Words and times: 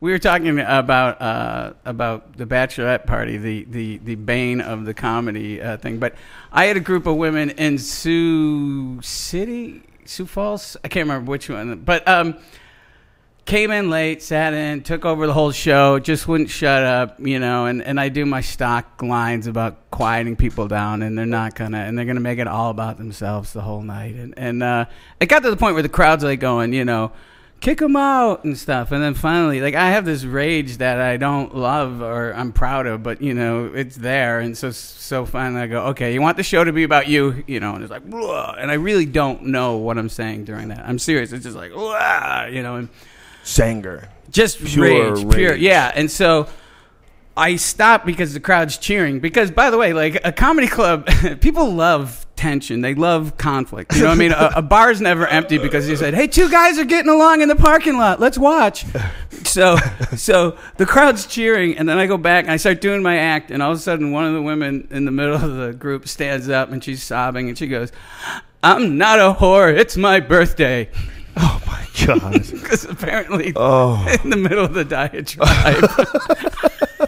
We 0.00 0.12
were 0.12 0.20
talking 0.20 0.60
about 0.60 1.20
uh, 1.20 1.72
about 1.84 2.36
the 2.36 2.46
bachelorette 2.46 3.04
party, 3.04 3.36
the, 3.36 3.64
the, 3.64 3.98
the 3.98 4.14
bane 4.14 4.60
of 4.60 4.84
the 4.84 4.94
comedy 4.94 5.60
uh, 5.60 5.76
thing. 5.76 5.98
But 5.98 6.14
I 6.52 6.66
had 6.66 6.76
a 6.76 6.80
group 6.80 7.06
of 7.06 7.16
women 7.16 7.50
in 7.50 7.78
Sioux 7.78 9.02
City, 9.02 9.82
Sioux 10.04 10.26
Falls. 10.26 10.76
I 10.84 10.88
can't 10.88 11.08
remember 11.08 11.28
which 11.28 11.50
one, 11.50 11.80
but 11.80 12.06
um, 12.06 12.36
came 13.44 13.72
in 13.72 13.90
late, 13.90 14.22
sat 14.22 14.54
in, 14.54 14.84
took 14.84 15.04
over 15.04 15.26
the 15.26 15.32
whole 15.32 15.50
show, 15.50 15.98
just 15.98 16.28
wouldn't 16.28 16.50
shut 16.50 16.84
up, 16.84 17.18
you 17.18 17.40
know. 17.40 17.66
And, 17.66 17.82
and 17.82 17.98
I 17.98 18.08
do 18.08 18.24
my 18.24 18.40
stock 18.40 19.02
lines 19.02 19.48
about 19.48 19.90
quieting 19.90 20.36
people 20.36 20.68
down, 20.68 21.02
and 21.02 21.18
they're 21.18 21.26
not 21.26 21.56
gonna, 21.56 21.78
and 21.78 21.98
they're 21.98 22.04
gonna 22.04 22.20
make 22.20 22.38
it 22.38 22.46
all 22.46 22.70
about 22.70 22.98
themselves 22.98 23.52
the 23.52 23.62
whole 23.62 23.82
night. 23.82 24.14
And 24.14 24.34
and 24.38 24.62
uh, 24.62 24.84
it 25.18 25.26
got 25.26 25.42
to 25.42 25.50
the 25.50 25.56
point 25.56 25.74
where 25.74 25.82
the 25.82 25.88
crowd's 25.88 26.22
like 26.22 26.38
going, 26.38 26.72
you 26.72 26.84
know 26.84 27.10
kick 27.60 27.78
them 27.78 27.96
out 27.96 28.44
and 28.44 28.56
stuff. 28.56 28.92
And 28.92 29.02
then 29.02 29.14
finally, 29.14 29.60
like 29.60 29.74
I 29.74 29.90
have 29.90 30.04
this 30.04 30.24
rage 30.24 30.78
that 30.78 31.00
I 31.00 31.16
don't 31.16 31.54
love 31.54 32.00
or 32.00 32.32
I'm 32.34 32.52
proud 32.52 32.86
of, 32.86 33.02
but 33.02 33.20
you 33.20 33.34
know 33.34 33.66
it's 33.66 33.96
there. 33.96 34.40
And 34.40 34.56
so 34.56 34.70
so 34.70 35.24
finally 35.26 35.62
I 35.62 35.66
go, 35.66 35.86
okay, 35.86 36.14
you 36.14 36.20
want 36.20 36.36
the 36.36 36.42
show 36.42 36.64
to 36.64 36.72
be 36.72 36.84
about 36.84 37.08
you, 37.08 37.44
you 37.46 37.60
know? 37.60 37.74
And 37.74 37.82
it's 37.82 37.90
like, 37.90 38.04
Whoa. 38.04 38.54
and 38.58 38.70
I 38.70 38.74
really 38.74 39.06
don't 39.06 39.44
know 39.44 39.76
what 39.76 39.98
I'm 39.98 40.08
saying 40.08 40.44
during 40.44 40.68
that. 40.68 40.84
I'm 40.86 40.98
serious. 40.98 41.32
It's 41.32 41.44
just 41.44 41.56
like, 41.56 41.72
Whoa, 41.72 42.48
you 42.50 42.62
know, 42.62 42.76
and 42.76 42.88
Sanger. 43.42 44.08
just 44.30 44.64
Pure 44.64 45.14
rage, 45.14 45.34
pure, 45.34 45.54
yeah. 45.54 45.92
And 45.94 46.10
so. 46.10 46.48
I 47.36 47.54
stop 47.54 48.04
because 48.04 48.34
the 48.34 48.40
crowd's 48.40 48.78
cheering. 48.78 49.20
Because, 49.20 49.52
by 49.52 49.70
the 49.70 49.78
way, 49.78 49.92
like 49.92 50.20
a 50.24 50.32
comedy 50.32 50.66
club, 50.66 51.08
people 51.40 51.72
love 51.72 52.26
tension. 52.38 52.80
They 52.80 52.94
love 52.94 53.36
conflict. 53.36 53.94
You 53.96 54.02
know 54.02 54.08
what 54.08 54.14
I 54.14 54.18
mean? 54.18 54.32
A, 54.32 54.52
a 54.56 54.62
bar's 54.62 55.00
never 55.00 55.26
empty 55.26 55.58
because 55.58 55.88
you 55.88 55.96
said, 55.96 56.14
"Hey, 56.14 56.26
two 56.28 56.48
guys 56.48 56.78
are 56.78 56.84
getting 56.84 57.10
along 57.10 57.42
in 57.42 57.48
the 57.48 57.56
parking 57.56 57.98
lot. 57.98 58.20
Let's 58.20 58.38
watch." 58.38 58.86
So, 59.44 59.76
so 60.16 60.56
the 60.76 60.86
crowd's 60.86 61.26
cheering, 61.26 61.76
and 61.78 61.88
then 61.88 61.98
I 61.98 62.06
go 62.06 62.16
back 62.16 62.44
and 62.44 62.52
I 62.52 62.56
start 62.56 62.80
doing 62.80 63.02
my 63.02 63.16
act, 63.18 63.50
and 63.50 63.62
all 63.62 63.72
of 63.72 63.76
a 63.78 63.80
sudden, 63.80 64.12
one 64.12 64.24
of 64.24 64.32
the 64.34 64.42
women 64.42 64.88
in 64.90 65.04
the 65.04 65.10
middle 65.10 65.34
of 65.34 65.56
the 65.56 65.72
group 65.72 66.06
stands 66.08 66.48
up 66.48 66.70
and 66.70 66.82
she's 66.82 67.02
sobbing, 67.02 67.48
and 67.48 67.58
she 67.58 67.66
goes, 67.66 67.90
"I'm 68.62 68.96
not 68.98 69.18
a 69.18 69.34
whore. 69.38 69.76
It's 69.76 69.96
my 69.96 70.20
birthday." 70.20 70.88
Oh 71.36 71.60
my 71.66 71.84
god. 72.06 72.32
Because 72.68 72.84
apparently, 72.84 73.52
Oh. 73.56 74.04
in 74.22 74.30
the 74.30 74.36
middle 74.36 74.64
of 74.64 74.74
the 74.74 74.84
diatribe, 74.84 75.84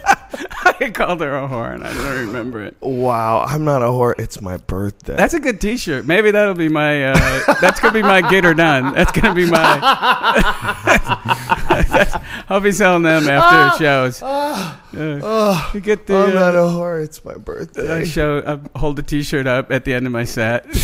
I 0.79 0.91
called 0.93 1.21
her 1.21 1.35
a 1.37 1.47
whore, 1.47 1.73
and 1.73 1.83
I 1.83 1.93
don't 1.93 2.27
remember 2.27 2.61
it. 2.63 2.75
wow. 2.81 3.43
I'm 3.47 3.63
not 3.63 3.81
a 3.81 3.85
whore. 3.85 4.13
It's 4.19 4.41
my 4.41 4.57
birthday. 4.57 5.15
That's 5.15 5.33
a 5.33 5.39
good 5.39 5.59
T-shirt. 5.61 6.05
Maybe 6.05 6.31
that'll 6.31 6.53
be 6.53 6.69
my. 6.69 7.11
Uh, 7.11 7.53
that's 7.61 7.79
gonna 7.79 7.93
be 7.93 8.01
my 8.03 8.21
get 8.29 8.43
her 8.43 8.53
done. 8.53 8.93
That's 8.93 9.11
gonna 9.11 9.33
be 9.35 9.49
my. 9.49 9.79
I'll 12.49 12.59
be 12.59 12.71
selling 12.71 13.03
them 13.03 13.27
after 13.27 13.83
shows. 13.83 14.21
Uh, 14.21 14.75
oh, 14.93 15.71
you 15.73 15.79
get 15.79 16.07
the. 16.07 16.15
I'm 16.17 16.33
not 16.33 16.55
Uh, 16.55 16.59
a 16.59 16.69
whore. 16.69 17.03
It's 17.03 17.23
my 17.23 17.35
birthday. 17.35 17.91
I 17.91 18.03
show. 18.03 18.39
I 18.73 18.79
hold 18.79 18.97
the 18.97 19.03
T-shirt 19.03 19.47
up 19.47 19.71
at 19.71 19.85
the 19.85 19.93
end 19.93 20.05
of 20.05 20.11
my 20.11 20.25
set. 20.25 20.65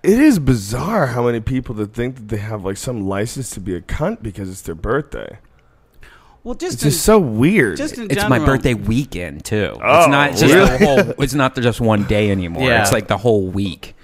It 0.00 0.20
is 0.20 0.38
bizarre 0.38 1.08
how 1.08 1.24
many 1.26 1.40
people 1.40 1.74
that 1.74 1.92
think 1.92 2.14
that 2.14 2.28
they 2.28 2.36
have 2.36 2.64
like 2.64 2.76
some 2.76 3.08
license 3.08 3.50
to 3.50 3.60
be 3.60 3.74
a 3.74 3.80
cunt 3.80 4.22
because 4.22 4.48
it's 4.48 4.62
their 4.62 4.76
birthday. 4.76 5.38
Well, 6.44 6.54
just 6.54 6.74
It's 6.74 6.82
just 6.82 7.04
so 7.04 7.18
weird. 7.18 7.76
just 7.76 7.98
in 7.98 8.04
It's 8.04 8.14
general. 8.22 8.30
my 8.40 8.44
birthday 8.44 8.74
weekend 8.74 9.44
too. 9.44 9.76
Oh, 9.82 9.98
it's 10.00 10.08
not 10.08 10.30
just 10.30 10.44
really? 10.54 10.78
the 10.78 10.86
whole. 10.86 10.98
It's 11.24 11.34
not 11.34 11.54
just 11.56 11.80
one 11.80 12.04
day 12.04 12.30
anymore. 12.30 12.62
Yeah. 12.62 12.80
It's 12.82 12.92
like 12.92 13.08
the 13.08 13.18
whole 13.18 13.46
week. 13.48 13.94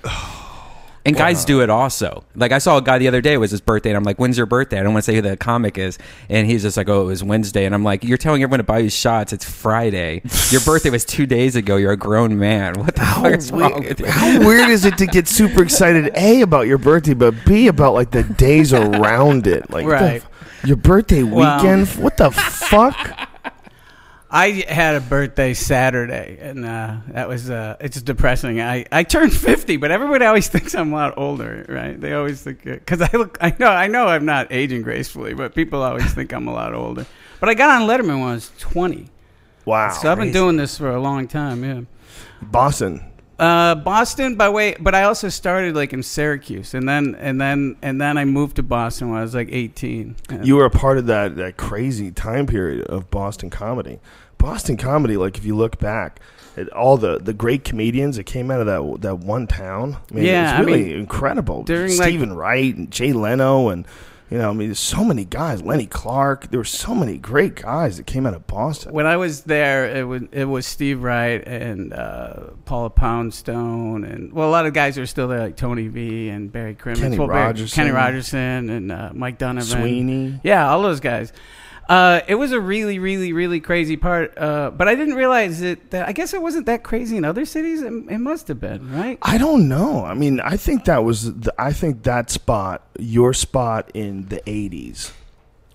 And 1.07 1.15
guys 1.15 1.45
do 1.45 1.61
it 1.61 1.69
also. 1.69 2.25
Like 2.35 2.51
I 2.51 2.57
saw 2.57 2.79
a 2.79 2.83
guy 2.83 2.97
the 2.97 3.09
other 3.09 3.21
day. 3.21 3.35
It 3.35 3.37
was 3.37 3.51
his 3.51 3.61
birthday, 3.61 3.91
and 3.91 3.97
I'm 3.99 4.05
like, 4.05 4.17
"When's 4.19 4.39
your 4.39 4.47
birthday?" 4.47 4.81
I 4.81 4.83
don't 4.83 4.95
want 4.95 5.05
to 5.05 5.11
say 5.13 5.15
who 5.15 5.21
the 5.21 5.37
comic 5.37 5.77
is, 5.77 5.99
and 6.31 6.47
he's 6.47 6.63
just 6.63 6.79
like, 6.79 6.89
"Oh, 6.89 7.03
it 7.03 7.05
was 7.05 7.23
Wednesday." 7.23 7.67
And 7.67 7.75
I'm 7.75 7.85
like, 7.85 8.05
"You're 8.05 8.17
telling 8.17 8.43
everyone 8.43 8.61
to 8.61 8.65
buy 8.65 8.79
you 8.79 8.89
shots. 8.89 9.31
It's 9.35 9.45
Friday. 9.45 10.23
Your 10.49 10.63
birthday 10.63 10.89
was 10.89 11.05
two 11.05 11.27
days 11.27 11.57
ago. 11.57 11.77
You're 11.77 11.93
a 11.93 11.97
grown 11.99 12.39
man. 12.39 12.73
What 12.79 12.95
the 12.95 13.03
fuck 13.05 13.35
is 13.35 13.53
wrong 13.53 13.85
with 13.87 14.01
you?" 14.01 14.07
How 14.07 14.39
weird 14.47 14.71
is 14.71 14.87
it 14.87 14.97
to 14.97 15.05
get 15.07 15.29
super 15.29 15.63
excited 15.63 16.11
a 16.17 16.41
about 16.41 16.67
your 16.69 16.79
birthday, 16.79 17.13
but 17.13 17.35
b 17.45 17.69
about 17.69 17.93
like 17.93 18.11
the 18.11 18.23
days 18.23 18.73
around 18.73 19.47
it? 19.47 19.71
Like 19.71 19.85
the 19.85 19.91
Right. 19.93 20.23
F- 20.65 20.69
your 20.69 20.77
birthday 20.77 21.23
Wow. 21.23 21.57
weekend? 21.59 21.89
What 22.03 22.17
the 22.17 22.31
fuck? 22.31 23.29
I 24.31 24.65
had 24.69 24.97
a 24.97 25.01
birthday 25.01 25.55
Saturday, 25.55 26.39
and 26.41 26.65
uh, 26.65 26.97
that 27.09 27.29
was 27.29 27.51
uh, 27.51 27.77
it's 27.81 28.03
depressing. 28.03 28.61
I, 28.61 28.85
I 28.91 29.05
turned 29.05 29.33
fifty, 29.33 29.77
but 29.77 29.93
everybody 29.93 30.25
always 30.25 30.49
thinks 30.55 30.75
I'm 30.75 30.93
a 30.93 30.97
lot 30.97 31.15
older, 31.17 31.65
right? 31.69 32.01
They 32.01 32.15
always 32.15 32.43
think 32.43 32.65
because 32.65 33.01
I 33.01 33.11
look. 33.13 33.39
I 33.41 33.55
know 33.61 33.69
I 33.69 33.87
know 33.87 34.07
I'm 34.09 34.25
not 34.25 34.51
aging 34.51 34.83
gracefully, 34.83 35.35
but 35.35 35.55
people 35.55 35.83
always 35.83 36.13
think 36.13 36.33
I'm 36.33 36.49
a 36.49 36.53
lot 36.53 36.75
older. 36.75 37.07
But 37.39 37.49
I 37.49 37.55
got 37.55 37.81
on 37.81 37.87
Letterman 37.89 38.19
when 38.21 38.29
I 38.31 38.33
was 38.35 38.51
twenty, 38.59 39.09
Wow. 39.67 39.91
so 39.93 40.11
I've 40.11 40.19
been 40.19 40.33
doing 40.33 40.57
this 40.57 40.77
for 40.79 40.91
a 40.91 41.01
long 41.01 41.29
time. 41.29 41.63
Yeah. 41.63 41.83
Boston. 42.43 43.03
Uh, 43.39 43.75
Boston 43.75 44.37
by 44.37 44.49
way, 44.49 44.77
but 44.79 44.95
I 44.95 45.03
also 45.05 45.29
started 45.29 45.75
like 45.75 45.93
in 45.93 46.03
Syracuse, 46.03 46.73
and 46.75 46.89
then 46.89 47.17
and 47.19 47.41
then 47.41 47.77
and 47.83 48.01
then 48.01 48.17
I 48.17 48.25
moved 48.25 48.57
to 48.57 48.63
Boston 48.63 49.11
when 49.11 49.19
I 49.19 49.23
was 49.23 49.35
like 49.35 49.49
eighteen. 49.51 50.15
You 50.43 50.57
were 50.57 50.65
a 50.67 50.71
part 50.71 50.99
of 50.99 51.07
that 51.07 51.35
that 51.37 51.57
crazy 51.57 52.11
time 52.13 52.47
period 52.47 52.87
of 52.87 53.11
Boston 53.11 53.51
comedy. 53.51 53.99
Boston 54.39 54.77
comedy, 54.77 55.17
like 55.17 55.37
if 55.39 55.45
you 55.45 55.57
look 55.57 55.79
back 55.79 56.21
at 56.57 56.69
all 56.69 56.97
the, 56.97 57.19
the 57.19 57.33
great 57.33 57.65
comedians 57.65 58.17
that 58.17 58.25
came 58.25 58.51
out 58.51 58.61
of 58.61 58.67
that 58.67 59.01
that 59.03 59.17
one 59.17 59.47
town, 59.49 59.97
I 60.11 60.15
mean, 60.15 60.25
Yeah, 60.27 60.53
I 60.57 60.61
it's 60.61 60.67
really 60.67 60.85
mean, 60.85 60.97
incredible. 61.01 61.63
during, 61.65 61.97
like- 61.97 62.09
Steven 62.09 62.33
Wright 62.35 62.75
and 62.77 62.91
Jay 62.91 63.13
Leno 63.13 63.69
and 63.71 63.85
you 64.35 64.41
know, 64.41 64.51
I 64.51 64.53
mean, 64.53 64.67
there's 64.67 64.81
so 64.81 65.05
many 65.05 65.25
guys. 65.25 65.63
Lenny 65.63 65.87
Clarke. 65.87 66.51
There 66.51 66.59
were 66.59 66.65
so 66.65 66.93
many 66.93 67.19
great 67.19 67.55
guys 67.55 67.99
that 67.99 68.07
came 68.09 68.27
out 68.27 68.35
of 68.35 68.49
Boston. 68.49 68.93
when 68.93 69.07
I 69.07 69.17
was 69.17 69.43
there, 69.43 69.97
it 69.97 70.03
was 70.03 70.23
it 70.33 70.47
was 70.47 70.67
Steve 70.67 71.05
Wright 71.05 71.41
and 71.47 71.93
uh, 71.93 72.49
Paula 72.65 72.91
Poundstone, 72.91 74.03
and 74.03 74.33
well, 74.33 74.49
a 74.49 74.51
lot 74.51 74.67
of 74.67 74.73
guys 74.73 74.99
are 74.99 75.07
still 75.07 75.29
there, 75.29 75.39
like 75.39 75.57
Tony 75.57 75.87
V 75.87 76.31
and 76.31 76.51
Barry 76.51 76.75
Crimmins, 76.75 77.01
Kenny 77.03 77.17
well, 77.17 77.29
Barry- 77.29 77.47
Rogerson. 77.47 77.77
Kenny 77.77 77.91
Rogerson, 77.93 78.71
and 78.71 78.91
uh, 78.91 79.11
Mike 79.15 79.39
Donovan, 79.39 79.81
Sweeney. 79.81 80.41
yeah, 80.43 80.69
all 80.69 80.83
those 80.83 80.99
guys. 80.99 81.33
Uh, 81.89 82.21
it 82.27 82.37
was 82.37 82.53
a 82.53 82.61
really, 82.61 82.99
really, 82.99 83.33
really 83.33 83.61
crazy 83.61 83.97
part, 83.97 84.37
uh, 84.39 84.71
but 84.71 84.89
I 84.89 84.95
didn't 84.95 85.15
realize 85.15 85.61
it. 85.61 85.91
That 85.91 86.09
I 86.09 86.13
guess 86.13 86.33
it 86.33 86.41
wasn't 86.41 86.67
that 86.67 86.83
crazy 86.83 87.17
in 87.17 87.25
other 87.25 87.45
cities. 87.45 87.83
It, 87.83 87.93
it 87.93 88.19
must 88.19 88.49
have 88.49 88.59
been, 88.61 88.91
right? 88.93 89.19
I 89.23 89.37
don't 89.39 89.69
know. 89.69 90.05
I 90.05 90.15
mean, 90.15 90.41
I 90.41 90.57
think 90.57 90.87
that 90.87 91.05
was 91.05 91.35
the, 91.35 91.53
I 91.59 91.73
think 91.73 92.03
that 92.05 92.31
spot, 92.31 92.87
your 92.99 93.35
spot 93.35 93.91
in 93.95 94.27
the 94.29 94.41
'80s, 94.47 95.13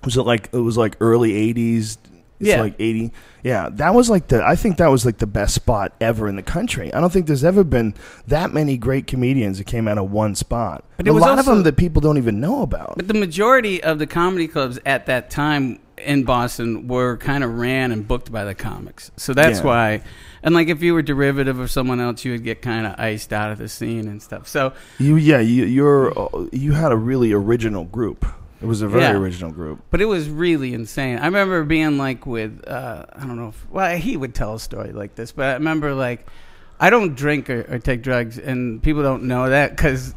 was 0.03 0.18
it 0.18 0.24
like 0.24 0.50
it 0.52 0.58
was 0.58 0.78
like 0.78 0.97
early 1.00 1.31
'80s? 1.53 1.97
It's 2.40 2.47
Yeah. 2.50 2.62
like 2.62 2.76
'80. 2.80 3.12
Yeah, 3.44 3.70
that 3.74 3.94
was 3.94 4.09
like 4.09 4.30
the. 4.30 4.44
I 4.44 4.56
think 4.56 4.78
that 4.78 4.88
was 4.88 5.06
like 5.06 5.18
the 5.20 5.28
best 5.28 5.53
spot 5.53 5.94
ever 6.02 6.28
in 6.28 6.36
the 6.38 6.41
country. 6.44 6.91
I 6.94 7.00
don't 7.02 7.12
think 7.12 7.28
there's 7.28 7.44
ever 7.44 7.64
been 7.64 7.94
that 8.28 8.52
many 8.53 8.78
great 8.78 9.08
comedians 9.08 9.58
that 9.59 9.66
came 9.66 9.88
out 9.88 9.97
of 9.97 10.09
one 10.12 10.36
spot. 10.36 10.84
But 10.97 11.08
a 11.08 11.14
lot 11.14 11.38
of 11.38 11.46
them 11.46 11.64
that 11.64 11.78
people 11.78 12.02
don't 12.02 12.18
even 12.18 12.40
know 12.40 12.62
about. 12.64 12.96
But 12.96 13.08
the 13.08 13.14
majority 13.14 13.84
of 13.84 14.00
the 14.00 14.08
comedy 14.08 14.47
clubs 14.47 14.80
at 14.86 15.06
that 15.06 15.30
time 15.30 15.80
in 16.06 16.24
Boston 16.24 16.88
were 16.88 17.18
kind 17.18 17.44
of 17.44 17.58
ran 17.58 17.92
and 17.92 18.08
booked 18.08 18.32
by 18.32 18.44
the 18.46 18.56
comics. 18.56 19.12
So 19.18 19.34
that's 19.34 19.60
Yeah. 19.60 19.66
why. 19.66 20.02
And 20.44 20.56
like 20.56 20.70
if 20.70 20.82
you 20.82 20.94
were 20.94 21.02
derivative 21.02 21.60
of 21.60 21.70
someone 21.70 22.00
else, 22.00 22.24
you 22.26 22.32
would 22.32 22.44
get 22.44 22.62
kind 22.62 22.86
of 22.88 22.96
iced 23.00 23.34
out 23.34 23.52
of 23.52 23.58
the 23.58 23.68
scene 23.68 24.08
and 24.08 24.22
stuff. 24.22 24.48
So 24.48 24.74
you, 24.98 25.16
yeah, 25.18 25.40
you, 25.40 25.66
you're 25.66 26.14
you 26.52 26.72
had 26.74 26.92
a 26.92 26.98
really 26.98 27.32
original 27.34 27.84
group. 27.86 28.26
It 28.62 28.66
was 28.66 28.82
a 28.82 28.88
very 28.90 29.04
Yeah. 29.04 29.14
original 29.18 29.52
group. 29.52 29.82
But 29.90 30.02
it 30.02 30.06
was 30.06 30.30
really 30.30 30.74
insane. 30.74 31.18
I 31.20 31.26
remember 31.26 31.64
being 31.64 31.98
like 31.98 32.26
with 32.26 32.68
uh, 32.68 33.06
I 33.14 33.20
don't 33.26 33.38
know. 33.38 33.50
If, 33.50 33.70
well, 33.72 33.96
he 33.98 34.18
would 34.18 34.34
tell 34.36 34.56
a 34.56 34.59
story 34.59 34.92
like 34.92 35.16
this, 35.16 35.32
but 35.32 35.46
I 35.46 35.54
remember 35.54 35.94
like 35.94 36.26
I 36.81 36.90
don't 36.90 37.13
drink 37.13 37.50
or, 37.50 37.66
or 37.69 37.79
take 37.79 38.01
drugs, 38.01 38.38
and 38.38 38.81
people 38.81 39.03
don't 39.03 39.23
know 39.23 39.50
that 39.50 39.72
because 39.72 40.13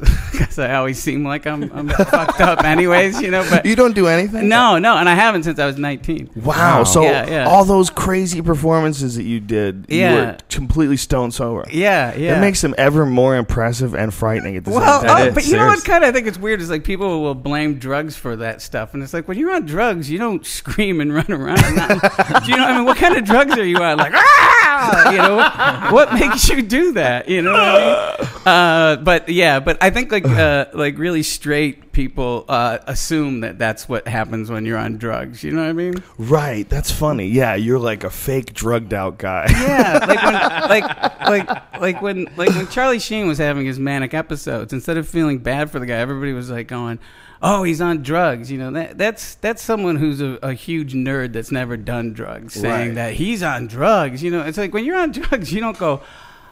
I 0.57 0.75
always 0.75 0.97
seem 0.97 1.25
like 1.25 1.45
I'm, 1.45 1.63
I'm 1.73 1.89
fucked 1.89 2.39
up, 2.39 2.63
anyways. 2.63 3.21
You 3.21 3.31
know, 3.31 3.45
but 3.49 3.65
You 3.65 3.75
don't 3.75 3.93
do 3.93 4.07
anything. 4.07 4.47
no, 4.47 4.79
no, 4.79 4.95
and 4.95 5.09
I 5.09 5.15
haven't 5.15 5.43
since 5.43 5.59
I 5.59 5.65
was 5.65 5.77
19. 5.77 6.29
Wow. 6.37 6.85
So 6.85 7.03
Yeah, 7.03 7.27
yeah. 7.27 7.47
all 7.47 7.65
those 7.65 7.89
crazy 7.89 8.41
performances 8.41 9.15
that 9.15 9.23
you 9.23 9.41
did, 9.41 9.87
you 9.89 10.03
were 10.03 10.37
completely 10.49 10.95
stone 10.95 11.31
sober. 11.31 11.65
Yeah, 11.69 12.15
yeah. 12.15 12.35
That 12.35 12.41
makes 12.41 12.61
them 12.61 12.73
ever 12.77 13.05
more 13.05 13.35
impressive 13.35 13.93
and 13.93 14.13
frightening 14.13 14.55
at 14.55 14.63
the 14.63 14.71
well, 14.71 15.01
same 15.01 15.09
time. 15.09 15.21
oh, 15.21 15.27
is, 15.27 15.33
but 15.33 15.45
you 15.45 15.57
know 15.57 15.67
what 15.67 15.83
kind 15.83 16.03
of 16.03 16.09
I 16.09 16.13
think 16.13 16.27
it's 16.27 16.37
weird 16.37 16.61
is 16.61 16.69
like 16.69 16.83
people 16.85 17.21
will 17.21 17.35
blame 17.35 17.77
drugs 17.77 18.15
for 18.15 18.37
that 18.37 18.61
stuff, 18.61 18.93
and 18.93 19.03
it's 19.03 19.13
like 19.13 19.27
when 19.27 19.37
you're 19.37 19.51
on 19.51 19.65
drugs, 19.65 20.09
you 20.09 20.17
don't 20.17 20.45
scream 20.45 21.01
and 21.01 21.13
run 21.13 21.29
around. 21.29 21.57
Do 22.45 22.51
you 22.51 22.57
know? 22.57 22.65
I 22.65 22.73
mean, 22.77 22.85
what 22.85 22.97
kind 22.97 23.17
of 23.17 23.25
drugs 23.25 23.57
are 23.57 23.65
you 23.65 23.77
on? 23.77 23.97
Like, 23.97 24.13
ah! 24.13 24.62
you 25.11 25.17
know, 25.17 25.35
what, 25.35 25.91
what 25.91 26.13
makes 26.13 26.49
you 26.49 26.61
do 26.61 26.93
that? 26.93 27.29
You 27.29 27.41
know 27.41 27.51
what 27.51 27.61
I 27.61 28.17
mean? 28.19 28.29
Uh, 28.45 28.95
but 28.97 29.29
yeah, 29.29 29.59
but 29.59 29.81
I 29.81 29.89
think 29.89 30.11
like 30.11 30.25
uh, 30.25 30.65
like 30.73 30.97
really 30.97 31.23
straight 31.23 31.83
people 31.93 32.43
uh, 32.49 32.79
assume 32.87 33.41
that 33.41 33.57
that's 33.57 33.87
what 33.87 34.07
happens 34.07 34.49
when 34.49 34.65
you're 34.65 34.77
on 34.77 34.97
drugs. 34.97 35.43
You 35.43 35.51
know 35.51 35.61
what 35.61 35.69
I 35.69 35.73
mean? 35.73 36.03
Right. 36.17 36.67
That's 36.67 36.91
funny. 36.91 37.27
Yeah, 37.27 37.55
you're 37.55 37.79
like 37.79 38.03
a 38.03 38.09
fake 38.09 38.53
drugged 38.53 38.93
out 38.93 39.17
guy. 39.19 39.47
Yeah, 39.49 40.05
like 40.05 40.21
when, 40.23 40.33
like, 40.33 41.19
like, 41.47 41.79
like 41.79 42.01
when, 42.01 42.27
like 42.35 42.49
when 42.49 42.67
Charlie 42.67 42.99
Sheen 42.99 43.27
was 43.27 43.37
having 43.37 43.65
his 43.65 43.79
manic 43.79 44.13
episodes. 44.13 44.73
Instead 44.73 44.97
of 44.97 45.07
feeling 45.07 45.39
bad 45.39 45.71
for 45.71 45.79
the 45.79 45.85
guy, 45.85 45.97
everybody 45.97 46.33
was 46.33 46.49
like 46.49 46.67
going, 46.67 46.99
oh, 47.43 47.61
he's 47.63 47.81
on 47.81 48.01
drugs. 48.01 48.49
You 48.49 48.57
know, 48.57 48.71
that, 48.71 48.97
that's 48.97 49.35
that's 49.35 49.61
someone 49.61 49.97
who's 49.97 50.21
a, 50.21 50.39
a 50.41 50.53
huge 50.53 50.93
nerd 50.93 51.33
that's 51.33 51.51
never 51.51 51.77
done 51.77 52.13
drugs 52.13 52.53
saying 52.53 52.87
Right. 52.89 52.95
that 52.95 53.13
he's 53.13 53.43
on 53.43 53.67
drugs. 53.67 54.23
You 54.23 54.31
know, 54.31 54.41
it's 54.41 54.57
like 54.57 54.73
when 54.73 54.85
you're 54.85 54.97
on 54.97 55.11
drugs, 55.19 55.51
you 55.53 55.59
don't 55.59 55.77
go, 55.77 56.01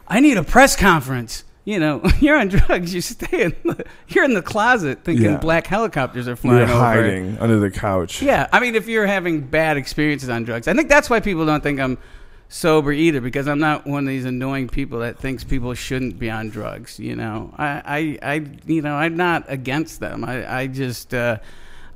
I 0.06 0.20
need 0.20 0.36
a 0.36 0.44
press 0.44 0.76
conference. 0.76 1.44
You 1.64 1.78
know, 1.78 2.02
you're 2.20 2.36
on 2.36 2.48
drugs. 2.48 2.92
You 2.92 3.00
stay 3.00 3.42
in. 3.44 3.54
The, 3.64 3.84
you're 4.08 4.24
in 4.24 4.34
the 4.34 4.42
closet 4.42 5.04
thinking 5.04 5.24
Yeah. 5.26 5.36
black 5.38 5.66
helicopters 5.66 6.26
are 6.28 6.34
flying 6.36 6.58
You're 6.68 6.70
over. 6.76 6.78
hiding 6.84 7.38
under 7.38 7.58
the 7.60 7.70
couch. 7.70 8.20
Yeah, 8.20 8.48
I 8.52 8.58
mean, 8.60 8.74
if 8.74 8.88
you're 8.88 9.06
having 9.06 9.40
bad 9.42 9.76
experiences 9.76 10.28
on 10.28 10.42
drugs, 10.44 10.66
I 10.68 10.74
think 10.74 10.88
that's 10.88 11.08
why 11.08 11.20
people 11.20 11.46
don't 11.46 11.62
think 11.62 11.78
I'm 11.80 11.98
sober 12.52 12.92
either, 12.92 13.20
because 13.20 13.48
I'm 13.48 13.58
not 13.58 13.86
one 13.86 14.04
of 14.04 14.08
these 14.08 14.26
annoying 14.26 14.68
people 14.68 14.98
that 15.00 15.18
thinks 15.18 15.42
people 15.42 15.72
shouldn't 15.74 16.18
be 16.18 16.30
on 16.30 16.50
drugs. 16.50 16.98
You 16.98 17.16
know, 17.16 17.52
I, 17.56 18.18
I, 18.22 18.34
I 18.34 18.46
you 18.66 18.82
know, 18.82 18.94
I'm 18.94 19.16
not 19.16 19.44
against 19.48 20.00
them. 20.00 20.22
I, 20.24 20.58
I 20.60 20.66
just, 20.66 21.14
uh, 21.14 21.38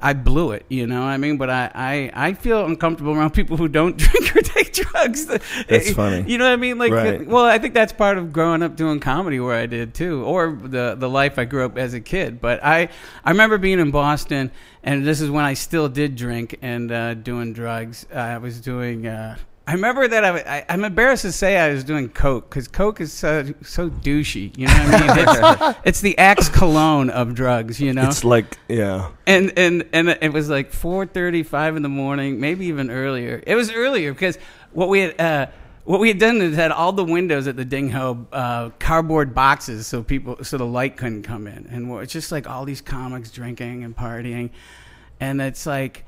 I 0.00 0.12
blew 0.14 0.53
it. 0.53 0.64
You 0.69 0.87
know, 0.87 1.00
what 1.00 1.08
I 1.08 1.17
mean, 1.19 1.37
but 1.37 1.50
I, 1.50 1.70
I, 1.75 2.11
I 2.29 2.32
feel 2.32 2.64
uncomfortable 2.64 3.12
around 3.12 3.31
people 3.35 3.56
who 3.58 3.69
don't 3.69 3.97
drink 3.99 4.35
or 4.35 4.41
take 4.41 4.73
drugs. 4.73 5.26
That's 5.26 5.91
funny. 5.93 6.31
You 6.31 6.38
know 6.38 6.44
what 6.47 6.53
I 6.53 6.56
mean? 6.56 6.79
Like, 6.79 6.93
Right. 6.93 7.26
well, 7.26 7.44
I 7.44 7.58
think 7.58 7.75
that's 7.75 7.93
part 7.93 8.17
of 8.17 8.32
growing 8.32 8.62
up 8.62 8.76
doing 8.76 8.99
comedy 8.99 9.41
where 9.41 9.56
I 9.56 9.67
did 9.67 9.93
too, 9.94 10.25
or 10.25 10.58
the 10.62 10.97
the 10.99 11.08
life 11.08 11.38
I 11.38 11.44
grew 11.44 11.64
up 11.67 11.76
as 11.76 11.93
a 11.93 12.00
kid. 12.00 12.41
But 12.41 12.64
I 12.64 12.88
I 13.25 13.31
remember 13.31 13.58
being 13.58 13.79
in 13.79 13.91
Boston, 13.91 14.50
and 14.82 15.06
this 15.06 15.20
is 15.20 15.29
when 15.31 15.44
I 15.44 15.53
still 15.55 15.88
did 15.88 16.17
drink 16.17 16.58
and 16.62 16.91
uh, 16.91 17.14
doing 17.14 17.53
drugs. 17.53 18.06
I 18.14 18.38
was 18.38 18.61
doing. 18.61 19.06
Uh, 19.06 19.37
I 19.68 19.72
remember 19.72 20.06
that 20.06 20.64
I'm 20.70 20.84
embarrassed 20.84 21.22
to 21.22 21.32
say 21.32 21.58
I 21.58 21.72
was 21.72 21.82
doing 21.82 22.08
coke 22.08 22.48
because 22.48 22.68
coke 22.68 23.00
is 23.00 23.12
so 23.12 23.52
so 23.62 23.90
douchey. 23.90 24.56
You 24.56 24.68
know 24.68 24.74
what 24.74 24.94
I 24.94 25.16
mean? 25.16 25.70
It's, 25.72 25.78
it's 25.84 26.00
the 26.02 26.16
Axe 26.18 26.48
cologne 26.48 27.10
of 27.10 27.34
drugs. 27.34 27.80
You 27.80 27.92
know, 27.92 28.06
It's 28.06 28.22
like 28.22 28.58
yeah. 28.68 29.10
and 29.26 29.52
and 29.58 29.84
and 29.92 30.08
it 30.08 30.32
was 30.32 30.48
like 30.48 30.70
4:35 30.70 31.76
in 31.76 31.82
the 31.82 31.88
morning, 31.88 32.38
maybe 32.38 32.66
even 32.66 32.90
earlier. 32.92 33.42
It 33.44 33.56
was 33.56 33.72
earlier 33.72 34.12
because 34.12 34.38
what 34.72 34.88
we 34.88 35.00
had 35.00 35.20
uh, 35.20 35.46
what 35.82 35.98
we 35.98 36.08
had 36.08 36.19
done 36.19 36.40
is 36.42 36.54
had 36.54 36.70
all 36.70 36.92
the 36.92 37.04
windows 37.04 37.48
at 37.48 37.56
the 37.56 37.64
Ding 37.64 37.90
Ho 37.90 38.24
uh, 38.32 38.70
cardboard 38.78 39.34
boxes, 39.34 39.88
so 39.88 40.04
people 40.04 40.44
so 40.44 40.58
the 40.58 40.66
light 40.66 40.96
couldn't 40.96 41.24
come 41.24 41.48
in, 41.48 41.66
and 41.72 41.90
it's 42.02 42.12
just 42.12 42.30
like 42.30 42.48
all 42.48 42.64
these 42.64 42.80
comics 42.80 43.32
drinking 43.32 43.82
and 43.82 43.96
partying, 43.96 44.50
and 45.19 45.40
it's 45.40 45.66
like 45.66 46.04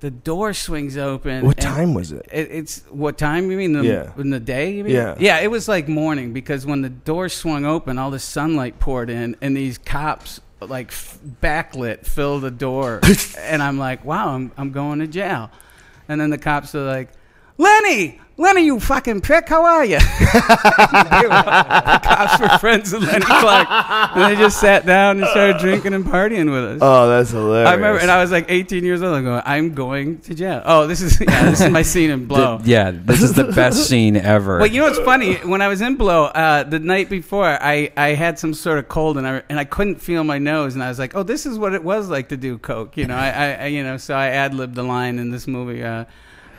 the 0.00 0.10
door 0.10 0.52
swings 0.52 0.96
open. 0.96 1.44
What 1.46 1.58
time 1.58 1.94
was 1.94 2.12
it? 2.12 2.26
it, 2.32 2.48
it's 2.50 2.80
what 2.90 3.16
time 3.18 3.50
you 3.50 3.56
mean? 3.56 3.72
The, 3.72 3.84
Yeah. 3.84 4.12
In 4.18 4.30
the 4.30 4.40
day? 4.40 4.72
You 4.74 4.84
mean? 4.84 4.94
Yeah. 4.94 5.14
Yeah. 5.18 5.38
It 5.40 5.50
was 5.50 5.68
like 5.68 5.88
morning 5.88 6.32
because 6.32 6.66
when 6.66 6.82
the 6.82 6.90
door 6.90 7.28
swung 7.28 7.64
open, 7.64 7.98
all 7.98 8.10
the 8.10 8.18
sunlight 8.18 8.78
poured 8.78 9.08
in, 9.10 9.36
and 9.40 9.56
these 9.56 9.78
cops 9.78 10.40
like 10.60 10.88
f- 10.88 11.18
backlit 11.42 12.06
fill 12.06 12.40
the 12.40 12.50
door, 12.50 13.00
and 13.38 13.62
I'm 13.62 13.78
like, 13.78 14.04
wow, 14.04 14.30
I'm 14.34 14.52
I'm 14.56 14.70
going 14.72 14.98
to 15.00 15.06
jail, 15.06 15.50
and 16.08 16.20
then 16.20 16.30
the 16.30 16.38
cops 16.38 16.74
are 16.74 16.84
like, 16.84 17.10
Lenny. 17.58 18.20
Lenny, 18.38 18.66
you 18.66 18.78
fucking 18.78 19.22
prick, 19.22 19.48
how 19.48 19.64
are 19.64 19.82
you? 19.84 19.98
They 19.98 20.04
were- 21.22 21.28
the 21.28 22.00
cops 22.02 22.38
were 22.38 22.58
friends 22.58 22.92
with 22.92 23.02
Lenny 23.04 23.24
Clarke. 23.24 23.66
And 23.70 24.30
they 24.30 24.36
just 24.38 24.60
sat 24.60 24.84
down 24.84 25.18
and 25.20 25.26
started 25.28 25.56
drinking 25.58 25.94
and 25.94 26.04
partying 26.04 26.52
with 26.52 26.62
us. 26.72 26.78
Oh, 26.82 27.08
that's 27.08 27.30
hilarious. 27.30 27.66
I 27.70 27.74
remember, 27.74 27.98
and 27.98 28.10
I 28.10 28.20
was 28.20 28.30
like 28.30 28.44
18 28.50 28.84
years 28.84 29.00
old. 29.02 29.14
I 29.16 29.22
go, 29.22 29.40
I'm 29.42 29.74
going 29.74 30.18
to 30.20 30.34
jail. 30.34 30.60
Oh, 30.66 30.86
this 30.86 31.00
is 31.00 31.18
yeah, 31.26 31.48
this 31.48 31.62
is 31.62 31.70
my 31.70 31.80
scene 31.80 32.10
in 32.10 32.26
Blow. 32.26 32.58
Th- 32.58 32.68
yeah, 32.68 32.90
this 32.92 33.22
is 33.22 33.32
the 33.32 33.44
best 33.44 33.86
scene 33.88 34.16
ever. 34.16 34.58
Well, 34.58 34.66
you 34.66 34.80
know 34.80 34.86
what's 34.88 34.98
funny? 34.98 35.36
When 35.36 35.62
I 35.62 35.68
was 35.68 35.80
in 35.80 35.96
Blow, 35.96 36.24
uh, 36.26 36.62
the 36.64 36.78
night 36.78 37.08
before, 37.08 37.46
I, 37.46 37.90
I 37.96 38.08
had 38.08 38.38
some 38.38 38.52
sort 38.52 38.78
of 38.78 38.86
cold 38.88 39.16
and 39.16 39.26
I 39.26 39.42
and 39.48 39.58
I 39.58 39.64
couldn't 39.64 39.96
feel 40.02 40.24
my 40.24 40.36
nose, 40.36 40.74
and 40.74 40.84
I 40.84 40.88
was 40.90 40.98
like, 40.98 41.14
oh, 41.16 41.22
this 41.22 41.46
is 41.46 41.58
what 41.58 41.72
it 41.72 41.82
was 41.82 42.10
like 42.10 42.28
to 42.28 42.36
do 42.36 42.58
coke. 42.58 42.98
You 42.98 43.06
know, 43.06 43.16
I, 43.16 43.28
I, 43.30 43.52
I 43.52 43.66
you 43.68 43.82
know, 43.82 43.96
so 43.96 44.14
I 44.14 44.26
ad 44.28 44.52
libbed 44.52 44.74
the 44.74 44.82
line 44.82 45.18
in 45.18 45.30
this 45.30 45.46
movie. 45.46 45.82
Uh, 45.82 46.04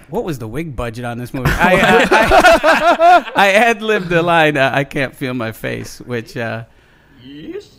what 0.09 0.23
was 0.23 0.39
the 0.39 0.47
wig 0.47 0.75
budget 0.75 1.05
on 1.05 1.17
this 1.17 1.33
movie? 1.33 1.49
I, 1.53 1.75
uh, 1.75 2.07
I, 2.11 3.31
I 3.35 3.51
ad 3.51 3.81
libbed 3.81 4.09
the 4.09 4.21
line. 4.21 4.57
Uh, 4.57 4.71
I 4.73 4.83
can't 4.83 5.15
feel 5.15 5.33
my 5.33 5.51
face, 5.51 5.99
which 6.01 6.35
uh, 6.37 6.65
Yes. 7.23 7.77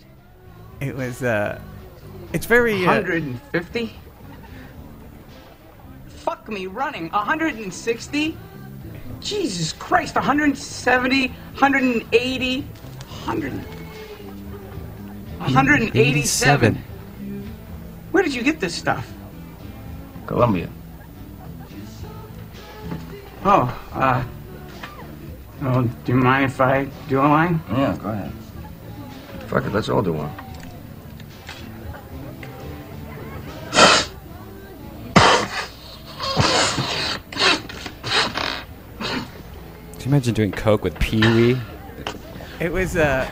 it 0.81 0.95
was. 0.97 1.23
Uh, 1.23 1.61
it's 2.33 2.47
very. 2.47 2.85
Uh, 2.85 3.03
150? 3.03 3.93
Fuck 6.09 6.49
me 6.49 6.67
running. 6.67 7.09
160? 7.11 8.37
Jesus 9.21 9.73
Christ, 9.73 10.15
170, 10.15 11.29
180, 11.29 12.61
100, 12.61 13.53
187. 15.39 16.75
Where 18.13 18.23
did 18.23 18.35
you 18.35 18.43
get 18.43 18.61
this 18.61 18.75
stuff? 18.75 19.11
Colombia. 20.27 20.69
Oh, 23.45 23.89
uh. 23.95 24.25
Oh, 25.63 25.83
do 25.83 26.13
you 26.13 26.19
mind 26.19 26.45
if 26.47 26.61
I 26.61 26.85
do 27.09 27.19
a 27.21 27.23
line? 27.23 27.61
Yeah, 27.71 27.97
go 28.01 28.11
ahead. 28.11 28.33
Fuck 29.49 29.65
it, 29.65 29.73
let's 29.73 29.89
all 29.89 30.03
do 30.03 30.13
one. 30.13 30.31
Can 38.99 40.01
you 40.01 40.07
imagine 40.07 40.35
doing 40.35 40.53
coke 40.53 40.85
with 40.85 40.99
Pee 40.99 41.21
Wee? 41.21 41.61
It 42.61 42.73
was. 42.73 42.97
Uh, 42.97 43.29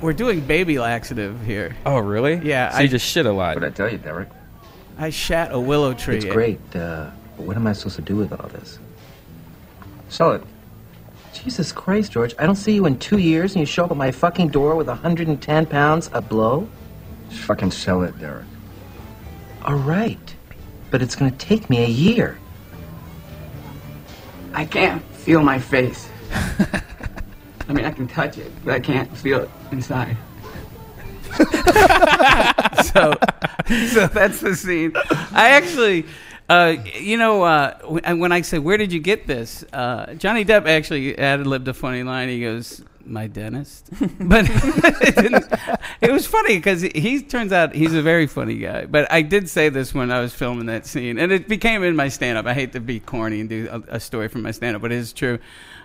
we're 0.00 0.12
doing 0.12 0.40
baby 0.40 0.78
laxative 0.78 1.40
here. 1.44 1.76
Oh, 1.86 1.98
really? 1.98 2.36
Yeah, 2.42 2.70
So 2.70 2.78
I- 2.78 2.80
you 2.82 2.88
just 2.88 3.06
shit 3.06 3.26
a 3.26 3.32
lot. 3.32 3.54
What'd 3.56 3.72
I 3.72 3.74
tell 3.74 3.90
you, 3.90 3.98
Derek? 3.98 4.28
I 4.98 5.10
shat 5.10 5.52
a 5.52 5.58
willow 5.58 5.92
tree. 5.94 6.16
It's 6.16 6.24
great, 6.26 6.60
uh, 6.76 7.10
but 7.36 7.46
what 7.46 7.56
am 7.56 7.66
I 7.66 7.72
supposed 7.72 7.96
to 7.96 8.02
do 8.02 8.16
with 8.16 8.32
all 8.32 8.48
this? 8.48 8.78
Sell 10.14 10.30
it. 10.30 10.44
Jesus 11.32 11.72
Christ, 11.72 12.12
George. 12.12 12.36
I 12.38 12.46
don't 12.46 12.54
see 12.54 12.72
you 12.72 12.86
in 12.86 13.00
two 13.00 13.18
years 13.18 13.54
and 13.54 13.58
you 13.58 13.66
show 13.66 13.84
up 13.84 13.90
at 13.90 13.96
my 13.96 14.12
fucking 14.12 14.46
door 14.50 14.76
with 14.76 14.86
110 14.86 15.66
pounds 15.66 16.08
a 16.12 16.20
blow? 16.20 16.68
Just 17.30 17.42
fucking 17.42 17.72
sell 17.72 18.04
it, 18.04 18.16
Derek. 18.20 18.46
All 19.64 19.74
right. 19.74 20.36
But 20.92 21.02
it's 21.02 21.16
gonna 21.16 21.32
take 21.32 21.68
me 21.68 21.82
a 21.82 21.88
year. 21.88 22.38
I 24.52 24.64
can't 24.64 25.02
feel 25.16 25.42
my 25.42 25.58
face. 25.58 26.08
I 27.68 27.72
mean, 27.72 27.84
I 27.84 27.90
can 27.90 28.06
touch 28.06 28.38
it, 28.38 28.52
but 28.64 28.74
I 28.74 28.78
can't 28.78 29.10
feel 29.16 29.40
it 29.40 29.50
inside. 29.72 30.16
so, 32.84 33.18
so 33.88 34.06
that's 34.06 34.38
the 34.38 34.54
scene. 34.54 34.92
I 35.32 35.48
actually, 35.48 36.06
uh, 36.48 36.76
you 36.98 37.16
know, 37.16 37.42
uh, 37.42 37.78
when 38.14 38.32
I 38.32 38.42
say, 38.42 38.58
"Where 38.58 38.76
did 38.76 38.92
you 38.92 39.00
get 39.00 39.26
this?" 39.26 39.64
Uh, 39.72 40.14
Johnny 40.14 40.44
Depp 40.44 40.66
actually 40.66 41.16
ad 41.18 41.46
libbed 41.46 41.68
a 41.68 41.74
funny 41.74 42.02
line. 42.02 42.28
He 42.28 42.42
goes, 42.42 42.82
"My 43.06 43.28
dentist," 43.28 43.88
but 44.20 44.46
it, 44.50 45.58
it 46.02 46.12
was 46.12 46.26
funny 46.26 46.56
because 46.56 46.82
he 46.82 47.22
turns 47.22 47.50
out 47.50 47.74
he's 47.74 47.94
a 47.94 48.02
very 48.02 48.26
funny 48.26 48.58
guy. 48.58 48.84
But 48.84 49.10
I 49.10 49.22
did 49.22 49.48
say 49.48 49.70
this 49.70 49.94
when 49.94 50.10
I 50.10 50.20
was 50.20 50.34
filming 50.34 50.66
that 50.66 50.86
scene, 50.86 51.18
and 51.18 51.32
it 51.32 51.48
became 51.48 51.82
in 51.82 51.96
my 51.96 52.08
stand-up. 52.08 52.44
I 52.44 52.52
hate 52.52 52.72
to 52.72 52.80
be 52.80 53.00
corny 53.00 53.40
and 53.40 53.48
do 53.48 53.68
a, 53.70 53.96
a 53.96 54.00
story 54.00 54.28
from 54.28 54.42
my 54.42 54.50
stand-up, 54.50 54.82
but 54.82 54.92
it 54.92 54.98
is 54.98 55.14
true. 55.14 55.38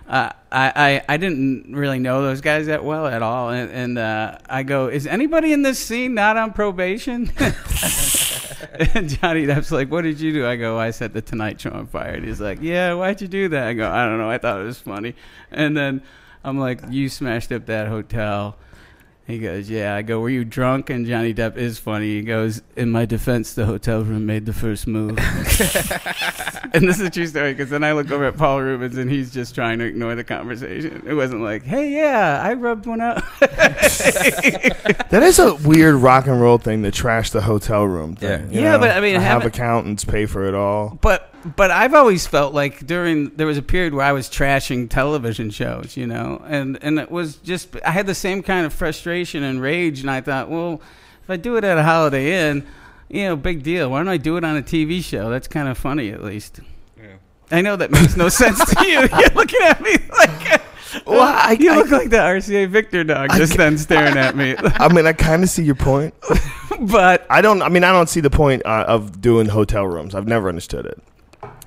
Uh, 0.06 0.30
I, 0.52 0.72
I 1.08 1.14
I 1.14 1.16
didn't 1.16 1.74
really 1.74 2.00
know 2.00 2.20
those 2.20 2.42
guys 2.42 2.66
that 2.66 2.84
well 2.84 3.06
at 3.06 3.22
all, 3.22 3.48
and, 3.48 3.70
and 3.70 3.98
uh, 3.98 4.38
I 4.46 4.62
go, 4.64 4.88
"Is 4.88 5.06
anybody 5.06 5.54
in 5.54 5.62
this 5.62 5.78
scene 5.78 6.12
not 6.12 6.36
on 6.36 6.52
probation?" 6.52 7.32
and 8.94 9.08
Johnny 9.08 9.46
Depp's 9.46 9.70
like, 9.70 9.90
"What 9.90 10.02
did 10.02 10.20
you 10.20 10.32
do?" 10.32 10.46
I 10.46 10.56
go, 10.56 10.78
"I 10.78 10.90
set 10.90 11.12
the 11.12 11.22
Tonight 11.22 11.60
Show 11.60 11.70
on 11.70 11.86
fire." 11.86 12.14
And 12.14 12.24
he's 12.24 12.40
like, 12.40 12.58
"Yeah, 12.60 12.94
why'd 12.94 13.20
you 13.20 13.28
do 13.28 13.48
that?" 13.48 13.68
I 13.68 13.72
go, 13.74 13.90
"I 13.90 14.06
don't 14.06 14.18
know. 14.18 14.30
I 14.30 14.38
thought 14.38 14.60
it 14.60 14.64
was 14.64 14.78
funny." 14.78 15.14
And 15.50 15.76
then 15.76 16.02
I'm 16.44 16.58
like, 16.58 16.80
"You 16.90 17.08
smashed 17.08 17.52
up 17.52 17.66
that 17.66 17.88
hotel." 17.88 18.56
He 19.30 19.38
goes, 19.38 19.70
"Yeah." 19.70 19.94
I 19.94 20.02
go, 20.02 20.20
"Were 20.20 20.28
you 20.28 20.44
drunk?" 20.44 20.90
And 20.90 21.06
Johnny 21.06 21.32
Depp 21.32 21.56
is 21.56 21.78
funny. 21.78 22.16
He 22.16 22.22
goes, 22.22 22.62
"In 22.76 22.90
my 22.90 23.04
defense, 23.06 23.54
the 23.54 23.66
hotel 23.66 24.02
room 24.02 24.26
made 24.26 24.46
the 24.46 24.52
first 24.52 24.86
move." 24.86 25.18
and 26.72 26.88
this 26.88 26.98
is 26.98 27.06
a 27.06 27.10
true 27.10 27.26
story 27.26 27.52
because 27.52 27.70
then 27.70 27.84
I 27.84 27.92
look 27.92 28.10
over 28.10 28.24
at 28.26 28.36
Paul 28.36 28.60
Reubens 28.60 28.96
and 28.96 29.10
he's 29.10 29.32
just 29.32 29.54
trying 29.54 29.78
to 29.78 29.84
ignore 29.84 30.14
the 30.14 30.24
conversation. 30.24 31.02
It 31.06 31.14
wasn't 31.14 31.42
like, 31.42 31.62
"Hey, 31.62 31.90
yeah, 31.94 32.40
I 32.44 32.54
rubbed 32.54 32.86
one 32.86 33.00
out." 33.00 33.22
That 35.10 35.22
is 35.24 35.38
a 35.40 35.54
weird 35.56 35.96
rock 35.96 36.26
and 36.28 36.40
roll 36.40 36.58
thing 36.58 36.84
to 36.84 36.90
trash 36.92 37.30
the 37.30 37.40
hotel 37.40 37.84
room 37.84 38.14
thing. 38.14 38.48
Yeah. 38.52 38.60
Yeah, 38.60 38.70
know? 38.72 38.78
but 38.78 38.90
I 38.96 39.00
mean, 39.00 39.14
have 39.14 39.22
haven't- 39.22 39.48
accountants 39.48 40.04
pay 40.04 40.26
for 40.26 40.46
it 40.46 40.54
all. 40.54 40.98
but 41.00 41.29
but 41.56 41.70
I've 41.70 41.94
always 41.94 42.26
felt 42.26 42.52
like 42.54 42.86
during 42.86 43.30
there 43.36 43.46
was 43.46 43.58
a 43.58 43.62
period 43.62 43.94
where 43.94 44.04
I 44.04 44.12
was 44.12 44.28
trashing 44.28 44.88
television 44.90 45.50
shows, 45.50 45.96
you 45.96 46.06
know, 46.06 46.42
and 46.46 46.78
and 46.82 46.98
it 46.98 47.10
was 47.10 47.36
just 47.36 47.76
I 47.84 47.90
had 47.90 48.06
the 48.06 48.14
same 48.14 48.42
kind 48.42 48.66
of 48.66 48.72
frustration 48.72 49.42
and 49.42 49.60
rage, 49.60 50.00
and 50.00 50.10
I 50.10 50.20
thought, 50.20 50.50
well, 50.50 50.80
if 51.22 51.30
I 51.30 51.36
do 51.36 51.56
it 51.56 51.64
at 51.64 51.78
a 51.78 51.82
Holiday 51.82 52.48
Inn, 52.50 52.66
you 53.08 53.24
know, 53.24 53.36
big 53.36 53.62
deal. 53.62 53.90
Why 53.90 53.98
don't 53.98 54.08
I 54.08 54.16
do 54.18 54.36
it 54.36 54.44
on 54.44 54.56
a 54.56 54.62
TV 54.62 55.02
show? 55.02 55.30
That's 55.30 55.48
kind 55.48 55.68
of 55.68 55.76
funny, 55.78 56.10
at 56.10 56.22
least. 56.22 56.60
Yeah. 56.96 57.14
I 57.50 57.60
know 57.60 57.76
that 57.76 57.90
makes 57.90 58.16
no 58.16 58.28
sense 58.28 58.58
to 58.74 58.86
you. 58.86 59.00
You're 59.18 59.30
looking 59.34 59.60
at 59.62 59.80
me 59.80 59.96
like. 60.18 60.62
Well, 61.06 61.20
I- 61.22 61.56
you 61.58 61.70
I- 61.72 61.76
look 61.76 61.90
like 61.90 62.10
the 62.10 62.16
RCA 62.16 62.68
Victor 62.68 63.04
dog 63.04 63.30
just 63.36 63.56
then 63.56 63.78
staring 63.78 64.16
at 64.16 64.36
me. 64.36 64.56
I 64.58 64.92
mean, 64.92 65.06
I 65.06 65.12
kind 65.12 65.42
of 65.44 65.48
see 65.48 65.62
your 65.62 65.76
point. 65.76 66.14
but 66.80 67.26
I 67.30 67.40
don't. 67.40 67.62
I 67.62 67.68
mean, 67.68 67.84
I 67.84 67.92
don't 67.92 68.08
see 68.08 68.20
the 68.20 68.30
point 68.30 68.62
uh, 68.66 68.84
of 68.88 69.20
doing 69.20 69.46
hotel 69.48 69.86
rooms. 69.86 70.14
I've 70.16 70.26
never 70.26 70.48
understood 70.48 70.86
it. 70.86 71.00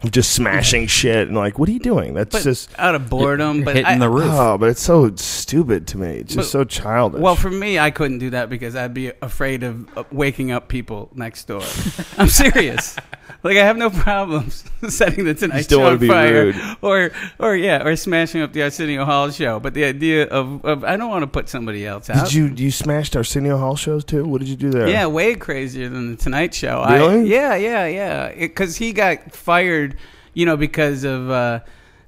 Of 0.04 0.12
Just 0.12 0.34
smashing 0.34 0.88
shit 0.88 1.28
and 1.30 1.38
like, 1.38 1.58
what 1.58 1.70
are 1.70 1.72
you 1.72 1.80
doing? 1.80 2.14
That's 2.14 2.32
but 2.32 2.44
just. 2.44 2.70
out 2.78 2.94
of 2.94 3.10
boredom, 3.10 3.64
but 3.64 3.76
hitting 3.76 3.90
I- 3.92 3.98
the 4.00 4.10
roof. 4.10 4.26
Oh, 4.30 4.58
but 4.58 4.70
it's 4.70 4.82
so 4.82 5.16
stupid 5.16 5.88
to 5.88 5.98
me. 5.98 6.18
It's 6.18 6.34
just 6.36 6.52
But- 6.52 6.60
so 6.60 6.64
childish. 6.66 7.22
Well, 7.22 7.36
for 7.36 7.50
me, 7.50 7.80
I 7.80 7.90
couldn't 7.90 8.18
do 8.20 8.30
that 8.32 8.50
because 8.50 8.76
I'd 8.76 8.94
be 8.94 9.14
afraid 9.22 9.64
of 9.64 9.88
uh, 9.98 10.04
waking 10.12 10.52
up 10.52 10.68
people 10.68 11.10
next 11.16 11.46
door. 11.48 11.62
I'm 12.18 12.28
serious. 12.28 12.98
Like 13.44 13.58
I 13.58 13.66
have 13.66 13.76
no 13.76 13.90
problems 13.90 14.64
setting 14.88 15.26
the 15.26 15.34
Tonight 15.34 15.70
Show 15.70 15.84
on 15.84 16.00
fire, 16.00 16.46
rude. 16.46 16.56
or 16.82 17.12
or 17.40 17.56
yeah, 17.58 17.84
or 17.86 17.96
smashing 17.98 18.42
up 18.42 18.54
the 18.54 18.64
Arsenio 18.64 19.04
Hall 19.04 19.30
show. 19.32 19.60
But 19.60 19.74
the 19.74 19.84
idea 19.84 20.28
of, 20.28 20.64
of 20.64 20.86
I 20.86 20.96
don't 20.96 21.10
want 21.10 21.24
to 21.24 21.28
put 21.28 21.50
somebody 21.50 21.86
else 21.86 22.10
out. 22.10 22.26
did 22.26 22.34
you 22.34 22.46
you 22.56 22.72
smashed 22.72 23.18
Arsenio 23.18 23.58
Hall 23.58 23.76
shows 23.76 24.06
too? 24.06 24.24
What 24.24 24.40
did 24.40 24.48
you 24.48 24.56
do 24.56 24.70
there? 24.70 24.88
Yeah, 24.88 25.08
way 25.08 25.36
crazier 25.36 25.90
than 25.90 26.12
the 26.12 26.16
Tonight 26.16 26.54
Show. 26.54 26.80
I, 26.80 26.96
Really? 26.98 27.30
yeah, 27.30 27.56
yeah, 27.56 27.86
yeah. 27.86 28.34
Because 28.34 28.78
he 28.78 28.94
got 28.94 29.34
fired, 29.34 29.98
you 30.34 30.46
know, 30.46 30.56
because 30.56 31.04
of 31.04 31.30
uh, 31.30 31.60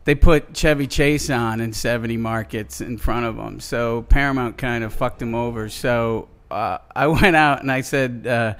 they 0.06 0.16
put 0.16 0.54
Chevy 0.56 0.88
Chase 0.88 1.30
on 1.30 1.60
in 1.60 1.74
seventy 1.74 2.16
markets 2.16 2.80
in 2.80 2.98
front 2.98 3.26
of 3.26 3.36
him. 3.36 3.60
So 3.60 4.04
Paramount 4.04 4.58
kind 4.58 4.86
of 4.86 4.94
fucked 4.94 5.22
him 5.22 5.36
over. 5.36 5.68
So 5.68 6.30
uh, 6.50 6.78
I 6.96 7.08
went 7.22 7.36
out 7.36 7.60
and 7.62 7.70
I 7.70 7.82
said. 7.82 8.26
Uh, 8.26 8.54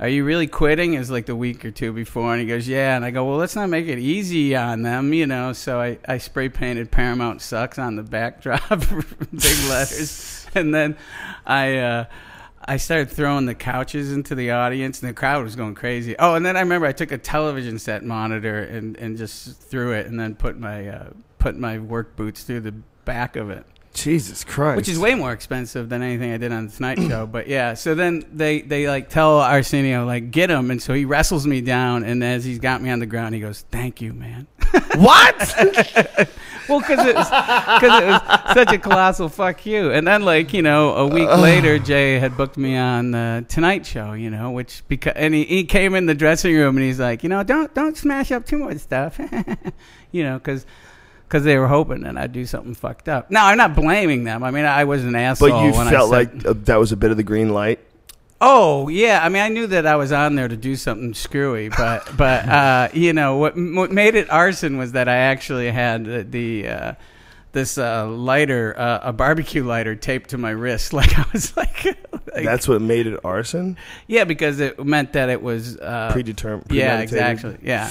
are 0.00 0.08
you 0.08 0.24
really 0.24 0.46
quitting? 0.46 0.94
Is 0.94 1.10
like 1.10 1.26
the 1.26 1.34
week 1.34 1.64
or 1.64 1.70
two 1.70 1.92
before, 1.92 2.32
and 2.32 2.40
he 2.40 2.46
goes, 2.46 2.68
"Yeah." 2.68 2.94
And 2.94 3.04
I 3.04 3.10
go, 3.10 3.24
"Well, 3.24 3.36
let's 3.36 3.56
not 3.56 3.68
make 3.68 3.88
it 3.88 3.98
easy 3.98 4.54
on 4.54 4.82
them, 4.82 5.12
you 5.12 5.26
know." 5.26 5.52
So 5.52 5.80
I, 5.80 5.98
I 6.06 6.18
spray 6.18 6.48
painted 6.48 6.90
"Paramount 6.90 7.42
sucks" 7.42 7.78
on 7.78 7.96
the 7.96 8.04
backdrop, 8.04 8.68
big 8.80 9.68
letters, 9.68 10.46
and 10.54 10.72
then 10.72 10.96
I 11.44 11.78
uh, 11.78 12.04
I 12.64 12.76
started 12.76 13.10
throwing 13.10 13.46
the 13.46 13.56
couches 13.56 14.12
into 14.12 14.36
the 14.36 14.52
audience, 14.52 15.00
and 15.00 15.08
the 15.08 15.14
crowd 15.14 15.42
was 15.42 15.56
going 15.56 15.74
crazy. 15.74 16.14
Oh, 16.18 16.34
and 16.34 16.46
then 16.46 16.56
I 16.56 16.60
remember 16.60 16.86
I 16.86 16.92
took 16.92 17.10
a 17.10 17.18
television 17.18 17.78
set 17.78 18.04
monitor 18.04 18.62
and, 18.62 18.96
and 18.98 19.16
just 19.16 19.60
threw 19.60 19.92
it, 19.92 20.06
and 20.06 20.18
then 20.18 20.36
put 20.36 20.58
my 20.58 20.88
uh, 20.88 21.10
put 21.40 21.56
my 21.56 21.78
work 21.78 22.14
boots 22.14 22.44
through 22.44 22.60
the 22.60 22.72
back 23.04 23.34
of 23.34 23.50
it 23.50 23.66
Jesus 24.02 24.44
Christ. 24.44 24.76
which 24.76 24.88
is 24.88 24.98
way 24.98 25.14
more 25.14 25.32
expensive 25.32 25.88
than 25.88 26.02
anything 26.02 26.32
I 26.32 26.36
did 26.36 26.52
on 26.52 26.66
the 26.66 26.72
Tonight 26.72 26.98
Show. 27.08 27.26
But 27.26 27.48
yeah, 27.48 27.74
so 27.74 27.94
then 27.94 28.24
they 28.32 28.60
they 28.60 28.88
like 28.88 29.08
tell 29.08 29.40
Arsenio 29.40 30.04
like 30.04 30.30
get 30.30 30.50
him, 30.50 30.70
and 30.70 30.82
so 30.82 30.94
he 30.94 31.04
wrestles 31.04 31.46
me 31.46 31.60
down, 31.60 32.04
and 32.04 32.22
as 32.22 32.44
he's 32.44 32.58
got 32.58 32.82
me 32.82 32.90
on 32.90 32.98
the 32.98 33.06
ground, 33.06 33.34
he 33.34 33.40
goes, 33.40 33.64
"Thank 33.70 34.00
you, 34.00 34.12
man." 34.12 34.46
what? 34.96 35.54
well, 36.68 36.80
because 36.80 37.06
it 37.06 37.14
was 37.14 37.28
because 37.28 38.02
it 38.02 38.06
was 38.06 38.54
such 38.54 38.72
a 38.72 38.78
colossal 38.78 39.28
fuck 39.28 39.64
you. 39.64 39.90
And 39.90 40.06
then 40.06 40.22
like 40.22 40.52
you 40.52 40.62
know 40.62 40.94
a 40.94 41.06
week 41.06 41.28
uh. 41.28 41.40
later, 41.40 41.78
Jay 41.78 42.18
had 42.18 42.36
booked 42.36 42.56
me 42.56 42.76
on 42.76 43.12
the 43.12 43.44
Tonight 43.48 43.86
Show, 43.86 44.12
you 44.12 44.30
know, 44.30 44.50
which 44.50 44.82
because 44.88 45.14
and 45.16 45.34
he, 45.34 45.44
he 45.44 45.64
came 45.64 45.94
in 45.94 46.06
the 46.06 46.14
dressing 46.14 46.54
room 46.54 46.76
and 46.76 46.84
he's 46.84 47.00
like, 47.00 47.22
you 47.22 47.28
know, 47.28 47.42
don't 47.42 47.72
don't 47.74 47.96
smash 47.96 48.30
up 48.32 48.46
too 48.46 48.58
much 48.58 48.78
stuff, 48.78 49.18
you 50.12 50.22
know, 50.22 50.38
because. 50.38 50.66
Because 51.28 51.44
they 51.44 51.58
were 51.58 51.68
hoping 51.68 52.00
that 52.04 52.16
I'd 52.16 52.32
do 52.32 52.46
something 52.46 52.74
fucked 52.74 53.06
up. 53.08 53.30
Now 53.30 53.46
I'm 53.48 53.58
not 53.58 53.76
blaming 53.76 54.24
them. 54.24 54.42
I 54.42 54.50
mean, 54.50 54.64
I 54.64 54.84
was 54.84 55.04
an 55.04 55.14
asshole. 55.14 55.50
but 55.50 55.64
you 55.64 55.72
felt 55.74 56.10
said- 56.10 56.34
like 56.34 56.46
uh, 56.46 56.54
that 56.64 56.76
was 56.76 56.90
a 56.90 56.96
bit 56.96 57.10
of 57.10 57.18
the 57.18 57.22
green 57.22 57.50
light. 57.50 57.80
Oh 58.40 58.88
yeah, 58.88 59.20
I 59.22 59.28
mean, 59.28 59.42
I 59.42 59.48
knew 59.48 59.66
that 59.66 59.84
I 59.84 59.96
was 59.96 60.12
on 60.12 60.36
there 60.36 60.46
to 60.48 60.56
do 60.56 60.76
something 60.76 61.12
screwy, 61.12 61.68
but 61.70 62.08
but 62.16 62.48
uh, 62.48 62.88
you 62.94 63.12
know 63.12 63.36
what, 63.36 63.54
what 63.56 63.90
made 63.90 64.14
it 64.14 64.30
arson 64.30 64.78
was 64.78 64.92
that 64.92 65.08
I 65.08 65.16
actually 65.16 65.70
had 65.70 66.04
the, 66.04 66.22
the 66.22 66.68
uh, 66.68 66.92
this 67.50 67.78
uh, 67.78 68.06
lighter, 68.06 68.74
uh, 68.78 69.00
a 69.02 69.12
barbecue 69.12 69.64
lighter, 69.64 69.96
taped 69.96 70.30
to 70.30 70.38
my 70.38 70.50
wrist. 70.50 70.92
Like 70.98 71.18
I 71.18 71.24
was 71.32 71.56
like, 71.56 71.84
like- 72.32 72.44
That's 72.44 72.68
what 72.68 72.80
made 72.80 73.06
it 73.08 73.18
arson. 73.24 73.76
yeah, 74.06 74.22
because 74.24 74.60
it 74.60 74.84
meant 74.84 75.14
that 75.14 75.30
it 75.30 75.42
was 75.42 75.76
uh, 75.76 76.10
Predetermined. 76.12 76.70
Yeah, 76.70 77.00
exactly. 77.00 77.58
Yeah, 77.62 77.88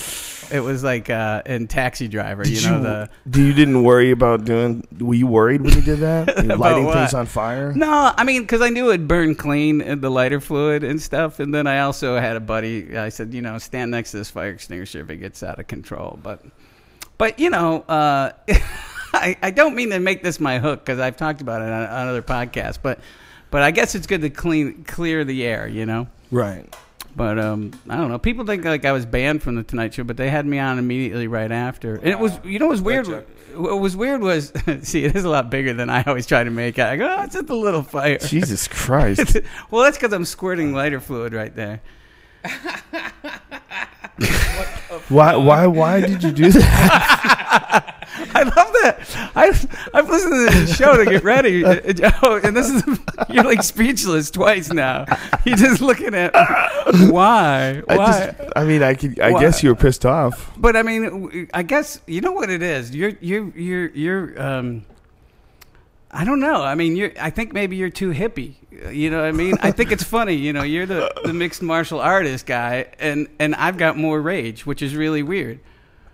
it 0.51 0.60
was 0.60 0.84
like 0.84 1.10
uh, 1.10 1.42
in 1.46 1.68
Taxi 1.68 2.08
Driver. 2.08 2.48
You 2.48 2.62
know 2.70 2.82
the. 2.82 3.10
do 3.30 3.42
you 3.42 3.54
didn't 3.54 3.84
worry 3.84 4.12
about 4.12 4.46
doing? 4.46 4.88
Were 5.00 5.13
you 5.13 5.27
worried 5.27 5.62
when 5.62 5.74
you 5.74 5.82
did 5.82 6.00
that? 6.00 6.46
Lighting 6.60 6.86
what? 6.86 6.94
things 6.96 7.13
on 7.13 7.25
fire. 7.25 7.74
No, 7.74 8.13
I 8.16 8.24
mean, 8.24 8.42
because 8.42 8.62
I 8.62 8.70
knew 8.70 8.89
it'd 8.89 9.08
burn 9.08 9.36
clean 9.36 9.82
in 9.82 10.01
the 10.01 10.10
lighter 10.10 10.39
fluid 10.39 10.84
and 10.84 11.01
stuff. 11.01 11.39
And 11.39 11.54
then 11.54 11.68
I 11.68 11.80
also 11.80 12.20
had 12.20 12.36
a 12.36 12.39
buddy. 12.39 12.98
I 12.98 13.10
said, 13.10 13.34
you 13.34 13.42
know, 13.42 13.58
stand 13.58 13.92
next 13.92 14.12
to 14.12 14.18
this 14.18 14.30
fire 14.30 14.50
extinguisher 14.50 15.01
if 15.01 15.10
it 15.10 15.18
gets 15.18 15.44
out 15.44 15.60
of 15.60 15.68
control. 15.68 16.20
But, 16.22 16.44
but 17.18 17.39
you 17.39 17.50
know, 17.50 17.82
uh, 17.82 18.32
I, 19.13 19.38
I 19.42 19.51
don't 19.51 19.75
mean 19.75 19.89
to 19.92 20.00
make 20.00 20.24
this 20.24 20.39
my 20.39 20.60
hook 20.60 20.86
because 20.86 21.00
I've 21.00 21.18
talked 21.18 21.42
about 21.42 21.62
it 21.62 21.70
on, 21.70 21.84
on 21.84 22.08
other 22.08 22.22
podcasts. 22.22 22.80
But, 22.82 23.00
but 23.51 23.62
I 23.62 23.72
guess 23.72 23.96
it's 23.96 24.08
good 24.08 24.22
to 24.22 24.30
clean 24.30 24.84
clear 24.84 25.24
the 25.24 25.46
air, 25.46 25.68
you 25.68 25.86
know. 25.86 26.08
Right. 26.32 26.74
But 27.17 27.39
um, 27.39 27.71
I 27.89 27.97
don't 27.97 28.09
know. 28.09 28.19
People 28.19 28.45
think 28.45 28.63
like 28.63 28.86
I 28.86 28.91
was 28.91 29.07
banned 29.07 29.41
from 29.41 29.55
the 29.55 29.63
Tonight 29.63 29.95
Show, 29.95 30.03
but 30.03 30.17
they 30.17 30.29
had 30.29 30.45
me 30.45 30.59
on 30.59 30.77
immediately 30.77 31.27
right 31.27 31.51
after. 31.51 31.95
And 31.95 32.09
it 32.09 32.19
was, 32.19 32.39
you 32.43 32.59
know, 32.59 32.67
what 32.67 32.74
was 32.74 32.81
weird. 32.83 33.07
What 33.55 33.79
was 33.79 33.97
weird 33.97 34.21
was, 34.21 34.53
see, 34.83 35.03
it 35.03 35.15
is 35.15 35.24
a 35.24 35.29
lot 35.29 35.50
bigger 35.50 35.74
than 35.74 35.89
I 35.89 36.03
always 36.03 36.27
try 36.27 36.43
to 36.43 36.51
make 36.51 36.77
it. 36.77 36.86
I 36.86 36.95
go, 36.95 37.07
oh, 37.17 37.24
it's 37.24 37.33
just 37.33 37.50
a 37.50 37.55
little 37.55 37.81
fire. 37.81 38.19
Jesus 38.19 38.67
Christ. 38.71 39.38
well, 39.71 39.83
that's 39.83 39.97
because 39.97 40.13
I'm 40.13 40.25
squirting 40.25 40.74
lighter 40.74 41.00
fluid 41.00 41.33
right 41.33 41.55
there. 41.55 41.81
why? 45.09 45.36
Why? 45.36 45.65
Why 45.65 46.01
did 46.01 46.24
you 46.24 46.31
do 46.31 46.51
that? 46.51 47.95
I 48.33 48.43
love 48.43 48.74
that. 48.81 49.31
I've, 49.36 49.89
I've 49.93 50.09
listened 50.09 50.50
to 50.50 50.59
the 50.65 50.74
show 50.74 50.97
to 50.97 51.05
get 51.05 51.24
ready, 51.24 51.62
Joe, 51.93 52.39
and 52.43 52.55
this 52.55 52.69
is 52.69 52.83
you're 53.29 53.43
like 53.43 53.63
speechless 53.63 54.31
twice 54.31 54.71
now. 54.71 55.05
You're 55.45 55.57
just 55.57 55.81
looking 55.81 56.13
at 56.13 56.33
why, 57.09 57.81
I 57.88 57.95
just. 57.95 58.51
I 58.55 58.63
mean, 58.63 58.83
I 58.83 58.93
could. 58.95 59.19
I 59.19 59.31
Why? 59.31 59.41
guess 59.41 59.63
you 59.63 59.69
were 59.69 59.75
pissed 59.75 60.05
off. 60.05 60.51
But 60.57 60.75
I 60.75 60.83
mean, 60.83 61.50
I 61.53 61.63
guess 61.63 62.01
you 62.07 62.21
know 62.21 62.31
what 62.31 62.50
it 62.50 62.62
is. 62.62 62.95
You're 62.95 63.13
you're 63.21 63.50
you're 63.55 63.89
you're. 63.89 64.41
Um, 64.41 64.86
I 66.09 66.24
don't 66.24 66.39
know. 66.39 66.63
I 66.63 66.75
mean, 66.75 66.95
you're. 66.95 67.12
I 67.19 67.29
think 67.29 67.53
maybe 67.53 67.75
you're 67.75 67.89
too 67.89 68.12
hippie. 68.12 68.55
You 68.91 69.09
know 69.09 69.17
what 69.19 69.27
I 69.27 69.31
mean? 69.31 69.55
I 69.62 69.71
think 69.71 69.91
it's 69.91 70.03
funny. 70.03 70.36
You 70.36 70.53
know, 70.53 70.63
you're 70.63 70.86
the, 70.86 71.12
the 71.24 71.33
mixed 71.33 71.62
martial 71.62 72.00
artist 72.00 72.45
guy, 72.45 72.88
and 73.00 73.27
and 73.39 73.55
I've 73.55 73.77
got 73.77 73.97
more 73.97 74.21
rage, 74.21 74.65
which 74.65 74.81
is 74.81 74.95
really 74.95 75.24
weird. 75.24 75.59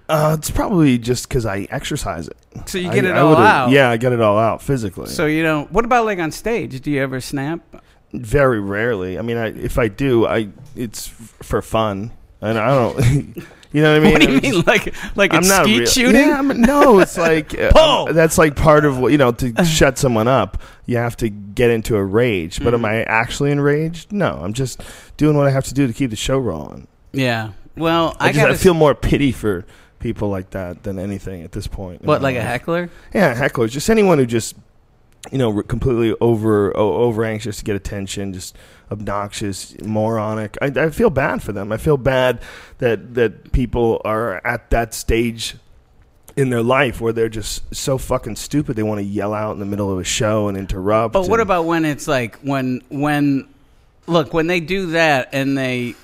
Uh, 0.10 0.36
it's 0.38 0.52
probably 0.52 0.98
just 0.98 1.28
because 1.30 1.46
I 1.46 1.68
exercise 1.72 2.28
it. 2.28 2.38
So 2.68 2.78
you 2.78 2.92
get 2.92 3.06
I- 3.06 3.10
it 3.10 3.12
I 3.14 3.20
all 3.20 3.30
would've- 3.30 3.42
out. 3.44 3.70
Yeah, 3.72 3.90
I 3.90 3.98
get 3.98 4.12
it 4.14 4.22
all 4.22 4.38
out 4.38 4.62
physically. 4.62 5.08
So 5.10 5.26
you 5.26 5.44
know, 5.44 5.66
what 5.72 5.86
about 5.86 6.06
like 6.06 6.20
on 6.20 6.32
stage? 6.32 6.80
Do 6.82 6.92
you 6.92 7.02
ever 7.02 7.22
snap? 7.22 7.62
Very 8.14 8.60
rarely. 8.60 9.18
I 9.18 9.22
mean, 9.24 9.38
I, 9.38 9.48
if 9.48 9.80
I 9.80 9.88
do, 9.88 10.28
I 10.28 10.50
it's 10.76 11.08
f- 11.08 11.34
for 11.42 11.62
fun, 11.64 12.12
and 12.42 12.60
I 12.60 12.68
don't. 12.68 13.36
you 13.72 13.82
know 13.82 13.98
what 14.00 14.02
I 14.02 14.04
mean? 14.04 14.12
what 14.14 14.22
do 14.22 14.30
you 14.30 14.36
I'm 14.38 14.42
mean, 14.44 14.64
like 14.68 14.94
like 15.16 15.34
I'm 15.34 15.40
it's 15.40 15.56
skeet 15.56 15.78
real- 15.80 15.88
shooting? 15.88 16.28
Yeah, 16.28 16.38
I 16.38 16.42
mean, 16.44 16.62
no, 16.62 17.00
it's 17.00 17.18
like 17.18 17.58
uh, 17.60 17.72
Pull! 17.72 18.14
that's 18.14 18.38
like 18.38 18.56
part 18.56 18.86
of 18.86 19.00
what 19.00 19.12
you 19.12 19.18
know 19.18 19.32
to 19.32 19.66
shut 19.66 19.98
someone 19.98 20.28
up. 20.28 20.62
You 20.86 20.98
have 20.98 21.18
to 21.18 21.30
get 21.30 21.72
into 21.72 21.96
a 21.96 22.04
rage. 22.04 22.60
But 22.60 22.74
Mm-hmm. 22.76 22.86
am 22.86 22.92
I 22.92 23.04
actually 23.06 23.52
enraged? 23.52 24.12
No, 24.12 24.38
I'm 24.44 24.54
just 24.54 24.82
doing 25.18 25.36
what 25.38 25.48
I 25.48 25.52
have 25.52 25.64
to 25.66 25.74
do 25.74 25.88
to 25.88 25.94
keep 25.94 26.10
the 26.12 26.16
show 26.18 26.38
rolling. 26.38 26.88
Yeah. 27.14 27.54
Well, 27.76 28.16
I, 28.20 28.28
I, 28.30 28.32
just, 28.34 28.46
I 28.46 28.56
feel 28.58 28.76
more 28.76 28.94
pity 28.94 29.32
for 29.32 29.66
people 30.04 30.28
like 30.28 30.50
that 30.50 30.84
than 30.84 31.00
anything 31.00 31.44
at 31.44 31.54
this 31.54 31.66
point. 31.66 32.04
what 32.04 32.22
like 32.22 32.36
a 32.36 32.42
heckler. 32.42 32.90
Yeah, 33.14 33.34
hecklers. 33.34 33.72
Just 33.72 33.90
anyone 33.90 34.18
who 34.18 34.26
just, 34.26 34.54
you 35.32 35.38
know, 35.38 35.64
completely 35.64 36.14
over 36.20 36.76
over 36.76 37.24
anxious 37.24 37.58
to 37.60 37.64
get 37.64 37.78
attention, 37.78 38.34
just 38.34 38.56
obnoxious, 38.92 39.80
moronic. 39.82 40.58
I, 40.62 40.66
I 40.66 40.90
feel 40.90 41.10
bad 41.10 41.42
for 41.42 41.54
them. 41.54 41.72
I 41.72 41.78
feel 41.78 41.96
bad 41.96 42.42
that 42.80 43.16
that 43.16 43.54
people 43.54 44.02
are 44.04 44.46
at 44.46 44.70
that 44.72 44.94
stage 44.94 45.56
in 46.36 46.50
their 46.50 46.64
life 46.64 47.00
where 47.00 47.14
they're 47.14 47.30
just 47.30 47.74
so 47.74 47.98
fucking 47.98 48.36
stupid. 48.36 48.76
They 48.76 48.84
want 48.84 49.00
to 49.00 49.06
yell 49.06 49.34
out 49.34 49.54
in 49.54 49.60
the 49.60 49.66
middle 49.66 49.90
of 49.90 50.00
a 50.00 50.04
show 50.04 50.50
and 50.50 50.58
interrupt. 50.58 51.14
But 51.14 51.30
what 51.30 51.40
and- 51.40 51.48
about 51.48 51.66
when 51.66 51.86
it's 51.86 52.10
like 52.10 52.36
when 52.40 52.82
when 52.90 53.48
look 54.06 54.34
when 54.34 54.48
they 54.48 54.60
do 54.60 54.88
that 54.88 55.30
and 55.32 55.58
they 55.58 55.96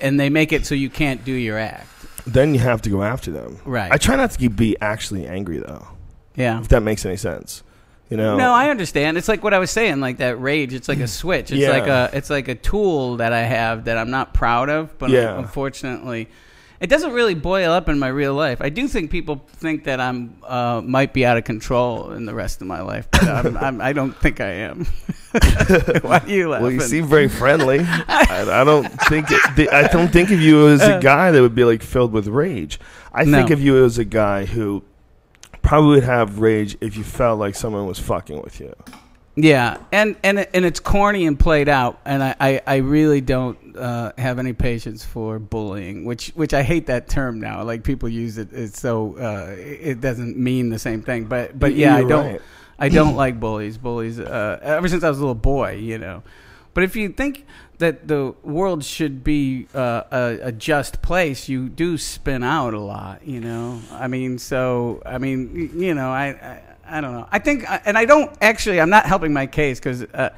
and 0.00 0.20
they 0.20 0.28
make 0.28 0.52
it 0.52 0.66
so 0.66 0.74
you 0.74 0.90
can't 0.90 1.24
do 1.24 1.32
your 1.32 1.58
act. 1.58 1.88
Then? 2.32 2.54
You 2.54 2.60
have 2.60 2.82
to 2.82 2.90
go 2.90 3.02
after 3.02 3.30
them. 3.30 3.58
Right. 3.64 3.90
I 3.90 3.96
try 3.98 4.16
not 4.16 4.30
to 4.32 4.48
be 4.48 4.76
actually 4.80 5.26
angry 5.26 5.58
though. 5.58 5.86
Yeah. 6.36 6.60
If 6.60 6.68
that 6.68 6.82
makes 6.82 7.04
any 7.04 7.16
sense. 7.16 7.62
You 8.10 8.16
know. 8.16 8.36
No, 8.38 8.52
I 8.54 8.70
understand. 8.70 9.18
It's 9.18 9.28
like 9.28 9.42
what 9.44 9.52
I 9.52 9.58
was 9.58 9.70
saying, 9.70 10.00
like 10.00 10.16
that 10.18 10.40
rage. 10.40 10.72
It's 10.72 10.88
like 10.88 11.00
a 11.00 11.06
switch. 11.20 11.50
It's 11.50 11.60
Yeah. 11.60 11.70
like 11.70 11.86
a 11.86 12.10
it's 12.14 12.30
like 12.30 12.48
a 12.48 12.54
tool 12.54 13.16
that 13.18 13.32
I 13.32 13.42
have 13.42 13.84
that 13.84 13.98
I'm 13.98 14.10
not 14.10 14.32
proud 14.34 14.70
of, 14.70 14.96
but 14.98 15.10
Yeah. 15.10 15.38
unfortunately, 15.38 16.28
it 16.80 16.88
doesn't 16.88 17.12
really 17.12 17.34
boil 17.34 17.72
up 17.72 17.88
in 17.88 17.98
my 17.98 18.08
real 18.08 18.34
life. 18.34 18.60
I 18.60 18.68
do 18.68 18.86
think 18.86 19.10
people 19.10 19.44
think 19.48 19.84
that 19.84 20.00
I'm 20.00 20.36
uh, 20.44 20.80
might 20.84 21.12
be 21.12 21.26
out 21.26 21.36
of 21.36 21.44
control 21.44 22.12
in 22.12 22.24
the 22.24 22.34
rest 22.34 22.60
of 22.60 22.68
my 22.68 22.80
life, 22.82 23.08
but 23.10 23.24
I'm, 23.24 23.56
I'm, 23.58 23.80
I 23.80 23.92
don't 23.92 24.16
think 24.16 24.40
I 24.40 24.50
am. 24.50 24.84
Why 26.02 26.18
are 26.18 26.28
you 26.28 26.48
laughing? 26.48 26.62
Well, 26.62 26.72
you 26.72 26.80
seem 26.80 27.06
very 27.06 27.28
friendly. 27.28 27.80
I, 27.84 28.60
I 28.60 28.64
don't 28.64 28.88
think 29.02 29.26
it, 29.30 29.72
I 29.72 29.88
don't 29.88 30.08
think 30.12 30.30
of 30.30 30.40
you 30.40 30.68
as 30.68 30.82
a 30.82 31.00
guy 31.00 31.30
that 31.32 31.42
would 31.42 31.54
be 31.54 31.64
like 31.64 31.82
filled 31.82 32.12
with 32.12 32.28
rage. 32.28 32.78
I 33.12 33.24
think 33.24 33.50
of 33.50 33.60
you 33.60 33.84
as 33.84 33.98
a 33.98 34.04
guy 34.04 34.44
who 34.44 34.84
probably 35.62 35.96
would 35.96 36.04
have 36.04 36.38
rage 36.38 36.76
if 36.80 36.96
you 36.96 37.02
felt 37.02 37.38
like 37.38 37.54
someone 37.54 37.86
was 37.86 37.98
fucking 37.98 38.40
with 38.40 38.60
you. 38.60 38.74
Yeah, 39.40 39.78
and 39.92 40.16
and 40.24 40.40
and 40.52 40.64
it's 40.64 40.80
corny 40.80 41.24
and 41.24 41.38
played 41.38 41.68
out, 41.68 42.00
and 42.04 42.24
I 42.24 42.34
I, 42.40 42.62
I 42.66 42.76
really 42.76 43.20
don't 43.20 43.76
uh, 43.76 44.10
have 44.18 44.40
any 44.40 44.52
patience 44.52 45.04
for 45.04 45.38
bullying, 45.38 46.04
which 46.04 46.30
which 46.30 46.52
I 46.52 46.64
hate 46.64 46.86
that 46.86 47.08
term 47.08 47.38
now. 47.38 47.62
Like 47.62 47.84
people 47.84 48.08
use 48.08 48.36
it, 48.36 48.52
it's 48.52 48.80
so 48.80 49.16
uh, 49.16 49.54
it 49.56 50.00
doesn't 50.00 50.36
mean 50.36 50.70
the 50.70 50.78
same 50.80 51.02
thing. 51.02 51.26
But 51.26 51.56
but 51.56 51.74
yeah, 51.74 51.94
I 51.94 52.00
You're 52.00 52.08
don't 52.08 52.26
right. 52.26 52.42
I 52.80 52.88
don't 52.88 53.14
like 53.24 53.38
bullies. 53.38 53.78
Bullies 53.78 54.18
uh, 54.18 54.58
ever 54.60 54.88
since 54.88 55.04
I 55.04 55.08
was 55.08 55.18
a 55.18 55.20
little 55.20 55.36
boy, 55.36 55.76
you 55.76 55.98
know. 55.98 56.24
But 56.74 56.82
if 56.82 56.96
you 56.96 57.08
think 57.08 57.46
that 57.78 58.08
the 58.08 58.34
world 58.42 58.84
should 58.84 59.22
be 59.22 59.68
uh, 59.72 60.02
a, 60.10 60.38
a 60.48 60.52
just 60.52 61.00
place, 61.00 61.48
you 61.48 61.68
do 61.68 61.96
spin 61.96 62.42
out 62.42 62.74
a 62.74 62.80
lot, 62.80 63.24
you 63.24 63.38
know. 63.38 63.80
I 63.92 64.08
mean, 64.08 64.38
so 64.38 65.00
I 65.06 65.18
mean, 65.18 65.70
you 65.76 65.94
know, 65.94 66.10
I 66.10 66.26
I, 66.26 66.62
I 66.88 67.00
don't 67.00 67.12
know. 67.12 67.28
I 67.30 67.38
think, 67.38 67.64
and 67.86 67.98
I 67.98 68.04
don't 68.04 68.30
actually. 68.40 68.80
I'm 68.80 68.90
not 68.90 69.06
helping 69.06 69.32
my 69.32 69.46
case 69.46 69.78
because. 69.78 70.02
Uh, 70.02 70.30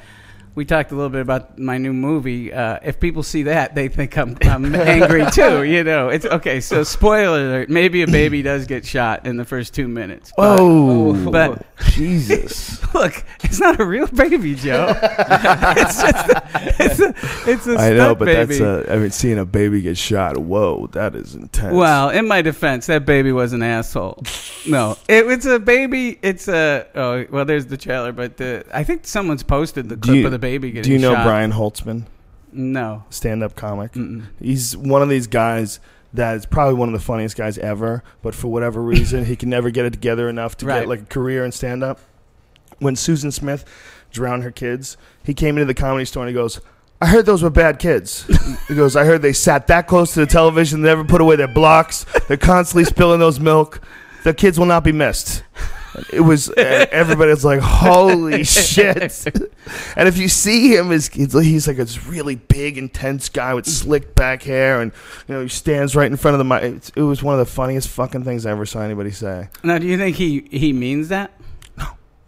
we 0.55 0.65
talked 0.65 0.91
a 0.93 0.95
little 0.95 1.11
bit 1.11 1.21
about 1.21 1.59
my 1.59 1.79
new 1.79 1.93
movie. 1.93 2.53
Uh, 2.53 2.79
if 2.83 2.99
people 3.01 3.23
see 3.23 3.45
that, 3.45 3.75
they 3.75 3.89
think 3.89 4.17
I'm, 4.19 4.37
I'm 4.43 4.75
angry 4.75 5.25
too. 5.33 5.63
You 5.63 5.85
know, 5.85 6.09
it's 6.09 6.25
okay. 6.27 6.61
So, 6.61 6.83
spoiler 6.83 7.39
alert: 7.47 7.69
maybe 7.71 8.03
a 8.03 8.07
baby 8.07 8.43
does 8.43 8.67
get 8.67 8.85
shot 8.85 9.27
in 9.27 9.37
the 9.37 9.45
first 9.45 9.75
two 9.75 9.89
minutes. 9.89 10.33
But- 10.37 10.59
Oh, 10.61 11.31
but 11.31 11.65
Jesus! 11.91 12.79
Look, 12.95 13.25
it's 13.45 13.61
not 13.61 13.79
a 13.81 13.85
real 13.85 14.09
baby, 14.09 14.55
Joe. 14.57 14.89
it's 15.01 16.03
just 16.03 16.29
a, 16.29 16.43
it's 16.79 17.01
a, 17.01 17.15
it's 17.51 17.67
a 17.69 17.77
I 17.79 17.91
know, 17.91 18.15
but 18.15 18.25
baby. 18.27 18.59
that's 18.59 18.89
a. 18.89 18.93
I 18.93 18.97
mean, 18.99 19.11
seeing 19.11 19.39
a 19.39 19.45
baby 19.47 19.81
get 19.81 19.97
shot. 19.97 20.37
Whoa, 20.37 20.89
that 20.89 21.15
is 21.15 21.35
intense. 21.37 21.75
well, 21.75 22.11
in 22.11 22.27
my 22.27 22.43
defense, 22.43 22.87
that 22.87 23.07
baby 23.07 23.31
was 23.33 23.53
an 23.53 23.63
asshole. 23.63 24.23
No, 24.67 24.97
it, 25.09 25.27
it's 25.27 25.47
a 25.47 25.59
baby. 25.61 26.19
It's 26.23 26.49
a 26.49 26.87
oh 26.97 27.25
well. 27.31 27.45
There's 27.45 27.67
the 27.67 27.77
trailer, 27.77 28.13
but 28.13 28.37
the, 28.37 28.65
I 28.73 28.83
think 28.85 29.07
someone's 29.07 29.43
posted 29.45 29.89
the 29.89 29.97
clip 29.97 30.17
you- 30.17 30.27
of 30.27 30.33
the 30.33 30.39
baby 30.41 30.71
getting 30.71 30.89
do 30.89 30.93
you 30.93 30.99
know 30.99 31.15
shot. 31.15 31.25
Brian 31.27 31.53
Holtzman, 31.53 32.05
No. 32.53 33.05
stand-up 33.11 33.55
comic? 33.57 33.93
Mm-mm. 33.93 34.25
He's 34.41 34.77
one 34.77 35.03
of 35.03 35.09
these 35.09 35.27
guys 35.27 35.81
that 36.13 36.35
is 36.37 36.47
probably 36.47 36.75
one 36.75 36.89
of 36.89 36.93
the 36.93 36.99
funniest 37.05 37.37
guys 37.37 37.57
ever, 37.59 38.03
but 38.23 38.35
for 38.35 38.49
whatever 38.49 38.83
reason, 38.83 39.27
he 39.27 39.37
can 39.37 39.49
never 39.49 39.71
get 39.71 39.85
it 39.85 39.93
together 39.93 40.29
enough 40.29 40.57
to 40.59 40.67
Right. 40.67 40.81
get 40.81 40.89
like 40.89 41.03
a 41.03 41.05
career 41.05 41.45
in 41.45 41.53
stand 41.53 41.85
up. 41.85 42.01
When 42.81 42.97
Susan 42.97 43.31
Smith 43.31 43.65
drowned 44.11 44.43
her 44.43 44.51
kids, 44.51 44.97
he 45.23 45.35
came 45.35 45.57
into 45.57 45.67
the 45.67 45.75
comedy 45.75 46.05
store 46.05 46.25
and 46.25 46.29
he 46.31 46.35
goes, 46.35 46.61
I 47.01 47.07
heard 47.07 47.27
those 47.27 47.43
were 47.43 47.51
bad 47.51 47.79
kids. 47.79 48.25
he 48.69 48.75
goes, 48.75 48.97
I 48.97 49.05
heard 49.05 49.23
they 49.23 49.33
sat 49.33 49.69
that 49.69 49.87
close 49.87 50.15
to 50.15 50.21
the 50.21 50.27
television, 50.27 50.83
they 50.83 50.89
never 50.89 51.05
put 51.05 51.21
away 51.21 51.37
their 51.37 51.47
blocks, 51.49 52.05
they're 52.27 52.37
constantly 52.37 52.85
spilling 52.85 53.21
those 53.21 53.39
milk. 53.39 53.81
The 54.25 54.35
kids 54.35 54.59
will 54.59 54.67
not 54.67 54.83
be 54.85 54.93
missed. 54.93 55.45
It 56.13 56.21
was 56.21 56.49
uh, 56.51 56.87
everybody's 56.91 57.45
like, 57.45 57.61
holy 57.61 58.45
shit! 58.45 59.27
And 59.97 60.09
if 60.09 60.17
you 60.19 60.29
see 60.29 60.75
him, 60.75 60.93
as 60.93 61.09
he's, 61.09 61.67
like 61.67 61.77
this 61.77 62.07
really 62.07 62.37
big, 62.37 62.79
intense 62.79 63.29
guy 63.29 63.55
with 63.55 63.67
slick 63.67 64.15
back 64.15 64.43
hair, 64.43 64.81
and 64.81 64.93
you 65.29 65.35
know 65.35 65.43
he 65.43 65.49
stands 65.49 65.95
right 65.97 66.11
in 66.11 66.17
front 66.17 66.35
of 66.35 66.39
the 66.39 66.45
mic. 66.45 66.91
It 66.97 67.03
was 67.03 67.23
one 67.23 67.35
of 67.35 67.39
the 67.39 67.53
funniest 67.53 67.89
fucking 67.89 68.25
things 68.25 68.47
I 68.47 68.51
ever 68.53 68.67
saw 68.67 68.81
anybody 68.81 69.11
say. 69.11 69.49
Now, 69.63 69.79
do 69.79 69.87
you 69.87 69.97
think 69.99 70.17
he 70.17 70.47
he 70.51 70.73
means 70.73 71.09
that? 71.09 71.33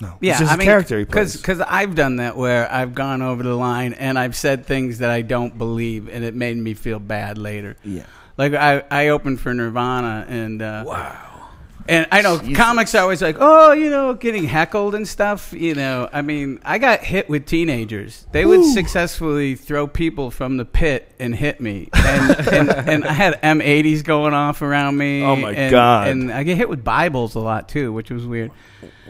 No, 0.00 0.16
Yeah, 0.20 0.32
it's 0.32 0.40
just 0.40 0.50
I 0.50 0.54
a 0.56 0.58
mean, 0.58 0.66
character 0.66 0.98
he 0.98 1.04
plays. 1.04 1.36
Because 1.36 1.60
I've 1.60 1.94
done 1.94 2.16
that 2.16 2.36
where 2.36 2.68
I've 2.72 2.92
gone 2.92 3.22
over 3.22 3.44
the 3.44 3.54
line 3.54 3.92
and 3.92 4.18
I've 4.18 4.34
said 4.34 4.66
things 4.66 4.98
that 4.98 5.10
I 5.10 5.22
don't 5.22 5.56
believe, 5.56 6.08
and 6.08 6.24
it 6.24 6.34
made 6.34 6.56
me 6.56 6.74
feel 6.74 6.98
bad 6.98 7.38
later. 7.38 7.76
yeah, 7.84 8.06
Like 8.36 8.52
I, 8.52 8.82
I 8.90 9.08
opened 9.08 9.40
for 9.40 9.54
Nirvana, 9.54 10.26
and 10.28 10.60
uh, 10.60 10.82
wow. 10.84 11.31
And 11.88 12.06
I 12.12 12.22
know 12.22 12.38
Jesus. 12.38 12.56
comics 12.56 12.94
are 12.94 13.02
always 13.02 13.22
like, 13.22 13.36
oh, 13.38 13.72
you 13.72 13.90
know, 13.90 14.14
getting 14.14 14.44
heckled 14.44 14.94
and 14.94 15.06
stuff. 15.06 15.52
You 15.52 15.74
know, 15.74 16.08
I 16.12 16.22
mean, 16.22 16.60
I 16.64 16.78
got 16.78 17.00
hit 17.00 17.28
with 17.28 17.46
teenagers. 17.46 18.26
They 18.32 18.44
would 18.44 18.64
successfully 18.64 19.54
throw 19.54 19.86
people 19.86 20.30
from 20.30 20.56
the 20.56 20.64
pit 20.64 21.12
and 21.18 21.34
hit 21.34 21.60
me, 21.60 21.88
and 21.92 22.48
and, 22.48 22.70
and 22.88 23.04
I 23.04 23.12
had 23.12 23.40
M80s 23.42 24.04
going 24.04 24.34
off 24.34 24.62
around 24.62 24.96
me. 24.96 25.22
Oh, 25.22 25.36
my 25.36 25.52
and, 25.52 25.70
God. 25.70 26.08
And 26.08 26.32
I 26.32 26.42
get 26.42 26.56
hit 26.56 26.68
with 26.68 26.84
Bibles 26.84 27.34
a 27.34 27.40
lot 27.40 27.68
too, 27.68 27.92
which 27.92 28.10
was 28.10 28.26
weird. 28.26 28.52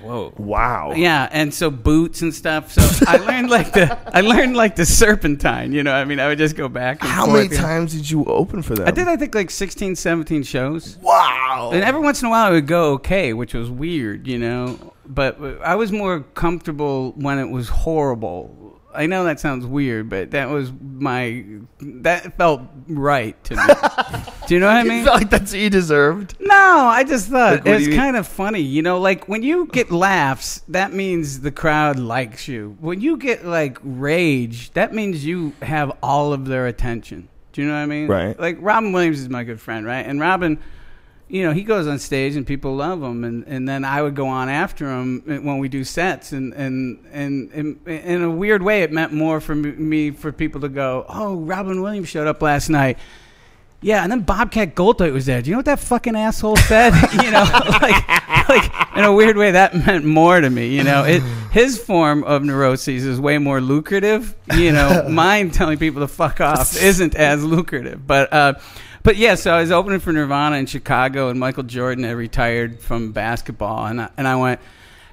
Whoa. 0.03 0.33
wow. 0.37 0.93
Yeah, 0.97 1.29
and 1.31 1.53
so 1.53 1.71
boots 1.71 2.23
and 2.23 2.35
stuff. 2.35 2.73
So 2.73 2.83
I 3.07 3.17
learned 3.27 3.51
like 3.51 3.73
the 3.73 3.99
I 4.17 4.21
learned 4.21 4.57
like 4.57 4.77
the 4.77 4.85
serpentine. 4.87 5.73
You 5.73 5.83
know, 5.83 5.93
I 5.93 6.05
mean, 6.05 6.21
I 6.21 6.29
would 6.29 6.39
just 6.39 6.57
go 6.57 6.69
back. 6.69 7.01
And 7.03 7.11
How 7.11 7.25
forth, 7.27 7.37
many 7.37 7.49
you 7.49 7.55
know. 7.61 7.61
times 7.67 7.93
did 7.93 8.11
you 8.11 8.25
open 8.25 8.63
for 8.63 8.75
them? 8.75 8.87
I 8.87 8.91
did, 8.91 9.09
I 9.09 9.17
think, 9.17 9.35
like 9.35 9.51
16, 9.51 9.97
17 9.97 10.43
shows. 10.43 10.99
Wow. 10.99 11.71
And 11.73 11.83
every 11.83 12.01
once 12.01 12.21
in 12.23 12.27
a 12.27 12.31
while, 12.31 12.51
it 12.51 12.55
would 12.55 12.67
go 12.67 12.93
okay, 12.95 13.33
which 13.33 13.55
was 13.55 13.71
weird, 13.71 14.27
you 14.27 14.39
know. 14.39 14.95
But 15.07 15.41
uh, 15.41 15.57
I 15.65 15.75
was 15.75 15.91
more 15.93 16.21
comfortable 16.21 17.13
when 17.17 17.39
it 17.39 17.49
was 17.51 17.69
horrible. 17.69 18.62
I 18.95 19.07
know 19.07 19.25
that 19.25 19.41
sounds 19.41 19.67
weird, 19.67 20.09
but 20.09 20.33
that 20.33 20.49
was 20.49 20.73
my 20.81 21.45
that 21.81 22.37
felt 22.37 22.63
right 22.89 23.43
to 23.45 23.57
me. 23.57 23.63
Do 24.47 24.55
you 24.55 24.61
know 24.61 24.67
what 24.67 24.77
I 24.77 24.83
mean? 24.83 25.05
felt 25.05 25.19
like 25.19 25.31
that's 25.31 25.53
what 25.53 25.61
you 25.61 25.71
deserved. 25.71 26.37
No, 26.41 26.55
I 26.55 27.05
just 27.05 27.29
thought 27.29 27.53
Like, 27.53 27.65
what 27.65 27.65
do 27.65 27.77
it's 27.79 27.87
you 27.87 27.97
kind 27.97 28.17
of 28.17 28.27
funny. 28.27 28.61
You 28.61 28.83
know, 28.83 28.99
like 28.99 29.29
when 29.29 29.43
you 29.43 29.67
get 29.67 29.91
laughs, 29.91 30.63
that 30.69 30.93
means 30.93 31.41
the 31.41 31.51
crowd 31.53 31.99
likes 31.99 32.49
you. 32.49 32.77
When 32.81 33.01
you 33.01 33.17
get 33.17 33.45
like 33.45 33.79
rage, 33.83 34.73
that 34.73 34.93
means 34.93 35.25
you 35.25 35.53
have 35.63 35.93
all 36.03 36.33
of 36.33 36.47
their 36.47 36.67
attention. 36.67 37.29
Do 37.53 37.63
you 37.63 37.69
know 37.69 37.75
what 37.75 37.81
I 37.81 37.87
mean? 37.87 38.09
Right. 38.09 38.39
Like 38.39 38.59
Robin 38.61 38.93
Williams 38.93 39.21
is 39.21 39.29
my 39.29 39.45
good 39.45 39.61
friend, 39.61 39.87
right? 39.87 40.05
And 40.05 40.21
Robin, 40.21 40.59
you 41.33 41.43
know, 41.43 41.53
he 41.53 41.63
goes 41.63 41.87
on 41.87 41.99
stage 41.99 42.37
and 42.37 42.47
people 42.47 42.77
love 42.77 43.03
him, 43.03 43.25
and, 43.25 43.43
and 43.47 43.67
then 43.67 43.87
I 43.87 44.03
would 44.03 44.15
go 44.15 44.27
on 44.27 44.51
after 44.51 44.87
him 44.91 45.23
when 45.25 45.57
we 45.57 45.69
do 45.71 45.83
sets, 45.83 46.33
and 46.33 46.53
and 46.53 47.03
and, 47.11 47.51
in 47.53 47.81
in 47.87 48.23
a 48.23 48.31
weird 48.31 48.63
way, 48.63 48.83
it 48.83 48.93
meant 48.93 49.15
more 49.15 49.41
for 49.41 49.55
me 49.55 50.11
for 50.11 50.31
people 50.31 50.61
to 50.61 50.69
go, 50.69 51.07
oh, 51.09 51.37
Robin 51.37 51.81
Williams 51.81 52.11
showed 52.11 52.27
up 52.27 52.43
last 52.43 52.69
night. 52.69 52.99
Yeah, 53.81 54.03
and 54.03 54.13
then 54.13 54.21
Bobcat 54.21 54.75
Goldthwait 54.75 55.15
was 55.15 55.25
there. 55.25 55.41
Do 55.41 55.49
you 55.49 55.55
know 55.55 55.61
what 55.61 55.65
that 55.65 55.81
fucking 55.81 56.15
asshole 56.15 56.57
said? 56.57 56.93
you 57.25 57.31
know, 57.31 57.45
like, 57.81 58.09
like 58.51 58.71
in 58.95 59.05
a 59.05 59.13
weird 59.13 59.39
way, 59.39 59.53
that 59.53 59.75
meant 59.75 60.05
more 60.05 60.39
to 60.39 60.51
me. 60.51 60.69
You 60.69 60.85
know, 60.85 61.03
it, 61.05 61.23
his 61.51 61.83
form 61.83 62.25
of 62.25 62.45
neuroses 62.45 63.07
is 63.07 63.19
way 63.19 63.39
more 63.39 63.63
lucrative. 63.63 64.37
You 64.55 64.73
know, 64.73 65.07
mine 65.11 65.51
telling 65.51 65.79
people 65.79 66.03
to 66.03 66.09
fuck 66.09 66.43
off 66.43 66.77
isn't 66.77 67.15
as 67.15 67.43
lucrative. 67.43 68.07
But, 68.07 68.33
uh, 68.35 68.55
but 69.03 69.17
yeah, 69.17 69.35
so 69.35 69.53
I 69.55 69.61
was 69.61 69.71
opening 69.71 70.01
for 70.01 70.13
Nirvana 70.13 70.57
in 70.57 70.67
Chicago, 70.67 71.29
and 71.29 71.39
Michael 71.41 71.63
Jordan 71.65 72.05
had 72.05 72.17
retired 72.17 72.81
from 72.81 73.13
basketball, 73.13 73.87
and 73.87 74.01
I, 74.03 74.11
and 74.17 74.27
I 74.29 74.37
went. 74.37 74.61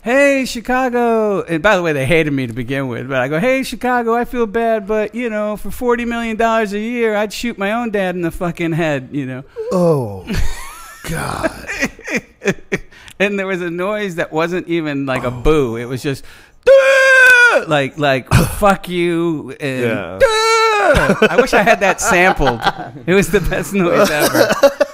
Hey 0.01 0.45
Chicago! 0.45 1.41
And 1.43 1.61
by 1.61 1.75
the 1.75 1.83
way, 1.83 1.91
they 1.91 2.05
hated 2.05 2.31
me 2.31 2.47
to 2.47 2.53
begin 2.53 2.87
with. 2.87 3.09
But 3.09 3.17
I 3.17 3.27
go, 3.27 3.37
"Hey 3.37 3.63
Chicago, 3.63 4.15
I 4.15 4.23
feel 4.23 4.45
bad, 4.45 4.87
but 4.87 5.13
you 5.13 5.29
know, 5.29 5.57
for 5.57 5.71
forty 5.71 6.05
million 6.05 6.37
dollars 6.37 6.71
a 6.71 6.79
year, 6.79 7.17
I'd 7.17 7.33
shoot 7.33 7.57
my 7.57 7.73
own 7.73 7.91
dad 7.91 8.15
in 8.15 8.21
the 8.21 8.31
fucking 8.31 8.71
head." 8.71 9.09
You 9.11 9.25
know, 9.25 9.43
Oh, 9.73 10.23
God. 11.09 11.51
and 13.19 13.37
there 13.37 13.45
was 13.45 13.61
a 13.61 13.69
noise 13.69 14.15
that 14.15 14.31
wasn't 14.31 14.69
even 14.69 15.05
like 15.05 15.23
a 15.23 15.27
oh. 15.27 15.41
boo. 15.41 15.75
It 15.75 15.83
was 15.85 16.01
just 16.01 16.23
like 17.67 17.97
like 17.97 18.33
fuck 18.33 18.87
you 18.87 19.51
and 19.59 19.81
Yeah. 19.81 20.19
I 20.79 21.37
wish 21.39 21.53
I 21.53 21.61
had 21.63 21.79
that 21.81 22.01
sampled. 22.01 22.61
It 23.05 23.13
was 23.13 23.29
the 23.29 23.41
best 23.41 23.73
noise 23.73 24.09
ever. 24.09 24.49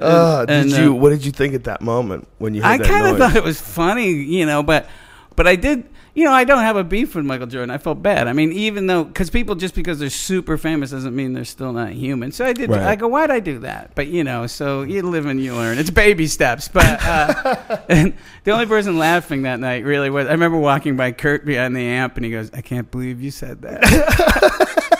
Uh, 0.00 0.44
did 0.44 0.50
And, 0.66 0.72
uh, 0.74 0.76
you? 0.80 0.94
What 0.94 1.10
did 1.10 1.24
you 1.24 1.32
think 1.32 1.54
at 1.54 1.64
that 1.64 1.80
moment 1.80 2.26
when 2.38 2.54
you 2.54 2.62
heard 2.62 2.80
I 2.80 2.84
kind 2.84 3.06
of 3.06 3.18
thought 3.18 3.36
it 3.36 3.44
was 3.44 3.60
funny, 3.60 4.10
you 4.10 4.46
know, 4.46 4.62
but 4.62 4.88
but 5.36 5.46
I 5.46 5.56
did, 5.56 5.84
you 6.18 6.24
know, 6.24 6.32
I 6.32 6.42
don't 6.42 6.62
have 6.62 6.76
a 6.76 6.82
beef 6.82 7.14
with 7.14 7.24
Michael 7.24 7.46
Jordan. 7.46 7.70
I 7.70 7.78
felt 7.78 8.02
bad. 8.02 8.26
I 8.26 8.32
mean, 8.32 8.50
even 8.50 8.88
though 8.88 9.04
because 9.04 9.30
people 9.30 9.54
just 9.54 9.72
because 9.72 10.00
they're 10.00 10.10
super 10.10 10.58
famous 10.58 10.90
doesn't 10.90 11.14
mean 11.14 11.32
they're 11.32 11.44
still 11.44 11.72
not 11.72 11.90
human. 11.92 12.32
So 12.32 12.44
I 12.44 12.52
did. 12.52 12.70
Right. 12.70 12.82
I 12.82 12.96
go, 12.96 13.06
why'd 13.06 13.30
I 13.30 13.38
do 13.38 13.60
that? 13.60 13.92
But 13.94 14.08
you 14.08 14.24
know, 14.24 14.48
so 14.48 14.82
you 14.82 15.02
live 15.02 15.26
and 15.26 15.40
you 15.40 15.54
learn. 15.54 15.78
It's 15.78 15.90
baby 15.90 16.26
steps. 16.26 16.66
But 16.66 16.98
uh, 17.04 17.82
and 17.88 18.14
the 18.42 18.50
only 18.50 18.66
person 18.66 18.98
laughing 18.98 19.42
that 19.42 19.60
night 19.60 19.84
really 19.84 20.10
was 20.10 20.26
I 20.26 20.32
remember 20.32 20.58
walking 20.58 20.96
by 20.96 21.12
Kurt 21.12 21.44
behind 21.44 21.76
the 21.76 21.82
amp, 21.82 22.16
and 22.16 22.24
he 22.24 22.32
goes, 22.32 22.50
"I 22.52 22.62
can't 22.62 22.90
believe 22.90 23.22
you 23.22 23.30
said 23.30 23.62
that." 23.62 24.88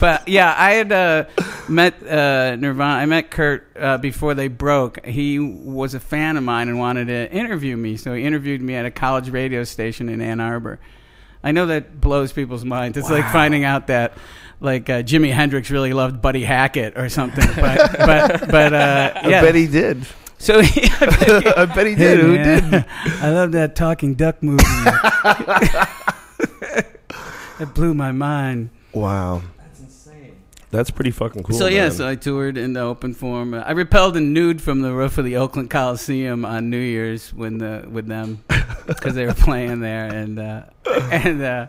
but 0.00 0.28
yeah, 0.28 0.54
I 0.56 0.72
had 0.72 0.92
uh, 0.92 1.24
met 1.68 1.94
uh, 2.06 2.56
Nirvana. 2.56 2.94
I 3.00 3.06
met 3.06 3.30
Kurt 3.30 3.66
uh, 3.78 3.98
before 3.98 4.34
they 4.34 4.48
broke. 4.48 5.04
He 5.04 5.38
was 5.38 5.94
a 5.94 6.00
fan 6.00 6.36
of 6.36 6.44
mine 6.44 6.68
and 6.68 6.78
wanted 6.78 7.06
to 7.08 7.30
interview 7.32 7.76
me, 7.76 7.96
so 7.96 8.14
he 8.14 8.24
interviewed 8.24 8.60
me 8.62 8.74
at 8.74 8.84
a 8.84 8.90
college 8.90 9.30
radio 9.30 9.64
station 9.64 10.08
in 10.08 10.20
Ann 10.20 10.40
Arbor. 10.40 10.78
I 11.42 11.52
know 11.52 11.66
that 11.66 12.00
blows 12.00 12.32
people's 12.32 12.64
minds. 12.64 12.98
It's 12.98 13.10
like 13.10 13.30
finding 13.30 13.64
out 13.64 13.86
that 13.88 14.12
like 14.60 14.90
uh, 14.90 15.02
Jimi 15.02 15.32
Hendrix 15.32 15.70
really 15.70 15.92
loved 15.92 16.20
Buddy 16.20 16.42
Hackett 16.42 16.98
or 16.98 17.08
something. 17.08 17.46
But 17.54 17.92
but 17.98 18.50
but 18.50 18.72
uh, 18.72 19.12
I 19.22 19.28
yeah. 19.28 19.40
bet 19.40 19.54
he 19.54 19.66
did. 19.68 20.04
so 20.38 20.58
I 20.60 21.70
bet 21.74 21.86
he 21.86 21.92
Hey, 21.94 22.16
did. 22.16 22.20
Who 22.20 22.34
man, 22.34 22.70
did? 22.70 22.84
I 23.20 23.30
love 23.30 23.52
that 23.52 23.76
talking 23.76 24.14
duck 24.14 24.42
movie. 24.42 24.64
it 27.60 27.74
blew 27.74 27.94
my 27.94 28.12
mind. 28.12 28.70
Wow. 28.92 29.42
That's 30.70 30.90
pretty 30.90 31.10
fucking 31.12 31.44
cool. 31.44 31.56
so 31.56 31.66
yeah, 31.66 31.88
so 31.88 32.06
I 32.06 32.14
toured 32.14 32.58
in 32.58 32.74
the 32.74 32.80
open 32.80 33.14
form. 33.14 33.54
I 33.54 33.70
repelled 33.72 34.16
a 34.16 34.20
nude 34.20 34.60
from 34.60 34.82
the 34.82 34.92
roof 34.92 35.16
of 35.18 35.24
the 35.24 35.36
Oakland 35.36 35.70
Coliseum 35.70 36.44
on 36.44 36.68
New 36.68 36.78
Year's 36.78 37.32
when 37.32 37.58
the 37.58 37.86
with 37.90 38.06
them 38.06 38.44
because 38.86 39.14
they 39.14 39.24
were 39.26 39.32
playing 39.34 39.80
there, 39.80 40.06
and 40.06 40.38
uh, 40.38 40.62
and 41.10 41.40
uh, 41.42 41.66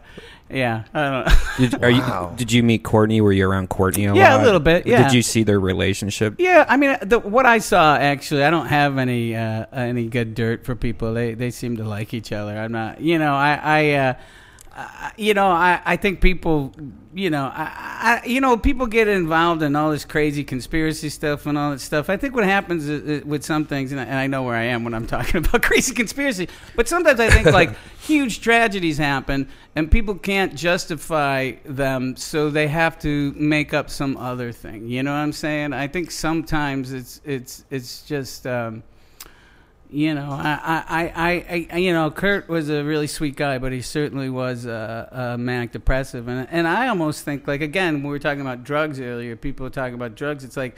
yeah, 0.49 0.83
I 0.93 1.01
don't 1.01 1.25
know. 1.27 1.35
Did, 1.59 1.83
are 1.83 1.91
Wow. 1.91 2.29
you, 2.31 2.37
did 2.37 2.51
you 2.51 2.63
meet 2.63 2.83
Courtney? 2.83 3.21
Were 3.21 3.31
you 3.31 3.47
around 3.47 3.69
Courtney 3.69 4.05
a 4.05 4.15
Yeah, 4.15 4.41
a 4.41 4.43
little 4.43 4.59
bit, 4.59 4.87
yeah. 4.87 5.03
Did 5.03 5.13
you 5.13 5.21
see 5.21 5.43
their 5.43 5.59
relationship? 5.59 6.35
Yeah, 6.39 6.65
I 6.67 6.75
mean, 6.75 6.97
the, 7.03 7.19
what 7.19 7.45
I 7.45 7.59
saw 7.59 7.95
actually, 7.95 8.43
I 8.43 8.49
don't 8.49 8.65
have 8.67 8.97
any 8.97 9.35
uh, 9.35 9.65
any 9.71 10.07
good 10.07 10.35
dirt 10.35 10.65
for 10.65 10.75
people. 10.75 11.13
They 11.13 11.35
they 11.35 11.51
seem 11.51 11.77
to 11.77 11.83
like 11.83 12.13
each 12.13 12.31
other. 12.33 12.57
I'm 12.57 12.71
not, 12.73 12.99
you 12.99 13.17
know, 13.17 13.33
I 13.33 13.59
I. 13.63 14.15
Uh, 14.79 15.09
you 15.17 15.33
know, 15.33 15.47
I, 15.47 15.81
I 15.83 15.97
think 15.97 16.21
people, 16.21 16.73
you 17.13 17.29
know, 17.29 17.51
I, 17.53 18.21
I, 18.23 18.25
you 18.25 18.39
know, 18.39 18.55
people 18.55 18.87
get 18.87 19.09
involved 19.09 19.61
in 19.61 19.75
all 19.75 19.91
this 19.91 20.05
crazy 20.05 20.45
conspiracy 20.45 21.09
stuff 21.09 21.45
and 21.45 21.57
all 21.57 21.71
that 21.71 21.81
stuff. 21.81 22.09
I 22.09 22.15
think 22.15 22.33
what 22.33 22.45
happens 22.45 22.87
is, 22.87 23.03
is 23.03 23.25
with 23.25 23.43
some 23.43 23.65
things, 23.65 23.91
and 23.91 23.99
I, 23.99 24.05
and 24.05 24.15
I 24.15 24.27
know 24.27 24.43
where 24.43 24.55
I 24.55 24.63
am 24.63 24.85
when 24.85 24.93
I'm 24.93 25.05
talking 25.15 25.43
about 25.43 25.63
crazy 25.63 25.93
conspiracy, 25.93 26.47
but 26.77 26.87
sometimes 26.87 27.19
I 27.19 27.29
think 27.29 27.47
like 27.51 27.75
huge 27.99 28.39
tragedies 28.39 28.97
happen 28.97 29.49
and 29.75 29.91
people 29.91 30.15
can't 30.15 30.55
justify 30.55 31.51
them, 31.65 32.15
so 32.15 32.49
they 32.49 32.69
have 32.69 32.97
to 32.99 33.33
make 33.33 33.73
up 33.73 33.89
some 33.89 34.15
other 34.15 34.53
thing. 34.53 34.87
You 34.87 35.03
know 35.03 35.11
what 35.11 35.17
I'm 35.17 35.33
saying? 35.33 35.73
I 35.73 35.87
think 35.87 36.09
sometimes 36.09 36.93
it's 36.93 37.19
it's 37.25 37.65
it's 37.69 38.03
just. 38.03 38.47
Um, 38.47 38.83
you 39.91 40.13
know, 40.13 40.29
I, 40.31 40.83
I, 40.87 41.11
I, 41.15 41.67
I, 41.71 41.77
you 41.77 41.93
know, 41.93 42.11
Kurt 42.11 42.47
was 42.47 42.69
a 42.69 42.83
really 42.83 43.07
sweet 43.07 43.35
guy, 43.35 43.57
but 43.57 43.71
he 43.71 43.81
certainly 43.81 44.29
was 44.29 44.65
uh, 44.67 45.09
uh, 45.11 45.37
manic 45.37 45.71
depressive, 45.71 46.27
and 46.27 46.47
and 46.51 46.67
I 46.67 46.87
almost 46.89 47.25
think 47.25 47.47
like 47.47 47.61
again, 47.61 48.03
we 48.03 48.09
were 48.09 48.19
talking 48.19 48.41
about 48.41 48.63
drugs 48.63 48.99
earlier, 48.99 49.35
people 49.35 49.63
were 49.65 49.71
talking 49.71 49.95
about 49.95 50.13
drugs. 50.15 50.43
It's 50.43 50.55
like, 50.57 50.75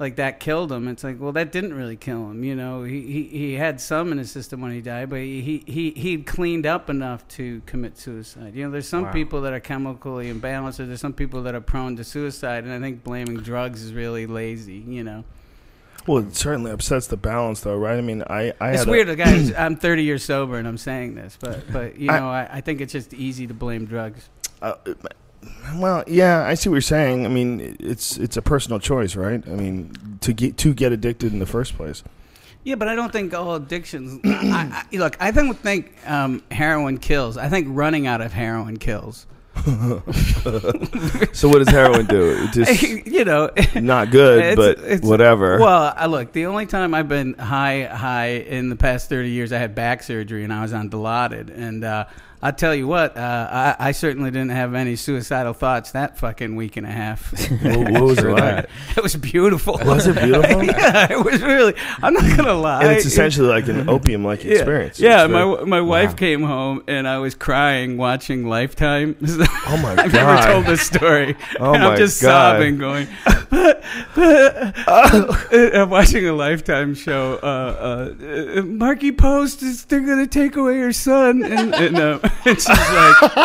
like 0.00 0.16
that 0.16 0.40
killed 0.40 0.72
him. 0.72 0.88
It's 0.88 1.04
like, 1.04 1.20
well, 1.20 1.30
that 1.32 1.52
didn't 1.52 1.74
really 1.74 1.96
kill 1.96 2.30
him. 2.30 2.42
You 2.42 2.56
know, 2.56 2.82
he 2.82 3.02
he, 3.02 3.22
he 3.28 3.52
had 3.54 3.80
some 3.80 4.10
in 4.10 4.18
his 4.18 4.32
system 4.32 4.60
when 4.60 4.72
he 4.72 4.80
died, 4.80 5.08
but 5.10 5.20
he 5.20 5.62
he 5.64 5.90
he 5.92 6.18
cleaned 6.18 6.66
up 6.66 6.90
enough 6.90 7.28
to 7.28 7.62
commit 7.66 7.96
suicide. 7.96 8.56
You 8.56 8.64
know, 8.64 8.70
there's 8.72 8.88
some 8.88 9.04
Wow. 9.04 9.12
people 9.12 9.42
that 9.42 9.52
are 9.52 9.60
chemically 9.60 10.32
imbalanced, 10.34 10.80
or 10.80 10.86
there's 10.86 11.00
some 11.00 11.12
people 11.12 11.42
that 11.44 11.54
are 11.54 11.60
prone 11.60 11.94
to 11.94 12.02
suicide, 12.02 12.64
and 12.64 12.72
I 12.72 12.80
think 12.80 13.04
blaming 13.04 13.36
drugs 13.36 13.82
is 13.84 13.92
really 13.94 14.26
lazy. 14.26 14.82
You 14.84 15.04
know. 15.04 15.24
Well, 16.06 16.18
it 16.26 16.34
certainly 16.36 16.70
upsets 16.70 17.06
the 17.06 17.16
balance, 17.16 17.60
though, 17.60 17.76
right? 17.76 17.96
I 17.96 18.00
mean, 18.00 18.22
I, 18.28 18.52
I 18.60 18.70
It's 18.72 18.80
had 18.80 18.88
a- 18.88 18.90
weird, 18.90 19.16
guys. 19.16 19.52
I'm 19.58 19.76
30 19.76 20.02
years 20.04 20.24
sober, 20.24 20.58
and 20.58 20.66
I'm 20.66 20.78
saying 20.78 21.14
this, 21.14 21.36
but 21.40 21.70
but 21.72 21.98
you 21.98 22.10
I- 22.10 22.18
know, 22.18 22.28
I, 22.28 22.48
I 22.54 22.60
think 22.60 22.80
it's 22.80 22.92
just 22.92 23.14
easy 23.14 23.46
to 23.46 23.54
blame 23.54 23.86
drugs. 23.86 24.28
Uh, 24.60 24.74
well, 25.76 26.04
yeah, 26.06 26.42
I 26.44 26.54
see 26.54 26.68
what 26.68 26.74
you're 26.76 26.80
saying. 26.82 27.24
I 27.26 27.28
mean, 27.28 27.76
it's 27.80 28.16
it's 28.16 28.36
a 28.36 28.42
personal 28.42 28.78
choice, 28.78 29.16
right? 29.16 29.42
I 29.46 29.50
mean, 29.50 29.92
to 30.20 30.32
get 30.32 30.56
to 30.58 30.72
get 30.74 30.92
addicted 30.92 31.32
in 31.32 31.38
the 31.40 31.46
first 31.46 31.76
place. 31.76 32.04
Yeah, 32.64 32.76
but 32.76 32.86
I 32.86 32.94
don't 32.94 33.12
think 33.12 33.34
all 33.34 33.56
addictions. 33.56 34.20
I, 34.24 34.84
I, 34.92 34.96
look, 34.96 35.16
I 35.20 35.32
don't 35.32 35.58
think 35.58 35.92
um, 36.08 36.44
heroin 36.52 36.98
kills. 36.98 37.36
I 37.36 37.48
think 37.48 37.66
running 37.70 38.06
out 38.06 38.20
of 38.20 38.32
heroin 38.32 38.76
kills. 38.76 39.26
So 41.34 41.48
what 41.48 41.58
does 41.58 41.68
heroin 41.68 42.06
do? 42.06 42.30
It 42.44 42.52
just 42.52 42.82
you 43.06 43.24
know, 43.24 43.50
not 43.74 44.10
good, 44.10 44.38
It's- 44.40 44.56
but 44.56 44.78
it's- 44.84 45.00
whatever. 45.02 45.58
Well, 45.58 45.92
I 45.96 46.06
look, 46.06 46.32
the 46.32 46.46
only 46.46 46.66
time 46.66 46.94
I've 46.94 47.08
been 47.08 47.34
high, 47.34 47.84
high 47.84 48.28
in 48.28 48.68
the 48.68 48.76
past 48.76 49.08
30 49.08 49.30
years, 49.30 49.52
I 49.52 49.58
had 49.58 49.74
back 49.74 50.02
surgery 50.02 50.44
and 50.44 50.52
I 50.52 50.62
was 50.62 50.72
on 50.72 50.90
Dilaudid. 50.90 51.50
And 51.56 51.84
uh, 51.84 52.04
I 52.44 52.50
tell 52.50 52.74
you 52.74 52.88
what, 52.88 53.16
uh, 53.16 53.74
I, 53.78 53.88
I 53.88 53.92
certainly 53.92 54.30
didn't 54.32 54.50
have 54.50 54.74
any 54.74 54.96
suicidal 54.96 55.52
thoughts 55.52 55.92
that 55.92 56.18
fucking 56.18 56.56
week 56.56 56.76
and 56.76 56.84
a 56.86 56.90
half. 56.90 57.30
what, 57.62 57.90
what 57.92 58.02
was 58.02 58.18
it 58.18 58.24
like? 58.24 58.68
it 58.96 59.02
was 59.02 59.14
beautiful. 59.14 59.78
Was 59.84 60.08
it 60.08 60.20
beautiful? 60.20 60.64
yeah, 60.64 61.12
it 61.12 61.24
was 61.24 61.40
really. 61.40 61.74
I'm 62.02 62.14
not 62.14 62.36
gonna 62.36 62.54
lie. 62.54 62.82
And 62.82 62.92
it's 62.92 63.06
essentially 63.06 63.46
like 63.46 63.68
an 63.68 63.88
opium-like 63.88 64.42
Yeah. 64.42 64.54
experience. 64.54 64.98
Yeah, 64.98 65.24
It's 65.24 65.32
my 65.32 65.44
very- 65.44 65.66
my 65.66 65.80
wife 65.80 66.10
Wow. 66.10 66.16
came 66.16 66.42
home 66.42 66.82
and 66.88 67.06
I 67.06 67.18
was 67.18 67.34
crying 67.36 67.96
watching 67.96 68.46
Lifetime. 68.48 69.16
Oh 69.68 69.76
my 69.78 69.94
god! 69.94 70.04
I've 70.06 70.12
never 70.12 70.52
told 70.52 70.66
this 70.66 70.82
story. 70.82 71.36
Oh 71.60 71.72
my 71.72 71.72
god. 71.72 71.74
and 71.74 71.82
my 71.84 71.90
I'm 71.92 71.96
just 71.96 72.20
God. 72.22 72.56
sobbing, 72.56 72.78
going. 72.78 73.06
I'm 75.76 75.90
watching 75.90 76.26
a 76.26 76.32
Lifetime 76.32 76.94
show. 76.94 77.38
Uh, 77.42 77.46
uh, 77.46 78.58
uh, 78.58 78.62
Markie 78.62 79.12
Post 79.12 79.62
is 79.62 79.84
they're 79.86 80.00
gonna 80.00 80.26
take 80.26 80.56
away 80.56 80.78
her 80.80 80.92
son, 80.92 81.42
and 81.42 81.74
and, 81.74 81.96
uh, 81.96 82.18
and 82.44 82.56
she's 82.56 82.68
like, 82.68 83.36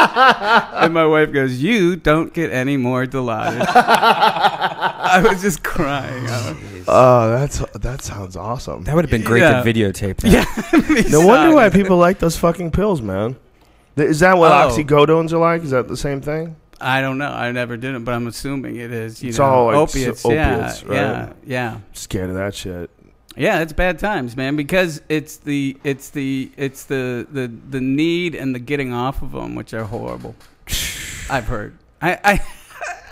and 0.73 0.93
my 0.93 1.05
wife 1.05 1.31
goes, 1.31 1.61
"You 1.61 1.95
don't 1.95 2.33
get 2.33 2.51
any 2.51 2.77
more 2.77 3.05
Dilaudid." 3.05 3.65
I 3.67 5.23
was 5.27 5.41
just 5.41 5.63
crying. 5.63 6.27
I 6.27 6.51
was- 6.51 6.57
Oh, 6.89 7.29
that's 7.31 7.59
that 7.79 8.01
sounds 8.01 8.37
awesome. 8.37 8.83
That 8.85 8.95
would 8.95 9.03
have 9.03 9.11
been 9.11 9.23
great 9.23 9.41
Yeah. 9.41 9.61
to 9.61 9.73
videotape. 9.73 10.17
That. 10.21 11.03
yeah, 11.05 11.09
No 11.11 11.25
wonder 11.25 11.53
why 11.53 11.69
people 11.69 11.97
like 11.97 12.19
those 12.19 12.37
fucking 12.37 12.71
pills, 12.71 13.01
man. 13.01 13.35
Th- 13.97 14.09
Is 14.09 14.19
that 14.21 14.37
what 14.37 14.51
Oh. 14.51 14.69
oxycodones 14.69 15.33
are 15.33 15.37
like? 15.37 15.63
Is 15.63 15.71
that 15.71 15.87
the 15.89 15.97
same 15.97 16.21
thing? 16.21 16.55
I 16.79 17.01
don't 17.01 17.17
know. 17.17 17.31
I 17.31 17.51
never 17.51 17.75
did 17.75 17.95
it, 17.95 18.05
but 18.05 18.13
I'm 18.13 18.27
assuming 18.27 18.75
it 18.77 18.91
is. 18.93 19.21
You 19.21 19.29
It's 19.29 19.37
know, 19.39 19.45
all, 19.45 19.65
like, 19.67 19.75
opiates. 19.75 20.21
so- 20.21 20.31
yeah, 20.31 20.55
opiates, 20.55 20.83
right? 20.85 20.95
yeah, 20.95 21.33
yeah, 21.45 21.77
Scared 21.93 22.29
of 22.29 22.35
that 22.37 22.55
shit. 22.55 22.89
Yeah. 23.35 23.59
It's 23.61 23.73
bad 23.73 23.99
times, 23.99 24.35
man. 24.37 24.55
Because 24.55 25.01
it's 25.09 25.37
the 25.37 25.77
it's 25.83 26.09
the 26.09 26.51
it's 26.57 26.85
the 26.85 27.27
the 27.31 27.47
the 27.69 27.81
need 27.81 28.35
and 28.35 28.53
the 28.55 28.59
getting 28.59 28.93
off 28.93 29.21
of 29.21 29.31
them, 29.31 29.55
which 29.55 29.73
are 29.73 29.83
horrible. 29.83 30.35
I've 31.29 31.45
heard. 31.47 31.77
I 32.01 32.19
I 32.23 32.41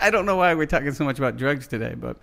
I 0.06 0.10
don't 0.10 0.26
know 0.26 0.36
why 0.36 0.54
we're 0.54 0.66
talking 0.66 0.92
so 0.92 1.04
much 1.04 1.18
about 1.18 1.36
drugs 1.36 1.66
today, 1.66 1.94
but 1.96 2.16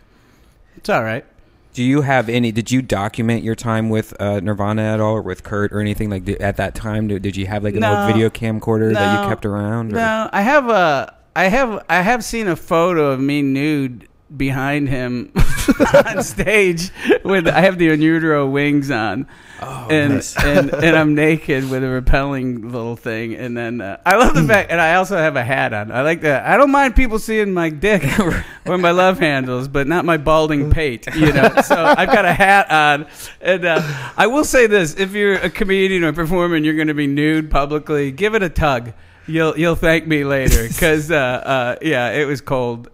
it's 0.76 0.90
all 0.90 1.04
right. 1.04 1.26
Do 1.74 1.84
you 1.84 2.02
have 2.04 2.30
any? 2.30 2.52
Did 2.52 2.70
you 2.72 2.84
document 2.84 3.44
your 3.44 3.56
time 3.56 3.90
with 3.90 4.14
uh, 4.22 4.40
Nirvana 4.42 4.84
at 4.84 5.00
all, 5.00 5.16
or 5.16 5.22
with 5.24 5.42
Kurt, 5.44 5.74
or 5.74 5.80
anything 5.80 6.08
like 6.12 6.24
did, 6.24 6.40
at 6.40 6.58
that 6.58 6.76
time? 6.76 7.08
Did, 7.08 7.24
did 7.24 7.36
you 7.36 7.48
have 7.48 7.64
like 7.64 7.74
an 7.74 7.80
No. 7.80 7.96
old 7.98 8.14
video 8.14 8.30
camcorder 8.30 8.94
that 8.94 9.24
you 9.24 9.28
kept 9.28 9.44
around? 9.44 9.92
or- 9.92 9.96
No, 9.96 10.30
I 10.32 10.42
have 10.44 10.70
a 10.70 11.16
I 11.36 11.46
have 11.46 11.84
I 11.90 12.02
have 12.04 12.24
seen 12.24 12.48
a 12.48 12.56
photo 12.56 13.12
of 13.12 13.20
me 13.20 13.42
nude 13.42 14.08
behind 14.36 14.89
him 14.89 15.32
on 16.06 16.24
stage 16.24 16.91
with 17.24 17.48
I 17.48 17.62
have 17.62 17.78
the 17.78 17.89
Onudro 17.89 18.52
wings 18.52 18.91
on. 18.91 19.28
Oh, 19.62 19.88
and, 19.89 20.15
nice. 20.15 20.38
and 20.43 20.74
and 20.74 20.96
I'm 20.96 21.15
naked 21.15 21.69
with 21.69 21.84
a 21.84 21.89
repelling 21.89 22.72
little 22.72 22.96
thing, 22.96 23.36
and 23.36 23.56
then 23.56 23.82
uh, 23.82 23.98
I 24.06 24.17
love 24.17 24.34
the 24.34 24.43
fact, 24.43 24.72
and 24.72 24.82
I 24.82 24.96
also 24.96 25.17
have 25.17 25.36
a 25.36 25.43
hat 25.43 25.74
on. 25.74 25.91
I 25.91 26.02
like 26.02 26.22
that. 26.22 26.46
I 26.46 26.58
don't 26.58 26.72
mind 26.72 26.96
people 26.96 27.19
seeing 27.19 27.54
my 27.54 27.69
dick 27.69 28.04
or 28.65 28.78
my 28.78 28.91
love 28.91 29.19
handles, 29.19 29.67
but 29.67 29.88
not 29.88 30.06
my 30.06 30.17
balding 30.17 30.69
pate. 30.69 31.08
You 31.15 31.32
know, 31.32 31.50
so 31.63 31.76
I've 31.76 32.12
got 32.12 32.26
a 32.26 32.34
hat 32.34 32.69
on, 32.69 33.08
and 33.41 33.65
uh, 33.65 34.12
I 34.17 34.28
will 34.28 34.46
say 34.46 34.67
this: 34.67 34.96
if 34.96 35.13
you're 35.13 35.36
a 35.36 35.50
comedian 35.50 36.04
or 36.04 36.10
a 36.10 36.13
performer 36.13 36.56
and 36.56 36.65
you're 36.65 36.76
going 36.76 36.88
to 36.88 36.93
be 36.93 37.08
nude 37.08 37.50
publicly, 37.50 38.12
give 38.12 38.36
it 38.36 38.43
a 38.43 38.50
tug. 38.50 38.93
You'll 39.26 39.58
you'll 39.58 39.76
thank 39.76 40.06
me 40.06 40.26
later 40.26 40.67
because 40.67 41.10
uh, 41.10 41.15
uh, 41.15 41.76
yeah, 41.82 42.12
it 42.12 42.26
was 42.26 42.41
cold. 42.41 42.89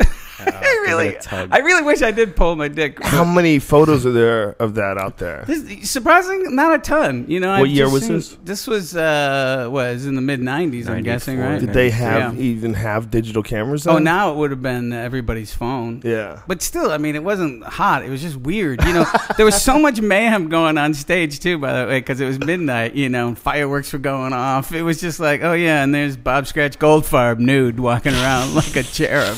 I 0.46 0.84
really. 0.88 1.18
I 1.32 1.60
really 1.60 1.84
wish 1.84 2.02
I 2.02 2.12
did 2.12 2.36
pull 2.36 2.56
my 2.56 2.68
dick. 2.68 3.02
How 3.04 3.24
many 3.40 3.60
photos 3.60 4.06
are 4.06 4.12
there 4.12 4.52
of 4.60 4.76
that 4.76 4.98
out 4.98 5.18
there? 5.18 5.44
This, 5.48 5.90
surprising, 5.90 6.56
not 6.56 6.74
a 6.76 6.80
ton. 6.80 7.26
You 7.28 7.40
know, 7.40 7.50
What 7.52 7.62
I've 7.62 7.68
year 7.68 7.90
was 7.90 8.04
seen- 8.04 8.14
this? 8.16 8.38
This 8.44 8.68
was 8.68 8.96
uh, 8.96 9.68
was 9.72 10.06
in 10.06 10.16
the 10.16 10.22
mid 10.22 10.40
'90s. 10.40 10.88
I'm 10.90 11.04
guessing, 11.04 11.40
right? 11.40 11.60
Did 11.60 11.74
they 11.74 11.90
have 11.90 12.36
Yeah. 12.36 12.42
even 12.42 12.74
have 12.74 13.12
digital 13.12 13.44
cameras? 13.44 13.86
Oh, 13.88 13.98
now 13.98 14.32
it 14.32 14.38
would 14.38 14.52
have 14.52 14.62
been 14.62 14.94
everybody's 14.94 15.54
phone. 15.54 16.02
Yeah. 16.04 16.42
But 16.48 16.62
still, 16.62 16.92
I 16.92 16.98
mean, 16.98 17.16
it 17.16 17.24
wasn't 17.24 17.64
hot. 17.64 18.04
It 18.06 18.10
was 18.10 18.22
just 18.22 18.38
weird. 18.38 18.84
You 18.86 18.94
know, 18.94 19.06
there 19.38 19.46
was 19.46 19.62
so 19.62 19.80
much 19.80 20.02
mayhem 20.02 20.50
going 20.50 20.78
on 20.78 20.94
stage 20.94 21.40
too. 21.40 21.58
By 21.58 21.82
the 21.82 21.88
way, 21.88 22.00
because 22.00 22.20
it 22.22 22.26
was 22.26 22.40
midnight. 22.40 22.96
You 22.96 23.10
know, 23.10 23.28
and 23.30 23.38
fireworks 23.38 23.92
were 23.94 24.00
going 24.00 24.34
off. 24.34 24.72
It 24.72 24.84
was 24.84 25.00
just 25.02 25.20
like, 25.20 25.42
oh 25.44 25.54
yeah, 25.54 25.84
and 25.84 25.94
there's 25.94 26.18
Bobcat 26.18 26.80
Goldthwait 26.80 27.40
nude 27.40 27.80
walking 27.80 28.14
around 28.14 28.56
like 28.56 28.76
a 28.76 28.84
cherub. 28.84 29.38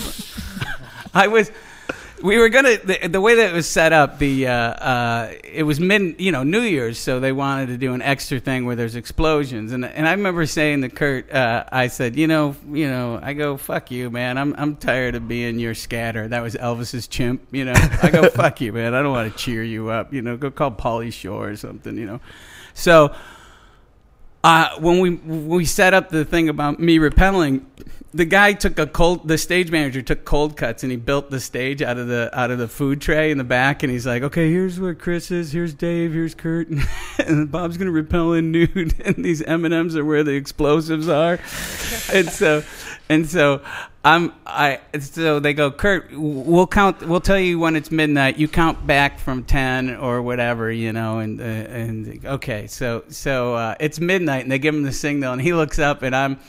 I 1.13 1.27
was. 1.27 1.51
We 2.21 2.37
were 2.37 2.49
gonna 2.49 2.77
the, 2.77 3.07
the 3.07 3.19
way 3.19 3.35
that 3.35 3.49
it 3.49 3.53
was 3.53 3.67
set 3.67 3.93
up. 3.93 4.19
The 4.19 4.47
uh, 4.47 4.53
uh, 4.53 5.33
it 5.43 5.63
was 5.63 5.79
mid, 5.79 6.21
you 6.21 6.31
know, 6.31 6.43
New 6.43 6.61
Year's, 6.61 6.99
so 6.99 7.19
they 7.19 7.31
wanted 7.31 7.67
to 7.67 7.77
do 7.77 7.95
an 7.95 8.03
extra 8.03 8.39
thing 8.39 8.65
where 8.65 8.75
there's 8.75 8.95
explosions. 8.95 9.71
And 9.71 9.83
and 9.83 10.07
I 10.07 10.11
remember 10.11 10.45
saying 10.45 10.81
to 10.81 10.89
Kurt, 10.89 11.31
uh, 11.31 11.63
I 11.71 11.87
said, 11.87 12.15
you 12.15 12.27
know, 12.27 12.55
you 12.71 12.87
know, 12.87 13.19
I 13.21 13.33
go, 13.33 13.57
fuck 13.57 13.89
you, 13.89 14.11
man. 14.11 14.37
I'm 14.37 14.53
I'm 14.55 14.75
tired 14.75 15.15
of 15.15 15.27
being 15.27 15.57
your 15.57 15.73
scatter. 15.73 16.27
That 16.27 16.43
was 16.43 16.53
Elvis's 16.53 17.07
chimp, 17.07 17.47
you 17.51 17.65
know. 17.65 17.73
I 18.03 18.11
go, 18.11 18.29
fuck 18.35 18.61
you, 18.61 18.71
man. 18.71 18.93
I 18.93 19.01
don't 19.01 19.13
want 19.13 19.31
to 19.31 19.37
cheer 19.37 19.63
you 19.63 19.89
up, 19.89 20.13
you 20.13 20.21
know. 20.21 20.37
Go 20.37 20.51
call 20.51 20.71
Pauly 20.71 21.11
Shore 21.11 21.49
or 21.49 21.55
something, 21.55 21.97
you 21.97 22.05
know. 22.05 22.19
So 22.75 23.15
uh, 24.43 24.69
when 24.79 24.99
we 24.99 25.15
when 25.15 25.47
we 25.47 25.65
set 25.65 25.93
up 25.93 26.09
the 26.09 26.25
thing 26.25 26.49
about 26.49 26.79
me 26.79 26.99
repelling, 26.99 27.65
the 28.13 28.25
guy 28.25 28.53
took 28.53 28.77
a 28.77 28.87
cold. 28.87 29.27
The 29.27 29.37
stage 29.37 29.71
manager 29.71 30.01
took 30.01 30.25
cold 30.25 30.57
cuts 30.57 30.83
and 30.83 30.91
he 30.91 30.97
built 30.97 31.29
the 31.29 31.39
stage 31.39 31.81
out 31.81 31.97
of 31.97 32.07
the 32.07 32.29
out 32.37 32.51
of 32.51 32.57
the 32.57 32.67
food 32.67 33.01
tray 33.01 33.31
in 33.31 33.37
the 33.37 33.43
back. 33.43 33.83
And 33.83 33.91
he's 33.91 34.05
like, 34.05 34.21
"Okay, 34.23 34.51
here's 34.51 34.79
where 34.79 34.93
Chris 34.93 35.31
is. 35.31 35.51
Here's 35.51 35.73
Dave. 35.73 36.13
Here's 36.13 36.35
Kurt. 36.35 36.67
and 37.17 37.51
Bob's 37.51 37.77
gonna 37.77 37.91
repel 37.91 38.33
in 38.33 38.51
nude. 38.51 38.95
And 39.01 39.25
these 39.25 39.41
M 39.41 39.65
and 39.65 39.73
M's 39.73 39.95
are 39.95 40.05
where 40.05 40.23
the 40.23 40.33
explosives 40.33 41.07
are. 41.07 41.33
and 42.13 42.29
so, 42.29 42.63
and 43.09 43.27
so." 43.27 43.61
I'm 44.03 44.33
I 44.47 44.79
so 44.99 45.39
they 45.39 45.53
go 45.53 45.69
Kurt 45.69 46.09
we'll 46.11 46.65
count 46.65 47.07
we'll 47.07 47.21
tell 47.21 47.37
you 47.37 47.59
when 47.59 47.75
it's 47.75 47.91
midnight 47.91 48.39
you 48.39 48.47
count 48.47 48.87
back 48.87 49.19
from 49.19 49.43
10 49.43 49.97
or 49.97 50.23
whatever 50.23 50.71
you 50.71 50.91
know 50.91 51.19
and 51.19 51.39
uh, 51.39 51.43
and 51.43 52.25
okay 52.25 52.65
so 52.65 53.03
so 53.09 53.53
uh, 53.53 53.75
it's 53.79 53.99
midnight 53.99 54.41
and 54.41 54.51
they 54.51 54.57
give 54.57 54.73
him 54.73 54.81
the 54.81 54.91
signal 54.91 55.33
and 55.33 55.41
he 55.43 55.53
looks 55.53 55.77
up 55.77 56.01
and 56.01 56.15
I'm 56.15 56.39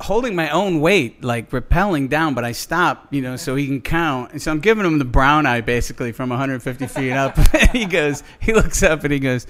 holding 0.00 0.34
my 0.34 0.50
own 0.50 0.80
weight, 0.80 1.22
like 1.22 1.50
rappelling 1.50 2.08
down, 2.08 2.34
but 2.34 2.44
I 2.44 2.52
stop, 2.52 3.06
you 3.12 3.22
know, 3.22 3.36
so 3.36 3.54
he 3.54 3.66
can 3.66 3.80
count. 3.80 4.32
And 4.32 4.42
so 4.42 4.50
I'm 4.50 4.60
giving 4.60 4.84
him 4.84 4.98
the 4.98 5.04
brown 5.04 5.46
eye 5.46 5.60
basically 5.60 6.12
from 6.12 6.30
150 6.30 6.86
feet 6.86 7.12
up. 7.12 7.38
he 7.72 7.84
goes, 7.84 8.22
he 8.40 8.52
looks 8.52 8.82
up 8.82 9.04
and 9.04 9.12
he 9.12 9.20
goes, 9.20 9.46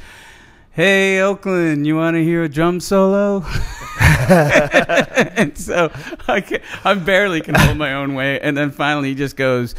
Hey, 0.72 1.20
Oakland, 1.20 1.86
you 1.86 1.96
want 1.96 2.14
to 2.14 2.22
hear 2.22 2.44
a 2.44 2.48
drum 2.48 2.78
solo? 2.78 3.44
and 4.00 5.56
so 5.58 5.90
I 6.28 6.40
can, 6.40 6.60
I 6.84 6.94
barely 6.94 7.40
can 7.40 7.56
hold 7.56 7.78
my 7.78 7.94
own 7.94 8.14
weight. 8.14 8.40
And 8.40 8.56
then 8.56 8.70
finally 8.70 9.08
he 9.08 9.14
just 9.16 9.34
goes, 9.34 9.74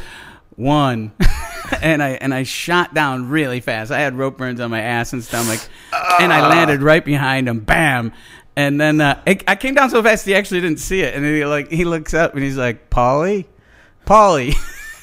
one. 0.56 1.12
and 1.82 2.02
I 2.02 2.10
and 2.10 2.34
I 2.34 2.42
shot 2.42 2.94
down 2.94 3.28
really 3.28 3.60
fast. 3.60 3.90
I 3.90 4.00
had 4.00 4.16
rope 4.16 4.36
burns 4.38 4.60
on 4.60 4.70
my 4.70 4.80
ass 4.80 5.12
and 5.12 5.22
stomach, 5.24 5.60
and 6.20 6.32
I 6.32 6.48
landed 6.48 6.82
right 6.82 7.04
behind 7.04 7.48
him. 7.48 7.60
Bam! 7.60 8.12
And 8.60 8.78
then 8.78 9.00
uh, 9.00 9.22
I, 9.26 9.38
I 9.48 9.56
came 9.56 9.74
down 9.74 9.88
so 9.88 10.02
fast 10.02 10.26
he 10.26 10.34
actually 10.34 10.60
didn't 10.60 10.80
see 10.80 11.00
it. 11.00 11.14
And 11.14 11.24
then 11.24 11.34
he 11.34 11.44
like 11.46 11.70
he 11.70 11.84
looks 11.84 12.12
up 12.12 12.34
and 12.34 12.42
he's 12.42 12.58
like, 12.58 12.90
"Pauly, 12.90 13.46
Pauly." 14.04 14.54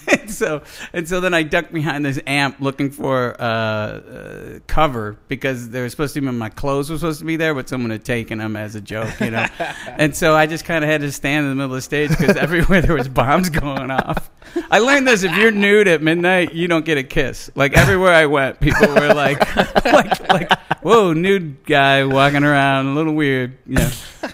and 0.08 0.32
so 0.32 0.62
and 0.94 1.08
so 1.08 1.20
then 1.20 1.34
I 1.34 1.42
ducked 1.42 1.74
behind 1.74 2.06
this 2.06 2.20
amp 2.28 2.58
looking 2.60 2.92
for 2.92 3.36
uh, 3.42 3.44
uh, 3.44 4.60
cover 4.68 5.18
because 5.28 5.70
they 5.70 5.82
were 5.82 5.90
supposed 5.90 6.14
to 6.14 6.22
be 6.22 6.28
my 6.28 6.50
clothes 6.50 6.92
were 6.92 6.98
supposed 6.98 7.20
to 7.20 7.26
be 7.26 7.36
there, 7.36 7.56
but 7.56 7.68
someone 7.68 7.90
had 7.90 8.06
taken 8.06 8.38
them 8.38 8.56
as 8.56 8.76
a 8.76 8.82
joke, 8.82 9.20
you 9.20 9.32
know. 9.32 9.48
and 9.88 10.16
so 10.16 10.36
I 10.36 10.46
just 10.46 10.64
kind 10.64 10.84
of 10.84 10.90
had 10.92 11.02
to 11.02 11.12
stand 11.12 11.46
in 11.46 11.50
the 11.50 11.56
middle 11.56 11.72
of 11.72 11.78
the 11.78 11.82
stage 11.82 12.12
because 12.12 12.38
everywhere 12.38 12.82
there 12.84 12.96
was 12.96 13.10
bombs 13.10 13.50
going 13.50 13.90
off. 13.90 14.30
I 14.70 14.80
learned 14.80 15.08
this: 15.08 15.24
if 15.24 15.36
you're 15.36 15.52
nude 15.52 15.88
at 15.88 16.04
midnight, 16.04 16.54
you 16.54 16.68
don't 16.68 16.86
get 16.86 17.00
a 17.00 17.04
kiss. 17.04 17.50
Like 17.56 17.76
everywhere 17.76 18.14
I 18.14 18.28
went, 18.28 18.60
people 18.60 18.88
were 18.88 19.16
like, 19.16 19.56
like, 19.84 20.30
like, 20.30 20.52
whoa, 20.88 21.14
nude 21.14 21.66
guy 21.66 22.06
walking 22.06 22.44
around, 22.44 22.88
a 22.88 22.94
little 22.94 23.14
weird, 23.14 23.58
you 23.66 23.76
know. 23.76 23.92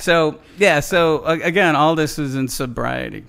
So 0.00 0.38
yeah, 0.56 0.78
so 0.78 1.24
uh, 1.26 1.38
again, 1.42 1.74
all 1.74 1.96
this 1.96 2.20
is 2.20 2.36
in 2.36 2.46
sobriety. 2.46 3.24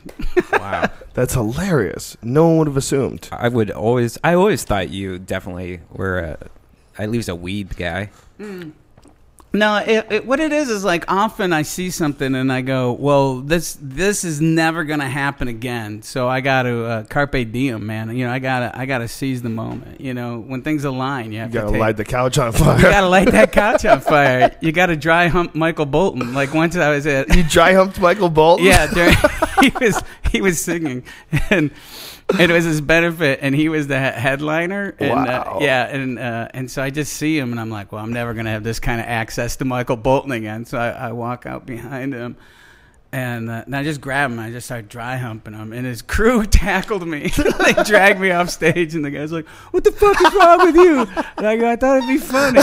Wow. 0.54 0.92
That's 1.16 1.34
hilarious. 1.34 2.16
No 2.22 2.48
one 2.48 2.58
would 2.60 2.68
have 2.68 2.78
assumed. 2.78 3.28
I 3.32 3.50
would 3.50 3.72
always. 3.72 4.20
I 4.24 4.36
always 4.36 4.64
thought 4.64 4.90
you 4.90 5.18
definitely 5.18 5.80
were 5.92 6.20
a, 6.20 6.38
at 7.00 7.10
least 7.10 7.28
a 7.28 7.34
weed 7.36 7.76
guy. 7.76 8.12
No, 9.52 9.78
it, 9.78 10.06
it, 10.12 10.26
what 10.28 10.40
it 10.40 10.52
is 10.52 10.70
is 10.70 10.84
like 10.84 11.06
often 11.08 11.54
I 11.54 11.64
see 11.64 11.90
something 11.90 12.36
and 12.36 12.54
I 12.54 12.62
go, 12.62 12.92
"Well, 12.92 13.38
this 13.38 13.78
this 13.82 14.24
is 14.24 14.40
never 14.40 14.84
gonna 14.84 15.10
happen 15.10 15.48
again." 15.48 16.04
So 16.04 16.28
I 16.30 16.42
got 16.42 16.64
to 16.64 16.86
uh, 16.86 17.04
carpe 17.06 17.52
diem, 17.52 17.84
man. 17.88 18.16
You 18.16 18.28
know, 18.28 18.32
I 18.32 18.38
gotta 18.38 18.78
I 18.78 18.86
gotta 18.86 19.08
seize 19.08 19.42
the 19.42 19.50
moment. 19.50 20.02
You 20.02 20.14
know, 20.14 20.40
when 20.40 20.62
things 20.62 20.84
align, 20.84 21.32
you 21.32 21.40
have 21.40 21.52
You 21.52 21.62
to 21.62 21.66
gotta 21.66 21.78
light 21.80 21.98
the 21.98 22.06
couch 22.06 22.38
on 22.38 22.52
fire. 22.52 22.78
you 22.78 22.84
gotta 22.84 23.10
light 23.10 23.32
that 23.32 23.52
couch 23.52 23.86
on 23.86 24.02
fire. 24.02 24.56
You 24.62 24.72
gotta 24.72 24.96
dry 24.96 25.28
hump 25.30 25.56
Michael 25.56 25.88
Bolton. 25.88 26.36
Like 26.36 26.54
once 26.54 26.76
I 26.76 26.92
was 26.92 27.08
at 27.08 27.36
you 27.36 27.44
dry 27.44 27.74
humped 27.74 28.00
Michael 28.00 28.30
Bolton. 28.30 28.68
yeah, 28.68 28.86
during, 28.86 29.16
he 29.62 29.72
was 29.80 30.04
he 30.32 30.42
was 30.42 30.60
singing, 30.60 31.04
and 31.50 31.72
it 32.40 32.50
was 32.50 32.66
his 32.66 32.82
benefit, 32.82 33.40
and 33.42 33.56
he 33.56 33.70
was 33.70 33.88
the 33.88 34.00
headliner. 34.00 34.96
And, 35.00 35.10
Wow. 35.12 35.58
Uh, 35.60 35.64
yeah, 35.64 35.88
and 35.88 36.20
uh, 36.20 36.48
and 36.54 36.70
so 36.70 36.82
I 36.84 36.90
just 36.90 37.14
see 37.14 37.38
him, 37.38 37.52
and 37.52 37.60
I'm 37.60 37.70
like, 37.70 37.92
well, 37.92 38.04
I'm 38.04 38.14
never 38.14 38.34
gonna 38.34 38.52
have 38.52 38.64
this 38.64 38.80
kind 38.80 39.00
of 39.00 39.08
access 39.08 39.56
to 39.58 39.66
Michael 39.66 39.98
Bolton 39.98 40.32
again. 40.32 40.66
So 40.66 40.78
I, 40.78 40.90
I 40.90 41.12
walk 41.12 41.46
out 41.46 41.66
behind 41.66 42.14
him. 42.14 42.38
And, 43.12 43.50
uh, 43.50 43.64
and 43.66 43.76
I 43.76 43.84
just 43.84 44.02
grabbed 44.02 44.34
him. 44.34 44.40
I 44.40 44.52
just 44.52 44.68
started 44.68 44.88
dry 44.88 45.18
humping 45.18 45.56
him, 45.56 45.74
and 45.74 45.86
his 45.86 46.02
crew 46.02 46.46
tackled 46.46 47.08
me. 47.08 47.30
they 47.66 47.74
dragged 47.84 48.20
me 48.20 48.32
off 48.32 48.50
stage, 48.50 48.94
and 48.94 49.04
the 49.04 49.10
guy's 49.12 49.32
like, 49.32 49.48
"What 49.72 49.84
the 49.84 49.92
fuck 49.92 50.22
is 50.22 50.34
wrong 50.34 50.60
with 50.60 50.76
you?" 50.76 51.08
And 51.38 51.48
I 51.48 51.58
go, 51.58 51.72
"I 51.72 51.76
thought 51.76 51.98
it'd 51.98 52.08
be 52.08 52.18
funny." 52.18 52.62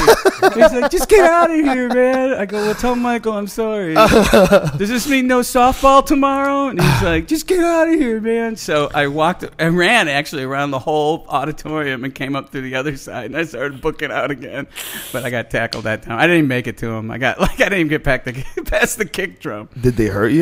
He's 0.55 0.73
like, 0.73 0.91
"Just 0.91 1.09
get 1.09 1.29
out 1.29 1.51
of 1.51 1.57
here, 1.57 1.93
man." 1.93 2.35
I 2.35 2.47
go, 2.47 2.59
"Well, 2.59 2.75
tell 2.75 2.95
Michael 2.95 3.33
I'm 3.33 3.49
sorry." 3.49 3.95
Does 4.79 4.89
this 4.89 5.09
mean 5.09 5.27
no 5.27 5.41
softball 5.41 6.05
tomorrow? 6.05 6.69
And 6.69 6.81
he's 6.81 7.03
like, 7.03 7.27
just 7.27 7.47
get 7.47 7.61
out 7.61 7.89
of 7.89 7.95
here, 7.95 8.21
man. 8.21 8.57
So 8.57 8.91
I 8.95 9.07
walked 9.09 9.45
and 9.59 9.77
ran 9.77 10.09
actually 10.09 10.43
around 10.43 10.71
the 10.71 10.79
whole 10.79 11.25
auditorium 11.29 12.05
and 12.05 12.15
came 12.15 12.37
up 12.37 12.51
to 12.53 12.61
the 12.61 12.75
other 12.75 12.97
side 12.97 13.27
and 13.27 13.37
I 13.37 13.45
started 13.45 13.81
booking 13.81 14.11
out 14.11 14.31
again. 14.31 14.67
But 15.13 15.25
I 15.25 15.31
got 15.31 15.51
tackled 15.51 15.85
that 15.85 16.03
time. 16.03 16.19
I 16.19 16.23
didn't 16.23 16.39
even 16.39 16.49
make 16.49 16.67
it 16.67 16.79
to 16.79 16.89
him. 16.89 17.11
I 17.11 17.19
got 17.19 17.41
like 17.41 17.61
I 17.61 17.65
didn't 17.65 17.79
even 17.79 17.89
get 17.89 18.05
back 18.05 18.25
the, 18.25 18.33
past 18.67 18.99
the 18.99 19.07
kick 19.07 19.41
drum. 19.41 19.69
Did 19.81 19.97
they 19.97 20.07
hurt 20.07 20.29
you? 20.29 20.36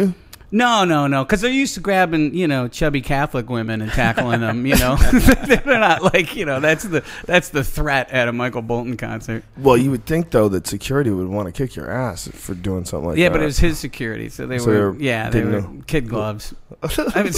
No, 0.50 0.84
no, 0.84 1.08
no, 1.08 1.24
because 1.24 1.40
they're 1.40 1.50
used 1.50 1.74
to 1.74 1.80
grabbing 1.80 2.32
you 2.32 2.46
know 2.46 2.68
chubby 2.68 3.00
Catholic 3.00 3.50
women 3.50 3.82
and 3.82 3.90
tackling 3.90 4.40
them. 4.40 4.64
You 4.66 4.76
know, 4.76 4.94
they're 5.46 5.62
not 5.66 6.02
like 6.14 6.36
you 6.36 6.44
know 6.44 6.60
that's 6.60 6.84
the 6.84 7.02
that's 7.24 7.48
the 7.48 7.64
threat 7.64 8.08
at 8.10 8.28
a 8.28 8.32
Michael 8.32 8.62
Bolton 8.62 8.96
concert. 8.96 9.42
Well, 9.56 9.76
you 9.76 9.90
would 9.90 10.06
think 10.06 10.30
though 10.30 10.48
that 10.50 10.68
security 10.68 11.10
would 11.10 11.26
want 11.26 11.46
to 11.46 11.52
kick 11.52 11.74
your 11.74 11.90
ass 11.90 12.28
for 12.28 12.54
doing 12.54 12.84
something 12.84 13.08
like 13.08 13.18
yeah, 13.18 13.30
that. 13.30 13.32
Yeah, 13.32 13.38
but 13.38 13.42
it 13.42 13.46
was 13.46 13.58
his 13.58 13.80
security, 13.80 14.28
so 14.28 14.46
they 14.46 14.58
So 14.58 14.66
were 14.66 14.96
yeah 15.00 15.28
they 15.28 15.42
were 15.42 15.62
know. 15.62 15.82
kid 15.88 16.08
gloves. 16.08 16.54
I 16.82 17.22
mean, 17.24 17.32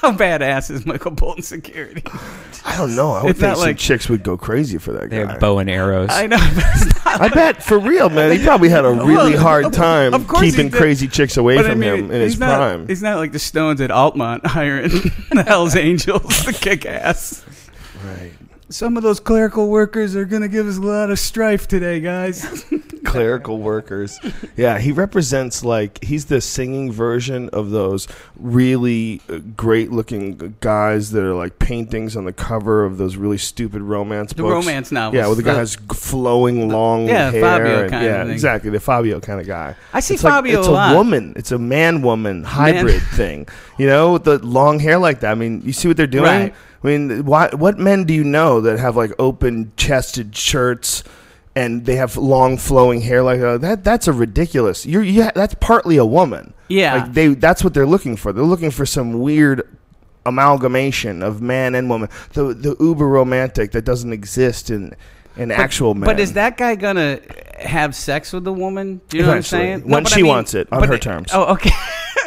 how 0.00 0.12
badass 0.12 0.70
is 0.70 0.86
Michael 0.86 1.10
Bolton 1.12 1.42
security? 1.42 2.02
I 2.64 2.76
don't 2.76 2.94
know. 2.94 3.12
I 3.12 3.22
would 3.22 3.30
It's 3.30 3.40
think 3.40 3.48
not 3.50 3.56
some 3.58 3.66
like- 3.68 3.78
chicks 3.78 4.08
would 4.08 4.22
go 4.22 4.36
crazy 4.36 4.76
for 4.78 4.92
that 4.92 5.08
They 5.10 5.22
guy. 5.24 5.30
have 5.32 5.40
bow 5.40 5.58
and 5.58 5.70
arrows. 5.70 6.08
I 6.10 6.26
know. 6.26 6.36
But 6.54 6.64
it's 6.74 7.04
not, 7.04 7.20
I 7.20 7.28
bet 7.28 7.62
for 7.62 7.78
real, 7.78 8.10
man. 8.10 8.36
He 8.38 8.44
probably 8.44 8.68
had 8.68 8.84
a 8.84 8.90
really 9.04 9.32
Well, 9.32 9.40
hard 9.42 9.64
of- 9.66 9.72
time 9.72 10.12
of 10.14 10.28
course 10.28 10.42
he 10.44 10.50
keeping 10.50 10.68
did. 10.68 10.76
crazy 10.78 11.08
chicks 11.08 11.36
away 11.36 11.56
but 11.56 11.66
I 11.66 11.70
from 11.70 11.78
mean, 11.80 11.94
him 11.94 12.04
in 12.10 12.20
his 12.20 12.38
not, 12.38 12.56
prime. 12.56 12.86
He's 12.88 13.02
not 13.02 13.16
like 13.18 13.32
the 13.32 13.38
Stones 13.38 13.80
at 13.80 13.90
Altamont 13.90 14.44
hiring 14.46 14.90
the 15.32 15.44
Hell's 15.46 15.74
Angels 15.76 16.44
to 16.44 16.52
kick 16.52 16.84
ass. 16.86 17.44
Some 18.70 18.96
of 18.96 19.02
those 19.02 19.18
clerical 19.18 19.68
workers 19.68 20.14
are 20.14 20.24
going 20.24 20.42
to 20.42 20.48
give 20.48 20.68
us 20.68 20.76
a 20.76 20.80
lot 20.80 21.10
of 21.10 21.18
strife 21.18 21.66
today, 21.66 21.98
guys. 22.00 22.64
Clerical 23.04 23.58
workers. 23.58 24.20
Yeah, 24.56 24.78
he 24.78 24.92
represents 24.92 25.64
like 25.64 26.04
he's 26.04 26.26
the 26.26 26.40
singing 26.40 26.92
version 26.92 27.48
of 27.48 27.70
those 27.70 28.06
really 28.36 29.22
uh, 29.28 29.38
great 29.56 29.90
looking 29.90 30.54
guys 30.60 31.10
that 31.10 31.24
are 31.24 31.34
like 31.34 31.58
paintings 31.58 32.16
on 32.16 32.26
the 32.26 32.32
cover 32.32 32.84
of 32.84 32.98
those 32.98 33.16
really 33.16 33.38
stupid 33.38 33.82
romance 33.82 34.32
books. 34.32 34.36
The 34.36 34.42
books. 34.54 34.66
romance 34.66 34.92
novels. 34.92 35.16
Yeah, 35.16 35.26
with 35.28 35.38
the 35.38 35.44
guy 35.44 35.54
has 35.54 35.74
flowing 35.92 36.68
long 36.68 37.08
yeah, 37.08 37.32
hair. 37.32 37.40
Fabio 37.40 37.80
and- 37.80 37.90
kind 37.90 38.04
of 38.06 38.10
yeah, 38.12 38.22
thing. 38.22 38.32
exactly. 38.32 38.70
The 38.70 38.80
Fabio 38.80 39.18
kind 39.18 39.40
of 39.40 39.46
guy. 39.48 39.74
I 39.92 39.98
see 39.98 40.14
it's 40.14 40.22
like, 40.22 40.32
Fabio 40.34 40.60
it's 40.60 40.68
a 40.68 40.70
lot. 40.70 40.94
woman. 40.94 41.32
It's 41.34 41.50
a 41.50 41.58
man 41.58 42.02
woman 42.02 42.44
hybrid 42.44 43.02
thing. 43.14 43.48
You 43.78 43.86
know, 43.86 44.12
with 44.12 44.24
the 44.24 44.38
long 44.38 44.78
hair 44.78 44.98
like 44.98 45.20
that. 45.20 45.32
I 45.32 45.34
mean, 45.34 45.62
you 45.64 45.72
see 45.72 45.88
what 45.88 45.96
they're 45.96 46.06
doing? 46.06 46.24
Right. 46.24 46.54
I 46.82 46.86
mean, 46.86 47.24
why, 47.24 47.50
what 47.50 47.78
men 47.78 48.04
do 48.04 48.14
you 48.14 48.24
know 48.24 48.60
that 48.62 48.78
have 48.78 48.96
like 48.96 49.12
open 49.18 49.72
chested 49.76 50.34
shirts 50.34 51.04
and 51.54 51.84
they 51.84 51.96
have 51.96 52.16
long 52.16 52.56
flowing 52.56 53.02
hair 53.02 53.22
like 53.22 53.40
uh, 53.40 53.58
that? 53.58 53.84
That's 53.84 54.08
a 54.08 54.12
ridiculous. 54.12 54.86
You're 54.86 55.02
yeah, 55.02 55.30
that's 55.34 55.54
partly 55.60 55.96
a 55.98 56.06
woman. 56.06 56.54
Yeah. 56.68 56.94
like 56.94 57.12
they 57.12 57.28
that's 57.28 57.62
what 57.62 57.74
they're 57.74 57.86
looking 57.86 58.16
for. 58.16 58.32
They're 58.32 58.44
looking 58.44 58.70
for 58.70 58.86
some 58.86 59.20
weird 59.20 59.68
amalgamation 60.24 61.22
of 61.22 61.42
man 61.42 61.74
and 61.74 61.90
woman. 61.90 62.08
The 62.32 62.54
the 62.54 62.76
uber 62.80 63.08
romantic 63.08 63.72
that 63.72 63.84
doesn't 63.84 64.12
exist 64.12 64.70
in 64.70 64.94
in 65.36 65.50
actual 65.50 65.94
men. 65.94 66.06
But 66.06 66.20
is 66.20 66.32
that 66.34 66.56
guy 66.56 66.74
going 66.74 66.96
to 66.96 67.20
have 67.58 67.94
sex 67.94 68.32
with 68.32 68.44
the 68.44 68.52
woman? 68.52 69.00
Do 69.08 69.16
you 69.18 69.22
know 69.22 69.30
Eventually. 69.30 69.58
what 69.58 69.64
I'm 69.64 69.80
saying? 69.80 69.90
When 69.90 70.02
but 70.04 70.12
she 70.12 70.22
wants 70.22 70.54
it, 70.54 70.68
on 70.72 70.80
but 70.80 70.88
her 70.88 70.98
terms. 70.98 71.30
Oh, 71.32 71.52
okay. 71.54 71.70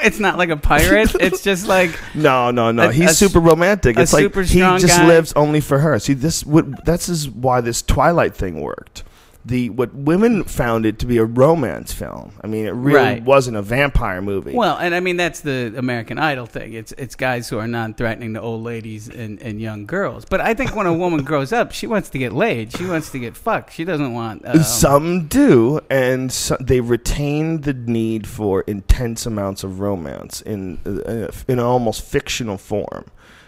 it's 0.04 0.20
not 0.20 0.38
like 0.38 0.50
a 0.50 0.58
pirate. 0.58 1.16
it's 1.20 1.44
just 1.44 1.68
like 1.68 1.98
No, 2.13 2.52
no, 2.52 2.72
no. 2.72 2.89
A- 2.89 2.94
He's 2.94 3.12
a 3.12 3.16
super 3.16 3.39
romantic. 3.39 3.98
It's 3.98 4.13
like 4.13 4.34
he 4.34 4.60
just 4.60 4.88
guy. 4.88 5.08
lives 5.08 5.34
only 5.36 5.62
for 5.62 5.80
her. 5.80 6.00
See, 6.00 6.13
this 6.13 6.46
what 6.46 6.86
that's 6.86 7.10
is 7.10 7.30
why 7.30 7.62
this 7.62 7.82
Twilight 7.82 8.36
thing 8.36 8.62
worked. 8.62 9.04
The 9.45 9.69
what 9.71 9.93
women 9.93 10.45
found 10.45 10.86
it 10.86 10.99
to 10.99 11.06
be 11.06 11.17
a 11.17 11.25
romance 11.25 11.91
film. 11.91 12.32
I 12.41 12.47
mean, 12.47 12.65
it 12.65 12.71
really 12.71 12.97
Right. 12.97 13.23
wasn't 13.23 13.58
a 13.58 13.62
vampire 13.62 14.21
movie. 14.21 14.53
Well, 14.53 14.77
and 14.77 14.95
I 14.95 15.01
mean 15.01 15.17
that's 15.17 15.41
the 15.41 15.73
American 15.75 16.17
Idol 16.17 16.45
thing. 16.45 16.71
It's 16.71 16.93
it's 16.97 17.15
guys 17.15 17.49
who 17.49 17.58
are 17.60 17.67
non-threatening 17.67 18.36
to 18.36 18.41
old 18.41 18.63
ladies 18.63 19.10
and, 19.10 19.41
and 19.41 19.60
young 19.60 19.86
girls. 19.86 20.23
But 20.23 20.39
I 20.39 20.53
think 20.53 20.75
when 20.77 20.88
a 20.88 20.93
woman 20.93 21.25
grows 21.25 21.51
up, 21.51 21.73
she 21.73 21.88
wants 21.88 22.10
to 22.12 22.17
get 22.17 22.32
laid. 22.32 22.71
She 22.71 22.86
wants 22.86 23.12
to 23.12 23.19
get 23.19 23.36
fucked. 23.36 23.73
She 23.73 23.84
doesn't 23.84 24.13
want. 24.13 24.43
Um, 24.47 24.63
Some 24.63 25.27
do, 25.27 25.82
and 25.89 26.32
so, 26.32 26.56
they 26.62 26.79
retain 26.79 27.62
the 27.62 27.73
need 27.73 28.25
for 28.27 28.62
intense 28.62 29.25
amounts 29.25 29.65
of 29.65 29.82
romance 29.82 30.39
in 30.41 30.79
uh, 30.86 31.27
in 31.49 31.60
an 31.60 31.65
almost 31.65 32.01
fictional 32.01 32.58
form, 32.58 33.08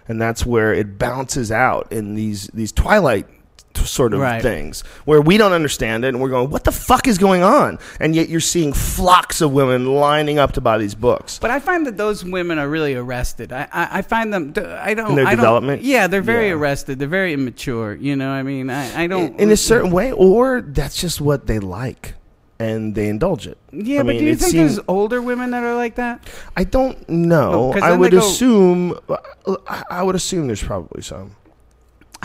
and 0.10 0.22
that's 0.22 0.46
where 0.46 0.74
it 0.74 1.00
bounces 1.00 1.54
out 1.54 1.90
in 1.90 2.16
these 2.16 2.48
these 2.54 2.74
Twilight 2.74 3.28
sort 3.78 4.14
of 4.14 4.20
Right. 4.20 4.42
things 4.42 4.82
where 5.06 5.20
we 5.22 5.38
don't 5.38 5.52
understand 5.54 6.06
it 6.06 6.10
and 6.10 6.22
we're 6.22 6.30
going, 6.30 6.50
what 6.50 6.64
the 6.64 6.72
fuck 6.72 7.08
is 7.08 7.18
going 7.18 7.44
on? 7.44 7.78
And 8.00 8.16
yet 8.16 8.30
you're 8.30 8.40
seeing 8.40 8.72
flocks 8.74 9.42
of 9.42 9.52
women 9.52 9.86
lining 9.96 10.40
up 10.40 10.54
to 10.54 10.62
buy 10.62 10.78
these 10.78 10.96
books. 10.96 11.40
But 11.40 11.52
I 11.52 11.60
find 11.60 11.86
that 11.88 11.98
those 11.98 12.24
women 12.24 12.60
are 12.60 12.70
really 12.70 12.96
arrested. 12.96 13.52
I, 13.52 13.68
I, 13.74 13.88
I 14.00 14.02
find 14.02 14.34
them. 14.34 14.54
I 14.58 14.94
don't. 14.94 15.10
In 15.12 15.16
their 15.16 15.26
I 15.28 15.32
don't- 15.32 15.38
development? 15.38 15.82
Yeah, 15.84 16.08
they're 16.08 16.22
very 16.22 16.48
Yeah. 16.48 16.54
arrested. 16.56 17.00
They're 17.00 17.08
very 17.08 17.34
immature. 17.34 17.96
You 17.96 18.16
know, 18.16 18.30
I 18.30 18.44
mean, 18.44 18.70
I, 18.70 19.04
I 19.04 19.08
don't. 19.08 19.40
in 19.40 19.52
a 19.52 19.58
certain 19.58 19.92
way, 19.92 20.12
or 20.12 20.62
that's 20.62 21.00
just 21.00 21.20
what 21.22 21.48
they 21.48 21.60
like 21.60 22.14
and 22.60 22.96
they 22.96 23.10
indulge 23.10 23.48
it. 23.48 23.58
Yeah, 23.74 24.00
I 24.00 24.04
but 24.04 24.08
mean, 24.16 24.20
do 24.20 24.26
you 24.26 24.36
think 24.36 24.52
seems- 24.52 24.76
there's 24.76 24.86
older 24.88 25.22
women 25.22 25.52
that 25.52 25.64
are 25.64 25.76
like 25.76 25.96
that? 25.96 26.26
I 26.56 26.64
don't 26.64 26.98
know. 27.10 27.52
No, 27.70 27.74
'cause 27.74 27.84
I 27.84 27.92
would 27.96 28.12
go- 28.14 28.20
assume. 28.20 28.98
Uh, 29.10 29.18
I 29.68 29.84
I 29.90 30.04
would 30.04 30.16
assume 30.16 30.48
there's 30.48 30.64
probably 30.64 31.02
some. 31.02 31.36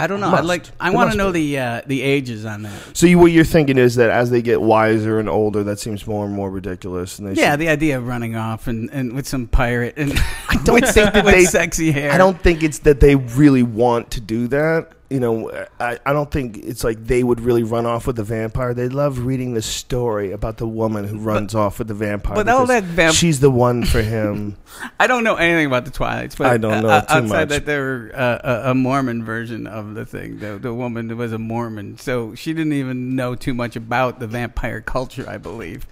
I 0.01 0.07
don't 0.07 0.21
know. 0.21 0.29
I 0.29 0.31
Must. 0.31 0.45
like. 0.45 0.65
I 0.81 0.91
want 0.91 1.11
to 1.13 1.17
know 1.17 1.33
be. 1.33 1.53
the 1.55 1.59
uh, 1.61 1.83
the 1.87 2.03
ages 2.03 2.45
on 2.45 2.63
that. 2.63 2.73
So 2.97 3.07
you, 3.07 3.19
what 3.19 3.33
you're 3.33 3.45
thinking 3.45 3.79
is 3.79 3.97
that 3.97 4.11
as 4.11 4.31
they 4.31 4.43
get 4.43 4.61
wiser 4.61 5.19
and 5.21 5.29
older, 5.29 5.63
that 5.65 5.79
seems 5.79 6.07
more 6.07 6.25
and 6.25 6.35
more 6.35 6.51
ridiculous. 6.51 7.19
And 7.19 7.29
they 7.29 7.41
Yeah, 7.41 7.53
should- 7.53 7.61
the 7.61 7.69
idea 7.69 7.99
of 7.99 8.07
running 8.07 8.37
off 8.37 8.67
and, 8.67 8.89
and 8.93 9.13
with 9.13 9.29
some 9.29 9.47
pirate 9.47 9.95
and 9.97 10.13
I 10.49 10.57
don't 10.65 10.81
think 10.87 11.13
that 11.13 11.25
with 11.25 11.35
they. 11.35 11.45
sexy 11.45 11.91
hair. 11.93 12.11
I 12.13 12.19
don't 12.19 12.41
think 12.41 12.63
it's 12.63 12.79
that 12.81 13.01
they 13.01 13.17
really 13.17 13.63
want 13.63 14.11
to 14.13 14.21
do 14.21 14.49
that. 14.49 14.93
You 15.11 15.19
know, 15.19 15.51
I, 15.81 15.99
I 16.07 16.13
don't 16.13 16.31
think 16.31 16.57
it's 16.59 16.85
like 16.85 17.05
they 17.05 17.25
would 17.25 17.41
really 17.41 17.65
run 17.65 17.85
off 17.85 18.07
with 18.07 18.15
the 18.15 18.23
vampire. 18.23 18.75
They 18.75 18.89
love 18.89 19.19
reading 19.19 19.55
the 19.55 19.63
story 19.63 20.31
about 20.31 20.59
the 20.59 20.69
woman 20.69 21.05
who 21.05 21.19
runs 21.19 21.53
off 21.53 21.81
with 21.81 21.89
the 21.89 21.95
vampire. 21.95 22.37
but 22.37 22.49
all 22.49 22.67
that 22.67 22.85
vamp- 22.85 23.17
she's 23.17 23.41
the 23.41 23.51
one 23.51 23.85
for 23.85 24.03
him. 24.03 24.57
I 25.01 25.09
don't 25.09 25.25
know 25.25 25.35
anything 25.35 25.67
about 25.67 25.85
the 25.85 25.91
Twilights, 25.91 26.37
but 26.37 26.47
I 26.47 26.59
don't 26.59 26.83
know 26.83 26.89
uh, 26.91 27.01
too 27.01 27.13
outside 27.15 27.29
much. 27.29 27.49
that 27.49 27.67
they 27.67 27.77
were 27.77 28.13
uh, 28.15 28.39
a, 28.67 28.71
a 28.71 28.75
Mormon 28.75 29.25
version 29.25 29.67
of 29.67 29.95
the 29.95 30.07
thing. 30.07 30.39
The, 30.39 30.59
the 30.59 30.73
woman 30.73 31.17
was 31.17 31.33
a 31.33 31.39
Mormon, 31.39 31.99
so 31.99 32.37
she 32.37 32.53
didn't 32.53 32.75
even 32.75 33.17
know 33.17 33.35
too 33.35 33.53
much 33.53 33.75
about 33.75 34.21
the 34.21 34.29
vampire 34.29 34.81
culture. 34.81 35.29
I 35.29 35.39
believe 35.39 35.89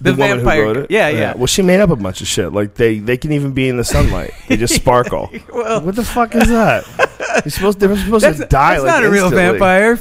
The, 0.00 0.14
woman 0.14 0.40
who 0.40 0.46
wrote 0.46 0.76
it. 0.78 0.90
Yeah, 0.90 1.08
yeah. 1.08 1.34
Well, 1.34 1.46
she 1.46 1.62
made 1.62 1.80
up 1.80 1.90
a 1.90 1.96
bunch 1.96 2.20
of 2.22 2.26
shit. 2.26 2.52
Like 2.52 2.74
they, 2.74 2.98
they 2.98 3.18
can 3.18 3.32
even 3.32 3.52
be 3.52 3.68
in 3.68 3.76
the 3.76 3.84
sunlight. 3.84 4.32
They 4.48 4.56
just 4.56 4.74
sparkle. 4.82 5.30
Well, 5.52 5.82
what 5.82 5.94
the 5.94 6.04
fuck 6.04 6.34
is 6.34 6.48
that? 6.48 6.84
You're 7.44 7.50
supposed. 7.50 7.80
They're 7.80 7.96
supposed 7.96 8.24
that's, 8.24 8.38
to 8.38 8.46
die. 8.46 8.74
that's 8.74 8.84
like, 8.84 8.92
not 8.92 9.04
a 9.04 9.10
real 9.10 9.24
instantly. 9.24 9.58
vampire. 9.58 9.90
Yeah, 9.90 9.96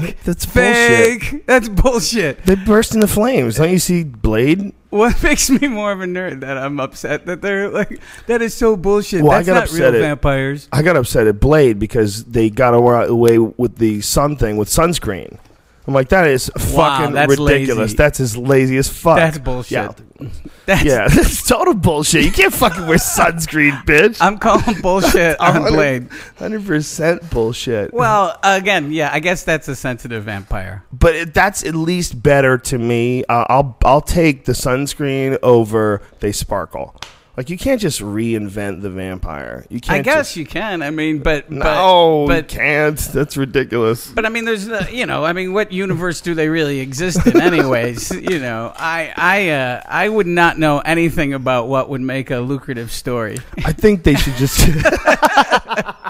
Fake. 0.00 0.20
that's 0.24 0.46
bullshit. 0.46 1.22
Fake. 1.22 1.46
That's 1.46 1.68
bullshit. 1.68 2.44
They 2.44 2.54
burst 2.54 2.94
into 2.94 3.06
flames. 3.06 3.56
Don't 3.56 3.70
you 3.70 3.78
see 3.78 4.02
Blade? 4.02 4.72
What 4.90 5.20
makes 5.22 5.50
me 5.50 5.66
more 5.68 5.92
of 5.92 6.00
a 6.00 6.04
nerd 6.04 6.40
that 6.40 6.56
I'm 6.56 6.78
upset 6.80 7.26
that 7.26 7.42
they're 7.42 7.68
like 7.68 8.00
that 8.26 8.42
is 8.42 8.54
so 8.54 8.76
bullshit. 8.76 9.22
Well, 9.22 9.32
I 9.32 9.42
got 9.42 9.54
not 9.54 9.64
upset 9.64 9.80
real 9.80 9.94
at- 9.96 10.00
vampires. 10.00 10.68
I 10.72 10.82
got 10.82 10.96
upset 10.96 11.26
at 11.26 11.40
Blade 11.40 11.78
because 11.78 12.24
they 12.24 12.48
got 12.48 12.74
away 12.74 13.38
with 13.38 13.76
the 13.76 14.00
sun 14.00 14.36
thing 14.36 14.56
with 14.56 14.68
sunscreen. 14.68 15.38
I'm 15.86 15.92
like, 15.94 16.08
that 16.08 16.26
is 16.28 16.50
Wow, 16.72 16.98
fucking 16.98 17.14
that's 17.14 17.28
ridiculous. 17.38 17.78
lazy. 17.90 17.96
That's 17.96 18.20
as 18.20 18.36
lazy 18.36 18.76
as 18.78 18.88
fuck. 18.88 19.16
That's 19.16 19.38
bullshit. 19.38 19.72
Yeah, 19.72 19.92
That's, 20.66 20.82
yeah, 20.84 21.08
that's 21.14 21.46
total 21.46 21.74
bullshit. 21.74 22.24
You 22.24 22.32
can't 22.32 22.54
fucking 22.54 22.86
wear 22.86 22.96
sunscreen, 23.18 23.84
bitch. 23.84 24.16
I'm 24.20 24.38
calling 24.38 24.80
bullshit 24.80 25.38
on 25.40 25.70
Blade. 25.70 26.08
Hundred 26.38 26.64
percent 26.64 27.28
bullshit. 27.30 27.92
Well, 27.92 28.38
again, 28.42 28.92
yeah, 28.92 29.10
I 29.12 29.20
guess 29.20 29.44
that's 29.44 29.68
a 29.68 29.76
sensitive 29.76 30.24
vampire. 30.24 30.84
but 30.90 31.14
it, 31.14 31.34
that's 31.34 31.64
at 31.64 31.74
least 31.74 32.22
better 32.22 32.56
to 32.56 32.78
me. 32.78 33.24
Uh, 33.28 33.44
I'll 33.50 33.76
I'll 33.84 34.00
take 34.00 34.46
the 34.46 34.52
sunscreen 34.52 35.38
over 35.42 36.00
they 36.20 36.32
sparkle. 36.32 36.96
Like 37.36 37.50
you 37.50 37.58
can't 37.58 37.80
just 37.80 38.00
reinvent 38.00 38.82
the 38.82 38.90
vampire. 38.90 39.66
You 39.68 39.80
can't. 39.80 39.98
I 39.98 40.02
guess 40.02 40.28
just- 40.28 40.36
you 40.36 40.46
can. 40.46 40.82
I 40.82 40.90
mean, 40.90 41.18
but 41.18 41.50
no, 41.50 42.26
but, 42.28 42.36
you 42.36 42.42
but 42.42 42.48
can't. 42.48 42.98
That's 42.98 43.36
ridiculous. 43.36 44.06
but 44.10 44.24
I 44.24 44.28
mean, 44.28 44.44
there's 44.44 44.68
uh, 44.68 44.86
you 44.90 45.06
know, 45.06 45.24
I 45.24 45.32
mean, 45.32 45.52
what 45.52 45.72
universe 45.72 46.20
do 46.20 46.34
they 46.34 46.48
really 46.48 46.78
exist 46.78 47.26
in, 47.26 47.40
anyways? 47.40 48.10
you 48.30 48.38
know, 48.38 48.72
I 48.76 49.12
I 49.16 49.48
uh, 49.50 49.82
I 49.84 50.08
would 50.08 50.28
not 50.28 50.58
know 50.58 50.78
anything 50.78 51.34
about 51.34 51.66
what 51.66 51.88
would 51.88 52.02
make 52.02 52.30
a 52.30 52.38
lucrative 52.38 52.92
story. 52.92 53.38
I 53.64 53.72
think 53.72 54.04
they 54.04 54.14
should 54.14 54.34
just. 54.34 54.60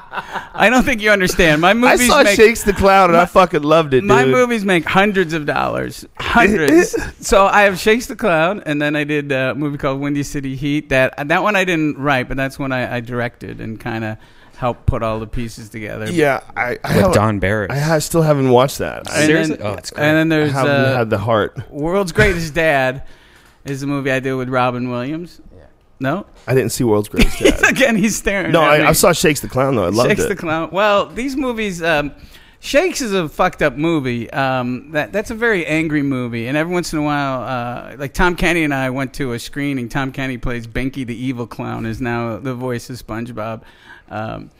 I 0.56 0.70
don't 0.70 0.84
think 0.84 1.00
you 1.02 1.10
understand. 1.10 1.60
My 1.60 1.74
movies. 1.74 2.02
I 2.02 2.06
saw 2.06 2.22
make 2.22 2.36
Shakes 2.36 2.62
the 2.62 2.72
Clown 2.72 3.10
and 3.10 3.16
I 3.18 3.26
fucking 3.26 3.62
loved 3.62 3.92
it, 3.92 4.00
dude. 4.00 4.08
my 4.08 4.24
movies 4.24 4.64
make 4.64 4.84
hundreds 4.84 5.32
of 5.32 5.46
dollars, 5.46 6.06
hundreds. 6.18 6.94
so 7.26 7.46
I 7.46 7.62
have 7.62 7.78
Shakes 7.78 8.06
the 8.06 8.16
Clown, 8.16 8.62
and 8.64 8.80
then 8.80 8.94
I 8.96 9.04
did 9.04 9.32
a 9.32 9.54
movie 9.54 9.78
called 9.78 10.00
Windy 10.00 10.22
City 10.22 10.54
Heat. 10.56 10.90
That 10.90 11.28
that 11.28 11.42
one 11.42 11.56
I 11.56 11.64
didn't 11.64 11.98
write, 11.98 12.28
but 12.28 12.36
that's 12.36 12.58
when 12.58 12.70
I, 12.72 12.96
I 12.96 13.00
directed 13.00 13.60
and 13.60 13.80
kind 13.80 14.04
of 14.04 14.16
helped 14.56 14.86
put 14.86 15.02
all 15.02 15.18
the 15.18 15.26
pieces 15.26 15.68
together. 15.68 16.08
Yeah, 16.10 16.40
I, 16.56 16.62
I, 16.62 16.70
with 16.70 16.80
haven't- 16.84 17.14
Don 17.14 17.38
Barris. 17.40 17.70
I 17.72 17.78
ha- 17.78 17.98
still 17.98 18.22
haven't 18.22 18.48
watched 18.50 18.78
that. 18.78 19.08
And 19.10 19.26
Seriously? 19.26 19.56
then, 19.56 19.66
Oh, 19.66 19.72
it's 19.74 19.90
great. 19.90 20.04
and 20.04 20.30
then 20.30 20.32
I 20.38 20.40
there's 20.42 20.52
haven't 20.52 20.70
uh, 20.70 20.96
had 20.98 21.10
the 21.10 21.18
heart. 21.18 21.58
World's 21.70 22.12
Greatest 22.12 22.54
Dad 22.54 23.02
is 23.64 23.80
the 23.80 23.88
movie 23.88 24.12
I 24.12 24.20
did 24.20 24.34
with 24.34 24.48
Robin 24.48 24.88
Williams. 24.90 25.40
No, 26.00 26.26
I 26.46 26.54
didn't 26.54 26.70
see 26.70 26.84
World's 26.84 27.08
Greatest 27.08 27.38
Dad. 27.38 27.62
again 27.68 27.96
he's 27.96 28.16
staring. 28.16 28.52
no, 28.52 28.62
at 28.62 28.80
me. 28.80 28.84
I, 28.84 28.90
I 28.90 28.92
saw 28.92 29.12
Shakes 29.12 29.40
the 29.40 29.48
Clown 29.48 29.76
though. 29.76 29.84
I 29.84 29.90
loved 29.90 30.10
it. 30.10 30.16
Shakes 30.16 30.24
it. 30.24 30.28
the 30.28 30.36
Clown. 30.36 30.70
Well, 30.72 31.06
these 31.06 31.36
movies, 31.36 31.82
um, 31.82 32.12
Shakes 32.64 33.02
is 33.02 33.12
a 33.12 33.28
fucked 33.28 33.60
up 33.60 33.76
movie. 33.76 34.30
Um, 34.30 34.90
that 34.92 35.12
that's 35.12 35.30
a 35.30 35.34
very 35.34 35.66
angry 35.66 36.02
movie, 36.02 36.46
and 36.48 36.56
every 36.56 36.72
once 36.72 36.94
in 36.94 36.98
a 36.98 37.02
while, 37.02 37.42
uh, 37.42 37.96
like 37.98 38.14
Tom 38.14 38.34
Kenny 38.36 38.64
and 38.64 38.72
I 38.72 38.88
went 38.88 39.12
to 39.14 39.34
a 39.34 39.38
screening. 39.38 39.90
Tom 39.90 40.12
Kenny 40.12 40.38
plays 40.38 40.66
Binky 40.66 41.06
the 41.06 41.14
evil 41.14 41.46
clown, 41.46 41.84
is 41.84 42.00
now 42.00 42.38
the 42.38 42.54
voice 42.54 42.88
of 42.88 42.96
SpongeBob. 42.96 43.62
Um, 44.08 44.50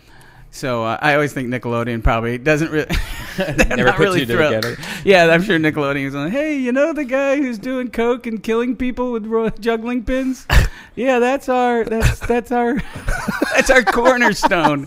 so 0.55 0.85
uh, 0.85 0.97
I 1.01 1.15
always 1.15 1.33
think 1.33 1.49
Nickelodeon 1.49 2.05
probably 2.05 2.39
doesn't 2.39 2.71
really. 2.71 2.87
they're 3.37 3.55
Never 3.57 3.85
not 3.87 3.97
put 3.97 4.03
really 4.05 4.21
two 4.27 4.35
thrilled. 4.37 4.63
together. 4.63 4.81
Yeah, 5.05 5.27
I'm 5.27 5.43
sure 5.43 5.59
Nickelodeon 5.59 6.07
is 6.07 6.15
like, 6.15 6.31
hey, 6.31 6.57
you 6.57 6.71
know 6.71 6.93
the 6.93 7.05
guy 7.05 7.37
who's 7.37 7.59
doing 7.59 7.91
coke 7.91 8.29
and 8.29 8.41
killing 8.41 8.77
people 8.77 9.11
with 9.11 9.27
ro- 9.27 9.51
juggling 9.51 10.05
pins? 10.05 10.47
yeah, 10.95 11.19
that's 11.19 11.49
our 11.49 11.83
that's 11.83 12.21
that's 12.21 12.53
our 12.53 12.81
that's 13.53 13.71
our 13.71 13.83
cornerstone. 13.83 14.87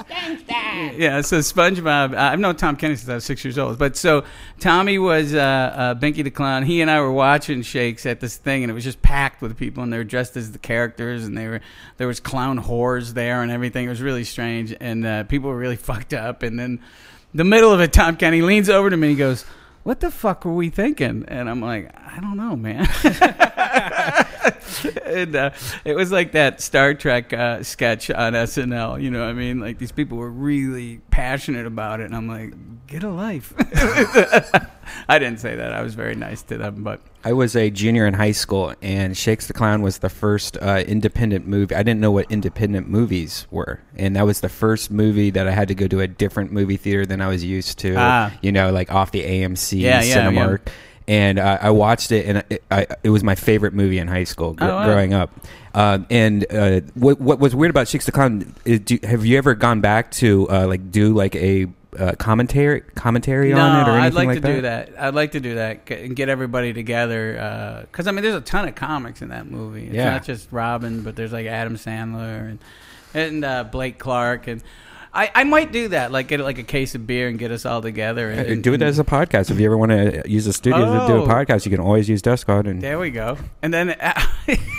Yeah, 0.95 1.19
so 1.21 1.39
SpongeBob. 1.39 2.13
Uh, 2.13 2.17
I've 2.17 2.39
known 2.39 2.55
Tom 2.55 2.77
Kenny 2.77 2.95
since 2.95 3.09
I 3.09 3.15
was 3.15 3.25
six 3.25 3.43
years 3.43 3.57
old. 3.57 3.77
But 3.77 3.97
so 3.97 4.23
Tommy 4.61 4.97
was 4.97 5.33
uh, 5.33 5.39
uh, 5.39 5.95
Binky 5.95 6.23
the 6.23 6.31
Clown. 6.31 6.63
He 6.63 6.79
and 6.81 6.89
I 6.89 7.01
were 7.01 7.11
watching 7.11 7.61
Shakes 7.63 8.05
at 8.05 8.21
this 8.21 8.37
thing, 8.37 8.63
and 8.63 8.71
it 8.71 8.73
was 8.73 8.85
just 8.85 9.01
packed 9.01 9.41
with 9.41 9.57
people, 9.57 9.83
and 9.83 9.91
they 9.91 9.97
were 9.97 10.03
dressed 10.05 10.37
as 10.37 10.53
the 10.53 10.59
characters, 10.59 11.25
and 11.25 11.37
they 11.37 11.47
were 11.47 11.59
there 11.97 12.07
was 12.07 12.21
clown 12.21 12.61
whores 12.63 13.13
there 13.13 13.41
and 13.41 13.51
everything. 13.51 13.87
It 13.87 13.89
was 13.89 14.01
really 14.01 14.23
strange, 14.23 14.73
and 14.79 15.05
uh, 15.05 15.23
people 15.25 15.49
were 15.49 15.56
really 15.57 15.75
fucked 15.75 16.13
up. 16.13 16.43
And 16.43 16.59
then 16.59 16.79
the 17.33 17.43
middle 17.43 17.71
of 17.71 17.79
it, 17.81 17.93
Tom 17.93 18.17
Kenny 18.17 18.41
leans 18.41 18.69
over 18.69 18.89
to 18.89 18.97
me 18.97 19.09
and 19.09 19.17
he 19.17 19.17
goes. 19.17 19.45
What 19.83 20.01
the 20.01 20.11
fuck 20.11 20.43
were 20.43 20.53
we 20.53 20.69
thinking? 20.69 21.23
And 21.29 21.49
I'm 21.49 21.61
like, 21.61 21.89
I 21.95 22.19
don't 22.19 22.35
know, 22.35 22.57
man. 22.57 22.89
and 25.05 25.33
uh, 25.33 25.51
it 25.85 25.95
was 25.95 26.11
like 26.11 26.33
that 26.33 26.59
Star 26.59 26.93
Trek 26.93 27.31
uh, 27.31 27.63
sketch 27.63 28.11
on 28.11 28.33
SNL. 28.33 29.01
You 29.01 29.11
know 29.11 29.21
what 29.21 29.29
I 29.29 29.33
mean? 29.33 29.59
Like 29.59 29.77
these 29.77 29.93
people 29.93 30.17
were 30.17 30.29
really 30.29 30.99
passionate 31.09 31.65
about 31.65 32.01
it, 32.01 32.07
and 32.07 32.15
I'm 32.17 32.27
like, 32.27 32.53
get 32.87 33.03
a 33.03 33.09
life. 33.09 33.53
I 35.07 35.19
didn't 35.19 35.39
say 35.39 35.55
that. 35.55 35.73
I 35.73 35.81
was 35.81 35.95
very 35.95 36.15
nice 36.15 36.41
to 36.43 36.57
them, 36.57 36.83
but 36.83 37.01
I 37.27 37.33
was 37.33 37.57
a 37.57 37.69
junior 37.69 38.07
in 38.07 38.13
high 38.13 38.31
school, 38.31 38.73
and 38.81 39.17
Shakes 39.17 39.47
the 39.47 39.53
Clown 39.53 39.81
was 39.81 39.97
the 39.97 40.07
first 40.07 40.55
uh, 40.61 40.81
independent 40.87 41.45
movie. 41.45 41.75
I 41.75 41.83
didn't 41.83 41.99
know 41.99 42.09
what 42.09 42.31
independent 42.31 42.87
movies 42.87 43.45
were, 43.51 43.81
and 43.97 44.15
that 44.15 44.25
was 44.25 44.39
the 44.39 44.47
first 44.47 44.89
movie 44.91 45.29
that 45.31 45.45
I 45.45 45.51
had 45.51 45.67
to 45.67 45.75
go 45.75 45.89
to 45.89 45.99
a 45.99 46.07
different 46.07 46.53
movie 46.53 46.77
theater 46.77 47.05
than 47.05 47.19
I 47.19 47.27
was 47.27 47.43
used 47.43 47.79
to. 47.79 47.95
Ah. 47.97 48.31
You 48.41 48.53
know, 48.53 48.71
like 48.71 48.93
off 48.93 49.11
the 49.11 49.23
AMC 49.25 49.81
Yeah, 49.81 50.01
yeah, 50.03 50.15
Cinemark. 50.15 50.69
And 51.05 51.37
uh, 51.37 51.57
I 51.61 51.71
watched 51.71 52.13
it, 52.13 52.25
and 52.27 52.43
it, 52.49 52.63
I, 52.71 52.87
it 53.03 53.09
was 53.09 53.25
my 53.25 53.35
favorite 53.35 53.73
movie 53.73 53.97
in 53.99 54.07
high 54.07 54.23
school 54.23 54.53
gr- 54.53 54.63
Oh, 54.63 54.67
wow. 54.67 54.85
growing 54.85 55.13
up. 55.13 55.29
Um, 55.73 56.07
and 56.09 56.45
uh, 56.49 56.79
what 56.93 57.19
what 57.19 57.39
was 57.39 57.53
weird 57.53 57.71
about 57.71 57.89
Shakes 57.89 58.05
the 58.05 58.13
Clown? 58.13 58.55
Is, 58.63 58.79
do, 58.79 58.99
have 59.03 59.25
you 59.25 59.37
ever 59.37 59.53
gone 59.53 59.81
back 59.81 60.11
to 60.11 60.49
uh, 60.49 60.65
like 60.65 60.91
do 60.91 61.13
like 61.13 61.35
a 61.35 61.67
uh, 61.97 62.15
commentary 62.15 62.81
commentary 62.95 63.53
no, 63.53 63.61
on 63.61 63.81
it 63.81 63.91
or 63.91 63.97
anything 63.97 63.99
like 63.99 64.05
that? 64.05 64.05
I'd 64.05 64.15
like, 64.15 64.27
like 64.27 64.41
to 64.41 64.55
do 64.55 64.61
that. 64.61 64.89
I'd 64.99 65.13
like 65.15 65.31
to 65.31 65.39
do 65.39 65.55
that 65.55 65.89
and 65.91 66.15
get 66.15 66.29
everybody 66.29 66.73
together 66.73 67.85
because 67.89 68.07
I 68.07 68.11
mean, 68.11 68.23
there's 68.23 68.35
a 68.35 68.41
ton 68.41 68.67
of 68.67 68.75
comics 68.75 69.21
in 69.21 69.29
that 69.29 69.49
movie. 69.49 69.85
It's 69.87 69.95
Yeah. 69.95 70.11
not 70.11 70.23
just 70.23 70.47
Robin, 70.51 71.01
but 71.01 71.15
there's 71.15 71.33
like 71.33 71.47
Adam 71.47 71.75
Sandler 71.75 72.49
and 72.49 72.59
and 73.13 73.45
uh, 73.45 73.63
Blake 73.63 73.97
Clark 73.99 74.47
and. 74.47 74.61
I, 75.13 75.31
I 75.33 75.43
might 75.45 75.71
do 75.71 75.87
that, 75.89 76.11
like 76.11 76.27
get 76.27 76.39
like 76.39 76.57
a 76.59 76.63
case 76.63 76.93
of 76.95 77.07
beer 77.07 77.27
and 77.27 77.39
get 77.39 77.51
us 77.51 77.65
all 77.65 77.81
together. 77.81 78.29
And, 78.29 78.59
Uh, 78.59 78.61
do 78.61 78.73
it 78.73 78.81
as 78.81 78.99
a 78.99 79.03
podcast. 79.03 79.49
If 79.49 79.59
you 79.59 79.65
ever 79.65 79.77
want 79.77 79.91
to 79.91 80.21
use 80.29 80.45
a 80.47 80.53
studio 80.53 80.85
to 80.85 81.07
do 81.07 81.13
Oh. 81.19 81.23
a 81.23 81.27
podcast, 81.27 81.65
you 81.65 81.71
can 81.71 81.79
always 81.79 82.07
use 82.09 82.21
Squad. 82.39 82.67
And 82.67 82.81
There 82.81 82.99
we 82.99 83.09
go. 83.09 83.37
And 83.61 83.73
then, 83.73 83.95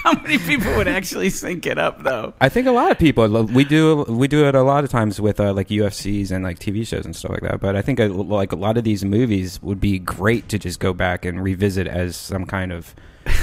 how 0.05 0.13
many 0.23 0.39
people 0.39 0.75
would 0.77 0.89
actually 0.89 1.31
sync 1.31 1.67
it 1.67 1.79
up, 1.79 2.03
though? 2.03 2.35
I 2.41 2.49
think 2.49 2.67
a 2.67 2.73
lot 2.73 2.91
of 2.91 2.99
people 2.99 3.45
we 3.45 3.65
do 3.65 4.05
we 4.09 4.29
do 4.29 4.47
it 4.47 4.55
a 4.55 4.63
lot 4.63 4.85
of 4.85 4.91
times 4.91 5.21
with 5.21 5.41
uh, 5.41 5.53
like 5.53 5.69
UFCs 5.69 6.31
and 6.31 6.45
like 6.45 6.59
TV 6.59 6.87
shows 6.87 7.05
and 7.05 7.15
stuff 7.17 7.33
like 7.33 7.43
that. 7.43 7.61
But 7.61 7.77
I 7.77 7.83
think 7.83 7.99
uh, 8.01 8.09
like 8.09 8.53
a 8.53 8.57
lot 8.57 8.77
of 8.77 8.85
these 8.85 9.05
movies 9.05 9.61
would 9.63 9.81
be 9.81 9.99
great 9.99 10.49
to 10.51 10.59
just 10.59 10.79
go 10.81 10.93
back 10.93 11.25
and 11.25 11.43
revisit 11.43 11.87
as 11.87 12.17
some 12.17 12.45
kind 12.47 12.73
of 12.73 12.95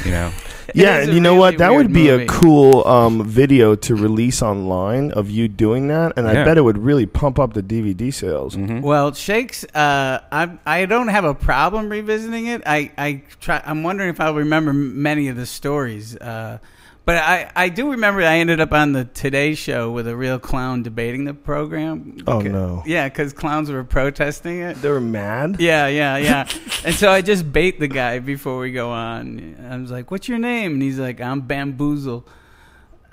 You 0.03 0.11
know, 0.11 0.31
yeah, 0.75 0.99
and 1.01 1.13
you 1.13 1.19
know 1.19 1.31
really 1.31 1.39
what? 1.39 1.57
That 1.59 1.73
would 1.73 1.93
be 1.93 2.07
movie. 2.09 2.23
a 2.23 2.27
cool 2.27 2.85
um, 2.87 3.23
video 3.23 3.75
to 3.75 3.95
release 3.95 4.41
online 4.41 5.11
of 5.11 5.29
you 5.29 5.47
doing 5.47 5.87
that, 5.89 6.13
and 6.17 6.27
I 6.27 6.33
Yeah. 6.33 6.45
bet 6.45 6.57
it 6.57 6.61
would 6.61 6.77
really 6.77 7.05
pump 7.05 7.39
up 7.39 7.53
the 7.53 7.61
DVD 7.63 8.13
sales. 8.13 8.55
Mm-hmm. 8.55 8.81
Well, 8.81 9.13
Shakes, 9.13 9.63
uh, 9.75 10.19
I 10.31 10.49
I 10.65 10.85
don't 10.85 11.09
have 11.09 11.23
a 11.25 11.33
problem 11.35 11.89
revisiting 11.89 12.47
it. 12.47 12.61
I 12.65 12.91
I 12.97 13.21
try. 13.39 13.61
I'm 13.65 13.83
wondering 13.83 14.09
if 14.09 14.19
I'll 14.19 14.33
remember 14.33 14.73
many 14.73 15.27
of 15.27 15.35
the 15.37 15.45
stories. 15.45 16.15
Uh, 16.17 16.57
but 17.05 17.17
I, 17.17 17.51
I 17.55 17.69
do 17.69 17.91
remember 17.91 18.21
I 18.21 18.37
ended 18.37 18.59
up 18.59 18.71
on 18.73 18.93
the 18.93 19.05
Today 19.05 19.53
Show 19.53 19.91
with 19.91 20.07
a 20.07 20.15
real 20.15 20.39
clown 20.39 20.83
debating 20.83 21.25
the 21.25 21.33
program. 21.33 22.17
Oh, 22.27 22.41
no. 22.41 22.83
Yeah, 22.85 23.07
because 23.07 23.31
clowns 23.31 23.69
were 23.69 23.83
protesting 23.83 24.59
it. 24.59 24.81
They 24.81 24.89
were 24.89 24.99
mad. 24.99 25.57
Yeah, 25.59 25.87
yeah, 25.87 26.17
yeah. 26.17 26.49
and 26.85 26.95
so 26.95 27.11
I 27.11 27.21
just 27.21 27.51
bait 27.51 27.79
the 27.79 27.87
guy 27.87 28.19
before 28.19 28.59
we 28.59 28.71
go 28.71 28.89
on. 28.89 29.55
I 29.69 29.77
was 29.77 29.91
like, 29.91 30.09
"What's 30.11 30.27
your 30.27 30.39
name?" 30.39 30.73
And 30.73 30.81
he's 30.81 30.99
like, 30.99 31.21
"I'm 31.21 31.41
Bamboozle." 31.41 32.25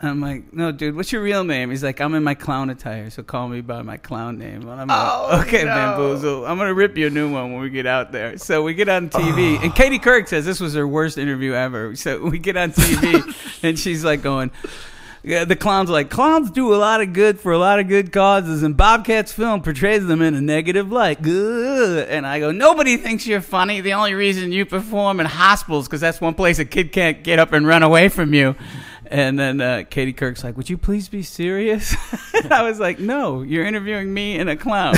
I'm 0.03 0.21
like, 0.21 0.53
"No, 0.53 0.73
dude, 0.73 0.97
what's 0.97 1.13
your 1.13 1.23
real 1.23 1.45
name?" 1.45 1.71
He's 1.71 1.85
like, 1.85 2.01
"I'm 2.01 2.15
in 2.15 2.25
my 2.25 2.35
clown 2.35 2.71
attire, 2.71 3.09
so 3.11 3.23
call 3.23 3.49
me 3.49 3.61
by 3.61 3.83
my 3.83 3.97
clown 3.97 4.37
name." 4.37 4.69
And 4.69 4.81
I'm 4.81 4.89
like, 4.89 4.99
oh, 5.01 5.41
"Okay, 5.43 5.65
Bamboozle, 5.65 6.45
I'm 6.45 6.59
gonna 6.59 6.75
rip 6.75 6.97
you 6.97 7.07
a 7.07 7.11
new 7.11 7.31
one 7.31 7.53
when 7.53 7.63
we 7.63 7.71
get 7.71 7.87
out 7.87 8.11
there." 8.11 8.37
So 8.37 8.63
we 8.65 8.75
get 8.75 8.89
on 8.89 9.11
TV, 9.11 9.59
and 9.63 9.75
Katie 9.75 10.01
Couric 10.01 10.29
says 10.29 10.45
this 10.45 10.59
was 10.59 10.75
her 10.75 10.89
worst 10.89 11.19
interview 11.19 11.53
ever. 11.53 11.95
So 11.95 12.21
we 12.25 12.39
get 12.39 12.57
on 12.57 12.73
TV, 12.73 13.61
and 13.63 13.79
she's 13.79 14.05
like 14.05 14.23
going. 14.23 14.51
Yeah, 15.25 15.45
the 15.45 15.55
clown's 15.55 15.89
like 15.89 16.11
clowns 16.11 16.51
do 16.51 16.75
a 16.75 16.79
lot 16.79 17.01
of 17.01 17.13
good 17.13 17.39
for 17.39 17.53
a 17.53 17.59
lot 17.59 17.79
of 17.79 17.87
good 17.87 18.11
causes, 18.11 18.65
and 18.65 18.77
Bobcat's 18.77 19.33
film 19.33 19.63
portrays 19.63 20.05
them 20.05 20.21
in 20.21 20.35
a 20.35 20.41
negative 20.41 20.91
light. 20.91 21.23
Good. 21.23 22.09
And 22.09 22.27
I 22.27 22.41
go, 22.41 22.51
nobody 22.51 22.97
thinks 22.97 23.25
you're 23.25 23.41
funny. 23.41 23.81
The 23.81 23.93
only 23.93 24.15
reason 24.15 24.51
you 24.51 24.67
perform 24.67 25.21
in 25.21 25.27
hospitals 25.27 25.87
because 25.87 26.01
that's 26.01 26.21
one 26.21 26.35
place 26.35 26.59
a 26.59 26.65
kid 26.65 26.91
can't 26.91 27.23
get 27.23 27.39
up 27.39 27.53
and 27.53 27.65
run 27.65 27.85
away 27.85 28.09
from 28.09 28.35
you. 28.35 28.57
And 29.13 29.39
then 29.39 29.61
uh, 29.61 29.85
Katie 29.91 30.15
Couric's 30.15 30.43
like, 30.43 30.57
"Would 30.57 30.71
you 30.71 30.79
please 30.79 31.11
be 31.11 31.23
serious?" 31.23 31.95
I 32.51 32.63
was 32.63 32.81
like, 32.81 32.99
"No, 32.99 33.43
you're 33.43 33.67
interviewing 33.67 34.13
me 34.13 34.39
and 34.39 34.49
a 34.49 34.57
clown." 34.57 34.95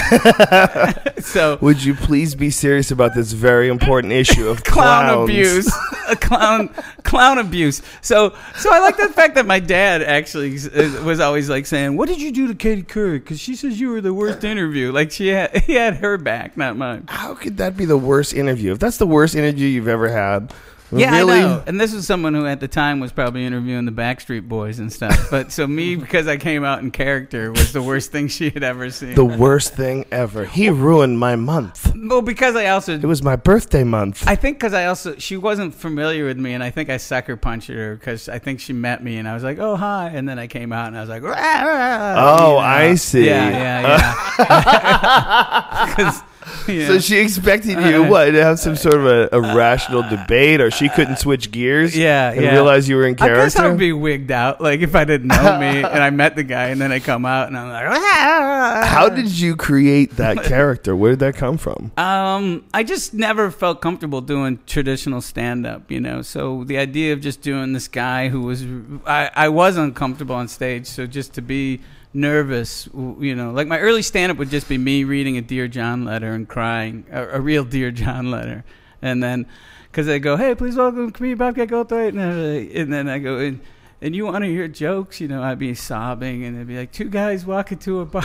so 1.19 1.59
Would 1.61 1.83
you 1.83 1.95
please 1.95 2.37
be 2.37 2.51
serious 2.51 2.93
about 2.93 3.17
this 3.17 3.33
very 3.33 3.69
important 3.69 4.13
issue 4.13 4.47
of 4.47 4.63
clown 4.65 5.07
clowns? 5.07 5.31
abuse, 5.31 5.75
a 6.09 6.15
clown 6.15 6.69
clown 7.03 7.39
abuse. 7.39 7.83
So 8.03 8.37
so 8.55 8.73
I 8.73 8.79
like 8.79 8.97
the 8.99 9.09
fact 9.09 9.35
that 9.35 9.47
my 9.47 9.59
dad 9.59 10.01
actually 10.01 10.59
uh, 10.59 11.03
was 11.03 11.19
always 11.19 11.51
like 11.51 11.67
saying, 11.67 11.97
"What 11.97 12.09
did 12.09 12.21
you 12.21 12.31
do 12.31 12.47
to 12.47 12.55
Katie 12.55 12.85
Couric?" 12.85 13.25
Because 13.25 13.41
she 13.41 13.57
says 13.57 13.81
you 13.81 13.91
were 13.91 14.01
the 14.01 14.15
worst 14.15 14.45
interview. 14.45 14.93
Like 14.93 15.11
she 15.11 15.27
had 15.27 15.57
he 15.65 15.75
had 15.75 15.97
her 15.97 16.19
back, 16.19 16.57
not 16.57 16.77
mine. 16.77 17.07
How 17.09 17.35
could 17.35 17.57
that 17.57 17.77
be 17.77 17.85
the 17.85 17.99
worst 17.99 18.33
interview? 18.33 18.71
If 18.71 18.79
that's 18.79 18.99
the 18.99 19.09
worst 19.09 19.35
interview 19.35 19.67
you've 19.67 19.89
ever 19.89 20.09
had, 20.09 20.55
Yeah, 20.93 21.11
really? 21.11 21.39
I 21.39 21.43
know. 21.43 21.63
And 21.67 21.81
this 21.81 21.93
was 21.95 22.07
someone 22.07 22.35
who 22.35 22.47
at 22.47 22.61
the 22.61 22.69
time 22.69 23.01
was 23.01 23.11
probably 23.13 23.45
interviewing 23.45 23.85
the 23.85 23.93
Backstreet 23.93 24.49
Boys 24.49 24.79
and 24.79 24.93
stuff. 24.93 25.13
But 25.31 25.51
so 25.51 25.67
me, 25.67 25.97
because 25.97 26.29
I 26.29 26.37
came 26.37 26.65
out 26.65 26.81
in 26.81 26.91
character, 26.93 27.51
was 27.51 27.73
the 27.73 27.83
worst 27.83 28.13
thing 28.13 28.29
she 28.29 28.51
had 28.51 28.63
ever 28.63 28.91
seen. 28.91 29.15
The 29.15 29.25
worst 29.25 29.75
thing 29.75 30.05
ever. 30.13 30.45
He 30.45 30.71
ruined 30.71 31.19
my 31.19 31.35
month. 31.35 31.93
well, 31.97 32.23
because 32.23 32.55
I 32.55 32.67
also 32.67 32.95
It 32.95 33.05
was 33.05 33.23
my 33.23 33.35
birthday 33.37 33.83
month. 33.83 34.29
I 34.29 34.37
think 34.37 34.59
because 34.59 34.75
I 34.75 34.87
also 34.87 35.17
she 35.19 35.37
wasn't 35.37 35.75
familiar 35.75 36.27
with 36.27 36.39
me, 36.39 36.53
and 36.55 36.63
I 36.63 36.71
think 36.71 36.89
I 36.91 36.99
sucker 36.99 37.37
punched 37.37 37.69
her 37.69 37.97
because 37.97 38.29
I 38.29 38.39
think 38.39 38.61
she 38.61 38.73
met 38.73 39.03
me, 39.03 39.17
and 39.17 39.27
I 39.27 39.35
was 39.35 39.43
like, 39.43 39.59
"Oh 39.59 39.77
hi," 39.77 40.11
and 40.15 40.29
then 40.29 40.39
I 40.39 40.47
came 40.47 40.73
out 40.73 40.87
and 40.89 40.97
I 40.97 41.01
was 41.01 41.09
like, 41.09 41.23
Oh, 41.25 41.29
you 41.29 41.33
know. 41.33 42.59
I 42.59 42.95
see. 42.95 43.27
Yeah, 43.27 43.51
yeah, 43.51 44.15
yeah. 44.39 46.21
yeah. 46.69 46.87
So 46.87 46.99
she 46.99 47.19
expected 47.19 47.79
you 47.81 48.05
what 48.11 48.27
to 48.27 48.43
have 48.43 48.59
some 48.59 48.77
sort 48.77 48.95
of 48.95 49.07
a, 49.07 49.29
a 49.33 49.41
rational 49.55 50.03
debate, 50.03 50.61
or 50.61 50.71
she 50.71 50.89
couldn't 50.89 51.19
switch 51.19 51.51
gears. 51.51 51.97
Yeah, 51.97 52.31
and 52.31 52.43
yeah. 52.43 52.53
realize 52.53 52.89
you 52.89 52.97
were 52.97 53.07
in 53.07 53.15
character. 53.15 53.41
I 53.41 53.45
guess 53.45 53.57
I 53.57 53.69
would 53.69 53.79
be 53.79 53.93
wigged 53.93 54.31
out, 54.31 54.61
like 54.61 54.81
if 54.81 54.95
I 54.95 55.05
didn't 55.05 55.29
know 55.29 55.59
me 55.59 55.83
and 55.83 56.03
I 56.03 56.11
met 56.11 56.37
the 56.37 56.45
guy, 56.45 56.69
and 56.69 56.81
then 56.81 56.93
I 56.93 57.01
come 57.01 57.25
out 57.27 57.49
and 57.49 57.57
I'm 57.57 57.69
like, 57.69 57.87
"Rah." 57.87 58.87
How 58.87 59.09
did 59.09 59.31
you 59.39 59.57
create 59.57 60.17
that 60.17 60.43
character? 60.45 60.97
Where 60.97 61.13
did 61.13 61.21
that 61.21 61.37
come 61.37 61.59
from? 61.59 61.93
Um, 61.97 62.65
I 62.73 62.83
just 62.83 63.15
never 63.15 63.51
felt 63.51 63.81
comfortable 63.81 64.21
doing 64.21 64.59
traditional 64.67 65.21
stand 65.21 65.67
up, 65.67 65.91
you 65.91 66.01
know. 66.01 66.23
So 66.23 66.65
the 66.65 66.79
idea 66.79 67.13
of 67.13 67.21
just 67.21 67.43
doing 67.43 67.73
this 67.73 67.89
guy 67.89 68.29
who 68.29 68.43
was, 68.43 68.65
I, 69.07 69.31
I 69.35 69.49
was 69.49 69.77
uncomfortable 69.77 70.35
on 70.35 70.49
stage. 70.49 70.87
So 70.87 71.07
just 71.07 71.35
to 71.35 71.43
be 71.43 71.81
nervous, 72.15 72.89
you 72.95 73.35
know, 73.35 73.51
like 73.51 73.67
my 73.67 73.79
early 73.81 74.03
stand 74.03 74.33
up 74.33 74.39
would 74.39 74.51
just 74.51 74.69
be 74.69 74.79
me 74.79 75.05
reading 75.05 75.37
a 75.37 75.43
Dear 75.43 75.69
John 75.69 76.05
letter 76.05 76.33
and 76.33 76.49
crying, 76.49 77.05
a, 77.11 77.27
a 77.29 77.41
real 77.41 77.65
Dear 77.65 77.91
John 77.91 78.31
letter. 78.31 78.65
And 79.03 79.23
then, 79.23 79.47
because 79.91 80.07
they 80.07 80.19
go, 80.19 80.37
hey, 80.37 80.55
please 80.55 80.77
welcome 80.77 81.11
comedian 81.11 81.39
Bobcat 81.39 81.69
Goldthwait. 81.69 82.09
And, 82.11 82.21
uh, 82.21 82.81
and 82.81 82.93
then 82.93 83.09
I 83.09 83.19
go, 83.19 83.39
and, 83.39 83.61
and 84.01 84.15
you 84.15 84.25
want 84.25 84.45
to 84.45 84.51
hear 84.51 84.69
jokes, 84.69 85.21
you 85.21 85.29
know, 85.29 85.43
I'd 85.43 85.59
be 85.59 85.75
sobbing 85.75 86.45
and 86.45 86.57
it'd 86.57 86.69
be 86.69 86.77
like, 86.77 86.93
two 86.93 87.09
guys 87.11 87.45
walk 87.45 87.73
into 87.73 88.01
a 88.01 88.07
bar. 88.07 88.25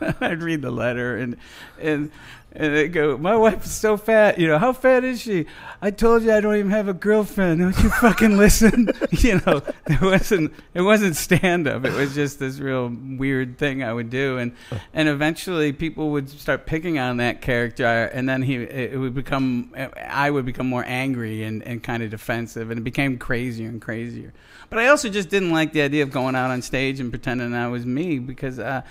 I'd 0.20 0.42
read 0.42 0.60
the 0.60 0.70
letter 0.70 1.16
and 1.16 1.36
and 1.80 2.10
and 2.56 2.74
they 2.74 2.88
go, 2.88 3.18
my 3.18 3.34
wife 3.34 3.64
is 3.64 3.72
so 3.72 3.96
fat. 3.96 4.38
You 4.38 4.46
know, 4.46 4.58
how 4.58 4.72
fat 4.72 5.02
is 5.02 5.20
she? 5.20 5.46
I 5.82 5.90
told 5.90 6.22
you 6.22 6.32
I 6.32 6.40
don't 6.40 6.54
even 6.54 6.70
have 6.70 6.86
a 6.86 6.94
girlfriend. 6.94 7.60
Don't 7.60 7.82
you 7.82 7.90
fucking 7.90 8.36
listen? 8.36 8.90
you 9.10 9.40
know, 9.44 9.60
it 9.86 10.00
wasn't 10.00 10.52
it 10.72 10.82
wasn't 10.82 11.16
stand 11.16 11.66
up. 11.66 11.84
It 11.84 11.92
was 11.92 12.14
just 12.14 12.38
this 12.38 12.60
real 12.60 12.94
weird 13.18 13.58
thing 13.58 13.82
I 13.82 13.92
would 13.92 14.08
do, 14.08 14.38
and 14.38 14.54
and 14.92 15.08
eventually 15.08 15.72
people 15.72 16.10
would 16.10 16.30
start 16.30 16.64
picking 16.64 16.98
on 16.98 17.16
that 17.16 17.40
character, 17.42 17.84
and 17.84 18.28
then 18.28 18.42
he 18.42 18.54
it 18.54 18.98
would 18.98 19.14
become 19.14 19.72
I 19.96 20.30
would 20.30 20.46
become 20.46 20.68
more 20.68 20.84
angry 20.86 21.42
and 21.42 21.62
and 21.64 21.82
kind 21.82 22.02
of 22.02 22.10
defensive, 22.10 22.70
and 22.70 22.78
it 22.78 22.84
became 22.84 23.18
crazier 23.18 23.68
and 23.68 23.82
crazier. 23.82 24.32
But 24.70 24.78
I 24.78 24.86
also 24.86 25.08
just 25.08 25.28
didn't 25.28 25.50
like 25.50 25.72
the 25.72 25.82
idea 25.82 26.04
of 26.04 26.10
going 26.10 26.34
out 26.36 26.50
on 26.50 26.62
stage 26.62 27.00
and 27.00 27.10
pretending 27.10 27.52
I 27.52 27.68
was 27.68 27.84
me 27.84 28.20
because. 28.20 28.58
Uh, 28.58 28.82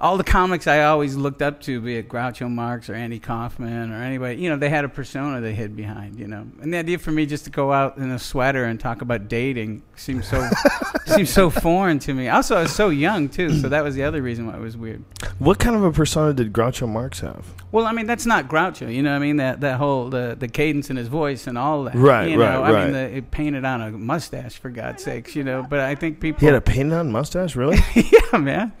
all 0.00 0.16
the 0.16 0.24
comics 0.24 0.66
I 0.66 0.84
always 0.84 1.14
looked 1.14 1.42
up 1.42 1.60
to, 1.62 1.80
be 1.80 1.96
it 1.96 2.08
Groucho 2.08 2.50
Marx 2.50 2.88
or 2.88 2.94
Andy 2.94 3.18
Kaufman 3.18 3.92
or 3.92 4.02
anybody, 4.02 4.40
you 4.40 4.48
know, 4.48 4.56
they 4.56 4.70
had 4.70 4.84
a 4.84 4.88
persona 4.88 5.40
they 5.42 5.52
hid 5.54 5.76
behind, 5.76 6.18
you 6.18 6.26
know. 6.26 6.46
And 6.62 6.72
the 6.72 6.78
idea 6.78 6.98
for 6.98 7.10
me 7.10 7.26
just 7.26 7.44
to 7.44 7.50
go 7.50 7.70
out 7.72 7.98
in 7.98 8.10
a 8.10 8.18
sweater 8.18 8.64
and 8.64 8.80
talk 8.80 9.02
about 9.02 9.28
dating 9.28 9.82
seems 9.96 10.26
so 10.26 10.48
seems 11.06 11.28
so 11.30 11.50
foreign 11.50 11.98
to 12.00 12.14
me. 12.14 12.28
Also, 12.28 12.56
I 12.56 12.62
was 12.62 12.74
so 12.74 12.88
young 12.88 13.28
too, 13.28 13.58
so 13.58 13.68
that 13.68 13.84
was 13.84 13.94
the 13.94 14.04
other 14.04 14.22
reason 14.22 14.46
why 14.46 14.54
it 14.54 14.60
was 14.60 14.76
weird. 14.76 15.04
What 15.38 15.58
kind 15.58 15.76
of 15.76 15.82
a 15.84 15.92
persona 15.92 16.32
did 16.32 16.52
Groucho 16.52 16.88
Marx 16.88 17.20
have? 17.20 17.44
Well, 17.70 17.86
I 17.86 17.92
mean, 17.92 18.06
that's 18.06 18.26
not 18.26 18.48
Groucho, 18.48 18.92
you 18.92 19.02
know. 19.02 19.10
what 19.10 19.16
I 19.16 19.20
mean, 19.20 19.36
that 19.36 19.60
that 19.60 19.76
whole 19.76 20.08
the 20.08 20.34
the 20.38 20.48
cadence 20.48 20.88
in 20.88 20.96
his 20.96 21.08
voice 21.08 21.46
and 21.46 21.58
all 21.58 21.84
that, 21.84 21.94
Right, 21.94 22.30
you 22.30 22.36
know? 22.38 22.44
right, 22.44 22.56
I 22.56 22.72
right. 22.72 22.84
mean, 22.84 22.92
the, 22.94 23.16
it 23.18 23.30
painted 23.30 23.66
on 23.66 23.82
a 23.82 23.90
mustache 23.90 24.56
for 24.58 24.70
God's 24.70 25.04
sakes, 25.04 25.36
you 25.36 25.44
know. 25.44 25.66
But 25.68 25.80
I 25.80 25.94
think 25.94 26.20
people, 26.20 26.40
He 26.40 26.46
had 26.46 26.54
a 26.54 26.60
painted 26.62 26.94
on 26.94 27.12
mustache, 27.12 27.54
really? 27.54 27.78
yeah, 27.94 28.38
man. 28.38 28.72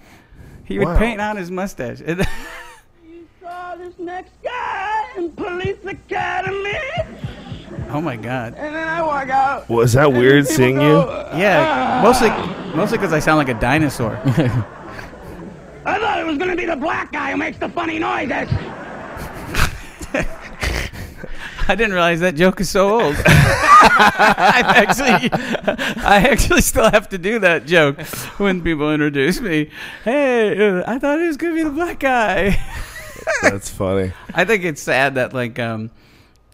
He 0.70 0.78
would 0.78 0.86
Wow. 0.86 0.98
paint 0.98 1.20
on 1.20 1.36
his 1.36 1.50
mustache. 1.50 1.98
And- 2.06 2.24
saw 3.42 3.74
this 3.74 3.92
next 3.98 4.30
guy 4.40 5.02
in 5.16 5.30
police 5.32 5.84
academy, 5.84 6.78
oh 7.90 8.00
my 8.00 8.14
God. 8.14 8.54
and 8.56 8.72
then 8.76 8.86
I 8.86 9.02
walk 9.02 9.28
out. 9.30 9.68
Was 9.68 9.94
that 9.94 10.12
weird 10.12 10.46
seeing 10.46 10.76
go, 10.76 10.86
you? 10.86 11.04
"Ah." 11.10 11.36
Yeah, 11.36 12.00
mostly 12.04 12.30
mostly 12.76 12.98
because 12.98 13.12
I 13.12 13.18
sound 13.18 13.38
like 13.38 13.48
a 13.48 13.58
dinosaur. 13.60 14.16
I 15.84 15.98
thought 15.98 16.20
it 16.20 16.26
was 16.26 16.38
gonna 16.38 16.54
be 16.54 16.66
the 16.66 16.76
black 16.76 17.10
guy 17.10 17.32
who 17.32 17.36
makes 17.36 17.58
the 17.58 17.68
funny 17.68 17.98
noises. 17.98 18.48
I 21.70 21.76
didn't 21.76 21.92
realize 21.92 22.18
that 22.18 22.34
joke 22.34 22.60
is 22.60 22.68
so 22.68 23.00
old. 23.00 23.14
I 23.24 24.62
actually, 24.74 25.30
I 26.02 26.26
actually 26.28 26.62
still 26.62 26.90
have 26.90 27.08
to 27.10 27.18
do 27.18 27.38
that 27.38 27.64
joke 27.64 28.00
when 28.38 28.60
people 28.60 28.92
introduce 28.92 29.40
me. 29.40 29.70
Hey, 30.02 30.58
uh, 30.68 30.82
I 30.84 30.98
thought 30.98 31.20
it 31.20 31.28
was 31.28 31.36
gonna 31.36 31.54
be 31.54 31.62
the 31.62 31.70
black 31.70 32.00
guy. 32.00 32.60
That's 33.42 33.70
funny. 33.70 34.12
I 34.34 34.44
think 34.44 34.64
it's 34.64 34.82
sad 34.82 35.14
that 35.14 35.32
like 35.32 35.60
um 35.60 35.92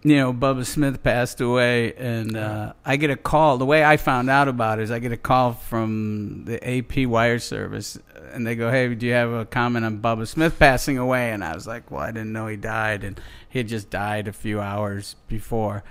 you 0.03 0.17
know 0.17 0.35
Bubba 0.35 0.67
Smith 0.67 1.03
passed 1.03 1.41
away 1.41 1.95
and 1.95 2.37
uh, 2.37 2.75
I 2.85 2.97
get 2.97 3.09
a 3.09 3.17
call 3.17 3.57
the 3.57 3.65
way 3.65 3.83
I 3.83 3.97
found 3.97 4.29
out 4.29 4.49
about 4.49 4.81
it 4.81 4.83
is 4.83 4.91
I 4.91 4.99
get 4.99 5.13
a 5.13 5.17
call 5.17 5.55
from 5.55 6.45
the 6.45 6.63
AP 6.63 7.07
wire 7.07 7.39
service 7.39 7.99
and 8.33 8.47
they 8.47 8.55
go 8.55 8.71
hey 8.71 8.95
do 8.95 9.07
you 9.07 9.15
have 9.15 9.33
a 9.33 9.47
comment 9.47 9.87
on 9.87 9.99
Bubba 9.99 10.29
Smith 10.29 10.59
passing 10.59 10.99
away 10.99 11.33
and 11.33 11.43
I 11.43 11.55
was 11.55 11.67
like 11.67 11.91
well 11.91 12.03
I 12.03 12.11
didn't 12.11 12.35
know 12.35 12.47
he 12.49 12.57
died 12.57 13.03
and 13.03 13.19
he 13.57 13.59
had 13.59 13.69
just 13.69 13.89
died 13.89 14.29
a 14.29 14.35
few 14.35 14.61
hours 14.61 15.17
before 15.29 15.83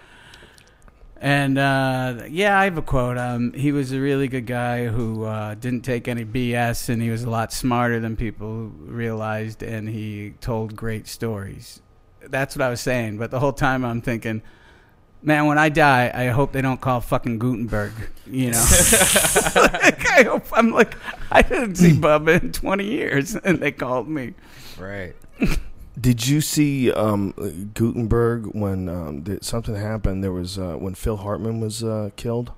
and 1.18 1.58
uh, 1.58 2.24
yeah, 2.30 2.60
I 2.60 2.66
have 2.66 2.78
a 2.78 2.84
quote. 2.84 3.18
Um, 3.18 3.54
he 3.54 3.72
was 3.72 3.92
a 3.92 4.00
really 4.00 4.28
good 4.28 4.46
guy 4.46 4.86
who 4.86 5.24
uh, 5.24 5.56
didn't 5.56 5.82
take 5.82 6.08
any 6.08 6.24
BS, 6.26 6.90
and 6.90 7.02
he 7.02 7.10
was 7.10 7.24
a 7.24 7.30
lot 7.30 7.52
smarter 7.54 8.00
than 8.00 8.16
people 8.16 8.68
realized, 8.78 9.64
and 9.64 9.88
he 9.88 10.36
told 10.42 10.76
great 10.76 11.08
stories. 11.08 11.82
That's 12.22 12.56
what 12.56 12.62
I 12.62 12.70
was 12.70 12.82
saying. 12.82 13.18
But 13.18 13.32
the 13.32 13.40
whole 13.40 13.54
time 13.54 13.86
I'm 13.86 14.02
thinking, 14.02 14.42
man, 15.24 15.48
when 15.48 15.58
I 15.58 15.70
die, 15.70 16.12
I 16.14 16.28
hope 16.28 16.52
they 16.52 16.62
don't 16.62 16.82
call 16.82 17.00
fucking 17.00 17.40
Guttenberg. 17.40 17.94
You 18.28 18.52
know, 18.52 18.66
like, 19.56 20.08
I 20.10 20.24
hope 20.24 20.46
I'm 20.52 20.72
like, 20.72 20.96
I 21.32 21.42
didn't 21.42 21.76
see 21.76 21.92
Bubba 21.94 22.44
in 22.44 22.52
20 22.52 22.84
years, 22.84 23.36
and 23.36 23.60
they 23.60 23.72
called 23.72 24.10
me. 24.10 24.34
Right. 24.78 25.16
Did 26.00 26.28
you 26.28 26.42
see 26.42 26.92
um, 26.92 27.32
Guttenberg 27.74 28.48
when 28.48 28.90
um, 28.90 29.24
th- 29.24 29.44
something 29.44 29.76
happened? 29.76 30.24
There 30.24 30.34
was 30.34 30.60
uh, 30.60 30.76
when 30.76 30.94
Phil 30.94 31.18
Hartman 31.18 31.62
was 31.62 31.84
uh, 31.84 32.10
killed. 32.16 32.52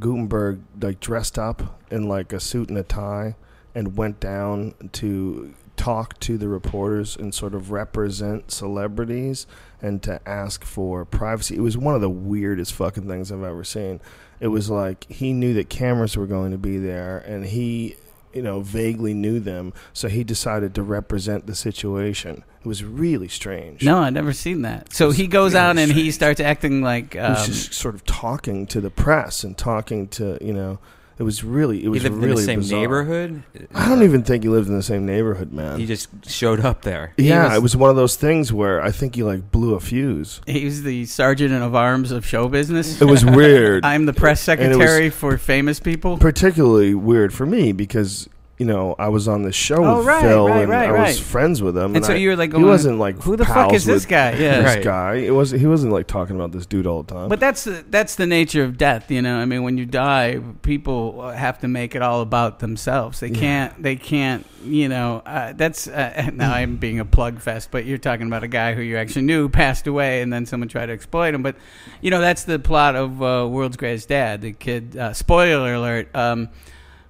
Guttenberg 0.00 0.60
like 0.80 1.00
dressed 1.00 1.38
up 1.38 1.80
in 1.90 2.08
like 2.08 2.32
a 2.32 2.40
suit 2.40 2.68
and 2.68 2.76
a 2.76 2.82
tie 2.82 3.36
and 3.74 3.96
went 3.96 4.20
down 4.20 4.74
to 4.92 5.54
talk 5.76 6.18
to 6.20 6.38
the 6.38 6.48
reporters 6.48 7.16
and 7.16 7.34
sort 7.34 7.54
of 7.54 7.70
represent 7.70 8.50
celebrities 8.50 9.46
and 9.80 10.02
to 10.02 10.20
ask 10.28 10.64
for 10.64 11.04
privacy. 11.04 11.56
It 11.56 11.60
was 11.60 11.76
one 11.76 11.94
of 11.94 12.00
the 12.00 12.10
weirdest 12.10 12.74
fucking 12.74 13.08
things 13.08 13.32
I've 13.32 13.42
ever 13.42 13.64
seen. 13.64 14.00
It 14.40 14.48
was 14.48 14.70
like 14.70 15.10
he 15.10 15.32
knew 15.32 15.54
that 15.54 15.68
cameras 15.68 16.16
were 16.16 16.26
going 16.26 16.52
to 16.52 16.58
be 16.58 16.78
there 16.78 17.18
and 17.18 17.46
he 17.46 17.96
you 18.34 18.42
know 18.42 18.60
vaguely 18.60 19.14
knew 19.14 19.40
them 19.40 19.72
so 19.92 20.08
he 20.08 20.24
decided 20.24 20.74
to 20.74 20.82
represent 20.82 21.46
the 21.46 21.54
situation. 21.54 22.44
It 22.60 22.66
was 22.66 22.82
really 22.82 23.28
strange. 23.28 23.82
No, 23.82 23.98
I've 23.98 24.12
never 24.12 24.32
seen 24.32 24.62
that. 24.62 24.92
So 24.92 25.10
he 25.10 25.26
goes 25.26 25.52
really 25.52 25.64
out 25.64 25.78
and 25.78 25.92
he 25.92 26.10
starts 26.10 26.40
acting 26.40 26.82
like 26.82 27.16
um, 27.16 27.32
was 27.32 27.46
just 27.46 27.74
sort 27.74 27.94
of 27.94 28.04
talking 28.04 28.66
to 28.68 28.80
the 28.80 28.90
press 28.90 29.44
and 29.44 29.56
talking 29.56 30.08
to 30.08 30.38
you 30.40 30.52
know. 30.52 30.78
It 31.18 31.22
was 31.22 31.44
really 31.44 31.78
it 31.78 31.82
He 31.82 31.88
was 31.88 32.02
lived 32.02 32.16
really 32.16 32.28
in 32.30 32.36
the 32.36 32.42
same 32.42 32.58
bizarre. 32.60 32.80
neighborhood. 32.80 33.42
I 33.74 33.88
don't 33.88 34.02
even 34.02 34.22
think 34.24 34.42
he 34.42 34.48
lived 34.48 34.68
in 34.68 34.74
the 34.74 34.82
same 34.82 35.06
neighborhood, 35.06 35.52
man. 35.52 35.78
He 35.78 35.86
just 35.86 36.08
showed 36.28 36.60
up 36.60 36.82
there. 36.82 37.12
yeah, 37.16 37.48
was- 37.48 37.56
it 37.56 37.62
was 37.62 37.76
one 37.76 37.90
of 37.90 37.96
those 37.96 38.16
things 38.16 38.52
where 38.52 38.82
I 38.82 38.90
think 38.90 39.14
he 39.14 39.22
like 39.22 39.50
blew 39.52 39.74
a 39.74 39.80
fuse. 39.80 40.40
he 40.46 40.64
was 40.64 40.82
the 40.82 41.04
sergeant 41.06 41.54
of 41.54 41.74
arms 41.74 42.10
of 42.10 42.26
show 42.26 42.48
business. 42.48 43.00
It 43.00 43.04
was 43.04 43.24
weird. 43.24 43.84
I'm 43.86 44.06
the 44.06 44.12
press 44.12 44.48
And 44.48 44.60
it 44.60 44.66
was- 44.68 44.76
secretary 44.76 45.10
for 45.10 45.38
famous 45.38 45.78
people. 45.80 46.18
particularly 46.18 46.94
weird 46.94 47.32
for 47.32 47.46
me 47.46 47.72
because 47.72 48.28
you 48.58 48.66
know 48.66 48.94
I 48.98 49.08
was 49.08 49.26
on 49.26 49.42
the 49.42 49.52
show 49.52 49.84
Oh, 49.84 49.98
with 49.98 50.06
right, 50.06 50.22
Phil 50.22 50.48
right, 50.48 50.60
and 50.62 50.70
right, 50.70 50.88
I 50.90 51.02
was 51.08 51.18
friends 51.18 51.60
with 51.60 51.76
him, 51.76 51.96
And 51.96 52.04
so 52.04 52.12
I- 52.12 52.16
you 52.16 52.28
were 52.28 52.36
like 52.36 52.54
he 52.54 52.62
wasn't 52.62 52.98
like 52.98 53.20
Who 53.22 53.36
the 53.36 53.44
fuck 53.44 53.72
is 53.72 53.84
this 53.84 54.06
guy? 54.06 54.30
Yeah. 54.32 54.60
This 54.62 54.74
Right. 54.76 54.84
guy, 54.84 55.14
it 55.16 55.30
was 55.32 55.50
he 55.50 55.66
wasn't 55.66 55.92
like 55.92 56.06
talking 56.06 56.36
about 56.36 56.52
this 56.52 56.64
dude 56.66 56.86
all 56.86 57.02
the 57.02 57.12
time. 57.14 57.28
But 57.28 57.40
that's 57.40 57.64
the, 57.64 57.84
that's 57.90 58.14
the 58.14 58.26
nature 58.26 58.62
of 58.62 58.78
death, 58.78 59.10
you 59.10 59.22
know. 59.22 59.36
I 59.38 59.44
mean, 59.44 59.62
when 59.64 59.76
you 59.78 59.86
die, 59.86 60.40
people 60.62 61.28
have 61.30 61.58
to 61.60 61.68
make 61.68 61.94
it 61.94 62.02
all 62.02 62.20
about 62.20 62.60
themselves. 62.60 63.20
They 63.20 63.30
can't. 63.30 63.82
They 63.82 63.96
can't. 63.96 64.46
You 64.64 64.88
know. 64.88 65.22
Uh, 65.26 65.52
that's 65.52 65.88
uh, 65.88 66.30
now 66.34 66.52
I'm 66.54 66.76
being 66.76 67.00
a 67.00 67.04
plug 67.04 67.40
fest, 67.40 67.68
but 67.70 67.84
you're 67.84 67.98
talking 67.98 68.26
about 68.28 68.44
a 68.44 68.48
guy 68.48 68.74
who 68.74 68.82
you 68.82 68.96
actually 68.96 69.22
knew 69.22 69.48
passed 69.48 69.86
away, 69.86 70.22
and 70.22 70.32
then 70.32 70.46
someone 70.46 70.68
tried 70.68 70.86
to 70.86 70.92
exploit 70.92 71.34
him. 71.34 71.42
But 71.42 71.56
you 72.00 72.10
know, 72.10 72.20
that's 72.20 72.44
the 72.44 72.58
plot 72.58 72.94
of 72.96 73.20
uh, 73.22 73.46
World's 73.50 73.76
Greatest 73.76 74.08
Dad. 74.08 74.42
The 74.42 74.52
kid. 74.52 74.96
Uh, 74.96 75.12
spoiler 75.12 75.74
alert. 75.74 76.08
Um, 76.14 76.48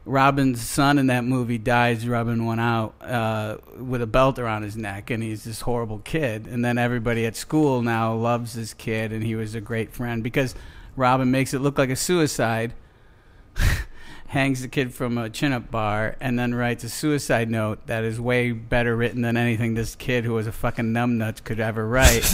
Robin's 0.06 0.60
son 0.60 0.98
in 0.98 1.06
that 1.06 1.24
movie 1.24 1.56
dies 1.56 2.06
rubbing 2.06 2.44
one 2.44 2.60
out 2.60 2.94
uh, 3.00 3.56
with 3.78 4.02
a 4.02 4.06
belt 4.06 4.38
around 4.38 4.62
his 4.62 4.76
neck, 4.76 5.10
and 5.10 5.22
he's 5.22 5.44
this 5.44 5.62
horrible 5.62 6.00
kid. 6.00 6.46
And 6.46 6.62
then 6.64 6.76
everybody 6.76 7.24
at 7.24 7.36
school 7.36 7.80
now 7.80 8.14
loves 8.14 8.52
this 8.52 8.74
kid, 8.74 9.12
and 9.12 9.22
he 9.22 9.34
was 9.34 9.54
a 9.54 9.62
great 9.62 9.92
friend 9.92 10.22
because 10.22 10.54
Robin 10.94 11.30
makes 11.30 11.54
it 11.54 11.60
look 11.60 11.78
like 11.78 11.88
a 11.88 11.96
suicide, 11.96 12.74
hangs 14.28 14.62
the 14.62 14.68
kid 14.68 14.92
from 14.92 15.16
a 15.16 15.30
chin-up 15.30 15.70
bar, 15.70 16.16
and 16.20 16.38
then 16.38 16.54
writes 16.54 16.82
a 16.82 16.88
suicide 16.88 17.50
note 17.50 17.86
that 17.86 18.04
is 18.04 18.20
way 18.20 18.52
better 18.52 18.96
written 18.96 19.22
than 19.22 19.36
anything 19.36 19.74
this 19.74 19.94
kid 19.94 20.24
who 20.24 20.32
was 20.32 20.46
a 20.46 20.52
fucking 20.52 20.86
numbnuts 20.86 21.42
could 21.42 21.60
ever 21.60 21.86
write. 21.86 22.24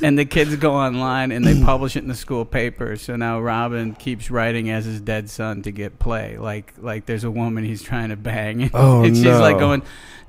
and 0.02 0.18
the 0.18 0.24
kids 0.24 0.54
go 0.56 0.74
online 0.74 1.32
and 1.32 1.44
they 1.44 1.60
publish 1.62 1.96
it 1.96 2.02
in 2.02 2.08
the 2.08 2.14
school 2.14 2.44
paper. 2.44 2.96
So 2.96 3.16
now 3.16 3.40
Robin 3.40 3.94
keeps 3.94 4.30
writing 4.30 4.70
as 4.70 4.84
his 4.84 5.00
dead 5.00 5.30
son 5.30 5.62
to 5.62 5.70
get 5.70 5.98
play. 5.98 6.36
Like 6.38 6.74
like 6.78 7.06
there's 7.06 7.24
a 7.24 7.30
woman 7.30 7.64
he's 7.64 7.82
trying 7.82 8.10
to 8.10 8.16
bang. 8.16 8.70
Oh, 8.72 9.02
and 9.04 9.16
she's 9.16 9.24
no. 9.24 9.40
like 9.40 9.58
going, 9.58 9.82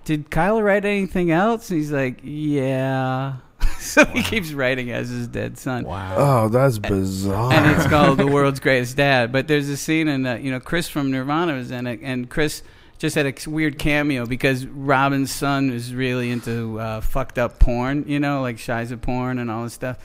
Did 0.06 0.32
Kyle 0.32 0.62
write 0.62 0.86
anything 0.86 1.32
else? 1.32 1.70
And 1.70 1.78
he's 1.80 1.92
like, 1.92 2.20
Yeah. 2.24 3.38
so 3.80 4.06
he 4.06 4.24
keeps 4.24 4.54
writing 4.54 4.92
as 4.92 5.10
his 5.10 5.28
dead 5.28 5.58
son. 5.58 5.86
Wow. 5.86 6.16
oh, 6.18 6.50
that's 6.50 6.78
bizarre. 6.78 7.54
And 7.54 7.76
it's 7.76 7.88
called 7.88 8.18
The 8.18 8.28
World's 8.28 8.60
Greatest 8.62 8.98
Dad. 8.98 9.32
But 9.32 9.48
there's 9.48 9.70
a 9.70 9.78
scene 9.78 10.08
in 10.08 10.26
uh, 10.26 10.36
you 10.36 10.52
know 10.52 10.60
Chris 10.60 10.88
from 10.88 11.12
Nirvana 11.12 11.54
was 11.54 11.72
in 11.72 11.88
it, 11.88 12.00
and 12.02 12.30
Chris 12.30 12.64
just 13.02 13.16
had 13.16 13.26
a 13.26 13.50
weird 13.50 13.80
cameo 13.80 14.28
because 14.28 14.66
Robin's 14.68 15.32
son 15.32 15.72
is 15.72 15.94
really 15.94 16.30
into 16.30 16.80
uh, 16.80 17.02
fucked 17.02 17.40
up 17.40 17.58
porn, 17.58 18.06
you 18.08 18.20
know, 18.20 18.42
like 18.42 18.58
Shiza 18.58 19.02
porn 19.02 19.40
and 19.40 19.50
all 19.50 19.64
this 19.64 19.74
stuff 19.74 19.98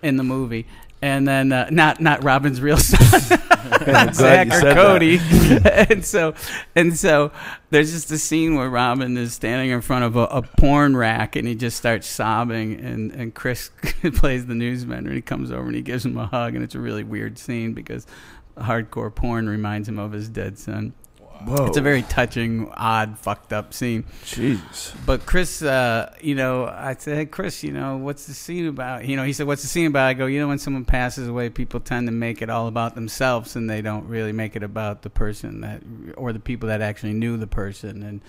in 0.00 0.16
the 0.16 0.22
movie. 0.22 0.66
And 1.02 1.26
then 1.26 1.52
uh, 1.52 1.68
not 1.70 2.00
not 2.00 2.22
Robin's 2.22 2.60
real 2.60 2.76
son, 2.78 3.40
not 3.86 4.14
Zach 4.14 4.52
or 4.52 4.74
Cody. 4.74 5.18
and 5.64 6.04
so 6.04 6.34
and 6.74 6.96
so 6.96 7.32
there's 7.70 7.92
just 7.92 8.10
a 8.10 8.18
scene 8.18 8.56
where 8.56 8.68
Robin 8.68 9.16
is 9.16 9.34
standing 9.34 9.70
in 9.70 9.80
front 9.80 10.04
of 10.04 10.16
a, 10.16 10.24
a 10.24 10.42
porn 10.42 10.96
rack 10.96 11.36
and 11.36 11.46
he 11.46 11.54
just 11.54 11.76
starts 11.76 12.06
sobbing 12.06 12.78
and, 12.80 13.12
and 13.12 13.34
Chris 13.34 13.70
plays 14.14 14.46
the 14.46 14.54
newsman 14.54 15.06
and 15.06 15.14
he 15.14 15.22
comes 15.22 15.50
over 15.50 15.66
and 15.66 15.74
he 15.74 15.82
gives 15.82 16.04
him 16.04 16.16
a 16.16 16.26
hug 16.26 16.54
and 16.54 16.62
it's 16.62 16.74
a 16.74 16.80
really 16.80 17.04
weird 17.04 17.38
scene 17.38 17.72
because 17.72 18.06
hardcore 18.56 19.14
porn 19.14 19.48
reminds 19.48 19.88
him 19.88 19.98
of 19.98 20.12
his 20.12 20.28
dead 20.28 20.58
son. 20.58 20.92
Whoa, 21.46 21.66
It's 21.66 21.76
a 21.76 21.80
very 21.80 22.02
touching, 22.02 22.70
odd, 22.74 23.18
fucked 23.18 23.52
up 23.52 23.74
scene. 23.74 24.04
jeez. 24.24 24.94
But 25.04 25.26
Chris, 25.26 25.62
uh, 25.62 26.14
you 26.20 26.34
know, 26.34 26.66
I 26.66 26.94
said, 26.98 27.16
hey, 27.16 27.26
Chris, 27.26 27.62
you 27.62 27.72
know, 27.72 27.96
what's 27.96 28.26
the 28.26 28.34
scene 28.34 28.66
about? 28.66 29.04
You 29.06 29.16
know, 29.16 29.24
he 29.24 29.32
said, 29.32 29.46
what's 29.46 29.62
the 29.62 29.68
scene 29.68 29.86
about? 29.86 30.06
I 30.06 30.14
go, 30.14 30.26
you 30.26 30.40
know, 30.40 30.48
when 30.48 30.58
someone 30.58 30.84
passes 30.84 31.28
away, 31.28 31.50
people 31.50 31.80
tend 31.80 32.06
to 32.08 32.12
make 32.12 32.42
it 32.42 32.50
all 32.50 32.66
about 32.66 32.94
themselves 32.94 33.56
and 33.56 33.68
they 33.68 33.82
don't 33.82 34.06
really 34.08 34.32
make 34.32 34.56
it 34.56 34.62
about 34.62 35.02
the 35.02 35.10
person 35.10 35.60
that, 35.60 35.82
or 36.16 36.32
the 36.32 36.40
people 36.40 36.68
that 36.68 36.80
actually 36.80 37.12
knew 37.12 37.36
the 37.36 37.46
person. 37.46 38.02
And, 38.02 38.20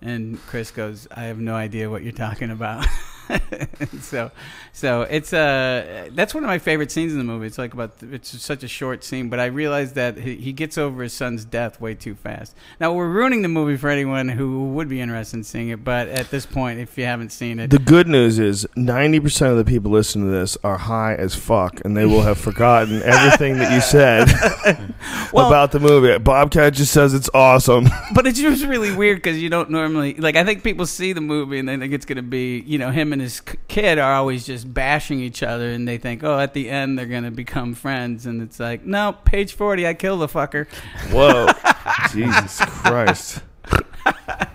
and 0.00 0.38
Chris 0.46 0.70
goes, 0.70 1.06
I 1.14 1.24
have 1.24 1.38
no 1.38 1.54
idea 1.54 1.90
what 1.90 2.02
you're 2.02 2.12
talking 2.12 2.50
about. 2.50 2.86
So, 4.00 4.30
so 4.72 5.02
it's 5.02 5.32
uh 5.32 6.08
that's 6.12 6.34
one 6.34 6.44
of 6.44 6.48
my 6.48 6.58
favorite 6.58 6.90
scenes 6.90 7.12
in 7.12 7.18
the 7.18 7.24
movie. 7.24 7.46
It's 7.46 7.58
like 7.58 7.72
about 7.74 7.94
it's 8.02 8.40
such 8.40 8.62
a 8.62 8.68
short 8.68 9.02
scene, 9.02 9.28
but 9.28 9.40
I 9.40 9.46
realized 9.46 9.94
that 9.96 10.16
he, 10.18 10.36
he 10.36 10.52
gets 10.52 10.78
over 10.78 11.02
his 11.02 11.12
son's 11.12 11.44
death 11.44 11.80
way 11.80 11.94
too 11.94 12.14
fast. 12.14 12.54
Now 12.80 12.92
we're 12.92 13.08
ruining 13.08 13.42
the 13.42 13.48
movie 13.48 13.76
for 13.76 13.88
anyone 13.88 14.28
who 14.28 14.68
would 14.70 14.88
be 14.88 15.00
interested 15.00 15.38
in 15.38 15.44
seeing 15.44 15.68
it, 15.70 15.84
but 15.84 16.08
at 16.08 16.30
this 16.30 16.46
point, 16.46 16.80
if 16.80 16.96
you 16.98 17.04
haven't 17.04 17.30
seen 17.30 17.58
it, 17.58 17.70
The 17.70 17.78
good 17.78 18.06
news 18.08 18.38
is 18.38 18.66
90% 18.76 19.50
of 19.50 19.56
the 19.56 19.64
people 19.64 19.90
listening 19.90 20.26
to 20.26 20.30
this 20.32 20.56
are 20.62 20.78
high 20.78 21.14
as 21.14 21.34
fuck 21.34 21.80
and 21.84 21.96
they 21.96 22.06
will 22.06 22.22
have 22.22 22.38
forgotten 22.38 23.02
everything 23.04 23.58
that 23.58 23.72
you 23.72 23.80
said 23.80 24.28
Well- 25.32 25.48
about 25.48 25.72
the 25.72 25.80
movie. 25.80 26.16
Bobcat 26.18 26.74
just 26.74 26.92
says 26.92 27.14
it's 27.14 27.30
awesome. 27.34 27.86
but 28.14 28.26
it's 28.26 28.38
just 28.38 28.64
really 28.64 28.94
weird 28.94 29.18
because 29.18 29.40
you 29.42 29.48
don't 29.50 29.70
normally 29.70 30.14
like. 30.14 30.36
I 30.36 30.44
think 30.44 30.62
people 30.62 30.86
see 30.86 31.12
the 31.12 31.20
movie 31.20 31.58
and 31.58 31.68
they 31.68 31.76
think 31.76 31.92
it's 31.92 32.04
going 32.06 32.16
to 32.16 32.22
be, 32.22 32.60
you 32.60 32.78
know, 32.78 32.90
him 32.90 33.12
and 33.14 33.22
his 33.22 33.40
kid 33.68 34.00
are 34.00 34.12
always 34.12 34.44
just 34.44 34.74
bashing 34.74 35.20
each 35.20 35.44
other, 35.44 35.70
and 35.70 35.86
they 35.86 35.98
think, 35.98 36.24
oh, 36.24 36.36
at 36.40 36.52
the 36.52 36.68
end 36.68 36.98
they're 36.98 37.06
going 37.06 37.22
to 37.22 37.30
become 37.30 37.74
friends, 37.74 38.26
and 38.26 38.42
it's 38.42 38.58
like, 38.58 38.84
no, 38.84 39.16
page 39.24 39.54
forty, 39.54 39.86
I 39.86 39.94
kill 39.94 40.18
the 40.18 40.26
fucker. 40.26 40.66
Whoa. 41.12 41.46
Jesus 42.12 42.60
Christ. 42.60 43.42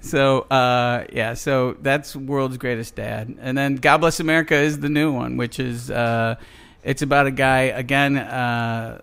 So 0.00 0.40
uh, 0.42 1.04
yeah, 1.12 1.34
so 1.34 1.76
that's 1.82 2.16
World's 2.16 2.56
Greatest 2.56 2.94
Dad, 2.94 3.36
and 3.40 3.58
then 3.58 3.76
God 3.76 3.98
Bless 3.98 4.20
America 4.20 4.54
is 4.54 4.80
the 4.80 4.88
new 4.88 5.12
one, 5.12 5.36
which 5.36 5.60
is 5.60 5.90
uh, 5.90 6.36
it's 6.82 7.02
about 7.02 7.26
a 7.26 7.30
guy 7.30 7.64
again. 7.64 8.16
Uh, 8.16 9.02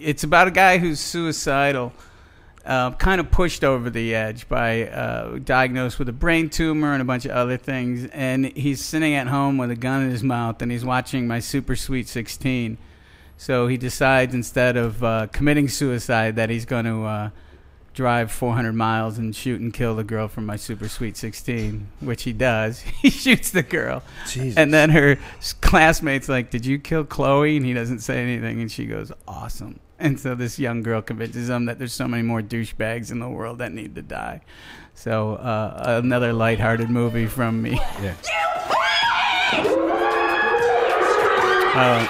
it's 0.00 0.24
about 0.24 0.48
a 0.48 0.50
guy 0.50 0.78
who's 0.78 1.00
suicidal, 1.00 1.92
uh, 2.64 2.92
kind 2.92 3.20
of 3.20 3.30
pushed 3.30 3.64
over 3.64 3.90
the 3.90 4.14
edge 4.14 4.48
by 4.48 4.88
uh, 4.88 5.38
diagnosed 5.38 5.98
with 5.98 6.08
a 6.08 6.12
brain 6.12 6.48
tumor 6.48 6.92
and 6.92 7.02
a 7.02 7.04
bunch 7.04 7.24
of 7.24 7.32
other 7.32 7.56
things, 7.56 8.08
and 8.12 8.46
he's 8.56 8.84
sitting 8.84 9.14
at 9.14 9.26
home 9.26 9.58
with 9.58 9.70
a 9.70 9.76
gun 9.76 10.02
in 10.02 10.10
his 10.10 10.22
mouth, 10.22 10.62
and 10.62 10.70
he's 10.70 10.84
watching 10.84 11.26
My 11.26 11.40
Super 11.40 11.76
Sweet 11.76 12.08
Sixteen. 12.08 12.78
So 13.36 13.66
he 13.66 13.76
decides 13.76 14.34
instead 14.34 14.76
of 14.76 15.02
uh, 15.02 15.26
committing 15.32 15.68
suicide 15.68 16.36
that 16.36 16.48
he's 16.48 16.64
going 16.64 16.84
to 16.84 17.02
uh, 17.02 17.30
drive 17.94 18.30
400 18.30 18.72
miles 18.72 19.18
and 19.18 19.34
shoot 19.34 19.60
and 19.60 19.72
kill 19.72 19.96
the 19.96 20.04
girl 20.04 20.28
from 20.28 20.46
my 20.46 20.56
super 20.56 20.88
sweet 20.88 21.16
16 21.16 21.88
which 22.00 22.22
he 22.22 22.32
does. 22.32 22.82
He 23.02 23.10
shoots 23.10 23.50
the 23.50 23.64
girl. 23.64 24.02
Jesus. 24.28 24.56
and 24.56 24.72
then 24.72 24.90
her 24.90 25.18
classmates 25.60 26.28
like 26.28 26.50
did 26.50 26.64
you 26.64 26.78
kill 26.78 27.04
chloe? 27.04 27.56
And 27.56 27.66
he 27.66 27.74
doesn't 27.74 27.98
say 27.98 28.22
anything. 28.22 28.60
And 28.60 28.70
she 28.70 28.86
goes 28.86 29.10
awesome 29.26 29.80
and 30.02 30.20
so 30.20 30.34
this 30.34 30.58
young 30.58 30.82
girl 30.82 31.00
convinces 31.00 31.48
him 31.48 31.64
that 31.64 31.78
there's 31.78 31.92
so 31.94 32.06
many 32.06 32.22
more 32.22 32.42
douchebags 32.42 33.10
in 33.10 33.18
the 33.20 33.28
world 33.28 33.58
that 33.58 33.72
need 33.72 33.94
to 33.94 34.02
die 34.02 34.40
so 34.94 35.34
uh, 35.36 36.00
another 36.02 36.32
lighthearted 36.32 36.90
movie 36.90 37.26
from 37.26 37.62
me 37.62 37.80
Yeah. 38.02 38.14
Uh, 41.74 42.04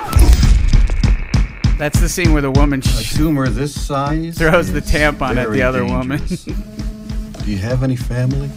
that's 1.79 2.01
the 2.01 2.09
scene 2.09 2.33
where 2.33 2.43
the 2.43 2.51
woman 2.51 2.81
A 2.81 3.03
tumor 3.03 3.49
this 3.49 3.81
size 3.81 4.37
throws 4.37 4.73
the 4.73 4.81
tampon 4.81 5.37
at 5.37 5.51
the 5.51 5.63
other 5.63 5.85
woman. 5.85 6.19
Do 7.45 7.51
you 7.51 7.59
have 7.59 7.83
any 7.85 7.97
family? 7.97 8.51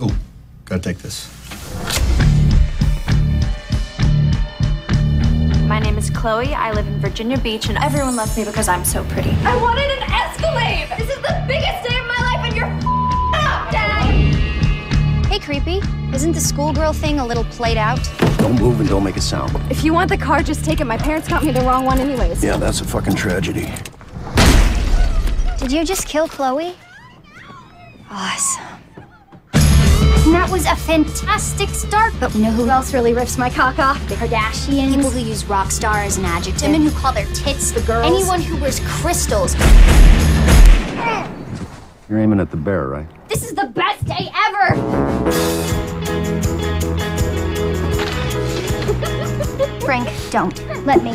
Oh, 0.00 0.16
gotta 0.64 0.80
take 0.80 0.98
this. 0.98 1.26
My 5.68 5.78
name 5.78 5.98
is 5.98 6.08
Chloe. 6.08 6.54
I 6.54 6.72
live 6.72 6.86
in 6.86 6.98
Virginia 6.98 7.36
Beach, 7.36 7.68
and 7.68 7.76
everyone 7.76 8.16
loves 8.16 8.34
me 8.38 8.44
because 8.46 8.68
I'm 8.68 8.86
so 8.86 9.04
pretty. 9.04 9.32
I 9.44 9.54
wanted 9.60 9.90
an 9.90 10.02
Escalade! 10.10 10.88
This 10.98 11.10
is 11.14 11.18
the 11.18 11.44
biggest 11.46 11.86
day 11.86 11.98
of 11.98 12.06
my 12.06 12.16
life, 12.22 12.42
and 12.46 12.56
you're 12.56 12.64
f***ing 12.64 13.34
up, 13.34 13.70
Dad! 13.70 15.26
Hey, 15.26 15.38
creepy. 15.38 15.82
Isn't 16.14 16.32
the 16.32 16.40
schoolgirl 16.40 16.94
thing 16.94 17.20
a 17.20 17.26
little 17.26 17.44
played 17.44 17.76
out? 17.76 18.00
Don't 18.38 18.58
move 18.58 18.80
and 18.80 18.88
don't 18.88 19.04
make 19.04 19.18
a 19.18 19.20
sound. 19.20 19.54
If 19.70 19.84
you 19.84 19.92
want 19.92 20.08
the 20.08 20.16
car, 20.16 20.42
just 20.42 20.64
take 20.64 20.80
it. 20.80 20.86
My 20.86 20.96
parents 20.96 21.28
got 21.28 21.44
me 21.44 21.52
the 21.52 21.60
wrong 21.60 21.84
one, 21.84 21.98
anyways. 21.98 22.42
Yeah, 22.42 22.56
that's 22.56 22.80
a 22.80 22.84
fucking 22.86 23.14
tragedy. 23.14 23.70
Did 25.58 25.70
you 25.70 25.84
just 25.84 26.08
kill 26.08 26.28
Chloe? 26.28 26.74
Awesome. 28.10 28.77
And 30.28 30.36
that 30.36 30.50
was 30.50 30.66
a 30.66 30.76
fantastic 30.76 31.70
start, 31.70 32.12
but 32.20 32.34
you 32.34 32.42
know 32.42 32.50
who 32.50 32.68
else 32.68 32.92
really 32.92 33.14
rips 33.14 33.38
my 33.38 33.48
cock 33.48 33.78
off? 33.78 33.98
The 34.10 34.14
Kardashians. 34.14 34.94
People 34.94 35.08
who 35.08 35.20
use 35.20 35.46
rock 35.46 35.70
star 35.70 36.00
as 36.00 36.18
an 36.18 36.26
adjective. 36.26 36.64
Women 36.64 36.82
who 36.82 36.90
call 36.90 37.14
their 37.14 37.24
tits 37.32 37.70
the 37.70 37.80
girls. 37.80 38.04
Anyone 38.04 38.42
who 38.42 38.60
wears 38.60 38.78
crystals. 38.80 39.54
You're 42.10 42.18
aiming 42.18 42.40
at 42.40 42.50
the 42.50 42.58
bear, 42.58 42.88
right? 42.88 43.06
This 43.30 43.42
is 43.42 43.54
the 43.54 43.68
best 43.68 44.04
day 44.04 44.30
ever! 44.34 44.76
Frank, 49.80 50.10
don't. 50.30 50.84
Let 50.84 51.02
me. 51.02 51.12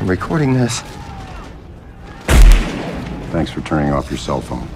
I'm 0.00 0.08
recording 0.08 0.54
this. 0.54 0.80
Thanks 3.30 3.52
for 3.52 3.60
turning 3.60 3.92
off 3.92 4.10
your 4.10 4.18
cell 4.18 4.40
phone. 4.40 4.68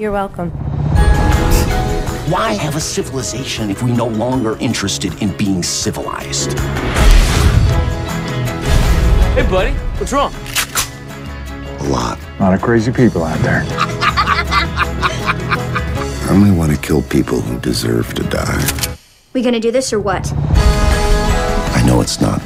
You're 0.00 0.12
welcome. 0.12 0.50
Why 2.30 2.54
have 2.54 2.74
a 2.74 2.80
civilization 2.80 3.68
if 3.68 3.82
we're 3.82 3.94
no 3.94 4.06
longer 4.06 4.56
interested 4.58 5.22
in 5.22 5.36
being 5.36 5.62
civilized? 5.62 6.58
Hey, 9.34 9.46
buddy, 9.50 9.72
what's 9.98 10.14
wrong? 10.14 10.32
A 11.80 11.88
lot. 11.90 12.18
A 12.18 12.40
lot 12.40 12.54
of 12.54 12.62
crazy 12.62 12.90
people 12.90 13.24
out 13.24 13.38
there. 13.40 13.62
I 16.16 16.28
only 16.30 16.50
want 16.50 16.72
to 16.72 16.78
kill 16.78 17.02
people 17.02 17.42
who 17.42 17.60
deserve 17.60 18.14
to 18.14 18.22
die. 18.22 18.96
We 19.34 19.42
gonna 19.42 19.60
do 19.60 19.70
this 19.70 19.92
or 19.92 20.00
what? 20.00 20.32
I 20.32 21.84
know 21.86 22.00
it's 22.00 22.22
not 22.22 22.40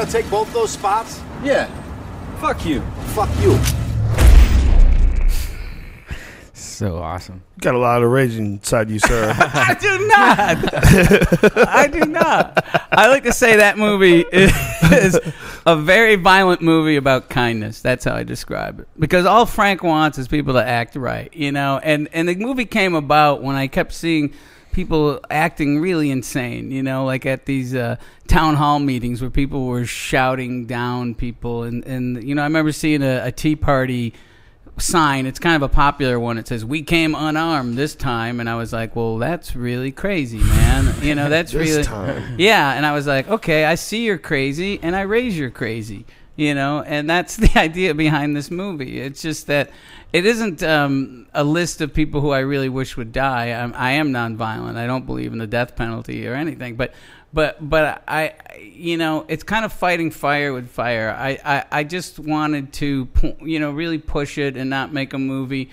gotta 0.00 0.12
take 0.12 0.30
both 0.30 0.52
those 0.52 0.70
spots? 0.70 1.22
Yeah. 1.42 1.70
Fuck 2.38 2.66
you. 2.66 2.82
Fuck 3.14 3.30
you. 3.40 3.58
So 6.52 6.98
awesome. 6.98 7.42
Got 7.62 7.74
a 7.74 7.78
lot 7.78 8.02
of 8.02 8.10
rage 8.10 8.34
inside 8.34 8.90
you, 8.90 8.98
sir. 8.98 9.32
I 9.38 9.74
do 9.80 10.06
not. 10.06 11.66
I 11.66 11.86
do 11.86 12.00
not. 12.00 12.62
I 12.92 13.08
like 13.08 13.22
to 13.22 13.32
say 13.32 13.56
that 13.56 13.78
movie 13.78 14.26
is 14.30 15.18
a 15.64 15.74
very 15.74 16.16
violent 16.16 16.60
movie 16.60 16.96
about 16.96 17.30
kindness. 17.30 17.80
That's 17.80 18.04
how 18.04 18.14
I 18.14 18.22
describe 18.22 18.80
it. 18.80 18.88
Because 18.98 19.24
all 19.24 19.46
Frank 19.46 19.82
wants 19.82 20.18
is 20.18 20.28
people 20.28 20.52
to 20.52 20.62
act 20.62 20.94
right, 20.96 21.34
you 21.34 21.52
know. 21.52 21.80
And 21.82 22.10
and 22.12 22.28
the 22.28 22.36
movie 22.36 22.66
came 22.66 22.94
about 22.94 23.42
when 23.42 23.56
I 23.56 23.66
kept 23.66 23.94
seeing 23.94 24.34
people 24.76 25.18
acting 25.30 25.80
really 25.80 26.10
insane, 26.10 26.70
you 26.70 26.82
know, 26.82 27.06
like 27.06 27.24
at 27.24 27.46
these 27.46 27.74
uh, 27.74 27.96
town 28.28 28.54
hall 28.56 28.78
meetings 28.78 29.22
where 29.22 29.30
people 29.30 29.64
were 29.66 29.86
shouting 29.86 30.66
down 30.66 31.14
people. 31.14 31.62
And 31.62 31.82
and 31.86 32.22
you 32.22 32.34
know, 32.34 32.42
I 32.42 32.44
remember 32.44 32.72
seeing 32.72 33.02
a, 33.02 33.24
a 33.24 33.32
Tea 33.32 33.56
Party 33.56 34.12
sign. 34.76 35.24
It's 35.24 35.38
kind 35.38 35.56
of 35.56 35.62
a 35.62 35.72
popular 35.72 36.20
one. 36.20 36.36
It 36.36 36.46
says 36.46 36.62
"We 36.62 36.82
came 36.82 37.14
unarmed 37.14 37.78
this 37.78 37.94
time," 37.94 38.38
and 38.38 38.50
I 38.50 38.56
was 38.56 38.70
like, 38.74 38.94
"Well, 38.94 39.16
that's 39.16 39.56
really 39.56 39.90
crazy, 39.90 40.38
man. 40.38 40.94
You 41.02 41.14
know, 41.14 41.30
that's 41.30 41.52
This 41.52 41.70
really 41.70 41.82
time. 41.82 42.36
yeah." 42.38 42.74
And 42.74 42.84
I 42.84 42.92
was 42.92 43.06
like, 43.06 43.28
"Okay, 43.28 43.64
I 43.64 43.76
see 43.76 44.04
you're 44.04 44.18
crazy, 44.18 44.78
and 44.82 44.94
I 44.94 45.02
raise 45.02 45.38
you're 45.38 45.50
crazy." 45.50 46.04
You 46.36 46.54
know, 46.54 46.82
and 46.82 47.08
that's 47.08 47.36
the 47.44 47.58
idea 47.58 47.94
behind 47.94 48.36
this 48.36 48.50
movie. 48.50 49.00
It's 49.00 49.22
just 49.22 49.46
that 49.46 49.70
it 50.12 50.24
isn't 50.24 50.62
um, 50.62 51.26
a 51.34 51.44
list 51.44 51.80
of 51.80 51.92
people 51.92 52.20
who 52.20 52.30
I 52.30 52.38
really 52.40 52.68
wish 52.68 52.96
would 52.96 53.12
die. 53.12 53.46
I'm, 53.46 53.74
I 53.74 53.92
am 53.92 54.12
nonviolent. 54.12 54.76
I 54.76 54.86
don't 54.86 55.06
believe 55.06 55.32
in 55.32 55.38
the 55.38 55.46
death 55.46 55.76
penalty 55.76 56.26
or 56.26 56.34
anything. 56.34 56.76
But, 56.76 56.94
but, 57.32 57.56
but 57.68 58.02
I, 58.08 58.34
you 58.58 58.96
know, 58.96 59.26
it's 59.28 59.42
kind 59.42 59.64
of 59.64 59.72
fighting 59.72 60.10
fire 60.10 60.52
with 60.52 60.70
fire. 60.70 61.10
I, 61.10 61.38
I, 61.44 61.64
I 61.80 61.84
just 61.84 62.18
wanted 62.18 62.72
to, 62.74 63.08
you 63.42 63.58
know, 63.58 63.72
really 63.72 63.98
push 63.98 64.38
it 64.38 64.56
and 64.56 64.70
not 64.70 64.92
make 64.92 65.12
a 65.12 65.18
movie. 65.18 65.70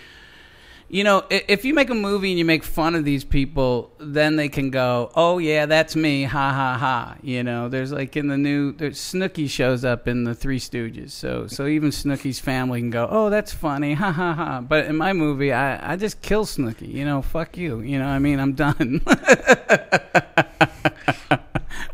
You 0.94 1.04
know, 1.04 1.24
if 1.32 1.66
you 1.66 1.74
make 1.74 1.90
a 1.90 1.96
movie 1.96 2.30
and 2.30 2.38
you 2.38 2.46
make 2.46 2.64
fun 2.64 2.94
of 2.94 3.04
these 3.04 3.24
people, 3.24 3.92
then 4.00 4.36
they 4.36 4.48
can 4.48 4.70
go, 4.70 5.10
"Oh 5.16 5.40
yeah, 5.40 5.66
that's 5.66 5.96
me, 5.96 6.22
ha 6.22 6.54
ha 6.54 6.78
ha." 6.78 7.16
You 7.24 7.42
know, 7.42 7.68
there's 7.68 7.92
like 7.92 8.16
in 8.16 8.28
the 8.28 8.38
new, 8.38 8.74
there's 8.74 9.00
Snooki 9.00 9.50
shows 9.50 9.84
up 9.84 10.08
in 10.08 10.24
the 10.24 10.36
Three 10.36 10.60
Stooges, 10.60 11.10
so 11.10 11.48
so 11.48 11.66
even 11.66 11.90
Snooki's 11.90 12.40
family 12.40 12.80
can 12.80 12.92
go, 12.92 13.08
"Oh, 13.10 13.32
that's 13.32 13.52
funny, 13.52 13.96
ha 13.96 14.12
ha 14.12 14.34
ha." 14.34 14.62
But 14.62 14.86
in 14.86 14.96
my 14.96 15.14
movie, 15.14 15.52
I 15.52 15.94
I 15.94 15.96
just 15.96 16.22
kill 16.22 16.46
Snooki. 16.46 16.94
You 16.94 17.06
know, 17.06 17.24
fuck 17.24 17.58
you. 17.58 17.80
You 17.80 17.98
know, 17.98 18.06
I 18.06 18.20
mean, 18.20 18.40
I'm 18.40 18.54
done. 18.54 19.02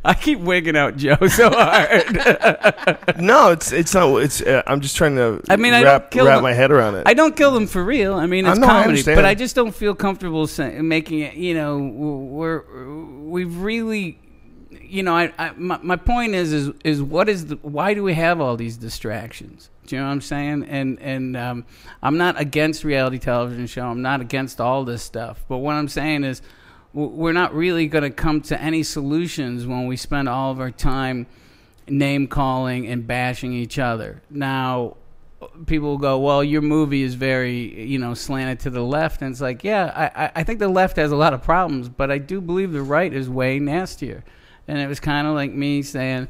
I 0.04 0.14
keep 0.14 0.40
wigging 0.40 0.78
out 0.78 0.96
Joe 0.96 1.18
so 1.28 1.50
hard. 1.50 3.18
no, 3.20 3.52
it's 3.52 3.72
it's 3.72 3.94
not. 3.94 4.16
It's 4.18 4.42
uh, 4.42 4.64
I'm 4.66 4.80
just 4.80 4.96
trying 4.96 5.16
to. 5.16 5.42
I 5.50 5.58
mean, 5.58 5.74
I 5.74 5.84
wrap 5.84 6.02
don't 6.04 6.12
kill 6.12 6.26
wrap 6.26 6.38
them. 6.38 6.44
my 6.44 6.54
head 6.54 6.72
around 6.72 6.96
it. 6.96 7.04
I 7.06 7.14
don't 7.14 7.36
kill 7.36 7.52
them 7.52 7.68
for 7.68 7.84
real. 7.84 8.14
I 8.14 8.26
mean, 8.26 8.46
I 8.46 8.52
it's 8.52 8.60
know, 8.60 8.68
comedy, 8.68 8.90
understand. 8.90 9.18
but 9.18 9.26
I 9.26 9.36
just 9.36 9.56
don't 9.56 9.76
feel 9.76 9.96
comfortable 9.96 10.48
say, 10.48 10.80
making 10.82 11.20
it. 11.20 11.34
You 11.36 11.54
know, 11.54 11.78
we're 11.78 12.64
we've 13.24 13.58
really, 13.58 14.20
you 14.70 15.04
know, 15.04 15.16
I, 15.16 15.34
I 15.38 15.52
my, 15.58 15.80
my 15.82 15.96
point 15.98 16.34
is 16.34 16.54
is 16.54 16.72
is 16.86 17.02
what 17.02 17.28
is 17.28 17.48
the 17.48 17.56
why 17.62 17.94
do 17.94 18.02
we 18.02 18.14
have 18.14 18.40
all 18.40 18.56
these 18.56 18.78
distractions? 18.78 19.70
Do 19.86 19.96
you 19.96 20.02
know 20.02 20.08
what 20.08 20.14
I'm 20.14 20.22
saying? 20.22 20.64
And 20.70 20.98
and 21.02 21.36
um, 21.36 21.66
I'm 22.02 22.18
not 22.18 22.40
against 22.40 22.86
reality 22.86 23.18
television 23.18 23.68
show. 23.68 23.86
I'm 23.86 24.02
not 24.02 24.22
against 24.22 24.62
all 24.62 24.86
this 24.86 25.04
stuff. 25.04 25.44
But 25.50 25.58
what 25.58 25.74
I'm 25.76 25.90
saying 25.90 26.24
is 26.24 26.42
we're 26.94 27.34
not 27.34 27.54
really 27.54 27.88
going 27.88 28.04
to 28.04 28.10
come 28.10 28.42
to 28.42 28.60
any 28.62 28.84
solutions 28.84 29.68
when 29.68 29.86
we 29.88 29.96
spend 29.96 30.28
all 30.28 30.52
of 30.52 30.60
our 30.60 30.72
time 30.72 31.28
name 31.88 32.28
calling 32.28 32.88
and 32.88 33.06
bashing 33.06 33.54
each 33.54 33.78
other. 33.80 34.22
Now, 34.30 34.96
people 35.68 35.90
will 35.90 35.98
go, 35.98 36.20
"Well, 36.20 36.44
your 36.44 36.62
movie 36.62 37.04
is 37.04 37.16
very, 37.16 37.84
you 37.86 37.98
know, 38.00 38.14
slanted 38.14 38.60
to 38.62 38.70
the 38.70 38.82
left," 38.84 39.22
and 39.22 39.32
it's 39.32 39.42
like, 39.42 39.64
yeah, 39.64 40.12
I, 40.16 40.32
I- 40.42 40.44
think 40.44 40.60
the 40.60 40.68
left 40.68 40.98
has 40.98 41.12
a 41.12 41.16
lot 41.16 41.34
of 41.34 41.42
problems, 41.44 41.90
but 41.90 42.12
I 42.12 42.18
do 42.18 42.42
believe 42.42 42.72
the 42.72 42.82
right 42.82 43.12
is 43.14 43.30
way 43.30 43.60
nastier. 43.60 44.24
And 44.68 44.78
it 44.80 44.88
was 44.88 45.00
kind 45.00 45.26
of 45.28 45.34
like 45.36 45.52
me 45.54 45.82
saying, 45.82 46.28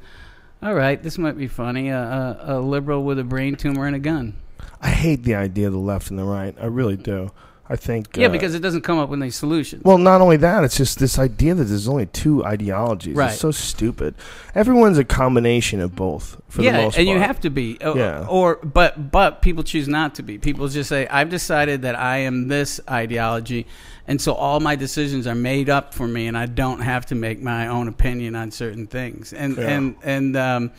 "All 0.62 0.74
right, 0.74 1.02
this 1.02 1.18
might 1.18 1.38
be 1.38 1.48
funny. 1.48 1.90
A, 1.90 2.00
a, 2.00 2.58
a 2.58 2.60
liberal 2.60 3.04
with 3.04 3.20
a 3.20 3.24
brain 3.24 3.56
tumor 3.56 3.86
and 3.86 3.96
a 3.96 4.00
gun." 4.00 4.36
I 4.82 4.90
hate 4.92 5.24
the 5.24 5.36
idea 5.36 5.68
of 5.68 5.74
the 5.74 5.80
left 5.80 6.10
and 6.10 6.18
the 6.20 6.24
right. 6.24 6.56
I 6.60 6.66
really 6.68 6.96
do. 6.98 7.32
I 7.72 7.76
think. 7.76 8.18
Yeah, 8.18 8.28
uh, 8.28 8.30
because 8.32 8.56
it 8.56 8.62
doesn't 8.62 8.82
come 8.82 8.98
up 8.98 9.10
with 9.10 9.22
any 9.22 9.30
solutions. 9.30 9.84
Well, 9.84 10.00
not 10.00 10.22
only 10.22 10.38
that, 10.38 10.64
it's 10.64 10.76
just 10.76 10.98
this 10.98 11.20
idea 11.20 11.54
that 11.54 11.66
there's 11.66 11.88
only 11.88 12.08
two 12.08 12.44
ideologies. 12.44 13.16
Right. 13.16 13.32
It's 13.32 13.40
so 13.40 13.52
stupid. 13.52 14.16
Everyone's 14.56 14.98
a 14.98 15.04
combination 15.04 15.80
of 15.80 15.96
both 15.96 16.42
for 16.50 16.64
yeah, 16.64 16.72
the 16.72 16.78
most 16.84 16.98
and 16.98 17.06
part. 17.06 17.16
you 17.16 17.22
have 17.22 17.40
to 17.42 17.50
be. 17.52 17.78
O- 17.82 17.96
Yeah. 17.96 18.26
Or 18.28 18.56
but 18.56 19.12
but 19.12 19.42
people 19.44 19.64
choose 19.64 19.88
not 19.88 20.16
to 20.16 20.24
be. 20.24 20.40
People 20.40 20.68
just 20.68 20.90
say, 20.90 21.06
"I've 21.08 21.30
decided 21.30 21.84
that 21.84 21.96
I 21.96 22.18
am 22.18 22.48
this 22.48 22.80
ideology." 22.90 23.68
And 24.08 24.20
so 24.20 24.34
all 24.34 24.60
my 24.60 24.76
decisions 24.76 25.28
are 25.28 25.36
made 25.36 25.70
up 25.70 25.94
for 25.94 26.08
me, 26.08 26.26
and 26.26 26.36
I 26.36 26.48
don't 26.48 26.80
have 26.82 27.06
to 27.08 27.16
make 27.16 27.40
my 27.44 27.68
own 27.68 27.88
opinion 27.88 28.36
on 28.36 28.50
certain 28.50 28.88
things. 28.88 29.32
And 29.34 29.56
Yeah. 29.58 29.70
and 29.70 29.96
and 30.04 30.36
um, 30.38 30.72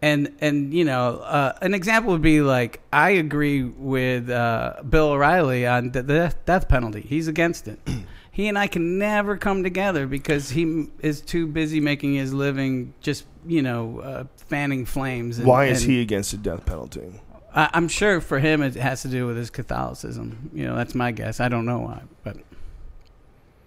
and 0.00 0.34
and 0.40 0.72
you 0.72 0.84
know, 0.84 1.18
uh, 1.18 1.58
an 1.60 1.74
example 1.74 2.12
would 2.12 2.22
be 2.22 2.40
like 2.40 2.80
I 2.92 3.10
agree 3.10 3.64
with 3.64 4.30
uh, 4.30 4.82
Bill 4.88 5.10
O'Reilly 5.10 5.66
on 5.66 5.90
the 5.90 6.02
death, 6.02 6.36
death 6.44 6.68
penalty. 6.68 7.00
He's 7.00 7.28
against 7.28 7.68
it. 7.68 7.80
he 8.30 8.46
and 8.46 8.58
I 8.58 8.68
can 8.68 8.98
never 8.98 9.36
come 9.36 9.62
together 9.62 10.06
because 10.06 10.50
he 10.50 10.86
is 11.00 11.20
too 11.20 11.46
busy 11.46 11.80
making 11.80 12.14
his 12.14 12.32
living, 12.32 12.94
just 13.00 13.24
you 13.46 13.62
know, 13.62 14.00
uh, 14.00 14.24
fanning 14.36 14.84
flames. 14.84 15.38
And, 15.38 15.46
Why 15.46 15.66
is 15.66 15.82
he 15.82 16.00
against 16.00 16.30
the 16.30 16.36
death 16.36 16.64
penalty? 16.64 17.20
I, 17.54 17.70
I'm 17.72 17.88
sure 17.88 18.20
for 18.20 18.38
him 18.38 18.62
it 18.62 18.76
has 18.76 19.02
to 19.02 19.08
do 19.08 19.26
with 19.26 19.36
his 19.36 19.50
Catholicism. 19.50 20.50
You 20.54 20.66
know, 20.66 20.76
that's 20.76 20.94
my 20.94 21.10
guess. 21.10 21.40
I 21.40 21.48
don't 21.48 21.66
know 21.66 21.80
why, 21.80 22.02
but 22.22 22.36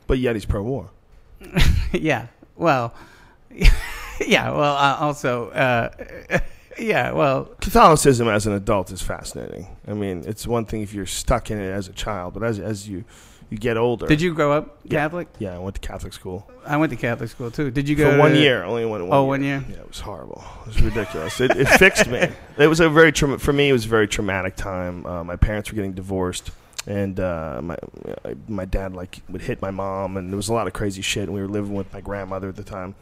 But 0.08 0.20
yet 0.20 0.36
he's 0.36 0.46
pro-war. 0.46 0.90
yeah. 1.92 2.28
Well, 2.56 2.94
yeah. 4.28 4.52
Well, 4.52 4.76
uh, 4.76 4.98
also, 5.00 5.50
uh, 5.50 6.40
yeah. 6.80 7.12
Well, 7.12 7.46
Catholicism 7.62 8.28
as 8.28 8.48
an 8.48 8.54
adult 8.54 8.92
is 8.92 9.02
fascinating. 9.02 9.68
I 9.88 9.94
mean, 9.94 10.24
it's 10.26 10.48
one 10.48 10.66
thing 10.66 10.82
if 10.82 10.94
you're 10.94 11.06
stuck 11.06 11.52
in 11.52 11.60
it 11.60 11.72
as 11.72 11.88
a 11.88 11.94
child, 11.94 12.34
but 12.34 12.44
as 12.44 12.60
as 12.60 12.88
you 12.88 13.04
you 13.52 13.58
get 13.58 13.76
older. 13.76 14.08
Did 14.08 14.22
you 14.22 14.34
grow 14.34 14.54
up 14.54 14.90
Catholic? 14.90 15.28
Yeah, 15.38 15.54
I 15.54 15.60
went 15.60 15.76
to 15.76 15.82
Catholic 15.82 16.14
school. 16.14 16.50
I 16.66 16.78
went 16.78 16.90
to 16.92 16.96
Catholic 16.96 17.30
school 17.30 17.52
too. 17.52 17.70
Did 17.70 17.90
you 17.90 17.98
go 17.98 18.12
for 18.12 18.18
one 18.18 18.34
year? 18.34 18.64
Only 18.64 18.86
went 18.86 19.04
one. 19.06 19.14
Oh, 19.14 19.24
year. 19.24 19.28
one 19.28 19.44
year. 19.44 19.66
Yeah, 19.70 19.76
it 19.76 19.88
was 19.90 20.00
horrible. 20.00 20.42
It 20.62 20.68
was 20.68 20.82
ridiculous. 20.82 21.42
it, 21.42 21.52
it 21.52 21.68
fixed 21.68 22.08
me. 22.08 22.30
It 22.58 22.68
was 22.68 22.80
a 22.80 22.90
very 22.90 23.12
trauma 23.12 23.40
for 23.40 23.52
me. 23.52 23.70
It 23.70 23.74
was 23.74 23.86
a 23.86 23.90
very 23.90 24.08
traumatic 24.08 24.56
time. 24.56 25.06
Uh, 25.06 25.24
my 25.24 25.36
parents 25.36 25.70
were 25.70 25.76
getting 25.76 25.94
divorced, 25.94 26.52
and 26.88 27.20
uh, 27.20 27.60
my 27.62 27.78
my 28.48 28.66
dad 28.66 28.94
like 28.94 29.22
would 29.30 29.42
hit 29.42 29.62
my 29.62 29.72
mom, 29.72 30.16
and 30.16 30.30
there 30.30 30.38
was 30.38 30.48
a 30.48 30.54
lot 30.54 30.68
of 30.68 30.74
crazy 30.74 31.02
shit. 31.02 31.24
And 31.24 31.34
we 31.34 31.42
were 31.42 31.50
living 31.50 31.74
with 31.74 31.92
my 31.92 32.00
grandmother 32.00 32.48
at 32.48 32.56
the 32.56 32.64
time, 32.64 32.96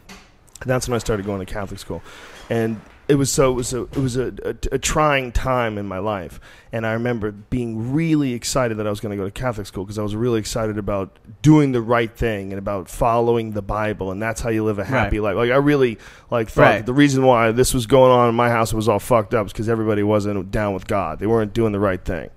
That's 0.66 0.88
when 0.88 0.96
I 0.96 1.00
started 1.00 1.26
going 1.26 1.46
to 1.46 1.52
Catholic 1.52 1.80
school, 1.80 2.02
and 2.50 2.82
it 3.08 3.16
was 3.16 3.32
so 3.32 3.52
it 3.52 3.56
was 3.56 3.74
a 3.74 3.82
it 3.84 3.98
was 3.98 4.18
a, 4.18 4.28
a, 4.46 4.56
a 4.74 4.78
trying 4.78 5.32
time 5.32 5.78
in 5.78 5.88
my 5.88 5.98
life, 6.00 6.40
and 6.72 6.86
I 6.86 6.92
remember 6.92 7.32
being 7.32 7.92
really 7.94 8.34
excited 8.34 8.78
that 8.78 8.86
I 8.86 8.90
was 8.92 9.00
going 9.00 9.18
to 9.18 9.22
go 9.22 9.26
to 9.28 9.32
Catholic 9.32 9.66
school 9.66 9.84
because 9.84 9.98
I 9.98 10.04
was 10.04 10.16
really 10.16 10.40
excited 10.40 10.78
about 10.78 11.18
doing 11.42 11.72
the 11.72 11.82
right 11.82 12.12
thing 12.14 12.52
and 12.52 12.60
about 12.60 12.88
following 12.90 13.54
the 13.54 13.62
Bible, 13.64 14.12
and 14.12 14.22
that's 14.22 14.42
how 14.42 14.50
you 14.50 14.64
live 14.64 14.78
a 14.80 14.86
happy 14.86 15.20
life. 15.20 15.36
Like 15.38 15.50
I 15.50 15.56
really 15.56 15.98
like 16.30 16.50
thought 16.50 16.62
Right. 16.62 16.86
the 16.86 16.94
reason 16.94 17.26
why 17.26 17.52
this 17.52 17.74
was 17.74 17.88
going 17.88 18.12
on 18.12 18.30
in 18.30 18.36
my 18.36 18.50
house 18.50 18.74
was 18.74 18.88
all 18.88 19.00
fucked 19.00 19.34
up 19.34 19.48
because 19.48 19.70
everybody 19.70 20.04
wasn't 20.04 20.52
down 20.52 20.74
with 20.74 20.86
God. 20.86 21.20
They 21.20 21.28
weren't 21.28 21.54
doing 21.54 21.72
the 21.72 21.80
right 21.80 22.04
thing. 22.04 22.30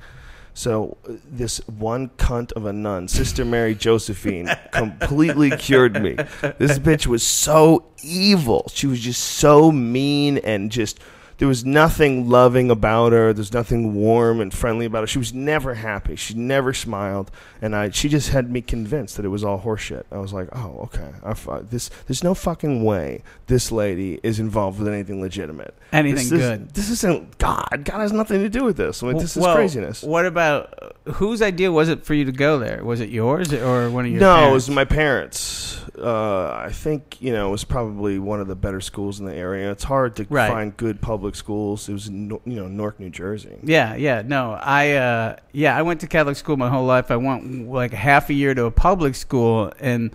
So 0.55 0.99
this 1.05 1.59
one 1.67 2.11
cunt 2.11 2.53
of 2.53 2.67
a 2.67 2.73
nun, 2.73 3.09
Sister 3.09 3.45
Mary 3.45 3.75
Josephine, 3.75 4.49
completely 4.73 5.51
cured 5.51 6.03
me. 6.03 6.15
This 6.59 6.79
bitch 6.79 7.07
was 7.07 7.23
so 7.23 7.87
evil. 8.03 8.71
She 8.75 8.87
was 8.87 9.01
just 9.01 9.23
so 9.23 9.73
mean 9.73 10.39
and 10.39 10.71
just 10.71 11.01
there 11.39 11.49
was 11.49 11.65
nothing 11.65 12.29
loving 12.29 12.71
about 12.71 13.13
her. 13.13 13.33
There's 13.33 13.53
nothing 13.53 13.95
warm 13.95 14.41
and 14.41 14.53
friendly 14.53 14.87
about 14.87 15.01
her. 15.03 15.07
She 15.07 15.19
was 15.19 15.33
never 15.35 15.75
happy. 15.75 16.17
She 16.17 16.35
never 16.35 16.73
smiled, 16.73 17.31
and 17.61 17.75
I 17.75 17.91
she 17.91 18.09
just 18.09 18.31
had 18.31 18.51
me 18.51 18.61
convinced 18.63 19.17
that 19.17 19.25
it 19.25 19.29
was 19.29 19.43
all 19.45 19.61
horseshit. 19.61 20.05
I 20.13 20.19
was 20.19 20.33
like, 20.33 20.49
oh, 20.53 20.81
okay. 20.93 21.11
I, 21.25 21.35
this 21.63 21.89
there's 22.07 22.23
no 22.25 22.35
fucking 22.35 22.85
way 22.85 23.23
this 23.47 23.73
lady 23.73 24.21
is 24.23 24.39
involved 24.39 24.79
with 24.79 24.89
anything 24.89 25.21
legitimate. 25.21 25.75
Anything 25.93 26.17
This- 26.17 26.31
this- 26.31 26.41
good. 26.41 26.71
This 26.75 26.91
isn't 26.91 27.39
God. 27.39 27.69
God 27.85 28.01
has 28.01 28.13
nothing 28.13 28.41
to 28.41 28.49
do 28.49 28.65
with 28.65 28.77
this. 28.77 29.03
I 29.03 29.07
mean, 29.07 29.19
this 29.19 29.37
is 29.37 29.43
Well, 29.43 29.55
craziness. 29.55 30.03
What 30.03 30.27
about 30.27 30.97
whose 31.15 31.43
idea 31.43 31.71
was 31.73 31.89
it 31.89 32.05
for 32.05 32.15
you 32.15 32.25
to 32.27 32.33
go 32.33 32.59
there? 32.59 32.85
Was 32.85 33.01
it 33.01 33.09
yours 33.09 33.53
or 33.53 33.91
one 33.91 34.05
of 34.07 34.11
your? 34.11 34.21
no, 34.21 34.49
it 34.49 34.53
was 34.53 34.69
my 34.71 34.85
parents. 34.85 35.79
Uh, 35.99 36.51
I 36.51 36.71
think 36.73 37.21
you 37.21 37.33
know 37.33 37.49
it 37.49 37.51
was 37.53 37.65
probably 37.65 38.19
one 38.19 38.41
of 38.41 38.49
the 38.49 38.55
better 38.57 38.81
schools 38.81 39.21
in 39.21 39.27
the 39.27 39.35
area. 39.35 39.71
It's 39.71 39.85
hard 39.85 40.17
to 40.17 40.27
Right. 40.31 40.51
find 40.51 40.77
good 40.77 41.01
public 41.01 41.22
schools. 41.31 41.89
It 41.89 41.93
was 41.93 42.09
you 42.09 42.41
know 42.45 42.69
Newark, 42.69 42.99
New 43.01 43.11
Jersey. 43.11 43.59
Yeah, 43.63 43.95
yeah, 43.95 44.23
no, 44.25 44.53
I, 44.53 44.93
uh, 44.93 45.37
yeah, 45.53 45.77
I 45.77 45.83
went 45.83 46.01
to 46.01 46.07
Catholic 46.07 46.37
school 46.37 46.57
my 46.57 46.69
whole 46.69 46.85
life. 46.85 47.11
I 47.11 47.17
went 47.17 47.71
like 47.71 47.93
half 47.93 48.31
a 48.31 48.35
year 48.35 48.55
to 48.55 48.65
a 48.65 48.71
public 48.71 49.15
school, 49.15 49.73
and 49.79 50.15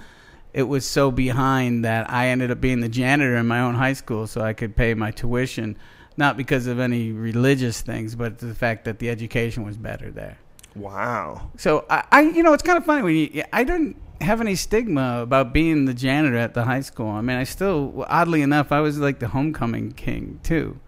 it 0.53 0.63
was 0.63 0.85
so 0.85 1.11
behind 1.11 1.85
that 1.85 2.09
I 2.09 2.27
ended 2.27 2.51
up 2.51 2.59
being 2.59 2.79
the 2.79 2.89
janitor 2.89 3.35
in 3.37 3.47
my 3.47 3.61
own 3.61 3.75
high 3.75 3.93
school, 3.93 4.27
so 4.27 4.41
I 4.41 4.53
could 4.53 4.75
pay 4.75 4.93
my 4.93 5.11
tuition, 5.11 5.77
not 6.17 6.37
because 6.37 6.67
of 6.67 6.79
any 6.79 7.11
religious 7.11 7.81
things, 7.81 8.15
but 8.15 8.39
the 8.39 8.53
fact 8.53 8.85
that 8.85 8.99
the 8.99 9.09
education 9.09 9.63
was 9.63 9.77
better 9.77 10.11
there. 10.11 10.37
Wow. 10.75 11.51
So 11.57 11.85
I, 11.89 12.03
I 12.11 12.21
you 12.21 12.43
know, 12.43 12.53
it's 12.53 12.63
kind 12.63 12.77
of 12.77 12.85
funny 12.85 13.01
when 13.01 13.15
you, 13.15 13.43
I 13.51 13.63
didn't 13.63 13.97
have 14.21 14.41
any 14.41 14.55
stigma 14.55 15.21
about 15.21 15.53
being 15.53 15.85
the 15.85 15.93
janitor 15.93 16.37
at 16.37 16.53
the 16.53 16.63
high 16.63 16.81
school. 16.81 17.09
I 17.09 17.21
mean, 17.21 17.37
I 17.37 17.43
still, 17.43 18.05
oddly 18.07 18.41
enough, 18.41 18.71
I 18.71 18.79
was 18.79 18.97
like 18.97 19.19
the 19.19 19.29
homecoming 19.29 19.91
king 19.91 20.39
too. 20.43 20.79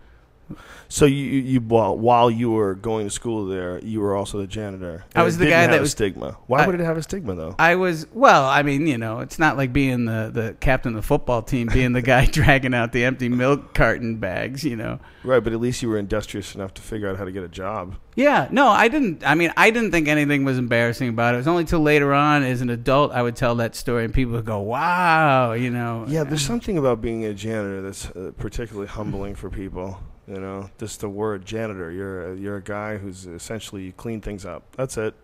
So 0.88 1.06
you 1.06 1.16
you 1.26 1.60
while 1.62 1.98
while 1.98 2.32
you 2.32 2.50
were 2.52 2.74
going 2.76 3.06
to 3.08 3.12
school 3.12 3.46
there, 3.46 3.80
you 3.80 4.00
were 4.02 4.16
also 4.16 4.40
the 4.40 4.48
janitor. 4.48 5.06
I 5.16 5.24
was 5.24 5.36
it 5.36 5.40
the 5.40 5.46
didn't 5.46 5.56
guy 5.58 5.62
have 5.62 5.72
that 5.72 5.78
a 5.78 5.82
was- 5.82 5.92
stigma. 5.92 6.38
Why 6.48 6.64
I- 6.64 6.66
would 6.68 6.80
it 6.80 6.84
have 6.84 6.98
a 6.98 7.04
stigma 7.04 7.36
though? 7.36 7.56
I 7.60 7.76
was 7.76 8.08
well. 8.14 8.46
I 8.46 8.64
mean, 8.64 8.88
you 8.88 8.98
know, 8.98 9.20
it's 9.20 9.38
not 9.38 9.56
like 9.58 9.72
being 9.72 10.06
the 10.06 10.32
the 10.34 10.56
captain 10.60 10.96
of 10.96 11.02
the 11.02 11.08
football 11.08 11.42
team, 11.44 11.68
being 11.72 11.94
the 11.94 12.02
guy 12.02 12.26
dragging 12.32 12.74
out 12.74 12.92
the 12.92 13.06
empty 13.06 13.30
milk 13.30 13.74
carton 13.74 14.18
bags. 14.18 14.64
You 14.64 14.76
know. 14.76 15.00
Right, 15.24 15.44
but 15.44 15.54
at 15.54 15.60
least 15.60 15.82
you 15.84 15.90
were 15.90 15.98
industrious 15.98 16.56
enough 16.56 16.74
to 16.76 16.82
figure 16.82 17.10
out 17.10 17.18
how 17.18 17.26
to 17.26 17.32
get 17.32 17.44
a 17.44 17.48
job. 17.50 17.96
Yeah. 18.16 18.48
No, 18.52 18.68
I 18.70 18.88
didn't. 18.88 19.24
I 19.26 19.36
mean, 19.36 19.54
I 19.56 19.70
didn't 19.70 19.92
think 19.92 20.08
anything 20.08 20.44
was 20.44 20.58
embarrassing 20.58 21.10
about 21.10 21.34
it. 21.34 21.38
It 21.38 21.40
was 21.42 21.48
only 21.48 21.66
till 21.66 21.82
later 21.82 22.14
on, 22.14 22.44
as 22.44 22.62
an 22.62 22.70
adult, 22.70 23.12
I 23.12 23.22
would 23.22 23.36
tell 23.36 23.56
that 23.56 23.76
story, 23.76 24.06
and 24.06 24.14
people 24.14 24.34
would 24.34 24.46
go, 24.46 24.60
"Wow," 24.60 25.54
you 25.54 25.70
know. 25.70 26.06
Yeah, 26.08 26.24
there's 26.24 26.42
something 26.46 26.78
about 26.78 27.02
being 27.02 27.26
a 27.26 27.34
janitor 27.34 27.82
that's 27.82 28.10
uh, 28.12 28.32
particularly 28.38 28.88
humbling 28.88 29.36
for 29.36 29.50
people. 29.50 30.00
You 30.30 30.40
know, 30.40 30.70
just 30.78 31.02
the 31.02 31.10
word 31.10 31.46
janitor. 31.46 31.92
You're 31.92 32.34
a, 32.34 32.36
you're 32.38 32.58
a 32.58 32.62
guy 32.62 32.98
who's 32.98 33.26
essentially 33.26 33.84
you 33.84 33.92
clean 33.92 34.22
things 34.22 34.46
up. 34.46 34.64
That's 34.76 34.96
it. 34.98 35.16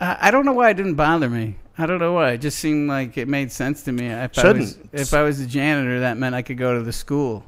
I 0.00 0.28
I 0.28 0.30
don't 0.30 0.46
know 0.46 0.54
why 0.54 0.70
it 0.70 0.74
didn't 0.74 0.94
bother 0.94 1.28
me. 1.28 1.56
I 1.76 1.86
don't 1.86 1.98
know 1.98 2.14
why. 2.14 2.32
It 2.32 2.38
just 2.38 2.58
seemed 2.58 2.88
like 2.88 3.18
it 3.18 3.28
made 3.28 3.52
sense 3.52 3.82
to 3.84 3.92
me. 3.92 4.06
If 4.06 4.38
I 4.38 4.52
was, 4.52 4.72
Shouldn't. 4.72 4.90
if 4.92 5.14
I 5.14 5.22
was 5.22 5.40
a 5.40 5.46
janitor, 5.46 6.00
that 6.00 6.16
meant 6.16 6.34
I 6.34 6.42
could 6.42 6.58
go 6.58 6.76
to 6.76 6.82
the 6.82 6.92
school. 6.92 7.44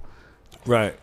Right. 0.67 0.95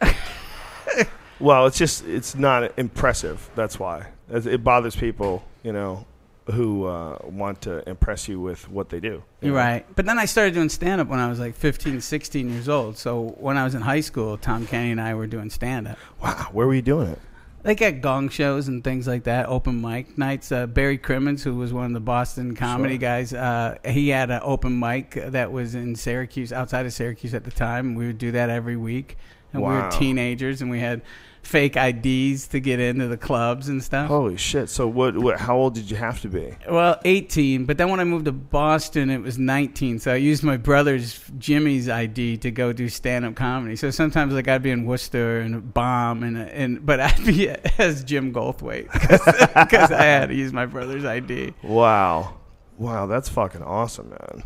well, 1.39 1.65
it's 1.65 1.77
just 1.77 2.05
it's 2.05 2.35
not 2.35 2.77
impressive. 2.77 3.49
That's 3.55 3.79
why 3.79 4.07
it 4.29 4.63
bothers 4.63 4.95
people. 4.95 5.43
You 5.63 5.73
know, 5.73 6.05
who 6.49 6.85
uh, 6.85 7.19
want 7.23 7.61
to 7.61 7.87
impress 7.87 8.27
you 8.27 8.39
with 8.39 8.69
what 8.69 8.89
they 8.89 8.99
do. 8.99 9.23
you 9.41 9.51
know? 9.51 9.55
right. 9.57 9.85
But 9.95 10.05
then 10.05 10.17
I 10.17 10.25
started 10.25 10.53
doing 10.53 10.69
stand 10.69 10.99
up 10.99 11.07
when 11.07 11.19
I 11.19 11.29
was 11.29 11.39
like 11.39 11.55
15, 11.55 12.01
16 12.01 12.49
years 12.49 12.67
old. 12.67 12.97
So 12.97 13.35
when 13.39 13.57
I 13.57 13.63
was 13.63 13.75
in 13.75 13.81
high 13.81 14.01
school, 14.01 14.37
Tom 14.37 14.65
Kenny 14.65 14.91
and 14.91 14.99
I 14.99 15.13
were 15.13 15.27
doing 15.27 15.49
stand 15.49 15.87
up. 15.87 15.97
Wow, 16.21 16.49
where 16.51 16.65
were 16.67 16.73
you 16.73 16.81
doing 16.81 17.09
it? 17.09 17.19
Like 17.63 17.79
at 17.83 18.01
gong 18.01 18.29
shows 18.29 18.67
and 18.67 18.83
things 18.83 19.07
like 19.07 19.25
that, 19.25 19.47
open 19.47 19.81
mic 19.81 20.17
nights. 20.17 20.51
Uh, 20.51 20.65
Barry 20.65 20.97
Crimmins, 20.97 21.43
who 21.43 21.55
was 21.55 21.71
one 21.71 21.85
of 21.85 21.93
the 21.93 21.99
Boston 21.99 22.55
comedy 22.55 22.95
Sure. 22.95 22.99
guys, 22.99 23.33
uh, 23.33 23.77
he 23.85 24.09
had 24.09 24.31
an 24.31 24.39
open 24.43 24.79
mic 24.79 25.11
that 25.11 25.51
was 25.51 25.75
in 25.75 25.95
Syracuse, 25.95 26.51
outside 26.51 26.87
of 26.87 26.93
Syracuse 26.93 27.35
at 27.35 27.43
the 27.43 27.51
time. 27.51 27.93
We 27.93 28.07
would 28.07 28.17
do 28.17 28.31
that 28.31 28.49
every 28.49 28.77
week. 28.77 29.15
And 29.53 29.61
we 29.61 29.67
were 29.69 29.91
teenagers 29.91 30.61
and 30.61 30.71
we 30.71 30.79
had 30.79 31.01
fake 31.43 31.75
IDs 31.75 32.47
to 32.47 32.59
get 32.59 32.79
into 32.79 33.07
the 33.07 33.17
clubs 33.17 33.69
and 33.69 33.83
stuff. 33.83 34.07
Holy 34.07 34.37
shit! 34.37 34.69
So 34.69 34.87
what? 34.87 35.17
What? 35.17 35.39
How 35.39 35.57
old 35.57 35.75
did 35.75 35.89
you 35.89 35.97
have 35.97 36.21
to 36.21 36.27
be? 36.27 36.55
Well, 36.69 36.99
18, 37.05 37.65
but 37.65 37.77
then 37.77 37.89
when 37.89 37.99
I 37.99 38.03
moved 38.03 38.25
to 38.25 38.31
Boston, 38.31 39.09
it 39.09 39.21
was 39.21 39.37
19. 39.37 39.99
So 39.99 40.13
I 40.13 40.15
used 40.15 40.43
my 40.43 40.57
brother's 40.57 41.19
Jimmy's 41.37 41.89
ID 41.89 42.37
to 42.37 42.51
go 42.51 42.73
do 42.73 42.89
stand-up 42.89 43.35
comedy. 43.35 43.75
So 43.75 43.91
sometimes 43.91 44.33
like 44.33 44.47
I'd 44.47 44.63
be 44.63 44.71
in 44.71 44.85
Worcester 44.85 45.39
and 45.39 45.73
bomb 45.73 46.23
and 46.23 46.37
and 46.37 46.85
but 46.85 46.99
I'd 46.99 47.25
be 47.25 47.49
as 47.77 48.03
Jim 48.03 48.33
Goldthwait 48.33 48.91
because 48.91 49.91
I 49.91 50.03
had 50.03 50.29
to 50.29 50.35
use 50.35 50.53
my 50.53 50.65
brother's 50.65 51.05
ID. 51.05 51.53
Wow, 51.63 52.37
wow, 52.77 53.05
that's 53.05 53.29
fucking 53.29 53.63
awesome, 53.63 54.09
man. 54.09 54.43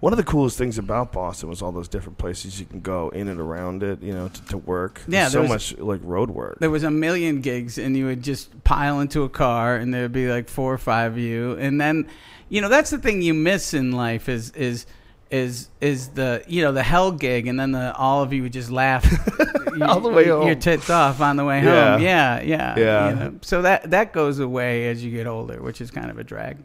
One 0.00 0.12
of 0.12 0.16
the 0.16 0.22
coolest 0.24 0.56
things 0.56 0.78
about 0.78 1.12
Boston 1.12 1.48
was 1.48 1.60
all 1.60 1.72
those 1.72 1.88
different 1.88 2.18
places 2.18 2.60
you 2.60 2.66
can 2.66 2.80
go 2.80 3.08
in 3.08 3.26
and 3.26 3.40
around 3.40 3.82
it, 3.82 4.00
you 4.00 4.12
know, 4.12 4.28
to, 4.28 4.44
to 4.46 4.58
work. 4.58 5.00
Yeah, 5.08 5.22
There's 5.28 5.32
there 5.32 5.46
so 5.46 5.52
was- 5.54 5.72
much 5.76 5.80
like 5.80 6.00
road 6.04 6.30
work. 6.30 6.58
There 6.60 6.70
was 6.70 6.84
a 6.84 6.90
million 6.90 7.40
gigs, 7.40 7.78
and 7.78 7.96
you 7.96 8.06
would 8.06 8.22
just 8.22 8.62
pile 8.62 9.00
into 9.00 9.24
a 9.24 9.28
car, 9.28 9.74
and 9.76 9.92
there'd 9.92 10.12
be 10.12 10.28
like 10.30 10.48
four 10.48 10.72
or 10.72 10.78
five 10.78 11.12
of 11.12 11.18
you, 11.18 11.54
and 11.58 11.80
then, 11.80 12.06
you 12.48 12.60
know, 12.60 12.68
that's 12.68 12.90
the 12.90 12.98
thing 12.98 13.22
you 13.22 13.34
miss 13.34 13.74
in 13.74 13.90
life 13.92 14.28
is 14.28 14.50
is 14.52 14.86
is 15.30 15.68
is 15.82 16.08
the 16.10 16.42
you 16.46 16.62
know 16.62 16.72
the 16.72 16.82
hell 16.82 17.12
gig, 17.12 17.46
and 17.48 17.58
then 17.60 17.72
the 17.72 17.92
all 17.96 18.22
of 18.22 18.32
you 18.32 18.42
would 18.44 18.52
just 18.52 18.70
laugh 18.70 19.04
All 19.82 20.00
the 20.00 20.08
way 20.08 20.26
home. 20.28 20.46
your 20.46 20.54
tits 20.56 20.88
off 20.90 21.20
on 21.20 21.36
the 21.36 21.44
way 21.44 21.62
Yeah. 21.62 21.92
home. 21.92 22.02
Yeah, 22.02 22.40
yeah, 22.40 22.78
Yeah. 22.78 23.08
you 23.10 23.14
know. 23.16 23.34
So 23.42 23.62
that 23.62 23.90
that 23.90 24.12
goes 24.14 24.38
away 24.38 24.88
as 24.88 25.04
you 25.04 25.10
get 25.10 25.26
older, 25.26 25.60
which 25.60 25.80
is 25.82 25.90
kind 25.90 26.10
of 26.10 26.18
a 26.18 26.24
drag. 26.24 26.56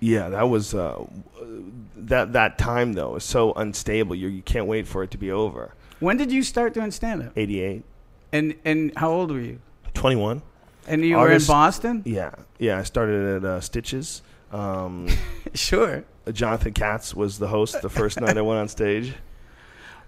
Yeah, 0.00 0.28
that 0.28 0.48
was 0.48 0.74
uh, 0.74 1.04
that 2.06 2.32
that 2.32 2.58
time 2.58 2.92
though 2.94 3.16
is 3.16 3.24
so 3.24 3.52
unstable. 3.54 4.14
You 4.14 4.28
you 4.28 4.42
can't 4.42 4.66
wait 4.66 4.86
for 4.86 5.02
it 5.02 5.10
to 5.12 5.18
be 5.18 5.30
over. 5.30 5.74
When 6.00 6.16
did 6.16 6.30
you 6.30 6.42
start 6.42 6.74
doing 6.74 6.90
stand 6.92 7.22
up? 7.22 7.32
88, 7.36 7.82
And 8.32 8.54
and 8.64 8.92
how 8.96 9.10
old 9.10 9.30
were 9.32 9.40
you? 9.40 9.58
21. 9.94 10.42
And 10.86 11.04
you 11.04 11.16
August- 11.16 11.48
were 11.48 11.54
in 11.54 11.58
Boston? 11.58 12.02
Yeah, 12.06 12.30
yeah. 12.58 12.78
I 12.78 12.82
started 12.84 13.36
at 13.36 13.44
uh, 13.44 13.60
Stitches. 13.60 14.22
Um, 14.52 15.08
sure. 15.54 16.04
Jonathan 16.32 16.72
Katz 16.72 17.14
was 17.14 17.38
the 17.38 17.48
host 17.48 17.80
the 17.82 17.88
first 17.90 18.20
night 18.20 18.38
I 18.38 18.42
went 18.42 18.60
on 18.60 18.68
stage. 18.68 19.14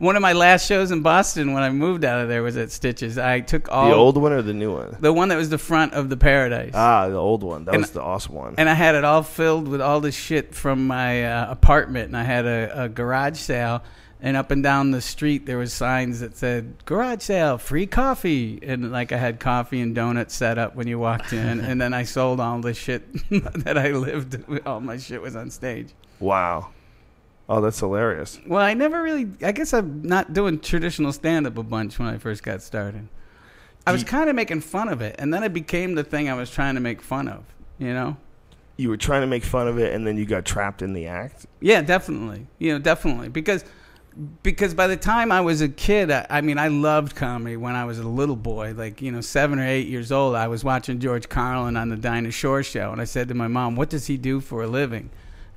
One 0.01 0.16
of 0.16 0.22
my 0.22 0.32
last 0.32 0.66
shows 0.66 0.90
in 0.92 1.03
Boston 1.03 1.53
when 1.53 1.62
I 1.62 1.68
moved 1.68 2.07
out 2.07 2.22
of 2.22 2.28
there 2.28 2.42
was 2.42 2.57
at 2.57 2.70
Stitches. 2.72 3.18
I 3.18 3.40
took 3.40 3.70
all 3.70 3.90
the 3.90 3.94
old 3.94 4.16
one 4.16 4.32
or 4.32 4.40
the 4.40 4.55
new 4.55 4.72
one? 4.74 4.96
The 4.98 5.12
one 5.12 5.28
that 5.28 5.36
was 5.36 5.51
the 5.51 5.59
front 5.59 5.92
of 5.92 6.09
the 6.09 6.16
Paradise. 6.16 6.72
Ah, 6.74 7.07
the 7.09 7.16
old 7.16 7.42
one. 7.42 7.66
That 7.66 7.74
And- 7.74 7.82
was 7.82 7.90
the 7.90 8.01
awesome 8.03 8.34
one. 8.34 8.55
and 8.57 8.66
I 8.70 8.72
had 8.72 8.94
it 8.94 9.05
all 9.05 9.22
filled 9.22 9.68
with 9.68 9.82
all 9.82 10.01
this 10.01 10.14
shit 10.16 10.55
from 10.55 10.86
my 10.86 11.24
uh, 11.26 11.51
apartment, 11.51 12.07
and 12.07 12.16
I 12.16 12.22
had 12.22 12.46
a, 12.46 12.84
a 12.84 12.88
garage 12.88 13.38
sale. 13.38 13.82
And 14.22 14.36
up 14.38 14.51
and 14.51 14.62
down 14.62 14.90
the 14.90 15.01
street, 15.03 15.44
there 15.46 15.57
was 15.59 15.72
signs 15.72 16.20
that 16.20 16.36
said 16.36 16.74
"garage 16.84 17.22
sale, 17.22 17.57
free 17.59 17.86
coffee," 17.86 18.59
and 18.62 18.92
like 18.92 19.12
I 19.12 19.16
had 19.16 19.38
coffee 19.40 19.80
and 19.80 19.94
donuts 19.94 20.34
set 20.34 20.59
up 20.59 20.74
when 20.76 20.86
you 20.86 20.98
walked 20.98 21.32
in. 21.34 21.61
and 21.61 21.80
then 21.80 21.94
I 21.94 22.03
sold 22.05 22.38
all 22.40 22.61
the 22.61 22.74
shit 22.74 23.03
that 23.30 23.78
I 23.78 23.92
lived. 23.92 24.36
All 24.66 24.80
my 24.80 24.96
shit 24.98 25.22
was 25.22 25.36
on 25.36 25.51
stage. 25.51 25.88
Wow. 26.20 26.68
Oh, 27.51 27.61
that's 27.61 27.80
hilarious. 27.80 28.38
Well, 28.46 28.62
I 28.62 28.74
never 28.74 29.03
really. 29.03 29.28
I 29.42 29.51
guess 29.51 29.74
I'm 29.74 30.03
not 30.03 30.32
doing 30.32 30.61
traditional 30.61 31.12
stand 31.12 31.48
up 31.48 31.59
a 31.59 31.64
bunch 31.64 31.98
when 31.98 32.07
I 32.07 32.16
first 32.16 32.44
got 32.44 32.62
started. 32.62 33.09
I 33.84 33.90
was 33.90 34.05
kind 34.05 34.30
of 34.30 34.36
making 34.36 34.61
fun 34.61 34.88
of 34.88 35.01
it, 35.01 35.16
and 35.18 35.34
then 35.34 35.42
it 35.42 35.53
became 35.53 35.96
the 35.96 36.05
thing 36.05 36.28
I 36.28 36.34
was 36.34 36.48
trying 36.48 36.76
to 36.76 36.80
make 36.80 37.03
fun 37.03 37.26
of. 37.26 37.42
You 37.80 37.92
know? 37.92 38.16
You 38.76 38.88
were 38.88 38.96
trying 38.96 39.22
to 39.22 39.26
make 39.26 39.42
fun 39.42 39.66
of 39.66 39.80
it, 39.80 39.92
and 39.92 40.07
then 40.07 40.16
you 40.16 40.26
got 40.26 40.44
trapped 40.44 40.80
in 40.80 40.92
the 40.92 41.09
act. 41.09 41.46
Yeah, 41.61 41.82
definitely. 41.82 42.46
You 42.61 42.74
know, 42.74 42.78
definitely 42.78 43.30
because 43.30 43.64
because 44.44 44.72
by 44.72 44.86
the 44.86 44.96
time 44.96 45.32
I 45.32 45.40
was 45.40 45.61
a 45.61 45.68
kid, 45.68 46.12
I, 46.12 46.26
I 46.30 46.40
mean, 46.42 46.57
I 46.57 46.68
loved 46.68 47.16
comedy 47.16 47.57
when 47.57 47.74
I 47.74 47.84
was 47.84 47.98
a 47.98 48.07
little 48.07 48.36
boy, 48.36 48.74
like 48.76 49.03
you 49.03 49.11
know, 49.11 49.22
seven 49.22 49.59
or 49.59 49.66
eight 49.66 49.88
years 49.88 50.12
old. 50.12 50.36
I 50.36 50.46
was 50.46 50.62
watching 50.62 51.01
George 51.01 51.28
Carlin 51.28 51.76
on 51.76 51.88
the 51.88 51.96
Dinah 51.96 52.30
Shore 52.30 52.62
show, 52.62 52.92
and 52.92 53.01
I 53.01 53.05
said 53.05 53.26
to 53.26 53.34
my 53.34 53.48
mom, 53.48 53.74
"What 53.74 53.90
does 53.90 54.07
he 54.07 54.16
do 54.16 54.38
for 54.38 54.62
a 54.62 54.68
living?" 54.68 55.11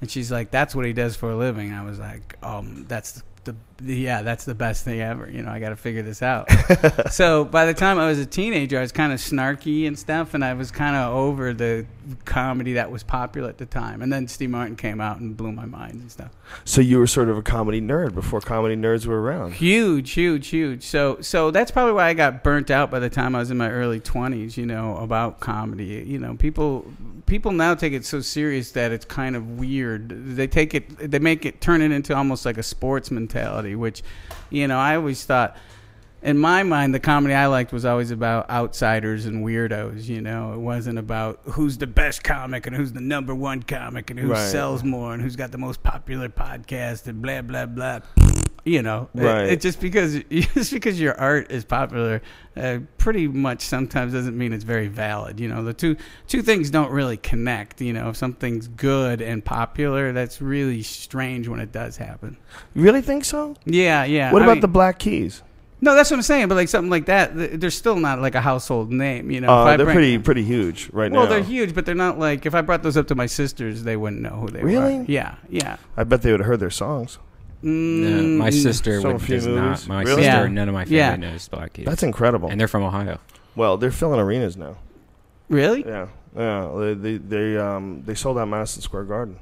And 0.04 0.12
she's 0.12 0.30
like, 0.30 0.51
"That's 0.51 0.76
what 0.76 0.84
he 0.84 0.91
does 0.91 1.16
for 1.16 1.32
a 1.32 1.36
living." 1.38 1.72
I 1.72 1.82
was 1.82 1.97
like, 1.97 2.36
"Um, 2.43 2.84
that's 2.89 3.24
the 3.45 3.56
yeah, 3.86 4.22
that's 4.22 4.46
the 4.46 4.56
best 4.56 4.86
thing 4.86 5.02
ever. 5.02 5.30
You 5.30 5.44
know, 5.44 5.52
I 5.52 5.60
got 5.60 5.70
to 5.70 5.76
figure 5.76 6.02
this 6.02 6.22
out. 6.22 6.50
so 7.12 7.46
by 7.46 7.66
the 7.66 7.74
time 7.74 8.00
I 8.00 8.08
was 8.08 8.20
a 8.20 8.26
teenager, 8.26 8.78
I 8.78 8.82
was 8.82 8.92
kind 8.92 9.12
of 9.12 9.20
snarky 9.20 9.88
and 9.88 9.98
stuff, 9.98 10.34
and 10.34 10.44
I 10.44 10.54
was 10.54 10.72
kind 10.72 10.96
of 10.96 11.14
over 11.14 11.54
the 11.54 11.86
comedy 12.26 12.74
that 12.74 12.92
was 12.92 13.04
popular 13.04 13.50
at 13.50 13.58
the 13.58 13.66
time. 13.66 14.02
And 14.02 14.12
then 14.12 14.28
Steve 14.28 14.50
Martin 14.50 14.76
came 14.76 15.02
out 15.02 15.20
and 15.20 15.36
blew 15.36 15.52
my 15.52 15.66
mind 15.66 15.94
and 15.94 16.12
stuff. 16.12 16.32
So 16.66 16.82
you 16.82 17.00
were 17.00 17.08
sort 17.08 17.30
of 17.30 17.38
a 17.38 17.42
comedy 17.42 17.82
nerd 17.82 18.14
before 18.14 18.42
comedy 18.42 18.76
nerds 18.76 19.06
were 19.06 19.22
around. 19.22 19.54
Huge, 19.54 20.12
huge, 20.12 20.48
huge. 20.48 20.84
So, 20.84 21.18
so 21.22 21.52
that's 21.52 21.72
probably 21.72 21.94
why 21.94 22.08
I 22.08 22.14
got 22.14 22.44
burnt 22.44 22.72
out 22.72 22.92
by 22.92 23.00
the 23.00 23.10
time 23.10 23.36
I 23.36 23.40
was 23.40 23.52
in 23.52 23.58
my 23.58 23.70
early 23.70 24.00
twenties. 24.00 24.58
You 24.58 24.66
know, 24.66 24.98
about 24.98 25.40
comedy. 25.40 26.04
You 26.06 26.20
know, 26.20 26.36
people 26.36 26.86
people 27.26 27.52
now 27.52 27.76
take 27.76 27.94
it 27.94 28.06
so 28.06 28.22
serious 28.22 28.72
that 28.72 28.92
it's 28.92 29.06
kind 29.06 29.36
of 29.36 29.58
weird. 29.58 30.10
They 30.36 30.48
take 30.48 30.74
it, 30.74 31.12
they 31.12 31.20
make 31.20 31.46
it 31.46 31.62
turn 31.62 31.82
it 31.82 31.92
into 31.92 32.16
almost 32.16 32.46
like 32.46 32.58
a 32.58 32.64
sports 32.64 33.12
mentality. 33.12 33.73
Which, 33.76 34.04
you 34.50 34.68
know, 34.68 34.80
I 34.80 34.96
always 34.96 35.24
thought. 35.26 35.56
In 36.22 36.38
my 36.38 36.64
mind, 36.64 36.96
the 36.96 37.02
comedy 37.02 37.34
I 37.34 37.48
liked 37.48 37.74
was 37.74 37.84
always 37.84 38.10
about 38.10 38.50
outsiders 38.50 39.26
and 39.26 39.44
weirdos. 39.46 40.08
You 40.08 40.22
know, 40.22 40.54
it 40.54 40.60
wasn't 40.60 40.98
about 40.98 41.42
who's 41.44 41.78
the 41.78 41.86
best 41.86 42.24
comic 42.24 42.66
and 42.66 42.74
who's 42.74 42.94
the 42.94 43.02
number 43.02 43.36
one 43.36 43.62
comic 43.62 44.10
and 44.10 44.18
who 44.18 44.30
Right. 44.30 44.38
sells 44.50 44.86
more 44.86 45.14
and 45.14 45.22
who's 45.22 45.36
got 45.36 45.52
the 45.52 45.58
most 45.58 45.84
popular 45.84 46.30
podcast 46.30 47.08
and 47.08 47.22
blah 47.22 47.42
blah 47.42 47.66
blah. 47.66 48.00
You 48.66 48.82
know, 48.82 49.09
It- 49.14 49.22
Right. 49.24 49.43
It, 49.49 49.61
just 49.61 49.82
because 49.82 50.22
just 50.30 50.72
because 50.72 50.97
your 50.99 51.20
art 51.20 51.51
is 51.51 51.66
popular, 51.66 52.22
uh, 52.55 52.80
pretty 52.97 53.28
much 53.28 53.61
sometimes 53.61 54.14
doesn't 54.14 54.38
mean 54.38 54.53
it's 54.53 54.64
very 54.64 54.88
valid. 54.88 55.39
You 55.39 55.49
know, 55.49 55.64
the 55.66 55.74
two 55.74 55.97
two 56.28 56.41
things 56.41 56.70
don't 56.70 56.89
really 56.91 57.18
connect. 57.18 57.82
You 57.82 57.91
know, 57.91 58.09
if 58.09 58.16
something's 58.16 58.70
good 58.70 59.22
and 59.22 59.43
popular, 59.43 60.14
that's 60.14 60.41
really 60.41 60.82
strange 60.82 61.49
when 61.49 61.59
it 61.59 61.74
does 61.74 61.97
happen. 61.97 62.38
You 62.74 62.84
really 62.84 63.01
think 63.01 63.26
so? 63.26 63.55
Yeah, 63.66 64.05
yeah. 64.05 64.32
What 64.32 64.41
I 64.41 64.45
about 64.45 64.53
mean- 64.53 64.61
the 64.61 64.68
Black 64.70 64.97
Keys? 64.99 65.43
No, 65.82 65.95
that's 65.95 66.09
what 66.09 66.16
I'm 66.16 66.24
saying. 66.24 66.47
But 66.47 66.55
like 66.55 66.70
something 66.70 66.89
like 66.89 67.07
that, 67.07 67.59
they're 67.59 67.70
still 67.70 67.97
not 67.97 68.22
like 68.22 68.36
a 68.36 68.39
household 68.39 68.89
name. 68.93 69.30
You 69.30 69.41
know, 69.41 69.49
Uh, 69.49 69.76
they're 69.76 69.86
bring- 69.86 69.93
pretty 69.95 70.18
pretty 70.20 70.43
huge 70.45 70.89
right 70.93 71.11
well, 71.11 71.24
now. 71.26 71.30
Well, 71.30 71.39
they're 71.41 71.43
huge, 71.43 71.76
but 71.76 71.86
they're 71.86 71.95
not 71.95 72.18
like. 72.18 72.45
If 72.45 72.55
I 72.55 72.61
brought 72.61 72.82
those 72.84 72.95
up 72.95 73.07
to 73.09 73.16
my 73.16 73.26
sisters, 73.26 73.84
they 73.84 73.97
wouldn't 73.97 74.22
know 74.22 74.30
who 74.39 74.47
they 74.47 74.61
Really? 74.64 74.78
were. 74.78 74.89
Really? 75.01 75.05
Yeah, 75.14 75.36
yeah. 75.49 75.76
I 75.97 76.05
bet 76.05 76.22
they 76.22 76.32
would 76.32 76.39
have 76.39 76.47
heard 76.47 76.61
their 76.61 76.70
songs. 76.70 77.20
No, 77.64 78.22
my 78.38 78.49
Mm, 78.49 78.61
sister 78.61 78.99
Some 79.01 79.14
would, 79.14 79.22
few 79.22 79.36
does 79.36 79.47
movies. 79.47 79.88
not. 79.88 79.88
My 79.88 80.01
Really? 80.03 80.24
sister, 80.24 80.41
Yeah. 80.43 80.47
none 80.47 80.68
of 80.68 80.74
my 80.74 80.84
family 80.84 80.97
Yeah. 80.97 81.16
knows 81.16 81.47
Black 81.47 81.74
Keys. 81.74 81.86
That's 81.86 82.03
incredible. 82.03 82.49
and 82.49 82.59
they're 82.59 82.68
from 82.68 82.84
Ohio. 82.84 83.20
Well, 83.55 83.78
they're 83.78 83.91
filling 83.91 84.20
arenas 84.20 84.57
now. 84.57 84.76
Really? 85.49 85.86
Yeah, 85.88 86.07
yeah. 86.36 86.70
They 86.78 86.93
they 86.93 87.18
they, 87.18 87.57
um, 87.57 88.03
they 88.05 88.16
sold 88.16 88.38
out 88.38 88.47
Madison 88.49 88.82
Square 88.82 89.03
Garden, 89.05 89.38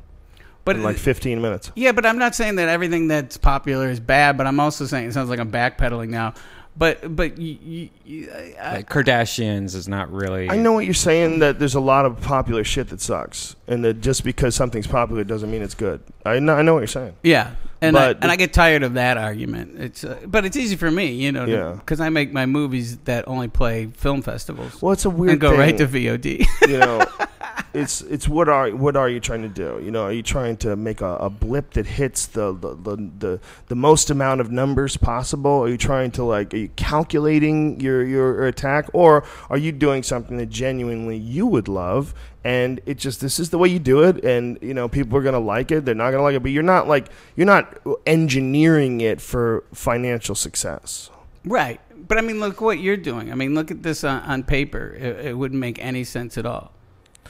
But 0.65 0.75
in 0.75 0.83
like 0.83 0.97
15 0.97 1.41
minutes. 1.41 1.71
Yeah, 1.75 1.91
but 1.93 2.05
I'm 2.05 2.19
not 2.19 2.35
saying 2.35 2.55
that 2.57 2.69
everything 2.69 3.07
that's 3.07 3.37
popular 3.37 3.89
is 3.89 3.99
bad. 3.99 4.37
But 4.37 4.45
I'm 4.45 4.59
also 4.59 4.85
saying 4.85 5.07
it 5.09 5.13
sounds 5.13 5.29
like 5.29 5.39
I'm 5.39 5.51
backpedaling 5.51 6.09
now. 6.09 6.33
But 6.77 7.15
but 7.15 7.37
you, 7.37 7.57
you, 7.61 7.89
you, 8.05 8.31
I, 8.59 8.75
Like 8.77 8.89
Kardashians 8.89 9.75
is 9.75 9.87
not 9.89 10.11
really. 10.11 10.49
I 10.49 10.55
know 10.55 10.71
what 10.71 10.85
you're 10.85 10.93
saying. 10.93 11.39
That 11.39 11.59
there's 11.59 11.75
a 11.75 11.81
lot 11.81 12.05
of 12.05 12.21
popular 12.21 12.63
shit 12.63 12.87
that 12.89 13.01
sucks, 13.01 13.55
and 13.67 13.83
that 13.83 14.01
just 14.01 14.23
because 14.23 14.55
something's 14.55 14.87
popular 14.87 15.23
doesn't 15.25 15.51
mean 15.51 15.61
it's 15.61 15.75
good. 15.75 16.01
I 16.25 16.39
know. 16.39 16.55
I 16.55 16.61
know 16.61 16.73
what 16.73 16.79
you're 16.79 16.87
saying. 16.87 17.15
yeah, 17.23 17.55
and 17.81 17.97
I, 17.97 18.13
But 18.13 18.23
and 18.23 18.31
I 18.31 18.37
get 18.37 18.53
tired 18.53 18.83
of 18.83 18.93
that 18.93 19.17
argument. 19.17 19.79
It's 19.81 20.03
uh, 20.05 20.17
but 20.25 20.45
it's 20.45 20.55
easy 20.55 20.77
for 20.77 20.89
me, 20.89 21.11
you 21.11 21.31
know, 21.33 21.45
Yeah. 21.45 21.73
because 21.73 21.99
I 21.99 22.07
make 22.09 22.31
my 22.31 22.45
movies 22.45 22.97
that 22.99 23.27
only 23.27 23.49
play 23.49 23.87
film 23.87 24.21
festivals. 24.21 24.81
Well, 24.81 24.93
it's 24.93 25.05
a 25.05 25.09
weird 25.09 25.33
and 25.33 25.41
go 25.41 25.49
thing. 25.51 25.59
right 25.59 25.77
to 25.77 25.85
VOD. 25.87 26.47
you 26.69 26.77
know, 26.79 27.05
it's 27.73 28.01
it's 28.01 28.27
what 28.27 28.49
are 28.49 28.69
what 28.71 28.95
are 28.95 29.09
you 29.09 29.19
trying 29.19 29.41
to 29.41 29.49
do? 29.49 29.81
You 29.83 29.91
know, 29.91 30.03
are 30.03 30.11
you 30.11 30.23
trying 30.23 30.57
to 30.57 30.75
make 30.75 31.01
a, 31.01 31.15
a 31.15 31.29
blip 31.29 31.71
that 31.71 31.85
hits 31.85 32.27
the 32.27 32.53
the, 32.53 32.75
the 32.75 33.09
the 33.19 33.39
the 33.67 33.75
most 33.75 34.09
amount 34.09 34.41
of 34.41 34.51
numbers 34.51 34.97
possible? 34.97 35.63
Are 35.63 35.69
you 35.69 35.77
trying 35.77 36.11
to 36.11 36.23
like 36.23 36.53
are 36.53 36.57
you 36.57 36.69
calculating 36.75 37.79
your 37.79 38.03
your 38.03 38.47
attack, 38.47 38.89
or 38.93 39.23
are 39.49 39.57
you 39.57 39.71
doing 39.71 40.03
something 40.03 40.37
that 40.37 40.49
genuinely 40.49 41.17
you 41.17 41.45
would 41.47 41.67
love? 41.67 42.13
And 42.43 42.81
it 42.85 42.97
just 42.97 43.21
this 43.21 43.39
is 43.39 43.51
the 43.51 43.57
way 43.57 43.69
you 43.69 43.79
do 43.79 44.03
it, 44.03 44.23
and 44.25 44.57
you 44.61 44.73
know 44.73 44.87
people 44.89 45.17
are 45.17 45.21
gonna 45.21 45.39
like 45.39 45.71
it. 45.71 45.85
They're 45.85 45.95
not 45.95 46.11
gonna 46.11 46.23
like 46.23 46.35
it, 46.35 46.41
but 46.43 46.51
you're 46.51 46.63
not 46.63 46.87
like 46.87 47.09
you're 47.35 47.47
not 47.47 47.79
engineering 48.05 49.01
it 49.01 49.21
for 49.21 49.63
financial 49.73 50.35
success. 50.35 51.09
right. 51.45 51.79
But 52.07 52.17
I 52.17 52.21
mean, 52.21 52.39
look 52.39 52.61
what 52.61 52.79
you're 52.79 52.97
doing. 52.97 53.31
I 53.31 53.35
mean, 53.35 53.53
look 53.53 53.69
at 53.69 53.83
this 53.83 54.03
on, 54.03 54.23
on 54.23 54.43
paper. 54.43 54.95
It, 54.99 55.27
it 55.27 55.37
wouldn't 55.37 55.59
make 55.59 55.77
any 55.79 56.03
sense 56.03 56.35
at 56.35 56.47
all. 56.47 56.71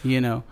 You 0.04 0.22
know, 0.22 0.43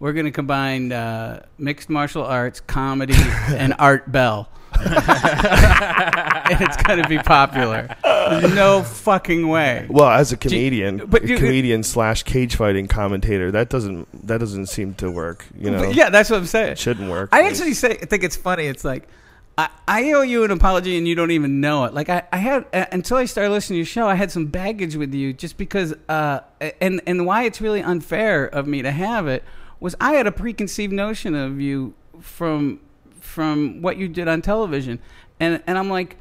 we're 0.00 0.12
going 0.12 0.26
to 0.26 0.32
combine 0.32 0.92
uh, 0.92 1.44
mixed 1.58 1.88
martial 1.88 2.24
arts, 2.24 2.60
comedy, 2.60 3.14
and 3.48 3.74
Art 3.78 4.10
Bell. 4.10 4.48
and 4.78 6.60
it's 6.60 6.76
going 6.82 7.02
to 7.02 7.08
be 7.08 7.18
popular. 7.18 7.88
There's 8.04 8.54
no 8.54 8.82
fucking 8.82 9.48
way. 9.48 9.86
Well, 9.88 10.08
as 10.10 10.30
a 10.30 10.36
comedian, 10.36 11.06
but 11.06 11.24
you- 11.24 11.36
comedian 11.36 11.82
slash 11.82 12.22
cage 12.22 12.54
fighting 12.56 12.86
commentator, 12.86 13.50
that 13.50 13.70
doesn't 13.70 14.26
that 14.26 14.38
doesn't 14.38 14.66
seem 14.66 14.94
to 14.96 15.10
work. 15.10 15.46
You 15.58 15.70
know, 15.70 15.84
yeah, 15.90 16.10
that's 16.10 16.30
what 16.30 16.38
I'm 16.38 16.46
saying. 16.46 16.76
shouldn't 16.76 17.10
work. 17.10 17.30
I 17.32 17.48
actually 17.48 17.74
say 17.74 17.94
think 17.94 18.22
it's 18.22 18.36
funny. 18.36 18.66
It's 18.66 18.84
like 18.84 19.08
I, 19.58 19.68
I 19.88 20.12
owe 20.12 20.22
you 20.22 20.44
an 20.44 20.52
apology 20.52 20.96
and 20.96 21.06
you 21.06 21.16
don't 21.16 21.32
even 21.32 21.60
know 21.60 21.84
it. 21.84 21.92
Like 21.92 22.08
I, 22.08 22.22
I 22.32 22.36
had 22.36 22.64
uh, 22.72 22.86
until 22.92 23.16
I 23.16 23.24
started 23.24 23.50
listening 23.50 23.74
to 23.74 23.78
your 23.78 23.86
show, 23.86 24.06
I 24.06 24.14
had 24.14 24.30
some 24.30 24.46
baggage 24.46 24.94
with 24.96 25.12
you 25.12 25.32
just 25.32 25.58
because. 25.58 25.94
Uh, 26.08 26.40
and 26.80 27.02
and 27.06 27.26
why 27.26 27.42
it's 27.42 27.60
really 27.60 27.82
unfair 27.82 28.46
of 28.46 28.66
me 28.66 28.82
to 28.82 28.92
have 28.92 29.26
it 29.26 29.44
was 29.80 29.94
I 30.00 30.12
had 30.12 30.26
a 30.26 30.32
preconceived 30.32 30.92
notion 30.92 31.34
of 31.34 31.60
you 31.60 31.94
from 32.20 32.80
from 33.20 33.82
what 33.82 33.96
you 33.96 34.08
did 34.08 34.28
on 34.28 34.42
television, 34.42 35.00
and 35.40 35.62
and 35.66 35.76
I'm 35.76 35.90
like, 35.90 36.16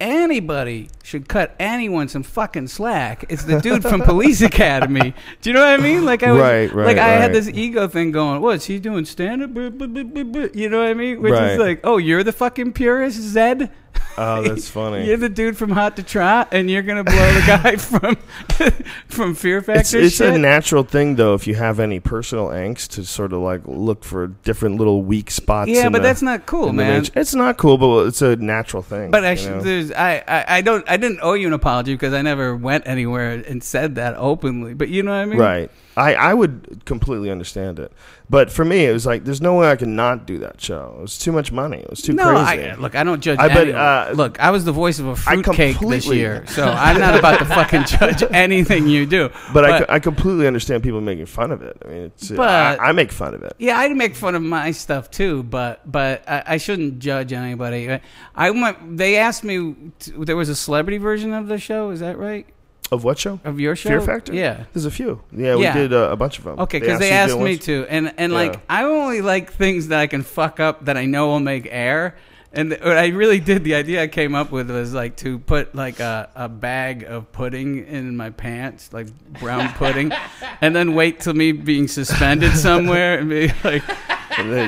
anybody 0.00 0.88
should 1.02 1.28
cut 1.28 1.54
anyone 1.58 2.08
some 2.08 2.22
fucking 2.22 2.68
slack, 2.68 3.24
it's 3.28 3.44
the 3.44 3.60
dude 3.60 3.82
from 3.82 4.00
Police 4.02 4.40
Academy. 4.52 5.14
Do 5.40 5.50
you 5.50 5.54
know 5.54 5.60
what 5.60 5.78
I 5.80 5.82
mean? 5.82 6.04
Like 6.04 6.22
I 6.22 6.32
was, 6.32 6.40
Right, 6.40 6.72
right, 6.72 6.86
like 6.86 6.98
I 6.98 7.08
had 7.08 7.32
this 7.32 7.48
ego 7.48 7.88
thing 7.88 8.12
going. 8.12 8.40
What's 8.40 8.64
he 8.66 8.78
doing? 8.78 9.04
Stand 9.04 9.42
up? 9.42 9.50
You 9.54 10.68
know 10.68 10.78
what 10.80 10.88
I 10.88 10.94
mean? 10.94 11.22
Which 11.22 11.32
Right. 11.32 11.52
is 11.52 11.58
like, 11.58 11.80
oh, 11.84 11.96
you're 11.98 12.22
the 12.24 12.32
fucking 12.32 12.72
purist, 12.72 13.20
Zed. 13.20 13.70
Oh, 14.16 14.42
that's 14.46 14.68
funny. 14.68 15.06
You're 15.06 15.16
the 15.16 15.28
dude 15.28 15.56
from 15.56 15.70
Hot 15.70 15.96
to 15.96 16.02
Trot, 16.02 16.48
and 16.52 16.70
you're 16.70 16.82
gonna 16.82 17.04
blow 17.04 17.32
the 17.32 17.40
guy 17.46 17.76
from 17.76 18.16
from 19.08 19.34
Fear 19.34 19.62
Factor. 19.62 19.80
It's, 19.80 19.94
it's 19.94 20.20
a 20.20 20.36
natural 20.38 20.84
thing, 20.84 21.16
though, 21.16 21.34
if 21.34 21.46
you 21.46 21.54
have 21.56 21.80
any 21.80 22.00
personal 22.00 22.48
angst, 22.48 22.88
to 22.90 23.04
sort 23.04 23.32
of 23.32 23.40
like 23.40 23.62
look 23.66 24.04
for 24.04 24.28
different 24.28 24.76
little 24.76 25.02
weak 25.02 25.30
spots. 25.30 25.70
Yeah, 25.70 25.88
but 25.88 25.98
the- 25.98 26.08
that's 26.08 26.22
not 26.22 26.46
cool, 26.46 26.72
man. 26.72 27.04
It's 27.14 27.34
not 27.34 27.56
cool, 27.56 27.78
but 27.78 28.06
it's 28.06 28.22
a 28.22 28.36
natural 28.36 28.82
thing. 28.82 29.10
But 29.10 29.24
I, 29.24 29.34
there's, 29.34 29.92
I, 29.92 30.22
I, 30.26 30.44
I 30.58 30.60
don't, 30.60 30.88
I 30.88 30.96
didn't 30.96 31.20
owe 31.22 31.34
you 31.34 31.46
an 31.46 31.52
apology 31.52 31.94
because 31.94 32.12
I 32.12 32.22
never 32.22 32.54
went 32.56 32.86
anywhere 32.86 33.32
and 33.32 33.62
said 33.62 33.96
that 33.96 34.14
openly. 34.16 34.74
But 34.74 34.88
you 34.88 35.02
know 35.02 35.10
what 35.12 35.18
I 35.18 35.24
mean? 35.26 35.38
Right. 35.38 35.70
I, 35.96 36.14
I 36.14 36.34
would 36.34 36.82
completely 36.84 37.30
understand 37.30 37.78
it. 37.78 37.92
But 38.30 38.50
for 38.50 38.64
me, 38.64 38.86
it 38.86 38.92
was 38.92 39.04
like, 39.04 39.24
there's 39.24 39.42
no 39.42 39.54
way 39.54 39.70
I 39.70 39.76
could 39.76 39.88
not 39.88 40.26
do 40.26 40.38
that 40.38 40.60
show. 40.60 40.94
It 40.98 41.02
was 41.02 41.18
too 41.18 41.30
much 41.30 41.52
money. 41.52 41.78
It 41.78 41.90
was 41.90 42.00
too 42.00 42.14
no, 42.14 42.30
crazy. 42.30 42.70
I, 42.70 42.74
look, 42.74 42.94
I 42.94 43.04
don't 43.04 43.20
judge. 43.20 43.38
I 43.38 43.48
bet, 43.48 43.68
uh, 43.68 44.12
look, 44.14 44.40
I 44.40 44.50
was 44.50 44.64
the 44.64 44.72
voice 44.72 44.98
of 44.98 45.06
a 45.06 45.16
fruitcake 45.16 45.78
this 45.80 46.06
year, 46.06 46.44
so 46.46 46.64
I'm 46.64 46.98
not 46.98 47.18
about 47.18 47.38
to 47.40 47.44
fucking 47.44 47.84
judge 47.86 48.22
anything 48.32 48.88
you 48.88 49.04
do. 49.04 49.30
But, 49.52 49.64
I, 49.66 49.78
co- 49.80 49.86
I 49.90 49.98
completely 49.98 50.46
understand 50.46 50.82
people 50.82 51.02
making 51.02 51.26
fun 51.26 51.52
of 51.52 51.62
it. 51.62 51.76
I 51.84 51.88
mean, 51.88 52.02
it's, 52.04 52.30
But- 52.30 52.48
I, 52.48 52.88
I 52.88 52.92
make 52.92 53.12
fun 53.12 53.34
of 53.34 53.42
it. 53.42 53.54
Yeah, 53.58 53.78
I 53.78 53.88
make 53.92 54.16
fun 54.16 54.34
of 54.34 54.42
my 54.42 54.70
stuff 54.70 55.10
too, 55.10 55.42
but 55.42 55.80
but 55.90 56.28
I, 56.28 56.42
I 56.46 56.56
shouldn't 56.56 57.00
judge 57.00 57.32
anybody. 57.32 57.92
I, 57.92 58.00
I 58.34 58.50
went. 58.50 58.96
They 58.96 59.16
asked 59.16 59.44
me. 59.44 59.74
To, 60.00 60.24
there 60.24 60.36
was 60.36 60.48
a 60.48 60.56
celebrity 60.56 60.98
version 60.98 61.34
of 61.34 61.48
the 61.48 61.58
show. 61.58 61.90
Is 61.90 62.00
that 62.00 62.18
right? 62.18 62.46
Of 62.92 63.02
what 63.02 63.18
show? 63.18 63.40
Of 63.44 63.58
your 63.58 63.74
show? 63.76 63.88
Fear 63.88 64.00
Factor? 64.02 64.34
Yeah. 64.34 64.64
There's 64.72 64.84
a 64.84 64.90
few. 64.90 65.22
Yeah, 65.32 65.56
we 65.56 65.62
did 65.64 65.92
uh, 65.92 66.10
a 66.12 66.16
bunch 66.16 66.38
of 66.38 66.44
them. 66.44 66.60
Okay, 66.60 66.78
because 66.78 66.98
they, 67.00 67.10
asked 67.10 67.30
asked 67.30 67.32
to 67.32 67.38
do 67.38 67.44
me 67.44 67.56
to, 67.58 67.86
and 67.88 68.12
and 68.18 68.32
Yeah. 68.32 68.38
like 68.38 68.60
I 68.68 68.84
only 68.84 69.20
like 69.22 69.52
things 69.52 69.88
that 69.88 70.00
I 70.00 70.06
can 70.06 70.22
fuck 70.22 70.60
up 70.60 70.84
that 70.84 70.96
I 70.96 71.06
know 71.06 71.28
will 71.28 71.40
make 71.40 71.66
air. 71.70 72.16
And 72.56 72.70
what 72.70 72.96
I 72.96 73.08
really 73.08 73.40
did, 73.40 73.64
the 73.64 73.74
idea 73.74 74.00
I 74.02 74.06
came 74.06 74.36
up 74.36 74.52
with 74.52 74.70
was 74.70 74.94
like 74.94 75.16
to 75.16 75.40
put 75.40 75.74
like 75.74 75.98
a, 75.98 76.30
a 76.36 76.48
bag 76.48 77.02
of 77.02 77.32
pudding 77.32 77.84
in 77.84 78.16
my 78.16 78.30
pants, 78.30 78.92
like 78.92 79.08
brown 79.40 79.72
pudding, 79.74 80.12
and 80.60 80.76
then 80.76 80.94
wait 80.94 81.18
till 81.18 81.34
me 81.34 81.50
being 81.50 81.88
suspended 81.88 82.52
somewhere 82.56 83.18
and 83.18 83.28
be 83.28 83.50
like, 83.64 83.82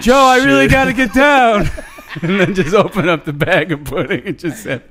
Joe, 0.02 0.16
I 0.16 0.42
really 0.44 0.66
got 0.66 0.86
to 0.86 0.92
get 0.94 1.12
down. 1.14 1.68
And 2.22 2.40
then 2.40 2.54
just 2.54 2.74
open 2.74 3.09
up 3.09 3.24
the 3.26 3.32
bag 3.32 3.72
of 3.72 3.84
pudding 3.84 4.26
and 4.26 4.38
just 4.38 4.64
have 4.64 4.82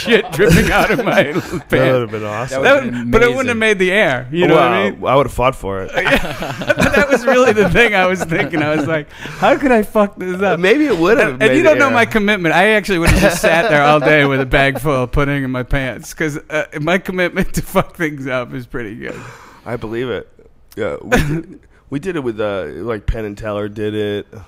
shit 0.00 0.30
dripping 0.32 0.70
out 0.70 0.90
of 0.90 1.02
my 1.04 1.22
pants. 1.32 1.48
That 1.50 1.92
would 1.92 2.00
have 2.02 2.10
been 2.10 2.24
awesome. 2.24 2.62
That 2.62 2.84
would- 2.84 3.10
but 3.10 3.22
it 3.22 3.28
wouldn't 3.30 3.48
have 3.48 3.56
made 3.56 3.78
the 3.78 3.90
air. 3.90 4.28
You 4.30 4.48
know 4.48 4.54
what 4.56 4.64
I 4.64 4.90
mean? 4.90 5.04
I 5.04 5.16
would 5.16 5.26
have 5.26 5.32
fought 5.34 5.56
for 5.56 5.82
it. 5.82 5.90
but 5.94 6.92
that 6.94 7.06
was 7.10 7.24
really 7.24 7.52
the 7.52 7.70
thing 7.70 7.94
I 7.94 8.06
was 8.06 8.22
thinking. 8.24 8.62
I 8.62 8.76
was 8.76 8.86
like, 8.86 9.10
how 9.10 9.56
could 9.56 9.72
I 9.72 9.82
fuck 9.82 10.16
this 10.16 10.42
up? 10.42 10.60
Maybe 10.60 10.86
it 10.86 10.98
would 10.98 11.18
have 11.18 11.34
And, 11.34 11.42
and 11.44 11.56
you 11.56 11.62
don't 11.62 11.78
know 11.78 11.86
air. 11.88 11.94
my 11.94 12.04
commitment. 12.06 12.54
I 12.54 12.70
actually 12.72 12.98
would 12.98 13.10
have 13.10 13.20
just 13.20 13.40
sat 13.40 13.70
there 13.70 13.82
all 13.82 14.00
day 14.00 14.26
with 14.26 14.40
a 14.40 14.46
bag 14.46 14.78
full 14.80 15.04
of 15.04 15.12
pudding 15.12 15.44
in 15.44 15.50
my 15.50 15.62
pants 15.62 16.12
because 16.12 16.36
uh, 16.50 16.66
my 16.80 16.98
commitment 16.98 17.54
to 17.54 17.62
fuck 17.62 17.96
things 17.96 18.26
up 18.26 18.52
is 18.52 18.66
pretty 18.66 18.94
good. 18.96 19.18
I 19.64 19.76
believe 19.76 20.10
it. 20.10 20.28
Yeah, 20.76 20.96
we 21.02 21.16
did, 21.16 21.60
we 21.90 21.98
did 21.98 22.16
it 22.16 22.20
with 22.20 22.38
uh, 22.40 22.64
like 22.84 23.06
Penn 23.06 23.24
and 23.24 23.38
Teller 23.38 23.68
did 23.68 23.94
it. 23.94 24.26
A 24.32 24.44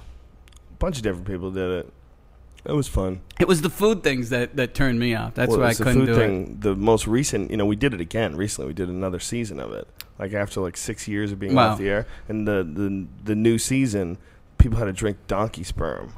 bunch 0.79 0.99
of 0.99 1.03
different 1.03 1.27
people 1.27 1.51
did 1.51 1.71
it. 1.71 1.93
It 2.65 2.73
was 2.73 2.89
fun. 2.89 3.21
It 3.39 3.49
was 3.49 3.63
the 3.63 3.71
food 3.71 4.03
things 4.03 4.29
that, 4.31 4.57
that 4.57 4.75
turned 4.75 4.99
me 5.01 5.15
off. 5.15 5.35
That's 5.35 5.51
Well, 5.51 5.61
why 5.61 5.69
I 5.69 5.75
couldn't 5.75 5.95
food 5.95 6.07
do 6.07 6.15
thing, 6.15 6.43
it. 6.43 6.61
The 6.61 6.75
most 6.77 7.07
recent, 7.07 7.51
you 7.51 7.57
know, 7.57 7.65
we 7.67 7.77
did 7.77 7.95
it 7.95 8.01
again 8.03 8.37
recently. 8.37 8.69
We 8.69 8.75
did 8.75 8.89
another 8.91 9.19
season 9.19 9.59
of 9.61 9.73
it, 9.73 9.89
like 10.19 10.35
after 10.35 10.61
like 10.61 10.77
six 10.77 11.09
years 11.09 11.33
of 11.33 11.39
being 11.39 11.55
Wow. 11.55 11.71
off 11.71 11.79
the 11.79 11.89
air, 11.89 12.07
and 12.29 12.47
the 12.47 12.63
the 12.63 13.07
the 13.25 13.35
new 13.35 13.57
season, 13.59 14.19
people 14.59 14.79
had 14.79 14.85
to 14.85 14.93
drink 14.93 15.17
donkey 15.27 15.65
sperm, 15.65 16.13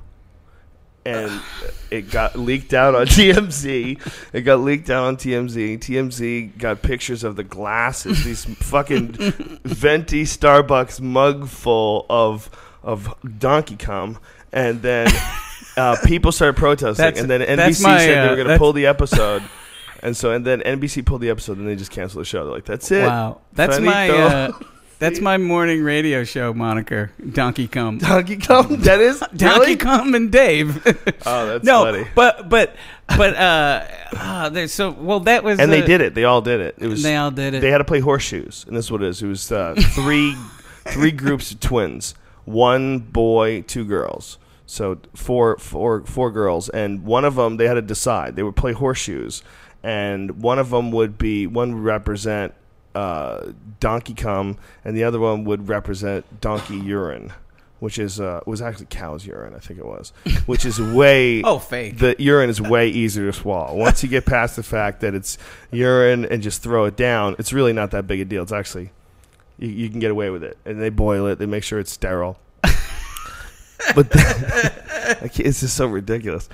and 1.07 1.31
it 1.93 2.11
got 2.11 2.37
leaked 2.37 2.75
out 2.75 2.97
on 2.97 3.07
TMZ. 3.07 4.01
It 4.33 4.41
got 4.41 4.61
leaked 4.61 4.91
out 4.91 5.05
on 5.05 5.17
TMZ. 5.17 5.79
TMZ 5.79 6.59
got 6.59 6.83
pictures 6.83 7.23
of 7.23 7.37
the 7.37 7.45
glasses, 7.45 8.25
these 8.25 8.45
fucking 8.57 9.13
venti 9.65 10.25
Starbucks 10.25 11.01
mug 11.01 11.47
full 11.47 12.05
of 12.11 12.51
of 12.83 13.15
donkey 13.39 13.77
cum, 13.77 14.19
and 14.53 14.83
then. 14.83 15.09
Uh, 15.77 15.97
people 16.05 16.33
started 16.33 16.57
protesting, 16.57 17.03
That's- 17.03 17.21
and 17.21 17.31
then 17.31 17.41
NBC 17.41 17.83
my, 17.83 17.99
said 17.99 18.09
they 18.09 18.19
uh, 18.19 18.23
were 18.31 18.37
going 18.37 18.39
to 18.39 18.45
that's- 18.45 18.59
pull 18.59 18.73
the 18.73 18.87
episode. 18.87 19.43
And 20.05 20.17
so, 20.17 20.33
and 20.33 20.45
then 20.45 20.61
NBC 20.63 21.07
pulled 21.07 21.21
the 21.21 21.31
episode, 21.31 21.59
and 21.59 21.69
they 21.69 21.77
just 21.77 21.93
canceled 21.93 22.23
the 22.23 22.25
show. 22.27 22.43
They're 22.45 22.53
like, 22.55 22.65
"That's 22.65 22.91
it." 22.91 23.07
Wow. 23.07 23.41
That's 23.53 23.79
my 23.79 24.09
Finito. 24.09 24.27
uh, 24.27 24.53
that's 24.99 25.21
my 25.21 25.37
morning 25.39 25.85
radio 25.85 26.25
show 26.25 26.53
moniker, 26.53 27.13
Donkey 27.33 27.69
Cum. 27.69 27.99
Donkey 27.99 28.37
Cum. 28.37 28.77
That 28.83 28.99
is 29.01 29.21
Donkey 29.37 29.45
really? 29.61 29.77
Cum 29.77 30.15
and 30.17 30.31
Dave. 30.33 30.77
Oh, 31.25 31.47
that's 31.47 31.65
no, 31.73 31.85
funny. 31.85 32.07
but 32.17 32.49
but 32.49 32.75
but 33.17 33.37
uh, 33.37 33.87
ah, 34.17 34.49
there's 34.53 34.73
so 34.73 34.91
well 34.91 35.21
that 35.21 35.45
was 35.45 35.61
and 35.61 35.73
they 35.73 35.83
uh, 35.85 35.87
did 35.87 36.01
it. 36.01 36.15
They 36.15 36.25
all 36.25 36.41
did 36.41 36.61
it. 36.61 36.75
It 36.79 36.89
was 36.89 37.05
They 37.05 37.15
all 37.15 37.31
did 37.31 37.55
it. 37.55 37.61
They 37.61 37.71
had 37.71 37.79
to 37.79 37.85
play 37.85 38.01
horseshoes, 38.01 38.65
and 38.67 38.77
this 38.77 38.87
is 38.87 38.91
what 38.91 39.03
it 39.05 39.09
is. 39.09 39.23
It 39.23 39.29
was 39.29 39.53
uh, 39.53 39.75
three 39.95 40.35
three 40.89 41.13
groups 41.13 41.53
of 41.53 41.61
twins, 41.61 42.17
one 42.45 42.99
boy, 42.99 43.63
two 43.63 43.85
girls. 43.85 44.39
So 44.67 44.99
four 45.15 45.59
four 45.59 46.05
four 46.05 46.31
girls, 46.31 46.69
and 46.69 47.05
one 47.05 47.25
of 47.25 47.35
them 47.35 47.57
they 47.57 47.67
had 47.67 47.75
to 47.75 47.83
decide. 47.83 48.37
They 48.37 48.43
would 48.43 48.57
play 48.57 48.73
horseshoes, 48.73 49.43
and 49.83 50.43
one 50.43 50.59
of 50.59 50.71
them 50.71 50.91
would 50.93 51.19
be 51.19 51.47
one 51.47 51.75
would 51.75 51.83
represent 51.85 52.55
uh, 52.95 53.53
donkey 53.81 54.15
cum, 54.15 54.57
and 54.85 54.97
the 54.97 55.05
other 55.05 55.19
one 55.19 55.45
would 55.45 55.69
represent 55.69 56.41
donkey 56.41 56.77
urine. 56.77 57.33
Which 57.81 57.99
is 57.99 58.21
uh, 58.21 58.41
was 58.47 58.63
actually 58.63 58.87
cow's 58.91 59.27
urine, 59.27 59.55
I 59.57 59.59
think 59.59 59.81
it 59.81 59.85
was. 59.85 60.13
Which 60.47 60.65
is 60.65 60.81
way 60.81 61.43
Oh, 61.45 61.59
fake. 61.59 61.99
the 61.99 62.15
urine 62.17 62.49
is 62.49 62.61
way 62.61 62.89
easier 62.89 63.27
to 63.27 63.33
swallow. 63.33 63.75
Once 63.75 64.05
you 64.05 64.09
get 64.09 64.25
past 64.25 64.55
the 64.55 64.63
fact 64.63 65.01
that 65.01 65.17
it's 65.17 65.37
urine 65.73 66.25
and 66.25 66.45
just 66.45 66.63
throw 66.63 66.85
it 66.85 66.95
down, 66.95 67.35
it's 67.41 67.53
really 67.53 67.73
not 67.73 67.91
that 67.91 68.07
big 68.07 68.21
a 68.21 68.25
deal. 68.25 68.45
It's 68.45 68.53
actually 68.53 68.91
you, 69.59 69.69
you 69.69 69.91
can 69.91 69.99
get 69.99 70.13
away 70.13 70.31
with 70.31 70.45
it, 70.45 70.57
and 70.65 70.81
they 70.81 70.91
boil 70.91 71.27
it. 71.27 71.41
They 71.41 71.47
make 71.47 71.65
sure 71.65 71.81
it's 71.81 71.91
sterile. 71.91 72.39
But 73.95 74.11
the, 74.11 75.31
it's 75.45 75.61
just 75.61 75.77
so 75.77 75.87
ridiculous. 75.87 76.49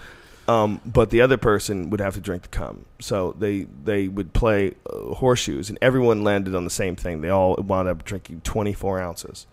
Um, 0.46 0.80
but 0.86 1.10
the 1.10 1.20
other 1.20 1.36
person 1.36 1.90
would 1.90 2.00
have 2.00 2.14
to 2.14 2.20
drink 2.20 2.42
the 2.42 2.48
cum, 2.48 2.86
so 3.00 3.36
they 3.38 3.66
they 3.84 4.08
would 4.08 4.32
play 4.32 4.74
uh, 4.90 5.14
horseshoes, 5.14 5.68
and 5.68 5.78
everyone 5.82 6.24
landed 6.24 6.54
on 6.54 6.64
the 6.64 6.70
same 6.70 6.96
thing. 6.96 7.20
They 7.20 7.28
all 7.28 7.54
wound 7.56 7.86
up 7.86 8.02
drinking 8.02 8.40
twenty 8.44 8.72
four 8.72 8.98
ounces. 8.98 9.46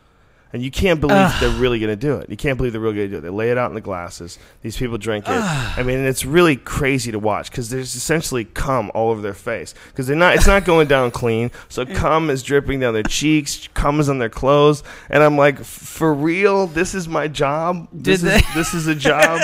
And 0.55 0.63
you 0.63 0.71
can't 0.71 1.01
believe 1.01 1.17
Ugh. 1.17 1.41
they're 1.41 1.59
really 1.59 1.79
going 1.79 1.89
to 1.89 1.97
do 1.97 2.15
it. 2.15 2.29
You 2.29 2.37
can't 2.37 2.55
believe 2.55 2.71
they're 2.71 2.79
really 2.79 2.95
going 2.95 3.09
to 3.09 3.15
do 3.15 3.17
it. 3.17 3.21
They 3.23 3.29
lay 3.29 3.51
it 3.51 3.57
out 3.57 3.71
in 3.71 3.75
the 3.75 3.81
glasses. 3.81 4.39
These 4.61 4.77
people 4.77 4.97
drink 4.97 5.25
it. 5.27 5.31
I 5.31 5.83
mean, 5.83 5.99
it's 5.99 6.23
really 6.23 6.55
crazy 6.55 7.11
to 7.11 7.19
watch 7.19 7.51
because 7.51 7.69
there's 7.69 7.93
essentially 7.93 8.45
cum 8.45 8.89
all 8.95 9.09
over 9.09 9.21
their 9.21 9.33
face 9.33 9.75
because 9.89 10.07
they're 10.07 10.15
not. 10.15 10.35
It's 10.35 10.47
not 10.47 10.63
going 10.63 10.87
down 10.87 11.11
clean. 11.11 11.51
So 11.67 11.83
mm. 11.83 11.93
cum 11.93 12.29
is 12.29 12.41
dripping 12.41 12.79
down 12.79 12.93
their 12.93 13.03
cheeks. 13.03 13.67
Cum 13.73 13.99
is 13.99 14.07
on 14.07 14.17
their 14.17 14.29
clothes. 14.29 14.81
And 15.09 15.21
I'm 15.21 15.35
like, 15.35 15.61
for 15.61 16.13
real, 16.13 16.67
this 16.67 16.95
is 16.95 17.05
my 17.05 17.27
job. 17.27 17.89
This 17.91 18.21
Did 18.21 18.35
is 18.35 18.41
they- 18.41 18.53
this 18.53 18.73
is 18.73 18.87
a 18.87 18.95
job. 18.95 19.41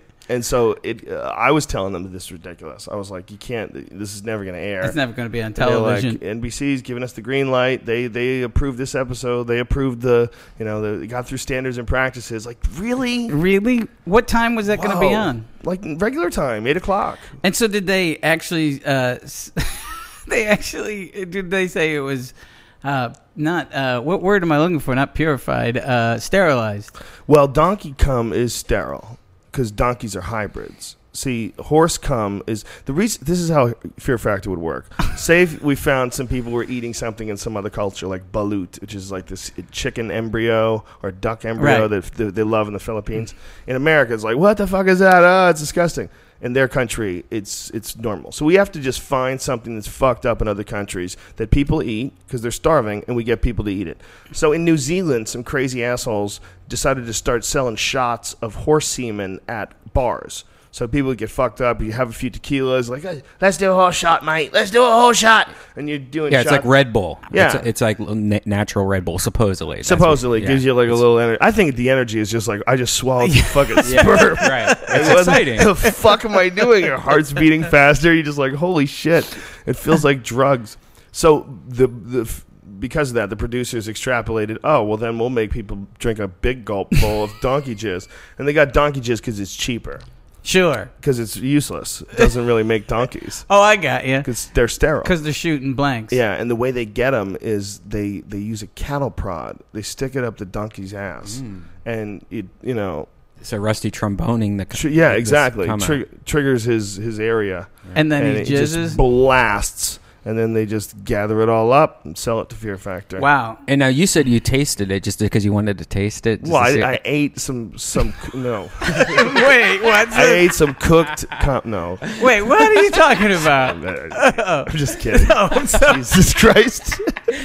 and 0.34 0.44
so 0.44 0.76
it. 0.82 1.08
Uh, 1.08 1.32
I 1.36 1.52
was 1.52 1.64
telling 1.64 1.92
them 1.92 2.02
that 2.02 2.10
this 2.10 2.24
is 2.24 2.32
ridiculous. 2.32 2.88
I 2.88 2.96
was 2.96 3.10
like, 3.10 3.30
you 3.30 3.36
can't. 3.36 3.72
This 3.96 4.14
is 4.14 4.24
never 4.24 4.44
going 4.44 4.56
to 4.56 4.60
air. 4.60 4.84
It's 4.84 4.96
never 4.96 5.12
going 5.12 5.26
to 5.26 5.32
be 5.32 5.40
on 5.40 5.46
And 5.46 5.54
they're 5.54 5.78
like, 5.78 6.00
television. 6.02 6.18
NBC's 6.18 6.82
giving 6.82 7.02
us 7.02 7.12
the 7.12 7.22
green 7.22 7.50
light. 7.50 7.86
They 7.86 8.08
they 8.08 8.42
approved 8.42 8.76
this 8.76 8.94
episode. 8.94 9.44
They 9.44 9.60
approved 9.60 10.00
the 10.02 10.30
you 10.58 10.64
know 10.64 10.80
the, 10.80 10.98
they 10.98 11.06
got 11.06 11.26
through 11.26 11.38
standards 11.38 11.78
and 11.78 11.86
practices. 11.86 12.44
Like 12.44 12.58
really, 12.74 13.30
really? 13.30 13.86
What 14.04 14.28
time 14.28 14.54
was 14.54 14.66
that 14.66 14.78
going 14.78 14.90
to 14.90 15.00
be 15.00 15.06
Whoa. 15.06 15.14
on? 15.14 15.46
Like 15.62 15.82
regular 15.84 16.30
time, 16.30 16.66
eight 16.66 16.76
o'clock. 16.76 17.18
And 17.42 17.54
so 17.54 17.68
did 17.68 17.86
they 17.86 18.18
actually? 18.18 18.84
Uh, 18.84 19.18
s- 19.22 19.52
they 20.26 20.46
actually 20.46 21.24
did 21.26 21.50
they 21.50 21.68
say 21.68 21.94
it 21.94 22.00
was 22.00 22.34
uh, 22.82 23.14
not 23.36 23.72
uh, 23.72 24.00
what 24.00 24.20
word 24.20 24.42
am 24.42 24.52
I 24.52 24.58
looking 24.58 24.80
for? 24.80 24.94
Not 24.94 25.14
purified, 25.14 25.76
uh, 25.76 26.18
sterilized. 26.18 26.96
Well, 27.26 27.48
donkey 27.48 27.94
cum 27.96 28.32
is 28.32 28.54
sterile 28.54 29.18
because 29.54 29.70
donkeys 29.70 30.16
are 30.16 30.20
hybrids. 30.22 30.96
See, 31.12 31.54
horse 31.60 31.96
cum 31.96 32.42
is 32.48 32.64
the 32.86 32.92
reason. 32.92 33.22
This 33.24 33.38
is 33.38 33.48
how 33.48 33.74
Fear 34.00 34.18
Factor 34.18 34.50
would 34.50 34.58
work. 34.58 34.86
Say 35.16 35.42
if 35.42 35.62
we 35.62 35.76
found 35.76 36.12
some 36.12 36.26
people 36.26 36.50
were 36.50 36.64
eating 36.64 36.92
something 36.92 37.28
in 37.28 37.36
some 37.36 37.56
other 37.56 37.70
culture, 37.70 38.08
like 38.08 38.32
balut, 38.32 38.80
which 38.80 38.96
is 38.96 39.12
like 39.12 39.26
this 39.26 39.52
chicken 39.70 40.10
embryo 40.10 40.84
or 41.04 41.12
duck 41.12 41.44
embryo 41.44 41.82
Right. 41.82 41.86
that 41.88 42.04
that 42.14 42.34
they 42.34 42.42
love 42.42 42.66
in 42.66 42.72
the 42.72 42.80
Philippines. 42.80 43.32
In 43.68 43.76
America, 43.76 44.12
it's 44.12 44.24
like, 44.24 44.36
what 44.36 44.56
the 44.56 44.66
fuck 44.66 44.88
is 44.88 44.98
that? 44.98 45.22
Oh, 45.22 45.50
it's 45.50 45.60
disgusting. 45.60 46.08
In 46.44 46.52
their 46.52 46.68
country, 46.68 47.24
it's 47.30 47.70
it's 47.70 47.96
normal. 47.96 48.30
So 48.30 48.44
we 48.44 48.56
have 48.56 48.70
to 48.72 48.80
just 48.80 49.00
find 49.00 49.40
something 49.40 49.76
that's 49.76 49.88
fucked 49.88 50.26
up 50.26 50.42
in 50.42 50.46
other 50.46 50.62
countries 50.62 51.16
that 51.36 51.50
people 51.50 51.82
eat 51.82 52.12
because 52.26 52.42
they're 52.42 52.50
starving, 52.50 53.02
and 53.06 53.16
we 53.16 53.24
get 53.24 53.40
people 53.40 53.64
to 53.64 53.72
eat 53.72 53.88
it. 53.88 53.98
So 54.30 54.52
in 54.52 54.62
New 54.62 54.76
Zealand, 54.76 55.26
some 55.26 55.42
crazy 55.42 55.82
assholes 55.82 56.42
decided 56.68 57.06
to 57.06 57.14
start 57.14 57.46
selling 57.46 57.76
shots 57.76 58.34
of 58.42 58.54
horse 58.54 58.86
semen 58.86 59.40
at 59.48 59.72
bars. 59.94 60.44
So 60.74 60.88
people 60.88 61.14
get 61.14 61.30
fucked 61.30 61.60
up. 61.60 61.80
You 61.80 61.92
have 61.92 62.10
a 62.10 62.12
few 62.12 62.32
tequilas, 62.32 62.88
like, 62.88 63.04
let's 63.40 63.56
do 63.56 63.70
a 63.70 63.74
whole 63.76 63.92
shot, 63.92 64.24
mate. 64.24 64.52
Let's 64.52 64.72
do 64.72 64.82
a 64.82 64.90
whole 64.90 65.12
shot. 65.12 65.48
And 65.76 65.88
you're 65.88 66.00
doing 66.00 66.32
Yeah, 66.32 66.40
it's 66.40 66.50
like 66.50 66.64
Red 66.64 66.92
Bull. 66.92 67.20
Yeah. 67.32 67.58
it's, 67.58 67.66
it's 67.68 67.80
like 67.80 68.00
natural 68.00 68.84
Red 68.84 69.04
Bull, 69.04 69.20
supposedly. 69.20 69.84
Supposedly 69.84 70.40
what- 70.40 70.48
gives 70.48 70.64
you 70.64 70.74
like 70.74 70.88
a 70.88 70.94
little 70.94 71.20
energy. 71.20 71.38
I 71.40 71.52
think 71.52 71.76
the 71.76 71.90
energy 71.90 72.18
is 72.18 72.28
just 72.28 72.48
like 72.48 72.60
I 72.66 72.74
just 72.74 72.94
swallowed 72.94 73.30
some 73.30 73.44
fucking 73.66 73.76
Yeah, 73.86 74.02
sperm. 74.02 74.34
right. 74.34 74.76
It's 74.88 75.08
what 75.10 75.18
exciting. 75.20 75.58
The 75.64 75.76
fuck 75.76 76.24
am 76.24 76.36
I 76.36 76.48
doing? 76.48 76.84
Your 76.84 76.98
heart's 76.98 77.32
beating 77.32 77.62
faster. 77.62 78.12
You're 78.12 78.24
just 78.24 78.38
like 78.38 78.54
holy 78.54 78.86
shit. 78.86 79.24
It 79.66 79.76
feels 79.76 80.04
like 80.04 80.24
drugs. 80.24 80.76
So 81.12 81.56
the 81.68 81.86
the 81.86 82.42
because 82.80 83.10
of 83.10 83.14
that, 83.14 83.30
the 83.30 83.36
producers 83.36 83.86
extrapolated. 83.86 84.58
Oh 84.64 84.82
well, 84.82 84.96
then 84.96 85.20
we'll 85.20 85.30
make 85.30 85.52
people 85.52 85.86
drink 86.00 86.18
a 86.18 86.26
big 86.26 86.64
gulp 86.64 86.92
full 86.96 87.22
of 87.22 87.32
donkey 87.40 87.76
jizz, 87.76 88.08
and 88.38 88.48
they 88.48 88.52
got 88.52 88.72
donkey 88.72 89.00
jizz 89.00 89.18
because 89.18 89.38
it's 89.38 89.54
cheaper. 89.54 90.00
Sure. 90.44 90.90
Because 91.00 91.18
it's 91.18 91.36
useless. 91.36 92.02
It 92.02 92.16
doesn't 92.18 92.46
really 92.46 92.62
make 92.62 92.86
donkeys. 92.86 93.46
Oh, 93.50 93.60
I 93.62 93.76
got 93.76 94.06
you. 94.06 94.18
Because 94.18 94.46
they're 94.54 94.68
sterile. 94.68 95.02
Because 95.02 95.22
they're 95.22 95.32
shooting 95.32 95.74
blanks. 95.74 96.12
Yeah, 96.12 96.34
and 96.34 96.50
the 96.50 96.54
way 96.56 96.70
they 96.70 96.84
get 96.84 97.10
them 97.12 97.36
is 97.40 97.78
they 97.80 98.20
they 98.20 98.38
use 98.38 98.62
a 98.62 98.66
cattle 98.68 99.10
prod. 99.10 99.58
They 99.72 99.82
stick 99.82 100.14
it 100.14 100.22
up 100.22 100.36
the 100.36 100.44
donkey's 100.44 100.92
ass, 100.94 101.42
Mm. 101.42 101.62
and 101.86 102.24
it 102.30 102.46
you 102.62 102.74
know. 102.74 103.08
So 103.42 103.56
Rusty 103.58 103.90
tromboning 103.90 104.56
the. 104.58 104.64
Tr- 104.64 104.88
yeah, 104.88 105.12
exactly. 105.12 105.66
come. 105.66 105.80
Tri- 105.80 106.04
triggers 106.24 106.64
his 106.64 106.96
his 106.96 107.18
area, 107.18 107.68
And 107.94 108.10
then 108.12 108.24
he 108.36 108.42
it 108.42 108.44
just 108.46 108.96
blasts, 108.96 109.98
and 110.24 110.38
then 110.38 110.52
they 110.54 110.64
just 110.66 111.04
gather 111.04 111.40
it 111.42 111.48
all 111.48 111.72
up 111.72 112.04
and 112.04 112.16
sell 112.16 112.40
it 112.40 112.48
to 112.50 112.56
Fear 112.56 112.78
Factor. 112.78 113.20
Wow. 113.20 113.58
And 113.68 113.78
now 113.78 113.88
you 113.88 114.06
said 114.06 114.26
you 114.28 114.40
tasted 114.40 114.90
it 114.90 115.02
just 115.02 115.18
because 115.18 115.44
you 115.44 115.52
wanted 115.52 115.78
to 115.78 115.84
taste 115.84 116.26
it. 116.26 116.40
just 116.40 116.52
Well, 116.52 116.62
I, 116.62 116.92
I 116.94 117.00
ate 117.04 117.38
some 117.38 117.76
some 117.78 118.14
no. 118.32 118.62
Wait, 118.80 119.82
what? 119.82 120.08
I 120.12 120.24
ate 120.32 120.52
some 120.52 120.74
cooked. 120.74 121.24
Com- 121.42 121.62
no, 121.64 121.98
Wait, 122.22 122.42
what 122.42 122.60
are 122.60 122.74
you 122.82 122.90
talking 122.90 123.32
about? 123.32 123.76
I'm 124.68 124.76
just 124.76 124.98
kidding. 125.00 125.28
No, 125.28 125.48
I'm 125.50 125.66
sorry. 125.66 125.96
Jesus 125.98 126.32
Christ! 126.34 127.00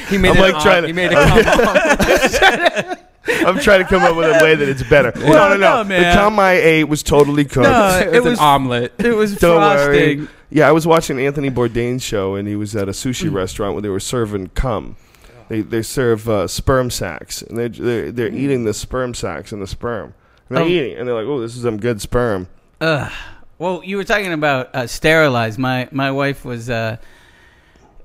He 0.10 0.18
made 0.18 0.32
I'm 0.32 0.38
it 0.38 0.42
like 0.42 0.56
on- 0.56 0.62
trying 0.62 0.82
to. 0.84 0.88
he 0.88 0.94
made 0.94 1.12
it 1.12 1.18
I'm 3.46 3.60
trying 3.60 3.84
to 3.84 3.88
come 3.90 4.02
up 4.04 4.16
with 4.16 4.26
a 4.28 4.44
way 4.44 4.56
that 4.56 4.68
it's 4.68 4.82
better. 4.84 5.12
no, 5.16 5.26
Well, 5.30 5.50
no, 5.50 5.58
no. 5.58 5.78
no, 5.78 5.84
The 5.84 5.90
man. 5.90 6.16
cum 6.18 6.40
I 6.40 6.54
ate 6.54 6.86
was 6.86 7.04
totally 7.04 7.44
cooked. 7.46 7.64
No, 7.70 8.00
it 8.00 8.16
It's 8.16 8.26
was 8.26 8.40
an 8.40 8.44
omelet. 8.44 8.94
It 8.98 9.14
was 9.14 9.36
Don't 9.36 9.58
frosting. 9.60 10.20
worry. 10.22 10.28
Yeah, 10.52 10.68
I 10.68 10.72
was 10.72 10.88
watching 10.88 11.20
Anthony 11.20 11.50
Bourdain's 11.52 12.04
show, 12.04 12.36
and 12.36 12.48
he 12.48 12.56
was 12.56 12.76
at 12.76 12.88
a 12.90 12.92
Mm. 12.92 13.12
sushi 13.12 13.32
restaurant 13.34 13.74
where 13.76 13.82
they 13.82 13.90
were 13.90 14.00
serving 14.00 14.48
cum. 14.56 14.96
They 15.48 15.62
they 15.62 15.82
serve 15.82 16.28
uh, 16.30 16.48
sperm 16.48 16.90
sacks, 16.90 17.42
and 17.42 17.58
they 17.58 17.68
they're, 17.68 18.12
they're 18.12 18.30
eating 18.34 18.66
the 18.66 18.74
sperm 18.74 19.14
sacks 19.14 19.52
and 19.52 19.62
the 19.62 19.68
sperm. 19.68 20.14
And 20.48 20.58
they're 20.58 20.66
Oh. 20.66 20.68
eating, 20.68 20.98
and 20.98 21.08
they're 21.08 21.16
like, 21.16 21.26
"Oh, 21.28 21.40
this 21.42 21.56
is 21.56 21.62
some 21.64 21.78
good 21.78 22.02
sperm." 22.02 22.48
Ugh. 22.82 23.12
Well, 23.58 23.82
you 23.84 23.98
were 23.98 24.04
talking 24.04 24.32
about 24.34 24.70
uh, 24.74 24.88
sterilized. 24.88 25.60
My 25.60 25.88
my 25.92 26.12
wife 26.12 26.46
was 26.46 26.70
uh, 26.70 26.98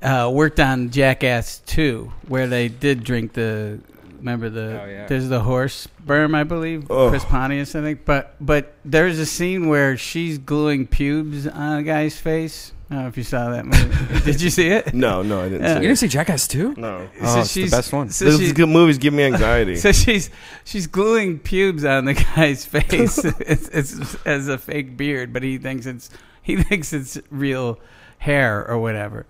uh, 0.02 0.30
worked 0.32 0.60
on 0.60 0.90
Jackass 0.90 1.58
Two, 1.64 2.12
where 2.28 2.46
they 2.46 2.68
did 2.68 3.04
drink 3.04 3.32
the. 3.34 3.78
Remember 4.24 4.48
the 4.48 4.80
Oh, 4.82 4.86
yeah. 4.86 5.06
there's 5.06 5.28
the 5.28 5.40
horse 5.40 5.74
sperm, 5.74 6.34
I 6.34 6.44
believe, 6.44 6.90
Ugh. 6.90 7.10
Chris 7.10 7.26
Pontius, 7.26 7.74
I 7.76 7.82
think. 7.82 8.06
But 8.06 8.34
but 8.40 8.72
there's 8.82 9.18
a 9.18 9.26
scene 9.26 9.68
where 9.68 9.98
she's 9.98 10.38
gluing 10.38 10.86
pubes 10.86 11.46
on 11.46 11.80
a 11.80 11.82
guy's 11.82 12.18
face. 12.18 12.72
I 12.90 12.94
don't 12.94 13.02
know 13.02 13.08
if 13.08 13.16
you 13.18 13.22
saw 13.22 13.50
that 13.50 13.66
movie. 13.66 14.24
Did 14.24 14.40
you 14.40 14.48
see 14.48 14.68
it? 14.68 14.94
No, 14.94 15.20
no, 15.22 15.40
I 15.40 15.48
didn't 15.50 15.62
Yeah. 15.62 15.74
see 15.74 15.80
You 15.82 15.88
didn't 15.88 15.98
see 15.98 16.08
Jackass 16.08 16.48
2? 16.48 16.74
No. 16.78 17.08
Oh, 17.22 17.40
it's 17.40 17.52
the 17.54 17.68
best 17.68 17.92
one. 17.92 18.08
So 18.10 18.24
Those 18.26 18.40
she- 18.40 18.52
good 18.52 18.68
movies 18.68 18.96
give 18.98 19.12
me 19.12 19.24
anxiety. 19.24 19.76
So 19.84 19.92
she's 19.92 20.30
she's 20.64 20.86
gluing 20.86 21.38
pubes 21.38 21.84
on 21.84 22.06
the 22.06 22.14
guy's 22.14 22.64
face. 22.74 23.18
it's, 23.24 23.68
it's 23.68 24.16
as 24.24 24.48
a 24.48 24.56
fake 24.56 24.96
beard, 24.96 25.34
but 25.34 25.42
he 25.42 25.58
thinks 25.58 25.84
it's 25.84 26.08
he 26.40 26.56
thinks 26.62 26.94
it's 26.94 27.18
real 27.30 27.78
hair 28.18 28.66
or 28.66 28.78
whatever. 28.78 29.26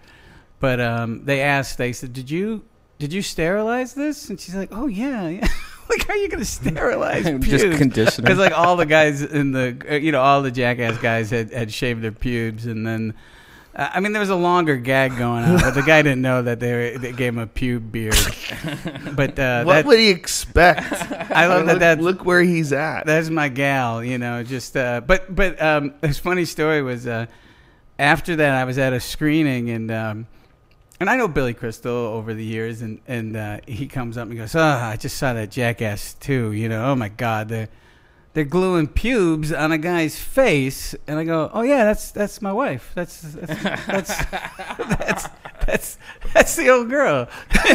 But 0.60 0.80
um, 0.80 1.24
they 1.24 1.40
asked. 1.40 1.78
They 1.78 1.92
said, 1.92 2.12
"Did 2.12 2.30
you 2.30 2.62
did 2.98 3.12
you 3.12 3.22
sterilize 3.22 3.94
this?" 3.94 4.28
And 4.30 4.38
she's 4.40 4.54
like, 4.54 4.70
"Oh 4.72 4.86
yeah, 4.86 5.28
yeah." 5.28 5.48
like, 5.90 6.06
how 6.06 6.14
are 6.14 6.16
you 6.16 6.28
going 6.28 6.38
to 6.40 6.44
sterilize 6.44 7.24
pubes? 7.24 7.48
Just 7.48 7.78
conditioner. 7.78 8.22
Because 8.24 8.38
like 8.38 8.56
all 8.56 8.76
the 8.76 8.86
guys 8.86 9.22
in 9.22 9.52
the 9.52 9.76
uh, 9.90 9.94
you 9.94 10.12
know 10.12 10.20
all 10.20 10.42
the 10.42 10.50
jackass 10.50 10.98
guys 10.98 11.30
had 11.30 11.52
had 11.52 11.72
shaved 11.72 12.02
their 12.02 12.12
pubes, 12.12 12.66
and 12.66 12.86
then. 12.86 13.14
uh, 13.76 13.90
I 13.92 14.00
mean, 14.00 14.12
there 14.12 14.20
was 14.20 14.30
a 14.30 14.36
longer 14.36 14.76
gag 14.76 15.18
going 15.18 15.44
on, 15.44 15.58
but 15.60 15.72
the 15.74 15.82
guy 15.82 16.00
didn't 16.02 16.22
know 16.22 16.42
that 16.42 16.60
they, 16.60 16.72
were, 16.72 16.98
they 16.98 17.10
gave 17.12 17.32
him 17.34 17.40
a 17.40 17.46
pube 17.46 17.90
beard. 17.90 18.14
But 19.16 19.38
uh, 19.38 19.64
what 19.64 19.74
that, 19.74 19.86
would 19.86 19.98
he 19.98 20.10
expect? 20.10 20.92
I 21.32 21.46
love 21.48 21.66
that. 21.66 21.72
Look- 21.72 21.80
That 21.80 22.00
look 22.00 22.24
where 22.24 22.42
he's 22.42 22.72
at. 22.72 23.04
That's 23.06 23.30
my 23.30 23.48
gal. 23.48 24.02
You 24.02 24.18
know, 24.18 24.42
just. 24.44 24.76
Uh, 24.76 25.00
but 25.00 25.34
but 25.34 25.60
um, 25.60 25.94
this 26.00 26.18
funny 26.18 26.44
story 26.44 26.82
was 26.82 27.06
uh, 27.06 27.26
after 27.98 28.36
that 28.36 28.54
I 28.54 28.64
was 28.64 28.78
at 28.78 28.92
a 28.92 29.00
screening 29.00 29.70
and 29.70 29.90
um, 29.90 30.26
and 31.00 31.10
I 31.10 31.16
know 31.16 31.28
Billy 31.28 31.54
Crystal 31.54 31.92
over 31.92 32.34
the 32.34 32.44
years 32.44 32.82
and 32.82 33.00
and 33.06 33.36
uh, 33.36 33.60
he 33.66 33.86
comes 33.86 34.16
up 34.16 34.28
and 34.28 34.36
goes, 34.36 34.54
"Oh, 34.54 34.62
I 34.62 34.96
just 34.96 35.16
saw 35.16 35.32
that 35.34 35.50
Jackass 35.50 36.14
too. 36.14 36.52
You 36.52 36.68
know, 36.68 36.90
oh 36.90 36.94
my 36.94 37.08
God, 37.08 37.48
they're 37.48 37.68
they're 38.34 38.44
gluing 38.44 38.88
pubes 38.88 39.52
on 39.52 39.72
a 39.72 39.78
guy's 39.78 40.18
face." 40.18 40.94
And 41.06 41.18
I 41.18 41.24
go, 41.24 41.50
"Oh 41.52 41.62
yeah, 41.62 41.84
that's 41.84 42.10
that's 42.10 42.42
my 42.42 42.52
wife. 42.52 42.92
That's 42.94 43.20
that's 43.22 43.62
that's 43.86 44.24
that's 44.98 45.28
that's, 45.66 45.98
that's 46.34 46.56
the 46.56 46.68
old 46.68 46.90
girl." 46.90 47.28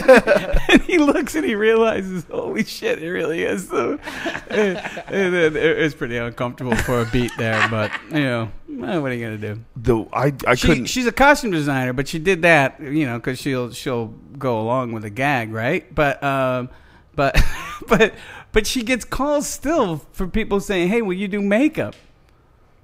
and 0.70 0.82
he 0.84 0.98
looks 1.00 1.36
and 1.36 1.46
he 1.46 1.56
realizes, 1.56 2.26
"Holy 2.30 2.64
shit, 2.64 3.02
it 3.02 3.10
really 3.10 3.44
is." 3.44 3.68
So, 3.70 3.98
and, 4.50 4.78
and 5.08 5.36
it 5.36 5.78
was 5.78 5.96
pretty 5.96 6.18
uncomfortable 6.18 6.76
for 6.76 7.02
a 7.02 7.06
beat 7.06 7.32
there, 7.38 7.68
but 7.70 7.92
you 8.12 8.20
know, 8.20 8.52
what 8.68 9.12
are 9.12 9.14
you 9.14 9.24
gonna 9.26 9.38
do? 9.38 9.60
The 9.76 10.06
I 10.14 10.34
I 10.46 10.56
She, 10.56 10.68
couldn't. 10.68 10.86
she's 10.86 11.08
a 11.08 11.12
costume 11.12 11.52
designer, 11.52 11.94
but 11.94 12.08
she 12.08 12.20
did 12.20 12.42
that, 12.44 12.80
you 12.80 13.06
know, 13.06 13.18
because 13.18 13.40
she'll 13.40 13.72
she'll 13.72 14.08
go 14.38 14.60
along 14.62 14.92
with 14.92 15.04
a 15.06 15.10
gag, 15.10 15.52
right? 15.52 15.94
But 15.94 16.22
um, 16.24 16.70
but 17.16 17.42
but 17.88 18.14
but 18.52 18.68
she 18.68 18.84
gets 18.84 19.06
calls 19.06 19.48
still 19.48 19.98
for 20.12 20.28
people 20.28 20.60
saying, 20.60 20.90
"Hey, 20.90 21.02
will 21.02 21.14
you 21.14 21.28
do 21.28 21.42
makeup?" 21.42 21.96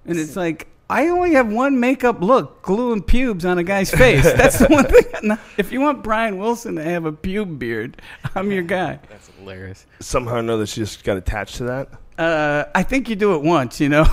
And 0.05 0.18
it's 0.18 0.36
like. 0.36 0.68
I 0.88 1.07
only 1.07 1.34
have 1.34 1.51
one 1.51 1.80
makeup 1.80 2.22
look, 2.22 2.61
gluing 2.61 3.01
pubes 3.01 3.43
on 3.43 3.57
a 3.57 3.63
guy's 3.63 3.89
face. 3.89 4.22
That's 4.38 4.59
the 4.59 4.68
one 4.68 4.86
thing. 4.86 5.36
If 5.57 5.72
you 5.72 5.82
want 5.82 6.03
Brian 6.03 6.38
Wilson 6.38 6.76
to 6.76 6.84
have 6.84 7.05
a 7.05 7.11
pube 7.11 7.57
beard, 7.57 7.99
I'm 8.36 8.51
your 8.51 8.61
guy. 8.61 8.99
That's 9.09 9.32
hilarious. 9.39 9.88
Somehow 9.99 10.36
or 10.36 10.38
another, 10.38 10.68
she 10.68 10.82
just 10.82 11.03
got 11.03 11.18
attached 11.18 11.55
to 11.55 11.63
that. 11.63 11.89
Uh, 12.20 12.66
I 12.76 12.84
think 12.84 13.09
you 13.09 13.16
do 13.16 13.34
it 13.34 13.41
once, 13.41 13.82
you 13.82 13.89
know. 13.89 14.05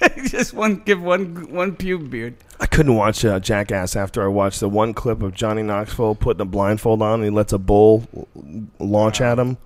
Just 0.28 0.54
one, 0.54 0.76
give 0.76 1.02
one 1.02 1.50
one 1.52 1.76
pube 1.76 2.08
beard. 2.08 2.34
I 2.58 2.66
couldn't 2.66 2.94
watch 2.94 3.24
uh, 3.24 3.38
Jackass 3.38 3.96
after 3.96 4.22
I 4.22 4.28
watched 4.28 4.60
the 4.60 4.68
one 4.68 4.94
clip 4.94 5.22
of 5.22 5.34
Johnny 5.34 5.62
Knoxville 5.62 6.14
putting 6.14 6.40
a 6.40 6.46
blindfold 6.46 7.02
on 7.02 7.14
and 7.14 7.24
he 7.24 7.30
lets 7.30 7.52
a 7.52 7.58
bull 7.58 8.06
launch 8.78 9.20
at 9.20 9.38
him. 9.38 9.58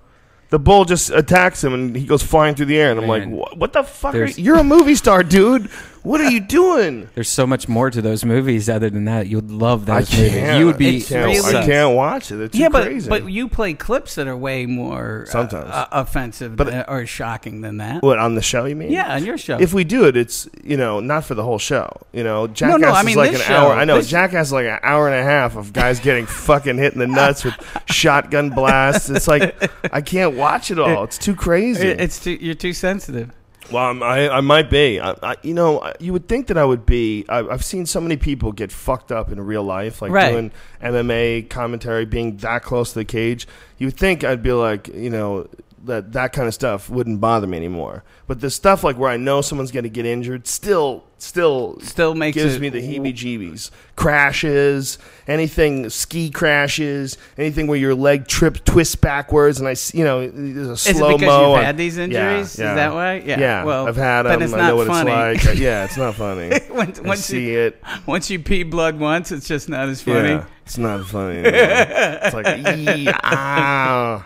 The 0.55 0.59
bull 0.59 0.85
just 0.85 1.09
attacks 1.09 1.61
him 1.61 1.73
and 1.73 1.93
he 1.93 2.05
goes 2.05 2.23
flying 2.23 2.55
through 2.55 2.67
the 2.67 2.77
air 2.77 2.89
and 2.89 2.97
I'm 3.01 3.07
like, 3.09 3.23
Man. 3.23 3.31
what, 3.31 3.57
what 3.57 3.73
the 3.73 3.83
fuck? 3.83 4.15
Are 4.15 4.19
There's- 4.19 4.37
you? 4.37 4.45
You're 4.45 4.59
a 4.59 4.63
movie 4.63 4.95
star, 4.95 5.21
dude. 5.21 5.69
What 6.05 6.21
are 6.21 6.29
you 6.29 6.39
doing? 6.39 7.09
There's 7.15 7.27
so 7.29 7.47
much 7.47 7.67
more 7.67 7.89
to 7.89 7.99
those 8.01 8.23
movies 8.23 8.69
other 8.69 8.89
than 8.91 9.05
that. 9.05 9.27
You'd 9.27 9.49
love 9.49 9.89
I 9.89 10.01
those 10.01 10.11
movies. 10.15 10.31
can't. 10.31 10.59
You 10.59 10.65
would 10.67 10.77
be. 10.77 10.97
I 10.97 11.01
can't, 11.01 11.25
really- 11.43 11.57
I 11.57 11.65
can't 11.65 11.95
watch 11.95 12.31
it. 12.31 12.39
It's 12.39 12.53
too 12.55 12.59
yeah, 12.61 12.69
but 12.69 12.83
crazy. 12.85 13.09
but 13.09 13.29
you 13.29 13.49
play 13.49 13.73
clips 13.73 14.13
that 14.15 14.27
are 14.27 14.37
way 14.37 14.67
more 14.67 15.25
uh, 15.27 15.31
Sometimes. 15.31 15.69
uh, 15.71 15.87
offensive 15.91 16.55
But- 16.55 16.69
th- 16.69 16.85
or 16.87 17.05
shocking 17.07 17.61
than 17.61 17.77
that. 17.77 18.03
what 18.03 18.19
on 18.19 18.35
the 18.35 18.41
show? 18.43 18.65
You 18.65 18.75
mean? 18.75 18.91
Yeah, 18.91 19.15
on 19.15 19.25
your 19.25 19.37
show. 19.39 19.57
If 19.59 19.73
we 19.73 19.83
do 19.83 20.05
it, 20.05 20.15
it's 20.15 20.47
you 20.63 20.77
know 20.77 20.99
not 20.99 21.25
for 21.25 21.33
the 21.33 21.43
whole 21.43 21.57
show. 21.59 21.89
You 22.13 22.23
know, 22.23 22.47
Jackass 22.47 22.79
no, 22.81 22.89
I 22.89 22.99
is 22.99 23.05
mean 23.07 23.17
like 23.17 23.27
an 23.29 23.33
this 23.33 23.49
hour. 23.49 23.73
show. 23.73 23.79
I 23.79 23.85
know 23.85 23.97
This- 23.97 24.09
Jackass 24.09 24.47
is 24.47 24.53
like 24.53 24.67
an 24.67 24.79
hour 24.83 25.07
and 25.09 25.19
a 25.19 25.23
half 25.23 25.55
of 25.55 25.73
guys 25.73 25.99
getting 25.99 26.25
fucking 26.27 26.77
hit 26.77 26.93
in 26.93 26.99
the 26.99 27.07
nuts 27.07 27.43
with 27.43 27.55
shotgun 27.87 28.51
blasts. 28.51 29.09
It's 29.09 29.27
like 29.27 29.69
I 29.91 30.01
can't 30.01 30.35
watch 30.35 30.69
it 30.69 30.77
all. 30.77 31.03
It's 31.03 31.17
too 31.17 31.35
crazy. 31.35 31.87
It- 31.87 31.99
it's 31.99 32.23
too, 32.23 32.37
you're 32.39 32.53
too 32.53 32.73
sensitive. 32.73 33.31
Well, 33.71 33.83
I'm, 33.89 34.03
I 34.03 34.29
I 34.29 34.41
might 34.41 34.69
be. 34.69 34.99
I, 34.99 35.15
I, 35.23 35.35
you 35.41 35.53
know, 35.53 35.91
you 35.99 36.13
would 36.13 36.27
think 36.27 36.47
that 36.47 36.57
I 36.57 36.65
would 36.65 36.85
be. 36.85 37.25
I, 37.27 37.39
I've 37.39 37.63
seen 37.65 37.85
so 37.85 37.99
many 37.99 38.15
people 38.17 38.51
get 38.51 38.71
fucked 38.71 39.11
up 39.11 39.31
in 39.31 39.41
real 39.41 39.63
life, 39.63 40.01
like 40.01 40.11
Right. 40.11 40.31
doing 40.31 40.51
MMA 40.81 41.49
commentary, 41.49 42.05
being 42.05 42.37
that 42.37 42.61
close 42.63 42.93
to 42.93 42.99
the 42.99 43.05
cage. 43.05 43.47
You 43.77 43.87
would 43.87 43.97
think 43.97 44.23
I'd 44.23 44.43
be 44.43 44.51
like, 44.53 44.87
you 44.89 45.09
know, 45.09 45.47
that 45.85 46.11
that 46.13 46.33
kind 46.33 46.47
of 46.47 46.53
stuff 46.53 46.89
wouldn't 46.89 47.19
bother 47.21 47.47
me 47.47 47.57
anymore. 47.57 48.03
But 48.27 48.41
the 48.41 48.49
stuff 48.49 48.83
like 48.83 48.97
where 48.97 49.09
I 49.09 49.17
know 49.17 49.41
someone's 49.41 49.71
going 49.71 49.83
to 49.83 49.89
get 49.89 50.05
injured, 50.05 50.47
still, 50.47 51.03
still, 51.19 51.79
Still 51.81 52.15
makes 52.15 52.35
gives 52.35 52.55
it- 52.55 52.61
me 52.61 52.69
the 52.69 52.81
heebie-jeebies. 52.81 53.69
Crashes, 53.95 54.97
anything, 55.27 55.89
ski 55.89 56.29
crashes, 56.29 57.17
anything 57.37 57.67
where 57.67 57.77
your 57.77 57.93
leg 57.95 58.27
trips, 58.27 58.61
twists 58.65 58.95
backwards, 58.95 59.59
and 59.59 59.67
I 59.67 59.75
you 59.93 60.03
know, 60.03 60.27
there's 60.27 60.67
a 60.69 60.71
Is 60.73 60.87
it 60.87 60.95
slow 60.97 61.13
because 61.17 61.27
mo. 61.27 61.55
you've 61.55 61.63
had 61.63 61.77
these 61.77 61.97
injuries? 61.97 62.47
Is 62.51 62.57
that 62.57 62.93
why? 62.93 63.15
Yeah. 63.25 63.39
Yeah. 63.39 63.63
Well, 63.63 63.87
I've 63.87 63.95
had 63.95 64.23
but 64.23 64.33
them. 64.33 64.41
it's 64.43 64.53
I 64.53 64.67
know 64.69 64.75
what 64.77 64.87
funny. 64.87 65.11
it's 65.11 65.45
like. 65.45 65.57
yeah, 65.59 65.83
it's 65.85 65.97
not 65.97 66.15
funny. 66.15 66.49
once, 66.71 66.99
I 66.99 67.01
once 67.03 67.25
see 67.25 67.51
you, 67.51 67.59
it. 67.59 67.81
Once 68.05 68.29
you 68.29 68.39
pee 68.39 68.63
blood 68.63 68.99
once, 68.99 69.31
it's 69.31 69.47
just 69.47 69.69
not 69.69 69.87
as 69.89 70.01
funny. 70.01 70.29
Yeah, 70.29 70.45
it's 70.65 70.77
not 70.77 71.05
funny. 71.05 71.41
it's 71.45 72.33
like, 72.33 72.47
"Ee, 72.87 73.07
ah." 73.23 74.25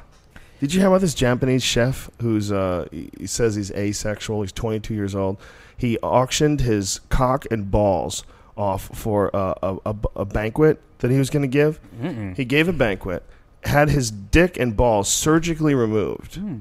Did 0.59 0.73
you 0.73 0.79
hear 0.81 0.89
about 0.89 1.01
this 1.01 1.13
Japanese 1.13 1.63
chef 1.63 2.09
who's 2.21 2.51
uh, 2.51 2.87
he 2.91 3.25
says 3.27 3.55
he's 3.55 3.71
asexual? 3.71 4.41
He's 4.41 4.51
22 4.51 4.93
years 4.93 5.15
old. 5.15 5.37
He 5.77 5.97
auctioned 5.99 6.61
his 6.61 6.99
cock 7.09 7.45
and 7.49 7.71
balls 7.71 8.23
off 8.57 8.89
for 8.93 9.33
uh, 9.33 9.53
a, 9.63 9.77
a, 9.85 9.95
a 10.17 10.25
banquet 10.25 10.81
that 10.97 11.09
he 11.11 11.17
was 11.17 11.29
going 11.29 11.43
to 11.43 11.47
give. 11.47 11.79
Mm-mm. 12.01 12.35
He 12.35 12.43
gave 12.43 12.67
a 12.67 12.73
banquet, 12.73 13.23
had 13.63 13.89
his 13.89 14.11
dick 14.11 14.59
and 14.59 14.75
balls 14.75 15.07
surgically 15.07 15.73
removed, 15.73 16.35
Hmm. 16.35 16.57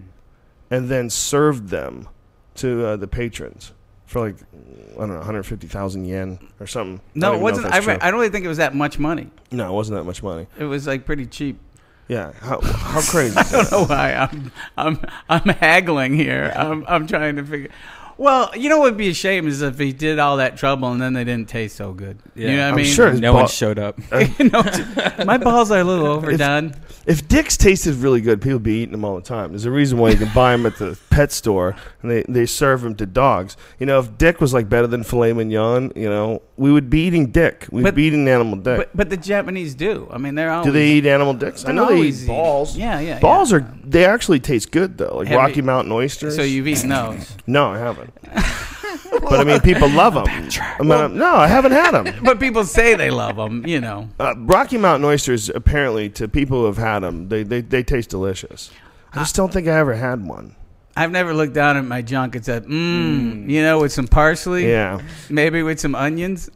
and 0.71 0.89
then 0.89 1.11
served 1.11 1.71
them 1.71 2.07
to 2.57 2.87
uh, 2.87 2.97
the 2.97 3.09
patrons 3.09 3.73
for 4.07 4.21
like 4.21 4.37
I 4.95 5.01
don't 5.01 5.09
know 5.11 5.17
150,000 5.17 6.05
yen 6.05 6.39
or 6.61 6.67
something. 6.69 7.01
No, 7.17 7.33
it 7.33 7.37
even 7.37 7.41
know 7.43 7.49
if 7.49 7.65
wasn't. 7.65 7.75
I, 7.75 7.79
re- 7.79 7.99
I 8.01 8.11
don't 8.13 8.21
really 8.21 8.31
think 8.33 8.45
it 8.45 8.49
was 8.49 8.59
that 8.59 8.75
much 8.77 8.99
money. 9.01 9.29
No, 9.51 9.69
it 9.69 9.73
wasn't 9.75 9.99
that 9.99 10.05
much 10.05 10.23
money. 10.23 10.47
It 10.57 10.65
was 10.65 10.87
like 10.87 11.05
pretty 11.05 11.27
cheap. 11.27 11.59
Yeah, 12.09 12.33
how 12.41 12.61
how 12.63 13.03
crazy? 13.03 13.37
I 13.37 13.43
don't 13.45 13.71
know 13.71 13.85
why 13.85 14.15
I'm 14.15 14.51
I'm 14.79 14.99
I'm 15.29 15.49
haggling 15.57 16.15
here. 16.15 16.53
I'm 16.57 16.85
I'm 16.89 17.07
trying 17.07 17.37
to 17.37 17.45
figure. 17.45 17.71
Well, 18.19 18.51
you 18.57 18.69
know 18.69 18.79
what 18.79 18.91
would 18.91 18.97
be 18.99 19.09
a 19.11 19.15
shame 19.15 19.47
is 19.47 19.63
if 19.63 19.79
he 19.79 19.93
did 19.93 20.19
all 20.19 20.39
that 20.39 20.57
trouble 20.57 20.91
and 20.91 21.01
then 21.01 21.13
they 21.13 21.23
didn't 21.25 21.49
taste 21.49 21.77
so 21.77 21.93
good. 21.93 22.19
You 22.35 22.49
know 22.49 22.57
what 22.57 22.63
I 22.65 22.69
I'm 22.71 22.75
mean? 22.75 22.85
sure 22.85 23.11
his 23.13 23.21
No 23.21 23.33
ball- 23.33 23.43
one 23.43 23.49
showed 23.49 23.79
up. 23.79 23.99
Uh, 24.11 24.27
no, 24.41 25.25
my 25.25 25.39
balls 25.39 25.71
are 25.71 25.79
a 25.79 25.85
little 25.85 26.07
overdone. 26.17 26.75
If 27.07 27.27
dicks 27.29 27.57
tasted 27.57 27.95
really 27.95 28.21
good, 28.21 28.43
people 28.43 28.57
would 28.57 28.63
be 28.65 28.81
eating 28.83 28.91
them 28.93 29.05
all 29.05 29.15
the 29.15 29.23
time. 29.23 29.51
There's 29.53 29.65
a 29.65 29.71
reason 29.71 29.99
why 29.99 30.11
you 30.11 30.17
can 30.17 30.31
buy 30.35 30.53
them 30.53 30.67
at 30.67 30.77
the 30.79 30.99
pet 31.11 31.31
store 31.33 31.75
and 32.03 32.11
they, 32.11 32.23
they 32.29 32.45
serve 32.45 32.83
them 32.83 32.97
to 32.97 33.07
dogs. 33.07 33.57
You 33.79 33.87
know, 33.87 34.01
if 34.01 34.19
dick 34.19 34.41
was 34.41 34.53
like 34.53 34.69
better 34.69 34.87
than 34.89 35.05
filet 35.05 35.33
mignon, 35.33 35.93
you 35.97 36.09
know, 36.11 36.43
we 36.57 36.73
would 36.73 36.91
be 36.91 37.07
eating 37.07 37.31
dick. 37.31 37.67
We'd 37.71 37.85
But- 37.85 37.95
be 37.95 38.03
eating 38.03 38.29
animal 38.29 38.57
dick. 38.57 38.79
But 38.79 38.97
but 38.97 39.11
the 39.11 39.17
Japanese 39.17 39.75
do. 39.77 40.09
I 40.11 40.19
mean, 40.19 40.35
they're 40.35 40.51
always. 40.51 40.67
Do 40.67 40.73
they 40.73 40.89
eat 40.89 41.07
animal 41.07 41.35
dicks? 41.35 41.65
I 41.65 41.71
know 41.73 41.87
they 41.87 41.95
always 41.95 42.21
eat 42.21 42.25
eating- 42.25 42.35
balls. 42.35 42.77
Yeah, 42.77 42.99
yeah. 43.01 43.21
Balls 43.21 43.53
are 43.53 43.61
they 43.85 44.05
actually 44.05 44.41
taste 44.41 44.73
good 44.73 44.99
though, 44.99 45.19
like 45.19 45.29
Have 45.29 45.39
Rocky 45.39 45.57
you- 45.57 45.63
Mountain 45.63 45.93
oysters. 45.93 46.35
So 46.35 46.43
you've 46.43 46.67
eaten 46.67 46.89
those. 46.91 47.37
No, 47.47 47.71
I 47.71 47.79
haven't. 47.79 48.08
but 49.21 49.41
I 49.41 49.45
mean, 49.45 49.61
people 49.61 49.89
love 49.89 50.15
them. 50.15 50.27
I 50.27 50.83
mean, 50.83 51.19
no, 51.19 51.37
I 51.37 51.47
haven't 51.47 51.73
had 51.73 51.93
them. 51.93 52.15
But 52.25 52.41
people 52.41 52.65
say 52.65 52.95
they 52.95 53.11
love 53.11 53.37
them. 53.37 53.67
You 53.67 53.81
know. 53.81 54.09
Uh, 54.19 54.35
Rocky 54.37 54.79
Mountain 54.79 55.09
oysters, 55.09 55.49
apparently, 55.49 56.09
to 56.11 56.29
people 56.29 56.61
who 56.61 56.67
have 56.67 56.79
had 56.79 57.01
them, 57.01 57.29
they, 57.29 57.43
they, 57.43 57.61
they 57.61 57.83
taste 57.83 58.11
delicious. 58.11 58.71
I 59.13 59.19
just 59.21 59.35
don't 59.35 59.53
think 59.53 59.69
I 59.69 59.79
ever 59.79 59.95
had 59.95 60.27
one. 60.27 60.55
I've 60.97 61.13
never 61.13 61.33
looked 61.33 61.55
down 61.55 61.77
at 61.77 61.85
my 61.85 62.03
junk 62.03 62.35
and 62.35 62.45
said, 62.45 62.65
mmm, 62.65 63.49
you 63.49 63.63
know, 63.63 63.81
with 63.81 63.93
some 63.93 64.09
parsley. 64.09 64.69
Yeah. 64.69 65.01
Maybe 65.31 65.63
with 65.63 65.79
some 65.79 65.95
onions. 65.95 66.51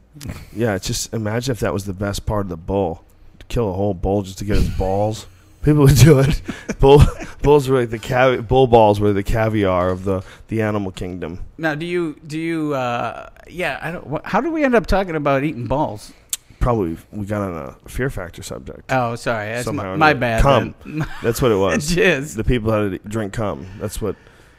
Yeah, 0.53 0.74
it's 0.74 0.86
just 0.86 1.14
imagine 1.14 1.53
if 1.53 1.61
that 1.61 1.72
was 1.72 1.84
the 1.84 1.94
best 1.94 2.26
part 2.26 2.46
of 2.46 2.48
the 2.48 2.57
bull. 2.57 3.05
To 3.38 3.46
kill 3.46 3.70
a 3.70 3.72
whole 3.72 3.94
bull 3.94 4.22
just 4.22 4.39
to 4.39 4.44
get 4.44 4.56
his 4.56 4.68
balls. 4.70 5.26
People 5.62 5.82
would 5.84 5.97
do 5.97 6.18
it. 6.20 6.43
Bull 6.80 7.02
bulls 7.43 7.68
were 7.68 7.80
like 7.80 7.90
the 7.90 7.98
cavi- 7.98 8.47
bull 8.47 8.66
balls 8.66 8.98
were 9.01 9.12
the 9.12 9.22
caviar 9.22 9.90
of 9.90 10.05
the, 10.05 10.22
the 10.48 10.60
animal 10.62 10.90
kingdom. 10.90 11.40
Now, 11.59 11.74
do 11.74 11.86
you 11.86 12.16
do 12.26 12.39
you? 12.39 12.74
Uh, 12.74 13.28
yeah, 13.48 13.78
I 13.82 13.90
don't. 13.93 14.06
wh- 14.10 14.24
How 14.28 14.40
did 14.40 14.52
we 14.52 14.64
end 14.64 14.74
up 14.74 14.86
talking 14.86 15.14
about 15.14 15.44
eating 15.44 15.66
balls? 15.66 16.12
Probably 16.59 16.97
we 17.10 17.26
got 17.26 17.43
on 17.43 17.55
a 17.84 17.89
fear 17.89 18.09
factor 18.10 18.43
subject. 18.43 18.90
Oh, 18.93 19.16
sorry, 19.16 19.47
that's 19.47 19.64
Somehow 19.64 19.82
my, 19.82 19.89
or 19.90 19.97
my 19.97 20.10
another. 20.10 20.20
bad. 20.20 20.43
Cum. 20.43 20.74
then. 20.84 21.06
That's 21.22 21.43
what 21.43 21.51
it 21.51 21.56
was. 21.56 21.90
Jizz. 21.90 22.36
The 22.36 22.44
people 22.44 22.70
had 22.70 22.90
to 23.02 23.09
drink 23.09 23.32
cum. 23.32 23.66
That's 23.80 24.01
what. 24.01 24.14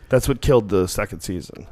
That's 0.09 0.27
what 0.27 0.41
killed 0.41 0.67
the 0.69 0.87
second 0.87 1.21
season. 1.21 1.65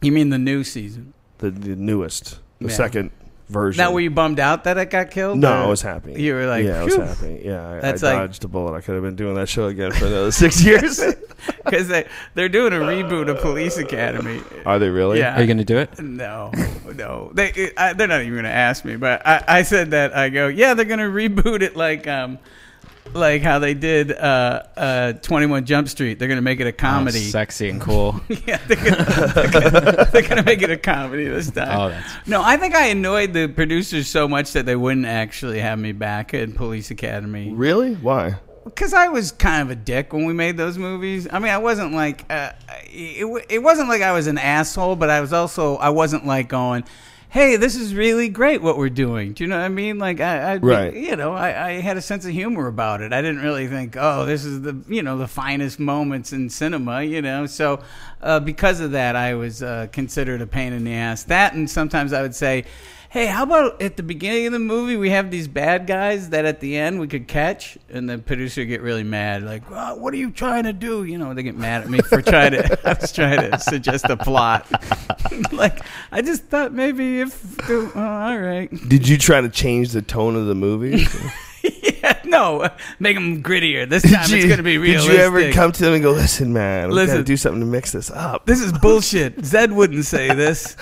You 0.00 0.12
mean 0.12 0.30
the 0.30 0.38
new 0.38 0.62
season? 0.64 1.14
The, 1.38 1.50
the 1.50 1.74
newest. 1.76 2.38
The 2.60 2.68
Yeah. 2.68 2.74
second 2.74 3.10
version. 3.48 3.82
Now, 3.82 3.92
were 3.92 4.00
you 4.00 4.10
bummed 4.10 4.40
out 4.40 4.64
that 4.64 4.76
it 4.78 4.90
got 4.90 5.10
killed? 5.10 5.38
no, 5.38 5.50
or- 5.50 5.54
I 5.64 5.66
was 5.66 5.82
happy. 5.82 6.20
You 6.20 6.34
were 6.34 6.46
like, 6.46 6.64
yeah, 6.64 6.80
I 6.80 6.84
was 6.84 6.94
"Phew." 6.94 7.02
happy. 7.04 7.42
Yeah, 7.44 7.68
I, 7.68 7.80
That's 7.80 8.02
I 8.02 8.12
like 8.14 8.28
dodged 8.30 8.44
a 8.44 8.48
bullet. 8.48 8.74
I 8.74 8.80
could 8.80 8.94
have 8.94 9.04
been 9.04 9.16
doing 9.16 9.34
that 9.36 9.48
show 9.48 9.66
again 9.66 9.92
for 9.92 10.06
another 10.06 10.30
six 10.32 10.62
years. 10.64 11.00
because 11.64 11.88
they 11.88 12.06
they're 12.34 12.48
doing 12.48 12.72
a 12.72 12.76
reboot 12.76 13.28
of 13.28 13.38
Police 13.40 13.76
Academy. 13.78 14.40
Are 14.64 14.78
they 14.78 14.88
really? 14.88 15.18
Yeah. 15.18 15.36
Are 15.36 15.40
you 15.40 15.46
going 15.46 15.58
to 15.58 15.64
do 15.64 15.78
it? 15.78 15.98
No, 16.00 16.50
no, 16.94 17.30
they 17.34 17.70
I, 17.76 17.92
they're 17.92 18.08
not 18.08 18.20
even 18.22 18.32
going 18.34 18.44
to 18.44 18.50
ask 18.50 18.84
me. 18.84 18.96
But 18.96 19.26
I, 19.26 19.44
I 19.46 19.62
said 19.62 19.90
that 19.92 20.16
I 20.16 20.28
go, 20.28 20.48
yeah, 20.48 20.74
they're 20.74 20.84
going 20.84 20.98
to 21.00 21.04
reboot 21.04 21.62
it 21.62 21.76
like 21.76 22.06
um 22.08 22.38
like 23.14 23.42
how 23.42 23.58
they 23.58 23.74
did 23.74 24.12
uh 24.12 24.62
uh 24.76 25.12
Twenty 25.14 25.46
One 25.46 25.64
Jump 25.64 25.88
Street. 25.88 26.18
They're 26.18 26.28
going 26.28 26.36
to 26.38 26.42
make 26.42 26.60
it 26.60 26.66
a 26.66 26.72
comedy. 26.72 27.18
Oh, 27.18 27.30
sexy 27.30 27.68
and 27.68 27.80
cool. 27.82 28.20
yeah, 28.46 28.58
they're 28.66 28.76
gonna, 28.76 29.32
they're, 29.34 29.50
gonna, 29.70 30.08
they're 30.12 30.22
gonna 30.28 30.42
make 30.42 30.62
it 30.62 30.70
a 30.70 30.76
comedy 30.76 31.26
this 31.26 31.50
time. 31.50 31.78
Oh, 31.78 31.88
that's- 31.88 32.16
no, 32.26 32.42
I 32.42 32.56
think 32.56 32.74
I 32.74 32.86
annoyed 32.88 33.32
the 33.32 33.46
producers 33.48 34.08
so 34.08 34.26
much 34.28 34.52
that 34.52 34.66
they 34.66 34.76
wouldn't 34.76 35.06
actually 35.06 35.60
have 35.60 35.78
me 35.78 35.92
back 35.92 36.34
in 36.34 36.52
Police 36.52 36.90
Academy. 36.90 37.52
Really? 37.52 37.94
Why? 37.94 38.36
Because 38.64 38.92
I 38.94 39.06
was 39.08 39.30
kind 39.30 39.62
of 39.62 39.70
a 39.70 39.76
dick 39.76 40.12
when 40.12 40.24
we 40.26 40.32
made 40.32 40.56
those 40.56 40.76
movies. 40.76 41.28
I 41.30 41.38
mean, 41.38 41.52
I 41.52 41.58
wasn't 41.58 41.92
like 41.92 42.24
uh, 42.28 42.50
it. 42.86 43.46
It 43.48 43.62
wasn't 43.62 43.88
like 43.88 44.02
I 44.02 44.10
was 44.12 44.26
an 44.26 44.38
asshole, 44.38 44.96
but 44.96 45.08
I 45.08 45.20
was 45.20 45.32
also 45.32 45.76
I 45.76 45.90
wasn't 45.90 46.26
like 46.26 46.48
going, 46.48 46.84
"Hey, 47.36 47.56
this 47.56 47.76
is 47.76 47.94
really 47.94 48.30
great 48.30 48.62
what 48.62 48.78
we're 48.78 48.88
doing." 48.88 49.34
Do 49.34 49.44
you 49.44 49.48
know 49.48 49.58
what 49.58 49.64
I 49.64 49.68
mean? 49.68 49.98
Like 49.98 50.20
I, 50.20 50.54
I 50.54 50.56
Right. 50.56 50.94
You 50.94 51.16
know, 51.16 51.34
I, 51.34 51.68
I 51.68 51.72
had 51.80 51.98
a 51.98 52.00
sense 52.00 52.24
of 52.24 52.32
humor 52.32 52.66
about 52.66 53.02
it. 53.02 53.12
I 53.12 53.20
didn't 53.20 53.42
really 53.42 53.66
think, 53.68 53.94
"Oh, 53.98 54.24
this 54.24 54.44
is 54.46 54.62
the 54.62 54.74
you 54.88 55.02
know 55.02 55.18
the 55.18 55.28
finest 55.28 55.78
moments 55.78 56.32
in 56.32 56.48
cinema." 56.48 57.02
You 57.02 57.20
know, 57.20 57.44
so 57.44 57.82
uh, 58.22 58.40
because 58.40 58.80
of 58.80 58.92
that, 58.92 59.16
I 59.16 59.34
was 59.34 59.62
uh, 59.62 59.88
considered 59.92 60.40
a 60.40 60.46
pain 60.46 60.72
in 60.72 60.84
the 60.84 60.94
ass. 60.94 61.24
That 61.24 61.52
and 61.52 61.68
sometimes 61.68 62.14
I 62.14 62.22
would 62.22 62.34
say. 62.34 62.64
Hey, 63.16 63.24
how 63.24 63.44
about 63.44 63.80
at 63.80 63.96
the 63.96 64.02
beginning 64.02 64.48
of 64.48 64.52
the 64.52 64.58
movie 64.58 64.94
we 64.94 65.08
have 65.08 65.30
these 65.30 65.48
bad 65.48 65.86
guys 65.86 66.28
that 66.28 66.44
at 66.44 66.60
the 66.60 66.76
end 66.76 67.00
we 67.00 67.08
could 67.08 67.26
catch, 67.26 67.78
and 67.88 68.10
the 68.10 68.18
producer 68.18 68.62
get 68.66 68.82
really 68.82 69.04
mad, 69.04 69.42
like, 69.42 69.62
"Oh, 69.70 69.94
"What 69.94 70.12
are 70.12 70.18
you 70.18 70.30
trying 70.30 70.64
to 70.64 70.74
do?" 70.74 71.02
You 71.02 71.16
know, 71.16 71.32
they 71.32 71.42
get 71.42 71.56
mad 71.56 71.80
at 71.80 71.88
me 71.88 72.00
for 72.00 72.20
trying 72.20 72.50
to. 72.50 72.78
I 72.86 72.92
was 72.92 73.12
trying 73.12 73.50
to 73.50 73.58
suggest 73.58 74.04
a 74.10 74.18
plot. 74.18 74.70
like, 75.50 75.80
I 76.12 76.20
just 76.20 76.44
thought 76.44 76.74
maybe 76.74 77.22
if, 77.22 77.70
all 77.96 78.38
right, 78.38 78.68
Did 78.86 79.08
you 79.08 79.16
try 79.16 79.40
to 79.40 79.48
change 79.48 79.92
the 79.92 80.02
tone 80.02 80.36
of 80.36 80.44
the 80.44 80.54
movie? 80.54 81.06
no, 82.30 82.68
make 82.98 83.16
them 83.16 83.42
grittier. 83.42 83.88
This 83.88 84.02
time 84.02 84.28
Did 84.28 84.38
it's 84.38 84.46
going 84.46 84.56
to 84.58 84.62
be 84.62 84.78
realistic. 84.78 85.12
Did 85.12 85.18
you 85.18 85.24
ever 85.24 85.52
come 85.52 85.72
to 85.72 85.84
them 85.84 85.94
and 85.94 86.02
go, 86.02 86.12
"Listen, 86.12 86.52
man, 86.52 86.90
we 86.90 87.06
got 87.06 87.14
to 87.14 87.22
do 87.22 87.36
something 87.36 87.60
to 87.60 87.66
mix 87.66 87.92
this 87.92 88.10
up"? 88.10 88.46
This 88.46 88.60
is 88.60 88.72
bullshit. 88.72 89.44
Zed 89.44 89.72
wouldn't 89.72 90.04
say 90.04 90.34
this. 90.34 90.76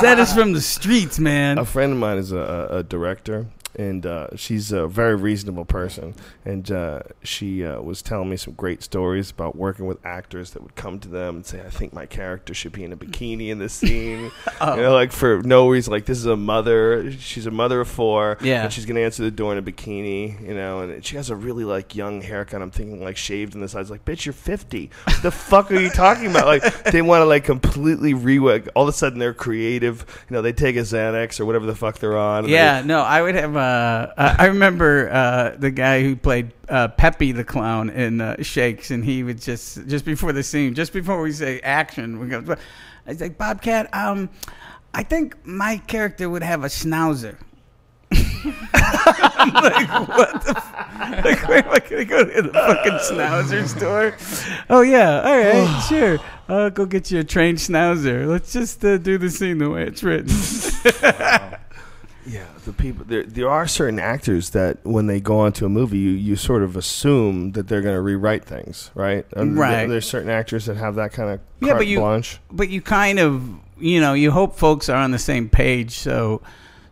Zed 0.00 0.18
is 0.18 0.32
from 0.32 0.52
the 0.52 0.60
streets, 0.60 1.18
man. 1.18 1.58
A 1.58 1.64
friend 1.64 1.92
of 1.92 1.98
mine 1.98 2.18
is 2.18 2.32
a, 2.32 2.68
a 2.70 2.82
director, 2.82 3.46
and 3.76 4.04
uh, 4.06 4.28
she's 4.36 4.72
a 4.72 4.86
very 4.88 5.14
reasonable 5.14 5.64
person. 5.64 6.14
And 6.44 6.70
uh, 6.70 7.00
she 7.22 7.64
uh, 7.64 7.80
was 7.80 8.02
telling 8.02 8.30
me 8.30 8.36
some 8.36 8.54
great 8.54 8.82
stories 8.82 9.30
about 9.30 9.56
working 9.56 9.86
with 9.86 10.04
actors 10.04 10.50
that 10.52 10.62
would 10.62 10.74
come 10.74 10.98
to 11.00 11.08
them 11.08 11.36
and 11.36 11.46
say, 11.46 11.60
"I 11.60 11.70
think 11.70 11.92
my 11.92 12.06
character 12.06 12.54
should 12.54 12.72
be 12.72 12.84
in 12.84 12.92
a 12.92 12.96
bikini 12.96 13.48
in 13.48 13.58
this 13.58 13.72
scene." 13.74 14.30
Oh. 14.60 14.74
You 14.78 14.82
know, 14.84 14.92
like 14.94 15.10
for 15.12 15.42
no 15.42 15.68
reason. 15.68 15.92
Like 15.92 16.04
this 16.06 16.18
is 16.18 16.26
a 16.26 16.36
mother. 16.36 17.10
She's 17.12 17.46
a 17.46 17.50
mother 17.50 17.80
of 17.80 17.88
four. 17.88 18.38
Yeah. 18.40 18.62
And 18.64 18.72
she's 18.72 18.86
gonna 18.86 19.00
answer 19.00 19.22
the 19.24 19.30
door 19.30 19.52
in 19.52 19.58
a 19.58 19.62
bikini. 19.62 20.40
You 20.40 20.54
know, 20.54 20.80
and 20.80 21.04
she 21.04 21.16
has 21.16 21.30
a 21.30 21.36
really 21.36 21.64
like 21.64 21.96
young 21.96 22.20
haircut. 22.22 22.62
I'm 22.62 22.70
thinking 22.70 23.02
like 23.02 23.16
shaved 23.16 23.54
in 23.54 23.60
the 23.60 23.68
sides. 23.68 23.90
Like, 23.90 24.04
bitch, 24.04 24.24
you're 24.24 24.32
50. 24.32 24.90
What 25.04 25.22
the 25.22 25.30
fuck 25.30 25.70
are 25.72 25.80
you 25.80 25.90
talking 25.90 26.26
about? 26.26 26.46
Like, 26.46 26.84
they 26.92 27.02
want 27.02 27.22
to 27.22 27.24
like 27.26 27.44
completely 27.44 28.14
rework. 28.14 28.68
All 28.74 28.84
of 28.84 28.88
a 28.88 28.92
sudden, 28.92 29.18
they're 29.18 29.34
creative. 29.34 30.04
You 30.30 30.34
know, 30.34 30.42
they 30.42 30.52
take 30.52 30.76
a 30.76 30.80
Xanax 30.80 31.40
or 31.40 31.46
whatever 31.46 31.66
the 31.66 31.74
fuck 31.74 31.98
they're 31.98 32.16
on. 32.18 32.48
Yeah, 32.48 32.80
they- 32.82 32.86
no, 32.86 33.00
I 33.00 33.20
would 33.22 33.34
have. 33.34 33.56
Uh, 33.58 34.12
I 34.16 34.36
I 34.38 34.46
remember 34.46 35.10
uh, 35.10 35.56
the 35.58 35.70
guy 35.70 36.02
who 36.02 36.16
played 36.16 36.52
uh, 36.68 36.88
Peppy 36.88 37.32
the 37.32 37.44
clown 37.44 37.90
in 37.90 38.20
uh, 38.20 38.42
Shakes, 38.42 38.90
and 38.90 39.04
he 39.04 39.22
would 39.22 39.40
just 39.40 39.86
just 39.86 40.04
before 40.04 40.32
the 40.32 40.42
scene, 40.42 40.74
just 40.74 40.92
before 40.92 41.20
we 41.20 41.32
say 41.32 41.60
action, 41.60 42.18
we 42.20 42.28
go. 42.28 42.38
I 43.06 43.10
was 43.10 43.20
like, 43.20 43.38
Bobcat, 43.38 43.92
um, 43.94 44.28
I 44.94 45.02
think 45.02 45.44
my 45.46 45.78
character 45.86 46.28
would 46.28 46.42
have 46.42 46.64
a 46.64 46.68
schnauzer. 46.68 47.36
I'm 48.12 49.52
like, 49.52 50.08
what 50.08 50.42
the? 50.44 50.54
F- 50.56 51.24
like, 51.24 51.48
where 51.48 51.58
am 51.58 51.70
I 51.70 51.78
gonna 51.78 52.04
go 52.04 52.24
to 52.24 52.42
the 52.42 52.52
fucking 52.52 52.92
schnauzer 52.92 53.68
store? 53.68 54.16
Oh 54.70 54.82
yeah, 54.82 55.20
all 55.20 55.38
right, 55.38 55.86
sure. 55.88 56.18
I'll 56.48 56.70
go 56.70 56.86
get 56.86 57.10
you 57.10 57.20
a 57.20 57.24
trained 57.24 57.58
schnauzer. 57.58 58.26
Let's 58.26 58.52
just 58.52 58.82
uh, 58.84 58.96
do 58.98 59.18
the 59.18 59.30
scene 59.30 59.58
the 59.58 59.68
way 59.68 59.84
it's 59.84 60.02
written. 60.02 60.28
Yeah, 62.28 62.44
the 62.64 62.72
people 62.72 63.04
there. 63.06 63.22
There 63.24 63.48
are 63.48 63.66
certain 63.66 63.98
actors 63.98 64.50
that 64.50 64.78
when 64.84 65.06
they 65.06 65.20
go 65.20 65.38
onto 65.40 65.64
a 65.64 65.68
movie, 65.68 65.98
you, 65.98 66.10
you 66.10 66.36
sort 66.36 66.62
of 66.62 66.76
assume 66.76 67.52
that 67.52 67.68
they're 67.68 67.80
going 67.82 67.94
to 67.94 68.00
rewrite 68.02 68.44
things, 68.44 68.90
right? 68.94 69.24
And 69.36 69.56
Right. 69.58 69.86
There's 69.88 70.06
certain 70.08 70.30
actors 70.30 70.66
that 70.66 70.76
have 70.76 70.94
that 70.96 71.12
kind 71.12 71.30
of 71.30 71.40
Yeah, 71.60 71.74
but 71.74 71.86
you 71.86 72.00
blanche. 72.00 72.38
but 72.50 72.68
you 72.68 72.80
kind 72.82 73.18
of 73.18 73.42
you 73.78 74.00
know 74.00 74.12
you 74.14 74.30
hope 74.30 74.56
folks 74.56 74.88
are 74.88 74.96
on 74.96 75.12
the 75.12 75.18
same 75.20 75.48
page 75.48 75.92
so 75.92 76.42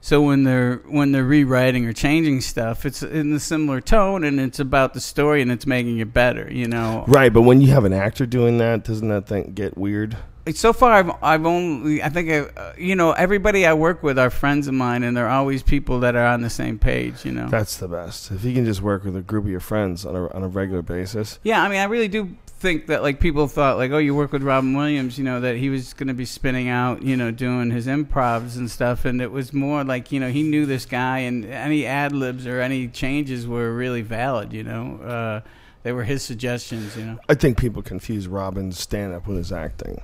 so 0.00 0.22
when 0.22 0.44
they're 0.44 0.76
when 0.88 1.10
they're 1.10 1.24
rewriting 1.24 1.84
or 1.84 1.92
changing 1.92 2.40
stuff 2.40 2.86
it's 2.86 3.02
in 3.02 3.32
a 3.32 3.40
similar 3.40 3.80
tone 3.80 4.22
and 4.22 4.38
it's 4.38 4.60
about 4.60 4.94
the 4.94 5.00
story 5.00 5.42
and 5.42 5.50
it's 5.50 5.66
making 5.66 5.98
it 5.98 6.12
better 6.14 6.48
you 6.52 6.68
know 6.68 7.04
Right, 7.08 7.32
but 7.32 7.42
when 7.42 7.60
you 7.60 7.72
have 7.72 7.84
an 7.84 7.92
actor 7.92 8.24
doing 8.24 8.58
that, 8.58 8.84
doesn't 8.84 9.08
that 9.08 9.26
thing 9.26 9.50
get 9.52 9.76
weird? 9.76 10.16
So 10.54 10.72
far 10.72 10.92
I've, 10.92 11.10
I've 11.22 11.46
only 11.46 12.02
i 12.02 12.08
think 12.08 12.30
I, 12.30 12.38
uh, 12.38 12.72
you 12.78 12.94
know 12.94 13.12
everybody 13.12 13.66
i 13.66 13.74
work 13.74 14.02
with 14.02 14.18
are 14.18 14.30
friends 14.30 14.68
of 14.68 14.74
mine 14.74 15.02
and 15.02 15.16
they're 15.16 15.28
always 15.28 15.62
people 15.62 16.00
that 16.00 16.14
are 16.14 16.26
on 16.26 16.42
the 16.42 16.50
same 16.50 16.78
page 16.78 17.24
you 17.24 17.32
know 17.32 17.48
That's 17.48 17.76
the 17.76 17.88
best. 17.88 18.30
If 18.30 18.44
you 18.44 18.54
can 18.54 18.64
just 18.64 18.82
work 18.82 19.04
with 19.04 19.16
a 19.16 19.22
group 19.22 19.44
of 19.44 19.50
your 19.50 19.60
friends 19.60 20.04
on 20.04 20.14
a 20.14 20.28
on 20.28 20.42
a 20.42 20.48
regular 20.48 20.82
basis. 20.82 21.38
Yeah, 21.42 21.62
I 21.62 21.68
mean, 21.68 21.78
I 21.78 21.84
really 21.84 22.08
do 22.08 22.36
think 22.46 22.86
that 22.86 23.02
like 23.02 23.20
people 23.20 23.48
thought 23.48 23.76
like, 23.76 23.90
oh, 23.90 23.98
you 23.98 24.14
work 24.14 24.32
with 24.32 24.42
Robin 24.42 24.74
Williams, 24.76 25.18
you 25.18 25.24
know, 25.24 25.40
that 25.40 25.56
he 25.56 25.68
was 25.68 25.92
going 25.94 26.08
to 26.08 26.14
be 26.14 26.24
spinning 26.24 26.68
out, 26.68 27.02
you 27.02 27.16
know, 27.16 27.30
doing 27.30 27.70
his 27.70 27.86
improvs 27.86 28.56
and 28.56 28.70
stuff, 28.70 29.04
and 29.04 29.20
it 29.20 29.30
was 29.30 29.52
more 29.52 29.84
like 29.84 30.12
you 30.12 30.20
know 30.20 30.30
he 30.30 30.42
knew 30.42 30.66
this 30.66 30.86
guy, 30.86 31.18
and 31.20 31.44
any 31.44 31.86
ad 31.86 32.12
libs 32.12 32.46
or 32.46 32.60
any 32.60 32.88
changes 32.88 33.46
were 33.46 33.72
really 33.74 34.02
valid, 34.02 34.52
you 34.52 34.62
know. 34.62 34.96
Uh, 34.96 35.40
they 35.82 35.92
were 35.92 36.04
his 36.04 36.22
suggestions, 36.22 36.96
you 36.96 37.04
know. 37.04 37.18
I 37.28 37.34
think 37.34 37.58
people 37.58 37.82
confuse 37.82 38.26
Robin's 38.26 38.78
stand 38.78 39.14
up 39.14 39.26
with 39.26 39.36
his 39.36 39.52
acting. 39.52 40.02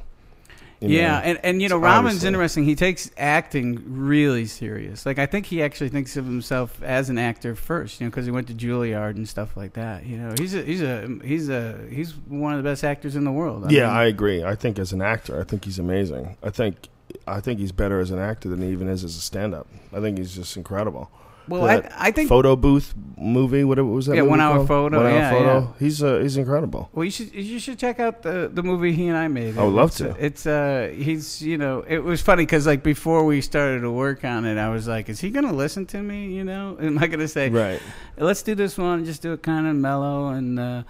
Yeah, 0.91 1.13
know? 1.13 1.17
and 1.25 1.41
and 1.43 1.63
you 1.63 1.69
know, 1.69 1.79
Robin's 1.79 2.07
obviously- 2.17 2.29
interesting. 2.29 2.65
He 2.65 2.75
takes 2.75 3.11
acting 3.17 3.83
really 3.87 4.47
serious. 4.47 5.07
Like 5.07 5.19
I 5.19 5.27
think 5.27 5.47
he 5.47 5.63
actually 5.63 5.91
thinks 5.91 6.17
of 6.17 6.25
himself 6.25 6.83
as 6.83 7.09
an 7.11 7.19
actor 7.19 7.55
first, 7.55 8.01
you 8.01 8.07
know, 8.07 8.11
because 8.11 8.25
he 8.27 8.31
went 8.33 8.47
to 8.49 8.55
Juilliard 8.55 9.17
and 9.17 9.29
stuff 9.29 9.57
like 9.57 9.75
that. 9.75 10.05
You 10.07 10.17
know, 10.17 10.35
he's 10.39 10.55
a 10.55 10.63
he's 10.63 10.83
a 10.83 11.09
he's 11.25 11.49
a 11.49 11.79
he's 11.91 12.13
one 12.29 12.53
of 12.55 12.63
the 12.63 12.69
best 12.69 12.85
actors 12.85 13.17
in 13.17 13.25
the 13.25 13.33
world. 13.33 13.65
I 13.67 13.71
yeah, 13.71 13.87
mean- 13.87 13.97
I 13.97 14.05
agree. 14.05 14.45
I 14.45 14.55
think 14.55 14.79
as 14.79 14.93
an 14.93 15.03
actor, 15.03 15.41
I 15.41 15.45
think 15.45 15.65
he's 15.65 15.79
amazing. 15.79 16.37
I 16.43 16.51
think 16.51 16.89
I 17.27 17.41
think 17.41 17.61
he's 17.61 17.73
better 17.73 18.01
as 18.01 18.11
an 18.11 18.19
actor 18.19 18.49
than 18.49 18.63
he 18.63 18.69
even 18.71 18.89
is 18.89 19.05
as 19.05 19.17
a 19.17 19.21
stand 19.21 19.55
up. 19.55 19.67
I 19.93 20.01
think 20.01 20.19
he's 20.19 20.35
just 20.35 20.57
incredible. 20.57 21.11
Well, 21.49 21.65
I- 21.65 21.89
I 21.99 22.11
think- 22.13 22.29
photo 22.29 22.55
booth 22.57 22.95
movie. 23.19 23.65
What 23.65 23.79
was 23.85 24.07
that? 24.07 24.17
Yeah, 24.17 24.23
One 24.23 24.41
Hour 24.41 24.57
called? 24.57 24.69
Photo, 24.69 24.97
One 24.99 25.07
Hour 25.07 25.13
yeah, 25.13 25.31
photo. 25.31 25.61
yeah. 25.61 25.67
He's 25.79 26.03
uh, 26.03 26.19
he's 26.21 26.37
incredible. 26.37 26.89
Well, 26.93 27.05
you 27.05 27.11
should 27.11 27.33
you 27.35 27.59
should 27.59 27.79
check 27.79 28.01
out 28.01 28.23
the 28.23 28.51
the 28.53 28.63
movie 28.63 28.93
he 28.93 29.09
and 29.09 29.17
I 29.17 29.29
made. 29.29 29.59
I 29.59 29.65
would 29.65 29.75
love 29.75 29.89
It's, 29.91 29.99
to. 29.99 30.17
It's 30.19 30.47
uh 30.47 30.93
he's 30.95 31.43
you 31.43 31.59
know 31.59 31.85
it 31.87 31.99
was 32.03 32.21
funny 32.23 32.43
because 32.45 32.67
like 32.67 32.83
before 32.83 33.25
we 33.25 33.41
started 33.41 33.81
to 33.83 33.91
work 33.91 34.25
on 34.25 34.45
it, 34.45 34.59
I 34.59 34.69
was 34.71 34.87
like, 34.89 35.09
is 35.09 35.21
he 35.21 35.31
gonna 35.31 35.53
listen 35.53 35.87
to 35.87 36.03
me? 36.03 36.33
You 36.35 36.45
know, 36.45 36.77
am 36.81 36.99
I 36.99 37.07
gonna 37.07 37.29
say 37.29 37.49
Right. 37.51 37.81
Let's 38.17 38.43
do 38.43 38.55
this 38.55 38.77
one, 38.79 39.05
just 39.05 39.23
do 39.23 39.33
it 39.33 39.43
kind 39.43 39.67
of 39.67 39.75
mellow, 39.77 40.29
and 40.29 40.59
uh, 40.59 40.83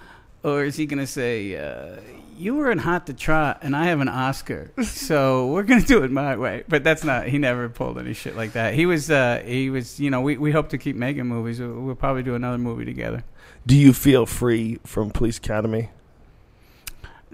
or 0.42 0.64
is 0.64 0.76
he 0.76 0.86
gonna 0.86 1.06
say? 1.06 1.56
Uh, 1.56 1.96
you 2.42 2.56
were 2.56 2.70
in 2.70 2.78
Hot 2.78 3.06
to 3.06 3.14
Trot, 3.14 3.60
and 3.62 3.76
I 3.76 3.84
have 3.84 4.00
an 4.00 4.08
Oscar, 4.08 4.72
so 4.82 5.46
we're 5.46 5.62
gonna 5.62 5.82
do 5.82 6.02
it 6.02 6.10
my 6.10 6.36
way. 6.36 6.64
But 6.68 6.82
that's 6.82 7.04
not. 7.04 7.28
He 7.28 7.38
never 7.38 7.68
pulled 7.68 7.98
any 7.98 8.14
shit 8.14 8.36
like 8.36 8.52
that. 8.52 8.74
He 8.74 8.84
was. 8.84 9.10
Uh, 9.10 9.42
he 9.44 9.70
was. 9.70 10.00
You 10.00 10.10
know, 10.10 10.20
we, 10.20 10.36
we 10.36 10.50
hope 10.50 10.70
to 10.70 10.78
keep 10.78 10.96
making 10.96 11.26
movies. 11.26 11.60
We'll, 11.60 11.80
we'll 11.80 11.94
probably 11.94 12.24
do 12.24 12.34
another 12.34 12.58
movie 12.58 12.84
together. 12.84 13.22
Do 13.64 13.76
you 13.76 13.92
feel 13.92 14.26
free 14.26 14.80
from 14.84 15.10
Police 15.10 15.38
Academy? 15.38 15.90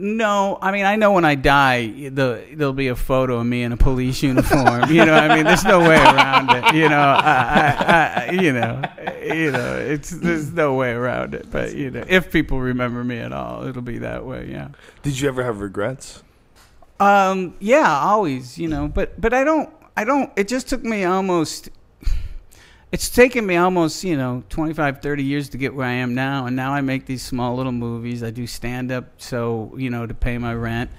No, 0.00 0.58
I 0.62 0.70
mean 0.70 0.84
I 0.84 0.94
know 0.94 1.12
when 1.12 1.24
I 1.24 1.34
die, 1.34 2.08
the 2.08 2.44
there'll 2.54 2.72
be 2.72 2.86
a 2.86 2.94
photo 2.94 3.38
of 3.40 3.46
me 3.46 3.64
in 3.64 3.72
a 3.72 3.76
police 3.76 4.22
uniform. 4.22 4.90
you 4.92 5.04
know, 5.04 5.14
I 5.14 5.34
mean, 5.34 5.44
there's 5.44 5.64
no 5.64 5.80
way 5.80 5.96
around 5.96 6.50
it. 6.50 6.74
You 6.74 6.88
know, 6.88 7.00
I, 7.00 7.74
I, 7.76 8.26
I, 8.28 8.30
you 8.30 8.52
know, 8.52 8.82
you 9.24 9.50
know, 9.50 9.76
it's 9.76 10.10
there's 10.10 10.52
no 10.52 10.74
way 10.74 10.92
around 10.92 11.34
it. 11.34 11.50
But 11.50 11.74
you 11.74 11.90
know, 11.90 12.04
if 12.08 12.30
people 12.30 12.60
remember 12.60 13.02
me 13.02 13.18
at 13.18 13.32
all, 13.32 13.66
it'll 13.66 13.82
be 13.82 13.98
that 13.98 14.24
way. 14.24 14.48
Yeah. 14.48 14.68
Did 15.02 15.18
you 15.18 15.26
ever 15.28 15.42
have 15.42 15.60
regrets? 15.60 16.22
Um. 17.00 17.56
Yeah. 17.58 17.98
Always. 18.00 18.56
You 18.56 18.68
know. 18.68 18.86
But 18.86 19.20
but 19.20 19.34
I 19.34 19.42
don't. 19.42 19.68
I 19.96 20.04
don't. 20.04 20.30
It 20.36 20.46
just 20.46 20.68
took 20.68 20.84
me 20.84 21.04
almost. 21.04 21.70
It's 22.90 23.10
taken 23.10 23.44
me 23.46 23.56
almost, 23.56 24.02
you 24.02 24.16
know, 24.16 24.42
25, 24.48 25.02
30 25.02 25.22
years 25.22 25.48
to 25.50 25.58
get 25.58 25.74
where 25.74 25.86
I 25.86 25.92
am 25.92 26.14
now. 26.14 26.46
And 26.46 26.56
now 26.56 26.72
I 26.72 26.80
make 26.80 27.04
these 27.06 27.22
small 27.22 27.54
little 27.56 27.72
movies. 27.72 28.22
I 28.22 28.30
do 28.30 28.46
stand 28.46 28.90
up, 28.90 29.04
so, 29.18 29.74
you 29.76 29.90
know, 29.90 30.06
to 30.06 30.14
pay 30.14 30.38
my 30.38 30.54
rent. 30.54 30.90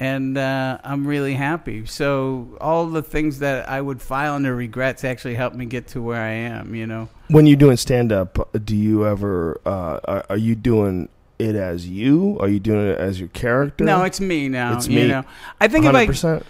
and 0.00 0.36
uh, 0.36 0.78
I'm 0.82 1.06
really 1.06 1.34
happy. 1.34 1.86
So 1.86 2.56
all 2.60 2.86
the 2.86 3.02
things 3.02 3.38
that 3.38 3.68
I 3.68 3.80
would 3.80 4.02
file 4.02 4.34
under 4.34 4.54
regrets 4.54 5.04
actually 5.04 5.34
helped 5.34 5.56
me 5.56 5.66
get 5.66 5.88
to 5.88 6.02
where 6.02 6.20
I 6.20 6.30
am. 6.30 6.74
You 6.74 6.86
know. 6.86 7.08
When 7.28 7.46
you're 7.46 7.56
doing 7.56 7.76
stand 7.76 8.12
up, 8.12 8.50
do 8.64 8.76
you 8.76 9.06
ever 9.06 9.60
uh, 9.64 10.00
are, 10.04 10.26
are 10.30 10.36
you 10.36 10.54
doing 10.54 11.08
it 11.38 11.54
as 11.54 11.86
you? 11.88 12.38
Are 12.40 12.48
you 12.48 12.60
doing 12.60 12.86
it 12.88 12.98
as 12.98 13.18
your 13.20 13.28
character? 13.28 13.84
No, 13.84 14.02
it's 14.04 14.20
me 14.20 14.48
now. 14.48 14.76
It's 14.76 14.88
me. 14.88 15.06
know, 15.08 15.24
I 15.60 15.68
think 15.68 15.84
if 15.84 15.94
I 15.94 16.06
100%? 16.06 16.42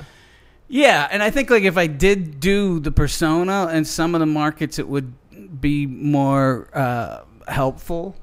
Yeah, 0.68 1.08
and 1.10 1.22
I 1.22 1.30
think 1.30 1.50
like 1.50 1.64
if 1.64 1.76
I 1.76 1.86
did 1.86 2.40
do 2.40 2.80
the 2.80 2.90
persona 2.90 3.68
in 3.68 3.84
some 3.84 4.14
of 4.14 4.20
the 4.20 4.26
markets, 4.26 4.78
it 4.78 4.88
would 4.88 5.12
be 5.60 5.86
more 5.86 6.68
uh, 6.72 7.20
helpful. 7.46 8.16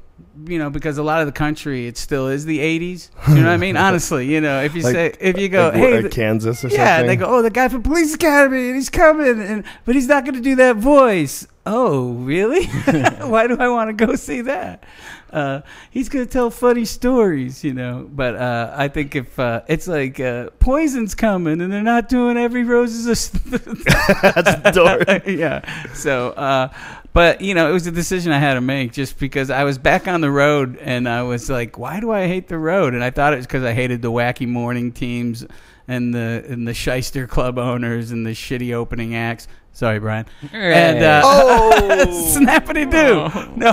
You 0.45 0.59
know, 0.59 0.69
because 0.69 0.97
a 0.97 1.03
lot 1.03 1.19
of 1.19 1.25
the 1.27 1.33
country, 1.33 1.87
it 1.87 1.97
still 1.97 2.27
is 2.27 2.45
the 2.45 2.59
'80s. 2.59 3.09
You 3.27 3.35
know 3.35 3.41
what 3.47 3.49
I 3.53 3.57
mean? 3.57 3.75
Honestly, 3.87 4.25
you 4.31 4.39
know, 4.41 4.61
if 4.63 4.73
you 4.75 4.81
Like- 4.81 4.93
say 4.95 5.13
if 5.19 5.37
you 5.37 5.49
go, 5.49 5.65
like 5.69 5.73
hey, 5.75 6.01
what, 6.03 6.11
Kansas 6.11 6.63
or 6.63 6.69
yeah, 6.69 6.97
something? 6.97 7.07
they 7.07 7.15
go, 7.17 7.25
oh, 7.25 7.41
the 7.41 7.49
guy 7.49 7.67
from 7.67 7.83
Police 7.83 8.15
Academy, 8.15 8.67
and 8.67 8.75
he's 8.75 8.89
coming, 8.89 9.41
and 9.41 9.63
but 9.85 9.95
he's 9.95 10.07
not 10.07 10.23
going 10.23 10.35
to 10.35 10.41
do 10.41 10.55
that 10.55 10.77
voice. 10.77 11.47
Oh, 11.65 12.13
really? 12.13 12.65
Why 13.21 13.45
do 13.47 13.55
I 13.59 13.67
want 13.67 13.95
to 13.95 14.05
go 14.05 14.15
see 14.15 14.41
that? 14.41 14.83
Uh, 15.31 15.61
he's 15.91 16.09
going 16.09 16.25
to 16.25 16.31
tell 16.31 16.49
funny 16.49 16.85
stories, 16.85 17.63
you 17.63 17.73
know. 17.73 18.09
But 18.11 18.35
uh, 18.35 18.73
I 18.75 18.87
think 18.87 19.15
if 19.15 19.37
uh, 19.39 19.61
it's 19.67 19.87
like 19.87 20.19
uh, 20.19 20.49
Poison's 20.59 21.13
coming, 21.13 21.61
and 21.61 21.71
they're 21.71 21.83
not 21.83 22.09
doing 22.09 22.35
every 22.37 22.63
rose 22.63 22.93
is 22.93 23.05
a 23.05 23.15
st- 23.15 23.43
That's 24.23 24.75
dark. 24.75 25.03
yeah. 25.27 25.93
So, 25.93 26.29
uh, 26.31 26.69
but 27.13 27.41
you 27.41 27.53
know, 27.53 27.69
it 27.69 27.73
was 27.73 27.87
a 27.87 27.91
decision 27.91 28.31
I 28.31 28.39
had 28.39 28.53
to 28.55 28.61
make 28.61 28.93
just 28.93 29.19
because 29.19 29.49
I 29.49 29.63
was 29.63 29.77
back 29.77 30.07
on 30.07 30.21
the 30.21 30.31
road, 30.31 30.77
and 30.77 31.07
I 31.07 31.23
was 31.23 31.49
like, 31.49 31.77
why 31.77 31.99
do 31.99 32.11
I 32.11 32.27
hate 32.27 32.47
the 32.47 32.57
road? 32.57 32.93
And 32.93 33.03
I 33.03 33.09
thought 33.11 33.33
it 33.33 33.37
was 33.37 33.45
because 33.47 33.63
I 33.63 33.73
hated 33.73 34.01
the 34.01 34.11
wacky 34.11 34.47
morning 34.47 34.91
teams 34.91 35.45
and 35.87 36.13
the 36.13 36.45
and 36.47 36.67
the 36.67 36.73
shyster 36.73 37.27
club 37.27 37.57
owners 37.57 38.11
and 38.11 38.25
the 38.25 38.31
shitty 38.31 38.73
opening 38.73 39.15
acts. 39.15 39.47
Sorry, 39.73 39.99
Brian. 39.99 40.25
And 40.51 41.03
uh, 41.03 41.21
Oh. 41.25 42.05
snappity 42.37 42.89
do. 42.89 43.29
No, 43.55 43.71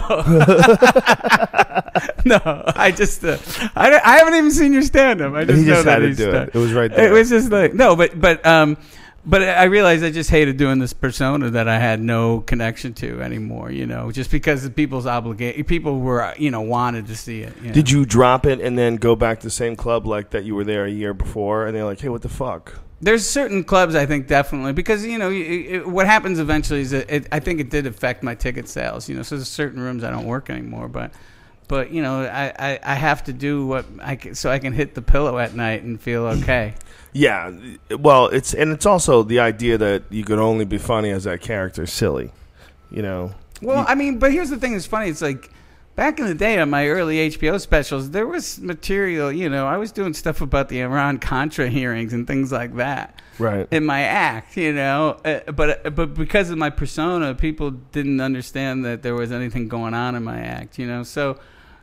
no. 2.24 2.62
I 2.76 2.92
just 2.92 3.24
uh, 3.24 3.38
I, 3.76 4.00
I 4.04 4.18
haven't 4.18 4.34
even 4.34 4.50
seen 4.50 4.72
your 4.72 4.82
stand 4.82 5.20
up. 5.20 5.34
I 5.34 5.44
just 5.44 5.58
He 5.58 5.64
know 5.64 5.74
just 5.74 5.84
that 5.86 5.92
had 5.92 5.98
to 6.00 6.08
he's 6.08 6.16
do 6.16 6.30
it. 6.30 6.50
It 6.54 6.58
was 6.58 6.72
right 6.72 6.90
there. 6.90 7.08
It 7.08 7.12
was 7.12 7.28
just 7.30 7.50
like 7.50 7.74
no, 7.74 7.96
but 7.96 8.18
but 8.20 8.44
um, 8.46 8.76
but 9.26 9.42
I 9.42 9.64
realized 9.64 10.04
I 10.04 10.10
just 10.10 10.30
hated 10.30 10.56
doing 10.56 10.78
this 10.78 10.92
persona 10.92 11.50
that 11.50 11.68
I 11.68 11.78
had 11.78 12.00
no 12.00 12.40
connection 12.40 12.94
to 12.94 13.20
anymore. 13.20 13.70
You 13.70 13.86
know, 13.86 14.10
just 14.10 14.30
because 14.30 14.64
of 14.64 14.74
people's 14.74 15.06
obligation, 15.06 15.64
people 15.64 16.00
were 16.00 16.34
you 16.38 16.50
know 16.50 16.60
wanted 16.60 17.06
to 17.08 17.16
see 17.16 17.42
it. 17.42 17.54
You 17.60 17.68
know? 17.68 17.74
Did 17.74 17.90
you 17.90 18.06
drop 18.06 18.46
it 18.46 18.60
and 18.60 18.78
then 18.78 18.96
go 18.96 19.16
back 19.16 19.40
to 19.40 19.46
the 19.46 19.50
same 19.50 19.76
club 19.76 20.06
like 20.06 20.30
that 20.30 20.44
you 20.44 20.54
were 20.54 20.64
there 20.64 20.84
a 20.84 20.90
year 20.90 21.14
before, 21.14 21.66
and 21.66 21.76
they're 21.76 21.84
like, 21.84 22.00
"Hey, 22.00 22.08
what 22.08 22.22
the 22.22 22.28
fuck?" 22.28 22.80
There's 23.00 23.28
certain 23.28 23.62
clubs 23.62 23.94
I 23.94 24.06
think 24.06 24.26
definitely 24.26 24.72
because 24.72 25.06
you 25.06 25.18
know 25.18 25.30
it, 25.30 25.36
it, 25.36 25.88
what 25.88 26.06
happens 26.06 26.38
eventually 26.38 26.80
is 26.80 26.90
that 26.90 27.08
it, 27.08 27.28
I 27.30 27.38
think 27.38 27.60
it 27.60 27.70
did 27.70 27.86
affect 27.86 28.22
my 28.22 28.34
ticket 28.34 28.68
sales. 28.68 29.08
You 29.08 29.16
know, 29.16 29.22
so 29.22 29.36
there's 29.36 29.48
certain 29.48 29.80
rooms 29.80 30.02
I 30.02 30.10
don't 30.10 30.26
work 30.26 30.50
anymore, 30.50 30.88
but 30.88 31.12
but 31.68 31.92
you 31.92 32.02
know 32.02 32.22
I, 32.22 32.52
I, 32.58 32.80
I 32.82 32.94
have 32.94 33.24
to 33.24 33.32
do 33.32 33.66
what 33.66 33.84
I 34.00 34.16
can, 34.16 34.34
so 34.34 34.50
I 34.50 34.58
can 34.58 34.72
hit 34.72 34.94
the 34.94 35.02
pillow 35.02 35.38
at 35.38 35.54
night 35.54 35.82
and 35.82 36.00
feel 36.00 36.24
okay. 36.26 36.74
Yeah, 37.18 37.52
well, 37.98 38.26
it's 38.26 38.54
and 38.54 38.70
it's 38.70 38.86
also 38.86 39.24
the 39.24 39.40
idea 39.40 39.76
that 39.76 40.04
you 40.08 40.22
could 40.22 40.38
only 40.38 40.64
be 40.64 40.78
funny 40.78 41.10
as 41.10 41.24
that 41.24 41.40
character 41.40 41.84
silly, 41.84 42.30
you 42.92 43.02
know. 43.02 43.32
Well, 43.60 43.84
I 43.88 43.96
mean, 43.96 44.20
but 44.20 44.30
here's 44.30 44.50
the 44.50 44.56
thing: 44.56 44.74
it's 44.74 44.86
funny. 44.86 45.10
It's 45.10 45.20
like 45.20 45.50
back 45.96 46.20
in 46.20 46.26
the 46.26 46.34
day 46.34 46.60
on 46.60 46.70
my 46.70 46.86
early 46.86 47.28
HBO 47.28 47.60
specials, 47.60 48.12
there 48.12 48.28
was 48.28 48.60
material. 48.60 49.32
You 49.32 49.48
know, 49.48 49.66
I 49.66 49.78
was 49.78 49.90
doing 49.90 50.14
stuff 50.14 50.40
about 50.40 50.68
the 50.68 50.80
Iran 50.80 51.18
Contra 51.18 51.68
hearings 51.68 52.12
and 52.12 52.24
things 52.24 52.52
like 52.52 52.76
that. 52.76 53.20
Right. 53.40 53.66
In 53.72 53.84
my 53.84 54.02
act, 54.02 54.56
you 54.56 54.72
know, 54.72 55.20
uh, 55.24 55.50
but 55.50 55.96
but 55.96 56.14
because 56.14 56.50
of 56.50 56.58
my 56.58 56.70
persona, 56.70 57.34
people 57.34 57.72
didn't 57.72 58.20
understand 58.20 58.84
that 58.84 59.02
there 59.02 59.16
was 59.16 59.32
anything 59.32 59.66
going 59.66 59.92
on 59.92 60.14
in 60.14 60.22
my 60.22 60.38
act. 60.38 60.78
You 60.78 60.86
know, 60.86 61.02
so 61.02 61.40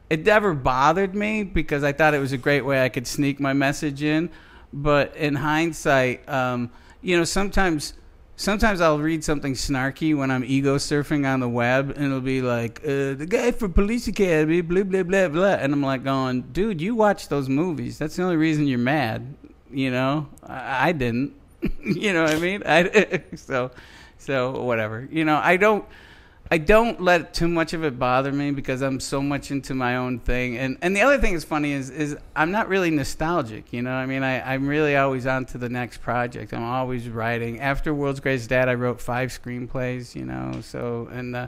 it 0.10 0.26
never 0.26 0.54
bothered 0.54 1.14
me 1.14 1.44
because 1.44 1.84
I 1.84 1.92
thought 1.92 2.14
it 2.14 2.20
was 2.20 2.32
a 2.32 2.38
great 2.38 2.62
way 2.62 2.86
I 2.86 2.88
could 2.88 3.06
sneak 3.06 3.42
my 3.42 3.52
message 3.52 4.02
in. 4.02 4.30
But 4.76 5.16
in 5.16 5.36
hindsight, 5.36 6.28
um, 6.28 6.70
you 7.02 7.18
know, 7.18 7.24
sometimes 7.24 7.94
sometimes 8.36 8.82
I'll 8.82 9.00
read 9.00 9.24
something 9.24 9.54
snarky 9.54 10.16
when 10.16 10.30
I'm 10.32 10.44
ego 10.44 10.76
surfing 10.76 11.26
on 11.26 11.40
the 11.40 11.48
web, 11.48 11.92
and 11.96 12.06
it'll 12.06 12.20
be 12.20 12.42
like 12.42 12.82
uh, 12.84 13.16
the 13.16 13.26
guy 13.26 13.52
from 13.52 13.72
Police 13.72 14.10
Academy, 14.10 14.60
blah 14.60 14.84
blah 14.84 15.04
blah 15.04 15.30
blah, 15.30 15.54
and 15.54 15.72
I'm 15.72 15.82
like 15.82 16.04
going, 16.04 16.42
dude, 16.52 16.82
you 16.82 16.94
watch 16.94 17.30
those 17.30 17.48
movies. 17.48 17.98
That's 17.98 18.18
the 18.18 18.24
only 18.24 18.36
reason 18.36 18.68
you're 18.68 18.78
mad. 18.78 19.36
You 19.72 19.92
know, 19.92 20.28
I, 20.44 20.90
I 20.90 20.92
didn't. 20.92 21.34
you 21.82 22.12
know 22.12 22.24
what 22.24 22.34
I 22.34 22.40
mean? 22.40 22.62
I 22.66 23.24
so 23.36 23.72
so 24.18 24.62
whatever. 24.62 25.08
You 25.10 25.24
know, 25.24 25.40
I 25.42 25.56
don't. 25.56 25.86
I 26.56 26.58
don't 26.58 27.02
let 27.02 27.34
too 27.34 27.50
much 27.50 27.74
of 27.74 27.84
it 27.84 28.00
bother 28.00 28.32
me 28.32 28.52
because 28.52 28.82
I'm 28.82 29.02
so 29.02 29.22
much 29.22 29.52
into 29.52 29.76
my 29.76 29.98
own 29.98 30.20
thing. 30.20 30.56
And 30.56 30.78
and 30.82 30.96
the 30.96 31.02
other 31.02 31.20
thing 31.20 31.34
is 31.34 31.44
funny 31.44 31.74
is 31.74 31.90
is 31.90 32.16
I'm 32.34 32.52
not 32.52 32.70
really 32.70 32.92
nostalgic. 32.92 33.74
You 33.74 33.82
know, 33.82 33.92
I 33.92 34.06
mean, 34.06 34.24
I 34.24 34.54
I'm 34.54 34.66
really 34.66 34.96
always 34.96 35.28
on 35.28 35.44
to 35.48 35.58
the 35.58 35.68
next 35.68 35.98
project. 35.98 36.54
I'm 36.54 36.64
always 36.64 37.10
writing. 37.10 37.60
After 37.60 37.94
World's 37.94 38.22
Greatest 38.22 38.48
Dad, 38.48 38.70
I 38.70 38.76
wrote 38.76 39.02
five 39.02 39.32
screenplays. 39.32 40.16
You 40.16 40.24
know, 40.24 40.62
so 40.62 41.10
and 41.12 41.36
uh, 41.36 41.48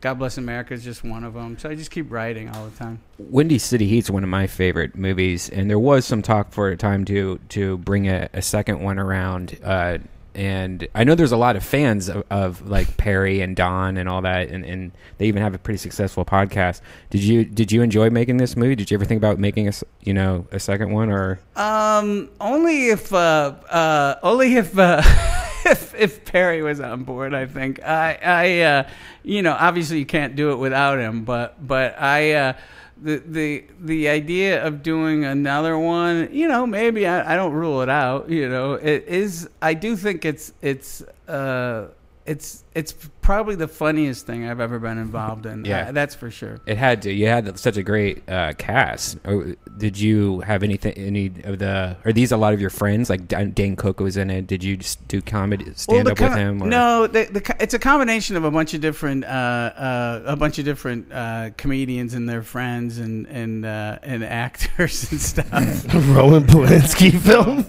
God 0.00 0.14
Bless 0.14 0.38
America 0.38 0.74
is 0.74 0.82
just 0.82 1.04
one 1.04 1.22
of 1.22 1.34
them. 1.34 1.56
So 1.56 1.70
I 1.70 1.76
just 1.76 1.92
keep 1.92 2.10
writing 2.10 2.48
all 2.48 2.66
the 2.66 2.76
time. 2.76 2.98
Windy 3.16 3.58
City 3.58 3.86
Heat's 3.86 4.10
one 4.10 4.24
of 4.24 4.28
my 4.28 4.48
favorite 4.48 4.96
movies, 4.96 5.48
and 5.48 5.70
there 5.70 5.78
was 5.78 6.04
some 6.04 6.20
talk 6.20 6.50
for 6.50 6.66
a 6.66 6.76
time 6.76 7.04
to 7.04 7.38
to 7.50 7.78
bring 7.78 8.08
a, 8.08 8.28
a 8.32 8.42
second 8.42 8.82
one 8.82 8.98
around. 8.98 9.56
Uh, 9.62 9.98
and 10.34 10.86
I 10.94 11.04
know 11.04 11.14
there's 11.14 11.32
a 11.32 11.36
lot 11.36 11.56
of 11.56 11.64
fans 11.64 12.08
of, 12.08 12.24
of 12.30 12.68
like 12.68 12.96
Perry 12.96 13.40
and 13.40 13.56
Don 13.56 13.96
and 13.96 14.08
all 14.08 14.22
that, 14.22 14.48
and, 14.48 14.64
and 14.64 14.92
they 15.18 15.26
even 15.26 15.42
have 15.42 15.54
a 15.54 15.58
pretty 15.58 15.78
successful 15.78 16.24
podcast. 16.24 16.80
Did 17.10 17.22
you 17.22 17.44
did 17.44 17.72
you 17.72 17.82
enjoy 17.82 18.10
making 18.10 18.36
this 18.36 18.56
movie? 18.56 18.74
Did 18.74 18.90
you 18.90 18.96
ever 18.96 19.04
think 19.04 19.18
about 19.18 19.38
making 19.38 19.68
a 19.68 19.72
you 20.02 20.14
know 20.14 20.46
a 20.52 20.60
second 20.60 20.92
one 20.92 21.10
or? 21.10 21.40
Um, 21.56 22.30
only 22.40 22.88
if 22.88 23.12
uh, 23.12 23.54
uh, 23.70 24.16
only 24.22 24.56
if 24.56 24.78
uh, 24.78 25.02
if 25.64 25.94
if 25.94 26.24
Perry 26.24 26.62
was 26.62 26.80
on 26.80 27.04
board. 27.04 27.34
I 27.34 27.46
think 27.46 27.82
I 27.82 28.18
I 28.22 28.60
uh, 28.60 28.88
you 29.22 29.42
know 29.42 29.56
obviously 29.58 29.98
you 29.98 30.06
can't 30.06 30.36
do 30.36 30.52
it 30.52 30.56
without 30.56 30.98
him, 30.98 31.24
but 31.24 31.66
but 31.66 31.96
I. 32.00 32.54
The, 33.00 33.22
the 33.24 33.64
the 33.80 34.08
idea 34.08 34.64
of 34.66 34.82
doing 34.82 35.24
another 35.24 35.78
one, 35.78 36.28
you 36.32 36.48
know, 36.48 36.66
maybe 36.66 37.06
I, 37.06 37.34
I 37.34 37.36
don't 37.36 37.52
rule 37.52 37.80
it 37.80 37.88
out. 37.88 38.28
You 38.28 38.48
know, 38.48 38.74
it 38.74 39.04
is. 39.06 39.48
I 39.62 39.74
do 39.74 39.96
think 39.96 40.24
it's 40.24 40.52
it's 40.62 41.02
uh, 41.28 41.88
it's 42.28 42.64
it's 42.74 42.92
probably 43.22 43.54
the 43.56 43.66
funniest 43.66 44.26
thing 44.26 44.48
I've 44.48 44.60
ever 44.60 44.78
been 44.78 44.98
involved 44.98 45.46
in. 45.46 45.64
Yeah. 45.64 45.88
Uh, 45.88 45.92
that's 45.92 46.14
for 46.14 46.30
sure. 46.30 46.60
It 46.66 46.76
had 46.76 47.02
to. 47.02 47.12
You 47.12 47.26
had 47.26 47.58
such 47.58 47.76
a 47.76 47.82
great 47.82 48.28
uh, 48.28 48.52
cast. 48.58 49.18
Oh, 49.24 49.54
Did 49.78 49.98
you 49.98 50.40
have 50.40 50.62
anything? 50.62 50.92
Any 50.92 51.32
of 51.44 51.58
the? 51.58 51.96
Are 52.04 52.12
these 52.12 52.30
a 52.30 52.36
lot 52.36 52.52
of 52.52 52.60
your 52.60 52.70
friends? 52.70 53.08
Like 53.08 53.26
Dan 53.26 53.50
Dane 53.52 53.76
Cook 53.76 54.00
was 54.00 54.16
in 54.16 54.30
it. 54.30 54.46
Did 54.46 54.62
you 54.62 54.76
just 54.76 55.06
do 55.08 55.20
comedy, 55.22 55.72
stand 55.74 56.06
the 56.06 56.12
up 56.12 56.20
with 56.20 56.34
him? 56.34 56.62
Or? 56.62 56.66
No, 56.66 57.06
the, 57.06 57.24
the, 57.24 57.56
it's 57.60 57.74
a 57.74 57.78
combination 57.78 58.36
of 58.36 58.44
a 58.44 58.50
bunch 58.50 58.74
of 58.74 58.80
different, 58.80 59.24
uh, 59.24 59.28
uh, 59.28 60.22
a 60.26 60.36
bunch 60.36 60.58
of 60.58 60.64
different 60.64 61.10
uh, 61.10 61.50
comedians 61.56 62.14
and 62.14 62.28
their 62.28 62.42
friends 62.42 62.98
and 62.98 63.26
and 63.26 63.64
uh, 63.64 63.98
and 64.02 64.22
actors 64.22 65.10
and 65.10 65.20
stuff. 65.20 65.94
Roman 66.14 66.44
Polanski 66.44 67.18
film. 67.18 67.64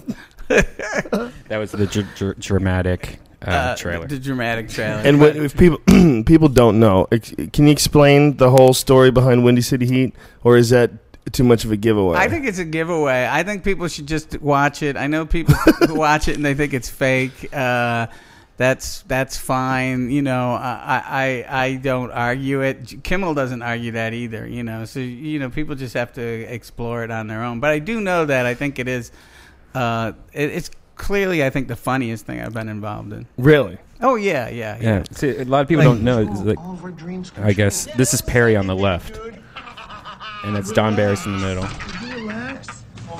That 1.48 1.58
was 1.58 1.70
the 1.70 1.86
dr- 1.86 2.14
dr- 2.16 2.38
dramatic 2.40 3.20
uh, 3.46 3.50
Uh, 3.50 3.76
trailer. 3.76 4.06
the 4.06 4.18
dramatic 4.18 4.68
trailer. 4.68 5.00
And 5.04 5.18
But- 5.18 5.34
when, 5.34 5.44
if 5.44 5.56
people 5.56 5.78
people 6.24 6.48
don't 6.48 6.78
know, 6.78 7.06
can 7.52 7.66
you 7.66 7.72
explain 7.72 8.36
the 8.36 8.50
whole 8.50 8.74
story 8.74 9.10
behind 9.10 9.44
Windy 9.44 9.62
City 9.62 9.86
Heat, 9.86 10.14
or 10.44 10.56
is 10.56 10.70
that 10.70 10.90
too 11.32 11.44
much 11.44 11.64
of 11.64 11.70
a 11.72 11.76
giveaway? 11.76 12.16
I 12.18 12.28
think 12.28 12.46
it's 12.46 12.58
a 12.58 12.64
giveaway. 12.64 13.28
I 13.30 13.42
think 13.42 13.62
people 13.64 13.86
should 13.88 14.06
just 14.08 14.40
watch 14.40 14.82
it. 14.82 14.96
I 14.96 15.06
know 15.06 15.24
people 15.26 15.54
who 15.86 15.94
watch 15.94 16.28
it 16.28 16.36
and 16.36 16.44
they 16.44 16.54
think 16.54 16.74
it's 16.74 16.90
fake. 16.90 17.48
Uh, 17.54 18.06
that's 18.56 19.02
that's 19.08 19.38
fine. 19.38 20.10
You 20.10 20.20
know, 20.20 20.52
I, 20.52 21.02
I 21.48 21.62
I 21.64 21.74
don't 21.76 22.10
argue 22.10 22.60
it. 22.60 23.02
Kimmel 23.04 23.32
doesn't 23.32 23.62
argue 23.62 23.92
that 23.92 24.12
either. 24.12 24.46
You 24.46 24.62
know, 24.64 24.84
so 24.84 25.00
you 25.00 25.38
know 25.38 25.48
people 25.48 25.74
just 25.76 25.94
have 25.94 26.12
to 26.14 26.22
explore 26.22 27.02
it 27.04 27.10
on 27.10 27.26
their 27.26 27.42
own. 27.42 27.60
But 27.60 27.70
I 27.70 27.78
do 27.78 28.00
know 28.02 28.26
that 28.26 28.44
I 28.44 28.52
think 28.54 28.78
it 28.78 28.86
is. 28.88 29.12
Uh, 29.74 30.12
it, 30.34 30.50
it's 30.50 30.70
clearly 31.00 31.42
I 31.44 31.50
think 31.50 31.68
the 31.68 31.76
funniest 31.76 32.26
thing 32.26 32.40
I've 32.40 32.52
been 32.52 32.68
involved 32.68 33.12
in. 33.12 33.26
really. 33.38 33.78
Oh 34.02 34.14
yeah, 34.16 34.48
yeah, 34.48 34.78
yeah. 34.80 34.82
yeah. 34.98 35.02
See, 35.10 35.30
a 35.36 35.44
lot 35.44 35.60
of 35.62 35.68
people 35.68 35.84
Like- 35.84 35.94
don't 35.94 36.04
know. 36.04 36.20
it's 36.20 36.40
Like, 36.40 37.38
I 37.38 37.52
guess 37.52 37.86
this 37.96 38.14
is 38.14 38.22
Perry 38.22 38.56
on 38.56 38.66
the 38.66 38.74
left, 38.76 39.18
and 40.44 40.56
it's 40.56 40.72
Don 40.72 40.96
Barris 40.96 41.26
in 41.26 41.32
the 41.32 41.46
middle. 41.46 41.66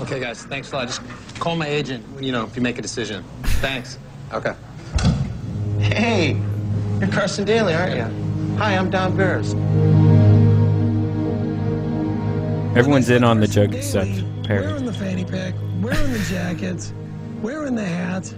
Okay, 0.02 0.18
guys, 0.20 0.42
thanks 0.44 0.72
a 0.72 0.76
lot. 0.76 0.86
Just 0.88 1.02
call 1.38 1.56
my 1.56 1.66
agent, 1.66 2.02
you 2.22 2.32
know, 2.32 2.44
if 2.44 2.56
you 2.56 2.62
make 2.62 2.78
a 2.78 2.82
decision. 2.82 3.22
Thanks. 3.60 3.98
Okay. 4.32 4.54
Hey, 5.78 6.40
you're 6.98 7.08
Carson 7.10 7.44
Daly, 7.44 7.74
aren't 7.74 7.96
you? 7.96 8.56
Hi, 8.56 8.76
I'm 8.76 8.88
Don 8.90 9.14
Barris. 9.16 9.52
Everyone's 12.78 13.10
in 13.10 13.24
on 13.24 13.40
the 13.40 13.46
joke 13.48 13.72
except 13.74 14.10
Perry. 14.44 14.64
Wearing 14.66 14.84
the 14.86 14.92
fanny 14.94 15.24
pack, 15.24 15.54
wearing 15.82 16.12
the 16.12 16.18
jackets, 16.30 16.94
wearing 17.42 17.74
the 17.74 17.84
hat. 17.84 18.32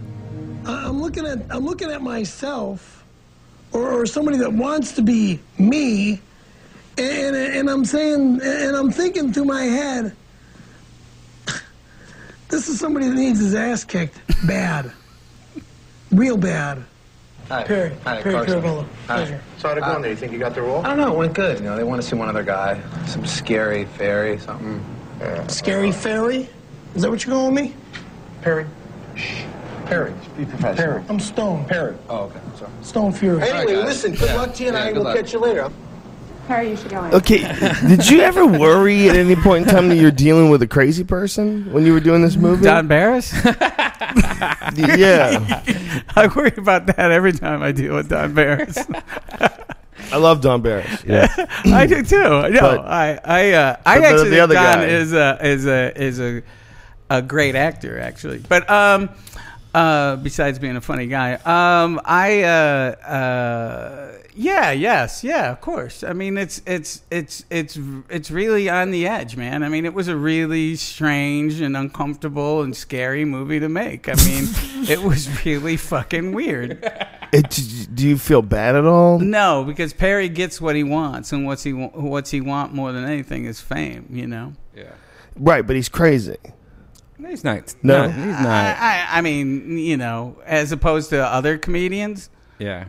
I- 0.66 0.86
I'm 0.88 1.00
looking 1.00 1.26
at 1.26 1.38
I'm 1.50 1.64
looking 1.64 1.90
at 1.90 2.02
myself, 2.02 3.04
or, 3.72 3.90
or 3.92 4.06
somebody 4.06 4.38
that 4.38 4.52
wants 4.52 4.92
to 4.92 5.02
be 5.02 5.40
me, 5.58 6.20
and 6.98 7.36
and 7.36 7.68
I'm 7.68 7.84
saying 7.84 8.40
and 8.42 8.76
I'm 8.76 8.90
thinking 8.90 9.32
through 9.32 9.46
my 9.46 9.62
head. 9.64 10.14
This 12.48 12.68
is 12.68 12.78
somebody 12.78 13.08
that 13.08 13.14
needs 13.14 13.40
his 13.40 13.54
ass 13.54 13.82
kicked 13.82 14.18
bad, 14.46 14.92
real 16.10 16.36
bad. 16.36 16.84
Hi. 17.48 17.64
Perry, 17.64 17.92
Hi, 18.04 18.22
Perry 18.22 18.34
Carson. 18.34 18.60
Caravello. 18.62 18.86
Hi. 19.08 19.16
Pleasure. 19.16 19.42
So 19.58 19.68
how'd 19.68 19.78
it 19.78 19.80
go 19.80 19.86
uh, 19.86 19.96
in 19.96 20.02
there? 20.02 20.10
You 20.10 20.16
think 20.16 20.32
you 20.32 20.38
got 20.38 20.54
the 20.54 20.62
role? 20.62 20.84
I 20.84 20.88
don't 20.88 20.98
know. 20.98 21.12
It 21.14 21.16
went 21.18 21.34
good. 21.34 21.58
You 21.58 21.64
know, 21.64 21.76
they 21.76 21.82
want 21.84 22.00
to 22.02 22.06
see 22.06 22.14
one 22.14 22.28
other 22.28 22.42
guy, 22.42 22.80
some 23.06 23.24
scary 23.26 23.84
fairy, 23.86 24.38
something. 24.38 24.84
Scary 25.48 25.92
fairy? 25.92 26.48
Is 26.94 27.02
that 27.02 27.10
what 27.10 27.24
you're 27.24 27.34
calling 27.34 27.54
me? 27.54 27.74
Perry. 28.42 28.66
Perry. 29.86 30.12
Be 30.36 30.44
professional. 30.44 30.76
Perry. 30.76 31.02
I'm 31.08 31.20
Stone. 31.20 31.64
Perry. 31.66 31.96
Oh, 32.08 32.24
okay. 32.24 32.40
Sorry. 32.58 32.70
Stone 32.82 33.12
Fury. 33.12 33.42
Anyway, 33.42 33.74
guys. 33.74 33.84
listen, 33.84 34.12
good 34.12 34.28
Yeah. 34.28 34.34
luck 34.36 34.54
to 34.54 34.62
you, 34.62 34.68
and 34.68 34.76
Yeah, 34.78 34.84
I 34.84 34.88
good 34.88 34.96
will 34.98 35.04
luck. 35.04 35.16
catch 35.16 35.32
you 35.32 35.38
later. 35.40 35.70
Perry, 36.48 36.70
you 36.70 36.76
should 36.76 36.90
go 36.90 37.04
in. 37.04 37.14
Okay, 37.14 37.38
did 37.86 38.10
you 38.10 38.20
ever 38.20 38.44
worry 38.46 39.08
at 39.08 39.16
any 39.16 39.36
point 39.36 39.66
in 39.68 39.74
time 39.74 39.88
that 39.90 39.96
you're 39.96 40.10
dealing 40.10 40.50
with 40.50 40.60
a 40.62 40.66
crazy 40.66 41.04
person 41.04 41.70
when 41.72 41.86
you 41.86 41.92
were 41.92 42.00
doing 42.00 42.20
this 42.22 42.36
movie? 42.36 42.64
Don 42.64 42.88
Barris? 42.88 43.32
yeah, 44.76 45.62
I 46.16 46.26
worry 46.34 46.52
about 46.56 46.86
that 46.86 47.10
every 47.12 47.32
time 47.32 47.62
I 47.62 47.72
deal 47.72 47.94
with 47.94 48.08
Don 48.08 48.34
Barris. 48.34 48.76
I 50.10 50.16
love 50.16 50.40
Don 50.40 50.62
Barris. 50.62 51.04
Yeah, 51.06 51.28
I 51.66 51.86
do 51.86 52.02
too. 52.02 52.18
No, 52.22 52.50
But- 52.60 52.80
I, 52.86 53.18
I, 53.24 53.52
uh, 53.52 53.76
I 53.86 53.98
but 53.98 54.00
the- 54.00 54.06
actually 54.08 54.30
the 54.30 54.40
other 54.40 54.54
Don 54.54 54.64
guy- 54.78 54.84
is 54.86 55.12
a 55.12 55.38
is 55.42 55.66
a 55.66 56.02
is 56.02 56.20
a 56.20 56.42
a 57.18 57.22
great 57.22 57.54
actor, 57.54 57.98
actually. 57.98 58.38
But 58.38 58.68
um, 58.70 59.10
uh, 59.74 60.16
besides 60.16 60.58
being 60.58 60.76
a 60.76 60.80
funny 60.80 61.06
guy, 61.06 61.34
um, 61.34 62.00
I, 62.04 62.42
uh, 62.42 63.06
uh, 63.06 64.12
yeah, 64.34 64.70
yes, 64.70 65.22
yeah, 65.22 65.52
of 65.52 65.60
course. 65.60 66.02
I 66.02 66.14
mean, 66.14 66.38
it's 66.38 66.62
it's 66.66 67.02
it's 67.10 67.44
it's 67.50 67.78
it's 68.08 68.30
really 68.30 68.70
on 68.70 68.90
the 68.90 69.06
edge, 69.06 69.36
man. 69.36 69.62
I 69.62 69.68
mean, 69.68 69.84
it 69.84 69.92
was 69.92 70.08
a 70.08 70.16
really 70.16 70.74
strange 70.76 71.60
and 71.60 71.76
uncomfortable 71.76 72.62
and 72.62 72.74
scary 72.74 73.26
movie 73.26 73.60
to 73.60 73.68
make. 73.68 74.08
I 74.08 74.14
mean, 74.24 74.44
it 74.88 75.02
was 75.02 75.44
really 75.44 75.76
fucking 75.76 76.32
weird. 76.32 76.82
It, 77.30 77.88
do 77.94 78.08
you 78.08 78.16
feel 78.16 78.42
bad 78.42 78.74
at 78.74 78.86
all? 78.86 79.18
No, 79.18 79.64
because 79.64 79.92
Perry 79.92 80.30
gets 80.30 80.62
what 80.62 80.76
he 80.76 80.82
wants, 80.82 81.32
and 81.32 81.44
what's 81.44 81.62
he 81.62 81.74
wa- 81.74 81.88
what's 81.88 82.30
he 82.30 82.40
want 82.40 82.72
more 82.72 82.92
than 82.92 83.04
anything 83.04 83.44
is 83.44 83.60
fame. 83.60 84.06
You 84.10 84.26
know. 84.26 84.54
Yeah. 84.74 84.92
Right, 85.36 85.66
but 85.66 85.76
he's 85.76 85.88
crazy. 85.88 86.36
He's 87.28 87.44
not. 87.44 87.74
No. 87.82 88.06
no, 88.06 88.08
he's 88.10 88.34
I, 88.36 88.42
not. 88.42 88.76
I, 88.78 89.06
I 89.10 89.20
mean, 89.20 89.78
you 89.78 89.96
know, 89.96 90.36
as 90.44 90.72
opposed 90.72 91.10
to 91.10 91.24
other 91.24 91.58
comedians. 91.58 92.30
Yeah. 92.58 92.86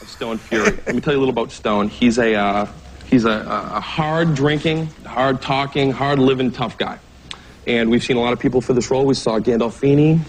Stone 0.06 0.38
Fury. 0.38 0.78
Let 0.86 0.94
me 0.94 1.00
tell 1.00 1.12
you 1.12 1.18
a 1.18 1.22
little 1.22 1.32
about 1.32 1.52
Stone. 1.52 1.88
He's 1.88 2.18
a 2.18 2.34
uh, 2.34 2.66
he's 3.08 3.24
a, 3.24 3.30
a 3.74 3.80
hard 3.80 4.34
drinking, 4.34 4.86
hard 5.04 5.42
talking, 5.42 5.90
hard 5.90 6.18
living 6.18 6.50
tough 6.52 6.78
guy. 6.78 6.98
And 7.66 7.90
we've 7.90 8.02
seen 8.02 8.16
a 8.16 8.20
lot 8.20 8.32
of 8.32 8.38
people 8.38 8.60
for 8.60 8.72
this 8.72 8.90
role. 8.90 9.04
We 9.04 9.14
saw 9.14 9.38
Gandolfini, 9.40 10.20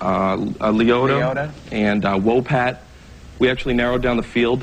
uh, 0.00 0.04
uh, 0.04 0.36
Liotta, 0.72 1.34
Liotta. 1.34 1.52
and 1.72 2.04
uh, 2.04 2.16
Wopat. 2.18 2.78
We 3.38 3.48
actually 3.50 3.74
narrowed 3.74 4.02
down 4.02 4.16
the 4.16 4.22
field 4.22 4.62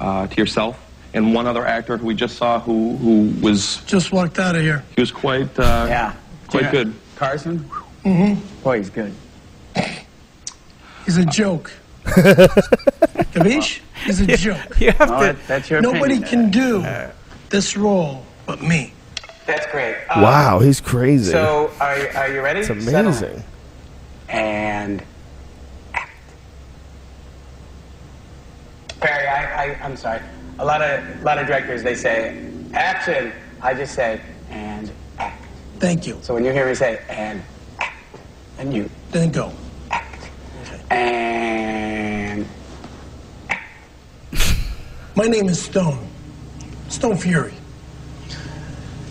uh, 0.00 0.26
to 0.26 0.36
yourself 0.36 0.78
and 1.12 1.34
one 1.34 1.46
other 1.46 1.66
actor 1.66 1.96
who 1.96 2.06
we 2.06 2.14
just 2.14 2.36
saw 2.36 2.60
who 2.60 2.96
who 2.96 3.32
was 3.40 3.76
Just 3.84 4.12
walked 4.12 4.38
out 4.38 4.54
of 4.56 4.62
here. 4.62 4.84
he 4.94 5.00
was 5.02 5.10
quite 5.10 5.58
uh, 5.58 5.86
Yeah. 5.88 6.14
Quite 6.50 6.64
Yeah. 6.64 6.70
good. 6.70 6.94
Carson? 7.16 7.58
Mm-hmm. 8.04 8.62
Boy, 8.62 8.78
he's 8.78 8.90
good. 8.90 9.12
He's 11.04 11.16
a 11.16 11.24
joke. 11.26 11.72
Kavish? 12.04 13.80
He's 14.04 14.20
a 14.20 14.36
joke. 14.36 14.58
You 14.80 14.92
have 14.92 15.08
to. 15.08 15.14
that- 15.14 15.46
that's 15.46 15.70
your 15.70 15.80
Nobody 15.80 16.16
opinion. 16.18 16.50
can 16.50 16.50
do 16.50 16.84
this 17.50 17.76
role 17.76 18.24
but 18.46 18.62
me. 18.62 18.92
That's 19.46 19.66
great. 19.72 19.96
wow, 20.08 20.60
he's 20.60 20.80
crazy. 20.80 21.30
So, 21.32 21.70
are, 21.80 21.96
are 22.16 22.28
you 22.32 22.40
ready? 22.40 22.60
it's 22.60 22.70
amazing. 22.70 23.42
And 24.28 25.02
act. 25.92 26.12
Perry, 29.00 29.26
I, 29.26 29.64
I, 29.72 29.78
I'm 29.82 29.96
sorry. 29.96 30.20
A 30.60 30.64
lot 30.64 30.82
of, 30.82 31.20
a 31.20 31.24
lot 31.24 31.38
of 31.38 31.46
directors, 31.46 31.82
they 31.82 31.94
say 31.96 32.46
action. 32.74 33.32
I 33.62 33.74
just 33.74 33.94
say 33.94 34.20
and 34.50 34.88
act. 34.88 34.96
Thank 35.80 36.06
you. 36.06 36.18
So 36.22 36.34
when 36.34 36.44
you 36.44 36.52
hear 36.52 36.66
me 36.66 36.74
say 36.74 37.00
and 37.08 37.42
act, 37.80 37.96
and 38.58 38.72
you 38.72 38.88
Then 39.12 39.32
go. 39.32 39.52
act 39.90 40.28
and 40.92 42.46
My 45.16 45.24
name 45.26 45.48
is 45.48 45.60
Stone. 45.62 46.06
Stone 46.88 47.16
Fury. 47.16 47.54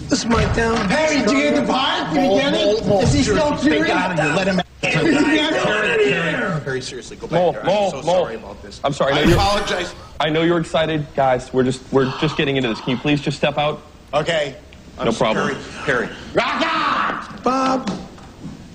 This 0.09 0.19
is 0.19 0.25
my 0.25 0.43
town. 0.53 0.87
Perry, 0.87 1.19
did 1.21 1.31
you 1.31 1.37
get 1.37 1.55
the 1.65 1.71
part? 1.71 2.13
Did 2.13 2.23
you 2.31 2.39
get 2.39 2.53
it? 2.53 3.03
Is 3.03 3.13
he 3.13 3.23
still 3.23 3.57
Seriously, 3.57 3.57
Stay 3.57 3.69
Fury? 3.69 3.91
out 3.91 4.11
of 4.11 4.19
here. 4.19 4.33
Let 4.35 4.47
him 4.47 4.61
Get 4.81 4.95
out 4.95 6.67
of 6.67 6.83
seriously, 6.83 7.17
go 7.17 7.27
back 7.27 7.31
Mo, 7.33 7.51
there. 7.51 7.61
I'm 7.65 7.89
so 7.91 7.97
Mo. 7.97 8.01
sorry 8.03 8.35
about 8.35 8.61
this. 8.63 8.79
I'm 8.83 8.93
sorry. 8.93 9.13
I 9.13 9.17
I 9.17 9.21
know 9.21 9.27
you're- 9.29 9.33
apologize. 9.41 9.95
I 10.19 10.29
know 10.29 10.41
you're 10.43 10.59
excited, 10.59 11.05
guys. 11.15 11.51
We're 11.53 11.63
just 11.63 11.81
we're 11.91 12.05
just 12.19 12.37
getting 12.37 12.55
into 12.57 12.69
this. 12.69 12.79
Can 12.81 12.91
you 12.91 12.97
please 12.97 13.21
just 13.21 13.37
step 13.37 13.57
out? 13.57 13.81
Okay. 14.13 14.55
I'm 14.99 15.05
No 15.05 15.11
problem. 15.13 15.55
Perry. 15.85 16.09
on! 16.41 17.39
Bob, 17.43 17.88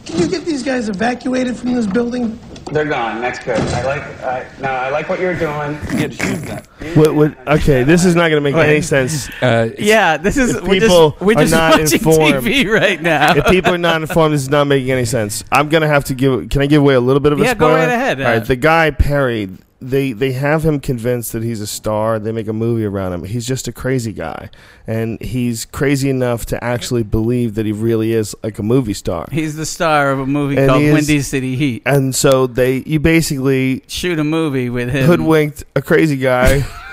can 0.07 0.19
you 0.21 0.29
get 0.29 0.45
these 0.45 0.63
guys 0.63 0.89
evacuated 0.89 1.57
from 1.57 1.75
this 1.75 1.87
building? 1.87 2.39
they're 2.73 2.87
gone. 2.87 3.21
That's 3.21 3.39
good. 3.45 3.59
I 3.61 3.85
like. 3.85 4.03
I, 4.23 4.47
no, 4.61 4.69
I 4.71 4.89
like 4.89 5.09
what 5.11 5.21
you're 5.21 5.35
doing. 5.39 5.79
Yeah, 6.01 6.07
just 6.07 6.23
use 6.23 6.41
that. 6.43 6.67
What, 6.97 7.15
what, 7.15 7.49
okay, 7.61 7.85
this 7.85 8.07
is 8.07 8.15
not 8.15 8.31
going 8.31 8.43
to 8.43 8.51
make 8.51 8.55
any 8.55 8.81
sense. 8.81 9.29
Uh, 9.43 9.69
Yeah, 9.79 10.17
this 10.17 10.39
is 10.39 10.57
If 10.57 10.63
we're 10.63 10.81
people 10.81 11.11
just, 11.11 11.21
we're 11.21 11.33
are 11.35 11.43
just 11.43 11.53
not 11.53 11.79
watching 11.79 11.99
informed- 11.99 12.35
TV 12.47 12.67
right 12.67 13.01
now. 13.03 13.37
if 13.37 13.47
people 13.47 13.75
are 13.75 13.79
not 13.79 14.01
informed, 14.01 14.33
this 14.35 14.41
is 14.43 14.49
not 14.49 14.67
making 14.67 14.91
any 14.91 15.05
sense. 15.05 15.45
I'm 15.53 15.69
gonna 15.69 15.87
have 15.89 16.05
to 16.07 16.15
give. 16.15 16.49
Can 16.49 16.63
I 16.63 16.67
give 16.67 16.81
away 16.81 16.95
a 16.95 17.01
little 17.01 17.21
bit 17.21 17.33
of 17.33 17.39
a 17.41 17.43
Yeah, 17.43 17.53
go 17.55 17.67
spoiler? 17.67 17.75
right 17.81 17.89
ahead, 17.91 18.21
All 18.23 18.27
right, 18.29 18.45
the 18.45 18.57
guy 18.57 18.91
Perry. 18.91 19.51
They 19.89 20.13
they 20.13 20.33
have 20.33 20.65
him 20.65 20.81
convinced 20.81 21.33
that 21.33 21.43
he's 21.43 21.61
a 21.61 21.67
star. 21.67 22.19
They 22.19 22.33
make 22.33 22.49
a 22.49 22.53
movie 22.53 22.85
around 22.85 23.13
him. 23.13 23.25
He's 23.25 23.47
just 23.47 23.69
a 23.69 23.73
crazy 23.73 24.13
guy, 24.13 24.51
and 24.87 25.21
he's 25.21 25.65
crazy 25.65 26.09
enough 26.11 26.47
to 26.47 26.63
actually 26.65 27.03
believe 27.03 27.55
that 27.55 27.67
he 27.67 27.73
really 27.73 28.13
is 28.13 28.35
like 28.43 28.59
a 28.59 28.63
movie 28.63 28.95
star. 28.95 29.27
He's 29.31 29.57
the 29.57 29.67
star 29.67 30.11
of 30.11 30.19
a 30.21 30.27
movie 30.27 30.57
And 30.57 30.69
called 30.69 30.83
is- 30.83 30.95
Windy 30.95 31.21
City 31.23 31.57
Heat. 31.57 31.83
And 31.87 32.15
so 32.15 32.47
they, 32.47 32.79
you 32.87 32.99
basically 33.01 33.83
Shoot 33.87 34.19
a 34.19 34.25
movie 34.25 34.71
with 34.71 34.89
him. 34.91 35.07
hoodwinked 35.07 35.65
a 35.77 35.83
crazy 35.83 36.17
guy. 36.17 36.65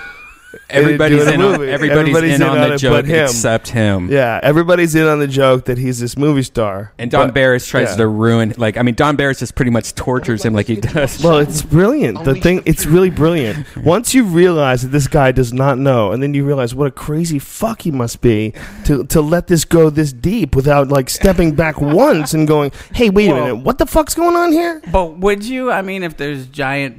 Everybody's 0.70 1.24
doing 1.24 1.34
in 1.36 1.42
on, 1.42 1.60
movie. 1.60 1.72
everybody's, 1.72 2.36
in 2.36 2.44
on 2.44 2.58
the 2.58 2.74
it 2.74 2.78
joke 2.78 3.06
him. 3.06 3.24
except 3.26 3.70
him. 3.70 4.10
Yeah, 4.12 4.40
everybody's 4.42 4.96
in 4.96 5.06
on 5.08 5.20
the 5.20 5.28
joke 5.28 5.66
that 5.66 5.78
he's 5.78 6.00
this 6.00 6.18
movie 6.18 6.44
star. 6.44 6.94
And 6.98 7.10
Don 7.12 7.28
But- 7.28 7.34
Barris 7.36 7.68
tries 7.68 7.90
yeah. 7.90 7.96
to 7.98 8.08
ruin. 8.08 8.54
Like, 8.58 8.78
I 8.78 8.82
mean, 8.82 8.96
Don 8.96 9.16
Barris 9.16 9.40
just 9.40 9.56
pretty 9.56 9.72
much 9.72 9.96
tortures 9.96 10.44
him 10.44 10.54
like 10.54 10.68
he 10.68 10.76
does. 10.78 11.24
Well, 11.24 11.38
it's 11.40 11.62
brilliant. 11.62 12.24
The 12.24 12.36
thing, 12.36 12.64
it's 12.66 12.86
really 12.86 13.10
brilliant. 13.10 13.66
Once 13.78 14.14
you 14.14 14.24
realize 14.24 14.82
that 14.82 14.90
this 14.90 15.08
guy 15.08 15.32
does 15.32 15.54
not 15.54 15.78
know, 15.78 16.12
and 16.12 16.22
then 16.22 16.34
you 16.34 16.46
realize 16.46 16.74
what 16.76 16.88
a 16.88 16.92
crazy 16.92 17.40
fuck 17.40 17.82
he 17.84 17.92
must 17.92 18.22
be 18.22 18.54
to 18.86 19.04
to 19.06 19.22
let 19.22 19.48
this 19.48 19.66
go 19.66 19.90
this 19.90 20.14
deep 20.14 20.56
without 20.56 20.88
like 20.90 21.10
stepping 21.10 21.54
back 21.56 21.80
once 21.82 22.34
and 22.34 22.48
going, 22.48 22.72
"Hey, 22.94 23.10
wait 23.10 23.30
a 23.30 23.34
minute, 23.36 23.56
what 23.58 23.78
the 23.78 23.86
fuck's 23.86 24.16
going 24.16 24.36
on 24.36 24.52
here?" 24.52 24.82
But 24.92 25.18
would 25.20 25.44
you? 25.44 25.72
I 25.72 25.82
mean, 25.82 26.04
if 26.04 26.18
there's 26.18 26.48
giant, 26.48 26.98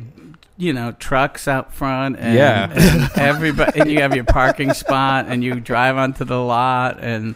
you 0.63 0.73
know, 0.73 0.93
trucks 0.93 1.49
out 1.49 1.75
front, 1.75 2.17
and, 2.19 2.35
Yeah. 2.37 2.71
and 2.73 3.11
everybody, 3.19 3.81
and 3.81 3.91
you 3.91 4.01
have 4.01 4.15
your 4.15 4.25
parking 4.25 4.73
spot, 4.75 5.27
and 5.29 5.43
you 5.43 5.59
drive 5.59 5.97
onto 5.97 6.25
the 6.25 6.39
lot, 6.41 6.99
and 7.03 7.35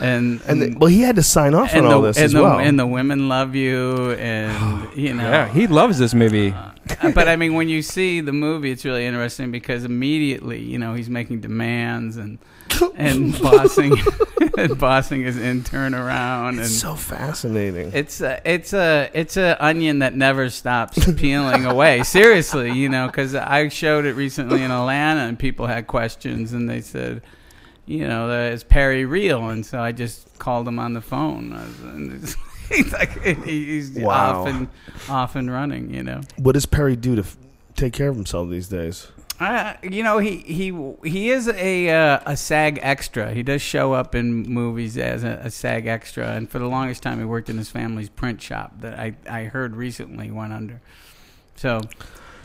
and 0.00 0.40
And 0.46 0.60
the, 0.62 0.76
well, 0.78 0.90
he 0.90 1.00
had 1.02 1.16
to 1.16 1.22
sign 1.22 1.54
off 1.54 1.72
on 1.72 1.78
and 1.78 1.86
all 1.86 2.02
the, 2.02 2.08
this 2.08 2.16
and 2.18 2.24
as 2.26 2.32
the, 2.32 2.42
well. 2.42 2.58
and 2.58 2.78
the 2.78 2.86
women 2.86 3.28
love 3.28 3.54
you, 3.54 4.12
and 4.12 4.88
you 4.96 5.14
know. 5.14 5.22
yeah, 5.22 5.48
he 5.48 5.66
loves 5.66 5.98
this 5.98 6.12
movie. 6.12 6.52
Uh, 6.52 7.10
but 7.14 7.28
I 7.28 7.36
mean, 7.36 7.54
when 7.54 7.68
you 7.68 7.82
see 7.82 8.20
the 8.20 8.32
movie, 8.32 8.70
it's 8.70 8.84
really 8.84 9.06
interesting 9.06 9.50
because 9.50 9.84
immediately, 9.84 10.60
you 10.62 10.78
know, 10.78 10.94
he's 10.94 11.08
making 11.10 11.40
demands 11.40 12.16
and 12.16 12.38
and 12.96 13.32
bossing 13.42 13.94
and 14.58 14.78
bossing 14.78 15.22
his 15.22 15.36
intern 15.38 15.94
around, 15.94 16.54
and 16.54 16.60
it's 16.60 16.76
so 16.78 16.94
fascinating. 16.94 17.90
it's 17.94 18.20
a 18.20 18.40
it's 18.44 18.72
a 18.72 19.10
it's 19.14 19.36
a 19.36 19.56
onion 19.64 20.00
that 20.00 20.14
never 20.14 20.50
stops 20.50 20.98
peeling 21.14 21.64
away. 21.64 22.02
Seriously, 22.02 22.72
you 22.72 22.88
know, 22.88 23.06
because 23.06 23.34
I 23.34 23.68
showed 23.68 24.04
it 24.04 24.14
recently 24.14 24.62
in 24.62 24.70
Atlanta, 24.70 25.20
and 25.20 25.38
people 25.38 25.66
had 25.66 25.86
questions, 25.86 26.52
and 26.52 26.68
they 26.68 26.80
said, 26.80 27.22
you 27.86 28.06
know, 28.08 28.30
is 28.30 28.64
Perry 28.64 29.04
real? 29.04 29.48
And 29.48 29.64
so 29.64 29.80
I 29.80 29.92
just 29.92 30.38
called 30.38 30.66
him 30.66 30.78
on 30.78 30.92
the 30.94 31.00
phone. 31.00 31.52
And 31.84 32.34
He's 32.68 32.92
like 32.92 33.22
he's 33.44 33.90
Wow. 33.92 34.40
off 34.42 34.48
and 34.48 34.68
off 35.08 35.36
and 35.36 35.48
running, 35.52 35.94
you 35.94 36.02
know. 36.02 36.20
what 36.36 36.52
does 36.54 36.66
Perry 36.66 36.96
do 36.96 37.14
to 37.14 37.22
f- 37.22 37.36
take 37.76 37.92
care 37.92 38.08
of 38.08 38.16
himself 38.16 38.50
these 38.50 38.66
days? 38.66 39.06
Uh, 39.38 39.74
you 39.82 40.02
know, 40.02 40.18
he 40.18 40.38
he 40.38 40.74
he 41.04 41.30
is 41.30 41.46
a 41.48 41.90
uh, 41.90 42.20
a 42.24 42.36
SAG 42.36 42.78
extra. 42.80 43.34
He 43.34 43.42
does 43.42 43.60
show 43.60 43.92
up 43.92 44.14
in 44.14 44.42
movies 44.44 44.96
as 44.96 45.24
a, 45.24 45.40
a 45.44 45.50
SAG 45.50 45.86
extra, 45.86 46.28
and 46.32 46.48
for 46.48 46.58
the 46.58 46.66
longest 46.66 47.02
time, 47.02 47.18
he 47.18 47.24
worked 47.24 47.50
in 47.50 47.58
his 47.58 47.68
family's 47.68 48.08
print 48.08 48.40
shop 48.40 48.80
that 48.80 48.98
I 48.98 49.14
I 49.28 49.44
heard 49.44 49.76
recently 49.76 50.30
went 50.30 50.54
under. 50.54 50.80
So 51.56 51.80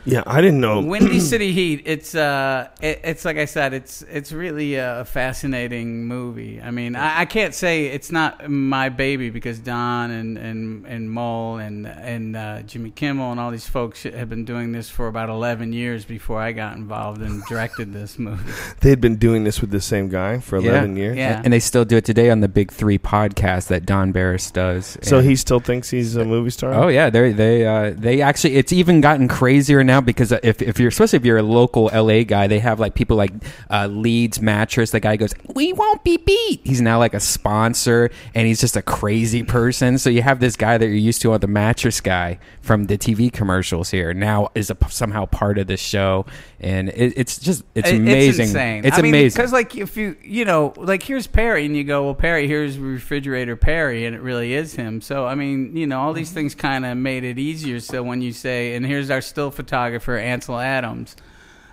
Yeah, 0.04 0.22
I 0.26 0.40
didn't 0.40 0.60
know. 0.60 0.80
Windy 0.80 1.20
City 1.20 1.52
Heat. 1.52 1.82
It's 1.84 2.14
uh, 2.14 2.68
it, 2.80 3.00
it's 3.04 3.24
like 3.24 3.36
I 3.36 3.44
said, 3.44 3.72
it's 3.72 4.02
it's 4.02 4.32
really 4.32 4.74
a 4.74 5.04
fascinating 5.04 6.06
movie. 6.06 6.60
I 6.60 6.72
mean, 6.72 6.96
I, 6.96 7.20
I 7.20 7.24
can't 7.24 7.54
say 7.54 7.86
it's 7.86 8.10
not 8.10 8.50
my 8.50 8.88
baby 8.88 9.30
because 9.30 9.60
Don 9.60 10.10
and 10.10 10.36
and 10.38 10.86
and 10.86 11.10
Mole 11.10 11.58
and 11.58 11.86
and 11.86 12.34
uh, 12.36 12.62
Jimmy 12.62 12.90
Kimmel 12.90 13.30
and 13.30 13.38
all 13.40 13.50
these 13.52 13.68
folks 13.68 14.02
have 14.02 14.28
been 14.28 14.44
doing 14.44 14.72
this 14.72 14.88
for 14.90 15.06
about 15.06 15.28
eleven 15.28 15.72
years 15.72 16.04
before 16.04 16.40
I 16.40 16.50
got 16.52 16.76
involved 16.76 17.20
and 17.22 17.44
directed 17.44 17.92
this 17.92 18.18
movie. 18.18 18.52
They 18.80 18.90
had 18.90 19.00
been 19.00 19.16
doing 19.16 19.44
this 19.44 19.60
with 19.60 19.70
the 19.70 19.80
same 19.80 20.08
guy 20.08 20.38
for 20.40 20.56
11 20.56 20.96
years. 20.96 21.16
Yeah. 21.16 21.40
And 21.44 21.52
they 21.52 21.60
still 21.60 21.84
do 21.84 21.96
it 21.98 22.04
today 22.04 22.30
on 22.30 22.40
the 22.40 22.48
Big 22.48 22.72
Three 22.72 22.98
podcast 22.98 23.68
that 23.68 23.86
Don 23.86 24.10
Barris 24.10 24.50
does. 24.50 24.98
So 25.02 25.18
And- 25.18 25.28
he 25.28 25.36
still 25.36 25.60
thinks 25.60 25.90
he's 25.90 26.16
a 26.16 26.24
movie 26.24 26.50
star? 26.50 26.74
Oh 26.74 26.88
yeah, 26.88 27.08
they 27.10 27.32
they 27.32 27.64
uh, 27.66 27.94
they 27.96 28.20
actually 28.22 28.56
it's 28.56 28.72
even 28.72 29.00
gotten 29.00 29.28
crazier 29.28 29.84
now 29.84 29.91
because 30.00 30.32
if, 30.32 30.62
if 30.62 30.78
you're 30.80 30.88
especially 30.88 31.18
if 31.18 31.24
you're 31.24 31.38
a 31.38 31.42
local 31.42 31.90
LA 31.92 32.22
guy, 32.22 32.46
they 32.46 32.58
have 32.58 32.80
like 32.80 32.94
people 32.94 33.16
like 33.16 33.32
uh, 33.70 33.86
Leeds 33.86 34.40
Mattress. 34.40 34.90
The 34.92 35.00
guy 35.00 35.16
goes, 35.16 35.34
"We 35.54 35.72
won't 35.72 36.02
be 36.04 36.16
beat." 36.16 36.60
He's 36.64 36.80
now 36.80 36.98
like 36.98 37.14
a 37.14 37.20
sponsor, 37.20 38.10
and 38.34 38.46
he's 38.46 38.60
just 38.60 38.76
a 38.76 38.82
crazy 38.82 39.42
person. 39.42 39.98
So 39.98 40.10
you 40.10 40.22
have 40.22 40.40
this 40.40 40.56
guy 40.56 40.78
that 40.78 40.86
you're 40.86 40.94
used 40.94 41.22
to 41.22 41.32
on 41.32 41.40
the 41.40 41.46
mattress 41.46 42.00
guy 42.00 42.38
from 42.60 42.84
the 42.84 42.96
TV 42.96 43.32
commercials 43.32 43.90
here 43.90 44.14
now 44.14 44.50
is 44.54 44.70
a, 44.70 44.76
somehow 44.88 45.26
part 45.26 45.58
of 45.58 45.66
the 45.66 45.76
show, 45.76 46.24
and 46.60 46.88
it, 46.90 47.14
it's 47.16 47.38
just 47.38 47.64
it's 47.74 47.88
It- 47.90 47.96
amazing. 47.96 48.28
It's 48.28 48.38
insane. 48.52 48.84
It's 48.84 48.98
I 48.98 49.02
mean, 49.02 49.14
amazing. 49.14 49.36
because 49.36 49.52
like 49.52 49.76
if 49.76 49.96
you 49.96 50.16
you 50.22 50.44
know 50.44 50.72
like 50.76 51.02
here's 51.02 51.26
Perry 51.26 51.66
and 51.66 51.76
you 51.76 51.84
go 51.84 52.04
well 52.04 52.14
Perry 52.14 52.46
here's 52.46 52.78
refrigerator 52.78 53.56
Perry 53.56 54.06
and 54.06 54.14
it 54.14 54.20
really 54.22 54.54
is 54.54 54.74
him. 54.74 55.00
So 55.00 55.26
I 55.26 55.34
mean 55.34 55.76
you 55.76 55.86
know 55.86 56.00
all 56.00 56.12
these 56.12 56.30
things 56.30 56.54
kind 56.54 56.84
of 56.86 56.96
made 56.96 57.24
it 57.24 57.38
easier. 57.38 57.80
So 57.80 58.02
when 58.02 58.22
you 58.22 58.32
say 58.32 58.74
and 58.74 58.86
here's 58.86 59.10
our 59.10 59.20
still 59.20 59.50
photographer 59.82 60.16
Ansel 60.16 60.60
Adams, 60.60 61.16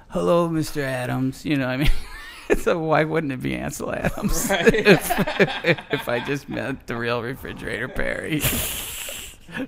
hello 0.10 0.50
Mr. 0.50 0.82
Adams, 0.82 1.46
you 1.46 1.56
know 1.56 1.68
I 1.68 1.78
mean. 1.78 1.92
So 2.58 2.80
why 2.80 3.04
wouldn't 3.04 3.32
it 3.32 3.44
be 3.44 3.54
Ansel 3.54 3.94
Adams 3.94 4.48
if, 4.50 5.92
if 5.94 6.10
I 6.10 6.20
just 6.20 6.50
met 6.50 6.88
the 6.88 6.96
real 6.96 7.22
refrigerator 7.22 7.88
Perry? 7.88 8.42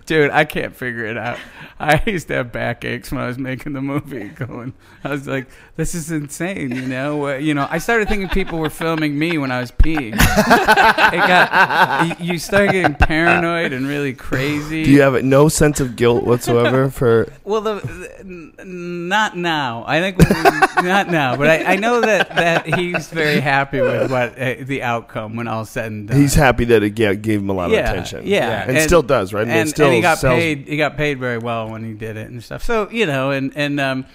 Dude, 0.05 0.31
I 0.31 0.45
can't 0.45 0.75
figure 0.75 1.05
it 1.05 1.17
out. 1.17 1.37
I 1.79 2.01
used 2.09 2.27
to 2.27 2.35
have 2.35 2.51
backaches 2.51 3.11
when 3.11 3.21
I 3.21 3.27
was 3.27 3.37
making 3.37 3.73
the 3.73 3.81
movie. 3.81 4.29
Going, 4.35 4.73
I 5.03 5.09
was 5.09 5.27
like, 5.27 5.47
"This 5.75 5.95
is 5.95 6.11
insane," 6.11 6.71
you 6.75 6.85
know. 6.85 7.27
Uh, 7.27 7.33
you 7.35 7.53
know, 7.53 7.67
I 7.69 7.79
started 7.79 8.07
thinking 8.07 8.29
people 8.29 8.59
were 8.59 8.69
filming 8.69 9.17
me 9.17 9.37
when 9.37 9.51
I 9.51 9.59
was 9.59 9.71
peeing. 9.71 10.13
it 10.13 11.17
got 11.17 12.19
you- 12.21 12.37
start 12.37 12.71
getting 12.71 12.95
paranoid 12.95 13.73
and 13.73 13.87
really 13.87 14.13
crazy. 14.13 14.83
Do 14.83 14.91
you 14.91 15.01
have 15.01 15.23
no 15.23 15.47
sense 15.49 15.79
of 15.79 15.95
guilt 15.95 16.23
whatsoever 16.23 16.89
for? 16.91 17.31
Well, 17.43 17.61
the, 17.61 17.75
the- 17.75 18.65
not 18.65 19.37
now. 19.37 19.83
I 19.87 19.99
think 19.99 20.17
not 20.83 21.09
now, 21.09 21.35
but 21.35 21.47
I, 21.47 21.73
I 21.73 21.75
know 21.75 22.01
that, 22.01 22.29
that 22.29 22.65
he's 22.75 23.09
very 23.09 23.39
happy 23.39 23.81
with 23.81 24.11
what 24.11 24.37
uh, 24.39 24.55
the 24.61 24.83
outcome 24.83 25.35
when 25.35 25.47
all 25.47 25.65
said 25.65 25.91
and 25.91 26.07
done. 26.07 26.19
He's 26.19 26.33
happy 26.35 26.65
that 26.65 26.83
it 26.83 26.91
gave 26.91 27.39
him 27.39 27.49
a 27.49 27.53
lot 27.53 27.71
of 27.71 27.77
attention. 27.77 28.25
Yeah, 28.25 28.65
and, 28.67 28.79
still 28.81 29.01
does, 29.03 29.33
right? 29.33 29.41
I 29.41 29.45
mean, 29.45 29.55
it 29.55 29.59
And, 29.61 29.69
still 29.71 29.87
and 29.87 29.95
he 29.95 30.01
got 30.01 30.17
sells- 30.19 30.39
paid. 30.39 30.67
He 30.67 30.77
got 30.77 30.95
paid 30.97 31.19
very 31.19 31.37
well 31.37 31.69
when 31.69 31.83
he 31.83 31.93
did 31.93 32.17
it 32.17 32.29
and 32.29 32.43
stuff. 32.43 32.63
So 32.63 32.89
you 32.89 33.05
know, 33.05 33.31
and 33.31 33.51
and 33.55 33.79
um, 33.79 34.05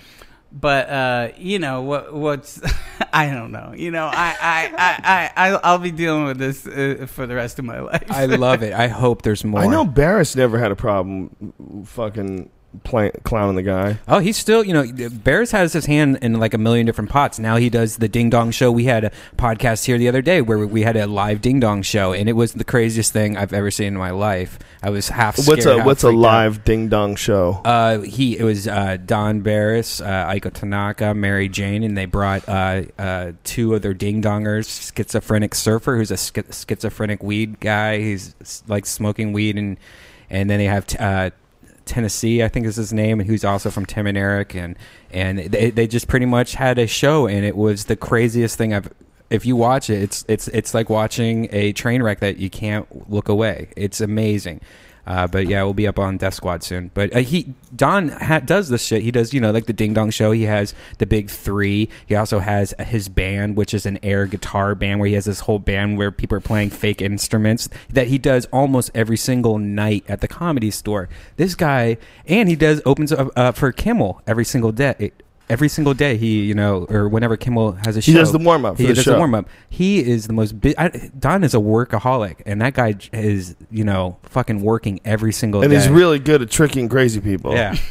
but 0.52 0.88
uh, 0.88 1.28
you 1.36 1.58
know 1.58 1.82
what? 1.82 2.14
What's 2.14 2.60
I 3.12 3.28
don't 3.30 3.52
know. 3.52 3.72
You 3.76 3.90
know, 3.90 4.06
I 4.06 4.36
I 4.40 4.72
I 4.78 5.30
I 5.36 5.50
I- 5.54 5.60
I'll 5.64 5.78
be 5.78 5.90
dealing 5.90 6.24
with 6.24 6.38
this 6.38 6.66
uh, 6.66 7.06
for 7.08 7.26
the 7.26 7.34
rest 7.34 7.58
of 7.58 7.64
my 7.64 7.80
life. 7.90 8.04
I 8.10 8.26
love 8.26 8.62
it. 8.62 8.72
I 8.72 8.88
hope 8.88 9.22
there's 9.22 9.44
more. 9.44 9.60
I 9.60 9.66
know 9.66 9.84
Barris 9.84 10.36
never 10.36 10.58
had 10.58 10.70
a 10.70 10.76
problem 10.76 11.52
fucking 11.86 12.50
play, 12.84 13.10
clowning 13.24 13.56
the 13.56 13.62
guy. 13.62 13.98
Oh, 14.08 14.18
he's 14.18 14.36
still, 14.36 14.64
you 14.64 14.72
know, 14.72 15.10
Barris 15.10 15.50
has 15.52 15.72
his 15.72 15.86
hand 15.86 16.18
in 16.22 16.38
like 16.38 16.54
a 16.54 16.58
million 16.58 16.86
different 16.86 17.10
pots. 17.10 17.38
Now 17.38 17.56
he 17.56 17.70
does 17.70 17.96
the 17.96 18.08
Ding 18.08 18.30
Dong 18.30 18.50
Show. 18.50 18.70
We 18.70 18.84
had 18.84 19.04
a 19.04 19.12
podcast 19.36 19.84
here 19.86 19.98
the 19.98 20.08
other 20.08 20.22
day 20.22 20.40
where 20.40 20.58
we 20.66 20.82
had 20.82 20.96
a 20.96 21.06
live 21.06 21.40
Ding 21.40 21.60
Dong 21.60 21.82
Show, 21.82 22.12
and 22.12 22.28
it 22.28 22.34
was 22.34 22.52
the 22.52 22.64
craziest 22.64 23.12
thing 23.12 23.36
I've 23.36 23.52
ever 23.52 23.70
seen 23.70 23.88
in 23.88 23.96
my 23.96 24.10
life. 24.10 24.58
I 24.82 24.90
was 24.90 25.08
half. 25.08 25.36
What's 25.38 25.62
scared, 25.62 25.66
a 25.66 25.76
half 25.78 25.86
what's 25.86 26.04
a 26.04 26.08
freaked 26.08 26.18
out. 26.18 26.22
live 26.22 26.64
ding 26.64 26.88
dong 26.88 27.16
show? 27.16 27.60
Uh, 27.64 28.00
he 28.00 28.38
it 28.38 28.44
was 28.44 28.68
uh, 28.68 28.98
Don 29.04 29.40
Barris, 29.40 30.00
uh, 30.00 30.26
Aiko 30.28 30.52
Tanaka, 30.52 31.14
Mary 31.14 31.48
Jane, 31.48 31.82
and 31.82 31.96
they 31.96 32.06
brought 32.06 32.48
uh, 32.48 32.82
uh, 32.98 33.32
two 33.42 33.74
of 33.74 33.82
their 33.82 33.94
ding 33.94 34.22
dongers. 34.22 34.92
Schizophrenic 34.94 35.54
surfer, 35.54 35.96
who's 35.96 36.10
a 36.10 36.14
schi- 36.14 36.52
schizophrenic 36.52 37.22
weed 37.22 37.58
guy. 37.58 37.98
He's 37.98 38.34
like 38.68 38.86
smoking 38.86 39.32
weed, 39.32 39.56
and 39.56 39.76
and 40.30 40.48
then 40.50 40.58
they 40.58 40.66
have 40.66 40.86
t- 40.86 40.98
uh, 40.98 41.30
Tennessee, 41.86 42.42
I 42.42 42.48
think 42.48 42.66
is 42.66 42.76
his 42.76 42.92
name, 42.92 43.20
and 43.20 43.28
who's 43.28 43.44
also 43.44 43.70
from 43.70 43.86
Tim 43.86 44.06
and 44.06 44.18
Eric, 44.18 44.54
and 44.54 44.76
and 45.10 45.38
they 45.38 45.70
they 45.70 45.86
just 45.86 46.08
pretty 46.08 46.26
much 46.26 46.54
had 46.54 46.78
a 46.78 46.86
show, 46.86 47.26
and 47.26 47.44
it 47.44 47.56
was 47.56 47.86
the 47.86 47.96
craziest 47.96 48.58
thing 48.58 48.74
I've. 48.74 48.92
If 49.30 49.46
you 49.46 49.56
watch 49.56 49.88
it, 49.88 50.02
it's 50.02 50.24
it's 50.28 50.48
it's 50.48 50.74
like 50.74 50.90
watching 50.90 51.48
a 51.52 51.72
train 51.72 52.02
wreck 52.02 52.20
that 52.20 52.36
you 52.36 52.50
can't 52.50 53.10
look 53.10 53.28
away. 53.28 53.70
It's 53.76 54.00
amazing. 54.00 54.60
Uh, 55.06 55.26
but 55.26 55.46
yeah, 55.46 55.62
we'll 55.62 55.74
be 55.74 55.86
up 55.86 55.98
on 55.98 56.16
Death 56.16 56.34
Squad 56.34 56.62
soon. 56.62 56.90
But 56.94 57.14
uh, 57.14 57.20
he 57.20 57.54
Don 57.74 58.08
ha- 58.08 58.40
does 58.40 58.68
this 58.68 58.84
shit. 58.84 59.02
He 59.02 59.10
does 59.10 59.32
you 59.32 59.40
know 59.40 59.50
like 59.50 59.66
the 59.66 59.72
Ding 59.72 59.94
Dong 59.94 60.10
Show. 60.10 60.32
He 60.32 60.42
has 60.44 60.74
the 60.98 61.06
Big 61.06 61.30
Three. 61.30 61.88
He 62.06 62.14
also 62.14 62.40
has 62.40 62.74
his 62.78 63.08
band, 63.08 63.56
which 63.56 63.72
is 63.72 63.86
an 63.86 63.98
air 64.02 64.26
guitar 64.26 64.74
band, 64.74 65.00
where 65.00 65.08
he 65.08 65.14
has 65.14 65.26
this 65.26 65.40
whole 65.40 65.58
band 65.58 65.98
where 65.98 66.10
people 66.10 66.36
are 66.36 66.40
playing 66.40 66.70
fake 66.70 67.00
instruments 67.00 67.68
that 67.88 68.08
he 68.08 68.18
does 68.18 68.46
almost 68.46 68.90
every 68.94 69.16
single 69.16 69.58
night 69.58 70.04
at 70.08 70.20
the 70.20 70.28
comedy 70.28 70.70
store. 70.70 71.08
This 71.36 71.54
guy, 71.54 71.98
and 72.26 72.48
he 72.48 72.56
does 72.56 72.82
opens 72.84 73.12
up 73.12 73.30
uh, 73.36 73.52
for 73.52 73.72
Kimmel 73.72 74.22
every 74.26 74.44
single 74.44 74.72
day. 74.72 75.12
Every 75.48 75.68
single 75.68 75.94
day, 75.94 76.16
he 76.16 76.42
you 76.44 76.54
know, 76.54 76.86
or 76.90 77.08
whenever 77.08 77.36
Kimmel 77.36 77.72
has 77.84 77.96
a 77.96 78.02
show, 78.02 78.10
He 78.12 78.18
does 78.18 78.32
the 78.32 78.38
warm-up 78.38 78.76
for 78.76 78.82
He 78.82 78.88
the 78.88 78.94
does 78.94 79.04
show. 79.04 79.12
the 79.12 79.18
warm 79.18 79.34
up. 79.34 79.48
He 79.70 80.00
is 80.00 80.26
the 80.26 80.32
most. 80.32 80.60
Bi- 80.60 80.74
I, 80.76 81.10
Don 81.18 81.44
is 81.44 81.54
a 81.54 81.58
workaholic, 81.58 82.42
and 82.46 82.60
that 82.62 82.74
guy 82.74 82.94
is 83.12 83.54
you 83.70 83.84
know 83.84 84.16
fucking 84.24 84.60
working 84.60 84.98
every 85.04 85.32
single 85.32 85.62
and 85.62 85.70
day. 85.70 85.76
And 85.76 85.84
he's 85.84 85.92
really 85.92 86.18
good 86.18 86.42
at 86.42 86.50
tricking 86.50 86.88
crazy 86.88 87.20
people. 87.20 87.52
Yeah. 87.52 87.76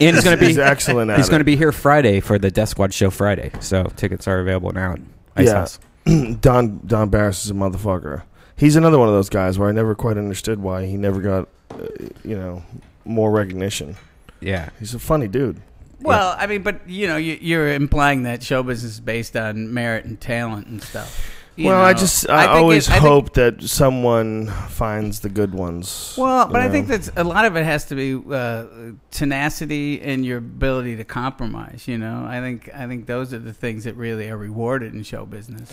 And 0.00 0.16
he's 0.16 0.24
going 0.24 0.36
to 0.36 0.40
be 0.40 0.48
He's 0.48 0.58
excellent 0.58 1.08
at 1.12 1.18
He's 1.18 1.28
it. 1.28 1.38
to 1.38 1.44
be 1.44 1.54
here 1.54 1.70
Friday 1.70 2.18
for 2.18 2.36
the 2.36 2.50
Death 2.50 2.70
Squad 2.70 2.92
show 2.92 3.10
Friday. 3.10 3.52
So 3.60 3.84
tickets 3.94 4.26
are 4.26 4.40
available 4.40 4.72
now. 4.72 4.94
At 4.94 5.00
Ice 5.36 5.52
House. 5.52 5.78
Don 6.40 6.80
Don 6.84 7.10
Barris 7.10 7.44
is 7.44 7.52
a 7.52 7.54
motherfucker. 7.54 8.22
He's 8.56 8.74
another 8.74 8.98
one 8.98 9.06
of 9.06 9.14
those 9.14 9.28
guys 9.28 9.56
where 9.56 9.68
I 9.68 9.72
never 9.72 9.94
quite 9.94 10.18
understood 10.18 10.58
why 10.60 10.86
he 10.86 10.96
never 10.96 11.20
got, 11.20 11.48
uh, 11.70 11.86
you 12.24 12.36
know, 12.36 12.64
more 13.04 13.30
recognition. 13.30 13.94
Yeah, 14.40 14.70
he's 14.80 14.94
a 14.94 14.98
funny 14.98 15.28
dude. 15.28 15.60
Well, 16.04 16.36
I 16.38 16.46
mean, 16.46 16.62
but 16.62 16.88
you 16.88 17.06
know, 17.06 17.16
you, 17.16 17.38
you're 17.40 17.72
implying 17.72 18.24
that 18.24 18.42
show 18.42 18.62
business 18.62 18.92
is 18.92 19.00
based 19.00 19.36
on 19.36 19.72
merit 19.74 20.04
and 20.04 20.20
talent 20.20 20.66
and 20.68 20.82
stuff. 20.82 21.30
Well, 21.56 21.80
I 21.84 21.92
just 21.94 22.28
I, 22.28 22.42
think 22.46 22.50
always 22.52 22.88
it- 22.88 22.90
I 22.90 22.94
think- 22.94 23.06
hope 23.06 23.34
that 23.34 23.62
someone 23.62 24.48
finds 24.68 25.20
the 25.20 25.28
good 25.28 25.54
ones. 25.54 26.14
Well, 26.18 26.48
but 26.48 26.62
you 26.62 26.68
I 26.68 26.70
think 26.70 26.88
that 26.88 27.10
a 27.16 27.22
lot 27.22 27.44
of 27.44 27.54
it 27.56 27.64
has 27.64 27.84
to 27.86 27.94
be 27.94 28.20
uh, 28.34 28.64
tenacity 29.12 30.00
and 30.02 30.24
your 30.26 30.38
ability 30.38 30.96
to 30.96 31.04
compromise. 31.04 31.86
You 31.86 31.96
know, 31.98 32.26
I 32.28 32.40
think 32.40 32.68
I 32.74 32.86
think 32.88 33.06
those 33.06 33.32
are 33.32 33.38
the 33.38 33.52
things 33.52 33.84
that 33.84 33.94
really 33.96 34.28
are 34.28 34.36
rewarded 34.36 34.94
in 34.94 35.04
show 35.04 35.24
business. 35.26 35.72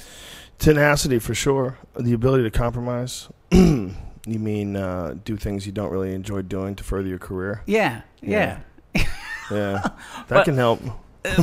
tenacity 0.60 1.18
for 1.18 1.34
sure. 1.34 1.78
The 2.00 2.14
ability 2.14 2.44
to 2.44 2.52
compromise. 2.52 3.28
you 3.52 3.90
mean 4.28 4.76
uh, 4.76 5.16
do 5.26 5.36
things 5.36 5.66
you 5.66 5.72
don't 5.72 5.92
really 5.92 6.14
enjoy 6.14 6.44
doing 6.44 6.76
to 6.76 6.84
further 6.84 7.08
your 7.10 7.18
career? 7.20 7.64
Yeah, 7.66 8.02
yeah. 8.22 8.60
Yeah, 8.94 9.04
that 9.82 9.94
But- 10.28 10.46
can 10.46 10.56
help. 10.56 10.80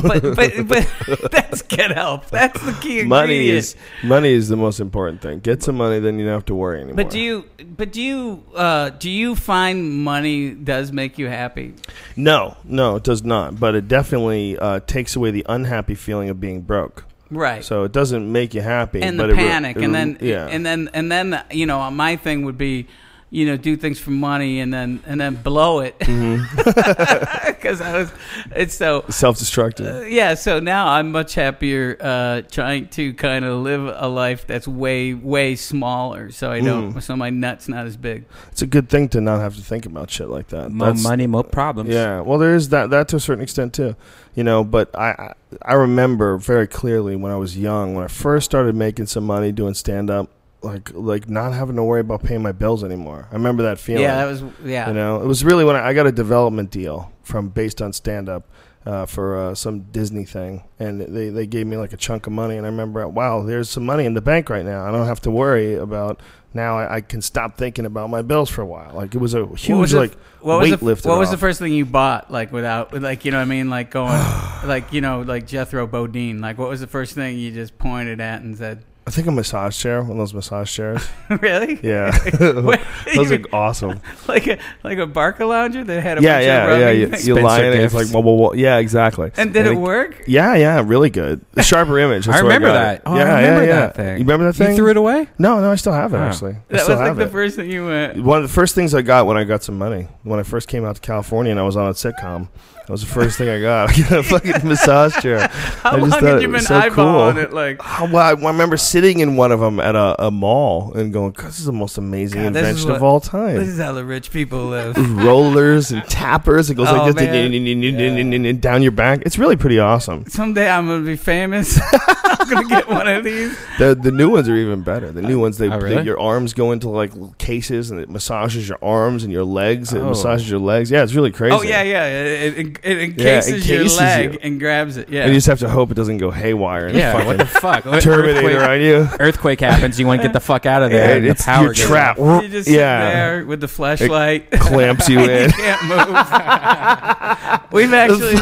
But 0.03 0.21
but 0.35 0.67
but 0.67 1.31
that's 1.31 1.61
can 1.61 1.91
help. 1.91 2.29
That's 2.29 2.61
the 2.61 2.73
key 2.73 2.99
ingredient. 2.99 3.07
money 3.07 3.47
is 3.49 3.77
money 4.03 4.33
is 4.33 4.49
the 4.49 4.57
most 4.57 4.81
important 4.81 5.21
thing. 5.21 5.39
Get 5.39 5.63
some 5.63 5.77
money, 5.77 5.99
then 5.99 6.19
you 6.19 6.25
don't 6.25 6.33
have 6.33 6.43
to 6.47 6.53
worry 6.55 6.81
anymore. 6.81 6.95
But 6.97 7.09
do 7.11 7.17
you 7.17 7.45
but 7.77 7.93
do 7.93 8.01
you 8.01 8.43
uh, 8.55 8.89
do 8.89 9.09
you 9.09 9.37
find 9.37 9.89
money 10.03 10.49
does 10.49 10.91
make 10.91 11.17
you 11.17 11.27
happy? 11.29 11.75
no, 12.17 12.57
no, 12.65 12.97
it 12.97 13.03
does 13.03 13.23
not. 13.23 13.57
But 13.57 13.73
it 13.73 13.87
definitely 13.87 14.57
uh, 14.57 14.81
takes 14.81 15.15
away 15.15 15.31
the 15.31 15.45
unhappy 15.47 15.95
feeling 15.95 16.27
of 16.29 16.41
being 16.41 16.59
broke. 16.59 17.05
Right. 17.31 17.63
So 17.63 17.83
it 17.85 17.93
doesn't 17.93 18.29
make 18.29 18.53
you 18.53 18.61
happy. 18.61 19.01
and 19.01 19.17
but 19.17 19.27
the 19.29 19.35
panic, 19.35 19.77
it 19.77 19.83
and 19.83 19.95
then 19.95 20.17
yeah, 20.19 20.45
and 20.47 20.65
then 20.65 20.89
and 20.93 21.09
then 21.09 21.41
you 21.51 21.65
know 21.65 21.89
my 21.89 22.17
thing 22.17 22.43
would 22.43 22.57
be, 22.57 22.87
you 23.31 23.45
know, 23.45 23.57
do 23.57 23.75
things 23.77 23.99
for 23.99 24.09
money 24.11 24.59
and 24.59 24.73
then 24.73 25.01
and 25.05 25.21
then 25.21 25.35
blow 25.35 25.79
it 25.81 25.97
Mm-hmm. 25.99 27.45
because 27.47 27.81
I 27.81 27.97
was. 27.97 28.11
It's 28.55 28.73
so 28.75 29.03
Self-destructive. 29.09 29.85
uh, 29.95 29.99
yeah, 30.05 30.33
so 30.33 30.59
now 30.59 30.87
I'm 30.87 31.11
much 31.11 31.35
happier 31.35 31.97
uh, 31.99 32.41
trying 32.49 32.87
to 32.89 33.13
kind 33.13 33.45
of 33.45 33.59
live 33.61 33.93
a 33.95 34.07
life 34.07 34.47
that's 34.47 34.67
way, 34.67 35.13
way 35.13 35.55
smaller. 35.55 36.31
So 36.31 36.51
I 36.51 36.61
don't, 36.61 36.93
Mm. 36.93 37.01
so 37.03 37.15
my 37.15 37.29
nut's 37.29 37.67
not 37.67 37.85
as 37.85 37.97
big. 37.97 38.25
It's 38.51 38.61
a 38.61 38.67
good 38.67 38.89
thing 38.89 39.09
to 39.09 39.21
not 39.21 39.39
have 39.41 39.55
to 39.55 39.61
think 39.61 39.85
about 39.85 40.09
shit 40.09 40.29
like 40.29 40.47
that. 40.47 40.71
More 40.71 40.93
money, 40.93 41.27
more 41.27 41.43
problems. 41.43 41.89
Yeah, 41.89 42.21
well, 42.21 42.39
there 42.39 42.55
is 42.55 42.69
that 42.69 42.89
that 42.91 43.07
to 43.09 43.17
a 43.17 43.19
certain 43.19 43.43
extent 43.43 43.73
too, 43.73 43.95
you 44.35 44.43
know. 44.43 44.63
But 44.63 44.95
I 44.97 45.09
I, 45.11 45.33
I 45.63 45.73
remember 45.73 46.37
very 46.37 46.67
clearly 46.67 47.15
when 47.15 47.31
I 47.31 47.35
was 47.37 47.57
young, 47.57 47.93
when 47.95 48.03
I 48.05 48.07
first 48.07 48.45
started 48.45 48.75
making 48.75 49.07
some 49.07 49.25
money 49.25 49.51
doing 49.51 49.73
stand 49.73 50.09
up, 50.09 50.29
like 50.61 50.91
like 50.93 51.29
not 51.29 51.53
having 51.53 51.75
to 51.77 51.83
worry 51.83 52.01
about 52.01 52.23
paying 52.23 52.41
my 52.41 52.51
bills 52.51 52.83
anymore. 52.83 53.27
I 53.31 53.35
remember 53.35 53.63
that 53.63 53.79
feeling. 53.79 54.03
Yeah, 54.03 54.15
that 54.15 54.25
was- 54.25 54.43
yeah. 54.63 54.87
You 54.87 54.93
know, 54.93 55.21
it 55.21 55.25
was 55.25 55.43
really 55.43 55.63
when 55.65 55.75
I, 55.75 55.87
I 55.89 55.93
got 55.93 56.07
a 56.07 56.11
development 56.11 56.71
deal 56.71 57.11
from 57.23 57.49
based 57.49 57.81
on 57.81 57.93
stand 57.93 58.29
up. 58.29 58.47
Uh, 58.85 59.05
for 59.05 59.37
uh, 59.37 59.53
some 59.53 59.81
Disney 59.91 60.23
thing, 60.23 60.63
and 60.79 61.01
they, 61.01 61.27
they 61.29 61.45
gave 61.45 61.67
me 61.67 61.75
like 61.75 61.91
a 61.91 61.97
chunk 61.97 62.25
of 62.27 62.33
money, 62.33 62.55
and 62.55 62.65
I 62.65 62.69
remember, 62.69 63.05
wow, 63.09 63.43
there's 63.43 63.69
some 63.69 63.85
money 63.85 64.05
in 64.05 64.13
the 64.13 64.21
bank 64.21 64.49
right 64.49 64.65
now. 64.65 64.85
I 64.87 64.89
don't 64.91 65.05
have 65.05 65.19
to 65.23 65.31
worry 65.31 65.75
about 65.75 66.21
now. 66.53 66.79
I, 66.79 66.95
I 66.95 67.01
can 67.01 67.21
stop 67.21 67.57
thinking 67.57 67.85
about 67.85 68.09
my 68.09 68.21
bills 68.21 68.49
for 68.49 68.61
a 68.61 68.65
while. 68.65 68.93
Like 68.95 69.13
it 69.13 69.17
was 69.17 69.33
a 69.33 69.45
What 69.45 69.59
huge 69.59 69.77
was 69.77 69.91
the- 69.91 69.99
like 69.99 70.13
what 70.39 70.59
was 70.61 70.71
weight 70.71 70.79
the, 70.79 70.85
lifted 70.85 71.09
What 71.09 71.19
was 71.19 71.29
the 71.29 71.37
first 71.37 71.59
thing 71.59 71.73
you 71.73 71.85
bought? 71.85 72.31
Like 72.31 72.53
without, 72.53 72.93
like 72.99 73.25
you 73.25 73.31
know, 73.31 73.37
what 73.37 73.43
I 73.43 73.45
mean, 73.47 73.69
like 73.69 73.91
going, 73.91 74.13
like 74.65 74.93
you 74.93 75.01
know, 75.01 75.21
like 75.21 75.45
Jethro 75.45 75.85
Bodine. 75.85 76.39
Like 76.39 76.57
what 76.57 76.69
was 76.69 76.79
the 76.79 76.87
first 76.87 77.13
thing 77.13 77.37
you 77.37 77.51
just 77.51 77.77
pointed 77.77 78.21
at 78.21 78.41
and 78.41 78.57
said? 78.57 78.85
I 79.09 79.11
think 79.11 79.25
a 79.25 79.31
massage 79.31 79.75
chair, 79.75 80.03
one 80.03 80.11
of 80.11 80.17
those 80.17 80.35
massage 80.35 80.71
chairs. 80.71 81.01
really? 81.41 81.79
Yeah, 81.81 82.11
those 83.15 83.31
are 83.31 83.41
awesome. 83.51 84.01
Like 84.27 84.45
a 84.45 84.59
like 84.83 84.99
a 84.99 85.07
Barcalounger 85.07 85.83
that 85.87 86.03
had 86.03 86.19
a 86.19 86.21
Yeah, 86.21 86.35
bunch 86.35 86.45
yeah, 86.45 86.65
rubbing 86.67 86.81
yeah. 86.81 86.89
You, 86.91 87.07
things? 87.07 87.27
you 87.27 87.33
lie 87.41 87.63
in 87.63 87.73
it. 87.73 87.79
It's 87.79 87.93
like 87.95 88.07
whoa, 88.09 88.19
whoa, 88.19 88.33
whoa. 88.33 88.53
Yeah, 88.53 88.77
exactly. 88.77 89.31
And 89.35 89.51
did 89.51 89.65
it 89.65 89.73
work? 89.73 90.25
Yeah, 90.27 90.53
yeah, 90.53 90.83
really 90.85 91.09
good. 91.09 91.43
The 91.53 91.63
sharper 91.63 91.97
image. 91.97 92.27
That's 92.27 92.37
I 92.37 92.41
remember 92.41 92.67
got 92.67 92.73
that. 92.73 92.95
It. 92.97 93.01
Oh, 93.07 93.13
I 93.13 93.17
yeah, 93.17 93.23
remember 93.37 93.61
yeah, 93.63 93.67
yeah. 93.67 93.79
that 93.79 93.95
thing. 93.95 94.13
You 94.19 94.23
remember 94.25 94.51
that 94.51 94.59
You 94.59 94.65
thing? 94.67 94.75
threw 94.75 94.91
it 94.91 94.97
away? 94.97 95.27
No, 95.39 95.59
no, 95.59 95.71
I 95.71 95.75
still 95.75 95.93
have 95.93 96.13
it 96.13 96.17
Oh. 96.17 96.21
actually. 96.23 96.51
I 96.51 96.59
That 96.69 96.81
still 96.81 96.99
was 96.99 97.07
like 97.07 97.17
the 97.17 97.23
it. 97.23 97.31
first 97.31 97.55
thing 97.55 97.71
you 97.71 97.87
went. 97.87 98.23
One 98.23 98.37
of 98.37 98.43
the 98.47 98.53
first 98.53 98.75
things 98.75 98.93
I 98.93 99.01
got 99.01 99.25
when 99.25 99.37
I 99.37 99.43
got 99.43 99.63
some 99.63 99.79
money, 99.79 100.07
when 100.21 100.39
I 100.39 100.43
first 100.43 100.67
came 100.67 100.85
out 100.85 100.97
to 100.97 101.01
California 101.01 101.49
and 101.49 101.59
I 101.59 101.63
was 101.63 101.75
on 101.75 101.87
a 101.87 101.93
sitcom, 101.93 102.49
that 102.89 102.93
was 102.93 103.01
the 103.01 103.07
first 103.13 103.37
thing 103.37 103.49
I 103.49 103.61
got. 103.61 103.89
I 103.95 104.01
got 104.01 104.11
a 104.13 104.23
fucking 104.23 104.51
massage 104.67 105.15
chair. 105.21 105.47
How 105.47 105.91
I 105.91 105.95
long 105.97 106.09
thought 106.09 106.23
had 106.23 106.37
it 106.37 106.41
you 106.41 106.49
was 106.49 106.63
been 106.63 106.67
so 106.67 106.81
eyeballing 106.89 107.33
cool. 107.33 107.37
it? 107.37 107.53
Like, 107.53 107.79
How- 107.83 108.05
well, 108.07 108.17
I, 108.17 108.29
I 108.31 108.51
remember 108.51 108.77
sitting 108.77 109.19
in 109.19 109.35
one 109.35 109.51
of 109.51 109.59
them 109.59 109.79
at 109.79 109.93
a, 109.95 110.25
a 110.25 110.31
mall 110.31 110.91
and 110.95 111.13
going, 111.13 111.33
"This 111.33 111.59
is 111.59 111.65
the 111.65 111.71
most 111.71 111.99
amazing 111.99 112.41
God, 112.41 112.53
this 112.53 112.63
is 112.63 112.67
invention 112.83 112.91
of 112.95 113.03
all 113.03 113.19
time." 113.19 113.57
This 113.57 113.67
is 113.69 113.77
how 113.79 113.91
the 113.93 114.03
rich 114.03 114.31
people 114.31 114.65
live. 114.65 114.95
rollers 115.23 115.91
and 115.91 116.03
tappers. 116.05 116.71
It 116.71 116.75
goes 116.75 116.87
Oh, 116.89 116.93
like 116.93 117.13
this 117.13 117.23
man. 117.23 117.53
and- 117.53 118.33
and- 118.33 118.45
and 118.47 118.59
down 118.61 118.81
your 118.81 118.91
back. 118.91 119.21
It's 119.23 119.37
really 119.37 119.55
pretty 119.55 119.77
awesome. 119.77 120.25
Someday 120.27 120.67
I'm 120.67 120.87
gonna 120.87 121.05
be 121.05 121.15
famous. 121.15 121.79
I'm 121.93 122.49
gonna 122.49 122.67
get 122.67 122.87
one 122.89 123.07
of 123.07 123.23
these. 123.23 123.55
The 123.77 123.93
the 123.93 124.11
new 124.11 124.31
ones 124.31 124.49
are 124.49 124.55
even 124.55 124.81
better. 124.81 125.11
The 125.11 125.21
new 125.21 125.37
uh, 125.37 125.41
ones 125.43 125.59
they, 125.59 125.69
Oh, 125.69 125.79
they- 125.79 126.01
your 126.01 126.19
arms 126.19 126.53
go 126.55 126.71
into 126.71 126.89
like 126.89 127.13
little 127.13 127.35
cases 127.37 127.91
and 127.91 127.99
it 127.99 128.09
massages 128.09 128.67
your 128.67 128.79
arms 128.81 129.23
and 129.23 129.31
your 129.31 129.43
legs. 129.43 129.93
It 129.93 129.99
Oh. 129.99 130.09
massages 130.09 130.49
your 130.49 130.59
legs. 130.59 130.89
Yeah, 130.89 131.03
it's 131.03 131.13
really 131.13 131.29
oh, 131.29 131.33
crazy. 131.37 131.55
Oh 131.55 131.61
yeah, 131.61 131.83
yeah. 131.83 132.07
It, 132.07 132.57
it, 132.57 132.78
it 132.83 132.97
Yeah, 132.97 133.03
encases 133.03 133.69
your 133.69 133.83
leg 133.85 134.33
you. 134.33 134.39
and 134.41 134.59
grabs 134.59 134.97
it. 134.97 135.09
Yeah. 135.09 135.21
And 135.23 135.29
you 135.33 135.37
just 135.37 135.47
have 135.47 135.59
to 135.59 135.69
hope 135.69 135.91
it 135.91 135.95
doesn't 135.95 136.17
go 136.17 136.31
haywire. 136.31 136.87
And 136.87 136.97
Yeah, 136.97 137.25
what 137.25 137.37
the 137.37 137.45
fuck? 137.45 137.83
Terminator 137.83 138.39
earthquake- 138.47 138.69
on 138.69 138.81
you. 138.81 139.07
Earthquake 139.19 139.59
happens. 139.61 139.99
You 139.99 140.07
want 140.07 140.21
to 140.21 140.27
get 140.27 140.33
the 140.33 140.39
fuck 140.39 140.65
out 140.65 140.81
of 140.83 140.91
there. 140.91 141.09
Yeah, 141.09 141.15
and 141.15 141.25
the 141.25 141.29
it's- 141.31 141.45
power 141.45 141.63
you're 141.65 141.73
trapped. 141.73 142.19
You 142.19 142.47
just 142.47 142.67
sit 142.67 142.75
Yeah. 142.77 143.11
there 143.11 143.45
with 143.45 143.61
the 143.61 143.67
flashlight. 143.67 144.47
It 144.51 144.59
clamps 144.59 145.07
you 145.09 145.19
in. 145.29 145.47
you 145.49 145.53
can't 145.55 145.83
move. 145.85 147.61
we've 147.71 147.93
actually 147.93 148.35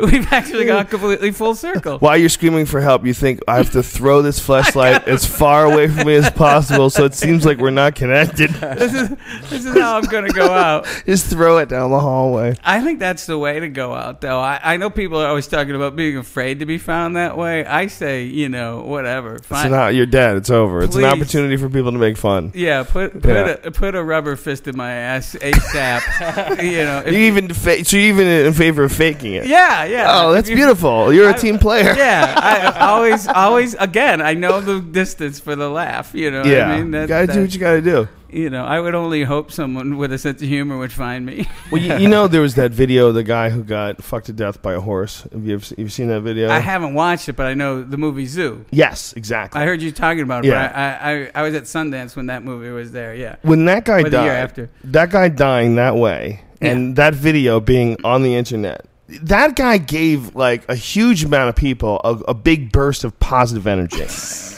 we've 0.10 0.32
actually 0.32 0.64
gone 0.66 0.86
completely 0.86 1.30
full 1.30 1.54
circle. 1.54 1.98
While 1.98 2.16
you're 2.16 2.28
screaming 2.28 2.66
for 2.66 2.80
help, 2.80 3.04
you 3.04 3.14
think 3.14 3.40
I 3.48 3.56
have 3.56 3.70
to 3.72 3.82
throw 3.82 4.22
this 4.22 4.38
flashlight 4.38 5.06
as 5.08 5.24
far 5.24 5.64
away 5.70 5.88
from 5.88 6.06
me 6.06 6.14
as 6.16 6.30
possible, 6.30 6.90
so 6.90 7.04
it 7.04 7.14
seems 7.14 7.44
like 7.46 7.58
we're 7.58 7.70
not 7.70 7.94
connected. 7.94 8.50
This 8.50 8.94
is 8.94 9.08
this 9.50 9.64
is 9.64 9.76
how 9.78 9.96
I'm 9.98 10.04
gonna 10.04 10.32
go 10.32 10.50
out. 10.50 10.86
Just 11.06 11.26
throw 11.26 11.58
it 11.58 11.68
down 11.68 11.90
the 11.90 12.00
hallway. 12.00 12.56
I 12.64 12.80
think 12.82 12.98
that's 12.98 13.26
the 13.26 13.38
way 13.38 13.60
to 13.60 13.68
go 13.68 13.79
out, 13.80 14.20
though. 14.20 14.38
I, 14.38 14.60
I 14.62 14.76
know 14.76 14.90
people 14.90 15.18
are 15.20 15.26
always 15.28 15.46
talking 15.46 15.74
about 15.74 15.96
being 15.96 16.16
afraid 16.16 16.60
to 16.60 16.66
be 16.66 16.78
found 16.78 17.16
that 17.16 17.36
way. 17.36 17.64
I 17.64 17.86
say, 17.86 18.24
you 18.24 18.48
know, 18.48 18.80
whatever. 18.82 19.36
It's 19.36 19.50
not 19.50 19.94
you're 19.94 20.06
dead. 20.06 20.36
It's 20.36 20.50
over. 20.50 20.82
It's 20.82 20.96
an 20.96 21.04
opportunity 21.04 21.56
for 21.56 21.68
people 21.68 21.92
to 21.92 21.98
make 21.98 22.16
fun. 22.16 22.52
yeah, 22.54 22.82
put 22.82 23.14
put 23.22 23.24
Yeah. 23.34 23.56
a 23.64 23.70
put 23.70 23.94
a 23.94 24.02
rubber 24.02 24.36
fist 24.36 24.68
in 24.68 24.76
my 24.76 24.90
ass 24.92 25.34
ASAP. 25.40 26.62
you 26.62 26.84
know, 26.84 27.02
You 27.06 27.18
even 27.26 27.52
fa- 27.52 27.84
so 27.84 27.96
you 27.96 28.12
even 28.12 28.26
in 28.26 28.52
favor 28.52 28.84
of 28.84 28.92
faking 28.92 29.34
it. 29.34 29.46
yeah, 29.46 29.84
yeah. 29.84 30.06
Oh, 30.08 30.32
that's 30.32 30.48
you- 30.48 30.56
beautiful. 30.56 31.12
You're 31.12 31.30
a 31.30 31.38
team 31.38 31.58
player. 31.58 31.94
Yeah, 31.96 32.34
I 32.78 32.86
always, 32.90 33.26
always. 33.26 33.74
Again, 33.74 34.20
I 34.20 34.34
know 34.34 34.60
the 34.60 34.80
distance 34.80 35.40
for 35.40 35.56
the 35.56 35.68
laugh. 35.70 36.14
You 36.14 36.30
know, 36.30 36.40
what 36.40 36.48
Yeah. 36.48 36.68
I 36.70 36.76
mean, 36.78 36.90
that, 36.92 37.02
you 37.02 37.06
gotta 37.08 37.26
do 37.32 37.40
what 37.42 37.54
you 37.54 37.60
gotta 37.60 37.82
do. 37.82 38.08
You 38.32 38.50
know, 38.50 38.64
I 38.64 38.78
would 38.80 38.94
only 38.94 39.24
hope 39.24 39.50
someone 39.52 39.96
with 39.96 40.12
a 40.12 40.18
sense 40.18 40.40
of 40.42 40.48
humor 40.48 40.78
would 40.78 40.92
find 40.92 41.26
me. 41.26 41.48
Well, 41.70 41.80
you, 41.82 41.96
you 41.98 42.08
know 42.08 42.26
there 42.28 42.40
was 42.40 42.54
that 42.56 42.70
video 42.72 43.08
of 43.08 43.14
the 43.14 43.22
guy 43.22 43.50
who 43.50 43.62
got 43.64 44.02
fucked 44.02 44.26
to 44.26 44.32
death 44.32 44.60
by 44.62 44.74
a 44.74 44.80
horse. 44.80 45.22
Have 45.32 45.44
you 45.44 45.54
ever, 45.54 45.74
you've 45.78 45.92
seen 45.92 46.08
that 46.08 46.20
video? 46.22 46.48
I 46.50 46.58
haven't 46.60 46.94
watched 46.94 47.28
it, 47.28 47.34
but 47.36 47.46
I 47.46 47.54
know 47.54 47.82
the 47.82 47.96
movie 47.96 48.26
Zoo. 48.26 48.64
Yes, 48.70 49.12
exactly. 49.14 49.60
I 49.60 49.64
heard 49.64 49.82
you 49.82 49.92
talking 49.92 50.22
about 50.22 50.44
it. 50.44 50.48
Yeah. 50.48 50.68
But 50.68 50.76
I, 50.76 51.12
I, 51.24 51.30
I 51.34 51.42
was 51.42 51.54
at 51.54 51.64
Sundance 51.64 52.16
when 52.16 52.26
that 52.26 52.42
movie 52.44 52.70
was 52.70 52.92
there. 52.92 53.14
Yeah. 53.14 53.36
when 53.42 53.64
that 53.66 53.84
guy 53.84 54.00
Or 54.00 54.04
the 54.04 54.10
died, 54.10 54.24
year 54.24 54.32
after. 54.34 54.70
that 54.84 55.10
guy 55.10 55.28
dying 55.28 55.76
that 55.76 55.96
way, 55.96 56.42
and 56.60 56.96
that 56.96 57.14
video 57.14 57.60
being 57.60 57.96
on 58.04 58.22
the 58.22 58.34
internet, 58.34 58.84
that 59.22 59.56
guy 59.56 59.78
gave 59.78 60.34
like 60.36 60.68
a 60.68 60.74
huge 60.74 61.24
amount 61.24 61.48
of 61.48 61.56
people 61.56 62.00
a, 62.04 62.10
a 62.28 62.34
big 62.34 62.70
burst 62.72 63.04
of 63.04 63.18
positive 63.20 63.66
energy. 63.66 64.04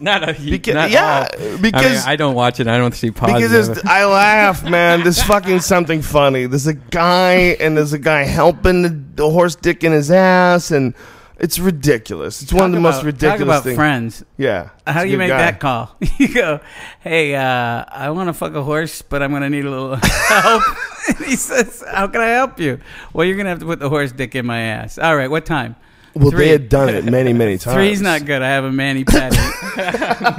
Not 0.00 0.28
a 0.28 0.32
Beca- 0.32 0.74
not 0.74 0.90
yeah, 0.90 1.28
all. 1.32 1.58
because- 1.58 1.84
I, 1.84 1.88
mean, 1.90 2.02
I 2.06 2.16
don't 2.16 2.34
watch 2.34 2.60
it. 2.60 2.68
I 2.68 2.78
don't 2.78 2.94
see 2.94 3.10
positive. 3.10 3.50
Because 3.50 3.66
there's, 3.68 3.84
I 3.84 4.04
laugh, 4.04 4.62
man. 4.68 5.02
There's 5.02 5.22
fucking 5.22 5.60
something 5.60 6.02
funny. 6.02 6.46
There's 6.46 6.66
a 6.66 6.74
guy, 6.74 7.56
and 7.60 7.76
there's 7.76 7.92
a 7.92 7.98
guy 7.98 8.22
helping 8.24 8.82
the, 8.82 8.88
the 9.16 9.30
horse 9.30 9.56
dick 9.56 9.82
in 9.84 9.92
his 9.92 10.10
ass, 10.10 10.70
and 10.70 10.94
it's 11.38 11.58
ridiculous. 11.58 12.42
It's 12.42 12.52
one 12.52 12.64
of 12.66 12.70
the 12.72 12.78
Talk 12.78 12.94
most 12.94 13.04
ridiculous 13.04 13.38
Talk 13.38 13.46
about 13.46 13.62
things. 13.64 13.76
friends. 13.76 14.24
Yeah. 14.36 14.70
How 14.86 15.04
do 15.04 15.08
you 15.08 15.18
make 15.18 15.28
guy. 15.28 15.38
that 15.38 15.60
call? 15.60 15.96
you 16.18 16.34
go, 16.34 16.60
hey, 17.00 17.34
uh, 17.34 17.84
I 17.88 18.10
want 18.10 18.28
to 18.28 18.32
fuck 18.32 18.54
a 18.54 18.62
horse, 18.62 19.02
but 19.02 19.22
I'm 19.22 19.30
going 19.30 19.42
to 19.42 19.50
need 19.50 19.64
a 19.64 19.70
little 19.70 19.96
help. 20.02 20.62
and 21.08 21.16
he 21.26 21.36
says, 21.36 21.84
how 21.90 22.06
can 22.08 22.20
I 22.20 22.28
help 22.30 22.58
you? 22.58 22.80
Well, 23.12 23.24
you're 23.26 23.36
going 23.36 23.44
to 23.46 23.50
have 23.50 23.60
to 23.60 23.66
put 23.66 23.78
the 23.78 23.88
horse 23.88 24.10
dick 24.12 24.34
in 24.34 24.46
my 24.46 24.60
ass. 24.60 24.98
All 24.98 25.16
right, 25.16 25.30
what 25.30 25.46
time? 25.46 25.76
Well, 26.18 26.30
Three. 26.30 26.46
they 26.46 26.50
had 26.52 26.68
done 26.68 26.88
it 26.88 27.04
many, 27.04 27.32
many 27.32 27.58
times. 27.58 27.74
Three's 27.76 28.00
not 28.02 28.24
good. 28.24 28.42
I 28.42 28.48
have 28.48 28.64
a 28.64 28.72
Manny 28.72 29.04
petty. 29.04 29.36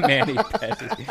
Manny 0.01 0.35
Petty. 0.35 1.05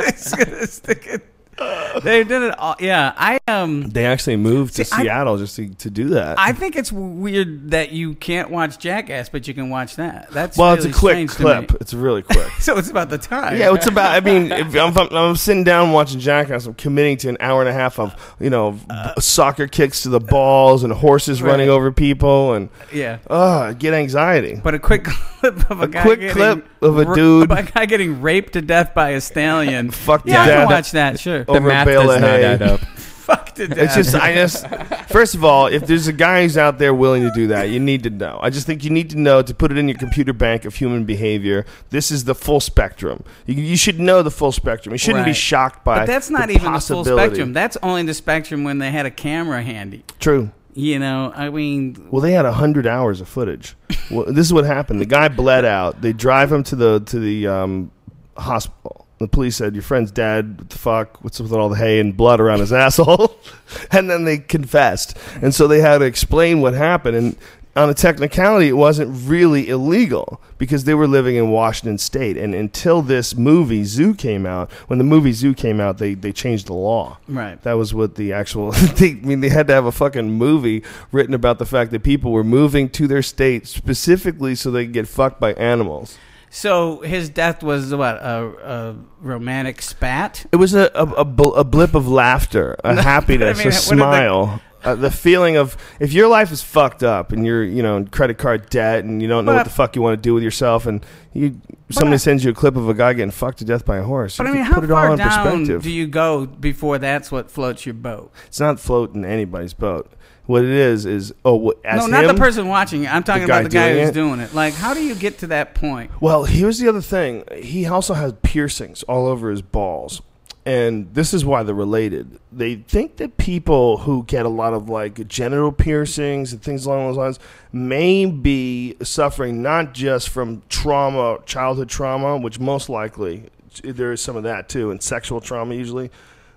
It's 0.00 0.34
gonna 0.34 0.66
stick 0.66 1.06
it. 1.06 1.26
They 2.02 2.22
did 2.24 2.42
it 2.42 2.56
all. 2.58 2.76
Yeah, 2.78 3.12
I 3.16 3.40
um. 3.48 3.82
They 3.90 4.06
actually 4.06 4.36
moved 4.36 4.76
to 4.76 4.84
See, 4.84 4.94
I- 4.94 5.02
Seattle 5.02 5.36
just 5.38 5.56
to, 5.56 5.68
to 5.74 5.90
do 5.90 6.10
that. 6.10 6.38
I 6.38 6.52
think 6.52 6.76
it's 6.76 6.92
weird 6.92 7.72
that 7.72 7.90
you 7.90 8.14
can't 8.14 8.48
watch 8.50 8.78
Jackass, 8.78 9.28
but 9.28 9.46
you 9.48 9.54
can 9.54 9.70
watch 9.70 9.96
that. 9.96 10.30
That's 10.30 10.56
well, 10.56 10.76
really 10.76 10.88
it's 10.88 10.96
a 10.96 11.00
quick 11.00 11.12
strange 11.14 11.34
to 11.34 11.38
me. 11.60 11.66
clip. 11.66 11.80
It's 11.82 11.92
really 11.92 12.22
quick. 12.22 12.48
so 12.60 12.78
it's 12.78 12.88
about 12.90 13.10
the 13.10 13.18
time. 13.18 13.58
Yeah, 13.58 13.74
it's 13.74 13.86
about. 13.88 14.14
I 14.14 14.20
mean, 14.20 14.52
if 14.52 14.74
I'm, 14.76 14.90
if 14.96 15.12
I'm 15.12 15.36
sitting 15.36 15.64
down 15.64 15.92
watching 15.92 16.20
Jackass. 16.20 16.64
I'm 16.66 16.74
committing 16.74 17.16
to 17.18 17.28
an 17.28 17.36
hour 17.40 17.60
and 17.60 17.68
a 17.68 17.72
half 17.72 17.98
of 17.98 18.14
you 18.40 18.50
know 18.50 18.72
b- 18.72 18.94
soccer 19.20 19.66
kicks 19.66 20.04
to 20.04 20.08
the 20.10 20.20
balls 20.20 20.84
and 20.84 20.92
horses 20.92 21.42
Uh, 21.42 21.44
Right. 21.46 21.50
running 21.52 21.68
over 21.70 21.90
people 21.92 22.54
and 22.54 22.68
Yeah. 22.92 23.18
I 23.28 23.72
get 23.72 23.94
anxiety. 23.94 24.60
But 24.62 24.74
a 24.74 24.78
quick 24.78 25.04
clip 25.40 25.68
of 25.70 25.80
a, 25.80 25.84
A 25.84 25.88
guy 25.88 26.02
quick 26.02 26.20
getting 26.20 26.36
clip 26.36 26.68
of 26.82 26.98
a 26.98 27.14
dude- 27.14 27.50
a 27.50 27.62
guy 27.64 27.86
getting 27.86 28.20
raped 28.22 28.52
to 28.54 28.62
death 28.62 28.94
by 28.94 29.10
a 29.10 29.20
stallion. 29.20 29.90
Fuck 29.90 30.22
yeah, 30.26 30.42
I 30.42 30.46
can 30.46 30.66
watch 30.66 30.92
that. 30.92 31.18
Sure. 31.18 31.44
Over 31.56 31.70
a 31.70 31.84
bale 31.84 32.10
of 32.10 32.20
hay. 32.20 32.78
Fuck 33.30 33.54
to 33.54 33.68
death. 33.68 33.78
It's 33.78 33.94
just, 33.94 34.14
I 34.16 34.34
just, 34.34 34.66
first 35.08 35.36
of 35.36 35.44
all, 35.44 35.66
if 35.66 35.86
there's 35.86 36.08
a 36.08 36.12
guy 36.12 36.42
who's 36.42 36.58
out 36.58 36.78
there 36.78 36.92
willing 36.92 37.22
to 37.22 37.30
do 37.30 37.46
that, 37.48 37.68
you 37.68 37.78
need 37.78 38.02
to 38.02 38.10
know. 38.10 38.40
I 38.42 38.50
just 38.50 38.66
think 38.66 38.82
you 38.82 38.90
need 38.90 39.08
to 39.10 39.18
know 39.20 39.40
to 39.40 39.54
put 39.54 39.70
it 39.70 39.78
in 39.78 39.88
your 39.88 39.96
computer 39.98 40.32
bank 40.32 40.64
of 40.64 40.74
human 40.74 41.04
behavior. 41.04 41.64
This 41.90 42.10
is 42.10 42.24
the 42.24 42.34
full 42.34 42.58
spectrum. 42.58 43.22
You, 43.46 43.54
you 43.62 43.76
should 43.76 44.00
know 44.00 44.24
the 44.24 44.32
full 44.32 44.50
spectrum. 44.50 44.92
You 44.92 44.98
shouldn't 44.98 45.24
be 45.26 45.30
Right. 45.30 45.36
shocked 45.36 45.84
by. 45.84 46.00
But 46.00 46.06
that's 46.06 46.28
not 46.28 46.48
the 46.48 46.54
even 46.54 46.72
the 46.72 46.80
full 46.80 46.98
possibility. 47.04 47.26
spectrum. 47.34 47.52
That's 47.52 47.76
only 47.84 48.02
the 48.02 48.14
spectrum 48.14 48.64
when 48.64 48.78
they 48.78 48.90
had 48.90 49.06
a 49.06 49.12
camera 49.12 49.62
handy. 49.62 50.02
True. 50.18 50.50
You 50.74 50.98
know, 50.98 51.32
I 51.36 51.50
mean, 51.50 52.08
Well, 52.10 52.22
they 52.22 52.32
had 52.32 52.46
hundred 52.46 52.86
hours 52.88 53.20
of 53.20 53.28
footage. 53.28 53.76
well, 54.10 54.24
this 54.26 54.46
is 54.46 54.52
what 54.52 54.64
happened. 54.64 55.00
The 55.00 55.06
guy 55.06 55.28
bled 55.28 55.64
out. 55.64 56.00
They 56.00 56.12
drive 56.12 56.50
him 56.50 56.64
to 56.64 56.74
the 56.74 57.00
to 57.06 57.18
the 57.20 57.46
um, 57.46 57.90
hospital. 58.36 58.99
The 59.20 59.28
police 59.28 59.56
said, 59.56 59.74
"Your 59.74 59.82
friend's 59.82 60.10
dead. 60.10 60.56
What 60.58 60.70
the 60.70 60.78
fuck? 60.78 61.22
What's 61.22 61.38
with 61.40 61.52
all 61.52 61.68
the 61.68 61.76
hay 61.76 62.00
and 62.00 62.16
blood 62.16 62.40
around 62.40 62.60
his 62.60 62.72
asshole?" 62.84 63.36
and 63.92 64.08
then 64.08 64.24
they 64.24 64.38
confessed, 64.38 65.16
and 65.42 65.54
so 65.54 65.68
they 65.68 65.80
had 65.80 65.98
to 65.98 66.06
explain 66.06 66.62
what 66.62 66.72
happened. 66.72 67.16
And 67.16 67.36
on 67.76 67.90
a 67.90 67.94
technicality, 67.94 68.68
it 68.68 68.78
wasn't 68.78 69.28
really 69.28 69.68
illegal 69.68 70.40
because 70.56 70.84
they 70.84 70.94
were 70.94 71.06
living 71.06 71.36
in 71.36 71.50
Washington 71.50 71.98
State. 71.98 72.38
And 72.38 72.54
until 72.54 73.02
this 73.02 73.36
movie 73.36 73.84
Zoo 73.84 74.14
came 74.14 74.46
out, 74.46 74.72
when 74.88 74.98
the 74.98 75.04
movie 75.04 75.32
Zoo 75.32 75.52
came 75.52 75.80
out, 75.80 75.98
they 75.98 76.14
they 76.14 76.32
changed 76.32 76.66
the 76.68 76.72
law. 76.72 77.18
Right. 77.28 77.60
That 77.62 77.74
was 77.74 77.92
what 77.92 78.14
the 78.14 78.32
actual. 78.32 78.72
They, 78.96 79.10
I 79.10 79.14
mean, 79.14 79.40
they 79.40 79.50
had 79.50 79.66
to 79.68 79.74
have 79.74 79.84
a 79.84 79.92
fucking 79.92 80.30
movie 80.30 80.82
written 81.12 81.34
about 81.34 81.58
the 81.58 81.66
fact 81.66 81.90
that 81.90 82.02
people 82.02 82.32
were 82.32 82.42
moving 82.42 82.88
to 82.90 83.06
their 83.06 83.22
state 83.22 83.66
specifically 83.66 84.54
so 84.54 84.70
they 84.70 84.86
could 84.86 84.94
get 84.94 85.08
fucked 85.08 85.40
by 85.40 85.52
animals. 85.54 86.16
So 86.52 87.00
his 87.00 87.28
death 87.28 87.62
was 87.62 87.94
what 87.94 88.16
a, 88.16 88.52
a 88.64 88.96
romantic 89.20 89.80
spat. 89.80 90.46
It 90.50 90.56
was 90.56 90.74
a, 90.74 90.90
a, 90.94 91.04
a, 91.04 91.24
bl- 91.24 91.54
a 91.54 91.62
blip 91.64 91.94
of 91.94 92.08
laughter, 92.08 92.76
a 92.82 93.00
happiness, 93.02 93.58
I 93.60 93.62
mean, 93.62 93.68
a 93.68 93.72
smile. 93.72 94.60
Uh, 94.82 94.94
the 94.94 95.10
feeling 95.10 95.56
of 95.56 95.76
if 96.00 96.12
your 96.12 96.26
life 96.26 96.50
is 96.50 96.62
fucked 96.62 97.02
up 97.02 97.32
and 97.32 97.44
you're 97.44 97.62
you 97.62 97.82
know 97.82 97.98
in 97.98 98.08
credit 98.08 98.38
card 98.38 98.70
debt 98.70 99.04
and 99.04 99.20
you 99.20 99.28
don't 99.28 99.44
know 99.44 99.52
But- 99.52 99.56
what 99.58 99.64
the 99.64 99.70
fuck 99.70 99.94
you 99.94 100.00
want 100.00 100.14
to 100.14 100.20
do 100.22 100.32
with 100.32 100.42
yourself 100.42 100.86
and 100.86 101.04
you 101.34 101.60
somebody 101.90 102.16
sends 102.16 102.44
you 102.44 102.50
a 102.50 102.54
clip 102.54 102.76
of 102.76 102.88
a 102.88 102.94
guy 102.94 103.12
getting 103.12 103.30
fucked 103.30 103.58
to 103.58 103.64
death 103.66 103.84
by 103.84 103.98
a 103.98 104.02
horse. 104.02 104.38
But 104.38 104.46
I 104.46 104.52
mean, 104.52 104.62
how 104.62 104.76
put 104.76 104.84
it 104.84 104.90
all 104.90 104.96
far 104.96 105.12
in 105.12 105.18
down 105.18 105.28
perspective. 105.28 105.82
do 105.82 105.90
you 105.90 106.06
go 106.06 106.46
before 106.46 106.96
that's 106.98 107.30
what 107.30 107.50
floats 107.50 107.84
your 107.84 107.94
boat? 107.94 108.32
it's 108.46 108.58
not 108.58 108.80
floating 108.80 109.24
anybody's 109.24 109.74
boat. 109.74 110.10
What 110.50 110.64
it 110.64 110.70
is 110.70 111.06
is 111.06 111.32
oh 111.44 111.74
no, 111.84 112.06
not 112.08 112.24
him, 112.24 112.34
the 112.34 112.34
person 112.34 112.66
watching 112.66 113.04
it. 113.04 113.14
I'm 113.14 113.22
talking 113.22 113.46
guy 113.46 113.60
about 113.60 113.70
the 113.70 113.76
guy 113.76 113.90
doing 113.90 114.00
who's 114.00 114.08
it? 114.08 114.14
doing 114.14 114.40
it. 114.40 114.52
Like, 114.52 114.74
how 114.74 114.94
do 114.94 115.00
you 115.00 115.14
get 115.14 115.38
to 115.38 115.46
that 115.46 115.76
point? 115.76 116.10
Well, 116.20 116.42
here's 116.42 116.80
the 116.80 116.88
other 116.88 117.00
thing. 117.00 117.44
He 117.62 117.86
also 117.86 118.14
has 118.14 118.32
piercings 118.42 119.04
all 119.04 119.28
over 119.28 119.52
his 119.52 119.62
balls. 119.62 120.22
And 120.66 121.14
this 121.14 121.32
is 121.32 121.44
why 121.44 121.62
they're 121.62 121.72
related. 121.72 122.40
They 122.50 122.74
think 122.74 123.18
that 123.18 123.36
people 123.36 123.98
who 123.98 124.24
get 124.24 124.44
a 124.44 124.48
lot 124.48 124.74
of 124.74 124.88
like 124.88 125.28
genital 125.28 125.70
piercings 125.70 126.52
and 126.52 126.60
things 126.60 126.84
along 126.84 127.06
those 127.06 127.16
lines 127.16 127.38
may 127.72 128.26
be 128.26 128.96
suffering 129.04 129.62
not 129.62 129.94
just 129.94 130.30
from 130.30 130.62
trauma, 130.68 131.38
childhood 131.46 131.88
trauma, 131.88 132.36
which 132.38 132.58
most 132.58 132.88
likely 132.88 133.44
there 133.84 134.10
is 134.10 134.20
some 134.20 134.34
of 134.34 134.42
that 134.42 134.68
too, 134.68 134.90
and 134.90 135.00
sexual 135.00 135.40
trauma 135.40 135.76
usually, 135.76 136.10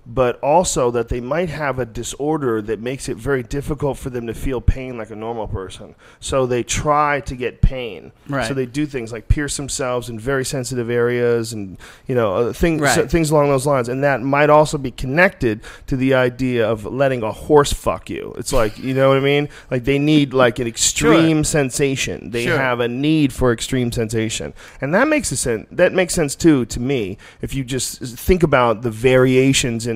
but 0.05 0.37
also 0.41 0.91
that 0.91 1.07
they 1.07 1.21
might 1.21 1.47
have 1.49 1.79
a 1.79 1.85
disorder 1.85 2.61
that 2.61 2.79
makes 2.81 3.07
it 3.07 3.15
very 3.15 3.41
difficult 3.41 3.97
for 3.97 4.09
them 4.09 4.27
to 4.27 4.33
feel 4.33 4.59
pain 4.59 4.97
like 4.97 5.09
a 5.09 5.15
normal 5.15 5.47
person. 5.47 5.95
So 6.19 6.45
they 6.45 6.61
try 6.61 7.21
to 7.21 7.35
get 7.35 7.61
pain. 7.61 8.11
Right. 8.27 8.45
So 8.45 8.53
they 8.53 8.65
do 8.65 8.85
things 8.85 9.13
like 9.13 9.29
pierce 9.29 9.55
themselves 9.55 10.09
in 10.09 10.19
very 10.19 10.43
sensitive 10.43 10.89
areas 10.89 11.53
and 11.53 11.77
you 12.07 12.15
know 12.15 12.33
uh, 12.49 12.53
things 12.53 12.81
Right. 12.81 13.09
things 13.09 13.31
along 13.31 13.47
those 13.47 13.65
lines. 13.65 13.87
And 13.87 14.03
that 14.03 14.21
might 14.21 14.49
also 14.49 14.77
be 14.77 14.91
connected 14.91 15.61
to 15.87 15.95
the 15.95 16.13
idea 16.15 16.69
of 16.69 16.85
letting 16.85 17.23
a 17.23 17.31
horse 17.31 17.71
fuck 17.71 18.09
you. 18.09 18.33
It's 18.37 18.51
like 18.51 18.77
you 18.77 18.93
know 18.93 19.07
what 19.09 19.17
I 19.17 19.21
mean? 19.21 19.47
Like 19.71 19.85
they 19.85 19.99
need 19.99 20.33
like 20.33 20.59
an 20.59 20.67
extreme 20.67 21.45
sensation. 21.45 22.31
They 22.31 22.45
Sure. 22.45 22.57
have 22.57 22.81
a 22.81 22.89
need 22.89 23.31
for 23.31 23.53
extreme 23.53 23.91
sensation, 23.91 24.53
and 24.81 24.93
that 24.93 25.07
makes 25.07 25.31
a 25.31 25.37
sense. 25.37 25.65
That 25.71 25.93
makes 25.93 26.13
sense 26.13 26.35
too 26.35 26.65
to 26.65 26.79
me. 26.81 27.17
If 27.41 27.53
you 27.55 27.63
just 27.63 28.01
think 28.01 28.43
about 28.43 28.81
the 28.81 28.91
variations 28.91 29.87
in 29.87 29.92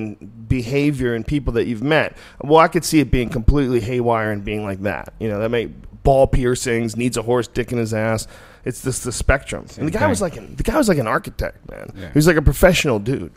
behavior 0.48 1.14
in 1.14 1.24
people 1.24 1.52
that 1.54 1.66
you've 1.66 1.82
met, 1.82 2.16
well, 2.42 2.58
I 2.60 2.68
could 2.68 2.84
see 2.84 3.00
it 3.00 3.10
being 3.10 3.28
completely 3.28 3.80
haywire 3.80 4.30
and 4.32 4.44
being 4.44 4.64
like 4.64 4.82
that. 4.82 5.12
You 5.18 5.28
know, 5.28 5.38
that 5.40 5.50
may 5.50 5.66
ball 5.66 6.26
piercings, 6.26 6.96
needs 6.96 7.16
a 7.16 7.22
horse 7.22 7.48
dick 7.48 7.72
in 7.72 7.78
his 7.78 7.92
ass. 7.92 8.26
It's 8.64 8.82
just 8.82 9.04
the 9.04 9.12
spectrum. 9.12 9.66
and 9.78 9.86
the 9.88 9.92
guy 9.92 10.00
thing. 10.00 10.08
was 10.10 10.20
like 10.20 10.36
an, 10.36 10.56
the 10.56 10.62
guy 10.62 10.76
was 10.76 10.88
like 10.88 10.98
an 10.98 11.06
architect, 11.06 11.68
man. 11.70 11.90
Yeah. 11.96 12.06
He 12.08 12.14
was 12.18 12.26
like 12.26 12.36
a 12.36 12.42
professional 12.42 12.98
dude. 12.98 13.32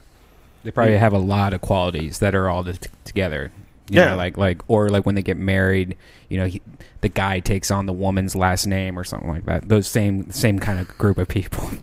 They 0.64 0.72
probably 0.72 0.98
have 0.98 1.14
a 1.14 1.18
lot 1.20 1.54
of 1.54 1.62
qualities 1.62 2.20
that 2.20 2.36
are 2.36 2.50
all 2.50 2.64
t- 2.64 2.74
together. 3.06 3.52
You 3.90 4.00
Yeah. 4.00 4.12
know, 4.12 4.16
like 4.18 4.38
like 4.38 4.62
or 4.68 4.90
like 4.90 5.06
when 5.06 5.16
they 5.16 5.22
get 5.24 5.38
married, 5.38 5.98
you 6.30 6.38
know, 6.38 6.46
he, 6.46 6.62
the 7.02 7.10
guy 7.10 7.40
takes 7.40 7.72
on 7.72 7.88
the 7.88 7.94
woman's 7.94 8.36
last 8.36 8.68
name 8.68 8.98
or 8.98 9.04
something 9.04 9.30
like 9.30 9.46
that. 9.46 9.68
Those 9.70 9.88
same 9.88 10.32
same 10.32 10.60
kind 10.60 10.80
of 10.80 10.88
group 10.98 11.18
of 11.18 11.28
people. 11.28 11.70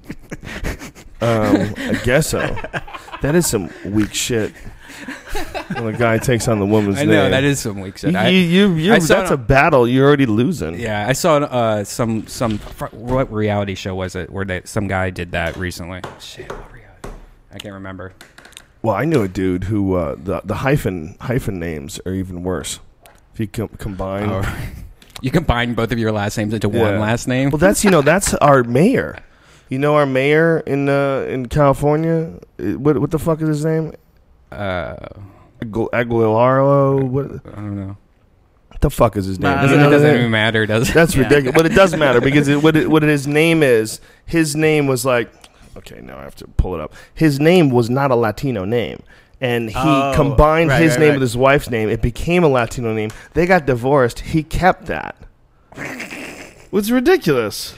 Um, 1.21 1.75
I 1.77 2.01
guess 2.05 2.29
so. 2.29 2.39
That 3.23 3.35
is 3.35 3.47
some 3.47 3.71
weak 3.85 4.15
shit. 4.15 4.53
When 5.77 5.95
a 5.95 5.99
guy 5.99 6.19
takes 6.19 6.49
on 6.49 6.59
the 6.59 6.67
woman's 6.67 6.99
I 6.99 7.05
know 7.05 7.23
name. 7.23 7.31
that 7.33 7.45
is 7.45 7.61
some 7.61 7.81
weak 7.81 7.99
shit. 7.99 8.13
You, 8.13 8.17
I- 8.19 8.29
you, 8.29 8.73
you, 8.75 8.93
I 8.95 8.99
saw 8.99 9.17
that's 9.17 9.31
it 9.31 9.35
a 9.35 9.37
on- 9.37 9.45
battle. 9.45 9.89
You're 9.89 10.07
already 10.07 10.27
losing. 10.27 10.79
Yeah, 10.79 11.07
I 11.09 11.13
saw 11.13 11.37
uh, 11.39 11.85
some 11.85 12.27
some 12.27 12.59
fr- 12.59 12.87
what 12.87 13.33
reality 13.33 13.75
show 13.75 13.95
was 13.95 14.15
it 14.17 14.31
where 14.31 14.45
they, 14.45 14.63
some 14.65 14.87
guy 14.89 15.11
did 15.11 15.33
that 15.33 15.57
recently? 15.57 16.01
Shit, 16.21 16.51
what 16.53 16.73
reality? 16.73 17.09
I 17.53 17.59
can't 17.59 17.75
remember. 17.75 18.13
Well, 18.83 18.95
I 18.95 19.05
knew 19.05 19.23
a 19.23 19.29
dude 19.29 19.65
who 19.65 19.95
uh, 19.95 20.15
the 20.23 20.41
the 20.45 20.55
hyphen 20.57 21.17
hyphen 21.21 21.59
names 21.59 22.01
are 22.07 22.13
even 22.15 22.43
worse. 22.43 22.81
If 23.35 23.41
you 23.41 23.47
com- 23.49 23.69
combine, 23.79 24.29
Oh, 24.31 24.43
You 25.21 25.33
combine 25.33 25.75
both 25.75 25.91
of 25.91 25.99
your 25.99 26.13
last 26.13 26.39
names 26.39 26.55
into 26.55 26.69
one 26.69 26.79
Yeah. 26.95 26.99
last 27.01 27.27
name. 27.27 27.51
Well, 27.51 27.59
that's 27.59 27.85
you 27.85 27.91
know 27.91 28.03
that's 28.03 28.35
our 28.35 28.63
mayor. 28.65 29.19
You 29.69 29.79
know 29.79 29.97
our 29.97 30.07
mayor 30.07 30.61
in 30.61 30.89
uh, 30.89 31.27
in 31.29 31.47
California. 31.47 32.39
What 32.59 32.99
what 32.99 33.11
the 33.11 33.19
fuck 33.19 33.41
is 33.43 33.49
his 33.49 33.65
name? 33.65 33.93
Uh, 34.51 34.97
Agu- 35.63 35.91
Aguilaro. 35.91 37.03
What 37.03 37.27
I 37.53 37.57
don't 37.57 37.77
know. 37.77 37.97
the 38.81 38.91
fuck 38.91 39.17
is 39.17 39.27
his 39.27 39.39
name? 39.39 39.53
Nah, 39.55 39.63
Does 39.63 39.73
it 39.73 39.77
doesn't 39.77 40.03
name? 40.09 40.19
even 40.21 40.31
matter, 40.31 40.65
does 40.67 40.89
it? 40.89 40.95
That's 40.95 41.15
Yeah. 41.15 41.25
ridiculous. 41.25 41.55
But 41.57 41.67
it 41.67 41.75
does 41.75 41.95
matter 41.97 42.21
because 42.21 42.49
it, 42.49 42.63
what 42.63 42.77
it, 42.77 42.89
what 42.91 43.03
his 43.03 43.27
name 43.27 43.63
is. 43.63 44.01
His 44.25 44.57
name 44.57 44.87
was 44.87 45.05
like. 45.05 45.31
Okay, 45.77 46.01
now 46.01 46.19
I 46.19 46.23
have 46.23 46.35
to 46.37 46.49
pull 46.49 46.75
it 46.75 46.81
up. 46.81 46.93
His 47.15 47.39
name 47.39 47.71
was 47.71 47.89
not 47.91 48.11
a 48.11 48.17
Latino 48.17 48.65
name. 48.65 49.01
And 49.41 49.69
he 49.71 49.77
Oh, 49.79 50.13
combined 50.17 50.71
right, 50.71 50.83
his 50.83 50.93
right, 50.93 51.01
name 51.01 51.09
right. 51.11 51.15
with 51.17 51.23
his 51.23 51.37
wife's 51.37 51.71
name. 51.71 51.89
It 51.89 52.03
became 52.03 52.43
a 52.43 52.49
Latino 52.49 52.93
name. 52.93 53.11
They 53.35 53.47
got 53.47 53.65
divorced. 53.67 54.21
He 54.21 54.43
kept 54.43 54.87
that. 54.87 55.15
It's 56.73 56.91
ridiculous. 56.91 57.75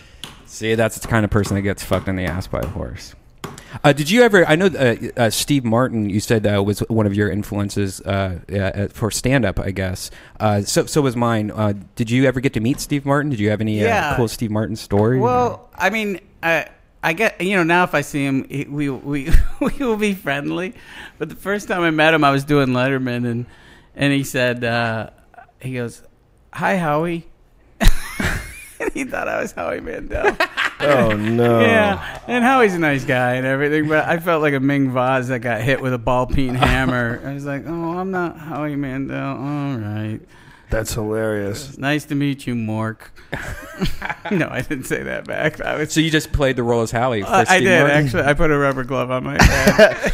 See, 0.50 0.74
that's 0.74 0.98
the 0.98 1.06
kind 1.06 1.24
of 1.24 1.30
person 1.30 1.54
that 1.54 1.62
gets 1.62 1.84
fucked 1.84 2.08
in 2.08 2.16
the 2.16 2.24
ass 2.24 2.48
by 2.48 2.58
a 2.58 2.66
horse. 2.66 3.14
Uh, 3.84 3.92
did 3.92 4.10
you 4.10 4.22
ever? 4.22 4.44
I 4.48 4.56
know 4.56 4.66
uh, 4.66 4.96
uh, 5.16 5.30
Steve 5.30 5.64
Martin. 5.64 6.10
You 6.10 6.18
said 6.18 6.44
uh, 6.44 6.60
was 6.60 6.80
one 6.80 7.06
of 7.06 7.14
your 7.14 7.30
influences 7.30 8.00
uh, 8.00 8.40
uh, 8.52 8.88
for 8.88 9.12
stand 9.12 9.44
up. 9.44 9.60
I 9.60 9.70
guess. 9.70 10.10
Uh, 10.40 10.62
so 10.62 10.86
so 10.86 11.02
was 11.02 11.14
mine. 11.14 11.52
Uh, 11.52 11.74
did 11.94 12.10
you 12.10 12.24
ever 12.24 12.40
get 12.40 12.52
to 12.54 12.60
meet 12.60 12.80
Steve 12.80 13.06
Martin? 13.06 13.30
Did 13.30 13.38
you 13.38 13.48
have 13.50 13.60
any 13.60 13.78
Yeah. 13.80 14.10
uh, 14.10 14.16
cool 14.16 14.26
Steve 14.26 14.50
Martin 14.50 14.74
story? 14.74 15.20
Well, 15.20 15.70
I 15.76 15.88
mean, 15.90 16.18
I 16.42 16.66
I 17.00 17.12
get 17.12 17.40
you 17.40 17.54
know 17.56 17.62
now 17.62 17.84
if 17.84 17.94
I 17.94 18.00
see 18.00 18.24
him, 18.24 18.44
he, 18.48 18.64
we 18.64 18.90
we 18.90 19.30
we 19.60 19.70
will 19.78 19.96
be 19.96 20.14
friendly. 20.14 20.74
But 21.18 21.28
the 21.28 21.36
first 21.36 21.68
time 21.68 21.82
I 21.82 21.90
met 21.92 22.12
him, 22.12 22.24
I 22.24 22.32
was 22.32 22.42
doing 22.42 22.70
Letterman, 22.70 23.24
and 23.24 23.46
and 23.94 24.12
he 24.12 24.24
said 24.24 24.64
uh, 24.64 25.10
he 25.60 25.74
goes, 25.74 26.02
"Hi, 26.52 26.76
Howie." 26.76 27.28
And 28.80 28.92
he 28.94 29.04
thought 29.04 29.28
I 29.28 29.40
was 29.42 29.52
Howie 29.52 29.80
Mandel. 29.80 30.36
Oh 30.82 31.14
no. 31.14 31.60
Yeah, 31.60 32.20
and 32.26 32.42
Howie's 32.42 32.72
a 32.74 32.78
nice 32.78 33.04
guy 33.04 33.34
and 33.34 33.46
everything, 33.46 33.86
but 33.86 34.08
I 34.08 34.18
felt 34.18 34.40
like 34.40 34.54
a 34.54 34.60
Ming 34.60 34.90
vase 34.92 35.28
that 35.28 35.40
got 35.40 35.60
hit 35.60 35.82
with 35.82 35.92
a 35.92 35.98
ball 35.98 36.26
peen 36.26 36.54
hammer. 36.54 37.20
I 37.22 37.34
was 37.34 37.44
like, 37.44 37.64
"Oh, 37.66 37.98
I'm 37.98 38.10
not 38.10 38.38
Howie 38.38 38.76
Mandel." 38.76 39.18
All 39.36 39.76
right. 39.76 40.20
That's 40.70 40.94
hilarious. 40.94 41.76
Nice 41.76 42.06
to 42.06 42.14
meet 42.14 42.46
you, 42.46 42.54
Mork. 42.54 43.10
no, 44.30 44.48
I 44.50 44.62
didn't 44.62 44.84
say 44.84 45.02
that 45.02 45.26
back. 45.26 45.60
I 45.60 45.76
was. 45.76 45.92
so 45.92 46.00
you 46.00 46.10
just 46.10 46.32
played 46.32 46.56
the 46.56 46.62
role 46.62 46.80
as 46.80 46.90
Howie. 46.92 47.20
For 47.20 47.28
Uh, 47.28 47.44
I 47.46 47.60
did 47.60 47.78
Martin? 47.82 48.06
actually. 48.06 48.22
I 48.22 48.32
put 48.32 48.50
a 48.50 48.56
rubber 48.56 48.84
glove 48.84 49.10
on 49.10 49.22
my 49.24 49.36
head. 49.42 50.12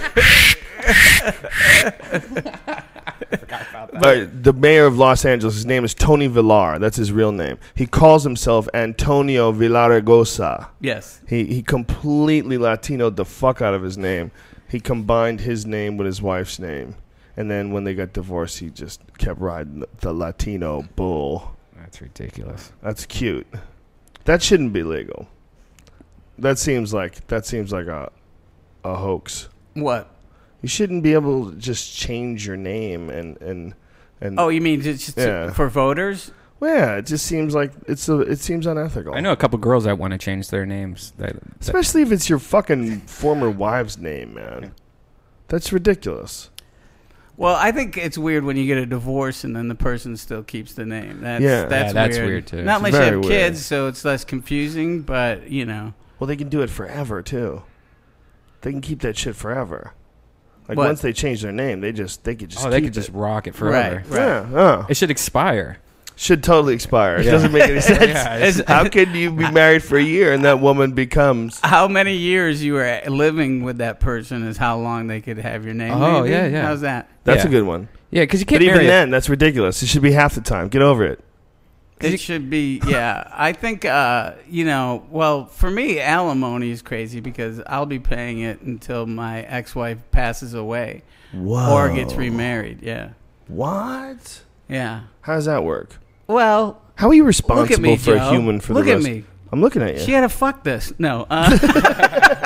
All 3.75 4.01
right, 4.01 4.43
the 4.43 4.53
mayor 4.53 4.87
of 4.87 4.99
Los 4.99 5.25
Angeles, 5.25 5.55
his 5.55 5.67
name 5.67 5.85
is 5.85 5.95
Tony 5.95 6.27
Villar. 6.27 6.79
That's 6.79 6.97
his 6.97 7.13
real 7.13 7.33
name. 7.33 7.59
He 7.75 7.87
calls 7.87 8.25
himself 8.25 8.69
Antonio 8.75 9.53
Villaraigosa. 9.53 10.69
Yes. 10.81 11.21
He 11.29 11.45
he 11.45 11.63
completely 11.63 12.59
Latinoed 12.59 13.17
the 13.17 13.25
fuck 13.25 13.61
out 13.63 13.75
of 13.75 13.83
his 13.83 13.97
name. 13.99 14.31
He 14.69 14.81
combined 14.81 15.41
his 15.41 15.65
name 15.67 15.97
with 15.97 16.07
his 16.07 16.21
wife's 16.21 16.59
name. 16.59 16.97
And 17.37 17.51
then 17.51 17.71
when 17.71 17.85
they 17.85 17.95
got 17.95 18.13
divorced, 18.13 18.59
he 18.59 18.71
just 18.71 19.01
kept 19.19 19.41
riding 19.41 19.81
the- 19.81 19.89
the 20.01 20.13
Latino 20.13 20.83
bull. 20.97 21.55
That's 21.77 22.01
ridiculous. 22.01 22.73
That's 22.83 23.07
cute. 23.07 23.47
That 24.25 24.43
shouldn't 24.43 24.73
be 24.73 24.83
legal. 24.83 25.29
That 26.39 26.59
seems 26.59 26.93
like 26.93 27.27
that 27.29 27.47
seems 27.47 27.73
like 27.73 27.87
a 27.87 28.11
a 28.85 28.97
hoax. 28.97 29.49
what? 29.75 30.11
You 30.63 30.69
shouldn't 30.69 31.03
be 31.03 31.13
able 31.13 31.51
to 31.51 31.57
just 31.57 31.95
change 31.97 32.47
your 32.47 32.57
name 32.57 33.11
and 33.11 33.41
and 33.41 33.75
and 34.21 34.41
Oh, 34.41 34.49
you 34.49 34.61
mean 34.61 34.81
just, 34.81 35.05
just 35.07 35.19
Yeah. 35.19 35.51
for 35.53 35.69
voters? 35.69 36.33
Well, 36.59 36.75
yeah, 36.75 36.97
it 36.97 37.07
just 37.07 37.27
seems 37.27 37.55
like 37.55 37.73
it's 37.87 38.09
a, 38.09 38.21
it 38.21 38.39
seems 38.39 38.67
unethical. 38.67 39.15
I 39.15 39.21
know 39.21 39.31
a 39.33 39.37
couple 39.37 39.59
girls 39.59 39.85
that 39.85 39.99
want 39.99 40.13
to 40.13 40.19
change 40.19 40.49
their 40.49 40.65
names. 40.65 41.13
That, 41.19 41.35
that- 41.35 41.43
Especially 41.61 42.01
if 42.03 42.11
it's 42.13 42.29
your 42.31 42.39
fucking 42.39 43.01
former 43.03 43.51
wife's 43.51 43.99
name, 43.99 44.33
man. 44.35 44.73
That's 45.49 45.71
ridiculous. 45.73 46.49
Well, 47.37 47.55
I 47.57 47.71
think 47.73 47.99
it's 47.99 48.17
weird 48.17 48.45
when 48.45 48.57
you 48.57 48.65
get 48.67 48.79
a 48.79 48.87
divorce 48.87 49.45
and 49.45 49.55
then 49.55 49.69
the 49.69 49.75
person 49.75 50.17
still 50.17 50.43
keeps 50.43 50.73
the 50.73 50.87
name. 50.87 51.21
That's, 51.21 51.43
Yeah. 51.45 51.67
that's, 51.67 51.89
Yeah, 51.89 51.93
that's 51.93 52.17
weird. 52.17 52.29
weird, 52.29 52.47
too. 52.47 52.63
Not 52.63 52.77
It's 52.77 52.79
unless 52.79 52.93
you 52.95 52.99
very 52.99 53.11
have 53.11 53.21
weird. 53.21 53.31
kids, 53.53 53.67
so 53.67 53.87
it's 53.89 54.03
less 54.07 54.25
confusing. 54.25 55.03
But 55.03 55.51
you 55.51 55.67
know, 55.67 55.93
Well, 56.19 56.27
they 56.27 56.37
can 56.37 56.49
do 56.49 56.63
it 56.63 56.71
forever 56.71 57.21
too. 57.21 57.63
They 58.63 58.73
can 58.73 58.81
keep 58.81 59.01
that 59.03 59.19
shit 59.19 59.37
forever. 59.37 59.93
Like 60.69 60.79
What? 60.79 60.87
once 60.89 61.01
they 61.01 61.13
change 61.13 61.43
their 61.43 61.53
name, 61.53 61.81
they 61.81 61.93
just 61.93 62.25
they 62.25 62.35
could 62.35 62.49
just 62.51 62.67
oh, 62.67 62.71
they 62.71 62.79
keep 62.81 62.87
could 62.89 62.95
just 62.95 63.11
it. 63.11 63.15
rock 63.15 63.47
it 63.47 63.55
forever. 63.55 63.97
Right, 63.97 64.09
right. 64.11 64.19
Yeah, 64.19 64.51
yeah. 64.53 64.87
It 64.89 64.97
should 64.97 65.11
expire. 65.11 65.79
should 66.19 66.43
totally 66.43 66.73
expire. 66.75 67.17
It 67.17 67.27
Yeah. 67.27 67.33
doesn't 67.33 67.53
make 67.53 67.65
any 67.69 67.81
sense. 67.93 68.01
Yeah, 68.01 68.37
it's- 68.39 68.63
How 68.67 68.89
can 68.89 69.15
you 69.15 69.31
be 69.31 69.51
married 69.51 69.83
for 69.85 69.99
a 69.99 70.03
year 70.03 70.33
and 70.33 70.45
that 70.47 70.61
woman 70.61 70.93
becomes? 70.93 71.61
How 71.63 71.89
many 71.89 72.17
years 72.17 72.65
you 72.65 72.73
were 72.73 73.01
living 73.07 73.65
with 73.65 73.79
that 73.79 74.01
person 74.01 74.47
is 74.47 74.57
how 74.57 74.79
long 74.79 75.09
they 75.09 75.21
could 75.21 75.37
have 75.39 75.65
your 75.67 75.75
name. 75.75 75.93
Oh, 75.93 76.23
maybe? 76.23 76.31
yeah, 76.33 76.47
yeah. 76.47 76.63
How's 76.67 76.81
that? 76.81 77.09
That's 77.25 77.43
Yeah. 77.45 77.49
a 77.49 77.51
good 77.51 77.65
one. 77.65 77.89
Yeah, 78.11 78.23
because 78.23 78.41
you 78.41 78.47
can't 78.47 78.61
But 78.61 78.65
even 78.65 78.77
marry 78.77 78.87
a- 78.87 78.91
then, 78.91 79.11
that's 79.11 79.29
ridiculous. 79.29 79.83
It 79.83 79.89
should 79.89 80.01
be 80.03 80.13
half 80.13 80.35
the 80.35 80.41
time. 80.41 80.69
Get 80.69 80.81
over 80.81 81.05
it. 81.05 81.21
It 82.01 82.21
should 82.21 82.51
be, 82.51 82.81
yeah. 82.87 83.27
I 83.33 83.53
think, 83.53 83.85
uh, 83.87 84.33
you 84.49 84.65
know, 84.67 85.07
well, 85.11 85.47
for 85.47 85.71
me, 85.71 85.99
alimony 85.99 86.71
is 86.71 86.83
crazy 86.83 87.21
because 87.21 87.61
I'll 87.67 87.87
be 87.87 87.99
paying 87.99 88.41
it 88.41 88.61
until 88.61 89.07
my 89.07 89.41
ex-wife 89.43 89.99
passes 90.11 90.53
away 90.53 91.03
or 91.35 91.89
gets 91.95 92.15
remarried. 92.15 92.83
Yeah, 92.83 93.11
What? 93.49 94.43
yeah. 94.69 95.03
How 95.23 95.35
does 95.37 95.47
that 95.47 95.65
work? 95.65 95.99
Well, 96.27 96.83
How 96.97 97.09
are 97.09 97.15
you 97.15 97.23
look 97.23 97.29
responsible 97.29 97.83
me, 97.83 97.97
for 97.97 98.17
Joe. 98.17 98.29
a 98.29 98.31
human 98.31 98.61
for 98.61 98.75
look 98.75 98.85
the 98.87 98.93
at 98.93 99.03
me. 99.03 99.25
I'm 99.53 99.61
looking 99.63 99.81
at 99.83 99.95
you. 99.95 100.01
She 100.01 100.13
had 100.13 100.21
to 100.23 100.29
fuck 100.29 100.65
this. 100.65 100.93
No, 100.99 101.27
uh, 101.31 101.49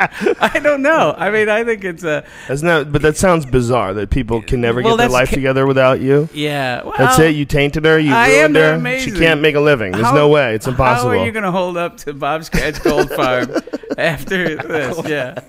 I 0.40 0.58
don't 0.62 0.82
know. 0.82 1.14
I 1.16 1.30
mean, 1.30 1.48
I 1.48 1.64
think 1.64 1.84
it's 1.84 2.02
a 2.04 2.24
That's 2.48 2.62
not, 2.62 2.90
but 2.92 3.02
that 3.02 3.16
sounds 3.16 3.44
bizarre 3.46 3.92
that 3.94 4.10
people 4.10 4.40
can 4.42 4.60
never 4.60 4.82
Well, 4.82 4.96
get 4.96 5.02
their 5.04 5.08
life 5.10 5.28
ca- 5.30 5.34
together 5.36 5.66
without 5.66 6.00
you. 6.00 6.28
yeah. 6.32 6.82
Well, 6.82 6.94
That's 6.96 7.18
it. 7.18 7.34
You 7.34 7.44
tainted 7.44 7.84
her. 7.84 7.98
You 7.98 8.12
I 8.14 8.30
ruined 8.38 8.56
her. 8.56 8.72
amazing. 8.74 9.14
She 9.14 9.18
can't 9.18 9.40
make 9.40 9.54
a 9.56 9.60
living. 9.60 9.92
There's 9.92 10.04
How- 10.06 10.14
no 10.14 10.28
way. 10.28 10.54
It's 10.54 10.66
impossible. 10.66 11.10
How 11.12 11.18
are 11.18 11.24
you 11.26 11.32
going 11.32 11.44
to 11.44 11.50
hold 11.50 11.76
up 11.76 11.96
to 11.98 12.12
Bob's 12.14 12.46
Scratch 12.46 12.82
Gold 12.82 13.10
Farm 13.10 13.52
after 13.98 14.56
this? 14.56 15.00
Yeah. 15.08 15.40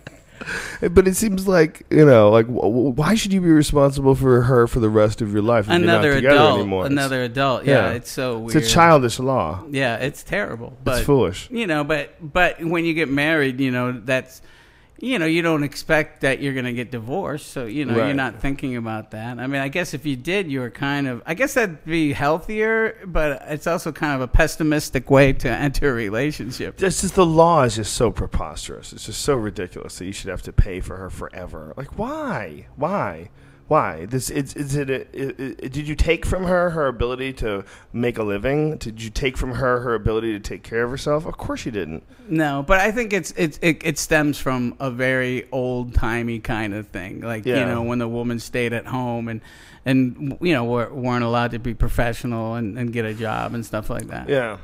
But 0.92 1.08
it 1.08 1.16
seems 1.16 1.48
like 1.48 1.84
you 1.90 2.06
know, 2.06 2.30
like 2.30 2.48
wh- 2.48 2.66
wh- 2.66 2.98
why 2.98 3.16
should 3.16 3.34
you 3.34 3.42
be 3.42 3.50
responsible 3.52 4.16
for 4.16 4.42
her 4.42 4.68
for 4.68 4.80
the 4.80 4.90
rest 4.90 5.22
of 5.22 5.32
your 5.32 5.42
life? 5.42 5.66
If 5.68 5.74
Another 5.74 6.20
you're 6.20 6.32
not 6.32 6.36
adult. 6.36 6.60
anymore? 6.60 6.86
Another 6.86 7.24
adult. 7.24 7.66
Yeah, 7.66 7.92
it's 7.92 8.12
so 8.12 8.40
weird. 8.40 8.56
It's 8.58 8.68
a 8.68 8.74
childish 8.74 9.20
law. 9.20 9.64
Yeah, 9.70 9.98
it's 9.98 10.24
terrible. 10.24 10.78
But 10.84 10.98
it's 10.98 11.06
foolish. 11.06 11.50
You 11.52 11.68
know, 11.68 11.84
but 11.84 12.16
but 12.22 12.64
when 12.64 12.86
you 12.86 12.94
get 12.94 13.10
married, 13.10 13.60
you 13.60 13.72
know 13.72 13.92
that's 13.92 14.42
you 15.02 15.18
know 15.18 15.26
you 15.26 15.42
don't 15.42 15.64
expect 15.64 16.22
that 16.22 16.42
you're 16.42 16.54
going 16.54 16.66
to 16.66 16.74
get 16.74 16.92
divorced, 16.92 17.48
so 17.48 17.66
you 17.66 17.86
know 17.86 17.96
you're 17.98 18.14
not 18.14 18.40
thinking 18.40 18.78
about 18.78 19.12
that. 19.12 19.40
I 19.40 19.48
mean, 19.48 19.62
I 19.62 19.68
guess 19.68 19.94
if 19.94 20.06
you 20.06 20.16
did, 20.16 20.50
you 20.50 20.60
were 20.60 20.70
kind 20.70 21.08
of. 21.08 21.24
I 21.26 21.34
guess 21.34 21.56
that'd 21.56 21.84
be 21.86 22.14
healthier, 22.14 22.98
but 23.06 23.42
it's 23.48 23.66
also 23.66 23.92
kind 23.92 24.14
of 24.14 24.22
a 24.22 24.28
pessimistic 24.28 25.10
way 25.10 25.34
to 25.34 25.50
enter 25.68 25.90
a 25.90 25.94
relationship. 25.94 26.78
This 26.78 27.04
is 27.04 27.14
the 27.14 27.26
law 27.26 27.64
is 27.64 27.76
just 27.76 27.94
so 27.94 28.12
preposterous. 28.12 28.94
It's 28.94 29.08
just 29.08 29.22
so 29.22 29.36
ridiculous 29.36 29.98
that 29.98 30.06
you 30.06 30.14
should 30.14 30.30
have 30.30 30.44
to 30.44 30.54
pay 30.54 30.80
for 30.80 30.98
her 30.98 31.10
forever. 31.10 31.74
Like 31.76 31.98
why? 31.98 32.68
Why? 32.76 33.32
Why? 33.72 34.06
This 34.06 34.30
is, 34.30 34.54
is 34.56 34.76
it, 34.76 34.90
a, 34.90 35.54
did 35.70 35.88
you 35.88 35.96
take 35.96 36.26
from 36.26 36.44
her 36.44 36.72
her 36.72 36.88
ability 36.88 37.32
to 37.36 37.64
make 37.94 38.18
a 38.18 38.24
living? 38.24 38.76
Did 38.76 39.02
you 39.02 39.10
take 39.10 39.38
from 39.38 39.54
her 39.54 39.80
her 39.80 39.96
ability 39.96 40.34
to 40.34 40.42
take 40.42 40.62
care 40.62 40.84
of 40.84 40.92
herself? 40.92 41.26
Of 41.26 41.38
course 41.38 41.66
you 41.66 41.72
didn't. 41.72 42.04
No, 42.28 42.66
but 42.68 42.82
I 42.82 42.92
think 42.92 43.14
it's 43.14 43.32
it's 43.38 43.58
it, 43.62 43.82
it 43.86 43.98
stems 43.98 44.38
from 44.38 44.76
a 44.82 44.92
very 44.92 45.48
old 45.54 45.94
timey 45.94 46.40
kind 46.40 46.74
of 46.74 46.90
thing, 46.90 47.22
like 47.22 47.46
you 47.46 47.56
know 47.56 47.82
when 47.84 48.00
the 48.00 48.10
woman 48.10 48.40
stayed 48.40 48.74
at 48.74 48.88
home 48.88 49.30
and 49.30 49.40
and 49.86 50.38
you 50.42 50.52
know 50.52 50.66
were, 50.66 50.94
weren't 50.94 51.24
allowed 51.24 51.52
to 51.52 51.60
be 51.60 51.74
professional 51.74 52.56
and, 52.56 52.78
and 52.78 52.92
get 52.92 53.06
a 53.06 53.14
job 53.14 53.54
and 53.54 53.66
stuff 53.66 53.90
like 53.90 54.08
that. 54.08 54.28
Yeah, 54.28 54.58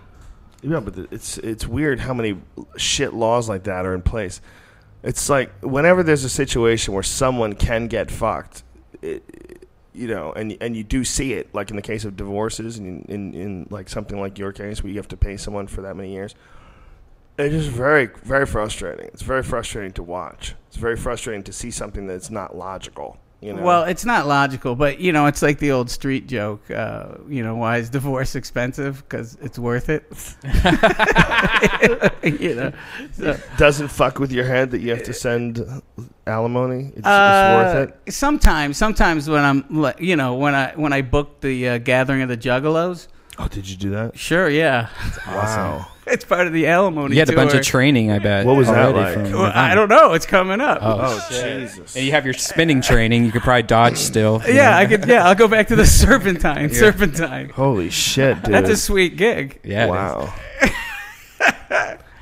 yeah, 0.61 0.81
but 0.81 0.97
it's 1.11 1.38
it's 1.38 1.65
weird 1.65 2.01
how 2.01 2.13
many 2.13 2.41
shit 2.75 3.13
laws 3.13 3.47
like 3.47 3.63
that 3.63 3.85
are 3.85 3.93
in 3.93 4.01
place. 4.01 4.41
It's 5.01 5.29
like 5.29 5.49
whenever 5.61 6.03
there's 6.03 6.25
a 6.25 6.29
situation 6.29 6.93
where 6.93 7.03
someone 7.03 7.53
can 7.53 7.88
get 7.88 8.11
fucked, 8.11 8.63
it, 9.01 9.67
you 9.93 10.07
know, 10.07 10.31
and 10.33 10.55
and 10.61 10.75
you 10.75 10.83
do 10.83 11.03
see 11.03 11.33
it, 11.33 11.53
like 11.53 11.69
in 11.69 11.75
the 11.75 11.81
case 11.81 12.05
of 12.05 12.15
divorces, 12.15 12.77
and 12.77 13.05
in, 13.09 13.33
in, 13.33 13.41
in 13.41 13.67
like 13.69 13.89
something 13.89 14.19
like 14.19 14.37
your 14.37 14.51
case 14.51 14.83
where 14.83 14.91
you 14.91 14.97
have 14.97 15.07
to 15.09 15.17
pay 15.17 15.37
someone 15.37 15.67
for 15.67 15.81
that 15.81 15.95
many 15.95 16.13
years. 16.13 16.35
It's 17.37 17.67
very 17.67 18.09
very 18.23 18.45
frustrating. 18.45 19.07
It's 19.07 19.21
very 19.21 19.43
frustrating 19.43 19.91
to 19.93 20.03
watch. 20.03 20.55
It's 20.67 20.77
very 20.77 20.97
frustrating 20.97 21.43
to 21.43 21.53
see 21.53 21.71
something 21.71 22.07
that's 22.07 22.29
not 22.29 22.55
logical. 22.55 23.17
You 23.39 23.53
know. 23.53 23.61
Well, 23.61 23.84
it's 23.84 24.03
not 24.03 24.26
logical, 24.26 24.76
but 24.76 24.99
you 24.99 25.11
know, 25.11 25.27
it's 25.27 25.43
like 25.43 25.59
the 25.59 25.72
old 25.72 25.91
street 25.91 26.27
joke. 26.27 26.72
Uh, 26.72 27.18
you 27.30 27.43
know, 27.43 27.55
why 27.55 27.77
is 27.77 27.89
divorce 27.89 28.35
expensive? 28.35 29.03
Because 29.07 29.38
it's 29.41 29.59
worth 29.59 29.89
it. 29.89 30.03
you 32.41 32.55
know, 32.55 32.73
so, 33.11 33.39
doesn't 33.57 33.89
fuck 33.89 34.18
with 34.18 34.31
your 34.31 34.45
head 34.45 34.72
that 34.72 34.81
you 34.81 34.89
have 34.89 35.03
to 35.03 35.14
send 35.14 35.64
alimony. 36.26 36.91
It's, 36.95 37.05
Uh, 37.05 37.59
it's 37.69 37.89
worth 37.93 38.07
it. 38.07 38.11
Sometimes, 38.14 38.76
sometimes 38.77 39.30
when 39.30 39.43
I'm, 39.43 39.65
like, 39.69 39.99
you 40.01 40.15
know, 40.15 40.34
when 40.34 40.55
I 40.55 40.73
when 40.76 40.91
I 40.91 41.01
booked 41.01 41.41
the 41.41 41.69
uh, 41.69 41.77
gathering 41.77 42.23
of 42.23 42.30
the 42.30 42.38
Juggalos. 42.38 43.07
Oh, 43.38 43.47
did 43.47 43.69
you 43.69 43.77
do 43.77 43.91
that? 43.91 44.18
Sure, 44.18 44.49
yeah. 44.49 44.89
Wow. 45.27 45.88
It's 46.17 46.23
part 46.25 46.47
of 46.47 46.53
the 46.53 46.67
alimony. 46.67 47.15
You 47.15 47.19
had 47.19 47.29
a 47.29 47.35
bunch 47.35 47.53
of 47.53 47.63
training, 47.63 48.11
I 48.11 48.19
bet. 48.19 48.45
What 48.45 48.55
was 48.55 48.67
that 48.67 48.95
like? 48.95 49.13
from 49.13 49.31
Well, 49.31 49.51
I 49.53 49.75
don't 49.75 49.89
know. 49.89 50.13
It's 50.13 50.25
coming 50.25 50.61
up. 50.61 50.79
Oh, 50.81 50.97
Oh, 50.99 51.27
Jesus. 51.29 51.95
And 51.95 52.05
you 52.05 52.11
have 52.11 52.25
your 52.25 52.34
spinning 52.34 52.81
training. 52.81 53.25
You 53.25 53.31
could 53.31 53.41
probably 53.41 53.63
dodge 53.63 53.97
still. 53.97 54.41
Yeah, 54.47 54.71
know? 54.71 54.77
I 54.77 54.85
could. 54.85 55.05
Yeah, 55.07 55.27
I'll 55.27 55.35
go 55.35 55.47
back 55.47 55.67
to 55.67 55.75
the 55.75 55.85
Serpentine. 56.01 56.69
Serpentine. 56.73 57.49
Holy 57.49 57.89
shit, 57.89 58.41
dude. 58.43 58.53
That's 58.53 58.69
a 58.69 58.77
sweet 58.77 59.17
gig. 59.17 59.59
Yeah. 59.63 59.88
wow. 59.88 60.34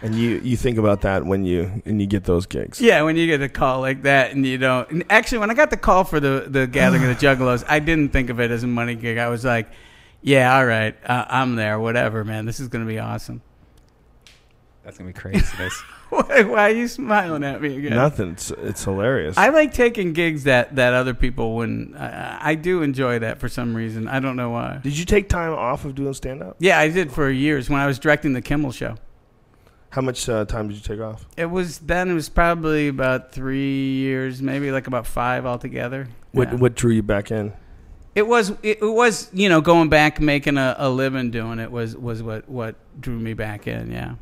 and 0.01 0.15
you 0.15 0.39
you 0.43 0.57
think 0.57 0.77
about 0.77 1.01
that 1.01 1.25
when 1.25 1.45
you 1.45 1.81
and 1.85 2.01
you 2.01 2.07
get 2.07 2.23
those 2.25 2.45
gigs. 2.45 2.81
Yeah, 2.81 3.01
when 3.03 3.15
you 3.15 3.27
get 3.27 3.41
a 3.41 3.49
call 3.49 3.81
like 3.81 4.03
that 4.03 4.31
and 4.31 4.45
you 4.45 4.57
don't. 4.57 4.89
And 4.91 5.03
actually, 5.09 5.39
when 5.39 5.49
I 5.49 5.53
got 5.53 5.69
the 5.69 5.77
call 5.77 6.03
for 6.03 6.19
the 6.19 6.45
the 6.47 6.67
gathering 6.67 7.03
of 7.03 7.09
the 7.09 7.15
Juggalos, 7.25 7.63
I 7.67 7.79
didn't 7.79 8.09
think 8.09 8.29
of 8.29 8.39
it 8.39 8.51
as 8.51 8.63
a 8.63 8.67
money 8.67 8.95
gig. 8.95 9.17
I 9.17 9.29
was 9.29 9.45
like, 9.45 9.67
"Yeah, 10.21 10.55
all 10.57 10.65
right, 10.65 10.95
uh, 11.05 11.25
I'm 11.29 11.55
there. 11.55 11.79
Whatever, 11.79 12.23
man. 12.23 12.45
This 12.45 12.59
is 12.59 12.67
gonna 12.67 12.85
be 12.85 12.99
awesome." 12.99 13.41
That's 14.85 14.99
gonna 14.99 15.09
be 15.09 15.13
crazy. 15.13 15.43
This. 15.57 15.73
why, 16.09 16.43
why 16.43 16.69
are 16.69 16.75
you 16.75 16.87
smiling 16.87 17.43
at 17.43 17.59
me 17.59 17.75
again? 17.75 17.95
Nothing. 17.95 18.33
It's, 18.33 18.51
it's 18.51 18.83
hilarious. 18.83 19.35
I 19.35 19.49
like 19.49 19.73
taking 19.73 20.13
gigs 20.13 20.43
that 20.43 20.75
that 20.75 20.93
other 20.93 21.15
people 21.15 21.55
wouldn't. 21.55 21.95
I, 21.95 22.37
I 22.39 22.55
do 22.55 22.83
enjoy 22.83 23.17
that 23.19 23.39
for 23.39 23.49
some 23.49 23.75
reason. 23.75 24.07
I 24.07 24.19
don't 24.19 24.35
know 24.35 24.51
why. 24.51 24.79
did 24.83 24.95
you 24.95 25.03
take 25.03 25.27
time 25.27 25.53
off 25.53 25.85
of 25.85 25.95
doing 25.95 26.13
stand 26.13 26.43
up? 26.43 26.57
Yeah, 26.59 26.77
I 26.79 26.89
did 26.89 27.11
for 27.11 27.31
years 27.31 27.67
when 27.67 27.81
I 27.81 27.87
was 27.87 27.97
directing 27.97 28.33
the 28.33 28.43
Kimmel 28.43 28.71
Show. 28.71 28.95
How 29.89 30.01
much 30.01 30.29
uh, 30.29 30.45
time 30.45 30.67
did 30.67 30.75
you 30.75 30.83
take 30.83 30.99
off? 30.99 31.25
It 31.35 31.45
was 31.47 31.79
then. 31.79 32.11
It 32.11 32.13
was 32.13 32.29
probably 32.29 32.87
about 32.87 33.31
three 33.31 33.91
years, 33.93 34.41
maybe 34.41 34.71
like 34.71 34.85
about 34.85 35.07
five 35.07 35.47
altogether. 35.47 36.09
What 36.31 36.51
Yeah. 36.51 36.55
what 36.57 36.75
drew 36.75 36.91
you 36.91 37.01
back 37.01 37.31
in? 37.31 37.53
It 38.13 38.27
was. 38.27 38.51
It, 38.61 38.83
it 38.83 38.93
was. 38.93 39.31
You 39.33 39.49
know, 39.49 39.61
going 39.61 39.89
back, 39.89 40.21
making 40.21 40.57
a, 40.57 40.75
a 40.77 40.89
living 40.91 41.31
doing 41.31 41.57
it 41.57 41.71
was 41.71 41.97
was 41.97 42.21
what 42.21 42.47
what 42.47 42.75
drew 43.01 43.17
me 43.17 43.33
back 43.33 43.65
in. 43.67 43.91
Yeah. 43.91 44.15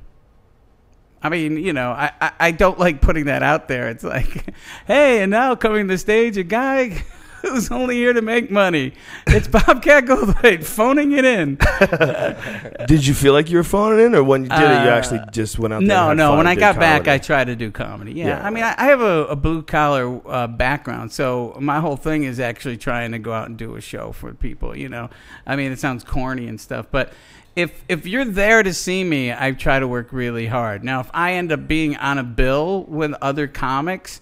I 1.23 1.29
mean, 1.29 1.57
you 1.57 1.71
know, 1.73 1.91
I, 1.91 2.11
I, 2.19 2.31
I 2.39 2.51
don't 2.51 2.77
like 2.77 2.99
putting 3.01 3.25
that 3.25 3.43
out 3.43 3.67
there. 3.69 3.89
It's 3.89 4.03
like, 4.03 4.53
hey, 4.87 5.21
and 5.21 5.31
now 5.31 5.55
coming 5.55 5.87
to 5.87 5.93
the 5.93 5.97
stage, 5.97 6.35
a 6.37 6.43
guy 6.43 6.89
who's 7.43 7.71
only 7.71 7.95
here 7.95 8.11
to 8.13 8.21
make 8.21 8.51
money. 8.51 8.93
It's 9.27 9.47
Bobcat 9.47 10.05
Goldthwait 10.05 10.63
phoning 10.65 11.13
it 11.13 11.25
in. 11.25 11.55
Did 12.87 13.05
you 13.05 13.13
feel 13.13 13.33
like 13.33 13.49
you 13.49 13.57
were 13.57 13.63
phoning 13.63 14.05
in, 14.05 14.15
or 14.15 14.23
when 14.23 14.43
you 14.43 14.49
did 14.49 14.59
it, 14.59 14.83
you 14.83 14.89
Uh, 14.89 14.95
actually 14.95 15.21
just 15.31 15.59
went 15.59 15.73
out 15.73 15.79
there? 15.79 15.87
No, 15.87 16.13
no. 16.13 16.35
When 16.37 16.47
I 16.47 16.55
got 16.55 16.77
back. 16.79 17.07
I 17.07 17.17
tried 17.17 17.45
to 17.45 17.55
do 17.55 17.71
comedy. 17.71 18.13
Yeah, 18.13 18.27
Yeah. 18.27 18.45
I 18.45 18.49
mean, 18.49 18.63
I, 18.63 18.75
I 18.77 18.85
have 18.85 19.01
a, 19.01 19.25
a 19.27 19.35
blue 19.35 19.61
collar 19.61 20.21
uh, 20.27 20.47
background, 20.47 21.11
so 21.11 21.57
my 21.59 21.79
whole 21.79 21.97
thing 21.97 22.23
is 22.23 22.39
actually 22.39 22.77
trying 22.77 23.11
to 23.13 23.19
go 23.19 23.33
out 23.33 23.47
and 23.47 23.57
do 23.57 23.75
a 23.75 23.81
show 23.81 24.11
for 24.11 24.33
people. 24.33 24.75
You 24.75 24.89
know, 24.89 25.09
I 25.45 25.55
mean, 25.55 25.71
it 25.71 25.79
sounds 25.79 26.03
corny 26.03 26.47
and 26.47 26.59
stuff, 26.59 26.87
but 26.91 27.13
if 27.55 27.83
if 27.87 28.05
you're 28.07 28.25
there 28.25 28.63
to 28.63 28.73
see 28.73 29.03
me, 29.03 29.31
I 29.31 29.51
try 29.51 29.79
to 29.79 29.87
work 29.87 30.11
really 30.11 30.47
hard. 30.47 30.83
Now, 30.83 30.99
if 31.01 31.09
I 31.13 31.33
end 31.33 31.51
up 31.51 31.67
being 31.67 31.95
on 31.97 32.17
a 32.17 32.23
bill 32.23 32.83
with 32.83 33.13
other 33.21 33.47
comics. 33.47 34.21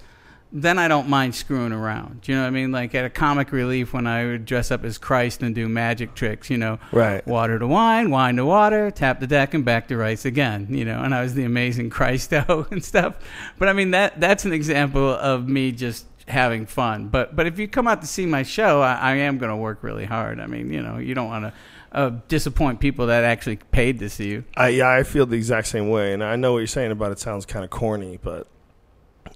Then 0.54 0.78
I 0.78 0.90
don't 0.90 1.08
mind 1.08 1.34
screwing 1.34 1.72
around. 1.72 2.20
Do 2.24 2.32
you 2.34 2.38
know 2.38 2.44
what 2.44 2.48
I 2.50 2.52
mean? 2.52 2.74
Like 2.74 2.94
at 2.94 3.06
a 3.06 3.10
comic 3.10 3.54
relief 3.54 3.94
when 3.94 4.06
I 4.06 4.26
would 4.26 4.44
dress 4.46 4.70
up 4.70 4.84
as 4.84 4.98
Christ 4.98 5.42
and 5.44 5.56
do 5.56 5.70
magic 5.70 6.14
tricks, 6.14 6.50
you 6.50 6.58
know, 6.58 6.78
Right. 6.92 7.26
water 7.26 7.58
to 7.58 7.66
wine, 7.66 8.12
wine 8.12 8.36
to 8.36 8.44
water, 8.44 8.92
tap 8.92 9.22
the 9.22 9.28
deck, 9.28 9.54
and 9.54 9.64
back 9.64 9.88
to 9.88 9.96
rice 9.96 10.26
again. 10.26 10.68
You 10.70 10.84
know, 10.84 11.02
and 11.04 11.16
I 11.16 11.22
was 11.22 11.36
the 11.36 11.46
amazing 11.46 11.90
Christo 11.98 12.68
and 12.70 12.84
stuff. 12.84 13.16
But 13.60 13.70
I 13.70 13.74
mean 13.74 13.92
that 13.92 14.20
that's 14.20 14.44
an 14.44 14.52
example 14.52 15.10
of 15.10 15.48
me 15.48 15.72
just 15.72 16.06
having 16.28 16.66
fun. 16.66 17.08
But 17.08 17.34
but 17.34 17.48
if 17.48 17.58
you 17.58 17.70
come 17.70 17.88
out 17.88 18.02
to 18.02 18.08
see 18.08 18.26
my 18.26 18.44
show, 18.44 18.82
I, 18.82 18.96
I 18.96 19.16
am 19.16 19.38
going 19.38 19.52
to 19.52 19.56
work 19.56 19.84
really 19.84 20.04
hard. 20.04 20.42
I 20.42 20.48
mean, 20.48 20.70
you 20.74 20.82
know, 20.82 20.98
you 20.98 21.16
don't 21.16 21.30
want 21.30 21.46
to 21.46 21.54
uh, 21.92 22.12
disappoint 22.28 22.80
people 22.80 23.08
that 23.08 23.24
actually 23.24 23.58
paid 23.58 24.00
to 24.00 24.10
see 24.10 24.30
you. 24.30 24.44
I 24.56 24.70
yeah, 24.70 24.90
I 24.90 25.04
feel 25.04 25.26
the 25.26 25.36
exact 25.36 25.68
same 25.68 25.90
way, 25.90 26.14
and 26.14 26.24
I 26.24 26.36
know 26.36 26.54
what 26.54 26.60
you're 26.60 26.68
saying 26.68 26.92
about 26.92 27.12
it. 27.12 27.20
Sounds 27.20 27.46
kind 27.46 27.64
of 27.66 27.72
corny, 27.72 28.18
but 28.22 28.48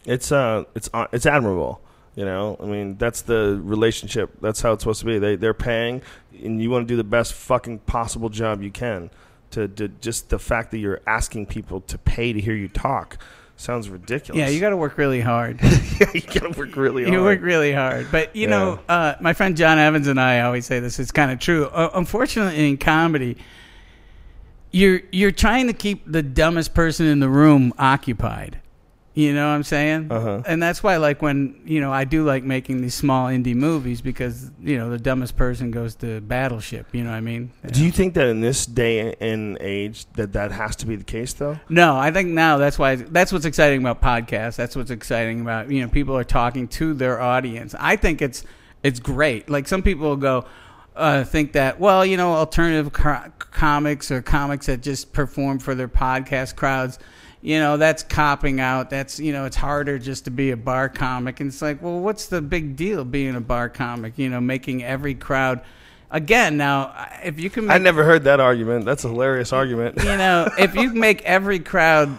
it's 0.06 0.32
uh, 0.32 0.64
it's 0.74 0.90
uh, 0.94 1.08
it's 1.12 1.26
admirable. 1.26 1.82
You 2.16 2.24
know, 2.24 2.58
I 2.62 2.66
mean, 2.66 2.96
that's 2.98 3.24
the 3.24 3.60
relationship. 3.62 4.38
That's 4.40 4.62
how 4.62 4.72
it's 4.72 4.84
supposed 4.84 5.02
to 5.02 5.06
be. 5.06 5.20
They 5.20 5.36
they're 5.36 5.54
paying, 5.54 6.02
and 6.42 6.62
you 6.62 6.70
want 6.70 6.88
to 6.88 6.92
do 6.92 6.96
the 6.96 7.04
best 7.04 7.34
fucking 7.34 7.80
possible 7.80 8.30
job 8.30 8.62
you 8.62 8.72
can. 8.72 9.10
To, 9.52 9.68
to 9.70 9.88
just 9.88 10.30
the 10.30 10.40
fact 10.40 10.72
that 10.72 10.80
you're 10.80 11.02
asking 11.08 11.46
people 11.46 11.80
to 11.82 11.98
pay 11.98 12.34
to 12.34 12.42
hear 12.42 12.56
you 12.56 12.68
talk 12.68 13.18
sounds 13.58 13.90
ridiculous. 13.90 14.40
Yeah, 14.40 14.50
you 14.50 14.60
got 14.60 14.70
to 14.70 14.78
work 14.78 14.98
really 14.98 15.22
hard. 15.22 15.60
yeah, 15.64 16.12
you 16.14 16.22
got 16.22 16.54
to 16.54 16.54
work 16.58 16.76
really 16.76 17.04
hard. 17.04 17.14
You 17.14 17.24
work 17.24 17.42
really 17.42 17.72
hard. 17.72 18.08
But, 18.12 18.36
you 18.36 18.48
know, 18.48 18.80
uh, 18.90 19.16
my 19.22 19.34
friend 19.34 19.56
John 19.56 19.78
Evans 19.80 20.08
and 20.08 20.20
I 20.20 20.42
always 20.42 20.66
say 20.66 20.80
this. 20.80 21.00
It's 21.00 21.12
kind 21.12 21.32
of 21.32 21.40
true. 21.40 21.66
Uh, 21.66 21.90
unfortunately, 21.94 22.70
in 22.70 22.78
comedy, 22.78 23.38
you're 24.72 25.02
you're 25.12 25.32
trying 25.32 25.68
to 25.68 25.74
keep 25.74 26.04
the 26.06 26.22
dumbest 26.22 26.74
person 26.74 27.06
in 27.06 27.20
the 27.20 27.30
room 27.30 27.74
occupied. 27.80 28.60
You 29.16 29.34
know 29.34 29.48
what 29.48 29.56
I'm 29.56 29.64
saying? 29.64 30.12
Uh-huh. 30.12 30.44
And 30.46 30.62
that's 30.62 30.84
why, 30.84 30.98
like, 30.98 31.22
when 31.22 31.62
you 31.66 31.80
know, 31.80 31.92
I 31.92 32.04
do 32.04 32.26
like 32.26 32.44
making 32.44 32.82
these 32.82 32.94
small 32.94 33.28
indie 33.28 33.56
movies 33.56 34.02
because 34.02 34.52
you 34.62 34.78
know 34.78 34.90
the 34.90 34.98
dumbest 34.98 35.38
person 35.38 35.72
goes 35.72 35.96
to 35.96 36.20
Battleship. 36.20 36.88
You 36.92 37.06
know 37.06 37.12
what 37.12 37.16
I 37.16 37.22
mean? 37.22 37.54
Do 37.72 37.82
you 37.82 37.92
think 37.92 38.14
that 38.16 38.28
in 38.28 38.42
this 38.42 38.66
day 38.66 39.16
and 39.22 39.58
age 39.62 40.06
that 40.16 40.34
that 40.34 40.52
has 40.52 40.76
to 40.78 40.86
be 40.86 40.98
the 40.98 41.06
case 41.06 41.32
though? 41.32 41.58
No, 41.70 41.96
I 41.96 42.12
think 42.12 42.30
now 42.30 42.58
that's 42.58 42.78
why 42.78 42.96
that's 42.98 43.32
what's 43.32 43.46
exciting 43.46 43.80
about 43.80 44.02
podcasts. 44.02 44.58
That's 44.58 44.76
what's 44.76 44.92
exciting 44.92 45.40
about 45.40 45.72
you 45.72 45.82
know 45.82 45.88
people 45.88 46.18
are 46.18 46.26
talking 46.26 46.68
to 46.70 46.94
their 46.94 47.22
audience. 47.22 47.74
I 47.80 47.96
think 47.96 48.22
it's 48.22 48.44
it's 48.84 49.00
great. 49.00 49.50
Like 49.50 49.70
some 49.70 49.82
people 49.82 50.10
will 50.10 50.18
go 50.18 50.46
uh, 50.96 51.24
think 51.24 51.54
that 51.54 51.80
well, 51.80 52.06
you 52.06 52.18
know, 52.18 52.34
alternative 52.34 52.92
co- 52.92 53.32
comics 53.38 54.12
or 54.12 54.22
comics 54.22 54.66
that 54.66 54.82
just 54.82 55.14
perform 55.14 55.60
for 55.60 55.74
their 55.74 55.88
podcast 55.88 56.58
crowds. 56.58 57.00
You 57.46 57.60
know, 57.60 57.78
that's 57.78 58.02
copping 58.02 58.60
out. 58.60 58.90
That's 58.90 59.20
you 59.20 59.32
know, 59.32 59.46
it's 59.46 59.56
harder 59.56 60.00
just 60.00 60.26
to 60.26 60.32
be 60.32 60.50
a 60.50 60.58
bar 60.58 60.90
comic. 60.90 61.40
And 61.40 61.50
it's 61.50 61.62
like, 61.62 61.80
well, 61.80 62.00
what's 62.00 62.26
the 62.26 62.42
big 62.42 62.76
deal 62.76 63.06
being 63.06 63.36
a 63.36 63.40
bar 63.42 63.70
comic? 63.70 64.18
You 64.18 64.30
know, 64.30 64.42
making 64.42 64.84
every 64.84 65.14
crowd. 65.14 65.62
Again, 66.10 66.58
now 66.58 67.08
if 67.24 67.40
you 67.40 67.52
can, 67.52 67.68
make, 67.68 67.76
I 67.76 67.78
never 67.78 68.04
heard 68.04 68.24
that 68.24 68.40
argument. 68.40 68.86
That's 68.86 69.06
a 69.06 69.10
hilarious 69.10 69.54
argument. 69.54 69.98
you 70.00 70.18
know, 70.18 70.50
if 70.58 70.74
you 70.74 70.92
make 70.96 71.22
every 71.22 71.60
crowd, 71.60 72.18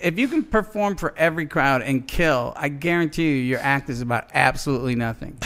if 0.00 0.18
you 0.18 0.28
can 0.28 0.42
perform 0.42 0.96
for 0.96 1.14
every 1.16 1.46
crowd 1.46 1.82
and 1.82 2.06
kill, 2.06 2.52
I 2.56 2.68
guarantee 2.68 3.24
you 3.30 3.36
your 3.36 3.60
act 3.60 3.88
is 3.90 4.00
about 4.00 4.28
absolutely 4.34 4.94
nothing. 4.94 5.38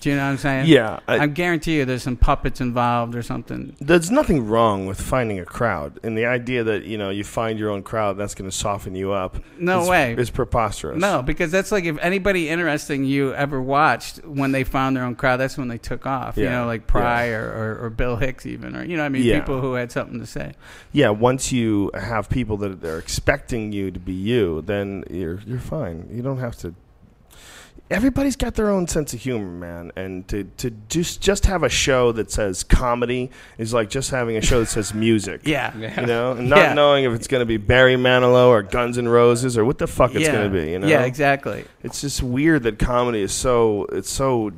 Do 0.00 0.10
you 0.10 0.16
know 0.16 0.24
what 0.24 0.30
I'm 0.32 0.38
saying? 0.38 0.66
Yeah, 0.66 1.00
I, 1.08 1.20
I- 1.20 1.26
guarantee 1.26 1.76
you 1.78 1.84
there's 1.84 2.02
some 2.02 2.16
puppets 2.16 2.60
involved 2.60 3.14
or 3.14 3.22
something. 3.22 3.74
There's 3.80 4.10
nothing 4.10 4.46
wrong 4.46 4.86
with 4.86 5.00
finding 5.00 5.38
a 5.38 5.44
crowd, 5.44 5.98
and 6.02 6.16
the 6.16 6.26
idea 6.26 6.64
that 6.64 6.84
you 6.84 6.98
know 6.98 7.10
you 7.10 7.24
find 7.24 7.58
your 7.58 7.70
own 7.70 7.82
crowd 7.82 8.18
that's 8.18 8.34
going 8.34 8.50
to 8.50 8.56
soften 8.56 8.94
you 8.94 9.12
up. 9.12 9.36
No 9.58 9.82
is, 9.82 9.88
way. 9.88 10.14
is 10.18 10.30
preposterous. 10.30 11.00
No, 11.00 11.22
because 11.22 11.50
that's 11.50 11.72
like 11.72 11.84
if 11.84 11.98
anybody 11.98 12.48
interesting 12.48 13.04
you 13.04 13.32
ever 13.34 13.60
watched 13.60 14.24
when 14.24 14.52
they 14.52 14.64
found 14.64 14.96
their 14.96 15.04
own 15.04 15.14
crowd, 15.14 15.38
that's 15.38 15.56
when 15.56 15.68
they 15.68 15.78
took 15.78 16.06
off. 16.06 16.36
You 16.36 16.50
know, 16.50 16.66
like 16.66 16.86
Pryor, 16.86 17.42
or, 17.80 17.86
or 17.86 17.90
Bill 17.90 18.16
Hicks 18.16 18.44
even, 18.46 18.76
or 18.76 18.84
you 18.84 18.96
know, 18.96 19.02
what 19.02 19.06
I 19.06 19.10
mean, 19.10 19.22
Yeah. 19.22 19.40
people 19.40 19.60
who 19.60 19.74
had 19.74 19.90
something 19.90 20.20
to 20.20 20.26
say. 20.26 20.52
Yeah, 20.92 21.10
once 21.10 21.50
you 21.52 21.90
have 21.94 22.28
people 22.28 22.56
that 22.58 22.84
are 22.84 22.98
expecting 22.98 23.72
you 23.72 23.90
to 23.94 24.00
be 24.00 24.12
you, 24.12 24.62
then 24.62 25.04
you're 25.10 25.40
you're 25.46 25.58
fine. 25.58 26.08
You 26.12 26.22
don't 26.22 26.38
have 26.38 26.56
to. 26.58 26.74
Everybody's 27.90 28.34
got 28.34 28.54
their 28.54 28.70
own 28.70 28.86
sense 28.88 29.12
of 29.12 29.20
humor, 29.20 29.44
man, 29.46 29.92
and 29.94 30.26
to, 30.28 30.44
to 30.56 30.70
just 30.88 31.20
just 31.20 31.44
have 31.44 31.62
a 31.62 31.68
show 31.68 32.12
that 32.12 32.30
says 32.30 32.64
comedy 32.64 33.30
is 33.58 33.74
like 33.74 33.90
just 33.90 34.10
having 34.10 34.36
a 34.38 34.40
show 34.40 34.60
that 34.60 34.66
says 34.66 34.94
music. 34.94 35.42
Yeah. 35.46 35.76
you 36.00 36.06
know, 36.06 36.32
and 36.32 36.48
not 36.48 36.58
Yeah. 36.58 36.72
knowing 36.74 37.04
if 37.04 37.12
it's 37.12 37.26
going 37.28 37.42
to 37.42 37.46
be 37.46 37.58
Barry 37.58 37.96
Manilow 37.96 38.48
or 38.48 38.62
Guns 38.62 38.96
N' 38.96 39.06
Roses 39.06 39.58
or 39.58 39.66
what 39.66 39.76
the 39.78 39.86
fuck 39.86 40.14
it's 40.14 40.24
Yeah. 40.24 40.32
going 40.32 40.50
to 40.50 40.58
be. 40.62 40.70
You 40.72 40.78
know, 40.78 40.86
Yeah, 40.86 41.02
exactly. 41.02 41.66
It's 41.82 42.00
just 42.00 42.22
weird 42.22 42.62
that 42.62 42.78
comedy 42.78 43.20
is 43.20 43.32
so 43.32 43.86
it's 43.92 44.10
so 44.10 44.52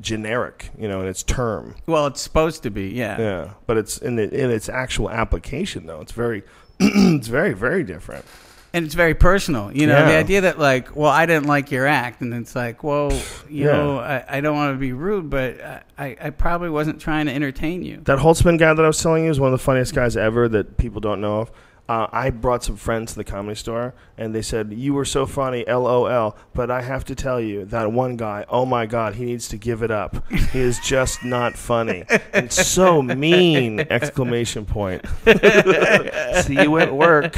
generic, 0.00 0.70
you 0.76 0.88
know, 0.88 1.00
in 1.00 1.06
its 1.06 1.22
term. 1.22 1.76
Well, 1.86 2.06
it's 2.08 2.20
supposed 2.20 2.62
to 2.64 2.70
be, 2.70 2.88
yeah. 2.88 3.18
Yeah, 3.20 3.50
but 3.66 3.76
it's 3.76 3.98
in 3.98 4.16
the 4.16 4.24
in 4.24 4.50
its 4.50 4.68
actual 4.68 5.10
application 5.10 5.86
though. 5.86 6.00
It's 6.00 6.12
very 6.12 6.42
it's 6.80 7.28
very 7.28 7.52
very 7.52 7.84
different. 7.84 8.24
and 8.72 8.84
it's 8.84 8.94
very 8.96 9.14
personal. 9.14 9.70
You 9.72 9.86
know, 9.86 10.04
the 10.04 10.16
idea 10.16 10.40
that 10.42 10.58
like, 10.58 10.96
well, 10.96 11.10
I 11.10 11.26
didn't 11.26 11.46
like 11.46 11.70
your 11.70 11.86
act, 11.86 12.20
and 12.22 12.34
it's 12.34 12.56
like, 12.56 12.82
well, 12.82 13.12
you 13.48 13.66
Yeah. 13.66 13.72
know, 13.72 13.98
I, 13.98 14.24
I 14.28 14.40
don't 14.40 14.56
want 14.56 14.74
to 14.74 14.78
be 14.78 14.92
rude, 14.92 15.30
but 15.30 15.60
I, 15.96 16.16
I 16.20 16.30
probably 16.30 16.70
wasn't 16.70 17.00
trying 17.00 17.26
to 17.26 17.32
entertain 17.32 17.84
you. 17.84 18.00
That 18.04 18.18
Holtzman 18.18 18.58
guy 18.58 18.74
that 18.74 18.84
I 18.84 18.88
was 18.88 19.00
telling 19.00 19.24
you 19.24 19.30
is 19.30 19.38
one 19.38 19.52
of 19.52 19.58
the 19.58 19.64
funniest 19.64 19.92
mm-hmm. 19.92 20.00
guys 20.00 20.16
ever 20.16 20.48
that 20.48 20.76
people 20.76 21.00
don't 21.00 21.20
know 21.20 21.42
of. 21.42 21.52
Uh, 21.86 22.06
I 22.12 22.30
brought 22.30 22.64
some 22.64 22.76
friends 22.76 23.12
to 23.12 23.18
the 23.18 23.24
comedy 23.24 23.56
store, 23.56 23.94
and 24.16 24.34
they 24.34 24.40
said 24.40 24.72
you 24.72 24.94
were 24.94 25.04
so 25.04 25.26
funny, 25.26 25.64
lol. 25.68 26.36
But 26.54 26.70
I 26.70 26.80
have 26.80 27.04
to 27.06 27.14
tell 27.14 27.40
you 27.40 27.66
that 27.66 27.92
one 27.92 28.16
guy, 28.16 28.46
oh 28.48 28.64
my 28.64 28.86
god, 28.86 29.16
he 29.16 29.26
needs 29.26 29.48
to 29.48 29.58
give 29.58 29.82
it 29.82 29.90
up. 29.90 30.30
He 30.30 30.60
is 30.60 30.78
just 30.78 31.24
not 31.24 31.56
funny 31.58 32.04
and 32.32 32.50
so 32.50 33.02
mean! 33.02 33.80
Exclamation 33.90 34.64
point. 34.64 35.04
See 35.26 36.60
you 36.60 36.78
at 36.78 36.94
work. 36.94 37.36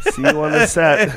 See 0.00 0.22
you 0.22 0.42
on 0.42 0.52
the 0.52 0.66
set. 0.66 1.08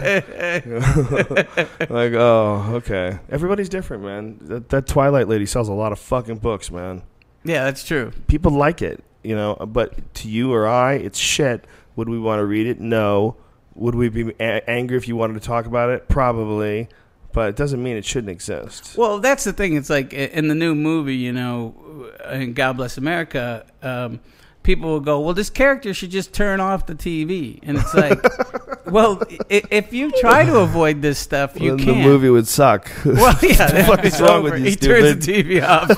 like, 1.90 2.14
oh, 2.14 2.66
okay. 2.76 3.20
Everybody's 3.30 3.70
different, 3.70 4.04
man. 4.04 4.38
That, 4.42 4.70
that 4.70 4.88
Twilight 4.88 5.28
lady 5.28 5.46
sells 5.46 5.68
a 5.68 5.74
lot 5.74 5.92
of 5.92 6.00
fucking 6.00 6.38
books, 6.38 6.72
man. 6.72 7.04
Yeah, 7.44 7.64
that's 7.66 7.84
true. 7.84 8.12
People 8.28 8.52
like 8.52 8.82
it, 8.82 9.04
you 9.24 9.36
know. 9.36 9.56
But 9.56 10.14
to 10.16 10.30
you 10.30 10.54
or 10.54 10.68
I, 10.68 10.94
it's 10.94 11.20
shit. 11.20 11.66
Would 11.98 12.08
we 12.08 12.18
want 12.18 12.40
to 12.40 12.46
read 12.46 12.68
it? 12.68 12.80
No. 12.80 13.36
Would 13.76 13.96
we 13.96 14.08
be 14.08 14.34
a- 14.40 14.68
angry 14.70 14.96
if 14.98 15.08
you 15.08 15.16
wanted 15.18 15.34
to 15.34 15.40
talk 15.46 15.66
about 15.66 15.90
it? 15.90 16.08
Probably. 16.08 16.88
But 17.34 17.50
it 17.50 17.56
doesn't 17.58 17.84
mean 17.84 17.98
it 17.98 18.06
shouldn't 18.06 18.32
exist. 18.32 18.98
Well, 18.98 19.20
that's 19.20 19.44
the 19.44 19.52
thing. 19.54 19.76
It's 19.76 19.90
like 19.90 20.14
in 20.14 20.48
the 20.48 20.56
new 20.56 20.74
movie, 20.74 21.16
you 21.16 21.34
know, 21.34 22.10
in 22.32 22.54
God 22.54 22.78
Bless 22.78 22.98
America, 22.98 23.66
um, 23.82 24.20
people 24.68 24.90
will 24.90 25.00
go, 25.00 25.20
"Well, 25.22 25.34
this 25.34 25.50
character 25.50 25.94
should 25.94 26.12
just 26.12 26.34
turn 26.34 26.60
off 26.60 26.86
the 26.86 26.94
TV," 26.94 27.60
and 27.64 27.78
it's 27.78 27.94
like, 27.96 28.20
well, 28.86 29.24
i- 29.50 29.64
if 29.72 29.94
you 29.94 30.12
try 30.20 30.44
to 30.46 30.58
avoid 30.60 31.02
this 31.02 31.18
stuff, 31.18 31.60
you 31.60 31.78
Then 31.78 31.86
can't. 31.86 31.98
the 31.98 32.04
movie 32.04 32.30
would 32.30 32.48
suck. 32.48 32.92
Well, 33.06 33.36
yeah, 33.42 33.58
what 33.64 33.74
the 33.74 33.84
fuck 33.88 34.06
is 34.06 34.22
wrong 34.22 34.44
with 34.44 34.60
you? 34.60 34.66
He 34.66 34.72
stupid? 34.74 35.02
turns 35.02 35.26
the 35.26 35.34
TV 35.44 35.64
off 35.66 35.90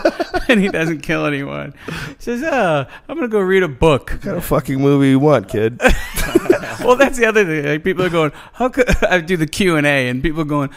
and 0.49 0.61
he 0.61 0.69
doesn't 0.69 1.01
kill 1.01 1.25
anyone. 1.25 1.73
He 1.87 2.15
says, 2.19 2.43
"Oh, 2.43 2.85
I'm 3.09 3.15
gonna 3.15 3.27
go 3.27 3.39
read 3.41 3.63
a 3.63 3.67
book." 3.67 4.11
What 4.11 4.21
kind 4.21 4.37
of 4.37 4.45
fucking 4.45 4.79
movie 4.79 5.09
you 5.09 5.19
want, 5.19 5.49
kid? 5.49 5.81
well, 6.85 6.95
that's 6.95 7.17
the 7.17 7.25
other 7.25 7.43
thing. 7.45 7.65
Like 7.65 7.83
people 7.83 8.03
are 8.05 8.09
going, 8.09 8.31
"How 8.53 8.69
could 8.69 8.87
I 9.03 9.19
do 9.19 9.35
the 9.35 9.47
Q 9.47 9.75
and 9.77 9.85
A?" 9.87 10.07
And 10.09 10.21
people 10.23 10.41
are 10.41 10.51
going, 10.57 10.69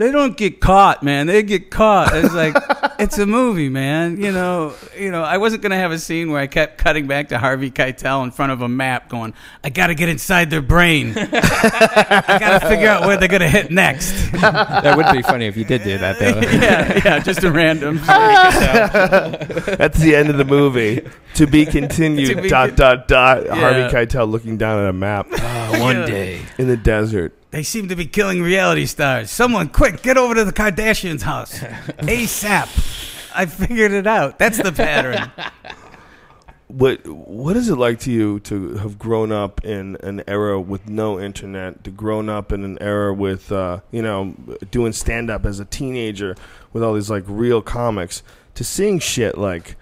"They 0.00 0.10
don't 0.10 0.34
get 0.34 0.60
caught, 0.60 1.02
man. 1.02 1.26
They 1.26 1.42
get 1.42 1.70
caught." 1.70 2.14
It's 2.14 2.32
like 2.32 2.54
it's 2.98 3.18
a 3.18 3.26
movie, 3.26 3.68
man. 3.68 4.18
You 4.18 4.32
know, 4.32 4.72
you 4.98 5.10
know. 5.10 5.22
I 5.22 5.36
wasn't 5.36 5.60
gonna 5.60 5.76
have 5.76 5.92
a 5.92 5.98
scene 5.98 6.30
where 6.30 6.40
I 6.40 6.46
kept 6.46 6.78
cutting 6.78 7.06
back 7.06 7.28
to 7.28 7.38
Harvey 7.38 7.70
Keitel 7.70 8.24
in 8.24 8.30
front 8.30 8.50
of 8.50 8.62
a 8.62 8.68
map, 8.68 9.10
going, 9.10 9.34
"I 9.62 9.68
got 9.68 9.88
to 9.88 9.94
get 9.94 10.08
inside 10.08 10.48
their 10.48 10.62
brain. 10.62 11.12
I 11.18 12.36
got 12.40 12.62
to 12.62 12.66
figure 12.66 12.88
out 12.88 13.06
where 13.06 13.18
they're 13.18 13.28
gonna 13.28 13.46
hit 13.46 13.70
next." 13.70 14.12
that 14.40 14.96
would 14.96 15.12
be 15.14 15.20
funny 15.20 15.44
if 15.44 15.58
you 15.58 15.64
did 15.66 15.84
do 15.84 15.98
that, 15.98 16.18
though. 16.18 16.40
yeah, 16.40 17.02
yeah, 17.04 17.18
just 17.18 17.44
a 17.44 17.50
random. 17.52 17.96
That's 19.76 19.98
the 19.98 20.16
end 20.16 20.30
of 20.30 20.38
the 20.38 20.46
movie. 20.46 21.06
To 21.34 21.46
be 21.46 21.66
continued. 21.66 22.36
To 22.36 22.40
be 22.40 22.48
dot 22.48 22.70
con- 22.70 22.76
dot 22.76 23.08
dot. 23.08 23.44
Yeah. 23.44 23.54
Harvey 23.54 23.94
Keitel 23.94 24.30
looking 24.30 24.56
down 24.56 24.82
at 24.82 24.88
a 24.88 24.94
map. 24.94 25.26
Ah, 25.32 25.76
one 25.78 26.06
day. 26.06 26.40
in 26.56 26.68
the 26.68 26.76
desert. 26.78 27.34
They 27.50 27.62
seem 27.64 27.88
to 27.88 27.96
be 27.96 28.06
killing 28.06 28.42
reality 28.42 28.86
stars. 28.86 29.30
Someone, 29.30 29.68
quick, 29.70 30.02
get 30.02 30.16
over 30.16 30.34
to 30.34 30.44
the 30.44 30.52
Kardashians' 30.52 31.22
house. 31.22 31.58
ASAP. 31.98 32.68
I 33.34 33.46
figured 33.46 33.92
it 33.92 34.06
out. 34.06 34.38
That's 34.38 34.58
the 34.62 34.72
pattern. 34.72 35.30
What 36.68 37.04
What 37.08 37.56
is 37.56 37.68
it 37.68 37.74
like 37.74 37.98
to 38.00 38.12
you 38.12 38.38
to 38.40 38.74
have 38.76 38.96
grown 38.96 39.32
up 39.32 39.64
in 39.64 39.96
an 40.04 40.22
era 40.28 40.60
with 40.60 40.88
no 40.88 41.18
internet? 41.18 41.82
To 41.82 41.90
grown 41.90 42.28
up 42.28 42.52
in 42.52 42.62
an 42.62 42.78
era 42.80 43.12
with 43.12 43.50
uh, 43.50 43.80
you 43.90 44.02
know 44.02 44.36
doing 44.70 44.92
stand 44.92 45.30
up 45.30 45.44
as 45.44 45.58
a 45.58 45.64
teenager 45.64 46.36
with 46.72 46.84
all 46.84 46.94
these 46.94 47.10
like 47.10 47.24
real 47.26 47.60
comics. 47.60 48.22
To 48.54 48.62
seeing 48.62 49.00
shit 49.00 49.36
like 49.36 49.74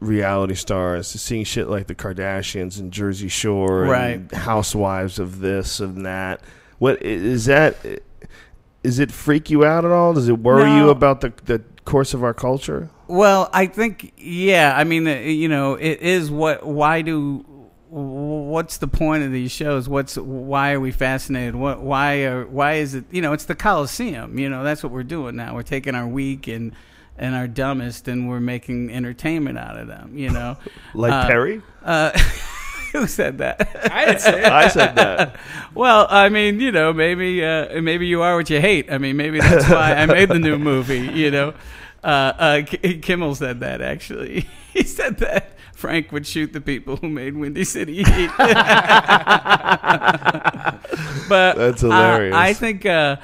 reality 0.00 0.54
stars, 0.54 1.12
to 1.12 1.18
seeing 1.18 1.44
shit 1.44 1.68
like 1.68 1.88
the 1.88 1.94
Kardashians 1.94 2.80
and 2.80 2.90
Jersey 2.90 3.28
Shore, 3.28 3.82
and 3.82 3.90
Right. 3.90 4.32
Housewives 4.32 5.18
of 5.18 5.40
this 5.40 5.78
and 5.78 6.06
that. 6.06 6.40
What 6.78 7.02
is 7.02 7.44
that? 7.46 7.76
Is 8.82 8.98
it 8.98 9.10
freak 9.12 9.48
you 9.50 9.64
out 9.64 9.84
at 9.84 9.90
all? 9.90 10.12
Does 10.14 10.28
it 10.28 10.38
worry 10.38 10.70
you 10.70 10.90
about 10.90 11.20
the 11.20 11.32
the 11.44 11.60
course 11.84 12.14
of 12.14 12.22
our 12.22 12.34
culture? 12.34 12.90
Well, 13.06 13.50
I 13.52 13.66
think, 13.66 14.12
yeah. 14.16 14.74
I 14.76 14.84
mean, 14.84 15.06
uh, 15.06 15.12
you 15.16 15.48
know, 15.48 15.74
it 15.74 16.00
is 16.00 16.30
what. 16.30 16.66
Why 16.66 17.02
do? 17.02 17.44
What's 17.90 18.78
the 18.78 18.88
point 18.88 19.22
of 19.24 19.30
these 19.30 19.52
shows? 19.52 19.88
What's 19.88 20.16
why 20.16 20.72
are 20.72 20.80
we 20.80 20.90
fascinated? 20.90 21.54
What 21.54 21.80
why 21.80 22.24
are 22.24 22.44
why 22.46 22.74
is 22.74 22.94
it? 22.94 23.04
You 23.10 23.22
know, 23.22 23.32
it's 23.32 23.44
the 23.44 23.54
Coliseum. 23.54 24.38
You 24.38 24.48
know, 24.48 24.64
that's 24.64 24.82
what 24.82 24.90
we're 24.92 25.02
doing 25.04 25.36
now. 25.36 25.54
We're 25.54 25.62
taking 25.62 25.94
our 25.94 26.06
weak 26.06 26.48
and 26.48 26.72
and 27.16 27.34
our 27.36 27.46
dumbest, 27.46 28.08
and 28.08 28.28
we're 28.28 28.40
making 28.40 28.90
entertainment 28.90 29.56
out 29.58 29.78
of 29.78 29.86
them. 29.86 30.18
You 30.18 30.30
know, 30.30 30.56
Like 30.94 31.12
Uh, 31.12 31.26
Perry? 31.28 31.62
Uh, 31.84 32.10
who 33.00 33.08
said 33.08 33.38
that? 33.38 33.90
I 33.92 34.04
didn't 34.06 34.20
say 34.20 34.38
it. 34.40 34.44
I 34.52 34.68
said 34.68 34.94
that. 34.96 35.36
Well, 35.74 36.06
I 36.08 36.28
mean, 36.28 36.60
you 36.60 36.70
know, 36.70 36.92
maybe 36.92 37.44
uh, 37.44 37.80
maybe 37.80 38.06
you 38.06 38.22
are 38.22 38.36
what 38.36 38.48
you 38.48 38.60
hate. 38.60 38.92
I 38.92 38.98
mean, 38.98 39.16
maybe 39.16 39.40
that's 39.40 39.68
why 39.68 39.94
I 39.94 40.06
made 40.06 40.28
the 40.28 40.38
new 40.38 40.56
movie. 40.56 41.00
You 41.00 41.32
know, 41.32 41.54
uh, 42.04 42.06
uh, 42.06 42.62
Kimmel 43.02 43.34
said 43.34 43.58
that 43.58 43.80
actually. 43.80 44.46
He 44.72 44.84
said 44.84 45.18
that 45.18 45.58
Frank 45.74 46.12
would 46.12 46.28
shoot 46.28 46.52
the 46.52 46.60
people 46.60 46.96
who 46.96 47.08
made 47.08 47.36
Windy 47.36 47.64
City 47.64 48.04
Heat. 48.04 48.30
but 48.38 48.48
That's 51.28 51.82
uh, 51.82 51.88
hilarious. 51.88 52.36
I 52.36 52.52
think 52.52 52.86
uh, 52.86 53.16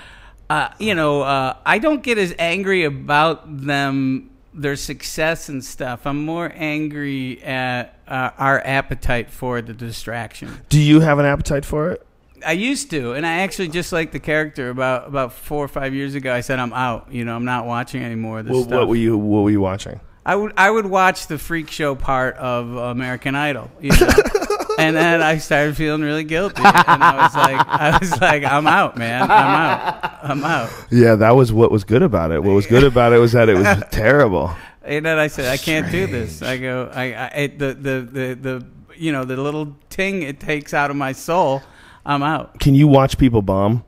uh, 0.48 0.68
you 0.80 0.96
know 0.96 1.22
uh, 1.22 1.56
I 1.64 1.78
don't 1.78 2.02
get 2.02 2.18
as 2.18 2.34
angry 2.38 2.82
about 2.82 3.64
them 3.64 4.30
their 4.52 4.76
success 4.76 5.48
and 5.48 5.64
stuff. 5.64 6.06
I'm 6.06 6.24
more 6.24 6.52
angry 6.54 7.42
at 7.42 7.99
uh, 8.10 8.30
our 8.36 8.60
appetite 8.64 9.30
for 9.30 9.62
the 9.62 9.72
distraction. 9.72 10.60
Do 10.68 10.80
you 10.80 11.00
have 11.00 11.18
an 11.18 11.24
appetite 11.26 11.64
for 11.64 11.90
it? 11.90 12.06
I 12.44 12.52
used 12.52 12.90
to, 12.90 13.12
and 13.12 13.26
I 13.26 13.40
actually 13.40 13.68
just 13.68 13.92
like 13.92 14.12
the 14.12 14.18
character. 14.18 14.70
About 14.70 15.06
about 15.06 15.32
four 15.32 15.64
or 15.64 15.68
five 15.68 15.94
years 15.94 16.14
ago, 16.14 16.32
I 16.34 16.40
said 16.40 16.58
I'm 16.58 16.72
out. 16.72 17.12
You 17.12 17.24
know, 17.24 17.36
I'm 17.36 17.44
not 17.44 17.66
watching 17.66 18.02
anymore 18.02 18.42
this 18.42 18.52
What, 18.54 18.62
stuff. 18.64 18.78
what 18.78 18.88
were 18.88 18.96
you 18.96 19.16
What 19.18 19.42
were 19.42 19.50
you 19.50 19.60
watching? 19.60 20.00
I 20.24 20.36
would 20.36 20.52
I 20.56 20.70
would 20.70 20.86
watch 20.86 21.26
the 21.26 21.38
freak 21.38 21.70
show 21.70 21.94
part 21.94 22.36
of 22.36 22.74
American 22.76 23.34
Idol, 23.34 23.70
you 23.80 23.90
know? 23.90 24.08
and 24.78 24.96
then 24.96 25.22
I 25.22 25.38
started 25.38 25.76
feeling 25.76 26.02
really 26.02 26.24
guilty, 26.24 26.62
and 26.62 27.02
I 27.02 27.16
was 27.24 27.34
like, 27.34 27.66
I 27.66 27.98
was 27.98 28.20
like, 28.20 28.44
I'm 28.44 28.66
out, 28.66 28.96
man, 28.96 29.22
I'm 29.22 29.30
out, 29.30 30.18
I'm 30.22 30.44
out. 30.44 30.70
Yeah, 30.90 31.16
that 31.16 31.30
was 31.36 31.52
what 31.52 31.70
was 31.70 31.84
good 31.84 32.02
about 32.02 32.32
it. 32.32 32.42
What 32.42 32.52
was 32.52 32.66
good 32.66 32.84
about 32.84 33.12
it 33.12 33.18
was 33.18 33.32
that 33.32 33.48
it 33.48 33.54
was 33.56 33.82
terrible. 33.90 34.54
And 34.82 35.04
then 35.04 35.18
I 35.18 35.26
said, 35.26 35.46
I 35.46 35.56
can't 35.56 35.90
do 35.90 36.06
this. 36.06 36.42
I 36.42 36.56
go, 36.56 36.90
I, 36.92 37.12
I 37.12 37.26
it, 37.28 37.58
the, 37.58 37.74
the 37.74 38.00
the 38.00 38.34
the 38.34 38.66
you 38.96 39.12
know 39.12 39.24
the 39.24 39.36
little 39.36 39.76
ting 39.88 40.22
it 40.22 40.40
takes 40.40 40.72
out 40.72 40.90
of 40.90 40.96
my 40.96 41.12
soul. 41.12 41.62
I'm 42.04 42.22
out. 42.22 42.58
Can 42.60 42.74
you 42.74 42.88
watch 42.88 43.18
people 43.18 43.42
bomb? 43.42 43.84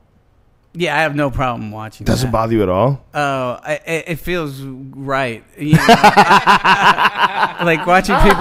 Yeah, 0.75 0.97
I 0.97 1.01
have 1.01 1.15
no 1.15 1.29
problem 1.29 1.71
watching. 1.71 2.05
Doesn't 2.05 2.27
that. 2.27 2.31
bother 2.31 2.53
you 2.53 2.63
at 2.63 2.69
all? 2.69 3.05
Oh, 3.13 3.59
I, 3.61 3.79
it, 3.85 4.03
it 4.07 4.15
feels 4.15 4.59
right. 4.59 5.43
You 5.55 5.75
know? 5.75 5.85
like 7.63 7.85
watching 7.85 8.15
people 8.17 8.39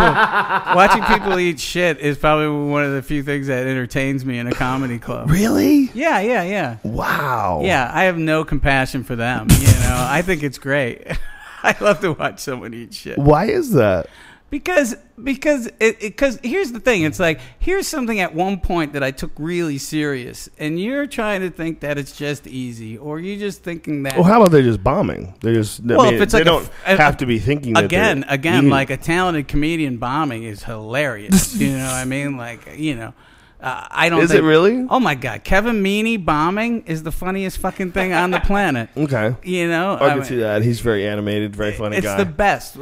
watching 0.75 1.03
people 1.05 1.39
eat 1.39 1.61
shit 1.61 1.99
is 1.99 2.17
probably 2.17 2.49
one 2.71 2.85
of 2.85 2.93
the 2.93 3.03
few 3.03 3.23
things 3.23 3.49
that 3.49 3.67
entertains 3.67 4.25
me 4.25 4.39
in 4.39 4.47
a 4.47 4.53
comedy 4.53 4.99
club. 4.99 5.31
Really? 5.31 5.91
Yeah, 5.93 6.21
yeah, 6.21 6.43
yeah. 6.43 6.79
Wow. 6.83 7.61
Yeah, 7.65 7.91
I 7.93 8.05
have 8.05 8.17
no 8.17 8.45
compassion 8.45 9.05
for 9.05 9.15
them. 9.15 9.49
You 9.51 9.67
know, 9.67 10.07
I 10.09 10.23
think 10.23 10.43
it's 10.43 10.59
great. 10.59 11.07
I 11.65 11.77
love 11.81 12.01
to 12.01 12.13
watch 12.13 12.41
someone 12.41 12.75
eat 12.75 12.95
shit. 12.95 13.19
Why 13.19 13.47
is 13.47 13.73
that? 13.73 14.07
Because 14.51 14.95
because 15.23 15.71
it 15.81 15.99
because 16.01 16.39
here's 16.43 16.73
the 16.73 16.81
thing. 16.81 17.05
It's 17.05 17.19
like 17.19 17.41
here's 17.59 17.87
something 17.87 18.21
at 18.21 18.35
one 18.35 18.61
point 18.61 18.93
that 18.93 19.03
I 19.03 19.11
took 19.11 19.31
really 19.39 19.79
serious, 19.79 20.51
and 20.59 20.79
you're 20.79 21.07
trying 21.07 21.41
to 21.41 21.49
think 21.49 21.81
that 21.81 21.97
it's 21.97 22.15
just 22.15 22.47
easy, 22.47 22.99
or 22.99 23.19
you're 23.19 23.39
just 23.39 23.63
thinking 23.63 24.03
that. 24.03 24.13
Well, 24.15 24.25
how 24.25 24.43
about 24.43 24.51
they're 24.53 24.61
just 24.61 24.85
bombing? 24.85 25.33
They 25.41 25.55
just. 25.55 25.81
I 25.81 25.97
Well, 25.97 26.05
mean, 26.05 26.15
if 26.17 26.21
it's 26.21 26.33
they 26.33 26.41
like 26.41 26.45
don't 26.45 26.71
a- 26.85 26.99
have 26.99 27.17
to 27.19 27.27
be 27.27 27.39
thinking 27.39 27.79
again, 27.79 28.27
again, 28.29 28.59
eating. 28.59 28.71
like 28.71 28.91
a 28.91 28.99
talented 28.99 29.49
comedian 29.49 29.97
bombing 29.97 30.43
is 30.43 30.63
hilarious. 30.65 31.55
you 31.59 31.71
know 31.71 31.87
what 31.87 31.95
I 31.95 32.05
mean? 32.05 32.37
Like 32.37 32.77
you 32.77 32.95
know. 32.95 33.15
Uh, 33.63 33.87
I 33.91 34.09
don't. 34.09 34.23
Is 34.23 34.31
think- 34.31 34.43
it 34.43 34.45
really? 34.47 34.87
Oh 34.91 34.99
my 34.99 35.15
god, 35.15 35.45
Kevin 35.45 35.83
Meaney 35.85 36.23
bombing 36.23 36.83
is 36.87 37.05
the 37.05 37.13
funniest 37.13 37.59
fucking 37.59 37.93
thing 37.93 38.13
on 38.13 38.31
the 38.33 38.41
planet. 38.41 38.89
Okay. 39.03 39.35
You 39.45 39.69
know, 39.69 39.95
I 39.95 40.09
can 40.11 40.19
mean, 40.19 40.25
see 40.27 40.37
that. 40.37 40.63
He's 40.63 40.81
very 40.81 41.07
animated, 41.07 41.55
very 41.55 41.73
funny 41.73 41.97
It's 41.97 42.07
guy. 42.07 42.17
the 42.19 42.25
best. 42.25 42.75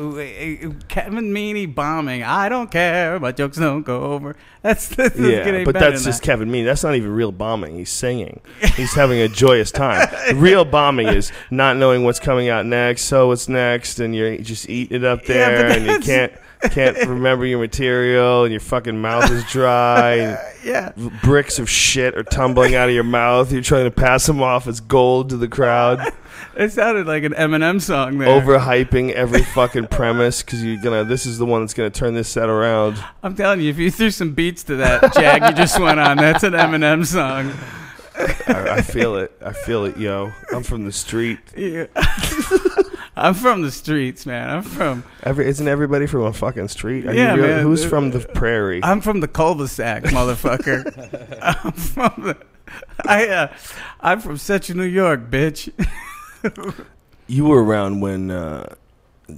Kevin 0.89 1.33
Meaney 1.33 1.73
bombing. 1.73 2.23
I 2.23 2.49
don't 2.49 2.71
care. 2.71 3.19
My 3.21 3.33
jokes 3.33 3.57
don't 3.59 3.83
go 3.83 4.03
over. 4.13 4.37
That's 4.63 4.89
the 4.89 5.11
yeah, 5.17 5.65
but 5.65 5.73
that's 5.75 6.05
just 6.05 6.23
Kevin 6.23 6.51
Meaney. 6.51 6.67
That's 6.67 6.85
not 6.85 6.95
even 6.95 7.11
real 7.13 7.33
bombing. 7.33 7.77
He's 7.79 7.89
singing. 7.91 8.41
He's 8.77 8.93
having 8.93 9.19
a 9.19 9.29
joyous 9.29 9.71
time. 9.71 10.07
Real 10.39 10.67
bombing 10.67 11.09
is 11.09 11.33
not 11.51 11.79
knowing 11.79 12.05
what's 12.05 12.21
coming 12.21 12.51
out 12.51 12.67
next. 12.67 13.05
So 13.05 13.29
what's 13.29 13.49
next, 13.49 14.01
and 14.01 14.15
you're 14.15 14.37
just 14.37 14.69
eating 14.69 14.97
it 14.99 15.05
up 15.05 15.21
Yeah, 15.27 15.35
there, 15.35 15.67
and 15.71 15.87
you 15.87 15.99
can't 16.01 16.33
can't 16.69 16.97
remember 17.09 17.47
your 17.47 17.59
material, 17.59 18.45
and 18.45 18.53
your 18.53 18.61
fucking 18.61 19.01
mouth 19.01 19.31
is 19.31 19.45
dry. 19.51 20.37
Yeah. 20.63 20.93
bricks 21.23 21.59
of 21.59 21.71
shit 21.71 22.15
are 22.19 22.23
tumbling 22.23 22.75
out 22.75 22.91
of 22.91 22.95
your 22.95 23.03
mouth. 23.03 23.51
You're 23.51 23.63
trying 23.63 23.85
to 23.85 23.91
pass 23.91 24.27
them 24.27 24.43
off 24.43 24.67
as 24.67 24.81
gold 24.81 25.31
to 25.31 25.39
the 25.39 25.49
crowd. 25.49 26.01
It 26.55 26.71
sounded 26.73 27.07
like 27.07 27.23
an 27.25 27.33
Eminem 27.33 27.81
song 27.81 28.19
there. 28.19 28.29
Overhyping 28.29 29.13
every 29.13 29.43
fucking 29.43 29.87
premise 29.87 30.43
because 30.43 30.63
you're 30.63 30.77
gonna. 30.83 31.05
This 31.05 31.25
is 31.25 31.39
the 31.39 31.47
one 31.47 31.63
that's 31.63 31.73
gonna 31.73 31.89
turn 31.89 32.13
this 32.13 32.29
set 32.29 32.51
around. 32.51 33.03
I'm 33.23 33.35
telling 33.35 33.63
you, 33.63 33.71
if 33.71 33.79
you 33.79 33.91
threw 33.91 34.11
some 34.11 34.35
beats 34.35 34.63
to 34.65 34.77
that 34.77 35.15
jag 35.15 35.43
you 35.49 35.53
just 35.57 35.81
went 35.81 35.99
on, 35.99 36.19
that's 36.19 36.43
an 36.43 36.53
Eminem 36.53 37.07
song. 37.07 37.53
I, 38.19 38.77
I 38.77 38.83
feel 38.83 39.17
it. 39.17 39.33
I 39.43 39.55
feel 39.55 39.87
it, 39.87 39.97
yo. 39.97 40.31
I'm 40.53 40.63
from 40.63 40.85
the 40.85 40.93
street. 40.93 41.39
Yeah. 41.57 41.87
I'm 43.21 43.35
from 43.35 43.61
the 43.61 43.71
streets, 43.71 44.25
man. 44.25 44.49
I'm 44.49 44.63
from. 44.63 45.05
Every 45.23 45.47
isn't 45.47 45.69
everybody 45.69 46.07
from 46.07 46.23
a 46.23 46.33
fucking 46.33 46.69
street? 46.69 47.07
Are 47.07 47.13
Yeah, 47.13 47.37
man. 47.37 47.63
Who's 47.63 47.85
from 47.85 48.13
the 48.13 48.21
prairie? 48.21 48.81
I'm 48.83 49.03
from 49.03 49.21
the 49.21 49.29
cul-de-sac, 49.29 50.05
motherfucker. 50.05 51.39
I'm 51.65 51.73
from 51.73 52.23
the. 52.25 52.37
I 53.05 53.29
uh, 53.29 53.55
I'm 54.01 54.21
from 54.21 54.39
Central 54.39 54.79
New 54.79 54.85
York, 54.85 55.31
bitch. 55.31 55.71
you 57.27 57.45
were 57.45 57.63
around 57.63 58.01
when 58.01 58.31
uh, 58.31 58.75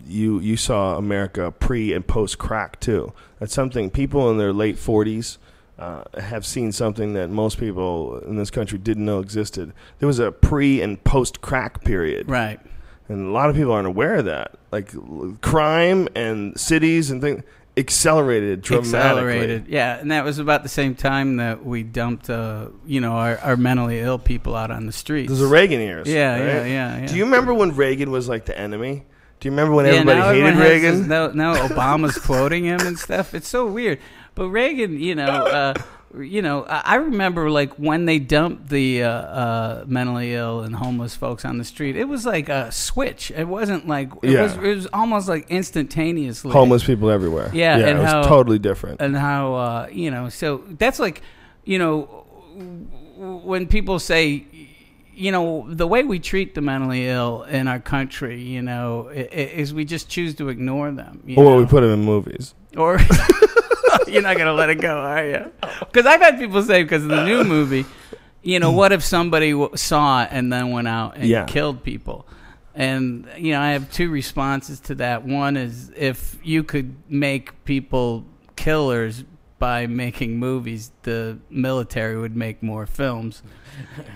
you 0.06 0.38
you 0.38 0.56
saw 0.56 0.96
America 0.96 1.50
pre 1.50 1.92
and 1.92 2.06
post 2.06 2.38
crack 2.38 2.78
too. 2.78 3.12
That's 3.40 3.52
something 3.52 3.90
people 3.90 4.30
in 4.30 4.38
their 4.38 4.52
late 4.52 4.76
40s 4.76 5.38
uh, 5.78 6.04
have 6.18 6.46
seen 6.46 6.70
something 6.70 7.14
that 7.14 7.30
most 7.30 7.59
people 7.59 8.18
in 8.20 8.36
this 8.36 8.50
country 8.50 8.78
didn't 8.78 9.04
know 9.04 9.18
existed. 9.18 9.72
There 9.98 10.06
was 10.06 10.20
a 10.20 10.30
pre 10.30 10.80
and 10.80 11.02
post 11.02 11.40
crack 11.40 11.82
period, 11.82 12.30
Right. 12.30 12.60
And 13.12 13.26
a 13.26 13.30
lot 13.30 13.51
of 13.51 13.56
people 13.56 13.72
aren't 13.72 13.86
aware 13.86 14.14
of 14.16 14.24
that. 14.24 14.55
Like 14.70 14.93
crime 15.43 16.09
and 16.14 16.59
cities 16.59 17.10
and 17.10 17.20
things 17.20 17.43
accelerated 17.76 18.62
dramatically. 18.62 18.98
Accelerated, 18.98 19.68
yeah, 19.68 19.98
and 19.98 20.10
that 20.10 20.24
was 20.24 20.39
about 20.39 20.62
the 20.62 20.68
same 20.68 20.94
time 20.94 21.36
that 21.36 21.64
we 21.64 21.82
dumped, 21.82 22.28
uh, 22.28 22.68
you 22.86 23.01
know, 23.01 23.12
our, 23.12 23.39
our 23.39 23.56
mentally 23.56 23.98
ill 24.01 24.18
people 24.18 24.55
out 24.55 24.70
on 24.70 24.86
the 24.86 24.93
streets. 24.93 25.30
Those 25.30 25.43
are 25.43 25.47
Reagan 25.48 25.80
years. 25.80 26.09
Yeah, 26.09 26.32
right? 26.32 26.47
yeah, 26.47 26.64
yeah, 26.66 26.98
yeah. 27.01 27.06
Do 27.06 27.16
you 27.16 27.24
remember 27.24 27.55
when 27.55 27.74
Reagan 27.74 28.10
was 28.10 28.28
like 28.28 28.44
the 28.44 28.59
enemy? 28.59 29.05
Do 29.40 29.48
you 29.48 29.52
remember 29.52 29.74
when 29.74 29.86
Yeah, 29.86 29.93
everybody 29.93 30.20
hated 30.20 30.44
everyone 30.44 30.59
Reagan? 30.62 30.98
this- 30.98 31.06
now, 31.09 31.28
now 31.28 31.66
Obama's 31.66 32.16
quoting 32.18 32.64
him 32.64 32.80
and 32.80 32.98
stuff. 32.98 33.34
It's 33.34 33.48
so 33.48 33.66
weird. 33.66 33.98
But 34.34 34.48
Reagan, 34.51 34.98
you 35.01 35.14
know, 35.14 35.24
uh, 35.24 35.74
you 36.20 36.43
know, 36.43 36.64
I 36.64 36.97
remember 36.97 37.51
like 37.51 37.72
when 37.78 38.05
they 38.05 38.18
dumped 38.18 38.68
the 38.68 39.02
uh, 39.05 39.09
uh, 39.10 39.84
mentally 39.86 40.34
ill 40.34 40.60
and 40.60 40.74
homeless 40.76 41.16
folks 41.16 41.44
on 41.44 41.56
the 41.59 41.64
street. 41.64 41.97
It 41.97 42.05
was 42.05 42.26
like 42.26 42.48
a 42.51 42.70
switch. 42.70 43.30
It 43.30 43.48
wasn't 43.48 43.89
like 43.89 44.10
it 44.22 44.30
Yeah. 44.30 44.43
was. 44.43 44.52
It 44.56 44.74
was 44.76 44.86
almost 44.93 45.28
like 45.28 45.51
instantaneously. 45.51 46.52
Homeless 46.52 46.84
people 46.84 47.10
everywhere. 47.10 47.51
Yeah, 47.55 47.78
yeah, 47.78 47.86
and 47.86 47.98
it 47.98 48.02
was 48.02 48.10
how, 48.10 48.22
totally 48.24 48.59
different. 48.59 49.01
And 49.01 49.16
how 49.16 49.55
uh, 49.55 49.89
you 49.90 50.10
know, 50.10 50.28
so 50.28 50.62
that's 50.68 50.98
like, 50.98 51.22
you 51.64 51.78
know, 51.78 52.02
when 53.16 53.66
people 53.66 53.98
say, 53.98 54.44
you 55.14 55.30
know, 55.32 55.64
the 55.68 55.86
way 55.86 56.02
we 56.02 56.18
treat 56.18 56.55
the 56.55 56.60
mentally 56.60 57.09
ill 57.09 57.43
in 57.44 57.68
our 57.68 57.80
country, 57.80 58.43
you 58.43 58.60
know, 58.62 59.09
is 59.09 59.72
we 59.72 59.84
just 59.84 60.09
choose 60.09 60.34
to 60.36 60.48
ignore 60.48 60.90
them. 60.90 61.22
You 61.26 61.36
or 61.36 61.44
know? 61.44 61.56
we 61.56 61.66
put 61.66 61.80
them 61.82 61.90
in 61.93 62.05
movies. 62.05 62.55
or 62.76 62.98
you're 64.14 64.22
not 64.22 64.36
gonna 64.39 64.52
let 64.55 64.70
it 64.70 64.76
go, 64.80 64.97
are 64.97 65.26
you? 65.26 65.52
Because 65.80 66.06
I've 66.06 66.20
had 66.20 66.39
people 66.39 66.62
say 66.62 66.82
because 66.82 67.02
of 67.05 67.09
the 67.10 67.24
new 67.24 67.44
movie, 67.44 67.84
you 68.43 68.59
know, 68.59 68.72
what 68.72 68.93
if 68.93 69.02
somebody 69.05 69.52
w- 69.52 69.76
saw 69.76 70.22
it 70.24 70.28
and 70.32 70.52
then 70.52 70.70
went 70.70 70.89
out 70.89 71.16
and 71.16 71.24
Yeah. 71.28 71.44
killed 71.47 71.82
people? 71.82 72.26
And 72.74 73.28
you 73.36 73.52
know, 73.52 73.60
I 73.60 73.70
have 73.72 73.90
two 73.93 74.10
responses 74.10 74.80
to 74.80 74.94
that. 74.97 75.24
One 75.24 75.56
is 75.56 75.90
if 75.97 76.39
you 76.43 76.62
could 76.64 76.94
make 77.09 77.64
people 77.64 78.24
killers 78.56 79.24
by 79.59 79.86
making 79.86 80.39
movies, 80.39 80.90
the 81.02 81.39
military 81.51 82.18
would 82.18 82.34
make 82.34 82.62
more 82.64 82.84
films. 82.86 83.43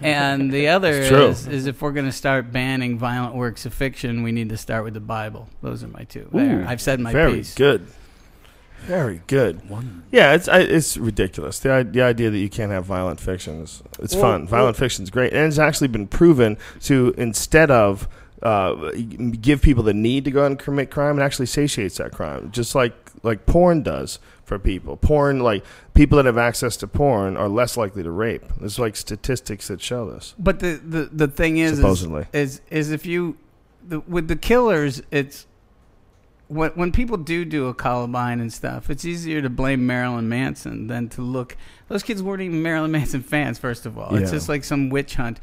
And 0.02 0.52
the 0.52 0.68
other 0.68 0.92
It's 0.92 1.08
true. 1.08 1.26
is, 1.28 1.46
is 1.46 1.66
if 1.66 1.80
we're 1.82 1.92
going 1.92 2.06
to 2.06 2.12
start 2.12 2.50
banning 2.50 2.98
violent 2.98 3.34
works 3.36 3.64
of 3.64 3.72
fiction, 3.72 4.22
we 4.24 4.32
need 4.32 4.48
to 4.48 4.56
start 4.56 4.84
with 4.84 4.94
the 4.94 5.00
Bible. 5.00 5.48
Those 5.62 5.84
are 5.84 5.88
my 5.88 6.04
two. 6.04 6.28
There, 6.32 6.64
I've 6.66 6.80
said 6.80 6.98
my 7.00 7.12
very 7.12 7.34
piece. 7.36 7.54
good. 7.54 7.86
Very 8.86 9.20
good. 9.26 9.60
Yeah, 10.10 10.34
it's 10.34 10.48
I, 10.48 10.60
it's 10.60 10.96
ridiculous. 10.96 11.58
The 11.58 11.86
the 11.90 12.02
idea 12.02 12.30
that 12.30 12.38
you 12.38 12.48
can't 12.48 12.72
have 12.72 12.84
violent 12.84 13.20
fiction 13.20 13.62
is 13.62 13.82
it's 13.98 14.14
Well, 14.14 14.22
fun. 14.22 14.46
Violent 14.46 14.76
well- 14.76 14.80
fiction's 14.80 15.10
great, 15.10 15.32
and 15.32 15.46
it's 15.46 15.58
actually 15.58 15.88
been 15.88 16.06
proven 16.06 16.56
to 16.82 17.14
instead 17.18 17.70
of 17.70 18.08
uh, 18.42 18.74
give 19.40 19.62
people 19.62 19.82
the 19.82 19.94
need 19.94 20.24
to 20.26 20.30
go 20.30 20.42
out 20.44 20.46
and 20.46 20.58
commit 20.58 20.90
crime, 20.90 21.18
it 21.18 21.22
actually 21.22 21.46
satiates 21.46 21.96
that 21.96 22.12
crime, 22.12 22.50
just 22.52 22.74
like 22.74 22.94
like 23.22 23.46
porn 23.46 23.82
does 23.82 24.18
for 24.44 24.58
people. 24.58 24.96
Porn, 24.96 25.40
like 25.40 25.64
people 25.94 26.16
that 26.16 26.26
have 26.26 26.38
access 26.38 26.76
to 26.76 26.86
porn, 26.86 27.36
are 27.36 27.48
less 27.48 27.76
likely 27.76 28.02
to 28.04 28.10
rape. 28.10 28.44
There's 28.60 28.78
like 28.78 28.94
statistics 28.94 29.68
that 29.68 29.80
show 29.80 30.08
this. 30.10 30.34
But 30.38 30.60
the 30.60 30.74
the, 30.84 31.04
the 31.12 31.28
thing 31.28 31.56
is, 31.58 31.72
is- 31.72 31.78
Supposedly. 31.78 32.26
is, 32.32 32.60
is 32.70 32.92
if 32.92 33.04
you 33.06 33.36
the, 33.88 34.00
with 34.00 34.28
the 34.28 34.36
killers, 34.36 35.02
it's 35.10 35.46
when 36.48 36.70
when 36.72 36.92
people 36.92 37.16
do 37.16 37.44
do 37.44 37.66
a 37.68 37.74
Columbine 37.74 38.40
and 38.40 38.52
stuff, 38.52 38.88
it's 38.90 39.04
easier 39.04 39.42
to 39.42 39.50
blame 39.50 39.86
Marilyn 39.86 40.28
Manson 40.28 40.86
than 40.86 41.08
to 41.10 41.22
look. 41.22 41.56
Those 41.88 42.02
kids 42.02 42.22
weren't 42.22 42.42
even 42.42 42.62
Marilyn 42.62 42.90
Manson 42.92 43.22
fans. 43.22 43.58
First 43.58 43.86
of 43.86 43.98
all, 43.98 44.14
it's 44.14 44.30
Yeah. 44.30 44.36
just 44.36 44.48
like 44.48 44.64
some 44.64 44.88
witch 44.90 45.14
hunt. 45.16 45.40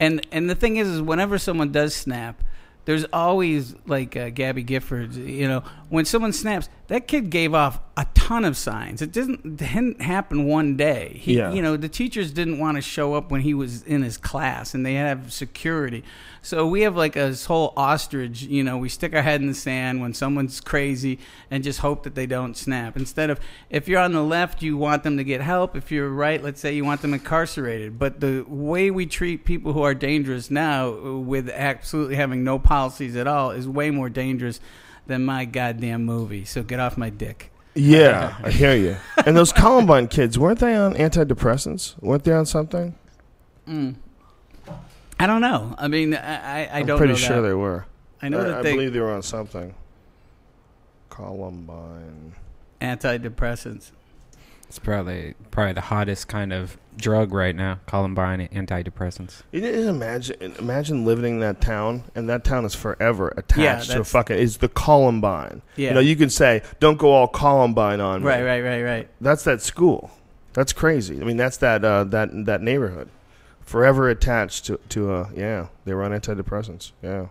And 0.00 0.26
and 0.32 0.48
the 0.50 0.54
thing 0.54 0.76
is, 0.76 0.88
is 0.88 1.02
whenever 1.02 1.38
someone 1.38 1.72
does 1.72 1.94
snap. 1.94 2.42
There's 2.86 3.06
always 3.14 3.74
like 3.86 4.14
uh, 4.14 4.28
Gabby 4.28 4.62
Giffords, 4.62 5.14
you 5.16 5.48
know, 5.48 5.62
when 5.88 6.04
someone 6.04 6.34
snaps, 6.34 6.68
that 6.88 7.08
kid 7.08 7.30
gave 7.30 7.54
off 7.54 7.80
a 7.96 8.06
ton 8.14 8.44
of 8.44 8.56
signs. 8.56 9.00
It 9.02 9.12
didn't 9.12 9.56
didn't 9.56 10.00
happen 10.00 10.46
one 10.46 10.76
day. 10.76 11.16
He, 11.20 11.36
Yeah. 11.36 11.52
You 11.52 11.62
know, 11.62 11.76
the 11.76 11.88
teachers 11.88 12.32
didn't 12.32 12.58
want 12.58 12.76
to 12.76 12.80
show 12.80 13.14
up 13.14 13.30
when 13.30 13.42
he 13.42 13.54
was 13.54 13.82
in 13.82 14.02
his 14.02 14.16
class, 14.16 14.74
and 14.74 14.84
they 14.84 14.94
have 14.94 15.32
security. 15.32 16.02
So 16.42 16.66
we 16.66 16.82
have 16.82 16.96
like 16.96 17.14
a 17.14 17.28
this 17.28 17.46
whole 17.46 17.72
ostrich. 17.76 18.42
You 18.42 18.64
know, 18.64 18.78
we 18.78 18.88
stick 18.88 19.14
our 19.14 19.22
head 19.22 19.40
in 19.40 19.46
the 19.46 19.54
sand 19.54 20.00
when 20.00 20.12
someone's 20.12 20.60
crazy 20.60 21.20
and 21.52 21.62
just 21.62 21.80
hope 21.80 22.02
that 22.02 22.16
they 22.16 22.26
don't 22.26 22.56
snap. 22.56 22.96
Instead 22.96 23.30
of 23.30 23.38
if 23.70 23.86
you're 23.86 24.00
on 24.00 24.12
the 24.12 24.24
left, 24.24 24.60
you 24.60 24.76
want 24.76 25.04
them 25.04 25.16
to 25.16 25.24
get 25.24 25.40
help. 25.40 25.76
If 25.76 25.92
you're 25.92 26.10
right, 26.10 26.42
let's 26.42 26.60
say 26.60 26.74
you 26.74 26.84
want 26.84 27.00
them 27.00 27.14
incarcerated. 27.14 27.96
But 27.96 28.18
the 28.18 28.44
way 28.48 28.90
we 28.90 29.06
treat 29.06 29.44
people 29.44 29.72
who 29.72 29.82
are 29.82 29.94
dangerous 29.94 30.50
now, 30.50 30.88
uh, 30.88 31.18
with 31.18 31.48
absolutely 31.48 32.16
having 32.16 32.42
no 32.42 32.58
policies 32.58 33.14
at 33.14 33.28
all, 33.28 33.52
is 33.52 33.68
way 33.68 33.90
more 33.90 34.08
dangerous 34.08 34.58
than 35.06 35.24
my 35.24 35.44
goddamn 35.44 36.04
movie. 36.04 36.44
So 36.44 36.64
get 36.64 36.80
off 36.80 36.96
my 36.98 37.10
dick. 37.10 37.52
Yeah, 37.74 38.36
I 38.42 38.50
hear 38.50 38.74
you. 38.76 38.96
And 39.26 39.36
those 39.36 39.52
Columbine 39.52 40.06
kids 40.08 40.38
weren't 40.38 40.60
they 40.60 40.76
on 40.76 40.94
antidepressants? 40.94 42.00
Weren't 42.00 42.24
they 42.24 42.32
on 42.32 42.46
something? 42.46 42.94
Mm. 43.68 43.96
I 45.18 45.26
don't 45.26 45.40
know. 45.40 45.74
I 45.78 45.88
mean, 45.88 46.14
I, 46.14 46.18
I, 46.18 46.64
I 46.66 46.78
I'm 46.80 46.86
don't. 46.86 46.98
pretty 46.98 47.14
know 47.14 47.18
sure 47.18 47.42
that. 47.42 47.48
they 47.48 47.54
were. 47.54 47.86
I 48.22 48.28
know 48.28 48.40
I, 48.40 48.44
that 48.44 48.54
I 48.58 48.62
they 48.62 48.72
believe 48.72 48.92
they 48.92 49.00
were 49.00 49.12
on 49.12 49.22
something. 49.22 49.74
Columbine. 51.10 52.34
antidepressants. 52.80 53.90
It's 54.68 54.78
probably 54.78 55.34
probably 55.50 55.74
the 55.74 55.80
hottest 55.82 56.28
kind 56.28 56.52
of 56.52 56.76
drug 56.96 57.32
right 57.32 57.54
now. 57.54 57.80
Columbine 57.86 58.48
antidepressants. 58.48 59.42
You 59.52 59.60
didn't 59.60 59.88
imagine 59.88 60.54
imagine 60.58 61.04
living 61.04 61.34
in 61.34 61.40
that 61.40 61.60
town, 61.60 62.04
and 62.14 62.28
that 62.28 62.44
town 62.44 62.64
is 62.64 62.74
forever 62.74 63.32
attached 63.36 63.90
to 63.90 64.00
a 64.00 64.04
fucking 64.04 64.36
is 64.36 64.58
the 64.58 64.68
Columbine. 64.68 65.62
Yeah. 65.76 65.88
You 65.88 65.94
know, 65.94 66.00
you 66.00 66.16
can 66.16 66.30
say, 66.30 66.62
"Don't 66.80 66.98
go 66.98 67.12
all 67.12 67.28
Columbine 67.28 68.00
on 68.00 68.22
me." 68.22 68.28
Right, 68.28 68.42
right, 68.42 68.60
right, 68.62 68.82
right. 68.82 69.08
That's 69.20 69.44
that 69.44 69.62
school. 69.62 70.10
That's 70.52 70.72
crazy. 70.72 71.20
I 71.20 71.24
mean, 71.24 71.36
that's 71.36 71.56
that 71.58 71.84
uh, 71.84 72.04
that 72.04 72.30
that 72.46 72.62
neighborhood, 72.62 73.08
forever 73.60 74.08
attached 74.08 74.66
to 74.66 74.78
to 74.90 75.12
uh 75.12 75.30
yeah. 75.34 75.66
They 75.84 75.94
were 75.94 76.02
on 76.02 76.12
antidepressants. 76.12 76.92
Yeah. 77.02 77.26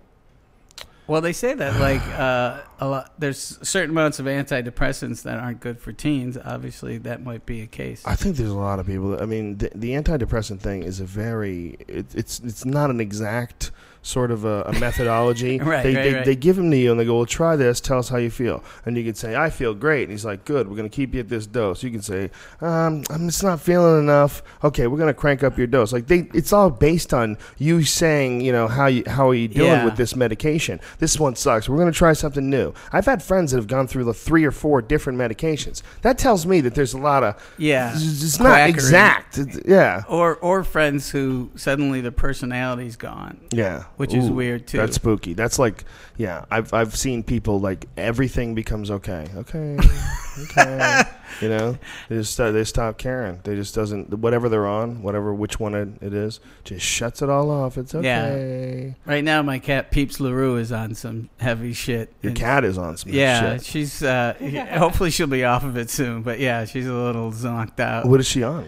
Well, 1.06 1.22
they 1.22 1.34
say 1.34 1.54
that 1.54 1.80
like 1.80 2.02
uh, 2.18 2.62
a 2.80 2.88
lot. 2.88 3.14
There's 3.20 3.60
certain 3.62 3.90
amounts 3.90 4.20
of 4.20 4.26
antidepressants 4.26 5.24
that 5.24 5.38
aren't 5.38 5.60
good 5.60 5.80
for 5.80 5.92
teens. 5.92 6.38
Obviously, 6.44 6.98
that 7.00 7.22
might 7.24 7.46
be 7.46 7.62
a 7.62 7.68
case. 7.68 8.04
I 8.06 8.16
think 8.16 8.38
there's 8.38 8.50
a 8.50 8.58
lot 8.58 8.80
of 8.80 8.86
people. 8.86 9.22
I 9.22 9.26
mean, 9.26 9.58
the, 9.58 9.70
the 9.76 9.92
antidepressant 9.92 10.62
thing 10.62 10.84
is 10.84 11.00
a 11.00 11.06
very. 11.06 11.78
It, 11.88 12.16
it's 12.16 12.40
it's 12.40 12.64
not 12.64 12.90
an 12.90 13.02
exact 13.02 13.72
sort 14.04 14.30
of 14.30 14.46
a, 14.46 14.62
a 14.68 14.80
methodology. 14.80 15.60
Right, 15.64 15.82
they, 15.84 15.96
right, 15.96 16.04
they, 16.04 16.14
right. 16.14 16.26
they 16.26 16.36
give 16.36 16.56
them 16.58 16.70
to 16.72 16.78
you 16.78 16.92
and 16.92 17.00
they 17.00 17.06
go, 17.06 17.16
"Well, 17.18 17.26
try 17.26 17.56
this. 17.56 17.80
Tell 17.82 17.98
us 18.00 18.10
how 18.10 18.18
you 18.18 18.30
feel." 18.30 18.64
And 18.86 18.96
you 18.98 19.04
can 19.04 19.16
say, 19.16 19.36
"I 19.36 19.50
feel 19.50 19.74
great." 19.74 20.04
And 20.04 20.12
he's 20.12 20.26
like, 20.26 20.46
"Good. 20.46 20.68
We're 20.70 20.76
going 20.76 20.90
to 20.90 20.96
keep 20.96 21.14
you 21.16 21.20
at 21.22 21.30
this 21.30 21.48
dose." 21.48 21.82
You 21.84 21.90
can 21.90 22.02
say, 22.02 22.30
um, 22.62 23.04
"I'm 23.10 23.28
just 23.28 23.44
not 23.44 23.60
feeling 23.62 24.00
enough." 24.04 24.44
Okay, 24.64 24.86
we're 24.88 24.98
going 24.98 25.08
to 25.08 25.14
crank 25.20 25.42
up 25.44 25.58
your 25.58 25.68
dose. 25.68 25.92
Like 25.94 26.08
they, 26.08 26.30
it's 26.34 26.54
all 26.54 26.70
based 26.70 27.14
on 27.14 27.38
you 27.58 27.84
saying, 27.84 28.42
you 28.42 28.52
know, 28.52 28.68
how 28.68 28.86
you 28.88 29.04
how 29.08 29.30
are 29.30 29.34
you 29.36 29.48
doing 29.48 29.68
Yeah. 29.72 29.86
with 29.86 29.96
this 29.98 30.16
medication? 30.16 30.80
This 31.00 31.20
one 31.20 31.36
sucks. 31.36 31.68
We're 31.70 31.78
going 31.78 31.92
to 31.92 31.98
try 31.98 32.14
something 32.14 32.50
new. 32.50 32.74
I've 32.92 33.06
had 33.06 33.24
friends 33.24 33.52
that 33.52 33.58
have 33.58 33.68
gone 33.68 33.88
through 33.88 34.04
the 34.04 34.14
three 34.14 34.44
or 34.44 34.52
four 34.52 34.82
different 34.82 35.18
medications. 35.18 35.82
That 36.02 36.18
tells 36.18 36.46
me 36.46 36.62
that 36.62 36.76
there's 36.76 36.94
a 36.94 36.98
lot 37.00 37.24
of 37.24 37.36
Yeah, 37.58 37.94
It's 37.96 38.40
not 38.40 38.50
Quackery. 38.50 38.70
exact. 38.70 39.38
It's- 39.38 39.60
yeah. 39.66 40.04
Or 40.10 40.36
or 40.38 40.64
friends 40.64 41.10
who 41.12 41.52
suddenly 41.56 42.02
the 42.02 42.12
personality's 42.12 42.96
gone. 42.98 43.38
Yeah, 43.52 43.84
which 43.98 44.14
is 44.14 44.30
weird 44.30 44.68
too. 44.68 44.78
That's 44.78 44.96
spooky. 44.96 45.34
That's 45.34 45.60
like, 45.60 45.86
yeah, 46.18 46.46
I've 46.52 46.74
I've 46.74 46.96
seen 46.96 47.24
people 47.24 47.60
like 47.60 47.88
everything 47.98 48.56
becomes 48.56 48.90
okay, 48.92 49.28
okay, 49.36 49.78
okay. 50.44 51.02
you 51.42 51.50
know, 51.50 51.78
they 52.10 52.16
just 52.18 52.34
start, 52.34 52.54
they 52.54 52.64
stop 52.64 52.98
caring. 52.98 53.40
They 53.44 53.56
just 53.56 53.74
doesn't 53.76 54.14
whatever 54.20 54.50
they're 54.50 54.68
on, 54.68 55.02
whatever 55.02 55.34
which 55.34 55.60
one 55.60 55.74
it, 55.76 55.90
it 56.02 56.14
is, 56.14 56.40
just 56.64 56.86
shuts 56.86 57.22
it 57.22 57.30
all 57.30 57.50
off. 57.52 57.78
It's 57.78 57.94
okay. 57.96 58.96
Yeah. 59.06 59.12
Right 59.12 59.24
now, 59.24 59.42
my 59.42 59.60
cat 59.60 59.92
Peeps 59.92 60.20
Larue 60.20 60.58
is 60.58 60.72
on 60.72 60.96
some 60.96 61.30
heavy 61.40 61.74
shit. 61.74 62.14
Your 62.22 62.32
And- 62.32 62.38
cat 62.40 62.64
is 62.64 62.78
on 62.78 62.98
some 62.98 63.12
Yeah, 63.12 63.54
shit. 63.58 63.66
she's. 63.66 64.04
Uh, 64.04 64.34
hopefully, 64.78 65.12
she'll 65.12 65.28
be 65.28 65.44
off 65.44 65.64
of 65.64 65.78
it 65.78 65.90
soon. 65.90 66.22
But 66.24 66.40
yeah, 66.40 66.66
she's 66.66 66.88
a 66.88 66.94
little 66.94 67.32
zonked 67.32 67.80
out. 67.80 68.06
What 68.06 68.20
is 68.20 68.28
she 68.28 68.44
on? 68.44 68.66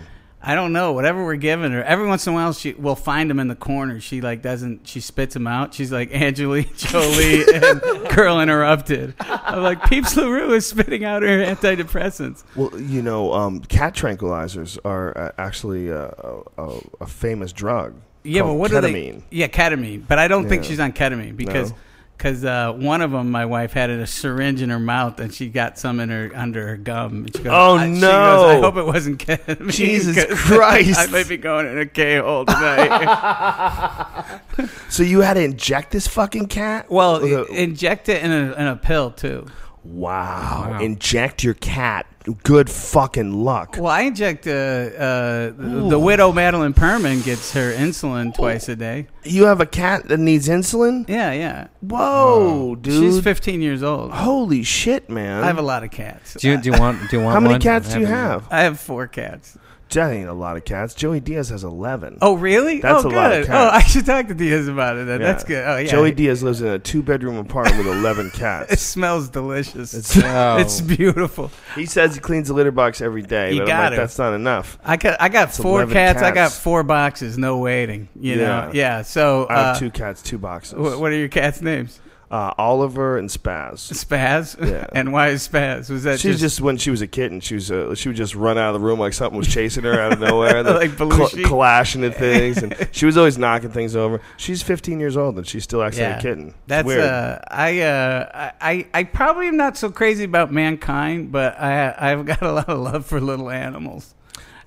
I 0.47 0.53
don't 0.53 0.73
know. 0.73 0.93
Whatever 0.93 1.25
we're 1.25 1.37
giving 1.37 1.71
her. 1.71 1.83
Every 1.83 2.05
once 2.05 2.27
in 2.27 2.33
a 2.33 2.35
while, 2.35 2.53
she 2.53 2.73
we'll 2.73 2.95
find 2.95 3.31
them 3.31 3.39
in 3.39 3.47
the 3.47 3.55
corner. 3.55 3.99
She 3.99 4.21
like 4.21 4.43
doesn't. 4.43 4.87
She 4.87 4.99
spits 4.99 5.33
them 5.33 5.47
out. 5.47 5.73
She's 5.73 5.91
like 5.91 6.11
Angelina 6.11 6.67
Jolie 6.77 7.43
and 7.51 7.81
Girl 8.15 8.39
Interrupted. 8.39 9.15
I'm 9.19 9.63
like 9.63 9.83
Peeps 9.89 10.15
Larue 10.15 10.53
is 10.53 10.67
spitting 10.67 11.03
out 11.03 11.23
her 11.23 11.43
antidepressants. 11.43 12.43
Well, 12.55 12.79
you 12.79 13.01
know, 13.01 13.33
um, 13.33 13.61
cat 13.61 13.95
tranquilizers 13.95 14.77
are 14.85 15.17
uh, 15.17 15.31
actually 15.39 15.91
uh, 15.91 16.11
a, 16.59 16.79
a, 17.01 17.07
famous 17.07 17.51
drug. 17.51 17.95
Yeah, 18.23 18.43
but 18.43 18.53
what 18.53 18.69
ketamine. 18.71 18.77
are 18.77 18.81
they? 19.19 19.23
Yeah, 19.31 19.47
ketamine. 19.47 20.07
But 20.07 20.19
I 20.19 20.27
don't 20.27 20.47
think 20.47 20.63
she's 20.63 20.79
on 20.79 20.93
ketamine 20.93 21.35
because 21.35 21.71
No? 21.71 21.77
Because 22.17 22.45
uh, 22.45 22.71
one 22.73 23.01
of 23.01 23.11
them, 23.11 23.29
my 23.29 23.45
wife 23.45 23.73
had 23.73 23.89
a 23.89 24.07
syringe 24.07 24.61
in 24.61 24.69
her 24.69 24.79
mouth 24.79 25.19
and 25.19 25.33
she 25.33 25.49
got 25.49 25.77
some 25.77 25.99
in 25.99 26.09
her 26.09 26.31
under 26.33 26.67
her 26.67 26.77
gum. 26.77 27.25
And 27.25 27.35
she 27.35 27.43
goes, 27.43 27.51
Oh, 27.53 27.77
I, 27.77 27.87
no. 27.87 27.99
goes, 27.99 28.45
I 28.45 28.59
hope 28.61 28.77
it 28.77 28.85
wasn't 28.85 29.19
ketamine. 29.25 29.71
Jesus 29.71 30.17
Christ. 30.41 30.97
I 30.99 31.07
might 31.07 31.27
be 31.27 31.37
going 31.37 31.67
in 31.67 31.77
a 31.77 31.85
K 31.85 32.17
hole 32.17 32.45
tonight. 32.45 34.41
So 34.89 35.03
you 35.03 35.19
had 35.19 35.33
to 35.33 35.43
inject 35.43 35.91
this 35.91 36.07
fucking 36.07 36.47
cat? 36.47 36.89
well, 36.89 37.17
inject 37.47 38.07
it 38.07 38.23
in 38.23 38.31
a 38.31 38.53
in 38.53 38.67
a 38.67 38.77
pill 38.77 39.11
too. 39.11 39.45
Wow. 39.85 40.79
Inject 40.81 41.43
your 41.43 41.53
cat. 41.53 42.05
Good 42.43 42.71
fucking 42.71 43.43
luck. 43.43 43.75
Well, 43.77 43.85
I 43.85 44.01
inject 44.01 44.47
uh, 44.47 44.49
uh, 44.49 45.51
the, 45.55 45.87
the 45.91 45.99
widow 45.99 46.31
Madeline 46.31 46.73
Perman 46.73 47.23
gets 47.23 47.53
her 47.53 47.71
insulin 47.71 48.33
twice 48.33 48.67
a 48.67 48.75
day. 48.75 49.07
You 49.23 49.45
have 49.45 49.61
a 49.61 49.65
cat 49.67 50.07
that 50.07 50.17
needs 50.17 50.47
insulin? 50.47 51.07
Yeah, 51.07 51.33
yeah. 51.33 51.67
Whoa, 51.81 52.75
dude. 52.75 53.13
She's 53.13 53.23
15 53.23 53.61
years 53.61 53.83
old. 53.83 54.11
Holy 54.11 54.63
shit, 54.63 55.07
man. 55.07 55.43
I 55.43 55.47
have 55.47 55.59
a 55.59 55.63
lot 55.63 55.83
of 55.83 55.91
cats. 55.91 56.33
Do 56.33 56.49
you, 56.49 56.57
do 56.57 56.71
you 56.71 56.79
want? 56.79 57.11
Do 57.11 57.17
you 57.17 57.23
want? 57.23 57.35
How 57.35 57.39
many 57.39 57.53
one? 57.53 57.61
cats 57.61 57.93
do 57.93 57.99
you 57.99 58.07
Have 58.07 58.43
have? 58.43 58.51
I 58.51 58.61
have 58.61 58.79
four 58.79 59.05
cats. 59.05 59.55
That 59.91 60.11
ain't 60.11 60.27
a 60.27 60.33
lot 60.33 60.57
of 60.57 60.65
cats. 60.65 60.93
Joey 60.93 61.19
Diaz 61.19 61.49
has 61.49 61.63
11. 61.63 62.17
Oh, 62.21 62.33
really? 62.33 62.81
That's 62.81 63.05
oh, 63.05 63.07
a 63.07 63.11
good. 63.11 63.15
lot 63.15 63.31
of 63.33 63.49
Oh, 63.49 63.69
I 63.71 63.81
should 63.81 64.05
talk 64.05 64.27
to 64.27 64.33
Diaz 64.33 64.67
about 64.67 64.97
it. 64.97 65.05
Then. 65.05 65.21
Yeah. 65.21 65.27
That's 65.27 65.43
good. 65.43 65.63
Oh, 65.65 65.77
yeah. 65.77 65.87
Joey 65.89 66.11
Diaz 66.11 66.43
lives 66.43 66.61
in 66.61 66.67
a 66.67 66.79
two 66.79 67.01
bedroom 67.01 67.37
apartment 67.37 67.77
with 67.77 67.87
11 67.97 68.31
cats. 68.33 68.73
It 68.73 68.79
smells 68.79 69.29
delicious. 69.29 69.93
It's- 69.93 70.23
Oh. 70.35 70.57
It's 70.57 70.81
beautiful. 70.81 71.49
He 71.75 71.85
says 71.85 72.15
he 72.15 72.19
cleans 72.19 72.47
the 72.49 72.53
litter 72.55 72.71
box 72.71 72.99
every 72.99 73.21
day, 73.21 73.53
You 73.53 73.59
but 73.59 73.63
I'm 73.63 73.67
got 73.67 73.83
like, 73.83 73.93
it. 73.93 73.95
that's 73.97 74.17
not 74.17 74.33
enough. 74.33 74.77
I 74.83 74.97
got 74.97 75.21
I 75.21 75.29
got 75.29 75.49
It's 75.49 75.57
four 75.57 75.77
11 75.83 75.93
cats. 75.93 76.21
I 76.21 76.31
got 76.31 76.51
four 76.51 76.83
boxes. 76.83 77.37
No 77.37 77.59
waiting. 77.59 78.09
You 78.19 78.37
know. 78.37 78.41
Yeah. 78.43 78.71
Yeah. 78.73 79.01
So 79.03 79.47
I 79.49 79.53
have 79.55 79.75
uh, 79.75 79.79
two 79.79 79.91
cats, 79.91 80.21
two 80.21 80.37
boxes. 80.37 80.73
what 80.77 81.11
are 81.11 81.15
your 81.15 81.29
cats' 81.29 81.61
names? 81.61 81.99
Uh, 82.31 82.51
Oliver 82.57 83.17
and 83.19 83.29
Spaz. 83.29 83.91
Spaz. 83.93 84.59
Yeah. 84.59 84.87
and 84.93 85.13
why 85.13 85.29
is 85.29 85.47
Spaz? 85.47 85.91
Was 85.91 86.03
that 86.03 86.19
She's 86.19 86.39
just, 86.39 86.55
just, 86.55 86.61
when 86.61 86.77
she 86.77 86.89
was 86.89 87.01
a 87.01 87.07
kitten, 87.07 87.39
she 87.39 87.53
was 87.53 87.69
uh, 87.71 87.93
she 87.93 88.09
would 88.09 88.15
just 88.15 88.33
run 88.33 88.57
out 88.57 88.73
of 88.73 88.81
the 88.81 88.85
room 88.85 88.99
like 88.99 89.13
something 89.13 89.37
was 89.37 89.47
chasing 89.47 89.83
her 89.83 89.99
out 89.99 90.13
of 90.13 90.19
nowhere, 90.21 90.57
and 90.57 90.67
Like 90.67 90.97
cl- 90.97 91.45
clashing 91.45 92.03
into 92.03 92.17
things, 92.17 92.57
and 92.63 92.75
she 92.91 93.05
was 93.05 93.15
always 93.15 93.37
knocking 93.37 93.69
things 93.71 93.95
over. 93.95 94.21
She's 94.37 94.63
15 94.63 94.99
years 94.99 95.15
old 95.15 95.37
and 95.37 95.45
she's 95.47 95.63
still 95.63 95.83
actually 95.83 96.01
yeah. 96.03 96.17
a 96.17 96.21
kitten. 96.21 96.55
That's 96.65 96.87
weird. 96.87 97.01
uh, 97.01 97.39
I 97.47 97.81
uh, 97.81 98.51
I 98.59 98.87
I 98.93 99.03
probably 99.03 99.47
am 99.47 99.57
not 99.57 99.77
so 99.77 99.91
crazy 99.91 100.23
about 100.23 100.51
mankind, 100.51 101.31
but 101.31 101.59
I 101.59 101.93
I've 101.97 102.25
got 102.25 102.41
a 102.41 102.51
lot 102.51 102.69
of 102.69 102.79
love 102.79 103.05
for 103.05 103.21
little 103.21 103.51
animals. 103.51 104.15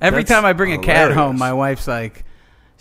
Every 0.01 0.23
That's 0.23 0.31
time 0.31 0.45
I 0.45 0.53
bring 0.53 0.73
a 0.73 0.79
cat 0.79 1.13
home, 1.13 1.39
my 1.39 1.53
wife's 1.53 1.89
like. 1.89 2.25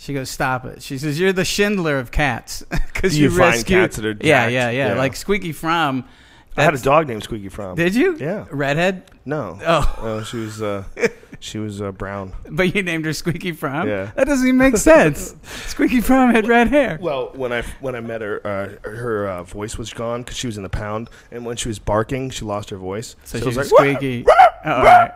She 0.00 0.14
goes, 0.14 0.30
stop 0.30 0.64
it. 0.64 0.80
She 0.82 0.96
says, 0.96 1.18
"You're 1.18 1.32
the 1.32 1.44
Schindler 1.44 1.98
of 1.98 2.10
cats 2.12 2.62
because 2.70 3.18
You 3.18 3.24
you, 3.24 3.30
find 3.30 3.40
rescue 3.54 3.76
cats 3.76 3.96
that 3.96 4.04
are 4.06 4.10
yeah, 4.10 4.44
jacked. 4.44 4.52
yeah, 4.52 4.70
yeah, 4.70 4.88
Yeah. 4.88 4.94
Like 4.94 5.16
Squeaky 5.16 5.52
Fromme. 5.52 6.04
I 6.56 6.62
had 6.62 6.68
a 6.74 6.76
that's- 6.76 6.82
dog 6.82 7.06
named 7.08 7.22
Squeaky 7.24 7.48
Fromme. 7.50 7.76
Did 7.76 7.94
you? 7.94 8.16
Yeah. 8.16 8.46
Redhead. 8.50 9.04
No. 9.24 9.58
Oh. 9.64 9.98
No, 10.02 10.22
she 10.24 10.38
was 10.38 10.62
uh, 10.62 10.84
she 11.40 11.58
was 11.58 11.80
uh, 11.82 11.92
brown. 11.92 12.32
But 12.48 12.74
you 12.74 12.82
named 12.82 13.04
her 13.04 13.12
Squeaky 13.12 13.52
Fromme. 13.52 13.86
Yeah. 13.86 14.10
That 14.16 14.26
doesn't 14.26 14.46
even 14.46 14.56
make 14.58 14.76
sense. 14.76 15.34
Squeaky 15.66 16.00
Fromme 16.00 16.32
had 16.32 16.48
red 16.48 16.68
hair. 16.68 16.98
Well, 17.00 17.30
when 17.34 17.52
I 17.52 17.62
when 17.80 17.94
I 17.94 18.00
met 18.00 18.22
her, 18.22 18.40
uh, 18.46 18.88
her 18.88 19.28
uh, 19.28 19.42
voice 19.44 19.76
was 19.78 19.92
gone 19.92 20.22
because 20.22 20.36
she 20.36 20.46
was 20.46 20.56
in 20.56 20.62
the 20.62 20.68
pound, 20.68 21.10
and 21.30 21.44
when 21.44 21.56
she 21.56 21.68
was 21.68 21.78
barking, 21.78 22.30
she 22.30 22.44
lost 22.44 22.70
her 22.70 22.76
voice. 22.76 23.14
So 23.24 23.38
it 23.38 23.44
she's 23.44 23.56
was 23.56 23.70
like, 23.72 23.96
squeaky. 23.98 24.24
Oh, 24.28 24.72
all 24.72 24.82
right. 24.84 25.12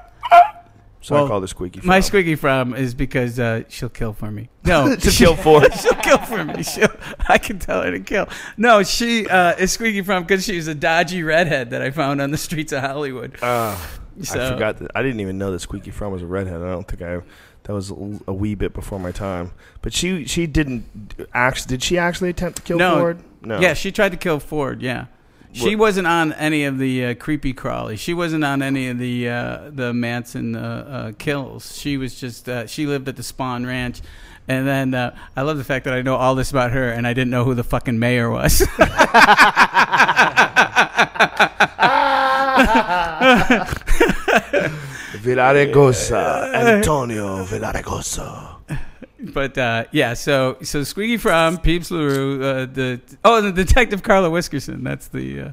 So 1.02 1.16
I 1.16 1.18
Well, 1.20 1.28
called 1.28 1.42
her 1.42 1.48
Squeaky. 1.48 1.80
My 1.82 1.98
Squeaky 2.00 2.36
Fromme 2.36 2.76
is 2.78 2.94
because 2.94 3.38
uh, 3.38 3.64
she'll 3.68 3.88
kill 3.88 4.12
for 4.12 4.30
me. 4.30 4.48
No, 4.64 4.94
To 4.96 5.10
kill 5.10 5.34
for? 5.36 5.60
she'll 5.80 5.94
kill 5.94 6.18
for 6.18 6.44
me. 6.44 6.62
She'll, 6.62 6.88
I 7.28 7.38
can 7.38 7.58
tell 7.58 7.82
her 7.82 7.90
to 7.90 7.98
kill. 8.00 8.28
No, 8.56 8.82
she 8.84 9.28
uh, 9.28 9.54
is 9.56 9.72
Squeaky 9.72 10.02
Fromme 10.02 10.22
because 10.26 10.44
she 10.44 10.54
was 10.56 10.68
a 10.68 10.74
dodgy 10.76 11.22
redhead 11.24 11.70
that 11.70 11.82
I 11.82 11.90
found 11.90 12.20
on 12.20 12.30
the 12.30 12.38
streets 12.38 12.72
of 12.72 12.82
Hollywood. 12.82 13.36
Uh, 13.42 13.76
So- 14.22 14.46
I 14.46 14.50
forgot 14.52 14.78
that. 14.78 14.92
I 14.94 15.02
didn't 15.02 15.20
even 15.20 15.38
know 15.38 15.50
that 15.50 15.58
Squeaky 15.60 15.90
Fromme 15.90 16.12
was 16.12 16.22
a 16.22 16.26
redhead. 16.26 16.62
I 16.62 16.70
don't 16.70 16.86
think 16.86 17.02
I. 17.02 17.20
That 17.64 17.72
was 17.74 17.90
a, 17.92 17.94
a 18.26 18.32
wee 18.32 18.54
bit 18.56 18.72
before 18.74 18.98
my 18.98 19.12
time. 19.12 19.52
But 19.82 19.92
she 19.92 20.24
she 20.26 20.46
didn't 20.48 20.84
actually. 21.32 21.68
Did 21.68 21.82
she 21.82 21.96
actually 21.96 22.30
attempt 22.30 22.56
to 22.56 22.62
kill 22.62 22.76
no, 22.78 22.98
Ford? 22.98 23.22
No. 23.40 23.60
Yeah, 23.60 23.74
she 23.74 23.90
tried 23.92 24.10
to 24.10 24.16
kill 24.18 24.38
Ford. 24.40 24.82
Yeah, 24.82 25.06
She 25.52 25.76
wasn't 25.76 26.06
on 26.06 26.32
any 26.34 26.64
of 26.64 26.78
the 26.78 27.06
uh, 27.06 27.14
creepy 27.14 27.52
crawly. 27.52 27.96
She 27.96 28.14
wasn't 28.14 28.44
on 28.44 28.62
any 28.62 28.88
of 28.88 28.98
the 28.98 29.28
uh, 29.28 29.70
the 29.70 29.92
Manson 29.92 30.56
uh, 30.56 30.60
uh, 30.88 31.12
kills. 31.18 31.76
She 31.76 31.96
was 31.96 32.18
just 32.18 32.48
uh, 32.48 32.66
she 32.66 32.86
lived 32.86 33.08
at 33.08 33.16
the 33.16 33.22
Spahn 33.22 33.66
Ranch. 33.66 34.00
And 34.48 34.66
then 34.66 34.92
uh, 34.92 35.14
I 35.36 35.42
love 35.42 35.56
the 35.56 35.64
fact 35.64 35.84
that 35.84 35.94
I 35.94 36.02
know 36.02 36.16
all 36.16 36.34
this 36.34 36.50
about 36.50 36.72
her, 36.72 36.90
and 36.90 37.06
I 37.06 37.14
didn't 37.14 37.30
know 37.30 37.44
who 37.44 37.54
the 37.54 37.62
fucking 37.62 37.98
mayor 37.98 38.28
was. 38.28 38.60
Villaraigosa, 45.22 46.52
Antonio 46.54 47.44
Villaraigosa. 47.44 48.51
But 49.22 49.56
uh, 49.58 49.84
yeah, 49.92 50.14
so 50.14 50.56
so 50.62 50.82
Squeaky 50.84 51.18
Fromme, 51.18 51.62
Peeps 51.62 51.90
Larue, 51.90 52.42
uh, 52.42 52.66
the 52.66 53.00
oh, 53.24 53.40
the 53.40 53.52
Detective 53.52 54.02
Carla 54.02 54.28
Whiskerson. 54.30 54.82
That's 54.82 55.08
the 55.08 55.40
uh, 55.40 55.52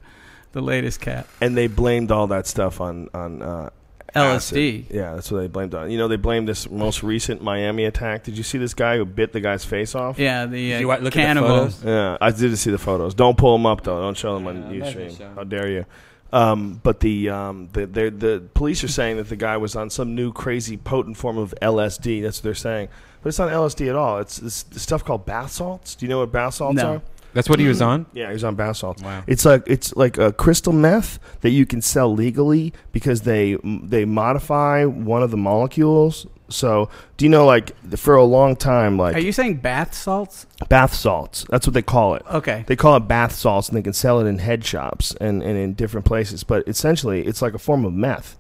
the 0.54 0.62
latest 0.62 1.02
cat. 1.02 1.28
And 1.42 1.56
they 1.56 1.68
blamed 1.68 2.12
all 2.12 2.28
that 2.28 2.48
stuff 2.48 2.82
on 2.82 3.10
on 3.14 3.42
uh, 3.42 3.70
LSD. 4.16 4.36
acid. 4.36 4.86
Yeah, 4.90 5.14
that's 5.16 5.32
what 5.32 5.42
they 5.42 5.48
blamed 5.48 5.76
on. 5.76 5.92
You 5.92 5.98
know, 5.98 6.08
they 6.08 6.16
blamed 6.16 6.48
this 6.48 6.70
most 6.70 7.04
recent 7.04 7.42
Miami 7.44 7.86
attack. 7.86 8.24
Did 8.24 8.38
you 8.38 8.44
see 8.44 8.58
this 8.58 8.74
guy 8.74 8.98
who 8.98 9.06
bit 9.06 9.34
the 9.34 9.40
guy's 9.42 9.64
face 9.66 9.94
off? 9.94 10.18
Yeah, 10.18 10.46
the 10.48 10.76
uh, 10.76 10.80
you 10.80 10.88
wa- 10.88 10.98
look 11.00 11.16
at 11.16 11.34
the 11.36 11.40
photos? 11.42 11.84
Yeah, 11.84 12.18
I 12.20 12.32
did 12.32 12.58
see 12.58 12.72
the 12.72 12.78
photos. 12.80 13.14
Don't 13.14 13.38
pull 13.38 13.54
them 13.58 13.66
up 13.66 13.84
though. 13.84 14.02
Don't 14.02 14.18
show 14.18 14.34
them 14.34 14.48
on 14.48 14.78
never 14.78 14.92
UStream. 15.00 15.18
show 15.18 15.26
'em. 15.26 15.36
How 15.36 15.44
dare 15.44 15.70
you? 15.70 15.86
Um, 16.32 16.80
but 16.84 17.00
the 17.00 17.30
um, 17.30 17.70
the, 17.74 17.88
the 17.88 18.10
the 18.12 18.44
police 18.54 18.84
are 18.84 18.88
saying 18.88 19.18
that 19.18 19.30
the 19.30 19.36
guy 19.36 19.58
was 19.58 19.76
on 19.76 19.90
some 19.90 20.14
new 20.16 20.32
crazy 20.32 20.78
potent 20.78 21.18
form 21.18 21.38
of 21.38 21.54
LSD. 21.62 22.22
That's 22.22 22.40
what 22.40 22.44
they're 22.44 22.54
saying. 22.56 22.90
But 23.22 23.30
it's 23.30 23.40
not 23.40 23.50
LSD 23.52 23.90
at 23.90 23.96
all. 23.96 24.20
It's 24.20 24.38
this, 24.38 24.64
this 24.64 24.82
stuff 24.84 25.04
called 25.04 25.26
bath 25.26 25.52
salts. 25.52 25.96
Do 25.96 26.06
you 26.06 26.10
know 26.10 26.20
what 26.20 26.32
bath 26.32 26.54
salts 26.56 26.76
No. 26.78 26.96
are? 26.96 27.02
That's 27.34 27.48
what 27.48 27.60
he 27.60 27.68
was 27.68 27.80
on. 27.80 28.08
Yeah, 28.14 28.28
he 28.28 28.34
was 28.34 28.44
on 28.44 28.56
bath 28.56 28.78
salts. 28.78 29.04
Wow. 29.04 29.24
It's 29.28 29.46
like 29.46 29.62
it's 29.68 29.96
like 29.96 30.18
a 30.18 30.34
crystal 30.34 30.74
meth 30.74 31.20
that 31.42 31.52
you 31.52 31.66
can 31.68 31.80
sell 31.80 32.12
legally 32.12 32.74
because 32.92 33.22
they 33.22 33.56
they 33.64 34.04
modify 34.04 34.86
one 34.86 35.22
of 35.22 35.30
the 35.30 35.38
molecules. 35.38 36.26
So, 36.52 36.90
do 37.18 37.26
you 37.26 37.30
know 37.30 37.46
like 37.46 37.76
for 37.96 38.16
a 38.16 38.24
long 38.24 38.56
time 38.56 38.98
like 38.98 39.16
Are 39.16 39.20
you 39.20 39.32
saying 39.32 39.58
bath 39.58 39.94
salts? 39.94 40.48
bath 40.70 40.96
salts? 40.96 41.46
That's 41.50 41.68
what 41.68 41.76
they 41.76 41.84
call 41.84 42.16
it. 42.16 42.24
Okay. 42.32 42.64
They 42.66 42.76
call 42.76 42.96
it 42.96 43.02
bath 43.02 43.34
salts 43.34 43.68
and 43.70 43.78
they 43.78 43.84
can 43.84 43.94
sell 43.94 44.20
it 44.20 44.26
in 44.26 44.40
head 44.40 44.66
shops 44.66 45.14
and, 45.22 45.44
and 45.44 45.56
in 45.56 45.76
different 45.76 46.08
places, 46.08 46.44
but 46.44 46.68
essentially 46.68 47.28
it's 47.28 47.44
like 47.44 47.54
a 47.54 47.60
form 47.60 47.86
of 47.86 47.94
meth. 47.94 48.39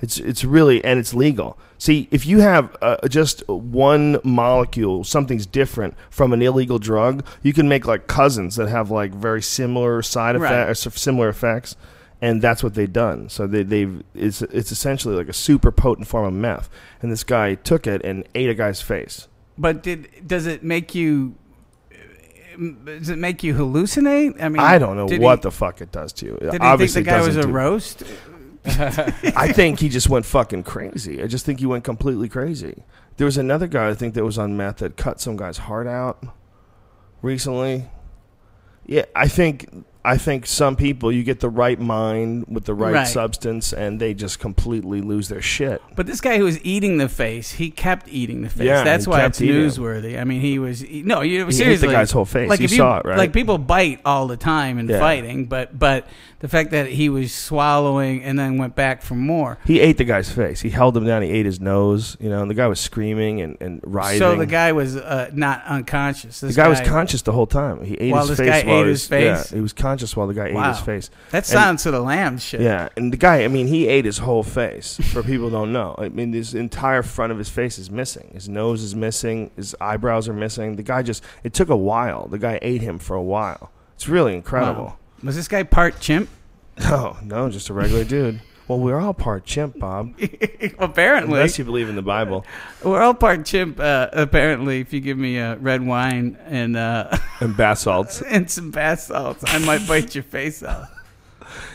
It's 0.00 0.18
it's 0.18 0.44
really 0.44 0.84
and 0.84 0.98
it's 0.98 1.14
legal. 1.14 1.58
See, 1.78 2.08
if 2.10 2.26
you 2.26 2.40
have 2.40 2.76
uh, 2.82 3.06
just 3.08 3.46
one 3.48 4.18
molecule, 4.24 5.04
something's 5.04 5.46
different 5.46 5.94
from 6.10 6.32
an 6.32 6.42
illegal 6.42 6.78
drug, 6.78 7.24
you 7.42 7.52
can 7.52 7.68
make 7.68 7.86
like 7.86 8.06
cousins 8.06 8.56
that 8.56 8.68
have 8.68 8.90
like 8.90 9.12
very 9.12 9.42
similar 9.42 10.02
side 10.02 10.38
Right. 10.38 10.52
effects, 10.52 10.86
or 10.86 10.90
similar 10.90 11.28
effects, 11.28 11.76
and 12.20 12.42
that's 12.42 12.62
what 12.62 12.74
they've 12.74 12.92
done. 12.92 13.28
So 13.30 13.46
they 13.46 13.62
they've 13.62 14.02
it's 14.14 14.42
it's 14.42 14.70
essentially 14.70 15.14
like 15.16 15.28
a 15.28 15.34
super 15.34 15.70
potent 15.72 16.08
form 16.08 16.26
of 16.26 16.34
meth, 16.34 16.68
and 17.00 17.10
this 17.10 17.24
guy 17.24 17.54
took 17.54 17.86
it 17.86 18.02
and 18.04 18.24
ate 18.34 18.50
a 18.50 18.54
guy's 18.54 18.82
face. 18.82 19.28
But 19.58 19.82
did 19.82 20.08
does 20.26 20.46
it 20.46 20.62
make 20.62 20.94
you? 20.94 21.36
Does 22.84 23.10
it 23.10 23.18
make 23.18 23.42
you 23.42 23.54
hallucinate? 23.54 24.42
I 24.42 24.48
mean, 24.48 24.60
I 24.60 24.78
don't 24.78 24.96
know 24.96 25.04
what 25.04 25.38
he, 25.38 25.42
the 25.42 25.50
fuck 25.50 25.82
it 25.82 25.92
does 25.92 26.12
to 26.14 26.26
you. 26.26 26.38
Did 26.40 26.52
he 26.54 26.58
Obviously, 26.60 27.04
think 27.04 27.06
the 27.06 27.20
guy 27.20 27.26
was 27.26 27.36
a 27.36 27.46
roast? 27.46 28.02
I 29.36 29.52
think 29.52 29.80
he 29.80 29.88
just 29.88 30.08
went 30.08 30.26
fucking 30.26 30.64
crazy. 30.64 31.22
I 31.22 31.26
just 31.26 31.46
think 31.46 31.60
he 31.60 31.66
went 31.66 31.84
completely 31.84 32.28
crazy. 32.28 32.82
There 33.16 33.24
was 33.24 33.38
another 33.38 33.66
guy 33.66 33.88
I 33.88 33.94
think 33.94 34.14
that 34.14 34.24
was 34.24 34.38
on 34.38 34.56
meth 34.56 34.78
that 34.78 34.96
cut 34.96 35.20
some 35.20 35.36
guy's 35.36 35.58
heart 35.58 35.86
out 35.86 36.22
recently. 37.22 37.86
Yeah, 38.86 39.04
I 39.14 39.26
think 39.28 39.68
I 40.04 40.16
think 40.18 40.46
some 40.46 40.76
people 40.76 41.10
you 41.10 41.24
get 41.24 41.40
the 41.40 41.48
right 41.48 41.80
mind 41.80 42.44
with 42.48 42.64
the 42.66 42.74
right, 42.74 42.92
Right. 42.94 43.08
substance 43.08 43.72
and 43.72 43.98
they 43.98 44.14
just 44.14 44.38
completely 44.38 45.00
lose 45.00 45.28
their 45.28 45.42
shit. 45.42 45.82
But 45.96 46.06
this 46.06 46.20
guy 46.20 46.38
who 46.38 46.44
was 46.44 46.64
eating 46.64 46.98
the 46.98 47.08
face, 47.08 47.50
he 47.52 47.70
kept 47.72 48.06
eating 48.08 48.42
the 48.42 48.48
face. 48.48 48.66
Yeah, 48.66 48.84
That's 48.84 49.06
he 49.06 49.10
why 49.10 49.22
kept 49.22 49.34
it's 49.34 49.42
eating 49.42 49.56
it. 49.62 49.66
newsworthy. 49.66 50.20
I 50.20 50.22
mean, 50.22 50.40
he 50.40 50.60
was 50.60 50.84
e- 50.84 51.02
no, 51.04 51.22
you 51.22 51.38
He 51.38 51.40
ate 51.42 51.46
the 51.46 51.52
seriously. 51.52 51.88
guy's 51.88 52.12
whole 52.12 52.24
face. 52.24 52.48
Like 52.48 52.60
You 52.60 52.66
if 52.66 52.70
saw 52.76 52.98
it, 52.98 53.06
right? 53.06 53.18
Like 53.18 53.32
people 53.32 53.58
bite 53.58 54.00
all 54.04 54.28
the 54.28 54.36
time 54.36 54.78
in 54.78 54.88
Yeah. 54.88 55.00
fighting, 55.00 55.46
but 55.46 55.76
but 55.76 56.06
the 56.40 56.48
fact 56.48 56.70
that 56.70 56.88
he 56.88 57.08
was 57.08 57.32
swallowing 57.32 58.22
and 58.22 58.38
then 58.38 58.58
went 58.58 58.74
back 58.74 59.02
for 59.02 59.14
more. 59.14 59.58
He 59.64 59.80
ate 59.80 59.96
the 59.96 60.04
guy's 60.04 60.30
face. 60.30 60.60
He 60.60 60.70
held 60.70 60.96
him 60.96 61.06
down. 61.06 61.22
He 61.22 61.30
ate 61.30 61.46
his 61.46 61.60
nose. 61.60 62.16
You 62.20 62.28
know, 62.28 62.42
and 62.42 62.50
the 62.50 62.54
guy 62.54 62.66
was 62.66 62.80
screaming 62.80 63.40
and, 63.40 63.56
and 63.60 63.80
writhing. 63.82 64.18
So 64.18 64.36
the 64.36 64.46
guy 64.46 64.72
was 64.72 64.96
uh, 64.96 65.30
not 65.32 65.64
unconscious. 65.64 66.40
The 66.40 66.48
This 66.48 66.56
guy, 66.56 66.68
was 66.68 66.80
conscious 66.80 67.22
the 67.22 67.32
whole 67.32 67.46
time. 67.46 67.84
He 67.84 67.94
ate 67.94 68.12
While 68.12 68.26
his 68.26 68.36
this 68.36 68.46
face. 68.46 68.62
guy 68.62 68.68
while 68.68 68.80
ate 68.80 68.84
he 68.84 68.90
his 68.90 69.06
face? 69.06 69.50
Yeah, 69.50 69.56
he 69.56 69.62
was 69.62 69.72
conscious 69.72 70.16
while 70.16 70.26
the 70.26 70.34
guy 70.34 70.48
ate 70.48 70.68
his 70.68 70.80
face. 70.80 71.10
That 71.30 71.46
sounds 71.46 71.82
to 71.84 71.90
the 71.90 72.00
lamb 72.00 72.38
shit. 72.38 72.60
Yeah, 72.60 72.88
and 72.96 73.12
the 73.12 73.16
guy, 73.16 73.44
I 73.44 73.48
mean, 73.48 73.66
he 73.66 73.88
ate 73.88 74.04
his 74.04 74.18
whole 74.18 74.42
face. 74.42 74.98
For 75.12 75.22
people 75.22 75.50
don't 75.50 75.72
know, 75.72 75.94
I 75.98 76.08
mean, 76.08 76.32
his 76.32 76.54
entire 76.54 77.02
front 77.02 77.32
of 77.32 77.38
his 77.38 77.48
face 77.48 77.78
is 77.78 77.90
missing. 77.90 78.30
His 78.34 78.48
nose 78.48 78.82
is 78.82 78.94
missing. 78.94 79.50
His 79.56 79.74
eyebrows 79.80 80.28
are 80.28 80.34
missing. 80.34 80.76
The 80.76 80.82
guy 80.82 81.02
just, 81.02 81.22
it 81.44 81.54
took 81.54 81.68
a 81.68 81.76
while. 81.76 82.28
The 82.28 82.38
guy 82.38 82.58
ate 82.62 82.82
him 82.82 82.98
for 82.98 83.16
a 83.16 83.22
while. 83.22 83.70
It's 83.94 84.08
really 84.08 84.34
incredible. 84.34 84.84
Wow. 84.84 84.98
Was 85.22 85.36
this 85.36 85.48
guy 85.48 85.62
part 85.62 86.00
chimp? 86.00 86.28
No, 86.80 87.16
no, 87.24 87.48
just 87.50 87.68
a 87.70 87.72
regular 87.74 88.04
dude. 88.04 88.40
Well, 88.68 88.80
we're 88.80 88.98
all 88.98 89.14
part 89.14 89.44
chimp, 89.44 89.78
Bob. 89.78 90.14
Apparently, 90.78 91.34
Unless 91.34 91.56
you 91.58 91.64
believe 91.64 91.88
in 91.88 91.94
the 91.94 92.02
Bible. 92.02 92.44
we're 92.82 93.00
all 93.00 93.14
part 93.14 93.44
chimp. 93.46 93.78
Uh, 93.78 94.08
apparently, 94.12 94.80
if 94.80 94.92
you 94.92 95.00
give 95.00 95.16
me 95.16 95.38
uh, 95.38 95.54
red 95.56 95.86
wine 95.86 96.36
and 96.46 96.76
uh, 96.76 97.16
And 97.40 97.56
bath 97.56 97.78
salts. 97.78 98.22
and 98.22 98.50
some 98.50 98.72
bath 98.72 99.02
salts, 99.02 99.44
I 99.46 99.58
might 99.58 99.86
bite 99.86 100.16
your 100.16 100.24
face 100.24 100.64
off. 100.64 100.90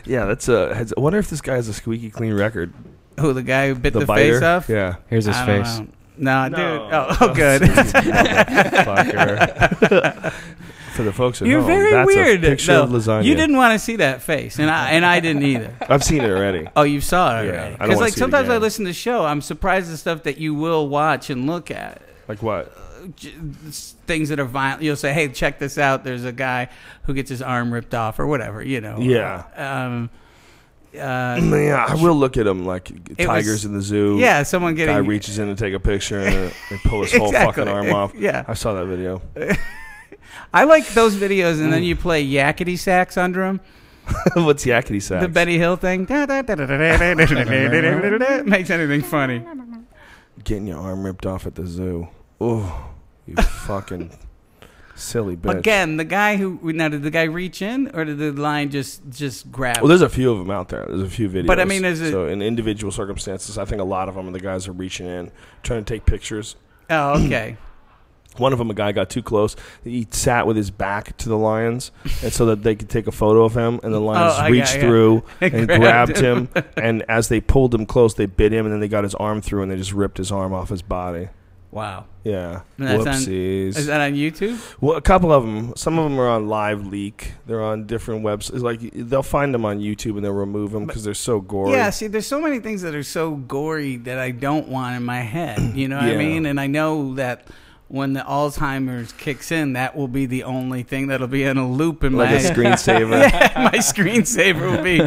Yeah, 0.04 0.26
that's 0.26 0.50
a. 0.50 0.76
Has, 0.76 0.94
I 0.98 1.00
wonder 1.00 1.18
if 1.18 1.30
this 1.30 1.40
guy 1.40 1.56
has 1.56 1.70
a 1.70 1.74
squeaky 1.74 2.10
clean 2.10 2.34
record. 2.34 2.74
Who 3.20 3.32
the 3.32 3.42
guy 3.44 3.70
who 3.70 3.76
bit 3.76 3.94
the, 3.94 4.06
biter? 4.06 4.34
face 4.34 4.44
off? 4.44 4.68
Yeah. 4.68 4.96
Here's 5.08 5.26
his 5.26 5.38
I 5.38 5.46
face. 5.46 5.80
know. 5.80 5.88
No, 6.18 6.50
dude. 6.50 6.60
Oh, 6.60 7.18
oh 7.22 7.34
good. 7.34 7.62
For 10.92 11.04
the 11.04 11.14
folks 11.14 11.42
at 11.42 11.48
You're 11.48 11.62
home, 11.62 11.68
very 11.70 11.92
that's 11.92 12.06
weird. 12.08 12.44
A 12.44 12.50
picture 12.50 12.74
No, 12.74 12.84
of 12.84 12.90
lasagna. 12.90 13.24
You 13.24 13.36
didn't 13.36 13.56
want 13.56 13.74
to 13.74 13.80
see 13.80 13.96
that 13.98 14.22
face, 14.22 14.60
and 14.60 14.70
I 14.70 14.92
and 14.92 15.06
I 15.06 15.20
didn't 15.20 15.44
either. 15.44 15.74
I've 15.90 16.04
seen 16.04 16.22
it 16.22 16.30
already. 16.30 16.68
Oh, 16.76 16.84
you 16.84 17.00
saw 17.02 17.40
it 17.42 17.46
Yeah, 17.46 17.52
already. 17.52 17.72
Because 17.74 17.88
wanna 17.90 18.00
like 18.02 18.14
sometimes 18.14 18.50
I 18.50 18.58
listen 18.58 18.86
to 18.86 18.90
the 18.90 18.94
show, 18.94 19.26
I'm 19.26 19.42
surprised 19.42 19.92
at 19.92 19.98
stuff 20.00 20.24
that 20.24 20.38
you 20.38 20.54
will 20.54 20.90
watch 20.90 21.30
and 21.30 21.48
look 21.48 21.72
at. 21.72 22.02
Like 22.28 22.44
what? 22.44 22.76
Things 24.06 24.30
that 24.30 24.40
are 24.40 24.46
violent. 24.46 24.84
You'll 24.84 24.96
say, 24.96 25.14
"Hey, 25.14 25.28
check 25.30 25.58
this 25.60 25.78
out." 25.78 26.04
There's 26.04 26.24
a 26.26 26.32
guy 26.32 26.70
who 27.04 27.14
gets 27.14 27.30
his 27.30 27.42
arm 27.42 27.74
ripped 27.74 27.96
off, 27.96 28.20
or 28.20 28.28
whatever. 28.28 28.62
You 28.64 28.82
know. 28.82 28.98
Yeah. 29.00 29.44
Um. 29.56 30.10
Uh, 30.94 31.40
yeah, 31.42 31.86
I 31.88 31.96
will 31.96 32.16
look 32.16 32.36
at 32.36 32.44
them 32.44 32.66
like 32.66 32.92
tigers 33.18 33.48
was- 33.48 33.64
in 33.66 33.74
the 33.74 33.82
zoo. 33.82 34.18
yeah, 34.20 34.44
someone 34.44 34.76
guy 34.76 34.98
reaches 34.98 35.40
in 35.40 35.48
to 35.48 35.56
take 35.56 35.74
a 35.74 35.80
picture 35.80 36.20
and 36.20 36.52
they 36.70 36.78
pull 36.84 37.02
his 37.04 37.14
whole 37.14 37.28
Exactly. 37.28 37.64
fucking 37.64 37.74
arm 37.74 37.94
off. 37.94 38.12
Yeah. 38.20 38.44
I 38.46 38.56
saw 38.56 38.74
that 38.74 38.88
video. 38.88 39.22
I 40.54 40.64
like 40.66 40.88
those 40.90 41.16
videos, 41.16 41.62
and 41.62 41.72
then 41.72 41.84
you 41.84 41.96
play 41.96 42.26
yakety 42.26 42.78
sax 42.78 43.18
under 43.18 43.42
them. 43.42 43.62
What's 44.34 44.66
yakety 44.66 45.02
sax? 45.02 45.22
The 45.24 45.30
Benny 45.30 45.58
Hill 45.58 45.76
thing 45.76 46.06
makes 48.46 48.70
anything 48.70 49.02
funny. 49.02 49.44
Getting 50.44 50.68
your 50.68 50.78
arm 50.80 51.04
ripped 51.06 51.26
off 51.26 51.46
at 51.46 51.56
the 51.56 51.66
zoo. 51.68 52.08
Oh, 52.40 52.90
you 53.28 53.36
fucking 53.36 54.12
silly 54.96 55.38
bitch. 55.38 55.60
Again, 55.60 55.98
the 55.98 56.04
guy 56.04 56.38
who 56.38 56.60
now 56.74 56.90
did 56.90 57.04
the 57.04 57.12
guy 57.12 57.24
reach 57.24 57.62
in, 57.62 57.92
or 57.94 58.06
did 58.06 58.18
the 58.18 58.32
line 58.32 58.72
just 58.72 59.02
just 59.12 59.52
grab? 59.52 59.78
Well, 59.78 59.88
there's 59.88 60.02
a 60.02 60.10
few 60.10 60.32
of 60.32 60.40
them 60.40 60.50
out 60.50 60.70
there. 60.70 60.86
There's 60.88 61.02
a 61.04 61.10
few 61.10 61.30
videos. 61.30 61.48
But, 61.48 61.60
I 61.60 61.66
mean, 61.66 61.86
is 61.86 62.02
it- 62.02 62.12
so 62.12 62.28
in 62.28 62.42
individual 62.42 62.92
circumstances, 62.92 63.58
I 63.58 63.66
think 63.66 63.82
a 63.82 63.86
lot 63.86 64.10
of 64.10 64.16
them, 64.16 64.32
the 64.32 64.40
guys 64.40 64.68
are 64.68 64.72
reaching 64.74 65.06
in, 65.06 65.32
trying 65.64 65.84
to 65.84 65.94
take 65.94 66.06
pictures. 66.06 66.56
oh, 66.90 67.24
okay. 67.26 67.58
One 68.38 68.54
of 68.54 68.60
them, 68.60 68.70
a 68.72 68.74
guy 68.74 68.92
got 68.92 69.10
too 69.10 69.22
close. 69.22 69.56
He 69.84 70.08
sat 70.12 70.48
with 70.48 70.56
his 70.56 70.72
back 70.72 71.18
to 71.18 71.30
the 71.30 71.38
lions, 71.38 71.92
and 72.24 72.32
so 72.32 72.46
that 72.48 72.64
they 72.64 72.76
could 72.76 72.90
take 72.90 73.08
a 73.08 73.12
photo 73.12 73.44
of 73.44 73.56
him. 73.56 73.80
And 73.84 73.94
the 73.94 74.00
oh, 74.00 74.06
lions 74.06 74.36
Oh, 74.40 74.50
reached 74.50 74.74
got- 74.76 74.82
through 74.82 75.24
and 75.42 75.68
grabbed 75.68 76.16
grabbed 76.16 76.18
him. 76.18 76.50
and 76.78 77.04
as 77.10 77.28
they 77.30 77.42
pulled 77.42 77.76
him 77.76 77.86
close, 77.86 78.14
they 78.16 78.26
bit 78.26 78.54
him, 78.54 78.66
and 78.66 78.74
then 78.74 78.80
they 78.80 78.88
got 78.88 79.04
his 79.04 79.16
arm 79.16 79.42
through, 79.42 79.64
and 79.64 79.72
they 79.72 79.76
just 79.78 79.92
ripped 79.94 80.18
his 80.18 80.32
arm 80.32 80.54
off 80.54 80.70
his 80.70 80.82
body. 80.82 81.28
Wow. 81.72 82.06
Yeah. 82.26 82.62
And 82.78 82.88
that's 82.88 83.08
on- 83.08 83.14
Whoopsies. 83.14 83.78
is 83.78 83.86
that 83.88 84.02
on 84.02 84.14
YouTube? 84.14 84.60
Well, 84.82 84.98
a 84.98 85.02
couple 85.02 85.32
of 85.32 85.44
them. 85.44 85.74
Some 85.78 85.98
of 85.98 86.04
them 86.10 86.20
are 86.20 86.28
on 86.28 86.50
Live 86.50 86.86
Leak. 86.86 87.32
They're 87.48 87.64
on 87.64 87.86
different 87.88 88.24
websites. 88.26 88.62
Like 88.62 88.82
they'll 88.94 89.24
find 89.24 89.54
them 89.54 89.64
on 89.66 89.80
YouTube 89.80 90.16
and 90.18 90.26
they'll 90.26 90.34
remove 90.34 90.72
them 90.72 90.86
because 90.86 91.06
they're 91.06 91.14
so 91.14 91.40
gory. 91.40 91.72
Yeah, 91.72 91.90
see, 91.90 92.08
there's 92.08 92.28
so 92.28 92.42
many 92.42 92.60
things 92.60 92.82
that 92.82 92.94
are 92.94 93.04
so 93.04 93.36
gory 93.36 93.96
that 93.98 94.20
I 94.20 94.32
don't 94.32 94.68
want 94.68 94.98
in 94.98 95.04
my 95.04 95.22
head. 95.22 95.60
You 95.78 95.88
know 95.88 95.96
what 95.96 96.06
I 96.06 96.18
mean? 96.18 96.46
And 96.46 96.60
I 96.60 96.68
know 96.68 97.16
that 97.16 97.48
when 97.92 98.14
the 98.14 98.22
Alzheimer's 98.22 99.12
kicks 99.12 99.52
in, 99.52 99.74
that 99.74 99.98
will 99.98 100.08
be 100.08 100.26
the 100.26 100.44
only 100.46 100.82
thing 100.82 101.08
that'll 101.08 101.28
be 101.28 101.44
in 101.44 101.58
a 101.58 101.70
loop 101.70 102.06
in 102.06 102.14
Like 102.14 102.30
my 102.30 102.36
a 102.38 102.40
screensaver. 102.52 103.20
yeah, 103.30 103.70
my 103.72 103.78
screensaver 103.80 104.72
will 104.78 104.82
be 104.82 105.02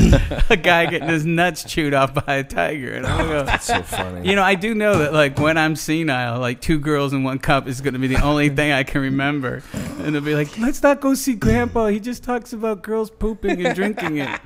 a 0.51 0.57
guy 0.57 0.85
getting 0.85 1.09
his 1.09 1.25
nuts 1.25 1.65
chewed 1.65 1.95
off 1.95 2.13
by 2.13 2.35
a 2.35 2.45
tiger. 2.45 2.93
And 2.93 3.07
I'll 3.07 3.27
go, 3.27 3.43
That's 3.43 3.65
so 3.65 3.83
funny. 3.83 4.29
You 4.29 4.37
know, 4.37 4.43
I 4.43 4.55
do 4.55 4.75
know 4.75 4.99
that 4.99 5.15
like 5.15 5.39
when 5.39 5.57
I'm 5.57 5.77
senile, 5.77 6.39
like 6.41 6.61
two 6.61 6.79
girls 6.79 7.15
in 7.15 7.25
one 7.25 7.39
cup 7.39 7.67
is 7.69 7.81
going 7.81 7.95
to 7.95 7.99
be 8.01 8.07
the 8.09 8.23
only 8.23 8.51
thing 8.51 8.71
I 8.71 8.83
can 8.83 9.01
remember, 9.01 9.63
and 9.73 10.15
they'll 10.15 10.21
be 10.21 10.35
like, 10.35 10.59
"Let's 10.59 10.83
not 10.83 11.01
go 11.01 11.15
see 11.15 11.35
Grandpa. 11.35 11.87
He 11.87 12.01
just 12.01 12.23
talks 12.23 12.53
about 12.53 12.83
girls 12.83 13.11
pooping 13.11 13.65
and 13.65 13.75
drinking 13.75 14.19
it." 14.19 14.41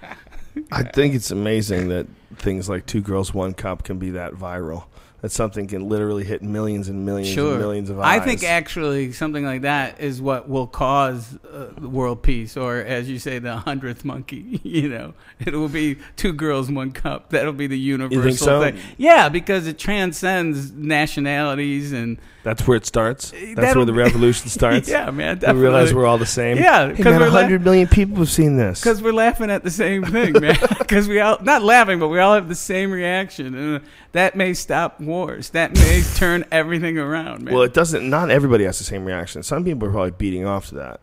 I 0.71 0.85
think 0.85 1.15
it's 1.15 1.31
amazing 1.33 1.89
that 1.89 2.07
things 2.37 2.69
like 2.69 2.87
Two 2.87 3.01
Girls, 3.01 3.35
One 3.35 3.53
Cup 3.55 3.83
can 3.85 3.99
be 3.99 4.11
that 4.11 4.35
viral. 4.35 4.85
That 5.21 5.33
something 5.33 5.67
can 5.67 5.89
literally 5.89 6.23
hit 6.23 6.43
millions 6.43 6.89
and 6.89 7.05
millions 7.05 7.35
Sure. 7.35 7.51
and 7.55 7.61
millions 7.61 7.91
of 7.91 7.99
eyes. 7.99 8.21
I 8.21 8.25
think 8.25 8.45
actually 8.45 9.11
something 9.11 9.45
like 9.45 9.63
that 9.63 10.01
is 10.01 10.23
what 10.23 10.49
will 10.49 10.69
cause 10.69 11.37
uh, 11.53 11.71
world 11.81 12.23
peace, 12.23 12.57
or 12.57 12.77
as 12.77 13.11
you 13.11 13.19
say, 13.19 13.41
the 13.41 13.57
hundredth 13.57 14.05
monkey. 14.05 14.61
You 14.79 14.89
know, 14.89 15.15
it 15.41 15.55
will 15.55 15.69
be 15.69 15.97
two 16.15 16.33
girls, 16.33 16.71
one 16.71 16.93
cup. 16.93 17.31
That'll 17.31 17.53
be 17.53 17.67
the 17.67 17.79
universal 17.79 18.47
so? 18.47 18.61
thing. 18.61 18.79
Yeah, 18.97 19.29
because 19.29 19.67
it 19.67 19.77
transcends 19.77 20.71
nationalities 20.73 21.93
and 21.93 22.19
That's 22.45 22.67
where 22.67 22.77
it 22.77 22.87
starts. 22.87 23.33
Eh, 23.33 23.55
That's 23.55 23.61
That'll 23.69 23.81
where 23.81 23.87
the 23.87 23.93
revolution 23.93 24.49
starts. 24.59 24.89
Yeah, 24.89 25.11
man, 25.11 25.41
We 25.47 25.53
realize 25.55 25.93
we're 25.93 26.07
all 26.07 26.19
the 26.19 26.25
same. 26.27 26.57
Yeah, 26.57 26.89
Hey, 26.89 26.95
'cause 26.97 27.05
man, 27.07 27.21
we're 27.21 27.27
la- 27.29 27.35
100 27.35 27.65
million 27.65 27.89
people 27.89 28.17
have 28.19 28.31
seen 28.31 28.57
this. 28.57 28.81
Because 28.81 29.03
we're 29.03 29.13
laughing 29.13 29.51
at 29.51 29.65
the 29.65 29.71
same 29.71 30.05
thing, 30.05 30.33
man. 30.41 30.57
Because 30.79 31.07
we 31.09 31.21
all 31.21 31.39
not 31.43 31.63
laughing, 31.63 31.99
but 31.99 32.09
we 32.09 32.19
all 32.21 32.35
have 32.35 32.49
the 32.49 32.55
same 32.55 32.91
reaction, 32.91 33.55
and 33.55 33.77
uh, 33.77 33.85
that 34.13 34.37
may 34.37 34.55
stop 34.55 34.99
wars. 35.01 35.51
That 35.51 35.75
may 35.75 36.03
turn 36.15 36.45
everything 36.51 36.97
around, 36.97 37.43
man. 37.45 37.53
Well, 37.53 37.65
it 37.65 37.75
doesn't. 37.75 38.09
Not 38.09 38.31
everybody 38.31 38.65
has 38.65 38.79
the 38.79 38.85
same 38.85 39.05
reaction. 39.05 39.43
Some 39.43 39.65
people 39.65 39.87
are 39.89 39.91
probably 39.93 40.13
beating 40.13 40.47
off 40.47 40.69
to 40.69 40.75
that, 40.77 41.01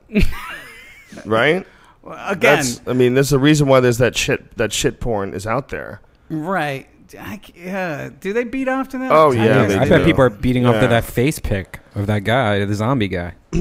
right? 1.25 1.65
Well, 2.01 2.17
again- 2.29 2.39
That's- 2.39 2.81
I 2.87 2.93
mean, 2.93 3.13
there's 3.13 3.33
a 3.33 3.39
reason 3.39 3.67
why 3.67 3.79
there's 3.79 3.97
that 3.99 4.15
shit. 4.17 4.57
That 4.57 4.73
shit 4.73 4.99
porn 4.99 5.33
is 5.33 5.45
out 5.45 5.69
there. 5.69 6.01
right? 6.29 6.87
I, 7.19 7.39
c- 7.45 7.53
yeah. 7.57 8.09
Do 8.19 8.33
they 8.33 8.43
beat 8.43 8.67
off 8.67 8.89
to 8.89 8.97
that? 8.97 9.11
Oh, 9.11 9.31
I 9.31 9.35
yeah, 9.35 9.65
they 9.67 9.75
I 9.77 9.83
do. 9.83 9.89
bet 9.89 10.05
people 10.05 10.23
are 10.23 10.29
beating 10.29 10.65
off 10.65 10.75
to 10.75 10.81
Yeah. 10.81 10.87
that 10.87 11.03
face 11.03 11.39
pic 11.39 11.79
of 11.93 12.07
that 12.07 12.23
guy, 12.23 12.63
the 12.65 12.73
zombie 12.73 13.07
guy. 13.07 13.33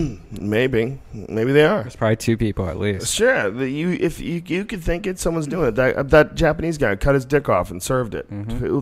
Maybe, 0.40 1.00
maybe 1.12 1.52
they 1.52 1.64
are. 1.64 1.82
There's 1.82 1.94
probably 1.96 2.16
two 2.16 2.36
people 2.36 2.68
at 2.68 2.78
least. 2.78 3.14
Sure, 3.14 3.50
the, 3.50 3.68
you 3.68 3.90
if 3.92 4.18
you 4.20 4.42
you 4.46 4.64
could 4.64 4.82
think 4.82 5.06
it, 5.06 5.18
someone's 5.20 5.46
doing 5.46 5.68
it. 5.68 5.74
That 5.76 5.96
uh, 5.96 6.02
that 6.04 6.34
Japanese 6.34 6.78
guy 6.78 6.96
cut 6.96 7.14
his 7.14 7.24
dick 7.24 7.48
off 7.48 7.70
and 7.70 7.80
served 7.82 8.14
it. 8.14 8.28
Mm-hmm. 8.30 8.80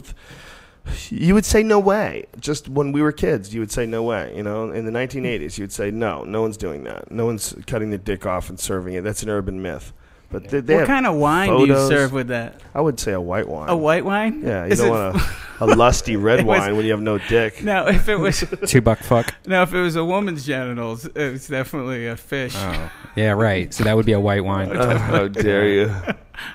You 1.11 1.35
would 1.35 1.45
say 1.45 1.63
no 1.63 1.79
way. 1.79 2.27
Just 2.41 2.69
when 2.69 2.91
we 2.93 3.03
were 3.03 3.13
kids, 3.13 3.55
you 3.55 3.61
would 3.61 3.71
say 3.71 3.87
no 3.87 4.03
way. 4.03 4.33
You 4.37 4.43
know, 4.43 4.71
in 4.73 4.85
the 4.85 4.91
1980s, 4.91 5.57
you 5.59 5.63
would 5.65 5.73
say 5.73 5.91
no, 5.93 6.25
no 6.25 6.43
one's 6.43 6.57
doing 6.57 6.83
that. 6.85 7.11
No 7.11 7.25
one's 7.27 7.55
cutting 7.69 7.91
the 7.91 7.99
dick 7.99 8.27
off 8.27 8.49
and 8.49 8.59
serving 8.59 8.95
it. 8.95 9.05
That's 9.05 9.23
an 9.23 9.29
urban 9.29 9.63
myth. 9.63 9.93
But 10.33 10.49
they, 10.49 10.61
they 10.61 10.77
What 10.77 10.87
kind 10.87 11.07
of 11.07 11.15
wine 11.17 11.49
do 11.51 11.61
you 11.61 11.67
photos. 11.75 11.89
serve 11.89 12.13
with 12.13 12.29
that? 12.29 12.61
I 12.75 12.81
would 12.81 12.99
say 12.99 13.13
a 13.13 13.21
white 13.21 13.47
wine. 13.47 13.69
A 13.69 13.77
white 13.77 14.05
wine? 14.05 14.43
Yeah, 14.43 14.65
you 14.65 14.73
Is 14.73 14.79
don't 14.79 14.89
it- 14.89 14.91
want 14.91 15.17
a, 15.17 15.31
a 15.65 15.67
lusty 15.77 16.17
red 16.17 16.41
It 16.41 16.47
was- 16.47 16.59
wine 16.61 16.77
when 16.77 16.85
you 16.87 16.91
have 16.93 17.01
no 17.03 17.19
dick. 17.19 17.63
No, 17.63 17.87
if 17.87 18.09
it 18.09 18.17
was 18.17 18.43
Two 18.67 18.81
buck 18.81 18.99
fuck. 19.01 19.35
No, 19.47 19.63
if 19.63 19.73
it 19.75 19.81
was 19.81 19.95
a 19.97 20.05
woman's 20.05 20.45
genitals, 20.47 21.07
it's 21.15 21.49
definitely 21.49 22.07
a 22.09 22.17
fish. 22.17 22.55
Oh, 22.57 22.91
yeah, 23.15 23.33
right. 23.33 23.73
So 23.75 23.85
that 23.85 23.95
would 23.95 24.07
be 24.07 24.13
a 24.13 24.21
white 24.21 24.43
wine. 24.45 24.71
Oh, 24.77 24.97
how 24.99 25.29
dare 25.29 25.69
you? 25.69 25.95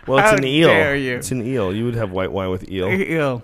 Well, 0.08 0.18
it's 0.20 0.32
How 0.32 0.36
an 0.38 0.44
eel. 0.44 0.68
dare 0.68 0.96
you. 0.96 1.16
It's 1.18 1.32
an 1.32 1.46
eel. 1.46 1.74
You 1.74 1.86
would 1.86 1.96
have 1.96 2.12
white 2.12 2.32
wine 2.32 2.50
with 2.50 2.70
eel. 2.70 2.90
Eel. 2.90 3.44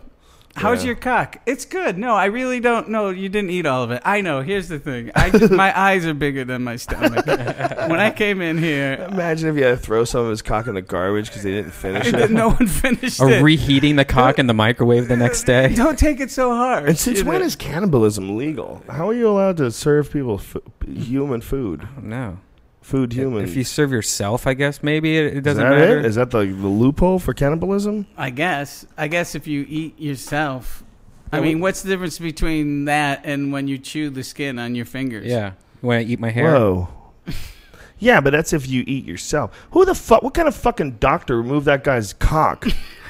How's 0.55 0.83
Yeah. 0.83 0.87
your 0.87 0.95
cock? 0.95 1.37
It's 1.47 1.65
good. 1.65 1.97
No, 1.97 2.13
I 2.13 2.25
really 2.25 2.59
don't 2.59 2.89
know. 2.89 3.09
You 3.09 3.27
didn't 3.27 3.49
eat 3.49 3.65
all 3.65 3.81
of 3.83 3.89
it. 3.91 4.03
I 4.05 4.21
know. 4.21 4.41
Here's 4.41 4.67
the 4.67 4.77
thing. 4.77 5.09
I 5.15 5.31
just, 5.31 5.51
my 5.65 5.77
eyes 5.77 6.05
are 6.05 6.13
bigger 6.13 6.45
than 6.45 6.63
my 6.63 6.75
stomach. 6.75 7.25
when 7.25 7.99
I 7.99 8.11
came 8.11 8.39
in 8.39 8.59
here, 8.59 9.07
Imagine 9.11 9.49
if 9.49 9.55
you 9.55 9.63
had 9.63 9.77
to 9.79 9.83
throw 9.83 10.05
some 10.05 10.21
of 10.25 10.29
his 10.29 10.43
cock 10.43 10.67
in 10.67 10.75
the 10.75 10.81
garbage 10.83 11.27
because 11.29 11.41
they 11.41 11.51
didn't 11.51 11.71
finish 11.71 12.07
it. 12.13 12.29
no 12.29 12.51
one 12.51 12.67
finished 12.67 13.19
Or 13.19 13.31
it. 13.31 13.41
reheating 13.41 13.95
the 13.95 14.05
cock 14.05 14.37
in 14.37 14.45
the 14.45 14.53
microwave 14.53 15.07
the 15.07 15.17
next 15.17 15.43
day. 15.43 15.73
Don't 15.75 15.97
take 15.97 16.19
it 16.19 16.29
so 16.29 16.51
hard. 16.55 16.87
And 16.87 16.97
since 16.99 17.19
you 17.19 17.25
when 17.25 17.39
know. 17.39 17.45
is 17.45 17.55
cannibalism 17.55 18.37
legal? 18.37 18.83
How 18.89 19.09
are 19.09 19.13
you 19.15 19.27
allowed 19.27 19.57
to 19.57 19.71
serve 19.71 20.11
people 20.11 20.35
f- 20.35 20.57
human 20.87 21.41
food? 21.41 21.87
No. 21.99 22.37
Food 22.83 23.13
human. 23.13 23.45
If 23.45 23.55
you 23.55 23.63
serve 23.63 23.93
yourself, 23.93 24.45
I 24.45 24.53
guess 24.53 24.83
maybe 24.83 25.17
it, 25.17 25.25
it 25.25 25.33
is 25.37 25.43
doesn't 25.43 25.63
that 25.63 25.69
matter. 25.69 25.99
it? 25.99 26.05
Is 26.05 26.15
that 26.15 26.31
the, 26.31 26.39
the 26.39 26.67
loophole 26.67 27.17
for 27.17 27.33
cannibalism? 27.33 28.05
I 28.17 28.29
guess. 28.29 28.85
I 28.97 29.07
guess 29.07 29.35
if 29.35 29.47
you 29.47 29.65
eat 29.69 29.97
yourself, 29.97 30.83
I 31.31 31.39
mean, 31.39 31.61
what's 31.61 31.81
the 31.81 31.89
difference 31.89 32.19
between 32.19 32.85
that 32.85 33.21
and 33.23 33.53
when 33.53 33.69
you 33.69 33.77
chew 33.77 34.09
the 34.09 34.21
skin 34.21 34.59
on 34.59 34.75
your 34.75 34.85
fingers? 34.85 35.25
Yeah. 35.25 35.53
When 35.79 35.97
I 35.97 36.03
eat 36.03 36.19
my 36.19 36.29
hair. 36.29 36.51
Whoa. 36.51 36.89
yeah, 37.99 38.19
but 38.19 38.31
that's 38.31 38.51
if 38.51 38.67
you 38.67 38.83
eat 38.85 39.05
yourself. 39.05 39.67
Who 39.71 39.85
the 39.85 39.95
fuck? 39.95 40.21
What 40.21 40.33
kind 40.33 40.49
of 40.49 40.55
fucking 40.55 40.97
doctor 40.97 41.37
removed 41.37 41.65
that 41.65 41.85
guy's 41.85 42.11
cock? 42.13 42.67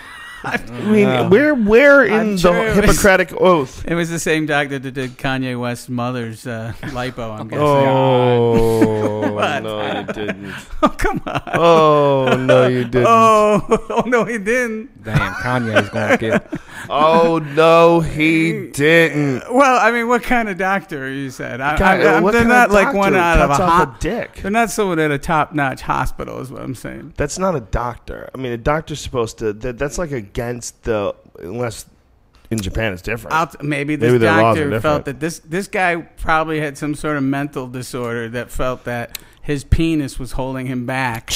I 0.44 0.58
mean, 0.84 1.08
Uh, 1.08 1.30
where 1.30 1.54
where 1.56 2.04
in 2.04 2.14
I'm 2.14 2.32
the 2.34 2.38
sure 2.38 2.68
it 2.68 2.76
was- 2.76 2.86
Hippocratic 2.86 3.34
oath? 3.40 3.84
It 3.88 3.96
was 3.96 4.10
the 4.10 4.20
same 4.20 4.46
doctor 4.46 4.80
that 4.80 4.92
did 4.92 5.18
Kanye 5.18 5.60
West's 5.60 5.90
mother's 5.90 6.46
uh, 6.48 6.74
lipo. 6.82 7.40
I'm 7.40 7.48
guessing. 7.48 7.66
Oh 7.66 9.32
What? 9.34 9.64
no, 9.64 10.00
you 10.00 10.06
didn't. 10.14 10.54
Oh 10.84 10.90
come 10.90 11.22
on. 11.26 11.42
Oh 11.54 12.36
no, 12.38 12.68
you 12.68 12.84
didn't. 12.84 13.08
Oh, 13.08 13.62
oh 13.90 14.04
no, 14.06 14.26
he 14.26 14.38
didn't. 14.38 15.04
Damn, 15.04 15.34
Kanye's 15.36 15.90
going 15.90 16.10
to 16.12 16.18
get. 16.18 16.54
Oh 16.90 17.40
no, 17.40 18.02
he 18.02 18.68
didn't. 18.72 19.44
Well, 19.54 19.80
I 19.80 19.92
mean, 19.92 20.08
what 20.10 20.24
kind 20.24 20.50
of 20.50 20.58
doctor 20.58 21.10
you 21.10 21.30
said? 21.30 21.62
I, 21.62 21.78
God, 21.78 22.02
I, 22.02 22.18
I'm, 22.18 22.24
what 22.24 22.32
they're 22.32 22.42
kind 22.42 22.50
not 22.50 22.68
of 22.68 22.74
like 22.74 22.94
one 22.94 23.14
doctor 23.14 23.18
out 23.20 23.38
of 23.40 23.50
a 23.50 23.54
cuts 23.54 23.60
off 23.62 23.70
hot 23.72 23.96
a 23.98 24.00
dick? 24.02 24.36
They're 24.42 24.52
not 24.52 24.70
someone 24.70 25.00
at 25.00 25.12
a 25.12 25.18
top-notch 25.18 25.82
hospital, 25.82 26.40
is 26.42 26.52
what 26.52 26.62
I'm 26.62 26.76
saying. 26.76 27.14
That's 27.16 27.40
not 27.40 27.56
a 27.56 27.62
doctor. 27.62 28.30
I 28.36 28.38
mean, 28.38 28.52
a 28.52 28.58
doctor's 28.58 29.00
supposed 29.00 29.38
to. 29.40 29.54
That, 29.54 29.78
that's 29.78 29.98
like 29.98 30.12
against 30.34 30.84
the 30.84 31.14
unless 31.40 31.86
in 32.50 32.60
Japan 32.60 32.92
it's 32.94 33.02
different. 33.04 33.36
I'll 33.36 33.48
t- 33.48 33.58
maybe 33.62 33.96
this 33.96 34.08
Maybe 34.12 34.18
their 34.20 34.42
laws 34.42 34.58
are 34.58 34.70
doctor 34.70 34.82
felt 34.82 35.06
that 35.06 35.20
this 35.20 35.40
this 35.40 35.68
guy 35.68 35.98
probably 35.98 36.60
had 36.60 36.78
some 36.78 36.96
sort 36.96 37.18
of 37.18 37.24
mental 37.24 37.68
disorder 37.68 38.30
that 38.30 38.50
felt 38.50 38.84
that 38.86 39.20
his 39.42 39.64
penis 39.64 40.18
was 40.18 40.32
holding 40.34 40.66
him 40.68 40.86
back. 40.86 41.32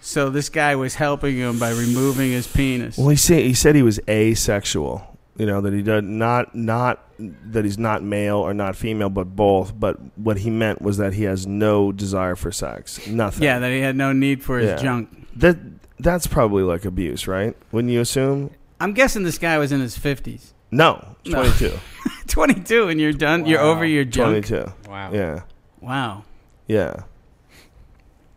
So 0.00 0.30
this 0.30 0.48
guy 0.50 0.76
was 0.76 0.94
helping 0.96 1.36
him 1.36 1.58
by 1.58 1.70
removing 1.70 2.30
his 2.30 2.46
penis. 2.46 2.96
Well, 2.98 3.08
he 3.08 3.16
said 3.16 3.42
he 3.42 3.54
said 3.54 3.74
he 3.74 3.82
was 3.82 3.98
asexual. 4.08 5.16
You 5.38 5.46
know 5.46 5.60
that 5.62 5.72
he 5.72 5.82
does 5.82 6.02
not 6.04 6.54
not 6.54 7.02
that 7.18 7.64
he's 7.64 7.78
not 7.78 8.02
male 8.02 8.36
or 8.38 8.54
not 8.54 8.76
female, 8.76 9.08
but 9.10 9.34
both. 9.36 9.78
But 9.78 9.96
what 10.16 10.38
he 10.38 10.50
meant 10.50 10.80
was 10.82 10.98
that 10.98 11.12
he 11.14 11.24
has 11.24 11.46
no 11.46 11.90
desire 11.92 12.36
for 12.36 12.52
sex. 12.52 13.06
Nothing. 13.06 13.42
Yeah, 13.44 13.58
that 13.58 13.70
he 13.72 13.80
had 13.80 13.96
no 13.96 14.12
need 14.12 14.42
for 14.44 14.58
his 14.58 14.70
Yeah. 14.70 14.76
junk. 14.76 15.08
That 15.36 15.56
that's 15.98 16.26
probably 16.26 16.62
like 16.62 16.84
abuse, 16.84 17.26
right? 17.26 17.56
Wouldn't 17.72 17.92
you 17.92 18.00
assume? 18.00 18.50
I'm 18.80 18.92
guessing 18.92 19.22
this 19.22 19.38
guy 19.38 19.56
was 19.58 19.72
in 19.72 19.80
his 19.80 19.98
50s. 19.98 20.52
No, 20.70 21.16
No. 21.24 21.42
twenty 21.42 21.58
two. 21.58 21.78
22 22.26 22.88
and 22.88 23.00
you're 23.00 23.12
done. 23.12 23.46
You're 23.46 23.60
over 23.60 23.84
your 23.84 24.04
junk. 24.04 24.46
Twenty 24.46 24.64
two. 24.64 24.72
Wow. 24.90 25.12
Yeah. 25.12 25.40
Wow. 25.80 26.24
Yeah. 26.66 27.04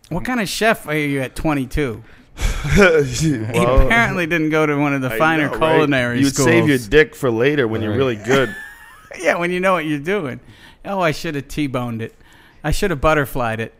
What 0.10 0.26
kind 0.26 0.40
of 0.40 0.48
chef 0.48 0.88
are 0.88 0.96
you 0.96 1.22
at 1.22 1.36
22? 1.36 2.04
Well, 2.78 3.04
he 3.04 3.36
apparently 3.36 4.26
didn't 4.28 4.50
go 4.50 4.66
to 4.66 4.76
one 4.78 4.94
of 4.94 5.02
the 5.02 5.12
I 5.14 5.18
finer 5.18 5.46
know, 5.48 5.58
right? 5.58 5.76
culinary 5.76 6.20
You'd 6.20 6.34
schools. 6.34 6.48
save 6.48 6.68
your 6.70 6.78
dick 6.78 7.16
for 7.16 7.30
later 7.32 7.68
when 7.68 7.82
you're 7.82 7.92
Right. 7.92 7.98
really 7.98 8.16
good. 8.18 8.56
yeah, 9.20 9.38
when 9.38 9.52
you 9.52 9.60
know 9.60 9.74
what 9.74 9.86
you're 9.86 10.00
doing. 10.00 10.40
Oh, 10.86 11.00
I 11.02 11.12
should 11.12 11.36
have 11.36 11.48
T-boned 11.48 12.02
it. 12.02 12.16
I 12.64 12.72
should 12.72 12.92
have 12.92 13.02
butterflied 13.02 13.60
it. 13.60 13.74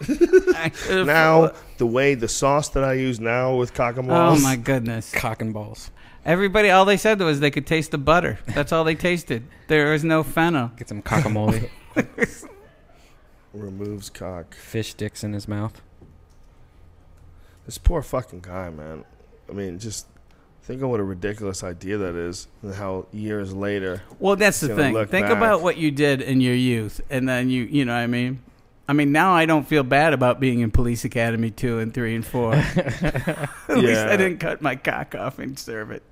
I 0.00 0.70
should've- 0.74 1.06
now 1.06 1.52
the 1.78 1.86
way 1.86 2.14
the 2.14 2.28
sauce 2.28 2.68
that 2.70 2.84
I 2.84 2.94
use 2.94 3.20
now 3.20 3.54
with 3.56 3.74
cock 3.74 3.96
and 3.96 4.10
Oh 4.10 4.38
my 4.38 4.56
goodness. 4.56 5.12
Cock 5.12 5.40
and 5.42 5.52
balls. 5.52 5.90
Everybody, 6.24 6.70
all 6.70 6.84
they 6.84 6.96
said 6.96 7.20
was 7.20 7.40
they 7.40 7.50
could 7.50 7.66
taste 7.66 7.90
the 7.90 7.98
butter. 7.98 8.38
That's 8.46 8.70
all 8.72 8.84
they 8.84 8.94
tasted. 8.94 9.44
There 9.68 9.92
was 9.92 10.04
no 10.04 10.22
fennel. 10.22 10.72
Get 10.76 10.88
some 10.88 11.02
cockamole. 11.02 11.70
removes 13.54 14.10
cock. 14.10 14.54
Fish 14.54 14.94
dicks 14.94 15.24
in 15.24 15.32
his 15.32 15.48
mouth. 15.48 15.80
This 17.66 17.78
poor 17.78 18.02
fucking 18.02 18.40
guy, 18.40 18.70
man. 18.70 19.04
I 19.48 19.52
mean, 19.52 19.78
just 19.78 20.06
think 20.62 20.82
of 20.82 20.90
what 20.90 21.00
a 21.00 21.04
ridiculous 21.04 21.64
idea 21.64 21.96
that 21.98 22.14
is, 22.14 22.48
and 22.62 22.74
how 22.74 23.06
years 23.12 23.54
later. 23.54 24.02
Well, 24.18 24.36
that's 24.36 24.60
the 24.60 24.74
thing. 24.74 24.94
Think 25.06 25.26
back. 25.26 25.36
about 25.36 25.62
what 25.62 25.76
you 25.76 25.90
did 25.90 26.20
in 26.20 26.40
your 26.40 26.54
youth, 26.54 27.00
and 27.10 27.28
then 27.28 27.50
you, 27.50 27.64
you 27.64 27.84
know 27.84 27.94
what 27.94 28.00
I 28.00 28.06
mean? 28.06 28.42
I 28.88 28.94
mean, 28.94 29.12
now 29.12 29.34
I 29.34 29.44
don't 29.44 29.68
feel 29.68 29.82
bad 29.82 30.14
about 30.14 30.40
being 30.40 30.60
in 30.60 30.70
Police 30.70 31.04
Academy 31.04 31.50
2 31.50 31.78
and 31.78 31.92
3 31.92 32.14
and 32.16 32.26
4. 32.26 32.54
At 32.54 33.50
least 33.68 34.00
I 34.00 34.16
didn't 34.16 34.38
cut 34.38 34.62
my 34.62 34.76
cock 34.76 35.14
off 35.14 35.38
and 35.38 35.58
serve 35.58 35.90
it. 35.90 36.02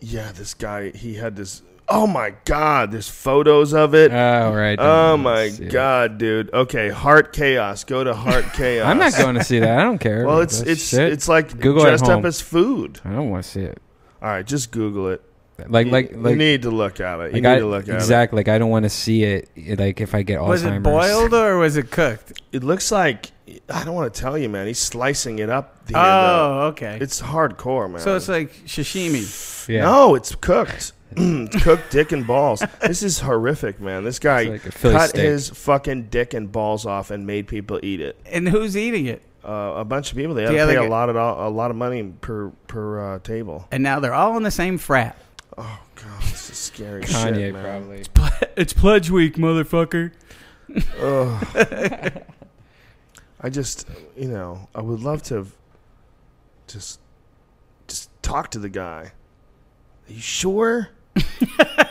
Yeah, 0.00 0.32
this 0.32 0.52
guy. 0.52 0.90
He 0.90 1.14
had 1.14 1.34
this. 1.36 1.62
Oh 1.88 2.06
my 2.06 2.34
god, 2.44 2.90
there's 2.92 3.08
photos 3.08 3.72
of 3.72 3.94
it. 3.94 4.12
Oh, 4.12 4.52
right. 4.52 4.78
Oh 4.78 5.16
my 5.16 5.48
see 5.48 5.64
it. 5.64 5.72
god, 5.72 6.18
dude. 6.18 6.52
Okay, 6.52 6.90
Heart 6.90 7.32
Chaos. 7.32 7.84
Go 7.84 8.04
to 8.04 8.12
Heart 8.12 8.44
Chaos. 8.54 8.86
I'm 8.86 8.98
not 8.98 9.16
going 9.16 9.36
to 9.36 9.44
see 9.44 9.60
that. 9.60 9.78
I 9.78 9.82
don't 9.82 9.98
care. 9.98 10.26
Well, 10.26 10.40
it's 10.40 10.60
it's 10.60 10.88
shit. 10.88 11.12
it's 11.12 11.28
like 11.28 11.58
Google 11.58 11.84
dressed 11.84 12.04
at 12.04 12.18
up 12.18 12.24
as 12.24 12.40
food. 12.40 13.00
I 13.04 13.12
don't 13.12 13.30
want 13.30 13.44
to 13.44 13.50
see 13.50 13.62
it. 13.62 13.80
All 14.20 14.28
right, 14.28 14.46
just 14.46 14.70
Google 14.72 15.08
it. 15.08 15.22
Like 15.68 15.86
You- 15.86 15.92
like 15.92 16.10
you 16.12 16.36
need 16.36 16.62
to 16.62 16.70
look 16.70 17.00
at 17.00 17.20
it. 17.20 17.26
You 17.28 17.32
like 17.34 17.42
need 17.42 17.46
I- 17.46 17.58
to 17.60 17.66
look 17.66 17.84
at 17.84 17.90
it. 17.90 17.94
exactly. 17.94 18.36
Like 18.38 18.48
I 18.48 18.58
don't 18.58 18.70
want 18.70 18.84
to 18.84 18.90
see 18.90 19.22
it. 19.24 19.48
Like 19.78 20.00
if 20.00 20.14
I 20.14 20.22
get 20.22 20.38
Alzheimer's. 20.40 20.48
Was 20.48 20.64
it 20.64 20.82
boiled 20.82 21.34
or 21.34 21.58
was 21.58 21.76
it 21.76 21.90
cooked? 21.90 22.40
It 22.52 22.64
looks 22.64 22.90
like 22.90 23.30
I 23.68 23.84
don't 23.84 23.94
want 23.94 24.12
to 24.12 24.20
tell 24.20 24.36
you, 24.38 24.48
man. 24.48 24.66
He's 24.66 24.78
slicing 24.78 25.38
it 25.38 25.50
up. 25.50 25.86
The, 25.86 25.94
Oh, 25.96 26.68
okay. 26.72 26.98
It's 27.00 27.20
hardcore, 27.20 27.90
man. 27.90 28.00
So 28.00 28.16
it's 28.16 28.28
like 28.28 28.52
sashimi. 28.66 29.68
No, 29.80 30.14
it's 30.14 30.34
cooked. 30.34 30.92
it's 31.14 31.62
cooked 31.62 31.90
dick 31.90 32.12
and 32.12 32.26
balls. 32.26 32.62
This 32.80 33.02
is 33.02 33.20
horrific, 33.20 33.80
man. 33.80 34.04
This 34.04 34.18
guy 34.18 34.44
like 34.44 34.62
cut 34.62 35.10
steak. 35.10 35.22
his 35.22 35.50
fucking 35.50 36.04
dick 36.04 36.32
and 36.34 36.50
balls 36.50 36.86
off 36.86 37.10
and 37.10 37.26
made 37.26 37.46
people 37.48 37.78
eat 37.82 38.00
it. 38.00 38.18
And 38.26 38.48
who's 38.48 38.76
eating 38.76 39.06
it? 39.06 39.22
Uh, 39.44 39.74
a 39.76 39.84
bunch 39.84 40.10
of 40.12 40.16
people. 40.16 40.34
They 40.34 40.42
The 40.44 40.50
had 40.52 40.54
to 40.56 40.62
other 40.62 40.72
pay 40.74 40.78
a 40.78 40.82
guy- 40.82 40.88
lot 40.88 41.08
of 41.10 41.16
a 41.16 41.48
lot 41.48 41.70
of 41.70 41.76
money 41.76 42.02
per 42.20 42.50
per 42.68 43.14
uh, 43.14 43.18
table. 43.18 43.66
And 43.72 43.82
now 43.82 44.00
they're 44.00 44.14
all 44.14 44.36
in 44.36 44.42
the 44.44 44.50
same 44.52 44.78
frat. 44.78 45.16
Oh 45.58 45.80
god, 45.96 46.22
this 46.22 46.50
is 46.50 46.56
scary 46.56 47.02
Kanye 47.02 47.34
shit, 47.34 47.52
man. 47.54 47.62
probably. 47.62 48.04
It's 48.56 48.72
pledge 48.72 49.10
week, 49.10 49.36
motherfucker. 49.36 50.12
Ugh. 51.00 52.22
I 53.40 53.48
just, 53.48 53.88
you 54.16 54.28
know, 54.28 54.68
I 54.74 54.80
would 54.80 55.00
love 55.00 55.22
to 55.24 55.34
have 55.34 55.52
just 56.68 57.00
just 57.88 58.10
talk 58.22 58.50
to 58.52 58.58
the 58.58 58.68
guy. 58.68 59.12
Are 60.08 60.12
you 60.12 60.20
sure? 60.20 60.88
you 61.16 61.22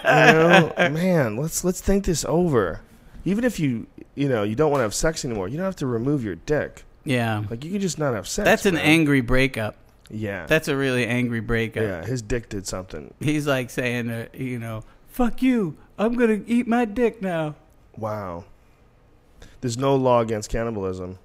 know, 0.05 0.73
man, 0.77 1.37
let's 1.37 1.63
let's 1.63 1.81
think 1.81 2.05
this 2.05 2.25
over. 2.25 2.81
Even 3.25 3.43
if 3.43 3.59
you, 3.59 3.85
you 4.15 4.27
know, 4.29 4.43
you 4.43 4.55
don't 4.55 4.71
want 4.71 4.79
to 4.79 4.83
have 4.83 4.95
sex 4.95 5.23
anymore, 5.25 5.47
you 5.47 5.57
don't 5.57 5.65
have 5.65 5.75
to 5.77 5.85
remove 5.85 6.23
your 6.23 6.35
dick. 6.35 6.83
Yeah. 7.03 7.43
Like 7.49 7.63
you 7.63 7.71
can 7.71 7.81
just 7.81 7.99
not 7.99 8.13
have 8.13 8.27
sex. 8.27 8.45
That's 8.45 8.65
an 8.65 8.75
man. 8.75 8.85
angry 8.85 9.21
breakup. 9.21 9.75
Yeah. 10.11 10.45
That's 10.45 10.67
a 10.67 10.75
really 10.75 11.07
angry 11.07 11.39
breakup. 11.39 11.83
yeah, 11.83 12.05
his 12.05 12.21
dick 12.21 12.49
did 12.49 12.67
something. 12.67 13.13
He's 13.19 13.47
like 13.47 13.69
saying, 13.69 14.09
uh, 14.09 14.27
you 14.33 14.59
know, 14.59 14.83
fuck 15.07 15.41
you. 15.41 15.77
I'm 15.97 16.15
going 16.15 16.43
to 16.43 16.51
eat 16.51 16.67
my 16.67 16.85
dick 16.85 17.21
now. 17.21 17.55
Wow. 17.97 18.45
There's 19.61 19.77
no 19.77 19.95
law 19.95 20.19
against 20.21 20.49
cannibalism 20.49 21.19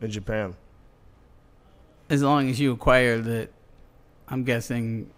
in 0.00 0.10
Japan. 0.10 0.54
As 2.10 2.22
long 2.22 2.50
as 2.50 2.60
you 2.60 2.72
acquire 2.72 3.20
the, 3.20 3.48
I'm 4.28 4.44
guessing. 4.44 5.10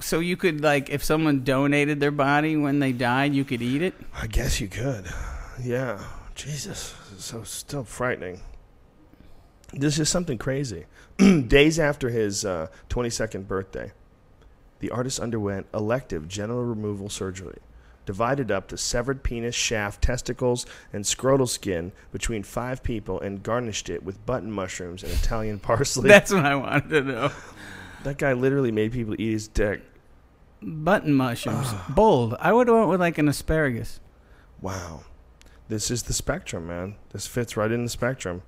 So 0.00 0.18
you 0.18 0.36
could, 0.36 0.62
like, 0.62 0.90
if 0.90 1.02
someone 1.02 1.44
donated 1.44 2.00
their 2.00 2.10
body 2.10 2.56
when 2.56 2.80
they 2.80 2.92
died, 2.92 3.34
you 3.34 3.44
could 3.44 3.62
eat 3.62 3.82
it? 3.82 3.94
I 4.14 4.26
guess 4.26 4.60
you 4.60 4.68
could. 4.68 5.06
Yeah. 5.62 6.02
Jesus. 6.34 6.94
So 7.18 7.44
still 7.44 7.84
frightening. 7.84 8.40
This 9.72 9.98
is 9.98 10.08
something 10.08 10.38
crazy. 10.38 10.84
Days 11.16 11.78
after 11.78 12.10
his 12.10 12.44
uh, 12.44 12.68
22nd 12.90 13.46
birthday, 13.48 13.92
the 14.80 14.90
artist 14.90 15.20
underwent 15.20 15.66
elective 15.72 16.28
genital 16.28 16.64
removal 16.64 17.08
surgery, 17.08 17.58
divided 18.04 18.50
up 18.50 18.68
the 18.68 18.76
severed 18.76 19.22
penis, 19.22 19.54
shaft, 19.54 20.02
testicles, 20.02 20.66
and 20.92 21.04
scrotal 21.04 21.48
skin 21.48 21.92
between 22.10 22.42
five 22.42 22.82
people, 22.82 23.20
and 23.20 23.42
garnished 23.42 23.88
it 23.88 24.02
with 24.02 24.24
button 24.26 24.50
mushrooms 24.50 25.02
and 25.02 25.12
Italian 25.12 25.58
parsley. 25.60 26.08
That's 26.08 26.32
what 26.32 26.44
I 26.44 26.54
wanted 26.56 26.88
to 26.90 27.00
know. 27.02 27.32
that 28.04 28.18
guy 28.18 28.32
literally 28.32 28.72
made 28.72 28.92
people 28.92 29.14
eat 29.14 29.32
his 29.32 29.48
dick. 29.48 29.82
Button 30.60 31.14
mushrooms. 31.14 31.68
Bold. 31.88 32.36
I 32.38 32.52
would 32.52 32.68
have 32.68 32.76
went 32.76 32.88
with, 32.88 33.00
like, 33.00 33.18
an 33.18 33.28
asparagus. 33.28 34.00
Wow. 34.60 35.02
This 35.68 35.90
is 35.90 36.04
the 36.04 36.12
spectrum, 36.12 36.66
man. 36.66 36.96
This 37.10 37.26
fits 37.26 37.56
right 37.56 37.72
in 37.72 37.84
the 37.84 37.90
spectrum. 37.90 38.42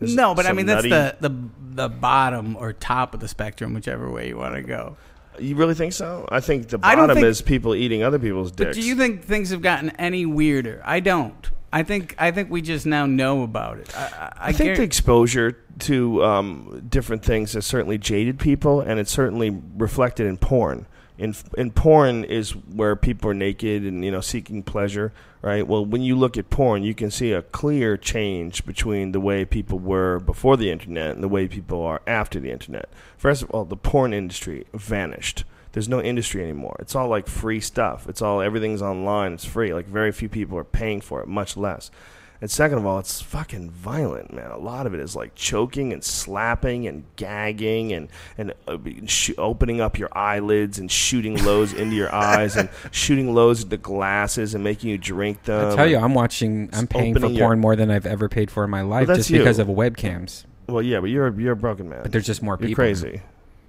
This 0.00 0.10
is 0.10 0.16
No, 0.16 0.34
but 0.34 0.46
I 0.46 0.52
mean, 0.52 0.66
that's 0.66 0.82
the, 0.82 1.16
the, 1.20 1.34
the 1.74 1.88
bottom 1.88 2.56
or 2.56 2.72
top 2.72 3.14
of 3.14 3.20
the 3.20 3.28
spectrum, 3.28 3.74
whichever 3.74 4.10
way 4.10 4.28
you 4.28 4.36
want 4.36 4.54
to 4.54 4.62
go. 4.62 4.96
You 5.38 5.56
really 5.56 5.74
think 5.74 5.92
so? 5.92 6.26
I 6.30 6.40
think 6.40 6.68
the 6.68 6.78
bottom 6.78 7.14
think- 7.14 7.24
is 7.24 7.40
people 7.40 7.74
eating 7.74 8.02
other 8.02 8.18
people's 8.18 8.50
dicks. 8.50 8.76
But 8.76 8.80
do 8.80 8.82
you 8.82 8.96
think 8.96 9.22
things 9.22 9.50
have 9.50 9.62
gotten 9.62 9.90
any 9.90 10.26
weirder? 10.26 10.82
I 10.84 11.00
don't. 11.00 11.50
I 11.72 11.84
think 11.84 12.16
I 12.18 12.32
think 12.32 12.50
we 12.50 12.62
just 12.62 12.84
now 12.84 13.06
know 13.06 13.44
about 13.44 13.78
it. 13.78 13.96
I, 13.96 14.00
I, 14.00 14.32
I 14.48 14.52
think 14.52 14.76
the 14.76 14.82
exposure 14.82 15.52
to 15.80 16.24
um, 16.24 16.84
different 16.88 17.24
things 17.24 17.52
has 17.52 17.64
certainly 17.64 17.96
jaded 17.96 18.40
people, 18.40 18.80
and 18.80 18.98
it's 18.98 19.12
certainly 19.12 19.56
reflected 19.76 20.26
in 20.26 20.36
porn. 20.36 20.86
In 21.20 21.34
in 21.58 21.70
porn 21.70 22.24
is 22.24 22.52
where 22.52 22.96
people 22.96 23.30
are 23.30 23.34
naked 23.34 23.84
and 23.84 24.02
you 24.02 24.10
know 24.10 24.22
seeking 24.22 24.62
pleasure, 24.62 25.12
right? 25.42 25.66
Well, 25.66 25.84
when 25.84 26.00
you 26.00 26.16
look 26.16 26.38
at 26.38 26.48
porn, 26.48 26.82
you 26.82 26.94
can 26.94 27.10
see 27.10 27.32
a 27.32 27.42
clear 27.42 27.98
change 27.98 28.64
between 28.64 29.12
the 29.12 29.20
way 29.20 29.44
people 29.44 29.78
were 29.78 30.18
before 30.18 30.56
the 30.56 30.70
internet 30.70 31.10
and 31.10 31.22
the 31.22 31.28
way 31.28 31.46
people 31.46 31.82
are 31.82 32.00
after 32.06 32.40
the 32.40 32.50
internet. 32.50 32.88
First 33.18 33.42
of 33.42 33.50
all, 33.50 33.66
the 33.66 33.76
porn 33.76 34.14
industry 34.14 34.64
vanished. 34.72 35.44
There's 35.72 35.90
no 35.90 36.00
industry 36.00 36.42
anymore. 36.42 36.76
It's 36.80 36.96
all 36.96 37.08
like 37.08 37.26
free 37.26 37.60
stuff. 37.60 38.08
It's 38.08 38.22
all 38.22 38.40
everything's 38.40 38.80
online. 38.80 39.34
It's 39.34 39.44
free. 39.44 39.74
Like 39.74 39.86
very 39.86 40.12
few 40.12 40.30
people 40.30 40.56
are 40.56 40.64
paying 40.64 41.02
for 41.02 41.20
it, 41.20 41.28
much 41.28 41.54
less. 41.54 41.90
And 42.40 42.50
second 42.50 42.78
of 42.78 42.86
all, 42.86 42.98
it's 42.98 43.20
fucking 43.20 43.70
violent, 43.70 44.32
man. 44.32 44.50
A 44.50 44.56
lot 44.56 44.86
of 44.86 44.94
it 44.94 45.00
is 45.00 45.14
like 45.14 45.34
choking 45.34 45.92
and 45.92 46.02
slapping 46.02 46.86
and 46.86 47.04
gagging 47.16 47.92
and 47.92 48.08
and 48.38 48.54
uh, 48.66 48.78
sh- 49.06 49.32
opening 49.36 49.80
up 49.82 49.98
your 49.98 50.08
eyelids 50.16 50.78
and 50.78 50.90
shooting 50.90 51.42
loads 51.44 51.74
into 51.74 51.94
your 51.96 52.14
eyes 52.14 52.56
and 52.56 52.70
shooting 52.90 53.34
loads 53.34 53.62
into 53.62 53.76
glasses 53.76 54.54
and 54.54 54.64
making 54.64 54.88
you 54.88 54.96
drink 54.96 55.42
them. 55.44 55.72
I 55.72 55.76
tell 55.76 55.86
you, 55.86 55.98
I'm 55.98 56.14
watching. 56.14 56.70
I'm 56.72 56.86
paying 56.86 57.14
for 57.18 57.26
your- 57.26 57.46
porn 57.46 57.60
more 57.60 57.76
than 57.76 57.90
I've 57.90 58.06
ever 58.06 58.28
paid 58.28 58.50
for 58.50 58.64
in 58.64 58.70
my 58.70 58.82
life, 58.82 59.06
just 59.08 59.30
because 59.30 59.58
you. 59.58 59.62
of 59.64 59.68
webcams. 59.68 60.44
Well, 60.66 60.82
yeah, 60.82 61.00
but 61.00 61.10
you're 61.10 61.38
you're 61.38 61.52
a 61.52 61.56
broken 61.56 61.88
man. 61.90 62.00
But 62.02 62.12
there's 62.12 62.26
just 62.26 62.42
more 62.42 62.56
people. 62.56 62.68
You're 62.70 62.76
crazy. 62.76 63.20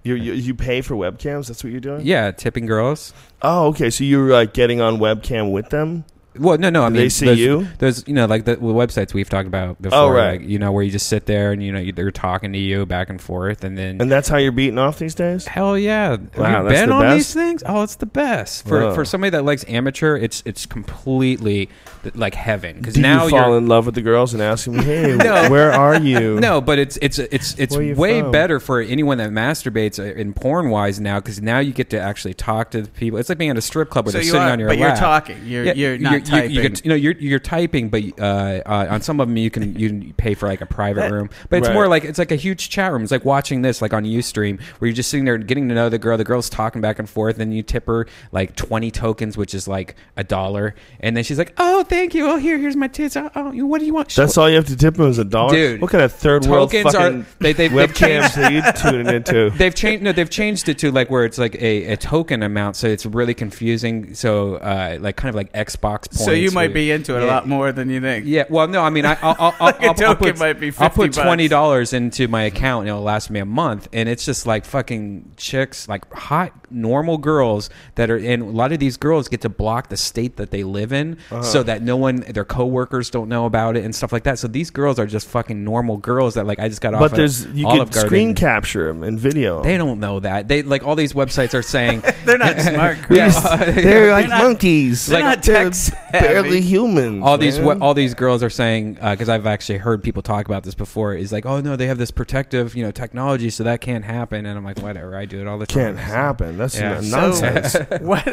You, 0.03 0.15
you 0.15 0.34
you 0.34 0.56
pay 0.56 0.81
for 0.81 0.95
webcams? 0.95 1.48
That's 1.48 1.64
what 1.64 1.72
you're 1.72 1.80
doing? 1.80 2.06
Yeah, 2.06 2.31
tipping 2.31 2.65
girls. 2.65 3.14
Oh, 3.41 3.68
okay. 3.68 3.89
So 3.89 4.03
you're 4.03 4.31
like 4.31 4.53
getting 4.53 4.81
on 4.81 4.98
webcam 4.98 5.52
with 5.52 5.69
them? 5.69 6.06
Well, 6.39 6.57
no, 6.57 6.69
no. 6.69 6.83
I 6.83 6.87
Do 6.89 6.93
mean, 6.93 7.01
they 7.03 7.09
see 7.09 7.25
there's, 7.25 7.39
you? 7.39 7.67
There's, 7.79 8.07
you 8.07 8.13
know, 8.13 8.25
like 8.25 8.45
the, 8.45 8.55
the 8.55 8.61
websites 8.61 9.13
we've 9.13 9.29
talked 9.29 9.47
about 9.47 9.81
before. 9.81 9.97
Oh, 9.99 10.09
right. 10.09 10.39
Like, 10.39 10.49
you 10.49 10.59
know, 10.59 10.71
where 10.71 10.81
you 10.83 10.89
just 10.91 11.07
sit 11.07 11.25
there 11.25 11.51
and 11.51 11.61
you 11.61 11.71
know 11.73 11.79
you, 11.79 11.91
they're 11.91 12.09
talking 12.11 12.53
to 12.53 12.59
you 12.59 12.85
back 12.85 13.09
and 13.09 13.19
forth, 13.19 13.63
and 13.65 13.77
then 13.77 13.99
And 13.99 14.09
that's 14.09 14.29
how 14.29 14.37
you're 14.37 14.51
beating 14.53 14.77
off 14.79 14.97
these 14.97 15.13
days? 15.13 15.45
Hell 15.45 15.77
yeah! 15.77 16.11
Have 16.11 16.37
Wow, 16.37 16.63
you 16.63 16.69
that's 16.69 16.79
been 16.81 16.89
the 16.89 16.95
on 16.95 17.01
best? 17.01 17.17
these 17.17 17.33
things? 17.33 17.63
Oh, 17.65 17.83
it's 17.83 17.95
the 17.95 18.05
best 18.05 18.65
for 18.67 18.79
Whoa. 18.81 18.95
for 18.95 19.03
somebody 19.03 19.31
that 19.31 19.43
likes 19.43 19.65
amateur. 19.67 20.15
It's 20.15 20.41
it's 20.45 20.65
completely 20.65 21.69
like 22.15 22.33
heaven 22.33 22.77
because 22.77 22.97
now 22.97 23.25
you 23.25 23.31
fall 23.31 23.57
in 23.57 23.67
love 23.67 23.85
with 23.85 23.95
the 23.95 24.01
girls 24.01 24.33
and 24.33 24.41
ask 24.41 24.65
them, 24.65 24.75
"Hey, 24.79 25.15
No. 25.17 25.49
where 25.49 25.71
are 25.73 25.99
you?" 25.99 26.39
no, 26.39 26.61
but 26.61 26.79
it's 26.79 26.97
it's 27.01 27.19
it's 27.19 27.55
it's 27.59 27.75
way 27.75 28.21
from? 28.21 28.31
better 28.31 28.59
for 28.61 28.79
anyone 28.79 29.17
that 29.17 29.31
masturbates 29.31 29.99
uh, 29.99 30.13
in 30.17 30.33
porn 30.33 30.69
wise 30.69 30.99
now 30.99 31.19
because 31.19 31.41
now 31.41 31.59
you 31.59 31.73
get 31.73 31.89
to 31.89 31.99
actually 31.99 32.33
talk 32.33 32.71
to 32.71 32.83
the 32.83 32.89
people. 32.89 33.19
It's 33.19 33.27
like 33.29 33.37
being 33.37 33.51
at 33.51 33.57
a 33.57 33.61
strip 33.61 33.89
club 33.89 34.05
where 34.05 34.11
So 34.13 34.17
they're 34.19 34.23
sitting 34.25 34.41
are- 34.41 34.51
on 34.51 34.59
your 34.59 34.69
but 34.69 34.77
you're 34.77 34.87
lap. 34.89 34.99
talking. 34.99 35.37
You're- 35.45 35.73
you're 35.73 35.97
not 35.97 36.20
you- 36.30 36.35
You, 36.35 36.41
typing. 36.41 36.61
get- 36.73 36.85
you 36.85 36.89
know, 36.89 36.95
you're 36.95 37.14
you're 37.14 37.39
typing, 37.39 37.89
but 37.89 38.03
uh, 38.19 38.61
uh, 38.65 38.88
on 38.89 39.02
some 39.02 39.19
of 39.19 39.27
them 39.27 39.38
you 39.38 39.49
can 39.49 39.76
you 39.77 39.89
can 39.89 40.14
pay 40.14 40.34
for 40.34 40.48
like 40.48 40.61
a 40.61 40.65
private 40.65 41.11
room. 41.11 41.30
But 41.49 41.60
it's 41.60 41.68
Right. 41.68 41.73
more 41.73 41.88
like 41.88 42.03
it's 42.03 42.19
like 42.19 42.31
a 42.31 42.35
huge 42.35 42.69
chat 42.69 42.91
room. 42.91 43.03
It's 43.03 43.11
like 43.11 43.26
watching 43.26 43.61
this 43.61 43.81
like 43.81 43.93
on 43.93 44.03
UStream 44.06 44.61
where 44.80 44.88
you're 44.89 44.95
just 44.95 45.10
sitting 45.10 45.26
there 45.26 45.38
getting 45.38 45.69
to 45.69 45.76
know 45.76 45.89
the 45.89 45.98
girl. 45.99 46.18
The 46.18 46.23
girl's 46.23 46.49
talking 46.49 46.81
back 46.81 46.99
and 46.99 47.10
forth, 47.10 47.39
and 47.39 47.53
you 47.56 47.64
tip 47.64 47.88
her 47.88 48.07
like 48.31 48.56
twenty 48.56 48.91
tokens, 48.91 49.38
which 49.38 49.53
is 49.53 49.68
like 49.68 49.95
a 50.18 50.23
dollar, 50.23 50.76
and 50.99 51.15
then 51.15 51.23
she's 51.23 51.38
like, 51.38 51.53
"Oh, 51.57 51.84
thank 51.84 52.14
you. 52.14 52.27
Oh, 52.27 52.38
here, 52.38 52.57
here's 52.57 52.76
my 52.76 52.88
tits. 52.88 53.15
Oh, 53.15 53.30
oh 53.35 53.52
what 53.65 53.80
do 53.80 53.85
you 53.85 53.93
want?" 53.93 54.10
That's 54.15 54.38
all 54.38 54.49
you 54.49 54.56
have 54.56 54.68
to 54.68 54.76
tip 54.76 54.95
them 54.95 55.07
is 55.07 55.18
a 55.18 55.23
dollar. 55.26 55.53
Dude, 55.53 55.81
what 55.81 55.91
kind 55.91 56.03
of 56.03 56.11
third 56.11 56.45
world 56.45 56.72
tokens 56.72 56.93
fucking 56.93 57.22
are 57.22 57.26
they, 57.39 57.53
they, 57.53 57.68
they've 57.68 57.72
webcams 57.89 58.34
changed, 58.34 58.38
are 58.38 58.52
you 58.52 58.61
tuning 58.81 59.14
into? 59.15 59.49
They've 59.57 59.73
changed. 59.76 60.03
No, 60.03 60.11
they've 60.11 60.30
changed 60.30 60.69
it 60.69 60.77
to 60.80 60.91
like 60.91 61.10
where 61.10 61.26
it's 61.26 61.38
like 61.38 61.56
a, 61.56 61.93
a 61.93 61.98
token 61.98 62.41
amount, 62.43 62.76
so 62.76 62.88
it's 62.88 63.06
really 63.06 63.34
confusing. 63.34 64.14
So 64.14 64.56
uh, 64.56 64.98
like 64.99 65.15
kind 65.15 65.30
of 65.30 65.35
like 65.35 65.52
Xbox 65.53 66.10
points. 66.11 66.25
So 66.25 66.31
you 66.31 66.51
might 66.51 66.73
be 66.73 66.91
into 66.91 67.15
it 67.15 67.23
a 67.23 67.25
lot 67.25 67.47
more 67.47 67.71
than 67.71 67.89
you 67.89 68.01
think. 68.01 68.25
Yeah, 68.25 68.45
well, 68.49 68.67
no, 68.67 68.81
I 68.81 68.89
mean, 68.89 69.05
I, 69.05 69.17
I'll, 69.21 69.35
I'll, 69.39 69.55
I'll, 69.59 69.65
Like 69.71 69.83
I'll, 69.83 70.07
I'll 70.09 70.15
put, 70.15 70.39
might 70.39 70.59
be 70.59 70.71
I'll 70.77 70.89
put 70.89 71.13
twenty 71.13 71.47
dollars 71.47 71.93
into 71.93 72.27
my 72.27 72.43
account, 72.43 72.81
and 72.81 72.89
it'll 72.89 73.01
last 73.01 73.29
me 73.29 73.39
a 73.39 73.45
month, 73.45 73.88
and 73.93 74.07
it's 74.07 74.25
just 74.25 74.45
like 74.45 74.65
fucking 74.65 75.33
chicks, 75.38 75.88
like 75.88 76.11
hot 76.13 76.53
normal 76.72 77.18
girls 77.18 77.69
that 77.95 78.10
are, 78.10 78.18
and 78.18 78.43
a 78.43 78.45
lot 78.45 78.72
of 78.72 78.80
these 78.80 78.98
girls 78.98 79.27
get 79.27 79.41
to 79.41 79.49
block 79.49 79.89
the 79.89 79.98
state 79.98 80.38
that 80.38 80.52
they 80.52 80.64
live 80.64 80.91
in, 80.93 81.18
Uh-huh. 81.31 81.41
so 81.43 81.64
that 81.64 81.81
no 81.81 81.98
one, 81.98 82.18
their 82.30 82.45
coworkers 82.45 83.10
don't 83.10 83.30
know 83.30 83.45
about 83.45 83.76
it 83.77 83.84
and 83.84 83.93
stuff 83.95 84.11
like 84.11 84.23
that. 84.23 84.39
So 84.39 84.48
these 84.48 84.69
girls 84.69 84.99
are 84.99 85.06
just 85.06 85.27
fucking 85.27 85.64
normal 85.64 85.98
girls 85.98 86.35
that 86.35 86.45
like 86.48 86.60
I 86.60 86.68
just 86.69 86.81
got 86.81 86.93
off. 86.93 86.99
But 87.02 87.11
of 87.11 87.18
there's 87.18 87.45
you 87.48 87.68
Olive 87.68 87.88
could 87.89 87.93
Garden. 87.95 88.07
screen 88.10 88.35
capture 88.35 88.88
them 88.88 89.03
in 89.03 89.18
video. 89.18 89.64
They 89.64 89.77
don't 89.77 89.99
know 89.99 90.19
that. 90.19 90.48
They 90.48 90.64
like 90.64 90.85
all 90.85 90.95
these 90.95 91.14
websites 91.14 91.53
are 91.53 91.61
saying 91.61 92.03
They're 92.26 92.38
not 92.38 92.60
smart, 92.61 92.98
Yeah, 93.10 93.31
Chris. 93.31 93.41
They're 93.76 94.11
like 94.11 94.30
not- 94.30 94.43
monkeys. 94.43 95.06
they're 95.06 95.19
not 95.23 95.43
they're 95.43 95.69
tech 95.69 96.11
barely 96.11 96.61
humans. 96.61 97.23
all 97.26 97.38
these 97.38 97.57
man. 97.57 97.80
we- 97.80 97.81
all 97.85 97.93
these 97.93 98.14
girls 98.14 98.43
are 98.43 98.49
saying 98.49 98.93
because 98.95 99.30
I've 99.30 99.45
actually 99.48 99.80
heard 99.80 100.03
people 100.03 100.22
talk 100.22 100.45
about 100.45 100.64
this 100.64 100.76
before 100.76 101.14
is 101.15 101.31
like 101.31 101.45
oh 101.45 101.60
no 101.61 101.76
they 101.76 101.88
have 101.88 101.98
this 101.98 102.11
protective 102.11 102.76
you 102.76 102.84
know 102.84 102.91
technology 102.91 103.49
so 103.49 103.64
that 103.64 103.81
can't 103.81 104.03
happen 104.03 104.45
and 104.45 104.57
I'm 104.57 104.64
like 104.64 104.80
whatever 104.80 105.15
I 105.15 105.26
do 105.26 105.39
it 105.41 105.48
all 105.48 105.57
the 105.57 105.65
time 105.65 105.95
can't 105.95 105.98
happen. 105.99 106.57
That's 106.61 106.77
Yeah. 106.79 106.97
n- 106.97 107.03
So- 107.03 107.17
nonsense. 107.19 107.73
what? 108.01 108.23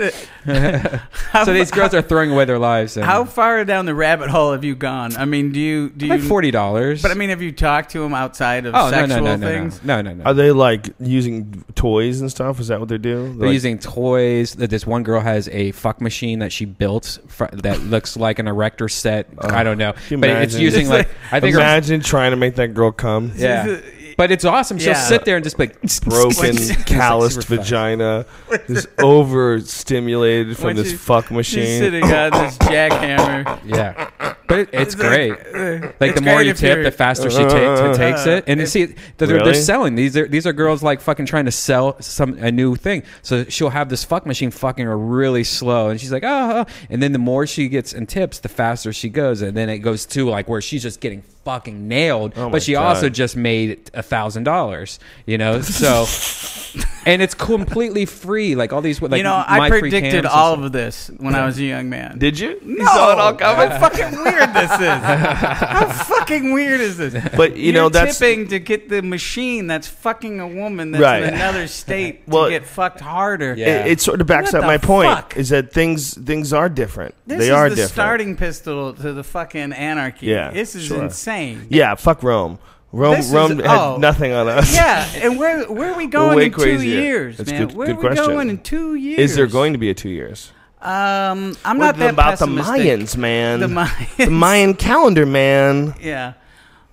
so 1.44 1.52
these 1.52 1.70
girls 1.70 1.94
are 1.94 2.02
throwing 2.02 2.30
away 2.30 2.44
their 2.44 2.58
lives. 2.58 2.96
And 2.96 3.06
How 3.06 3.24
far 3.24 3.64
down 3.64 3.86
the 3.86 3.94
rabbit 3.94 4.28
hole 4.30 4.52
have 4.52 4.64
you 4.64 4.74
gone? 4.74 5.16
I 5.16 5.24
mean, 5.24 5.52
do 5.52 5.60
you 5.60 5.88
do 5.90 6.06
you 6.06 6.12
Like 6.12 6.20
$40. 6.20 7.02
But 7.02 7.10
I 7.10 7.14
mean, 7.14 7.30
have 7.30 7.42
you 7.42 7.52
talked 7.52 7.90
to 7.92 8.00
them 8.00 8.14
outside 8.14 8.66
of 8.66 8.74
Oh, 8.74 8.90
no, 8.90 8.90
no, 8.90 8.90
sexual 9.06 9.20
no, 9.24 9.24
no, 9.24 9.36
no. 9.36 9.46
things? 9.46 9.80
No, 9.84 10.02
no, 10.02 10.12
no. 10.14 10.24
Are 10.24 10.34
they 10.34 10.50
like 10.52 10.90
using 11.00 11.64
toys 11.74 12.20
and 12.20 12.30
stuff? 12.30 12.60
Is 12.60 12.68
that 12.68 12.80
what 12.80 12.88
they 12.88 12.98
do? 12.98 13.34
They're 13.38 13.48
Like- 13.48 13.54
using 13.54 13.78
toys. 13.78 14.54
That 14.54 14.68
This 14.70 14.86
one 14.86 15.02
girl 15.02 15.20
has 15.20 15.48
a 15.48 15.72
fuck 15.72 16.00
machine 16.00 16.40
that 16.40 16.52
she 16.52 16.64
built 16.66 17.18
fr- 17.28 17.46
that 17.52 17.80
looks 17.84 18.16
like 18.16 18.38
an 18.38 18.46
erector 18.46 18.88
set. 18.88 19.28
Oh, 19.38 19.48
I 19.48 19.62
don't 19.64 19.78
know, 19.78 19.92
Can 19.92 20.02
you 20.10 20.18
but 20.18 20.30
it's 20.30 20.54
imagine? 20.54 20.60
using 20.60 20.88
like 20.88 21.08
I 21.32 21.40
think 21.40 21.54
her- 21.54 21.60
imagine 21.60 22.00
trying 22.02 22.30
to 22.32 22.36
make 22.36 22.56
that 22.56 22.74
girl 22.74 22.92
come. 22.92 23.32
yeah. 23.36 23.78
But 24.18 24.30
it's 24.32 24.44
awesome. 24.44 24.78
She'll 24.78 24.88
Yeah. 24.94 25.00
sit 25.08 25.24
there 25.24 25.36
and 25.36 25.44
just 25.44 25.56
be 25.56 25.68
like 25.68 25.80
broken, 26.02 26.56
like 26.68 26.84
calloused 26.86 27.36
super 27.40 27.46
fun. 27.56 27.64
vagina, 27.64 28.26
just 28.66 28.88
overstimulated 28.98 30.56
from 30.56 30.66
When 30.66 30.76
this 30.76 30.90
she- 30.90 30.96
fuck 30.96 31.26
She's 31.28 31.36
machine. 31.36 31.78
sitting 31.78 32.04
on 32.04 32.30
this 32.32 32.58
jackhammer. 32.58 33.60
Yeah, 33.64 34.10
but 34.48 34.58
it, 34.58 34.68
it's 34.72 34.94
It's 34.94 34.94
great. 34.96 35.32
uh, 35.32 35.92
Like 36.00 36.14
the 36.16 36.20
more 36.20 36.42
you 36.42 36.50
if 36.50 36.58
tip, 36.58 36.82
the 36.82 36.90
faster 36.90 37.30
she 37.30 37.38
ta- 37.38 37.92
takes 37.94 38.26
it. 38.26 38.44
And 38.48 38.58
you 38.58 38.64
It's- 38.64 38.72
see, 38.72 38.94
they're, 39.18 39.28
they're 39.44 39.54
selling 39.54 39.94
these. 39.94 40.16
Are 40.16 40.26
these 40.26 40.46
are 40.46 40.52
girls 40.52 40.82
like 40.82 41.00
fucking 41.00 41.26
trying 41.26 41.44
to 41.44 41.52
sell 41.52 41.96
some 42.00 42.34
a 42.38 42.50
new 42.50 42.74
thing. 42.74 43.04
So 43.22 43.44
she'll 43.44 43.70
have 43.70 43.88
this 43.88 44.02
fuck 44.04 44.26
machine 44.26 44.50
fucking 44.50 44.84
her 44.84 44.98
really 44.98 45.44
slow, 45.44 45.90
and 45.90 46.00
she's 46.00 46.10
like, 46.12 46.24
oh, 46.24 46.64
oh. 46.66 46.72
and 46.90 47.02
then 47.02 47.12
the 47.12 47.18
more 47.20 47.46
she 47.46 47.68
gets 47.68 47.92
and 47.92 48.08
tips, 48.08 48.40
the 48.40 48.48
faster 48.48 48.92
she 48.92 49.08
goes, 49.08 49.42
and 49.42 49.56
then 49.56 49.68
it 49.68 49.78
goes 49.78 50.06
to 50.06 50.28
like 50.28 50.48
where 50.48 50.60
she's 50.60 50.82
just 50.82 51.00
getting 51.00 51.22
fucking 51.48 51.88
nailed. 51.88 52.34
Oh 52.36 52.50
but 52.50 52.62
she 52.62 52.72
God. 52.74 52.84
also 52.96 53.08
just 53.08 53.34
made 53.34 53.90
a 53.94 54.02
thousand 54.02 54.44
dollars. 54.44 54.98
You 55.26 55.38
know, 55.38 55.60
so. 55.62 56.04
And 57.06 57.22
it's 57.22 57.32
completely 57.34 58.04
free, 58.04 58.54
like 58.54 58.70
all 58.74 58.82
these. 58.82 59.00
Like 59.00 59.16
you 59.16 59.22
know, 59.22 59.42
my 59.48 59.60
I 59.66 59.70
predicted 59.70 60.26
all 60.26 60.62
of 60.62 60.72
this 60.72 61.10
when 61.16 61.34
I 61.34 61.46
was 61.46 61.56
a 61.58 61.62
young 61.64 61.88
man. 61.88 62.18
Did 62.18 62.38
you? 62.38 62.60
No, 62.62 62.74
You 62.74 62.84
saw 62.84 63.12
it 63.12 63.18
all 63.18 63.32
coming? 63.34 63.70
How 63.70 63.78
fucking 63.88 64.18
weird 64.22 64.52
this 64.52 64.72
is. 64.72 65.02
How 65.02 65.88
fucking 66.04 66.52
weird 66.52 66.80
is 66.82 66.98
this? 66.98 67.14
But, 67.36 67.56
you 67.56 67.72
You're 67.72 67.82
know, 67.84 67.88
that's- 67.88 68.18
tipping 68.18 68.48
to 68.48 68.58
get 68.58 68.90
the 68.90 69.00
machine 69.00 69.66
that's 69.68 69.88
fucking 69.88 70.38
a 70.40 70.48
woman 70.48 70.90
that's 70.90 71.00
Right. 71.00 71.22
in 71.22 71.32
another 71.32 71.66
state 71.66 72.24
Well, 72.26 72.44
to 72.44 72.50
get 72.50 72.66
fucked 72.66 73.00
harder. 73.00 73.52
It, 73.52 73.60
it 73.92 74.00
sort 74.02 74.20
of 74.20 74.26
backs 74.26 74.52
What 74.52 74.64
up 74.64 74.66
my 74.66 74.76
the 74.76 74.86
point. 74.86 75.08
fuck? 75.08 75.36
Is 75.38 75.48
that 75.48 75.72
things 75.72 76.12
things 76.12 76.52
are 76.52 76.68
different. 76.68 77.14
This 77.26 77.38
they 77.38 77.44
is 77.46 77.50
are 77.52 77.70
the 77.70 77.76
different. 77.76 77.92
starting 77.92 78.36
pistol 78.36 78.92
to 78.92 79.12
the 79.14 79.24
fucking 79.24 79.72
anarchy. 79.72 80.26
Yeah, 80.26 80.50
this 80.50 80.74
is 80.74 80.84
sure. 80.84 81.04
insane. 81.04 81.37
Yeah, 81.68 81.94
fuck 81.94 82.22
Rome. 82.22 82.58
Rome, 82.90 83.16
This 83.16 83.26
is- 83.26 83.32
Rome 83.34 83.58
had 83.58 83.66
oh. 83.66 83.96
nothing 83.98 84.32
on 84.32 84.48
us. 84.48 84.74
Yeah, 84.74 85.06
and 85.16 85.38
where 85.38 85.64
where 85.70 85.92
are 85.92 85.96
we 85.96 86.06
going 86.18 86.36
way 86.36 86.46
in 86.46 86.50
two 86.52 86.58
crazier. 86.58 87.00
years, 87.00 87.36
That's 87.36 87.50
man? 87.50 87.66
good, 87.68 87.76
where 87.76 87.86
good 87.88 87.96
are 87.96 87.98
we 87.98 88.06
question. 88.16 88.26
going 88.34 88.50
in 88.50 88.58
two 88.58 88.94
years? 88.94 89.18
Is 89.30 89.36
there 89.36 89.46
going 89.46 89.72
to 89.74 89.78
be 89.78 89.90
a 89.90 89.94
two 89.94 90.08
years? 90.08 90.52
Um, 90.80 91.56
I'm 91.64 91.76
What 91.78 91.84
not 91.86 91.96
that 91.98 92.10
about 92.14 92.38
the 92.38 92.46
pessimistic. 92.46 92.76
Mayans, 92.80 93.16
man? 93.16 93.60
The 93.60 93.66
Mayans. 93.66 94.16
The 94.16 94.30
Mayan 94.30 94.74
calendar, 94.74 95.26
man. 95.26 95.94
Yeah. 96.00 96.34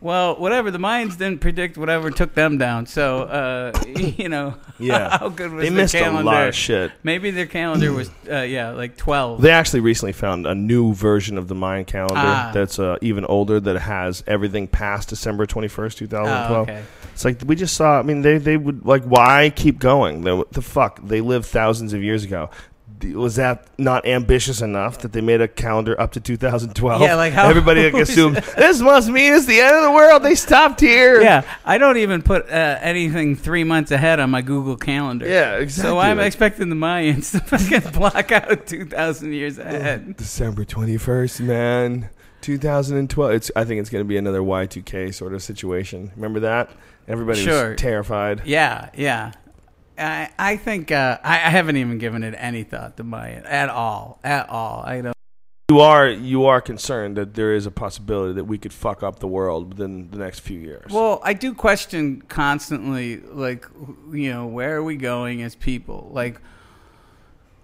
Well, 0.06 0.36
whatever. 0.36 0.70
The 0.70 0.78
Mayans 0.78 1.18
didn't 1.18 1.42
predict 1.42 1.80
whatever 1.80 2.12
took 2.12 2.36
them 2.36 2.60
down. 2.60 2.86
So, 2.86 3.24
uh, 3.24 3.72
you 3.98 4.30
know, 4.30 4.54
Yeah. 4.78 5.18
how 5.18 5.30
good 5.30 5.52
was 5.52 5.64
They 5.64 5.70
their 5.70 5.78
missed 5.84 5.96
a 5.96 6.22
lot 6.22 6.48
of 6.48 6.54
shit. 6.54 6.92
Maybe 7.02 7.32
their 7.32 7.48
calendar 7.48 7.92
was, 7.92 8.12
uh, 8.30 8.42
yeah, 8.42 8.70
like 8.70 8.98
12. 8.98 9.42
They 9.42 9.50
actually 9.50 9.80
recently 9.80 10.14
found 10.14 10.46
a 10.46 10.54
new 10.54 10.94
version 10.94 11.40
of 11.40 11.48
the 11.48 11.56
Mayan 11.56 11.86
calendar 11.86 12.14
Ah. 12.24 12.52
that's 12.54 12.78
uh, 12.78 12.98
even 13.02 13.26
older 13.26 13.60
that 13.60 13.80
has 13.80 14.24
everything 14.28 14.68
past 14.68 15.10
December 15.10 15.48
21st, 15.48 15.98
2012. 15.98 16.52
Oh, 16.52 16.62
okay. 16.72 16.84
It's 17.14 17.26
like 17.26 17.42
we 17.44 17.56
just 17.56 17.76
saw, 17.76 17.98
I 17.98 18.04
mean, 18.04 18.22
they, 18.22 18.38
they 18.38 18.58
would, 18.58 18.86
like, 18.86 19.06
why 19.06 19.52
keep 19.56 19.80
going? 19.80 20.22
They, 20.22 20.40
the 20.52 20.62
fuck? 20.62 21.00
They 21.04 21.22
lived 21.22 21.48
thousands 21.48 21.94
of 21.94 22.04
years 22.04 22.24
ago. 22.24 22.52
Was 23.14 23.36
that 23.36 23.68
not 23.78 24.06
ambitious 24.08 24.62
enough 24.62 25.00
that 25.00 25.12
they 25.14 25.22
made 25.22 25.42
a 25.42 25.48
calendar 25.48 26.00
up 26.00 26.12
to 26.14 26.20
2012? 26.20 27.02
Yeah, 27.02 27.16
like 27.16 27.34
how- 27.34 27.50
Everybody 27.50 27.84
like, 27.92 28.02
assumed 28.02 28.38
this 28.38 28.80
must 28.82 29.10
mean 29.10 29.34
it's 29.34 29.46
the 29.46 29.60
end 29.60 29.76
of 29.76 29.84
the 29.84 29.92
world. 29.92 30.24
They 30.24 30.36
stopped 30.36 30.80
here. 30.80 31.22
yeah, 31.22 31.44
I 31.66 31.78
don't 31.78 31.98
even 31.98 32.22
put 32.22 32.50
uh, 32.50 32.78
anything 32.82 33.36
three 33.36 33.64
months 33.64 33.92
ahead 33.92 34.20
on 34.20 34.30
my 34.30 34.42
Google 34.42 34.78
Calendar. 34.78 35.28
Yeah, 35.28 35.58
exactly. 35.58 35.90
So. 35.92 36.00
I'm 36.00 36.18
Like- 36.18 36.28
expecting 36.28 36.70
the 36.70 36.76
Mayans 36.76 37.32
to 37.32 37.40
fucking 37.58 37.92
block 37.92 38.32
out 38.32 38.66
2,000 38.68 39.34
years 39.34 39.58
ahead. 39.58 40.16
December 40.18 40.64
21st, 40.66 41.42
man. 41.42 42.10
2012. 42.42 43.32
It's. 43.32 43.52
I 43.56 43.64
think 43.64 43.82
it's 43.82 43.90
going 43.90 44.04
to 44.04 44.08
be 44.08 44.18
another 44.18 44.42
Y2K 44.42 45.14
sort 45.14 45.34
of 45.34 45.42
situation. 45.42 46.12
Remember 46.16 46.42
that? 46.42 46.70
Everybody 47.08 47.44
Sure. 47.44 47.72
was 47.72 47.80
terrified. 47.80 48.42
Yeah, 48.46 48.90
yeah. 48.96 49.32
I 49.98 50.30
I 50.38 50.58
think 50.58 50.92
uh, 50.92 51.18
I, 51.24 51.36
I 51.36 51.50
haven't 51.50 51.78
even 51.78 51.98
given 51.98 52.24
it 52.24 52.36
any 52.38 52.64
thought 52.64 52.98
to 52.98 53.04
Mayan 53.04 53.46
at 53.46 53.70
all, 53.70 54.20
at 54.24 54.50
all. 54.50 54.84
I 54.86 55.02
don't. 55.02 55.16
You 55.70 55.80
are 55.80 56.08
you 56.08 56.46
are 56.46 56.62
concerned 56.62 57.18
that 57.18 57.34
there 57.34 57.56
is 57.56 57.66
a 57.66 57.72
possibility 57.72 58.34
that 58.34 58.46
we 58.46 58.58
could 58.58 58.72
fuck 58.72 59.02
up 59.02 59.20
the 59.20 59.28
world 59.28 59.70
within 59.70 60.12
the 60.12 60.18
next 60.18 60.42
few 60.42 60.60
years. 60.60 60.92
Well, 60.92 61.20
I 61.24 61.34
do 61.34 61.56
question 61.56 62.22
constantly, 62.22 63.18
like, 63.18 63.66
you 64.12 64.32
know, 64.32 64.46
where 64.46 64.76
are 64.76 64.84
we 64.84 64.96
going 64.96 65.42
as 65.42 65.56
people? 65.56 66.12
Like, 66.14 66.40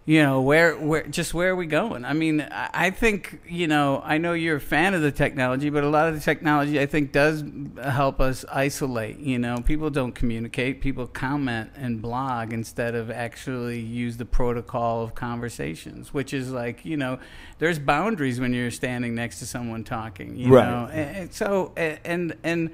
you 0.04 0.24
know, 0.24 0.42
where, 0.42 0.76
where, 0.76 1.04
just 1.08 1.34
where 1.34 1.52
are 1.52 1.56
we 1.56 1.68
going? 1.68 2.06
I 2.06 2.14
mean, 2.14 2.42
I 2.52 2.90
think, 2.90 3.40
you 3.48 3.68
know, 3.68 4.02
I 4.04 4.18
know 4.18 4.34
you're 4.34 4.56
a 4.56 4.60
fan 4.62 4.96
of 4.96 5.02
the 5.04 5.12
technology, 5.12 5.70
but 5.70 5.84
a 5.84 5.90
lot 5.90 6.08
of 6.10 6.16
the 6.16 6.22
technology, 6.22 6.80
I 6.80 6.88
think, 6.88 7.12
does 7.12 7.44
help 7.84 8.20
us 8.20 8.44
isolate. 8.52 9.20
You 9.20 9.38
know, 9.38 9.58
people 9.64 9.92
don't 9.92 10.14
communicate; 10.14 10.82
people 10.82 11.06
comment 11.06 11.70
and 11.76 12.02
blog 12.02 12.52
instead 12.52 12.96
of 12.96 13.12
actually 13.12 13.80
use 13.80 14.18
the 14.18 14.26
protocol 14.26 15.04
of 15.04 15.14
conversations, 15.14 16.12
which 16.14 16.34
is 16.34 16.52
like, 16.52 16.84
you 16.84 16.98
know, 16.98 17.20
there's 17.60 17.78
boundaries 17.78 18.40
when 18.40 18.54
you're 18.54 18.72
standing 18.72 19.14
next 19.14 19.38
to 19.40 19.46
someone 19.46 19.84
talking. 19.84 20.36
You 20.36 20.50
Right. 20.52 20.68
know, 20.68 20.90
and, 20.92 21.16
and 21.18 21.34
so 21.34 21.74
and 21.78 22.36
and. 22.44 22.72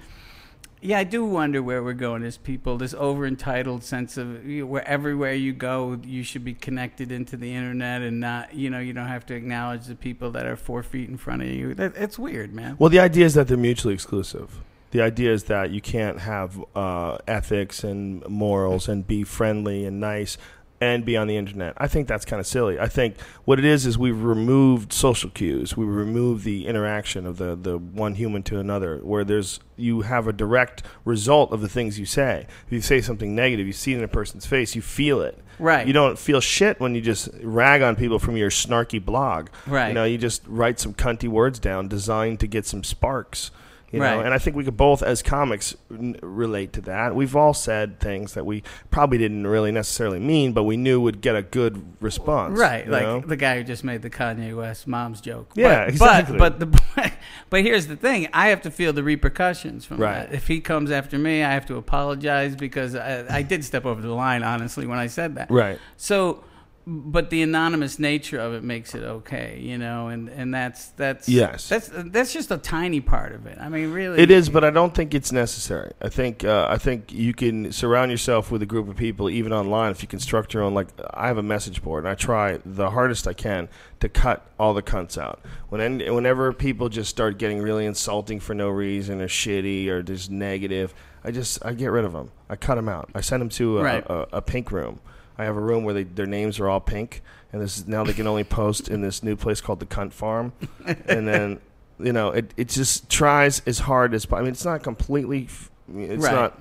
Yeah, 0.82 1.00
I 1.00 1.04
do 1.04 1.26
wonder 1.26 1.64
where 1.64 1.82
we're 1.82 1.94
going 1.94 2.24
as 2.24 2.38
people. 2.38 2.78
This 2.78 2.94
over 2.94 3.26
entitled 3.26 3.84
sense 3.84 4.18
of 4.18 4.46
you 4.46 4.62
know, 4.62 4.68
where 4.68 4.88
everywhere 4.88 5.34
you 5.34 5.54
go, 5.54 6.00
you 6.04 6.24
should 6.24 6.46
be 6.46 6.54
connected 6.54 7.12
into 7.12 7.36
the 7.36 7.54
internet 7.54 8.02
and 8.02 8.20
not, 8.20 8.54
you 8.54 8.70
know, 8.70 8.80
you 8.80 8.94
don't 8.94 9.08
have 9.08 9.26
to 9.28 9.36
acknowledge 9.36 9.86
the 9.86 9.96
people 9.96 10.32
that 10.32 10.46
are 10.46 10.56
four 10.56 10.84
feet 10.84 11.10
in 11.10 11.18
front 11.18 11.42
of 11.42 11.48
you. 11.48 11.74
That, 11.74 11.96
it's 11.96 12.20
weird, 12.20 12.54
man. 12.54 12.76
Well, 12.78 12.90
the 12.90 13.00
idea 13.00 13.26
is 13.26 13.34
that 13.34 13.48
they're 13.48 13.58
mutually 13.58 13.94
exclusive. 13.94 14.60
The 14.92 15.02
idea 15.02 15.34
is 15.34 15.46
that 15.46 15.72
you 15.72 15.82
can't 15.82 16.20
have 16.20 16.64
uh, 16.76 17.18
ethics 17.28 17.84
and 17.84 18.26
morals 18.28 18.88
and 18.88 19.06
be 19.06 19.24
friendly 19.24 19.84
and 19.84 20.00
nice 20.00 20.38
and 20.80 21.04
be 21.06 21.18
on 21.18 21.28
the 21.28 21.38
internet. 21.38 21.74
I 21.78 21.88
think 21.88 22.08
that's 22.08 22.26
kind 22.26 22.40
of 22.40 22.46
silly. 22.46 22.80
I 22.80 22.88
think 22.88 23.20
what 23.46 23.58
it 23.58 23.66
is 23.66 23.86
is 23.86 23.98
we've 23.98 24.22
removed 24.22 24.94
social 24.94 25.30
cues. 25.30 25.76
We 25.76 25.86
remove 25.86 26.44
the 26.44 26.68
interaction 26.68 27.26
of 27.26 27.38
the, 27.38 27.56
the 27.56 27.78
one 27.78 28.16
human 28.16 28.44
to 28.44 28.60
another, 28.60 29.00
where 29.00 29.24
there's 29.24 29.60
you 29.76 30.02
have 30.02 30.28
a 30.28 30.34
direct 30.34 30.84
result 31.06 31.52
of 31.52 31.62
the 31.62 31.70
things 31.70 32.00
you 32.00 32.06
say. 32.06 32.46
If 32.66 32.74
you 32.74 32.82
say 32.82 33.02
something 33.02 33.36
negative, 33.36 33.66
you 33.66 33.74
see 33.74 33.94
it 33.94 33.98
in 33.98 34.04
a 34.04 34.08
person's 34.08 34.46
face, 34.46 34.76
you 34.76 34.82
feel 34.82 35.22
it. 35.22 35.38
Right. 35.60 35.88
You 35.88 35.94
don't 35.94 36.20
feel 36.20 36.40
shit 36.40 36.80
when 36.80 36.94
you 36.94 37.02
just 37.02 37.30
rag 37.42 37.82
on 37.82 37.96
people 37.96 38.20
from 38.20 38.38
your 38.38 38.52
snarky 38.52 39.04
blog. 39.04 39.50
Right. 39.66 39.88
You 39.88 39.94
know, 39.94 40.04
you 40.04 40.18
just 40.18 40.44
write 40.48 40.80
some 40.80 40.94
cunty 40.94 41.28
words 41.28 41.58
down 41.58 41.88
designed 41.88 42.40
to 42.42 42.48
get 42.48 42.66
some 42.66 42.84
sparks. 42.84 43.50
You 43.92 44.00
know, 44.02 44.20
and 44.20 44.34
I 44.34 44.38
think 44.38 44.58
we 44.58 44.66
could 44.66 44.76
both, 44.76 45.02
as 45.02 45.24
comics, 45.24 45.74
n- 45.90 46.18
relate 46.22 46.74
to 46.74 46.82
that. 46.82 47.16
We've 47.16 47.36
all 47.38 47.54
said 47.54 48.02
things 48.02 48.34
that 48.34 48.46
we 48.46 48.64
probably 48.92 49.18
didn't 49.18 49.48
really 49.48 49.72
necessarily 49.72 50.20
mean, 50.20 50.52
but 50.52 50.64
we 50.64 50.76
knew 50.76 51.00
would 51.00 51.22
get 51.22 51.38
a 51.38 51.42
good 51.42 51.82
response. 52.02 52.60
Right, 52.60 52.86
like 52.86 53.04
know? 53.04 53.22
the 53.22 53.38
guy 53.38 53.58
who 53.58 53.64
just 53.64 53.86
made 53.86 54.02
the 54.02 54.10
Kanye 54.10 54.56
West 54.56 54.88
mom's 54.88 55.22
joke. 55.22 55.54
Yeah, 55.56 55.86
but, 55.86 55.90
exactly. 55.90 56.38
But, 56.38 56.60
but 56.60 56.72
the 56.72 57.12
but 57.50 57.62
here's 57.62 57.88
the 57.88 57.96
thing: 57.96 58.28
I 58.34 58.50
have 58.50 58.62
to 58.64 58.72
feel 58.72 58.92
the 58.92 59.04
repercussions 59.04 59.86
from 59.86 59.98
Right. 59.98 60.30
that. 60.30 60.36
If 60.36 60.48
he 60.48 60.60
comes 60.60 60.92
after 60.92 61.18
me, 61.18 61.42
I 61.44 61.54
have 61.54 61.66
to 61.68 61.78
apologize 61.78 62.56
because 62.58 62.94
I, 62.94 63.38
I 63.38 63.42
did 63.42 63.64
step 63.64 63.86
over 63.86 64.02
the 64.02 64.14
line, 64.14 64.44
honestly, 64.44 64.86
when 64.86 65.00
I 65.00 65.08
said 65.08 65.36
that. 65.36 65.50
Right. 65.50 65.80
So, 65.96 66.44
but 66.90 67.30
the 67.32 67.42
anonymous 67.42 68.00
nature 68.00 68.40
of 68.40 68.54
it 68.54 68.64
makes 68.64 68.96
it 68.96 69.04
okay, 69.04 69.60
you 69.62 69.78
know, 69.78 70.08
and 70.08 70.30
and 70.30 70.54
that's 70.54 70.88
that's 70.92 71.28
Yes. 71.28 71.68
that's 71.68 71.92
that's 71.94 72.32
just 72.32 72.50
a 72.50 72.58
tiny 72.58 73.02
part 73.02 73.34
of 73.34 73.46
it. 73.46 73.58
I 73.60 73.68
mean, 73.68 73.92
really, 73.92 74.18
It 74.22 74.32
is, 74.32 74.48
but 74.48 74.64
I 74.64 74.70
don't 74.70 74.96
think 74.96 75.14
it's 75.14 75.34
necessary. 75.34 75.92
I 76.02 76.08
think 76.08 76.46
uh, 76.46 76.66
I 76.70 76.78
think 76.78 77.12
you 77.12 77.34
can 77.34 77.74
surround 77.74 78.10
yourself 78.10 78.52
with 78.52 78.62
a 78.62 78.66
group 78.66 78.88
of 78.88 78.96
people, 78.96 79.30
even 79.30 79.52
online, 79.52 79.92
if 79.92 80.02
you 80.02 80.08
construct 80.08 80.54
your 80.54 80.64
own. 80.64 80.74
Like 80.74 80.88
I 81.14 81.28
have 81.28 81.38
a 81.38 81.44
message 81.44 81.84
board, 81.84 82.06
and 82.06 82.10
I 82.10 82.16
try 82.16 82.60
the 82.66 82.92
hardest 82.92 83.28
I 83.28 83.34
can 83.34 83.68
to 84.00 84.08
cut 84.08 84.50
all 84.58 84.74
the 84.74 84.82
cunts 84.84 85.18
out. 85.18 85.42
When 85.68 86.00
whenever 86.00 86.54
people 86.54 86.88
just 86.88 87.10
start 87.10 87.38
getting 87.38 87.62
really 87.62 87.86
insulting 87.86 88.40
for 88.40 88.54
no 88.54 88.70
reason, 88.70 89.20
or 89.20 89.28
shitty, 89.28 89.88
or 89.90 90.02
just 90.04 90.32
negative, 90.32 90.94
I 91.22 91.32
just 91.32 91.66
I 91.66 91.74
get 91.74 91.88
rid 91.88 92.06
of 92.06 92.14
them. 92.14 92.32
I 92.50 92.56
cut 92.56 92.76
them 92.76 92.88
out. 92.88 93.10
I 93.14 93.20
send 93.20 93.42
them 93.42 93.50
to 93.50 93.80
a, 93.80 93.84
Right. 93.84 94.06
a, 94.06 94.38
a 94.38 94.42
pink 94.42 94.72
room. 94.72 95.02
I 95.38 95.46
have 95.46 95.56
a 95.56 95.62
room 95.62 95.84
where 95.84 95.94
they, 95.94 96.04
their 96.04 96.26
names 96.26 96.60
are 96.60 96.68
all 96.68 96.80
pink, 96.80 97.22
and 97.52 97.62
this 97.62 97.78
is, 97.78 97.88
now 97.88 98.04
they 98.04 98.14
can 98.14 98.28
only 98.28 98.44
post 98.44 98.90
in 98.90 99.02
this 99.02 99.24
new 99.24 99.36
place 99.36 99.62
called 99.62 99.80
the 99.80 99.86
Cunt 99.86 100.14
Farm, 100.14 100.54
and 100.86 101.28
then 101.28 101.60
you 102.00 102.14
know 102.14 102.30
it, 102.30 102.54
it 102.58 102.70
just 102.70 103.10
tries 103.10 103.62
as 103.66 103.80
hard 103.80 104.14
as 104.14 104.28
I 104.32 104.40
mean 104.42 104.50
it's 104.50 104.66
not 104.66 104.84
completely 104.84 105.48
it's 105.96 106.24
Right. 106.24 106.34
not 106.34 106.60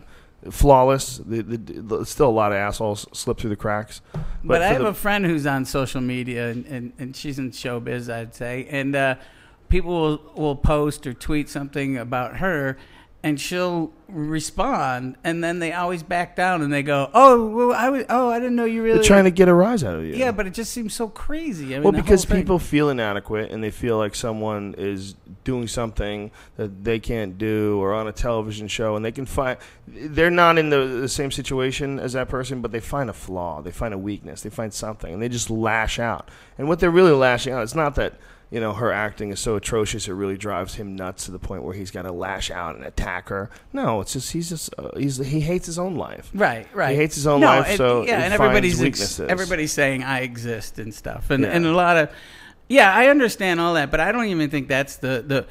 flawless. 0.50 1.18
The, 1.18 1.42
the, 1.42 1.56
the, 1.56 2.06
still 2.06 2.28
a 2.28 2.30
lot 2.30 2.52
of 2.52 2.58
assholes 2.58 3.06
slip 3.12 3.38
through 3.38 3.50
the 3.50 3.56
cracks. 3.56 4.00
But, 4.44 4.62
I 4.62 4.68
have 4.68 4.84
a 4.84 4.94
friend 4.94 5.24
who's 5.24 5.46
on 5.46 5.64
social 5.64 6.00
media, 6.00 6.50
and, 6.50 6.66
and, 6.66 6.92
and 6.98 7.16
she's 7.16 7.38
in 7.38 7.50
showbiz, 7.50 8.12
I'd 8.12 8.34
say. 8.34 8.66
And 8.70 8.94
uh, 8.94 9.16
people 9.68 9.92
will, 9.92 10.32
will 10.36 10.56
post 10.56 11.06
or 11.06 11.14
tweet 11.14 11.48
something 11.48 11.96
about 11.96 12.36
her, 12.36 12.78
and 13.26 13.40
she'll 13.40 13.90
respond, 14.06 15.16
and 15.24 15.42
then 15.42 15.58
they 15.58 15.72
always 15.72 16.04
back 16.04 16.36
down 16.36 16.62
and 16.62 16.72
they 16.72 16.84
go, 16.84 17.10
"Oh, 17.12 17.48
well, 17.48 17.72
I 17.72 17.88
was, 17.88 18.04
oh, 18.08 18.28
I 18.30 18.38
didn't 18.38 18.54
know 18.54 18.64
you 18.64 18.84
really." 18.84 18.98
They're 18.98 19.04
trying 19.04 19.24
to 19.24 19.32
get 19.32 19.48
a 19.48 19.54
rise 19.54 19.82
out 19.82 19.96
of 19.96 20.04
you. 20.04 20.14
Yeah, 20.14 20.30
but 20.30 20.46
it 20.46 20.54
just 20.54 20.72
seems 20.72 20.94
so 20.94 21.08
crazy. 21.08 21.74
I 21.74 21.78
mean, 21.78 21.82
well, 21.82 21.92
because 21.92 22.24
people 22.24 22.60
feel 22.60 22.88
inadequate 22.88 23.50
and 23.50 23.64
they 23.64 23.72
feel 23.72 23.98
like 23.98 24.14
someone 24.14 24.76
is 24.78 25.16
doing 25.42 25.66
something 25.66 26.30
that 26.56 26.84
they 26.84 27.00
can't 27.00 27.36
do 27.36 27.80
or 27.80 27.94
on 27.94 28.06
a 28.06 28.12
television 28.12 28.68
show 28.68 28.94
and 28.94 29.04
they 29.04 29.12
can 29.12 29.26
find 29.26 29.58
they're 29.88 30.30
not 30.30 30.58
in 30.58 30.70
the, 30.70 30.86
the 31.00 31.08
same 31.08 31.30
situation 31.30 32.00
as 32.00 32.14
that 32.14 32.28
person 32.28 32.60
but 32.60 32.72
they 32.72 32.80
find 32.80 33.08
a 33.08 33.12
flaw 33.12 33.62
they 33.62 33.70
find 33.70 33.94
a 33.94 33.98
weakness 33.98 34.42
they 34.42 34.50
find 34.50 34.74
something 34.74 35.14
and 35.14 35.22
they 35.22 35.28
just 35.28 35.48
lash 35.48 36.00
out 36.00 36.28
and 36.58 36.66
what 36.66 36.80
they're 36.80 36.90
really 36.90 37.12
lashing 37.12 37.52
out 37.52 37.62
it's 37.62 37.76
not 37.76 37.94
that 37.94 38.14
you 38.50 38.60
know 38.60 38.72
her 38.72 38.92
acting 38.92 39.30
is 39.32 39.40
so 39.40 39.56
atrocious 39.56 40.06
it 40.08 40.12
really 40.12 40.36
drives 40.36 40.74
him 40.76 40.94
nuts 40.94 41.24
to 41.24 41.30
the 41.32 41.38
point 41.38 41.62
where 41.64 41.74
he's 41.74 41.90
got 41.90 42.02
to 42.02 42.12
lash 42.12 42.50
out 42.50 42.76
and 42.76 42.84
attack 42.84 43.28
her 43.28 43.50
no 43.72 44.00
it's 44.00 44.12
just 44.12 44.32
he's 44.32 44.48
just 44.48 44.72
uh, 44.78 44.90
he's 44.96 45.16
he 45.16 45.40
hates 45.40 45.66
his 45.66 45.78
own 45.78 45.96
life 45.96 46.30
Right, 46.32 46.66
right. 46.72 46.90
he 46.90 46.96
hates 46.96 47.16
his 47.16 47.26
own 47.26 47.40
No, 47.40 47.48
life 47.48 47.66
and- 47.68 47.76
so 47.76 48.04
yeah, 48.04 48.22
and 48.22 48.32
everybody's 48.32 48.80
ex- 48.82 49.18
everybody's 49.20 49.72
saying 49.72 50.04
I 50.04 50.20
exist 50.20 50.78
and 50.78 50.94
stuff, 50.94 51.30
and 51.30 51.42
Yeah. 51.42 51.50
and 51.50 51.66
a 51.66 51.72
lot 51.72 51.96
of 51.96 52.10
yeah, 52.68 52.92
I 52.92 53.06
understand 53.08 53.60
all 53.60 53.74
that, 53.74 53.90
but 53.92 54.00
I 54.00 54.10
don't 54.12 54.26
even 54.26 54.50
think 54.50 54.66
that's 54.68 54.96
the 54.96 55.24
the. 55.26 55.46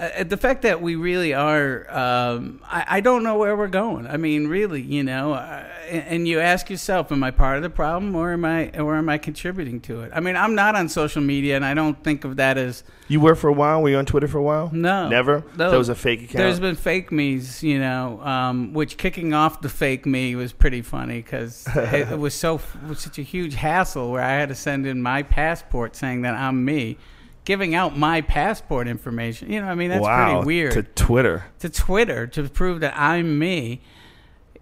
Uh, 0.00 0.24
the 0.24 0.36
fact 0.38 0.62
that 0.62 0.80
we 0.80 0.96
really 0.96 1.34
are, 1.34 1.86
um, 1.90 2.60
I, 2.64 2.84
I 2.88 3.00
don't 3.00 3.22
know 3.22 3.36
where 3.36 3.54
we're 3.54 3.68
going. 3.68 4.06
I 4.06 4.16
mean, 4.16 4.46
really, 4.46 4.80
you 4.80 5.02
know, 5.02 5.34
uh, 5.34 5.62
and, 5.90 6.04
and 6.06 6.28
you 6.28 6.40
ask 6.40 6.70
yourself, 6.70 7.12
am 7.12 7.22
I 7.22 7.30
part 7.30 7.58
of 7.58 7.62
the 7.62 7.68
problem 7.68 8.16
or 8.16 8.32
am 8.32 8.46
I, 8.46 8.70
or 8.78 8.96
am 8.96 9.10
I 9.10 9.18
contributing 9.18 9.78
to 9.82 10.00
it? 10.00 10.12
I 10.14 10.20
mean, 10.20 10.36
I'm 10.36 10.54
not 10.54 10.74
on 10.74 10.88
social 10.88 11.20
media, 11.20 11.54
and 11.54 11.66
I 11.66 11.74
don't 11.74 12.02
think 12.02 12.24
of 12.24 12.36
that 12.36 12.56
as 12.56 12.82
you 13.08 13.20
were 13.20 13.34
for 13.34 13.48
a 13.48 13.52
while 13.52 13.82
were 13.82 13.90
you 13.90 13.98
on 13.98 14.06
twitter 14.06 14.28
for 14.28 14.38
a 14.38 14.42
while 14.42 14.70
no, 14.72 15.08
never 15.08 15.44
No. 15.56 15.70
that 15.72 15.76
was 15.76 15.88
a 15.88 15.96
fake 15.96 16.20
account 16.20 16.36
There's 16.38 16.60
been 16.60 16.76
fake 16.76 17.10
me's, 17.10 17.60
you 17.60 17.80
know, 17.80 18.20
um, 18.22 18.72
which 18.72 18.96
kicking 18.96 19.34
off 19.34 19.60
the 19.60 19.68
fake 19.68 20.06
me 20.06 20.36
was 20.36 20.52
pretty 20.52 20.80
funny 20.80 21.20
because 21.20 21.66
it, 21.74 22.12
it 22.12 22.18
was 22.18 22.34
so 22.34 22.54
it 22.54 22.88
was 22.88 23.00
such 23.00 23.18
a 23.18 23.22
huge 23.22 23.54
hassle 23.54 24.12
where 24.12 24.22
I 24.22 24.30
had 24.30 24.48
to 24.48 24.54
send 24.54 24.86
in 24.86 25.02
my 25.02 25.24
passport 25.24 25.96
saying 25.96 26.22
that 26.22 26.34
I'm 26.34 26.64
me, 26.64 26.98
giving 27.44 27.74
out 27.74 27.96
my 27.96 28.20
passport 28.20 28.88
information. 28.88 29.52
You 29.52 29.60
know, 29.60 29.68
I 29.68 29.74
mean 29.74 29.90
that's 29.90 30.02
wow, 30.02 30.32
pretty 30.32 30.46
weird 30.46 30.72
to 30.72 30.82
Twitter. 30.82 31.44
to 31.60 31.68
Twitter 31.68 32.26
to 32.28 32.48
prove 32.48 32.80
that 32.80 32.96
I'm 32.96 33.38
me. 33.38 33.80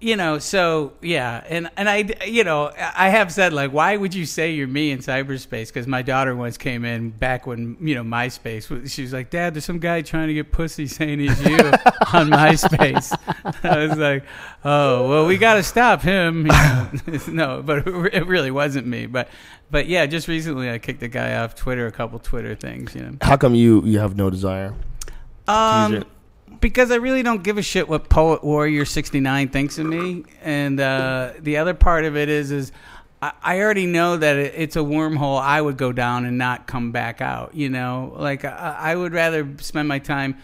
You 0.01 0.15
know, 0.15 0.39
so 0.39 0.93
yeah, 1.03 1.43
and 1.49 1.69
and 1.77 1.89
I, 1.89 2.09
you 2.25 2.45
know, 2.45 2.71
I 2.79 3.09
have 3.09 3.33
said 3.33 3.53
like, 3.53 3.73
why 3.73 3.97
would 3.97 4.15
you 4.15 4.27
say 4.27 4.53
you're 4.53 4.69
me 4.69 4.93
in 4.93 5.01
cyberspace? 5.01 5.67
Because 5.69 5.89
my 5.89 6.03
daughter 6.03 6.37
once 6.37 6.57
came 6.57 6.85
in 6.85 7.11
back 7.11 7.49
when 7.49 7.77
you 7.81 7.97
know 7.97 8.05
MySpace. 8.05 8.71
was- 8.71 8.93
She 8.93 9.03
was 9.03 9.13
like, 9.13 9.31
Dad, 9.31 9.55
there's 9.55 9.65
some 9.65 9.81
guy 9.81 10.03
trying 10.03 10.29
to 10.29 10.35
get 10.35 10.53
pussy 10.53 10.87
saying 10.87 11.19
he's 11.19 11.45
you 11.45 11.57
on 12.13 12.31
MySpace. 12.31 13.13
I 13.65 13.87
was 13.89 13.99
like, 13.99 14.23
Oh, 14.65 15.09
well, 15.09 15.27
we 15.27 15.37
got 15.37 15.55
to 15.55 15.65
stop 15.65 16.01
him. 16.03 16.47
You 16.47 16.53
know, 16.53 16.89
no, 17.29 17.63
but 17.63 17.85
it 17.89 18.25
really 18.29 18.53
wasn't 18.53 18.87
me. 18.87 19.07
But 19.07 19.29
but 19.69 19.89
yeah, 19.89 20.07
just 20.07 20.29
recently 20.29 20.71
I 20.71 20.79
kicked 20.79 21.03
a 21.03 21.09
guy 21.09 21.35
off 21.39 21.57
Twitter, 21.57 21.89
a 21.89 21.93
couple 21.93 22.21
Twitter 22.21 22.55
things. 22.55 22.95
You 22.95 23.03
know. 23.03 23.17
How 23.21 23.37
come 23.37 23.57
you 23.57 23.83
you 23.85 23.99
have 23.99 24.17
no 24.17 24.31
desire? 24.31 24.69
to 24.69 25.53
use 25.53 25.57
Um, 25.57 25.95
it? 25.95 26.07
Because 26.61 26.91
I 26.91 26.97
really 26.97 27.23
don't 27.23 27.43
give 27.43 27.59
a 27.59 27.63
shit 27.63 27.89
what 27.89 28.09
Poet 28.09 28.43
Warrior 28.43 28.85
sixty 28.85 29.21
nine 29.21 29.49
thinks 29.49 29.79
of 29.79 29.87
me, 29.87 30.25
and 30.43 30.81
uh, 30.81 31.33
the 31.41 31.59
other 31.59 31.75
part 31.75 32.05
of 32.05 32.17
it 32.17 32.29
is 32.29 32.51
is 32.51 32.73
I, 33.23 33.33
I 33.43 33.61
already 33.61 33.87
know 33.87 34.17
that 34.17 34.37
it, 34.37 34.55
it's 34.57 34.77
a 34.77 34.81
wormhole 34.81 35.41
I 35.41 35.61
would 35.61 35.77
go 35.77 35.93
down 35.93 36.25
and 36.25 36.39
not 36.39 36.67
come 36.67 36.93
back 36.93 37.21
out. 37.21 37.55
You 37.55 37.69
know, 37.69 38.15
like 38.17 38.45
I, 38.45 38.77
I 38.79 38.97
would 38.97 39.13
rather 39.13 39.49
spend 39.59 39.89
my 39.89 39.99
time 39.99 40.39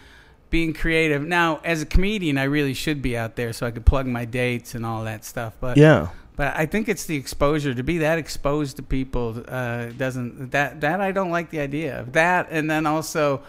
being 0.50 0.72
creative. 0.72 1.22
Now, 1.22 1.60
as 1.64 1.82
a 1.82 1.86
comedian, 1.86 2.38
I 2.38 2.44
really 2.44 2.74
should 2.74 3.02
be 3.02 3.16
out 3.16 3.34
there 3.36 3.52
so 3.52 3.66
I 3.66 3.70
could 3.70 3.84
plug 3.84 4.06
my 4.06 4.24
dates 4.24 4.74
and 4.74 4.86
all 4.86 5.04
that 5.04 5.24
stuff. 5.24 5.54
But 5.60 5.76
Yeah. 5.76 6.08
But 6.36 6.56
I 6.56 6.66
think 6.66 6.88
it's 6.88 7.06
the 7.06 7.16
exposure 7.16 7.74
to 7.74 7.82
be 7.84 7.98
that 7.98 8.18
exposed 8.18 8.76
to 8.78 8.82
people 8.82 9.44
uh, 9.46 9.86
doesn't 9.86 10.50
that 10.50 10.80
that 10.80 11.00
I 11.00 11.12
don't 11.12 11.30
like 11.30 11.50
the 11.50 11.60
idea 11.60 12.00
of 12.00 12.12
that, 12.14 12.48
and 12.50 12.68
then 12.68 12.86
also 12.86 13.42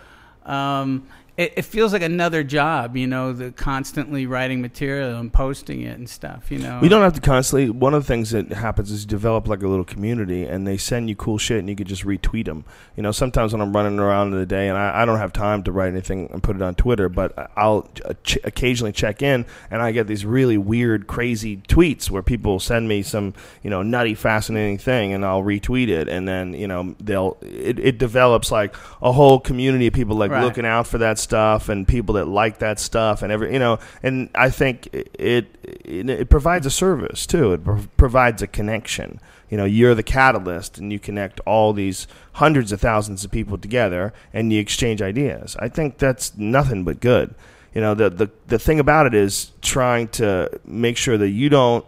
um, 0.46 1.08
it, 1.38 1.54
it 1.58 1.62
feels 1.64 1.92
like 1.92 2.02
another 2.02 2.44
job, 2.44 2.96
you 2.96 3.08
know, 3.08 3.34
the 3.34 3.52
constantly 3.52 4.26
writing 4.26 4.62
material 4.62 5.20
and 5.20 5.34
posting 5.34 5.82
it 5.82 5.98
and 5.98 6.10
stuff, 6.10 6.50
you 6.50 6.60
know. 6.60 6.80
We 6.82 6.88
don't 6.88 7.02
have 7.02 7.14
to 7.14 7.22
constantly. 7.22 7.70
One 7.70 7.94
of 7.94 8.04
the 8.04 8.08
things 8.08 8.32
that 8.32 8.52
happens 8.54 8.92
is 8.92 9.02
you 9.04 9.08
develop 9.08 9.48
like 9.48 9.62
a 9.62 9.68
little 9.68 9.84
community, 9.86 10.46
and 10.46 10.66
they 10.66 10.78
send 10.78 11.10
you 11.10 11.16
cool 11.16 11.38
shit, 11.38 11.60
and 11.60 11.70
you 11.70 11.76
could 11.76 11.88
just 11.88 12.04
retweet 12.06 12.46
them. 12.46 12.64
You 12.96 13.04
know, 13.04 13.12
sometimes 13.12 13.52
when 13.52 13.62
I'm 13.62 13.76
running 13.76 14.00
around 14.00 14.32
in 14.34 14.40
the 14.40 14.46
day, 14.46 14.70
and 14.70 14.78
I, 14.78 15.02
I 15.02 15.06
don't 15.06 15.18
have 15.18 15.34
time 15.34 15.64
to 15.64 15.72
write 15.72 15.90
anything 15.92 16.30
and 16.32 16.42
put 16.42 16.56
it 16.56 16.62
on 16.62 16.76
Twitter, 16.76 17.10
but 17.10 17.52
I'll 17.58 17.90
uh, 18.06 18.14
ch- 18.24 18.38
occasionally 18.44 18.94
check 18.94 19.22
in, 19.22 19.46
and 19.70 19.82
I 19.82 19.92
get 19.92 20.08
these 20.08 20.26
really 20.26 20.58
weird, 20.58 21.08
crazy 21.08 21.58
tweets 21.58 22.10
where 22.10 22.24
people 22.24 22.60
send 22.60 22.88
me 22.88 23.02
some, 23.04 23.34
you 23.62 23.70
know, 23.70 23.84
nutty, 23.84 24.16
fascinating 24.16 24.78
thing, 24.78 25.12
and 25.14 25.26
I'll 25.26 25.44
retweet 25.44 25.90
it, 25.90 26.08
and 26.08 26.28
then 26.28 26.54
you 26.54 26.68
know 26.68 26.96
they'll 27.00 27.38
it, 27.42 27.78
it 27.80 27.98
develops 27.98 28.52
like 28.52 28.74
a 29.02 29.12
whole 29.12 29.40
community 29.40 29.88
of 29.88 29.94
people 29.94 30.16
like 30.16 30.32
Right. 30.32 30.44
looking 30.44 30.66
out 30.66 30.88
for 30.88 30.98
that 31.00 31.20
stuff 31.26 31.68
and 31.70 31.88
people 31.88 32.16
that 32.16 32.28
like 32.28 32.60
that 32.60 32.80
stuff 32.80 33.22
and 33.22 33.32
every 33.32 33.52
you 33.52 33.60
know 33.60 33.80
and 34.02 34.30
I 34.36 34.50
think 34.50 34.88
it 34.94 35.48
it, 35.84 36.10
it 36.10 36.30
provides 36.30 36.66
a 36.66 36.72
service 36.72 37.26
too. 37.26 37.54
It 37.54 37.64
pro- 37.64 37.88
provides 37.98 38.42
a 38.42 38.48
connection. 38.48 39.20
You 39.50 39.58
know 39.58 39.66
you're 39.66 39.96
the 39.96 40.04
catalyst 40.04 40.78
and 40.78 40.94
you 40.94 41.00
connect 41.00 41.40
all 41.42 41.74
these 41.74 42.08
hundreds 42.34 42.72
of 42.72 42.80
thousands 42.80 43.26
of 43.26 43.32
people 43.32 43.58
together 43.58 44.14
and 44.34 44.54
you 44.54 44.60
exchange 44.62 45.02
ideas. 45.02 45.58
I 45.60 45.68
think 45.68 45.98
that's 45.98 46.38
nothing 46.38 46.84
but 46.84 47.00
good. 47.00 47.36
You 47.74 47.82
know 47.82 47.94
the 47.94 48.10
the 48.10 48.30
the 48.48 48.60
thing 48.60 48.80
about 48.80 49.06
it 49.08 49.14
is 49.14 49.52
trying 49.62 50.08
to 50.20 50.50
make 50.64 50.98
sure 50.98 51.18
that 51.18 51.30
you 51.30 51.50
don't 51.50 51.86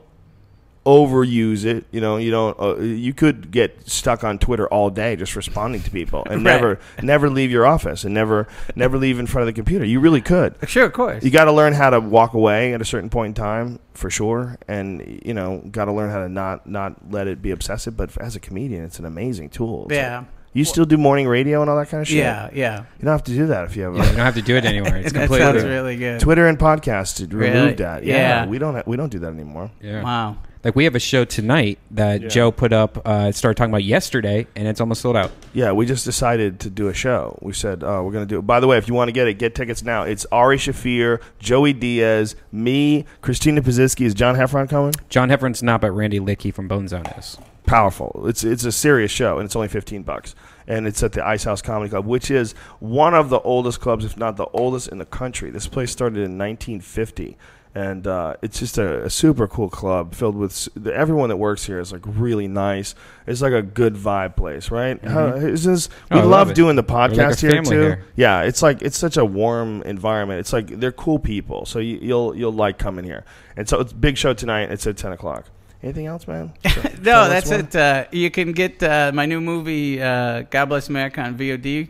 overuse 0.87 1.65
it 1.65 1.83
you 1.91 1.99
know 1.99 2.15
you 2.15 2.31
don't 2.31 2.57
uh, 2.61 2.77
you 2.79 3.13
could 3.13 3.51
get 3.51 3.87
stuck 3.89 4.23
on 4.23 4.39
twitter 4.39 4.67
all 4.69 4.89
day 4.89 5.17
just 5.17 5.35
responding 5.35 5.81
to 5.81 5.91
people 5.91 6.23
and 6.29 6.37
Right. 6.45 6.53
never 6.53 6.79
never 7.03 7.29
leave 7.29 7.51
your 7.51 7.65
office 7.65 8.05
and 8.05 8.13
never 8.13 8.47
never 8.75 8.97
leave 8.97 9.19
in 9.19 9.27
front 9.27 9.41
of 9.41 9.53
the 9.53 9.59
computer 9.61 9.83
you 9.83 9.99
really 9.99 10.21
could 10.21 10.55
Sure, 10.65 10.85
of 10.85 10.93
course. 10.93 11.25
you 11.25 11.29
got 11.29 11.45
to 11.45 11.51
learn 11.51 11.73
how 11.73 11.89
to 11.89 11.99
walk 11.99 12.33
away 12.33 12.73
at 12.73 12.79
a 12.81 12.85
certain 12.85 13.09
point 13.09 13.31
in 13.37 13.43
time 13.43 13.79
for 13.93 14.09
sure 14.09 14.57
and 14.69 15.21
you 15.25 15.33
know 15.33 15.61
got 15.71 15.85
to 15.85 15.91
learn 15.91 16.09
how 16.09 16.19
to 16.19 16.29
not 16.29 16.65
not 16.69 17.11
let 17.11 17.27
it 17.27 17.41
be 17.41 17.51
obsessive 17.51 17.97
but 17.97 18.15
as 18.19 18.37
a 18.37 18.39
comedian 18.39 18.85
it's 18.85 18.97
an 18.99 19.05
amazing 19.05 19.49
tool 19.49 19.87
It's 19.89 19.95
Yeah. 19.95 20.19
like- 20.19 20.27
you 20.53 20.63
still 20.65 20.85
do 20.85 20.97
morning 20.97 21.27
radio 21.27 21.61
and 21.61 21.69
all 21.69 21.77
that 21.77 21.89
kind 21.89 22.01
of 22.01 22.07
shit 22.07 22.17
Yeah, 22.17 22.49
yeah. 22.53 22.77
you 22.97 23.03
don't 23.05 23.11
have 23.11 23.23
to 23.25 23.33
do 23.33 23.47
that 23.47 23.65
if 23.65 23.75
you 23.75 23.83
have 23.83 23.95
Yeah, 23.95 24.03
you 24.09 24.15
don't 24.15 24.25
have 24.25 24.35
to 24.35 24.41
do 24.41 24.55
it 24.55 24.65
anymore. 24.65 24.95
It's 24.95 25.11
That 25.13 25.27
completely 25.27 25.59
sounds 25.59 25.63
really 25.63 25.97
good. 25.97 26.19
twitter 26.21 26.47
and 26.47 26.57
podcasts 26.57 27.17
to 27.17 27.35
Really? 27.35 27.73
that 27.73 28.03
yeah, 28.05 28.15
Yeah. 28.15 28.45
we 28.47 28.57
don't 28.57 28.73
ha- 28.75 28.83
we 28.87 28.95
don't 28.97 29.09
do 29.11 29.19
that 29.19 29.33
anymore 29.33 29.69
Yeah. 29.81 30.01
Wow. 30.01 30.37
Like 30.67 30.75
we 30.75 30.83
have 30.83 30.95
a 30.95 30.99
show 30.99 31.23
tonight 31.23 31.79
that 31.91 32.23
Yeah. 32.23 32.27
Joe 32.27 32.51
put 32.51 32.73
up, 32.73 33.01
uh, 33.07 33.31
started 33.31 33.55
talking 33.55 33.71
about 33.71 33.85
yesterday, 33.85 34.47
and 34.53 34.67
it's 34.67 34.81
almost 34.81 34.99
sold 34.99 35.15
out. 35.15 35.31
Yeah, 35.53 35.71
we 35.71 35.85
just 35.85 36.03
decided 36.03 36.59
to 36.59 36.69
do 36.69 36.89
a 36.89 36.93
show. 36.93 37.39
We 37.41 37.53
said, 37.53 37.85
oh, 37.85 38.03
we're 38.03 38.11
going 38.11 38.27
to 38.27 38.29
do 38.29 38.39
it. 38.39 38.41
By 38.41 38.59
the 38.59 38.67
way, 38.67 38.77
if 38.77 38.89
you 38.89 38.93
want 38.93 39.07
to 39.07 39.13
get 39.13 39.29
it, 39.29 39.35
get 39.35 39.55
tickets 39.55 39.81
now. 39.81 40.03
It's 40.03 40.25
Ari 40.29 40.57
Shaffir, 40.57 41.21
Joey 41.39 41.71
Diaz, 41.71 42.35
me, 42.51 43.05
Christina 43.21 43.61
Pazsitzky. 43.61 44.05
Is 44.05 44.13
John 44.13 44.35
Heffron 44.35 44.67
coming? 44.69 44.93
John 45.07 45.29
Heffron's 45.29 45.63
not, 45.63 45.79
but 45.79 45.91
Randy 45.91 46.19
Liedtke 46.19 46.53
from 46.53 46.67
Bone 46.67 46.89
Zone 46.89 47.05
is. 47.17 47.37
Powerful. 47.65 48.25
It's 48.27 48.43
it's 48.43 48.65
a 48.65 48.71
serious 48.73 49.09
show, 49.11 49.37
and 49.37 49.45
it's 49.45 49.55
only 49.55 49.69
15 49.69 50.03
bucks. 50.03 50.35
And 50.67 50.85
it's 50.85 51.01
at 51.01 51.13
the 51.13 51.25
Ice 51.25 51.45
House 51.45 51.61
Comedy 51.61 51.91
Club, 51.91 52.05
which 52.05 52.29
is 52.29 52.51
one 52.79 53.13
of 53.13 53.29
the 53.29 53.39
oldest 53.39 53.79
clubs, 53.79 54.03
if 54.03 54.17
not 54.17 54.35
the 54.35 54.47
oldest 54.47 54.89
in 54.89 54.97
the 54.97 55.05
country. 55.05 55.49
This 55.49 55.65
place 55.67 55.91
started 55.91 56.17
in 56.17 56.37
1950. 56.37 57.37
And 57.77 58.07
uh, 58.07 58.37
it's 58.41 58.57
just 58.57 58.79
a, 58.79 59.03
a 59.03 59.09
super 59.09 59.47
cool 59.47 59.69
club 59.69 60.15
filled 60.15 60.35
with 60.35 60.67
everyone 60.91 61.29
that 61.29 61.37
works 61.37 61.63
here 61.65 61.79
is 61.79 61.91
like 61.91 62.01
really 62.05 62.47
nice. 62.47 62.95
It's 63.27 63.39
like 63.41 63.53
a 63.53 63.61
good 63.61 63.93
vibe 63.93 64.35
place, 64.35 64.71
right? 64.71 64.99
Mhm. 64.99 65.43
is 65.47 65.63
this, 65.63 65.87
Oh, 66.09 66.15
we 66.15 66.21
I 66.21 66.23
love 66.23 66.47
love 66.47 66.53
doing 66.55 66.75
the 66.75 66.81
We're 66.81 66.97
like 66.97 67.11
podcast 67.11 67.41
here 67.41 67.61
too. 67.61 67.69
here. 67.69 68.03
Yeah, 68.15 68.41
it's 68.41 68.63
like 68.63 68.81
it's 68.81 68.97
such 68.97 69.15
a 69.17 69.23
warm 69.23 69.83
environment. 69.83 70.39
It's 70.39 70.53
like 70.53 70.79
they're 70.79 70.91
cool 70.91 71.19
people, 71.19 71.67
so 71.67 71.77
you, 71.77 71.99
you'll 72.01 72.35
you'll 72.35 72.51
like 72.53 72.79
coming 72.79 73.05
here. 73.05 73.25
And 73.55 73.69
so 73.69 73.79
it's 73.79 73.93
big 73.93 74.17
show 74.17 74.33
tonight. 74.33 74.71
It's 74.71 74.87
at 74.87 74.97
ten 74.97 75.11
o'clock. 75.11 75.45
Anything 75.83 76.07
else, 76.07 76.27
man? 76.27 76.53
No, 77.03 77.29
that's 77.29 77.51
it. 77.51 77.75
Uh, 77.75 78.05
you 78.11 78.31
can 78.31 78.53
get 78.53 78.81
uh, 78.81 79.11
my 79.13 79.27
new 79.27 79.39
movie, 79.39 80.01
uh, 80.01 80.41
God 80.49 80.65
Bless 80.69 80.89
America, 80.89 81.21
on 81.21 81.37
VOD, 81.37 81.89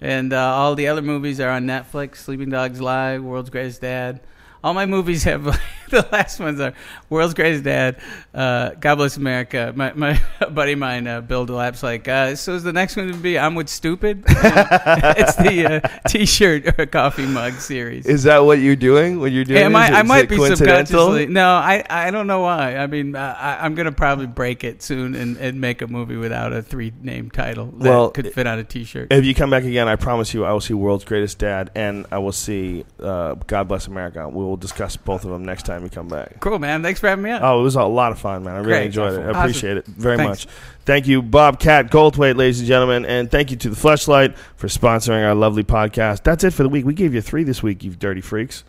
and 0.00 0.32
uh, 0.32 0.54
all 0.56 0.74
the 0.74 0.88
other 0.88 1.02
movies 1.02 1.38
are 1.38 1.50
on 1.50 1.66
Netflix. 1.66 2.16
Sleeping 2.16 2.50
Dogs 2.50 2.80
Lie, 2.80 3.18
World's 3.20 3.50
Greatest 3.50 3.80
Dad. 3.82 4.18
All 4.62 4.74
my 4.74 4.86
movies 4.86 5.24
have 5.24 5.44
the 5.90 6.06
last 6.12 6.38
ones 6.38 6.60
are 6.60 6.72
World's 7.08 7.34
Greatest 7.34 7.64
Dad, 7.64 8.00
uh, 8.34 8.70
God 8.70 8.96
Bless 8.96 9.16
America. 9.16 9.72
My 9.74 9.92
my 9.94 10.20
buddy 10.50 10.72
of 10.72 10.78
mine, 10.78 11.06
uh, 11.06 11.20
Bill 11.20 11.46
Delap's 11.46 11.82
like, 11.82 12.06
uh, 12.08 12.36
so 12.36 12.54
is 12.54 12.62
the 12.62 12.72
next 12.72 12.96
one 12.96 13.10
to 13.10 13.16
be 13.16 13.38
I'm 13.38 13.54
with 13.54 13.68
Stupid? 13.68 14.24
it's 14.28 15.36
the 15.36 15.82
uh, 15.84 16.08
T-shirt 16.08 16.78
or 16.78 16.86
coffee 16.86 17.26
mug 17.26 17.54
series. 17.54 18.06
Is 18.06 18.24
that 18.24 18.38
what 18.38 18.58
you're 18.58 18.76
doing 18.76 19.20
when 19.20 19.32
you're 19.32 19.44
doing? 19.44 19.70
Yeah, 19.70 19.78
I 19.78 20.00
I 20.00 20.02
might 20.02 20.24
it 20.24 20.30
be 20.30 20.36
subconsciously. 20.36 21.26
No, 21.26 21.48
I, 21.48 21.84
I 21.88 22.10
don't 22.10 22.26
know 22.26 22.40
why. 22.40 22.76
I 22.76 22.86
mean, 22.86 23.16
uh, 23.16 23.36
I, 23.38 23.64
I'm 23.64 23.74
gonna 23.74 23.92
probably 23.92 24.26
break 24.26 24.64
it 24.64 24.82
soon 24.82 25.14
and, 25.14 25.36
and 25.38 25.60
make 25.60 25.82
a 25.82 25.86
movie 25.86 26.16
without 26.16 26.52
a 26.52 26.62
three 26.62 26.92
name 27.00 27.30
title 27.30 27.66
that 27.66 27.88
Well, 27.88 28.10
could 28.10 28.32
fit 28.32 28.46
on 28.46 28.58
a 28.58 28.64
T-shirt. 28.64 29.12
If 29.12 29.24
you 29.24 29.34
come 29.34 29.50
back 29.50 29.64
again, 29.64 29.88
I 29.88 29.96
promise 29.96 30.34
you, 30.34 30.44
I 30.44 30.52
will 30.52 30.60
see 30.60 30.74
World's 30.74 31.04
Greatest 31.04 31.38
Dad, 31.38 31.70
and 31.74 32.06
I 32.12 32.18
will 32.18 32.32
see 32.32 32.84
uh, 33.00 33.34
God 33.46 33.68
Bless 33.68 33.86
America. 33.86 34.28
We 34.28 34.49
will 34.50 34.56
discuss 34.58 34.96
both 34.96 35.24
of 35.24 35.30
them 35.30 35.44
next 35.44 35.64
time 35.64 35.82
you 35.82 35.88
come 35.88 36.08
back. 36.08 36.40
Cool, 36.40 36.58
man. 36.58 36.82
Thanks 36.82 37.00
for 37.00 37.08
having 37.08 37.22
me 37.24 37.30
on. 37.30 37.42
Oh, 37.42 37.60
it 37.60 37.62
was 37.62 37.76
a 37.76 37.84
lot 37.84 38.12
of 38.12 38.18
fun, 38.18 38.44
man. 38.44 38.54
I 38.54 38.58
really 38.58 38.68
Great. 38.70 38.86
enjoyed 38.86 39.14
it. 39.14 39.20
I 39.20 39.28
Awesome. 39.30 39.40
appreciate 39.40 39.76
it 39.78 39.86
very 39.86 40.16
Thanks. 40.18 40.46
much. 40.46 40.54
Thank 40.84 41.06
you, 41.06 41.22
Bobcat 41.22 41.90
Goldthwait, 41.90 42.36
ladies 42.36 42.58
and 42.60 42.68
gentlemen, 42.68 43.06
and 43.06 43.30
thank 43.30 43.50
you 43.50 43.56
to 43.58 43.70
the 43.70 43.76
Fleshlight 43.76 44.36
for 44.56 44.66
sponsoring 44.66 45.26
our 45.26 45.34
lovely 45.34 45.64
podcast. 45.64 46.22
That's 46.24 46.44
it 46.44 46.52
for 46.52 46.62
the 46.62 46.68
week. 46.68 46.84
We 46.84 46.94
gave 46.94 47.14
you 47.14 47.20
three 47.20 47.44
this 47.44 47.62
week, 47.62 47.82
you 47.84 47.90
dirty 47.90 48.20
freaks. 48.20 48.64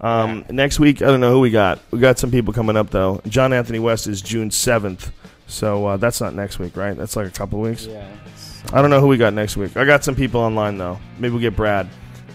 Um, 0.00 0.44
Next 0.50 0.78
week, 0.80 1.02
I 1.02 1.06
don't 1.06 1.20
know 1.20 1.32
who 1.32 1.40
we 1.40 1.50
got. 1.50 1.78
We 1.90 1.98
got 1.98 2.18
some 2.18 2.30
people 2.30 2.52
coming 2.52 2.76
up 2.76 2.90
though. 2.90 3.20
John 3.28 3.52
Anthony 3.52 3.78
West 3.78 4.06
is 4.06 4.20
June 4.20 4.50
seventh, 4.50 5.12
so 5.46 5.86
uh, 5.86 5.96
that's 5.96 6.20
not 6.20 6.34
next 6.34 6.58
week, 6.58 6.76
right? 6.76 6.96
That's 6.96 7.16
like 7.16 7.26
a 7.26 7.30
couple 7.30 7.60
weeks. 7.60 7.86
Yeah. 7.86 8.06
I 8.72 8.80
don't 8.82 8.90
know 8.90 9.00
who 9.00 9.06
we 9.08 9.16
got 9.16 9.32
next 9.34 9.56
week. 9.56 9.76
I 9.76 9.84
got 9.84 10.04
some 10.04 10.14
people 10.14 10.40
online 10.40 10.78
though. 10.78 10.98
Maybe 11.18 11.32
we'll 11.32 11.40
get 11.40 11.56
Brad, 11.56 11.88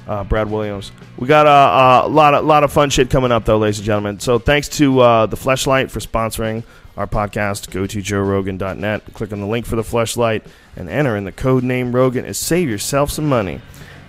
uh, 0.09 0.23
Brad 0.23 0.49
Williams. 0.49 0.91
We 1.17 1.27
got 1.27 1.45
a, 1.45 2.07
a 2.07 2.09
lot 2.09 2.33
of 2.33 2.43
lot 2.43 2.63
of 2.63 2.73
fun 2.73 2.89
shit 2.89 3.09
coming 3.11 3.31
up 3.31 3.45
though, 3.45 3.59
ladies 3.59 3.77
and 3.77 3.85
gentlemen. 3.85 4.19
So 4.19 4.39
thanks 4.39 4.67
to 4.69 4.99
uh, 4.99 5.25
the 5.27 5.37
Fleshlight 5.37 5.91
for 5.91 5.99
sponsoring 5.99 6.63
our 6.97 7.05
podcast. 7.07 7.69
Go 7.69 7.85
to 7.85 7.99
joerogan.net, 7.99 9.13
click 9.13 9.31
on 9.31 9.39
the 9.39 9.45
link 9.45 9.67
for 9.67 9.75
the 9.75 9.83
Fleshlight, 9.83 10.45
and 10.75 10.89
enter 10.89 11.15
in 11.15 11.25
the 11.25 11.31
code 11.31 11.63
name 11.63 11.95
Rogan 11.95 12.25
and 12.25 12.35
save 12.35 12.67
yourself 12.67 13.11
some 13.11 13.29
money. 13.29 13.61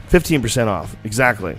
Fifteen 0.09 0.41
percent 0.41 0.71
off, 0.71 0.97
exactly. 1.05 1.59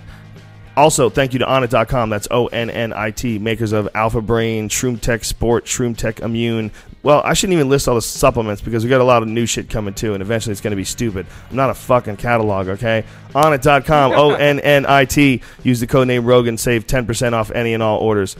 Also, 0.76 1.08
thank 1.08 1.34
you 1.34 1.38
to 1.38 1.44
Onnit.com. 1.44 2.10
That's 2.10 2.26
O 2.30 2.46
N 2.48 2.68
N 2.68 2.92
I 2.92 3.12
T, 3.12 3.38
makers 3.38 3.72
of 3.72 3.88
Alpha 3.94 4.20
Brain, 4.20 4.68
Shroom 4.68 5.00
Tech 5.00 5.22
Sport, 5.22 5.66
Shroom 5.66 5.96
Tech 5.96 6.20
Immune. 6.20 6.72
Well, 7.02 7.20
I 7.24 7.34
shouldn't 7.34 7.54
even 7.54 7.68
list 7.68 7.88
all 7.88 7.96
the 7.96 8.02
supplements 8.02 8.62
because 8.62 8.84
we 8.84 8.90
got 8.90 9.00
a 9.00 9.04
lot 9.04 9.22
of 9.22 9.28
new 9.28 9.44
shit 9.44 9.68
coming 9.68 9.92
too, 9.92 10.14
and 10.14 10.22
eventually 10.22 10.52
it's 10.52 10.60
going 10.60 10.70
to 10.70 10.76
be 10.76 10.84
stupid. 10.84 11.26
I'm 11.50 11.56
not 11.56 11.70
a 11.70 11.74
fucking 11.74 12.16
catalog, 12.18 12.68
okay? 12.68 13.04
Onnit.com, 13.34 14.12
O 14.16 14.32
N 14.34 14.60
N 14.60 14.86
I 14.86 15.04
T. 15.04 15.42
Use 15.64 15.80
the 15.80 15.86
code 15.88 16.06
name 16.06 16.24
Rogan, 16.24 16.56
save 16.56 16.86
10% 16.86 17.32
off 17.32 17.50
any 17.50 17.74
and 17.74 17.82
all 17.82 17.98
orders. 17.98 18.36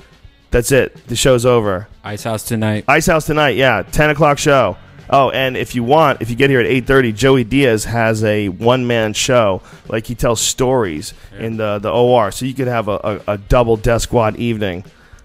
That's 0.53 0.71
it. 0.71 1.07
The 1.09 1.17
show's 1.17 1.45
over. 1.45 1.89
Ice 2.05 2.25
House 2.25 2.45
tonight. 2.45 2.85
Ice 2.87 3.07
House 3.07 3.27
tonight, 3.27 3.57
yeah, 3.57 3.83
10 3.83 4.11
o'clock 4.11 4.39
show. 4.39 4.77
Oh, 5.11 5.31
and 5.31 5.57
if 5.57 5.75
you 5.75 5.83
want, 5.83 6.23
if 6.23 6.31
you 6.31 6.37
get 6.37 6.49
here 6.49 6.61
at 6.61 6.67
8.30, 6.67 7.15
Joey 7.15 7.45
Diaz 7.45 7.85
has 7.85 8.23
a 8.23 8.49
one-man 8.49 9.13
show. 9.13 9.61
Like, 9.89 10.07
he 10.07 10.15
tells 10.15 10.41
stories 10.41 11.13
in 11.37 11.57
the, 11.57 11.79
the 11.79 11.91
OR. 11.91 12.31
So 12.31 12.47
you 12.47 12.55
could 12.55 12.69
have 12.69 12.89
a, 12.89 13.21
a, 13.27 13.33
a 13.33 13.39
double 13.39 13.77
Death 13.77 14.03
Squad 14.03 14.37
evening. 14.37 14.85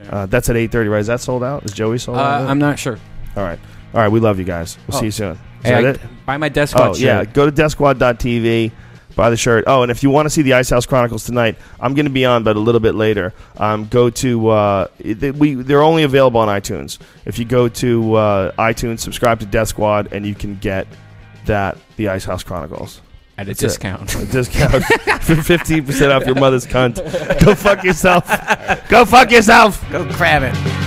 Uh, 0.10 0.26
that's 0.26 0.50
at 0.50 0.56
8.30, 0.56 0.92
right? 0.92 1.00
Is 1.00 1.08
that 1.08 1.22
sold 1.22 1.44
out? 1.44 1.64
Is 1.64 1.72
Joey 1.72 2.00
sold 2.00 2.18
out? 2.18 2.42
Uh, 2.42 2.48
I'm 2.48 2.60
not 2.60 2.80
sure. 2.80 3.00
All 3.38 3.44
right. 3.44 3.60
All 3.94 4.02
right, 4.02 4.10
we 4.12 4.20
love 4.20 4.38
you 4.40 4.46
guys. 4.46 4.78
We'll 4.88 4.98
Oh. 4.98 5.00
see 5.00 5.06
you 5.06 5.12
soon. 5.12 5.32
Is 5.34 5.38
Hey, 5.64 5.72
that 5.72 5.86
I- 5.86 5.90
it? 5.92 6.00
buy 6.26 6.38
my 6.38 6.50
Death 6.50 6.70
Squad 6.72 6.90
Oh, 6.90 6.96
yeah. 6.96 7.24
Go 7.24 7.50
to 7.50 7.52
deathsquad.tv. 7.52 8.72
Buy 9.16 9.30
the 9.32 9.38
shirt. 9.38 9.64
Oh, 9.66 9.82
and 9.82 9.90
if 9.92 10.04
you 10.04 10.12
want 10.12 10.28
to 10.28 10.30
see 10.30 10.44
the 10.44 10.54
Ice 10.54 10.70
House 10.70 10.86
Chronicles 10.86 11.24
tonight, 11.26 11.58
I'm 11.80 11.96
going 11.96 12.06
to 12.06 12.12
be 12.12 12.24
on, 12.26 12.44
but 12.44 12.56
a 12.56 12.60
little 12.60 12.80
bit 12.82 12.94
later. 12.94 13.34
Um, 13.58 13.86
go 13.90 14.10
to 14.12 14.50
uh, 14.50 14.88
it- 15.00 15.36
we. 15.36 15.56
They're 15.56 15.82
only 15.82 16.04
available 16.04 16.40
on 16.40 16.48
iTunes. 16.50 17.00
If 17.26 17.40
you 17.40 17.46
go 17.46 17.68
to 17.68 18.14
uh, 18.16 18.52
iTunes, 18.60 19.00
subscribe 19.00 19.40
to 19.40 19.48
Death 19.48 19.70
Squad, 19.70 20.10
and 20.12 20.24
you 20.26 20.36
can 20.36 20.56
get 20.58 20.86
that 21.46 21.78
the 21.96 22.10
Ice 22.10 22.26
House 22.26 22.44
Chronicles 22.44 23.02
At 23.40 23.46
a 23.48 23.50
That's 23.50 23.64
it. 23.64 23.68
discount. 23.68 24.14
A 24.16 24.26
discount 24.26 24.84
for 25.24 25.36
fifteen 25.38 25.84
percent 25.86 26.12
off 26.12 26.26
your 26.28 26.36
mother's 26.36 26.68
cunt. 26.68 26.98
Go 27.44 27.56
fuck 27.56 27.84
yourself. 27.84 28.28
Go 28.90 29.04
fuck 29.06 29.32
yourself. 29.32 29.84
Go 29.90 30.06
grab 30.14 30.44
it. 30.44 30.87